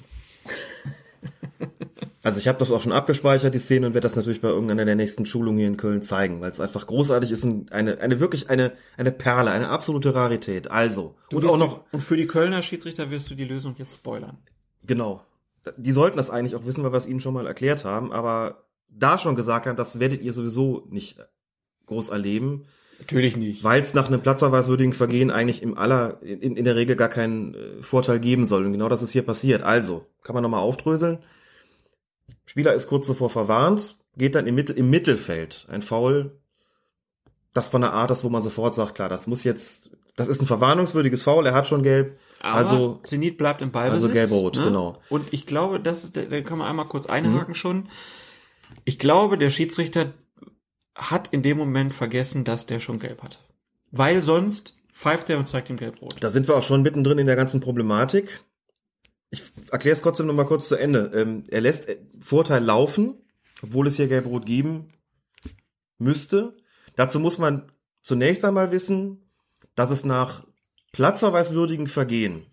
Also 2.22 2.38
ich 2.38 2.46
habe 2.46 2.58
das 2.58 2.70
auch 2.70 2.80
schon 2.80 2.92
abgespeichert, 2.92 3.52
die 3.52 3.58
Szene, 3.58 3.88
und 3.88 3.94
werde 3.94 4.06
das 4.06 4.14
natürlich 4.14 4.40
bei 4.40 4.48
irgendeiner 4.48 4.84
der 4.84 4.94
nächsten 4.94 5.26
Schulungen 5.26 5.58
hier 5.58 5.66
in 5.66 5.76
Köln 5.76 6.02
zeigen, 6.02 6.40
weil 6.40 6.50
es 6.50 6.60
einfach 6.60 6.86
großartig 6.86 7.32
ist 7.32 7.44
und 7.44 7.72
eine, 7.72 7.98
eine 7.98 8.20
wirklich 8.20 8.48
eine, 8.48 8.72
eine 8.96 9.10
Perle, 9.10 9.50
eine 9.50 9.68
absolute 9.68 10.14
Rarität. 10.14 10.70
Also, 10.70 11.16
Du 11.30 11.38
und 11.38 11.46
auch 11.46 11.58
noch, 11.58 11.84
und 11.90 12.00
für 12.00 12.16
die 12.16 12.28
Kölner 12.28 12.62
Schiedsrichter 12.62 13.10
wirst 13.10 13.28
du 13.30 13.34
die 13.34 13.44
Lösung 13.44 13.74
jetzt 13.78 13.94
spoilern. 13.94 14.38
genau. 14.84 15.24
Die 15.76 15.92
sollten 15.92 16.16
das 16.16 16.28
eigentlich 16.28 16.56
auch 16.56 16.64
wissen, 16.64 16.82
weil 16.82 16.92
wir 16.92 16.96
es 16.96 17.06
ihnen 17.06 17.20
schon 17.20 17.34
mal 17.34 17.46
erklärt 17.46 17.84
haben, 17.84 18.12
aber 18.12 18.64
da 18.88 19.16
schon 19.16 19.36
gesagt 19.36 19.66
haben, 19.66 19.76
das 19.76 20.00
werdet 20.00 20.20
ihr 20.20 20.32
sowieso 20.32 20.88
nicht 20.90 21.18
groß 21.86 22.08
erleben. 22.08 22.64
Natürlich 22.98 23.36
nicht. 23.36 23.62
Weil 23.62 23.80
es 23.80 23.94
nach 23.94 24.08
einem 24.08 24.22
platzverweiswürdigen 24.22 24.92
Vergehen 24.92 25.30
eigentlich 25.30 25.62
im 25.62 25.78
aller, 25.78 26.20
in, 26.22 26.56
in 26.56 26.64
der 26.64 26.74
Regel 26.74 26.96
gar 26.96 27.08
keinen 27.08 27.54
äh, 27.54 27.80
Vorteil 27.80 28.18
geben 28.18 28.44
soll. 28.44 28.66
Und 28.66 28.72
genau 28.72 28.88
das 28.88 29.02
ist 29.02 29.12
hier 29.12 29.22
passiert. 29.22 29.62
Also, 29.62 30.06
kann 30.24 30.34
man 30.34 30.42
nochmal 30.42 30.60
aufdröseln. 30.60 31.18
Spieler 32.46 32.74
ist 32.74 32.88
kurz 32.88 33.06
zuvor 33.06 33.30
verwarnt, 33.30 33.96
geht 34.16 34.34
dann 34.34 34.46
im, 34.46 34.54
Mittel, 34.54 34.76
im 34.76 34.90
Mittelfeld. 34.90 35.66
Ein 35.70 35.82
Foul, 35.82 36.38
das 37.54 37.68
von 37.68 37.82
der 37.82 37.92
Art 37.92 38.10
ist, 38.10 38.24
wo 38.24 38.28
man 38.28 38.42
sofort 38.42 38.74
sagt, 38.74 38.94
klar, 38.94 39.08
das 39.08 39.26
muss 39.26 39.44
jetzt, 39.44 39.90
das 40.16 40.28
ist 40.28 40.40
ein 40.40 40.46
verwarnungswürdiges 40.46 41.22
Foul, 41.22 41.46
er 41.46 41.54
hat 41.54 41.68
schon 41.68 41.82
gelb. 41.82 42.18
Aber 42.40 42.56
also, 42.56 43.00
Zenit 43.02 43.38
bleibt 43.38 43.62
im 43.62 43.72
Ballbesitz. 43.72 44.10
Also 44.10 44.18
gelb-rot, 44.18 44.56
genau. 44.56 45.00
Und 45.08 45.32
ich 45.32 45.46
glaube, 45.46 45.80
das 45.80 46.04
ist, 46.04 46.16
da 46.16 46.22
da 46.22 46.40
kann 46.42 46.58
man 46.58 46.68
einmal 46.68 46.86
kurz 46.86 47.06
einhaken 47.06 47.54
schon. 47.54 47.88
Ich 48.84 48.98
glaube, 48.98 49.38
der 49.38 49.50
Schiedsrichter 49.50 50.12
hat 50.94 51.28
in 51.28 51.42
dem 51.42 51.56
Moment 51.56 51.94
vergessen, 51.94 52.44
dass 52.44 52.66
der 52.66 52.80
schon 52.80 52.98
gelb 52.98 53.22
hat. 53.22 53.40
Weil 53.90 54.20
sonst 54.22 54.76
pfeift 54.92 55.30
er 55.30 55.38
und 55.38 55.46
zeigt 55.46 55.70
ihm 55.70 55.76
gelb-rot. 55.76 56.16
da 56.20 56.30
sind 56.30 56.48
wir 56.48 56.56
auch 56.56 56.62
schon 56.62 56.82
mittendrin 56.82 57.18
in 57.18 57.26
der 57.26 57.36
ganzen 57.36 57.60
Problematik. 57.60 58.44
Ich 59.32 59.42
erkläre 59.70 59.94
es 59.94 60.02
trotzdem 60.02 60.26
nochmal 60.26 60.46
kurz 60.46 60.68
zu 60.68 60.76
Ende. 60.76 61.10
Ähm, 61.14 61.44
er 61.48 61.62
lässt 61.62 61.88
äh, 61.88 61.96
Vorteil 62.20 62.62
laufen, 62.62 63.14
obwohl 63.62 63.86
es 63.86 63.96
hier 63.96 64.06
gelb-rot 64.06 64.44
geben 64.44 64.92
müsste. 65.98 66.54
Dazu 66.96 67.18
muss 67.18 67.38
man 67.38 67.72
zunächst 68.02 68.44
einmal 68.44 68.72
wissen, 68.72 69.30
dass 69.74 69.90
es 69.90 70.04
nach 70.04 70.46
platzverweiswürdigen 70.92 71.86
Vergehen 71.86 72.46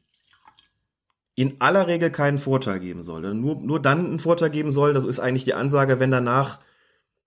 in 1.35 1.59
aller 1.59 1.87
Regel 1.87 2.11
keinen 2.11 2.37
Vorteil 2.37 2.79
geben 2.79 3.01
soll. 3.01 3.33
Nur, 3.33 3.59
nur 3.59 3.81
dann 3.81 4.05
einen 4.05 4.19
Vorteil 4.19 4.49
geben 4.49 4.71
soll, 4.71 4.93
das 4.93 5.03
ist 5.03 5.19
eigentlich 5.19 5.43
die 5.43 5.53
Ansage, 5.53 5.99
wenn 5.99 6.11
danach 6.11 6.59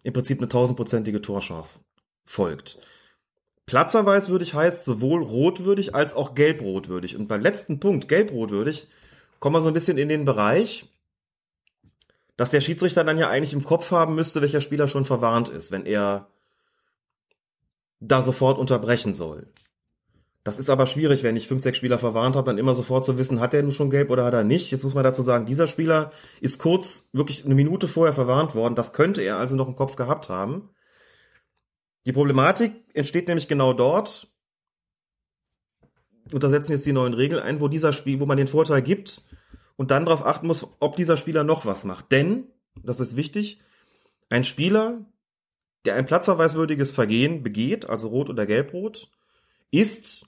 im 0.02 0.14
Prinzip 0.14 0.39
eine 0.39 0.48
tausendprozentige 0.48 1.20
Torchance 1.20 1.84
folgt. 2.24 2.78
Platzerweiswürdig 3.66 4.55
heißt 4.55 4.86
sowohl 4.86 5.22
rotwürdig 5.22 5.94
als 5.94 6.14
auch 6.14 6.34
gelbrotwürdig. 6.34 7.16
Und 7.16 7.28
beim 7.28 7.42
letzten 7.42 7.81
Punkt, 7.81 8.08
gelbrotwürdig, 8.08 8.89
kommen 9.42 9.56
wir 9.56 9.60
so 9.60 9.68
ein 9.68 9.74
bisschen 9.74 9.98
in 9.98 10.08
den 10.08 10.24
Bereich, 10.24 10.86
dass 12.36 12.52
der 12.52 12.60
Schiedsrichter 12.60 13.02
dann 13.02 13.18
ja 13.18 13.28
eigentlich 13.28 13.52
im 13.52 13.64
Kopf 13.64 13.90
haben 13.90 14.14
müsste, 14.14 14.40
welcher 14.40 14.60
Spieler 14.60 14.86
schon 14.86 15.04
verwarnt 15.04 15.48
ist, 15.48 15.72
wenn 15.72 15.84
er 15.84 16.28
da 17.98 18.22
sofort 18.22 18.56
unterbrechen 18.56 19.14
soll. 19.14 19.48
Das 20.44 20.60
ist 20.60 20.70
aber 20.70 20.86
schwierig, 20.86 21.24
wenn 21.24 21.34
ich 21.34 21.48
fünf, 21.48 21.60
sechs 21.60 21.78
Spieler 21.78 21.98
verwarnt 21.98 22.36
habe, 22.36 22.46
dann 22.46 22.58
immer 22.58 22.76
sofort 22.76 23.04
zu 23.04 23.18
wissen, 23.18 23.40
hat 23.40 23.52
er 23.52 23.64
nun 23.64 23.72
schon 23.72 23.90
gelb 23.90 24.10
oder 24.10 24.24
hat 24.24 24.34
er 24.34 24.44
nicht. 24.44 24.70
Jetzt 24.70 24.84
muss 24.84 24.94
man 24.94 25.02
dazu 25.02 25.22
sagen, 25.22 25.44
dieser 25.44 25.66
Spieler 25.66 26.12
ist 26.40 26.60
kurz, 26.60 27.10
wirklich 27.12 27.44
eine 27.44 27.56
Minute 27.56 27.88
vorher 27.88 28.14
verwarnt 28.14 28.54
worden. 28.54 28.76
Das 28.76 28.92
könnte 28.92 29.22
er 29.22 29.38
also 29.38 29.56
noch 29.56 29.66
im 29.66 29.74
Kopf 29.74 29.96
gehabt 29.96 30.28
haben. 30.28 30.70
Die 32.06 32.12
Problematik 32.12 32.74
entsteht 32.94 33.26
nämlich 33.26 33.48
genau 33.48 33.72
dort, 33.72 34.32
und 36.33 36.42
da 36.42 36.49
setzen 36.49 36.73
jetzt 36.73 36.86
die 36.86 36.92
neuen 36.92 37.15
Regeln 37.15 37.42
ein, 37.42 37.60
wo 37.60 37.68
dieser 37.68 37.92
Spiel, 37.92 38.20
wo 38.20 38.26
man 38.26 38.36
den 38.36 38.47
Vorteil 38.47 38.83
gibt 38.83 39.23
und 39.76 39.91
dann 39.91 40.05
darauf 40.05 40.25
achten 40.25 40.47
muss, 40.47 40.67
ob 40.81 40.97
dieser 40.97 41.17
Spieler 41.17 41.44
noch 41.44 41.67
was 41.67 41.84
macht. 41.84 42.12
Denn, 42.12 42.44
das 42.83 43.01
ist 43.01 43.17
wichtig, 43.17 43.60
ein 44.31 44.44
Spieler, 44.44 45.01
der 45.84 45.97
ein 45.97 46.07
platzverweiswürdiges 46.07 46.92
Vergehen 46.92 47.42
begeht, 47.42 47.89
also 47.89 48.09
rot 48.09 48.31
oder 48.31 48.47
gelbrot, 48.47 49.09
ist 49.70 50.26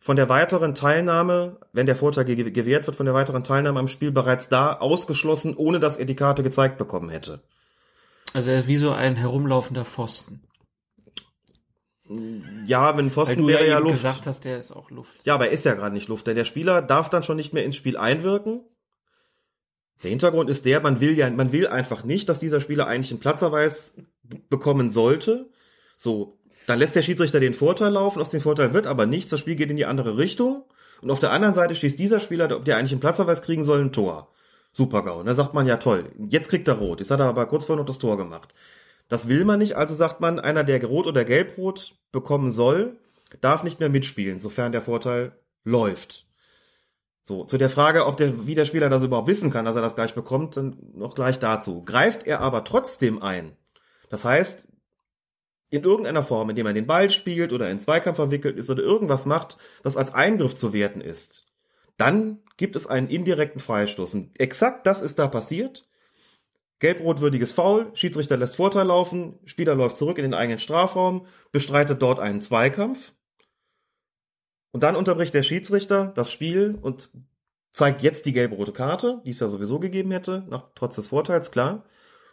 von 0.00 0.16
der 0.16 0.28
weiteren 0.28 0.74
Teilnahme, 0.74 1.58
wenn 1.72 1.86
der 1.86 1.96
Vorteil 1.96 2.24
ge 2.24 2.50
gewährt 2.50 2.86
wird, 2.86 2.96
von 2.96 3.06
der 3.06 3.14
weiteren 3.14 3.44
Teilnahme 3.44 3.80
am 3.80 3.88
Spiel 3.88 4.12
bereits 4.12 4.48
da 4.48 4.74
ausgeschlossen, 4.74 5.56
ohne 5.56 5.80
dass 5.80 5.96
er 5.96 6.04
die 6.04 6.14
Karte 6.14 6.42
gezeigt 6.42 6.78
bekommen 6.78 7.10
hätte. 7.10 7.40
Also 8.34 8.50
er 8.50 8.60
ist 8.60 8.68
wie 8.68 8.76
so 8.76 8.92
ein 8.92 9.16
herumlaufender 9.16 9.84
Pfosten. 9.84 10.42
Ja, 12.66 12.96
wenn 12.96 13.10
Pfosten 13.10 13.46
wäre 13.46 13.66
ja, 13.66 13.78
Luft. 13.78 13.96
gesagt 13.96 14.26
hast, 14.26 14.44
der 14.44 14.58
ist 14.58 14.72
auch 14.72 14.90
Luft. 14.90 15.14
Ja, 15.24 15.34
aber 15.34 15.48
er 15.48 15.52
ist 15.52 15.64
ja 15.64 15.74
gerade 15.74 15.94
nicht 15.94 16.08
Luft, 16.08 16.26
denn 16.26 16.36
der 16.36 16.44
Spieler 16.44 16.80
darf 16.80 17.10
dann 17.10 17.22
schon 17.22 17.36
nicht 17.36 17.52
mehr 17.52 17.64
ins 17.64 17.76
Spiel 17.76 17.96
einwirken. 17.96 18.62
Der 20.02 20.10
Hintergrund 20.10 20.48
ist 20.48 20.64
der, 20.64 20.80
man 20.80 21.00
will 21.00 21.18
ja, 21.18 21.28
man 21.28 21.52
will 21.52 21.66
einfach 21.66 22.04
nicht, 22.04 22.28
dass 22.28 22.38
dieser 22.38 22.60
Spieler 22.60 22.86
eigentlich 22.86 23.10
einen 23.10 23.20
Platzerweis 23.20 23.96
bekommen 24.48 24.90
sollte. 24.90 25.50
So, 25.96 26.38
dann 26.66 26.78
lässt 26.78 26.94
der 26.94 27.02
Schiedsrichter 27.02 27.40
den 27.40 27.52
Vorteil 27.52 27.92
laufen, 27.92 28.20
aus 28.20 28.30
dem 28.30 28.40
Vorteil 28.40 28.72
wird 28.72 28.86
aber 28.86 29.06
nichts, 29.06 29.30
das 29.30 29.40
Spiel 29.40 29.56
geht 29.56 29.70
in 29.70 29.76
die 29.76 29.86
andere 29.86 30.16
Richtung. 30.16 30.64
Und 31.00 31.10
auf 31.10 31.20
der 31.20 31.32
anderen 31.32 31.54
Seite 31.54 31.74
schießt 31.74 31.98
dieser 31.98 32.20
Spieler, 32.20 32.48
der 32.60 32.76
eigentlich 32.76 32.92
einen 32.92 33.00
Platzerweis 33.00 33.42
kriegen 33.42 33.64
soll, 33.64 33.80
ein 33.80 33.92
Tor. 33.92 34.32
Super 34.72 35.02
GAU. 35.02 35.20
Und 35.20 35.26
dann 35.26 35.34
sagt 35.34 35.54
man, 35.54 35.66
ja 35.66 35.76
toll, 35.76 36.12
jetzt 36.28 36.48
kriegt 36.48 36.68
er 36.68 36.74
rot. 36.74 37.00
Jetzt 37.00 37.10
hat 37.10 37.20
er 37.20 37.26
aber 37.26 37.46
kurz 37.46 37.64
vorher 37.64 37.80
noch 37.80 37.86
das 37.86 37.98
Tor 37.98 38.16
gemacht. 38.16 38.54
Das 39.08 39.28
will 39.28 39.44
man 39.44 39.58
nicht, 39.58 39.76
also 39.76 39.94
sagt 39.94 40.20
man, 40.20 40.38
einer, 40.38 40.64
der 40.64 40.84
rot 40.84 41.06
oder 41.06 41.24
gelbrot 41.24 41.96
bekommen 42.12 42.50
soll, 42.50 42.98
darf 43.40 43.62
nicht 43.64 43.80
mehr 43.80 43.88
mitspielen, 43.88 44.38
sofern 44.38 44.72
der 44.72 44.82
Vorteil 44.82 45.32
läuft. 45.64 46.26
So, 47.22 47.44
zu 47.44 47.58
der 47.58 47.70
Frage, 47.70 48.06
ob 48.06 48.16
der, 48.16 48.46
wie 48.46 48.54
der 48.54 48.64
Spieler 48.64 48.88
das 48.88 49.02
überhaupt 49.02 49.28
wissen 49.28 49.50
kann, 49.50 49.64
dass 49.64 49.76
er 49.76 49.82
das 49.82 49.94
gleich 49.94 50.14
bekommt, 50.14 50.56
dann 50.56 50.78
noch 50.94 51.14
gleich 51.14 51.38
dazu. 51.38 51.84
Greift 51.84 52.26
er 52.26 52.40
aber 52.40 52.64
trotzdem 52.64 53.22
ein, 53.22 53.56
das 54.08 54.24
heißt, 54.24 54.66
in 55.70 55.84
irgendeiner 55.84 56.22
Form, 56.22 56.48
indem 56.50 56.66
er 56.66 56.72
den 56.72 56.86
Ball 56.86 57.10
spielt 57.10 57.52
oder 57.52 57.70
in 57.70 57.80
Zweikampf 57.80 58.16
verwickelt 58.16 58.56
ist 58.56 58.70
oder 58.70 58.82
irgendwas 58.82 59.26
macht, 59.26 59.58
was 59.82 59.96
als 59.96 60.14
Eingriff 60.14 60.54
zu 60.54 60.72
werten 60.72 61.00
ist, 61.00 61.46
dann 61.98 62.38
gibt 62.56 62.76
es 62.76 62.86
einen 62.86 63.08
indirekten 63.08 63.60
Freistoß. 63.60 64.14
Und 64.14 64.40
exakt 64.40 64.86
das 64.86 65.02
ist 65.02 65.18
da 65.18 65.28
passiert. 65.28 65.86
Gelb-rot-würdiges 66.80 67.52
Foul, 67.52 67.90
Schiedsrichter 67.94 68.36
lässt 68.36 68.56
Vorteil 68.56 68.86
laufen, 68.86 69.38
Spieler 69.44 69.74
läuft 69.74 69.98
zurück 69.98 70.18
in 70.18 70.22
den 70.22 70.34
eigenen 70.34 70.60
Strafraum, 70.60 71.26
bestreitet 71.50 72.00
dort 72.02 72.20
einen 72.20 72.40
Zweikampf. 72.40 73.12
Und 74.70 74.82
dann 74.82 74.96
unterbricht 74.96 75.34
der 75.34 75.42
Schiedsrichter 75.42 76.12
das 76.14 76.30
Spiel 76.30 76.78
und 76.80 77.10
zeigt 77.72 78.02
jetzt 78.02 78.26
die 78.26 78.32
gelb-rote 78.32 78.72
Karte, 78.72 79.20
die 79.24 79.30
es 79.30 79.40
ja 79.40 79.48
sowieso 79.48 79.80
gegeben 79.80 80.10
hätte, 80.10 80.44
nach, 80.48 80.68
trotz 80.74 80.96
des 80.96 81.08
Vorteils, 81.08 81.50
klar, 81.50 81.84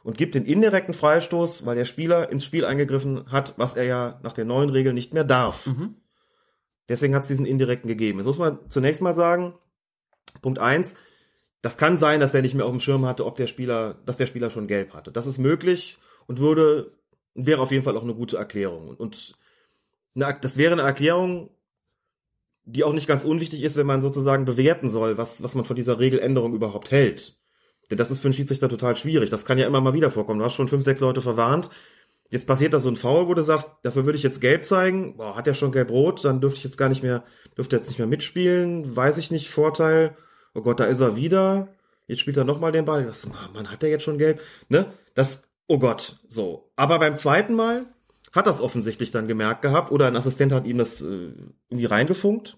und 0.03 0.17
gibt 0.17 0.35
den 0.35 0.45
indirekten 0.45 0.93
Freistoß, 0.93 1.65
weil 1.65 1.75
der 1.75 1.85
Spieler 1.85 2.29
ins 2.29 2.45
Spiel 2.45 2.65
eingegriffen 2.65 3.31
hat, 3.31 3.55
was 3.57 3.75
er 3.75 3.85
ja 3.85 4.19
nach 4.21 4.33
der 4.33 4.45
neuen 4.45 4.69
Regel 4.69 4.93
nicht 4.93 5.13
mehr 5.13 5.23
darf. 5.23 5.65
Mhm. 5.65 5.95
Deswegen 6.87 7.15
hat 7.15 7.23
es 7.23 7.29
diesen 7.29 7.47
indirekten 7.47 7.87
gegeben. 7.87 8.19
Jetzt 8.19 8.27
muss 8.27 8.37
man 8.37 8.69
zunächst 8.69 9.01
mal 9.01 9.15
sagen, 9.15 9.55
Punkt 10.43 10.59
eins, 10.59 10.95
das 11.65 11.77
kann 11.77 11.97
sein, 11.97 12.19
dass 12.19 12.35
er 12.35 12.43
nicht 12.43 12.53
mehr 12.53 12.67
auf 12.67 12.71
dem 12.71 12.79
Schirm 12.79 13.07
hatte, 13.07 13.25
ob 13.25 13.37
der 13.37 13.47
Spieler, 13.47 13.95
dass 14.05 14.17
der 14.17 14.27
Spieler 14.27 14.51
schon 14.51 14.67
gelb 14.67 14.93
hatte. 14.93 15.11
Das 15.11 15.25
ist 15.25 15.39
möglich 15.39 15.97
und 16.27 16.37
würde, 16.37 16.91
wäre 17.33 17.59
auf 17.59 17.71
jeden 17.71 17.83
Fall 17.83 17.97
auch 17.97 18.03
eine 18.03 18.13
gute 18.13 18.37
Erklärung. 18.37 18.89
Und 18.89 19.35
eine, 20.15 20.37
das 20.39 20.57
wäre 20.57 20.73
eine 20.73 20.83
Erklärung, 20.83 21.49
die 22.65 22.83
auch 22.83 22.93
nicht 22.93 23.07
ganz 23.07 23.23
unwichtig 23.23 23.63
ist, 23.63 23.77
wenn 23.77 23.87
man 23.87 24.03
sozusagen 24.03 24.45
bewerten 24.45 24.89
soll, 24.89 25.17
was, 25.17 25.41
was 25.41 25.55
man 25.55 25.65
von 25.65 25.75
dieser 25.75 25.97
Regeländerung 25.99 26.53
überhaupt 26.53 26.91
hält. 26.91 27.35
Denn 27.89 27.97
das 27.97 28.11
ist 28.11 28.19
für 28.19 28.27
einen 28.27 28.33
Schiedsrichter 28.33 28.69
total 28.69 28.95
schwierig. 28.95 29.31
Das 29.31 29.43
kann 29.43 29.57
ja 29.57 29.65
immer 29.65 29.81
mal 29.81 29.95
wieder 29.95 30.11
vorkommen. 30.11 30.37
Du 30.37 30.45
hast 30.45 30.53
schon 30.53 30.67
fünf, 30.67 30.83
sechs 30.83 30.99
Leute 30.99 31.21
verwarnt. 31.21 31.71
Jetzt 32.29 32.45
passiert 32.45 32.73
da 32.73 32.79
so 32.79 32.89
ein 32.89 32.95
Foul, 32.95 33.27
wo 33.27 33.33
du 33.33 33.41
sagst, 33.41 33.71
dafür 33.81 34.05
würde 34.05 34.17
ich 34.17 34.23
jetzt 34.23 34.39
gelb 34.39 34.65
zeigen. 34.65 35.17
Boah, 35.17 35.35
hat 35.35 35.47
er 35.47 35.55
schon 35.55 35.71
gelb-rot, 35.71 36.25
dann 36.25 36.41
dürfte 36.41 36.59
ich 36.59 36.63
jetzt 36.63 36.77
gar 36.77 36.89
nicht 36.89 37.01
mehr, 37.01 37.23
dürfte 37.57 37.75
jetzt 37.75 37.87
nicht 37.87 37.97
mehr 37.97 38.07
mitspielen. 38.07 38.95
Weiß 38.95 39.17
ich 39.17 39.31
nicht, 39.31 39.49
Vorteil. 39.49 40.15
Oh 40.55 40.61
Gott, 40.61 40.79
da 40.79 40.85
ist 40.85 41.01
er 41.01 41.15
wieder. 41.15 41.67
Jetzt 42.07 42.21
spielt 42.21 42.37
er 42.37 42.43
nochmal 42.43 42.71
den 42.71 42.85
Ball. 42.85 43.07
Was, 43.07 43.27
man, 43.53 43.69
hat 43.69 43.83
er 43.83 43.89
jetzt 43.89 44.03
schon 44.03 44.17
gelb? 44.17 44.39
Ne? 44.69 44.91
Das, 45.13 45.43
oh 45.67 45.77
Gott, 45.77 46.17
so. 46.27 46.71
Aber 46.75 46.97
beim 46.97 47.17
zweiten 47.17 47.53
Mal 47.55 47.85
hat 48.31 48.47
das 48.47 48.61
offensichtlich 48.61 49.11
dann 49.11 49.27
gemerkt 49.27 49.61
gehabt 49.61 49.91
oder 49.91 50.07
ein 50.07 50.15
Assistent 50.15 50.51
hat 50.51 50.65
ihm 50.65 50.77
das 50.77 51.01
äh, 51.01 51.31
irgendwie 51.69 51.85
reingefunkt. 51.85 52.57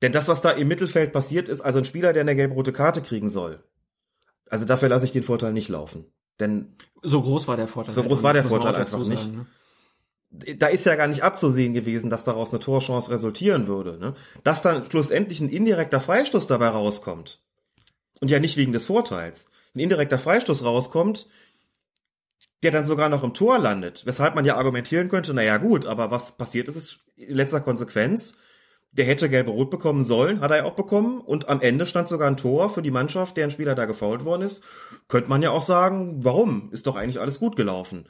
Denn 0.00 0.12
das, 0.12 0.28
was 0.28 0.42
da 0.42 0.50
im 0.50 0.66
Mittelfeld 0.66 1.12
passiert 1.12 1.48
ist, 1.48 1.60
also 1.60 1.78
ein 1.78 1.84
Spieler, 1.84 2.12
der 2.12 2.22
eine 2.22 2.34
gelb-rote 2.34 2.72
Karte 2.72 3.02
kriegen 3.02 3.28
soll, 3.28 3.62
also 4.50 4.66
dafür 4.66 4.88
lasse 4.88 5.04
ich 5.04 5.12
den 5.12 5.22
Vorteil 5.22 5.52
nicht 5.52 5.68
laufen. 5.68 6.06
Denn 6.40 6.74
so 7.02 7.22
groß 7.22 7.48
war 7.48 7.56
der 7.56 7.68
Vorteil. 7.68 7.94
So 7.94 8.02
groß 8.02 8.22
war 8.22 8.32
der 8.32 8.44
Vorteil 8.44 8.74
einfach 8.74 9.06
nicht. 9.06 9.32
ne? 9.32 9.46
Da 10.32 10.68
ist 10.68 10.86
ja 10.86 10.96
gar 10.96 11.08
nicht 11.08 11.22
abzusehen 11.22 11.74
gewesen, 11.74 12.08
dass 12.08 12.24
daraus 12.24 12.50
eine 12.50 12.60
Torchance 12.60 13.10
resultieren 13.10 13.66
würde. 13.66 13.98
Ne? 13.98 14.14
Dass 14.44 14.62
dann 14.62 14.90
schlussendlich 14.90 15.40
ein 15.40 15.50
indirekter 15.50 16.00
Freistoß 16.00 16.46
dabei 16.46 16.68
rauskommt. 16.68 17.40
Und 18.20 18.30
ja 18.30 18.40
nicht 18.40 18.56
wegen 18.56 18.72
des 18.72 18.86
Vorteils. 18.86 19.46
Ein 19.74 19.80
indirekter 19.80 20.18
Freistoß 20.18 20.64
rauskommt, 20.64 21.28
der 22.62 22.70
dann 22.70 22.84
sogar 22.84 23.08
noch 23.08 23.24
im 23.24 23.34
Tor 23.34 23.58
landet. 23.58 24.06
Weshalb 24.06 24.34
man 24.34 24.44
ja 24.44 24.56
argumentieren 24.56 25.08
könnte, 25.08 25.34
naja 25.34 25.58
gut, 25.58 25.84
aber 25.84 26.10
was 26.10 26.36
passiert 26.36 26.68
ist, 26.68 26.76
ist 26.76 27.00
in 27.16 27.34
letzter 27.34 27.60
Konsequenz, 27.60 28.36
der 28.92 29.06
hätte 29.06 29.28
gelbe-rot 29.28 29.70
bekommen 29.70 30.04
sollen, 30.04 30.40
hat 30.40 30.50
er 30.50 30.58
ja 30.58 30.64
auch 30.64 30.74
bekommen. 30.74 31.20
Und 31.20 31.48
am 31.48 31.60
Ende 31.60 31.86
stand 31.86 32.08
sogar 32.08 32.28
ein 32.28 32.36
Tor 32.36 32.70
für 32.70 32.82
die 32.82 32.90
Mannschaft, 32.90 33.36
deren 33.36 33.50
Spieler 33.50 33.74
da 33.74 33.86
gefault 33.86 34.24
worden 34.24 34.42
ist. 34.42 34.64
Könnte 35.08 35.30
man 35.30 35.42
ja 35.42 35.50
auch 35.50 35.62
sagen, 35.62 36.24
warum? 36.24 36.70
Ist 36.72 36.86
doch 36.86 36.96
eigentlich 36.96 37.20
alles 37.20 37.40
gut 37.40 37.56
gelaufen. 37.56 38.06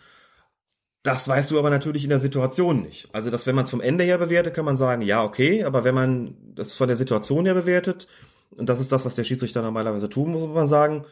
Das 1.02 1.26
weißt 1.26 1.50
du 1.50 1.58
aber 1.58 1.70
natürlich 1.70 2.04
in 2.04 2.10
der 2.10 2.20
Situation 2.20 2.82
nicht. 2.82 3.08
Also, 3.12 3.30
dass 3.30 3.46
wenn 3.46 3.56
man 3.56 3.64
es 3.64 3.70
vom 3.70 3.80
Ende 3.80 4.04
her 4.04 4.18
bewertet, 4.18 4.54
kann 4.54 4.64
man 4.64 4.76
sagen, 4.76 5.02
ja, 5.02 5.24
okay, 5.24 5.64
aber 5.64 5.82
wenn 5.82 5.94
man 5.94 6.36
das 6.54 6.74
von 6.74 6.86
der 6.86 6.96
Situation 6.96 7.44
her 7.44 7.54
bewertet, 7.54 8.06
und 8.50 8.68
das 8.68 8.80
ist 8.80 8.92
das, 8.92 9.04
was 9.04 9.16
der 9.16 9.24
Schiedsrichter 9.24 9.62
normalerweise 9.62 10.08
tun 10.08 10.30
muss, 10.30 10.42
muss 10.42 10.54
man 10.54 10.68
sagen, 10.68 11.04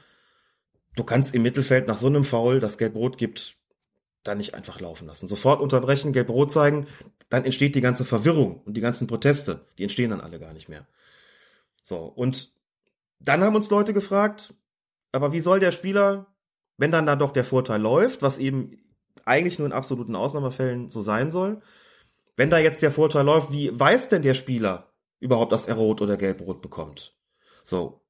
du 0.94 1.02
kannst 1.02 1.35
im 1.35 1.43
Mittelfeld 1.43 1.89
nach 1.89 1.97
so 1.97 2.07
einem 2.07 2.25
Foul, 2.25 2.60
das 2.60 2.78
Gelb-Rot 2.78 3.19
gibt, 3.19 3.57
dann 4.23 4.39
nicht 4.39 4.55
einfach 4.55 4.78
laufen 4.81 5.07
lassen. 5.07 5.27
Sofort 5.27 5.60
unterbrechen, 5.60 6.12
Gelb-Rot 6.12 6.52
zeigen, 6.52 6.86
dann 7.28 7.44
entsteht 7.44 7.75
die 7.75 7.81
ganze 7.81 8.05
Verwirrung 8.05 8.60
und 8.65 8.75
die 8.75 8.81
ganzen 8.81 9.07
Proteste, 9.07 9.67
die 9.78 9.83
entstehen 9.83 10.10
dann 10.10 10.20
alle 10.20 10.39
gar 10.39 10.52
nicht 10.52 10.69
mehr. 10.69 10.86
So, 11.83 11.99
und 11.99 12.52
dann 13.19 13.43
haben 13.43 13.57
uns 13.57 13.70
Leute 13.70 13.93
gefragt, 13.93 14.55
aber 15.12 15.33
wie 15.33 15.41
soll 15.41 15.59
der 15.59 15.73
Spieler, 15.73 16.27
wenn 16.77 16.91
dann 16.91 17.07
da 17.07 17.17
doch 17.17 17.33
der 17.33 17.44
Vorteil 17.44 17.81
läuft, 17.81 18.23
was 18.23 18.39
eben 18.39 18.78
eigentlich 19.26 19.58
nur 19.58 19.66
in 19.66 19.73
absoluten 19.73 20.16
Ausnahmefällen 20.16 20.90
so 20.90 21.00
sein 21.00 21.31
soll, 21.31 21.60
wenn 22.36 22.50
da 22.50 22.58
jetzt 22.58 22.82
der 22.82 22.90
Vorteil 22.90 23.24
läuft, 23.24 23.52
wie 23.52 23.78
weiß 23.78 24.08
denn 24.08 24.23
der 24.23 24.34
Spieler 24.34 24.92
überhaupt, 25.18 25.52
dass 25.52 25.68
er 25.68 25.74
rot 25.74 26.00
oder 26.00 26.16
gelb-rot 26.16 26.62
bekommt? 26.62 27.15
So. 27.62 28.00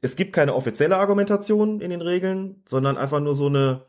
Es 0.00 0.16
gibt 0.16 0.32
keine 0.32 0.54
offizielle 0.54 0.98
Argumentation 0.98 1.80
in 1.80 1.90
den 1.90 2.02
Regeln, 2.02 2.62
sondern 2.66 2.96
einfach 2.96 3.20
nur 3.20 3.34
so 3.34 3.46
eine 3.46 3.86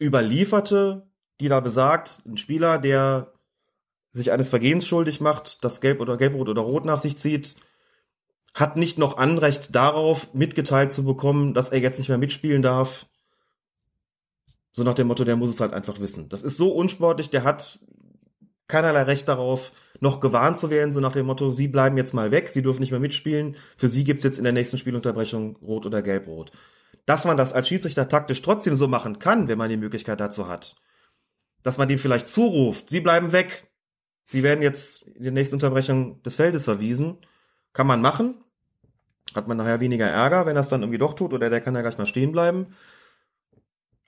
überlieferte, 0.00 1.08
die 1.40 1.48
da 1.48 1.60
besagt, 1.60 2.22
ein 2.24 2.36
Spieler, 2.36 2.78
der 2.78 3.32
sich 4.12 4.32
eines 4.32 4.48
Vergehens 4.48 4.86
schuldig 4.86 5.20
macht, 5.20 5.64
das 5.64 5.80
Gelb 5.80 6.00
oder 6.00 6.16
Gelb-Rot 6.16 6.48
oder 6.48 6.62
Rot 6.62 6.84
nach 6.84 6.98
sich 6.98 7.18
zieht, 7.18 7.56
hat 8.54 8.76
nicht 8.76 8.98
noch 8.98 9.18
Anrecht 9.18 9.74
darauf, 9.74 10.32
mitgeteilt 10.34 10.92
zu 10.92 11.04
bekommen, 11.04 11.54
dass 11.54 11.68
er 11.68 11.80
jetzt 11.80 11.98
nicht 11.98 12.08
mehr 12.08 12.18
mitspielen 12.18 12.62
darf. 12.62 13.06
So 14.78 14.84
nach 14.84 14.94
dem 14.94 15.08
Motto, 15.08 15.24
der 15.24 15.34
muss 15.34 15.50
es 15.50 15.60
halt 15.60 15.72
einfach 15.72 15.98
wissen. 15.98 16.28
Das 16.28 16.44
ist 16.44 16.56
so 16.56 16.70
unsportlich, 16.70 17.30
der 17.30 17.42
hat 17.42 17.80
keinerlei 18.68 19.02
Recht 19.02 19.26
darauf, 19.26 19.72
noch 19.98 20.20
gewarnt 20.20 20.56
zu 20.56 20.70
werden, 20.70 20.92
so 20.92 21.00
nach 21.00 21.14
dem 21.14 21.26
Motto, 21.26 21.50
Sie 21.50 21.66
bleiben 21.66 21.96
jetzt 21.96 22.12
mal 22.14 22.30
weg, 22.30 22.48
Sie 22.48 22.62
dürfen 22.62 22.78
nicht 22.78 22.92
mehr 22.92 23.00
mitspielen, 23.00 23.56
für 23.76 23.88
Sie 23.88 24.04
gibt's 24.04 24.22
jetzt 24.22 24.38
in 24.38 24.44
der 24.44 24.52
nächsten 24.52 24.78
Spielunterbrechung 24.78 25.56
Rot 25.56 25.84
oder 25.84 26.00
Gelb-Rot. 26.00 26.52
Dass 27.06 27.24
man 27.24 27.36
das 27.36 27.52
als 27.52 27.66
Schiedsrichter 27.66 28.08
taktisch 28.08 28.40
trotzdem 28.40 28.76
so 28.76 28.86
machen 28.86 29.18
kann, 29.18 29.48
wenn 29.48 29.58
man 29.58 29.68
die 29.68 29.76
Möglichkeit 29.76 30.20
dazu 30.20 30.46
hat, 30.46 30.76
dass 31.64 31.76
man 31.76 31.88
dem 31.88 31.98
vielleicht 31.98 32.28
zuruft, 32.28 32.88
sie 32.88 33.00
bleiben 33.00 33.32
weg. 33.32 33.66
Sie 34.22 34.44
werden 34.44 34.62
jetzt 34.62 35.02
in 35.02 35.24
der 35.24 35.32
nächsten 35.32 35.56
Unterbrechung 35.56 36.22
des 36.22 36.36
Feldes 36.36 36.66
verwiesen. 36.66 37.16
Kann 37.72 37.88
man 37.88 38.00
machen. 38.00 38.44
Hat 39.34 39.48
man 39.48 39.56
nachher 39.56 39.80
weniger 39.80 40.06
Ärger, 40.06 40.46
wenn 40.46 40.56
er 40.56 40.60
es 40.60 40.68
dann 40.68 40.82
irgendwie 40.82 40.98
doch 40.98 41.14
tut, 41.14 41.32
oder 41.32 41.50
der 41.50 41.60
kann 41.60 41.74
ja 41.74 41.80
gleich 41.80 41.98
mal 41.98 42.06
stehen 42.06 42.30
bleiben. 42.30 42.76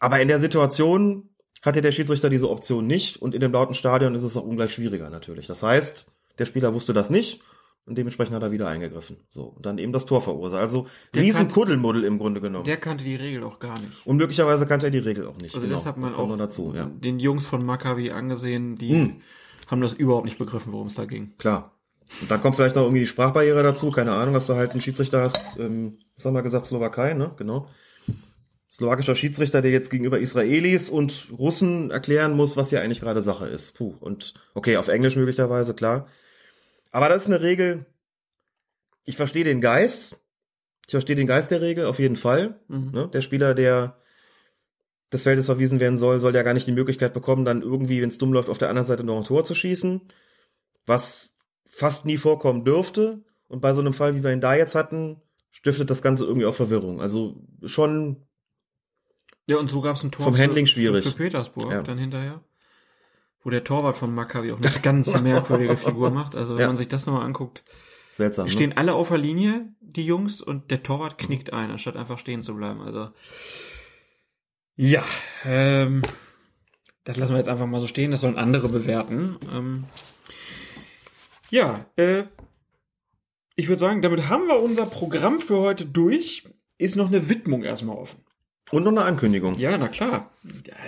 Aber 0.01 0.21
in 0.21 0.29
der 0.29 0.41
Situation 0.41 1.29
hatte 1.63 1.83
der 1.83 1.93
Schiedsrichter 1.93 2.31
diese 2.31 2.51
Option 2.51 2.87
nicht 2.87 3.21
und 3.21 3.35
in 3.35 3.41
dem 3.41 3.53
lauten 3.53 3.75
Stadion 3.75 4.15
ist 4.15 4.23
es 4.23 4.37
auch 4.37 4.45
ungleich 4.45 4.73
schwieriger 4.75 5.11
natürlich. 5.11 5.47
Das 5.47 5.63
heißt, 5.63 6.07
der 6.39 6.45
Spieler 6.47 6.73
wusste 6.75 6.93
das 6.95 7.11
nicht 7.11 7.43
und 7.87 7.97
dementsprechend 7.99 8.35
hat 8.35 8.43
er 8.43 8.51
wieder 8.51 8.67
eingegriffen. 8.69 9.19
So, 9.29 9.45
und 9.45 9.67
dann 9.67 9.77
eben 9.79 9.93
das 9.93 10.07
Tor 10.07 10.23
verursacht. 10.23 10.61
Also 10.63 10.87
Der 11.15 11.23
riesen 11.23 11.41
kannte- 11.43 11.55
Kuddelmuddel 11.55 12.05
im 12.05 12.19
Grunde 12.19 12.41
genommen. 12.41 12.65
Der 12.65 12.79
kannte 12.79 13.05
die 13.05 13.15
Regel 13.17 13.45
auch 13.45 13.59
gar 13.59 13.79
nicht. 13.79 14.07
und 14.07 14.17
möglicherweise 14.17 14.65
kannte 14.67 14.87
er 14.87 14.91
die 14.91 14.99
Regel 14.99 15.27
auch 15.27 15.37
nicht. 15.37 15.55
Also 15.55 15.67
Genau, 15.67 15.77
das 15.79 15.87
hat 15.87 15.99
man 15.99 16.11
kommt 16.13 16.33
auch 16.33 16.37
dazu, 16.39 16.73
ja. 16.75 16.87
den 16.87 17.19
Jungs 17.19 17.47
von 17.47 17.65
Maccabi 17.65 18.11
angesehen, 18.11 18.77
die 18.77 18.91
Hm. 18.95 19.21
haben 19.71 19.83
das 19.83 19.93
überhaupt 19.93 20.25
nicht 20.25 20.39
begriffen, 20.39 20.73
worum 20.73 20.87
es 20.87 20.95
da 20.95 21.05
ging. 21.05 21.35
Klar. 21.37 21.77
Und 22.23 22.31
dann 22.31 22.41
kommt 22.41 22.57
vielleicht 22.57 22.75
noch 22.75 22.83
irgendwie 22.85 23.01
die 23.01 23.07
Sprachbarriere 23.07 23.63
dazu, 23.63 23.91
keine 23.93 24.13
Ahnung, 24.13 24.35
was 24.35 24.47
du 24.49 24.55
halt 24.55 24.71
einen 24.73 24.81
Schiedsrichter 24.81 25.21
hast, 25.23 25.39
ähm, 25.59 25.99
was 26.17 26.25
haben 26.25 26.35
wir 26.35 26.43
gesagt, 26.43 26.67
Slowakei, 26.67 27.13
ne? 27.15 27.33
Genau. 27.37 27.69
Slowakischer 28.71 29.17
Schiedsrichter, 29.17 29.63
der 29.63 29.73
jetzt 29.73 29.91
gegenüber 29.91 30.21
Israelis 30.21 30.91
und 30.91 31.27
Russen 31.37 31.91
erklären 31.91 32.37
muss, 32.37 32.57
was 32.57 32.71
hier 32.71 32.81
eigentlich 32.81 33.01
gerade 33.01 33.21
Sache 33.21 33.49
ist. 33.49 33.77
Puh. 33.77 33.97
Und 33.99 34.35
okay, 34.55 34.77
auf 34.77 34.89
Englisch 34.89 35.17
möglicherweise, 35.17 35.75
klar. 35.75 36.07
Aber 36.93 37.09
das 37.09 37.23
ist 37.23 37.29
eine 37.29 37.41
Regel. 37.41 37.87
Ich 39.05 39.17
verstehe 39.17 39.45
den 39.45 39.61
Geist. 39.61 40.21
Ich 40.87 40.93
verstehe 40.93 41.17
den 41.17 41.27
Geist 41.27 41.51
der 41.51 41.61
Regel 41.61 41.87
auf 41.87 41.99
jeden 41.99 42.17
Fall. 42.17 42.61
Mhm. 42.69 42.91
Ne? 42.93 43.09
Der 43.13 43.21
Spieler, 43.23 43.55
der 43.55 43.97
des 45.13 45.25
Feldes 45.25 45.47
verwiesen 45.47 45.81
werden 45.81 45.97
soll, 45.97 46.21
soll 46.21 46.35
ja 46.37 46.45
gar 46.45 46.55
nicht 46.55 46.69
die 46.69 46.73
Möglichkeit 46.73 47.13
bekommen, 47.13 47.45
dann 47.45 47.63
irgendwie, 47.63 48.01
wenn 48.01 48.11
es 48.11 48.19
dumm 48.19 48.33
läuft, 48.33 48.49
auf 48.49 48.59
der 48.59 48.69
anderen 48.69 48.87
Seite 48.87 49.03
noch 49.03 49.17
ein 49.17 49.25
Tor 49.25 49.45
zu 49.45 49.57
schießen. 49.57 50.01
Was 50.87 51.35
fast 51.67 52.07
nie 52.07 52.17
vorkommen 52.17 52.65
dürfte. 52.65 53.25
Und 53.49 53.61
bei 53.61 53.73
so 53.73 53.81
einem 53.81 53.95
Fall, 53.95 54.15
wie 54.15 54.23
wir 54.23 54.33
ihn 54.33 54.41
da 54.41 54.55
jetzt 54.55 54.77
hatten, 54.77 55.21
stiftet 55.51 55.91
das 55.91 56.03
Ganze 56.03 56.25
irgendwie 56.25 56.47
auch 56.47 56.55
Verwirrung. 56.55 57.01
Also 57.01 57.43
schon 57.65 58.29
Ja, 59.51 59.57
und 59.59 59.69
so 59.69 59.81
gab 59.81 59.97
es 59.97 60.05
ein 60.05 60.13
Tor 60.13 60.25
Vom 60.25 60.35
für, 60.35 60.43
Handling 60.43 60.67
schwierig. 60.67 61.05
Für, 61.05 61.11
Petersburg 61.17 61.71
Ja. 61.73 61.83
dann 61.83 61.99
hinterher. 61.99 62.41
Wo 63.43 63.51
der 63.51 63.65
Torwart 63.65 63.97
von 63.97 64.15
Maccabi 64.15 64.53
auch 64.53 64.59
eine 64.59 64.71
ganz 64.83 65.19
merkwürdige 65.21 65.77
Figur 65.77 66.11
macht. 66.11 66.37
Also 66.37 66.55
wenn 66.55 66.61
Ja. 66.63 66.67
man 66.69 66.77
sich 66.77 66.89
das 66.89 67.07
nochmal 67.07 67.25
anguckt, 67.25 67.65
seltsam. 68.13 68.47
die 68.47 68.51
Ne? 68.51 68.55
stehen 68.55 68.77
alle 68.77 68.95
auf 68.95 69.09
der 69.09 69.19
Linie, 69.19 69.69
die 69.81 70.05
Jungs, 70.05 70.41
und 70.41 70.71
der 70.71 70.83
Torwart 70.83 71.19
knickt 71.19 71.53
ein, 71.53 71.71
anstatt 71.71 71.97
einfach 71.97 72.19
stehen 72.19 72.43
zu 72.43 72.55
bleiben. 72.55 72.81
Also 72.81 73.11
ja, 74.77 75.05
ähm, 75.45 76.03
das 77.05 77.17
lassen 77.17 77.33
wir 77.33 77.39
jetzt 77.39 77.49
einfach 77.49 77.67
mal 77.67 77.81
so 77.81 77.87
stehen. 77.87 78.11
Das 78.13 78.21
sollen 78.21 78.37
andere 78.37 78.69
bewerten. 78.69 79.37
Ähm, 79.53 79.85
ja, 81.51 81.87
äh, 81.97 82.25
ich 83.57 83.69
würde 83.69 83.81
sagen, 83.81 84.01
damit 84.03 84.29
haben 84.29 84.47
wir 84.47 84.61
unser 84.61 84.87
Programm 84.87 85.41
für 85.41 85.59
heute 85.59 85.87
durch. 85.87 86.45
Ist 86.79 86.97
noch 86.97 87.09
eine 87.09 87.29
Widmung 87.29 87.63
erstmal 87.63 87.97
offen. 87.97 88.25
Und 88.71 88.85
noch 88.85 88.93
eine 88.93 89.03
Ankündigung. 89.03 89.59
Ja, 89.59 89.77
na 89.77 89.89
klar. 89.89 90.31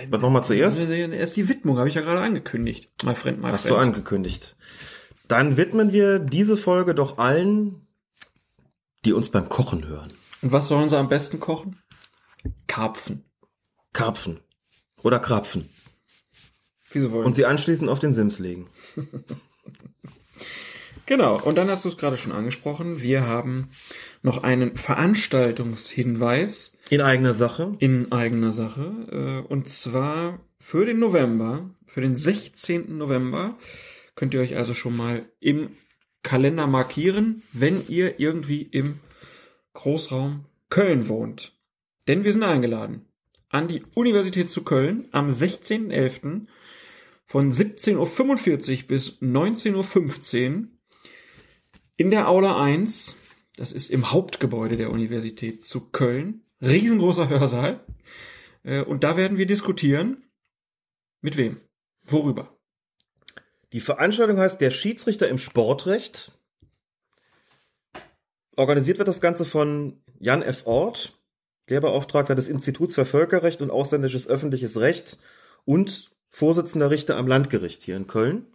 Was 0.09 0.21
wir 0.21 0.41
zuerst? 0.43 0.79
Erst 0.79 1.35
die 1.35 1.49
Widmung, 1.49 1.77
habe 1.77 1.89
ich 1.89 1.95
ja 1.95 2.01
gerade 2.01 2.21
angekündigt. 2.21 2.89
My 3.03 3.13
friend, 3.13 3.41
my 3.41 3.51
Hast 3.51 3.65
du 3.65 3.75
friend. 3.75 3.87
angekündigt. 3.87 4.55
Dann 5.27 5.57
widmen 5.57 5.91
wir 5.91 6.19
diese 6.19 6.55
Folge 6.57 6.95
doch 6.95 7.17
allen, 7.17 7.87
die 9.05 9.13
uns 9.13 9.29
beim 9.29 9.49
Kochen 9.49 9.87
hören. 9.87 10.13
Und 10.41 10.51
was 10.51 10.67
sollen 10.67 10.89
sie 10.89 10.97
am 10.97 11.09
besten 11.09 11.39
kochen? 11.39 11.77
Karpfen. 12.67 13.23
Karpfen. 13.93 14.39
Oder 15.01 15.19
Krapfen. 15.19 15.69
Wie 16.91 16.99
sie 16.99 17.11
wollen. 17.11 17.25
Und 17.25 17.33
sie 17.33 17.45
anschließend 17.45 17.89
auf 17.89 17.99
den 17.99 18.13
Sims 18.13 18.39
legen. 18.39 18.69
Genau, 21.05 21.39
und 21.41 21.57
dann 21.57 21.69
hast 21.69 21.83
du 21.85 21.89
es 21.89 21.97
gerade 21.97 22.17
schon 22.17 22.31
angesprochen. 22.31 23.01
Wir 23.01 23.27
haben 23.27 23.69
noch 24.21 24.43
einen 24.43 24.75
Veranstaltungshinweis 24.77 26.77
In 26.89 27.01
eigener 27.01 27.33
Sache. 27.33 27.73
in 27.79 28.11
eigener 28.11 28.53
Sache. 28.53 29.43
äh, 29.45 29.51
Und 29.51 29.67
zwar 29.67 30.39
für 30.59 30.85
den 30.85 30.99
November, 30.99 31.69
für 31.85 32.01
den 32.01 32.15
16. 32.15 32.97
November, 32.97 33.57
könnt 34.15 34.33
ihr 34.33 34.39
euch 34.41 34.55
also 34.55 34.73
schon 34.73 34.95
mal 34.95 35.25
im 35.39 35.71
Kalender 36.23 36.67
markieren, 36.67 37.43
wenn 37.51 37.85
ihr 37.87 38.19
irgendwie 38.19 38.61
im 38.61 38.99
Großraum 39.73 40.45
Köln 40.69 41.09
wohnt. 41.09 41.53
Denn 42.07 42.23
wir 42.23 42.31
sind 42.31 42.43
eingeladen 42.43 43.05
an 43.49 43.67
die 43.67 43.83
Universität 43.93 44.49
zu 44.49 44.63
Köln 44.63 45.07
am 45.11 45.29
16.11. 45.29 46.47
von 47.25 47.51
17.45 47.51 47.97
Uhr 48.81 48.87
bis 48.87 49.21
19.15 49.21 49.75
Uhr 49.75 49.83
in 52.03 52.11
der 52.11 52.27
Aula 52.27 52.61
1. 52.61 53.17
Das 53.55 53.71
ist 53.71 53.89
im 53.89 54.11
Hauptgebäude 54.11 54.75
der 54.75 54.91
Universität 54.91 55.63
zu 55.63 55.89
Köln. 55.89 56.41
Riesengroßer 56.61 57.29
Hörsaal. 57.29 57.79
Äh, 58.63 58.81
Und 58.81 59.05
da 59.05 59.15
werden 59.15 59.37
wir 59.37 59.45
diskutieren. 59.45 60.25
Mit 61.21 61.37
wem? 61.37 61.61
Worüber? 62.05 62.57
Die 63.71 63.79
Veranstaltung 63.79 64.37
heißt 64.37 64.59
Der 64.59 64.69
Schiedsrichter 64.69 65.29
im 65.29 65.37
Sportrecht. 65.37 66.37
Organisiert 68.57 68.97
wird 68.97 69.07
das 69.07 69.21
Ganze 69.21 69.45
von 69.45 70.03
Jan 70.19 70.41
F. 70.41 70.63
Ort, 70.65 71.17
Lehrbeauftragter 71.69 72.35
des 72.35 72.49
Instituts 72.49 72.95
für 72.95 73.05
Völkerrecht 73.05 73.61
und 73.61 73.71
ausländisches 73.71 74.27
öffentliches 74.27 74.77
Recht 74.77 75.17
und 75.63 76.11
Vorsitzender 76.31 76.91
Richter 76.91 77.15
am 77.15 77.27
Landgericht 77.27 77.81
hier 77.81 77.95
in 77.95 78.07
Köln. 78.07 78.52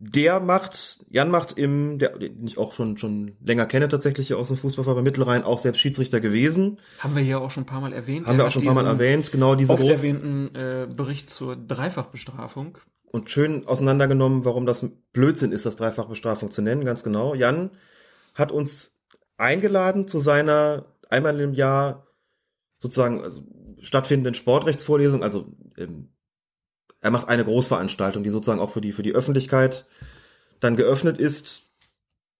Der 0.00 0.38
macht, 0.38 1.04
Jan 1.10 1.28
macht 1.28 1.58
im, 1.58 1.98
der, 1.98 2.16
den 2.16 2.46
ich 2.46 2.56
auch 2.56 2.72
schon, 2.72 2.98
schon 2.98 3.36
länger 3.40 3.66
kenne 3.66 3.88
tatsächlich 3.88 4.28
hier 4.28 4.38
aus 4.38 4.48
dem 4.48 4.56
Fußballverband 4.56 5.04
Mittelrhein, 5.04 5.42
auch 5.42 5.58
selbst 5.58 5.80
Schiedsrichter 5.80 6.20
gewesen. 6.20 6.78
Haben 6.98 7.16
wir 7.16 7.22
hier 7.22 7.40
auch 7.40 7.50
schon 7.50 7.64
ein 7.64 7.66
paar 7.66 7.80
Mal 7.80 7.92
erwähnt. 7.92 8.26
Haben 8.26 8.36
Er 8.36 8.44
wir 8.44 8.46
auch 8.46 8.52
schon 8.52 8.62
ein 8.62 8.66
paar 8.66 8.82
Mal 8.82 8.86
erwähnt. 8.86 9.32
Genau 9.32 9.56
diese 9.56 9.72
Oft 9.72 9.82
groß, 9.82 9.98
erwähnten 9.98 10.54
äh, 10.54 10.86
Bericht 10.94 11.30
zur 11.30 11.56
Dreifachbestrafung. 11.56 12.78
und 13.10 13.30
schön 13.30 13.66
auseinandergenommen, 13.66 14.44
warum 14.44 14.66
das 14.66 14.86
Blödsinn 15.12 15.50
ist, 15.50 15.66
das 15.66 15.76
Dreifachbestrafung 15.76 16.50
zu 16.50 16.62
nennen, 16.62 16.84
ganz 16.84 17.02
genau. 17.02 17.34
Jan 17.34 17.70
hat 18.34 18.52
uns 18.52 19.00
eingeladen 19.36 20.06
zu 20.06 20.20
seiner 20.20 20.86
einmal 21.08 21.40
im 21.40 21.54
Jahr 21.54 22.06
sozusagen 22.78 23.22
also, 23.22 23.42
stattfindenden 23.80 24.34
Sportrechtsvorlesung. 24.34 25.22
Also 25.22 25.46
ähm, 25.76 26.10
er 27.00 27.10
macht 27.10 27.28
eine 27.28 27.44
Großveranstaltung, 27.44 28.22
die 28.22 28.30
sozusagen 28.30 28.60
auch 28.60 28.70
für 28.70 28.80
die 28.80 28.92
für 28.92 29.02
die 29.02 29.14
Öffentlichkeit 29.14 29.86
dann 30.60 30.76
geöffnet 30.76 31.18
ist. 31.18 31.62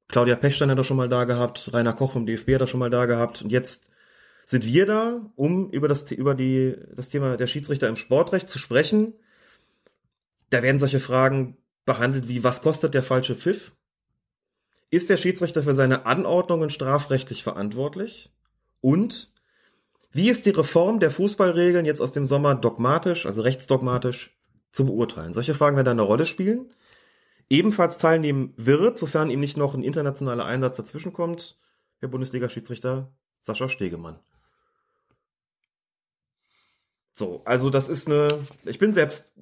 Claudia 0.08 0.36
Pechstein 0.36 0.70
hat 0.70 0.78
er 0.78 0.84
schon 0.84 0.96
mal 0.96 1.08
da 1.08 1.24
gehabt, 1.24 1.70
Rainer 1.72 1.92
Koch 1.92 2.12
vom 2.12 2.26
DFB 2.26 2.54
hat 2.54 2.62
er 2.62 2.66
schon 2.66 2.80
mal 2.80 2.90
da 2.90 3.06
gehabt 3.06 3.42
und 3.42 3.50
jetzt 3.50 3.90
sind 4.46 4.64
wir 4.64 4.86
da, 4.86 5.30
um 5.36 5.70
über 5.70 5.88
das 5.88 6.10
über 6.10 6.34
die 6.34 6.74
das 6.96 7.10
Thema 7.10 7.36
der 7.36 7.46
Schiedsrichter 7.46 7.88
im 7.88 7.96
Sportrecht 7.96 8.48
zu 8.48 8.58
sprechen. 8.58 9.14
Da 10.50 10.62
werden 10.62 10.78
solche 10.78 11.00
Fragen 11.00 11.58
behandelt 11.84 12.28
wie, 12.28 12.42
was 12.44 12.62
kostet 12.62 12.94
der 12.94 13.02
falsche 13.02 13.36
Pfiff? 13.36 13.72
Ist 14.90 15.10
der 15.10 15.18
Schiedsrichter 15.18 15.62
für 15.62 15.74
seine 15.74 16.06
Anordnungen 16.06 16.70
strafrechtlich 16.70 17.42
verantwortlich? 17.42 18.32
Und 18.80 19.30
wie 20.10 20.30
ist 20.30 20.46
die 20.46 20.50
Reform 20.50 21.00
der 21.00 21.10
Fußballregeln 21.10 21.84
jetzt 21.84 22.00
aus 22.00 22.12
dem 22.12 22.26
Sommer 22.26 22.54
dogmatisch, 22.54 23.26
also 23.26 23.42
rechtsdogmatisch, 23.42 24.37
zu 24.72 24.86
beurteilen? 24.86 25.32
Solche 25.32 25.54
Fragen 25.54 25.76
werden 25.76 25.88
eine 25.88 26.02
Rolle 26.02 26.26
spielen. 26.26 26.70
Ebenfalls 27.50 27.98
teilnehmen 27.98 28.52
wird, 28.56 28.98
sofern 28.98 29.30
ihm 29.30 29.40
nicht 29.40 29.56
noch 29.56 29.74
ein 29.74 29.82
internationaler 29.82 30.44
Einsatz 30.44 30.76
dazwischenkommt, 30.76 31.58
der 32.02 32.08
Bundesliga-Schiedsrichter 32.08 33.10
Sascha 33.40 33.68
Stegemann. 33.68 34.18
So, 37.14 37.42
also 37.44 37.70
das 37.70 37.88
ist 37.88 38.06
eine, 38.06 38.38
ich 38.64 38.78
bin 38.78 38.92
selbst 38.92 39.32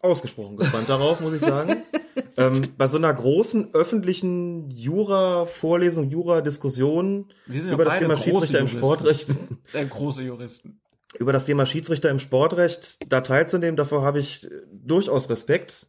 ausgesprochen 0.00 0.56
gespannt 0.56 0.88
darauf, 0.88 1.20
muss 1.20 1.34
ich 1.34 1.40
sagen. 1.40 1.82
ähm, 2.36 2.62
bei 2.76 2.88
so 2.88 2.96
einer 2.96 3.12
großen 3.12 3.74
öffentlichen 3.74 4.70
Jura-Vorlesung, 4.70 6.10
Jura-Diskussion 6.10 7.32
sind 7.46 7.66
ja 7.66 7.72
über 7.72 7.84
das 7.84 7.98
Thema 7.98 8.16
Schiedsrichter 8.16 8.60
im. 8.60 8.68
Sportrecht, 8.68 9.28
Sehr 9.66 9.84
große 9.84 10.22
Juristen. 10.22 10.80
Über 11.18 11.32
das 11.32 11.46
Thema 11.46 11.66
Schiedsrichter 11.66 12.10
im 12.10 12.18
Sportrecht 12.18 12.98
da 13.08 13.20
teilzunehmen, 13.20 13.76
davor 13.76 14.02
habe 14.02 14.18
ich 14.18 14.48
durchaus 14.70 15.30
Respekt. 15.30 15.88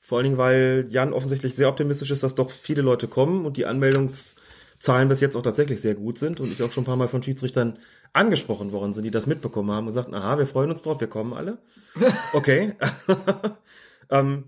Vor 0.00 0.18
allen 0.18 0.24
Dingen, 0.24 0.38
weil 0.38 0.86
Jan 0.90 1.12
offensichtlich 1.12 1.54
sehr 1.54 1.68
optimistisch 1.68 2.10
ist, 2.10 2.22
dass 2.22 2.34
doch 2.34 2.50
viele 2.50 2.82
Leute 2.82 3.08
kommen 3.08 3.46
und 3.46 3.56
die 3.56 3.64
Anmeldungszahlen 3.66 5.08
bis 5.08 5.20
jetzt 5.20 5.34
auch 5.36 5.42
tatsächlich 5.42 5.80
sehr 5.80 5.94
gut 5.94 6.18
sind 6.18 6.40
und 6.40 6.52
ich 6.52 6.62
auch 6.62 6.72
schon 6.72 6.82
ein 6.82 6.86
paar 6.86 6.96
Mal 6.96 7.08
von 7.08 7.22
Schiedsrichtern 7.22 7.78
angesprochen 8.12 8.72
worden 8.72 8.92
sind, 8.92 9.04
die 9.04 9.10
das 9.10 9.26
mitbekommen 9.26 9.70
haben 9.70 9.84
und 9.84 9.94
gesagt, 9.94 10.12
aha, 10.12 10.38
wir 10.38 10.46
freuen 10.46 10.70
uns 10.70 10.82
drauf, 10.82 11.00
wir 11.00 11.08
kommen 11.08 11.32
alle. 11.32 11.58
Okay. 12.32 12.74
ähm, 14.10 14.44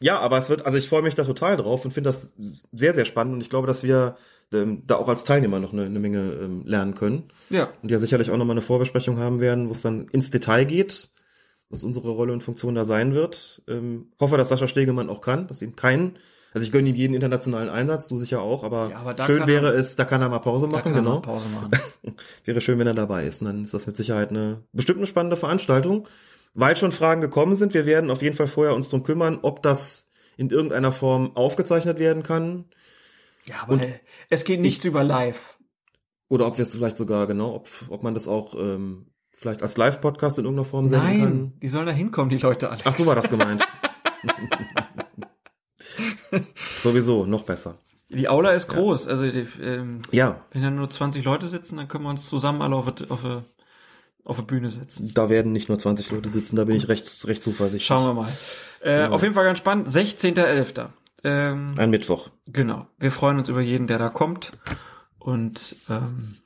ja, 0.00 0.18
aber 0.18 0.38
es 0.38 0.48
wird, 0.48 0.64
also 0.64 0.78
ich 0.78 0.88
freue 0.88 1.02
mich 1.02 1.14
da 1.14 1.24
total 1.24 1.56
drauf 1.56 1.84
und 1.84 1.92
finde 1.92 2.08
das 2.08 2.34
sehr, 2.72 2.94
sehr 2.94 3.04
spannend 3.04 3.34
und 3.34 3.40
ich 3.40 3.50
glaube, 3.50 3.66
dass 3.66 3.82
wir 3.82 4.16
ähm, 4.52 4.82
da 4.86 4.96
auch 4.96 5.08
als 5.08 5.24
Teilnehmer 5.24 5.58
noch 5.60 5.72
eine, 5.72 5.84
eine 5.84 5.98
Menge 5.98 6.32
ähm, 6.42 6.62
lernen 6.66 6.94
können 6.94 7.24
Ja. 7.50 7.68
und 7.82 7.90
ja 7.90 7.98
sicherlich 7.98 8.30
auch 8.30 8.36
nochmal 8.36 8.54
eine 8.54 8.62
Vorbesprechung 8.62 9.18
haben 9.18 9.40
werden, 9.40 9.68
wo 9.68 9.72
es 9.72 9.82
dann 9.82 10.06
ins 10.08 10.30
Detail 10.30 10.64
geht. 10.64 11.10
was 11.70 11.84
unsere 11.84 12.08
Rolle 12.08 12.32
und 12.32 12.42
Funktion 12.42 12.74
da 12.74 12.84
sein 12.84 13.12
wird. 13.14 13.62
Ähm, 13.68 14.12
hoffe, 14.18 14.38
dass 14.38 14.48
Sascha 14.48 14.66
Stegemann 14.68 15.10
auch 15.10 15.20
kann, 15.20 15.46
dass 15.48 15.60
ihm 15.60 15.76
keinen, 15.76 16.16
also 16.54 16.64
ich 16.64 16.72
gönne 16.72 16.88
ihm 16.88 16.94
jeden 16.94 17.12
internationalen 17.12 17.68
Einsatz, 17.68 18.08
du 18.08 18.16
sicher 18.16 18.40
auch, 18.40 18.64
aber, 18.64 18.88
Ja, 18.90 19.00
aber 19.00 19.22
schön 19.22 19.46
wäre 19.46 19.66
er- 19.66 19.74
es, 19.74 19.94
da 19.94 20.06
kann 20.06 20.22
er 20.22 20.30
mal 20.30 20.38
Pause 20.38 20.66
machen, 20.66 20.94
genau. 20.94 21.20
Pause 21.20 21.44
machen. 21.50 21.70
wäre 22.46 22.62
schön, 22.62 22.78
wenn 22.78 22.86
er 22.86 22.94
dabei 22.94 23.26
ist. 23.26 23.42
Und 23.42 23.48
dann 23.48 23.62
ist 23.62 23.74
das 23.74 23.86
mit 23.86 23.96
Sicherheit 23.96 24.30
eine 24.30 24.62
bestimmt 24.72 24.96
eine 24.98 25.06
spannende 25.06 25.36
Veranstaltung, 25.36 26.08
weil 26.54 26.74
schon 26.74 26.90
Fragen 26.90 27.20
gekommen 27.20 27.54
sind. 27.54 27.74
Wir 27.74 27.84
werden 27.84 28.10
auf 28.10 28.22
jeden 28.22 28.34
Fall 28.34 28.46
vorher 28.46 28.74
uns 28.74 28.88
drum 28.88 29.02
kümmern, 29.02 29.38
ob 29.42 29.62
das 29.62 30.08
in 30.38 30.48
irgendeiner 30.48 30.90
Form 30.92 31.36
aufgezeichnet 31.36 31.98
werden 31.98 32.22
kann 32.22 32.64
Ja, 33.48 33.56
aber 33.62 33.80
äh, 33.82 33.94
es 34.30 34.44
geht 34.44 34.60
nichts 34.60 34.84
über 34.84 35.02
live. 35.04 35.58
oder 36.28 36.46
ob 36.46 36.58
wir 36.58 36.62
es 36.62 36.74
vielleicht 36.74 36.96
sogar 36.98 37.26
genau, 37.26 37.54
ob, 37.54 37.68
ob 37.88 38.02
man 38.02 38.14
das 38.14 38.28
auch 38.28 38.54
ähm, 38.54 39.06
vielleicht 39.30 39.62
als 39.62 39.76
Live-Podcast 39.76 40.38
in 40.38 40.44
irgendeiner 40.44 40.64
Form 40.68 40.88
senden 40.88 41.06
Nein, 41.06 41.20
kann. 41.20 41.52
die 41.62 41.68
sollen 41.68 41.86
da 41.86 41.92
hinkommen, 41.92 42.30
die 42.30 42.38
Leute 42.38 42.70
alle. 42.70 42.80
Ach, 42.84 42.94
so 42.94 43.06
war 43.06 43.14
das 43.14 43.30
gemeint. 43.30 43.66
Sowieso, 46.82 47.24
noch 47.26 47.42
besser. 47.44 47.78
Die 48.10 48.28
Aula 48.28 48.50
ist 48.52 48.68
groß. 48.68 49.06
Also 49.06 49.30
die, 49.30 49.46
ähm, 49.62 50.00
Ja, 50.12 50.44
wenn 50.52 50.62
da 50.62 50.70
nur 50.70 50.88
20 50.88 51.24
Leute 51.24 51.48
sitzen, 51.48 51.76
dann 51.76 51.88
können 51.88 52.04
wir 52.04 52.10
uns 52.10 52.28
zusammen 52.28 52.62
alle 52.62 52.76
auf, 52.76 52.90
der- 52.94 53.10
auf, 53.10 53.24
auf 54.24 54.36
der 54.36 54.42
Bühne 54.44 54.70
setzen. 54.70 55.10
da 55.14 55.28
werden 55.28 55.52
nicht 55.52 55.68
nur 55.68 55.78
20 55.78 56.10
Leute 56.10 56.30
sitzen, 56.30 56.56
da 56.56 56.64
bin 56.64 56.76
ich 56.76 56.88
recht, 56.88 57.26
recht 57.26 57.42
zuversichtlich. 57.42 57.86
Schauen 57.86 58.04
wir 58.06 58.14
mal. 58.14 58.28
Äh, 58.80 59.04
Genau. 59.04 59.14
Auf 59.16 59.22
jeden 59.22 59.34
Fall 59.34 59.44
ganz 59.44 59.58
spannend. 59.58 59.88
16.11. 59.88 60.88
Ähm, 61.24 61.74
Ein 61.76 61.90
Mittwoch. 61.90 62.30
Genau. 62.46 62.86
Wir 62.98 63.10
freuen 63.10 63.38
uns 63.38 63.48
über 63.48 63.60
jeden, 63.60 63.86
der 63.86 63.98
da 63.98 64.08
kommt. 64.08 64.52
Und 65.18 65.76
ähm, 65.90 66.36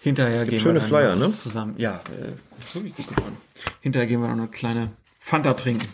hinterher 0.00 0.46
gehen 0.46 0.58
schöne 0.58 0.80
wir 0.80 0.86
Flyer, 0.86 1.16
ne? 1.16 1.32
Zusammen. 1.32 1.74
Ja, 1.78 2.00
äh, 2.16 2.74
wirklich 2.74 2.94
gut 2.96 3.08
geworden. 3.08 3.36
Hinterher 3.80 4.06
gehen 4.06 4.20
wir 4.20 4.28
noch 4.28 4.34
eine 4.34 4.48
kleine 4.48 4.92
Fanta 5.18 5.54
trinken. 5.54 5.88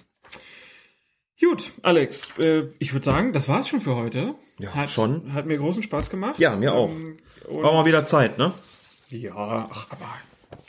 Gut, 1.41 1.71
Alex, 1.83 2.37
äh, 2.39 2.65
ich 2.79 2.93
würde 2.93 3.05
sagen, 3.05 3.33
das 3.33 3.49
war's 3.49 3.69
schon 3.69 3.81
für 3.81 3.95
heute. 3.95 4.35
Ja, 4.59 4.75
hat, 4.75 4.91
schon. 4.91 5.33
Hat 5.35 5.47
mir 5.47 5.57
großen 5.57 5.83
Spaß 5.83 6.11
gemacht. 6.11 6.39
Ja, 6.39 6.57
mir 6.57 6.75
auch. 6.75 6.91
Ähm, 6.91 7.17
War 7.49 7.73
mal 7.73 7.87
wieder 7.87 8.05
Zeit, 8.05 8.39
ne? 8.39 8.53
ja, 9.11 9.69
ach, 9.71 9.87
aber 9.91 10.07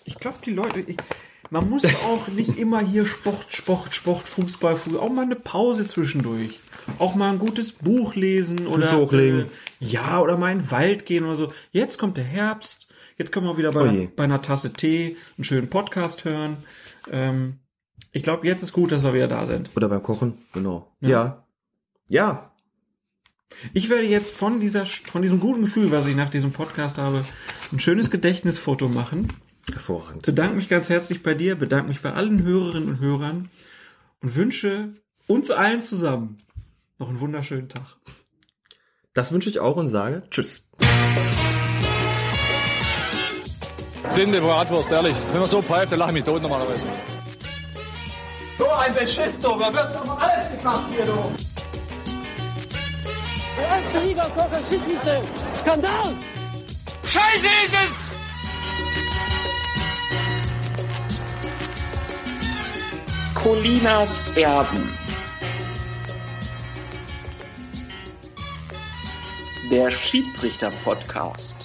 ich 0.05 0.15
glaube, 0.15 0.37
die 0.45 0.51
Leute, 0.51 0.79
ich, 0.79 0.97
man 1.49 1.69
muss 1.69 1.83
auch 1.85 2.27
nicht 2.29 2.57
immer 2.57 2.79
hier 2.79 3.05
Sport, 3.05 3.47
Sport, 3.49 3.95
Sport, 3.95 4.27
Fußball, 4.27 4.75
Fußball, 4.75 5.01
auch 5.01 5.11
mal 5.11 5.23
eine 5.23 5.35
Pause 5.35 5.85
zwischendurch. 5.87 6.59
Auch 6.97 7.15
mal 7.15 7.31
ein 7.31 7.39
gutes 7.39 7.71
Buch 7.71 8.15
lesen 8.15 8.67
oder 8.67 8.91
hochlegen. 8.97 9.41
Äh, 9.41 9.45
ja, 9.79 10.19
oder 10.19 10.37
mal 10.37 10.51
in 10.51 10.59
den 10.59 10.71
Wald 10.71 11.05
gehen 11.05 11.25
oder 11.25 11.35
so. 11.35 11.53
Jetzt 11.71 11.97
kommt 11.97 12.17
der 12.17 12.23
Herbst, 12.23 12.87
jetzt 13.17 13.31
können 13.31 13.45
wir 13.45 13.57
wieder 13.57 13.71
bei, 13.71 13.89
Oh 13.89 14.07
bei 14.15 14.23
einer 14.23 14.41
Tasse 14.41 14.73
Tee 14.73 15.17
einen 15.37 15.43
schönen 15.43 15.69
Podcast 15.69 16.25
hören. 16.25 16.57
Ähm, 17.11 17.59
ich 18.11 18.23
glaube, 18.23 18.47
jetzt 18.47 18.63
ist 18.63 18.73
gut, 18.73 18.91
dass 18.91 19.03
wir 19.03 19.13
wieder 19.13 19.27
da 19.27 19.45
sind. 19.45 19.69
Oder 19.75 19.89
beim 19.89 20.01
Kochen, 20.01 20.39
genau. 20.53 20.91
Ja. 21.01 21.09
Ja. 21.09 21.45
Ja. 22.07 22.51
Ich 23.73 23.89
werde 23.89 24.05
jetzt 24.05 24.31
von 24.31 24.59
dieser, 24.59 24.85
von 24.85 25.21
diesem 25.21 25.39
guten 25.39 25.61
Gefühl, 25.61 25.91
was 25.91 26.07
ich 26.07 26.15
nach 26.15 26.29
diesem 26.29 26.51
Podcast 26.51 26.97
habe, 26.97 27.25
ein 27.71 27.79
schönes 27.79 28.11
Gedächtnisfoto 28.11 28.87
machen. 28.87 29.27
Hervorragend. 29.73 30.25
bedanke 30.25 30.55
mich 30.55 30.69
ganz 30.69 30.89
herzlich 30.89 31.23
bei 31.23 31.33
dir, 31.33 31.55
bedanke 31.55 31.87
mich 31.87 32.01
bei 32.01 32.13
allen 32.13 32.43
Hörerinnen 32.43 32.89
und 32.89 32.99
Hörern 32.99 33.49
und 34.21 34.35
wünsche 34.35 34.93
uns 35.27 35.51
allen 35.51 35.81
zusammen 35.81 36.39
noch 36.97 37.09
einen 37.09 37.19
wunderschönen 37.19 37.69
Tag. 37.69 37.97
Das 39.13 39.31
wünsche 39.31 39.49
ich 39.49 39.59
auch 39.59 39.77
und 39.77 39.89
sage 39.89 40.23
Tschüss. 40.29 40.65
Blinde 44.13 44.41
Bratwurst, 44.41 44.91
ehrlich. 44.91 45.15
Wenn 45.31 45.39
man 45.39 45.49
so 45.49 45.61
pfeift, 45.61 45.91
dann 45.91 45.99
lache 45.99 46.09
ich 46.09 46.15
mich 46.15 46.23
tot 46.23 46.41
normalerweise. 46.41 46.87
So 48.57 48.69
ein 48.69 48.93
Beschiss, 48.93 49.39
du. 49.41 49.49
Da 49.57 49.73
wird 49.73 49.95
doch 49.95 50.05
mal 50.05 50.17
alles 50.17 50.57
gemacht 50.57 50.87
hier, 50.91 51.05
du. 51.05 51.35
Der 53.57 53.67
erste 53.67 54.07
Liga 54.07 54.23
Kocher 54.23 54.59
Schiedsrichter. 54.69 55.21
Skandal! 55.61 56.15
Scheiße 57.05 57.47
ist 57.65 57.73
es! 57.73 58.08
Colinas 63.41 64.35
Erben. 64.35 64.89
Der 69.71 69.89
Schiedsrichter-Podcast. 69.89 71.58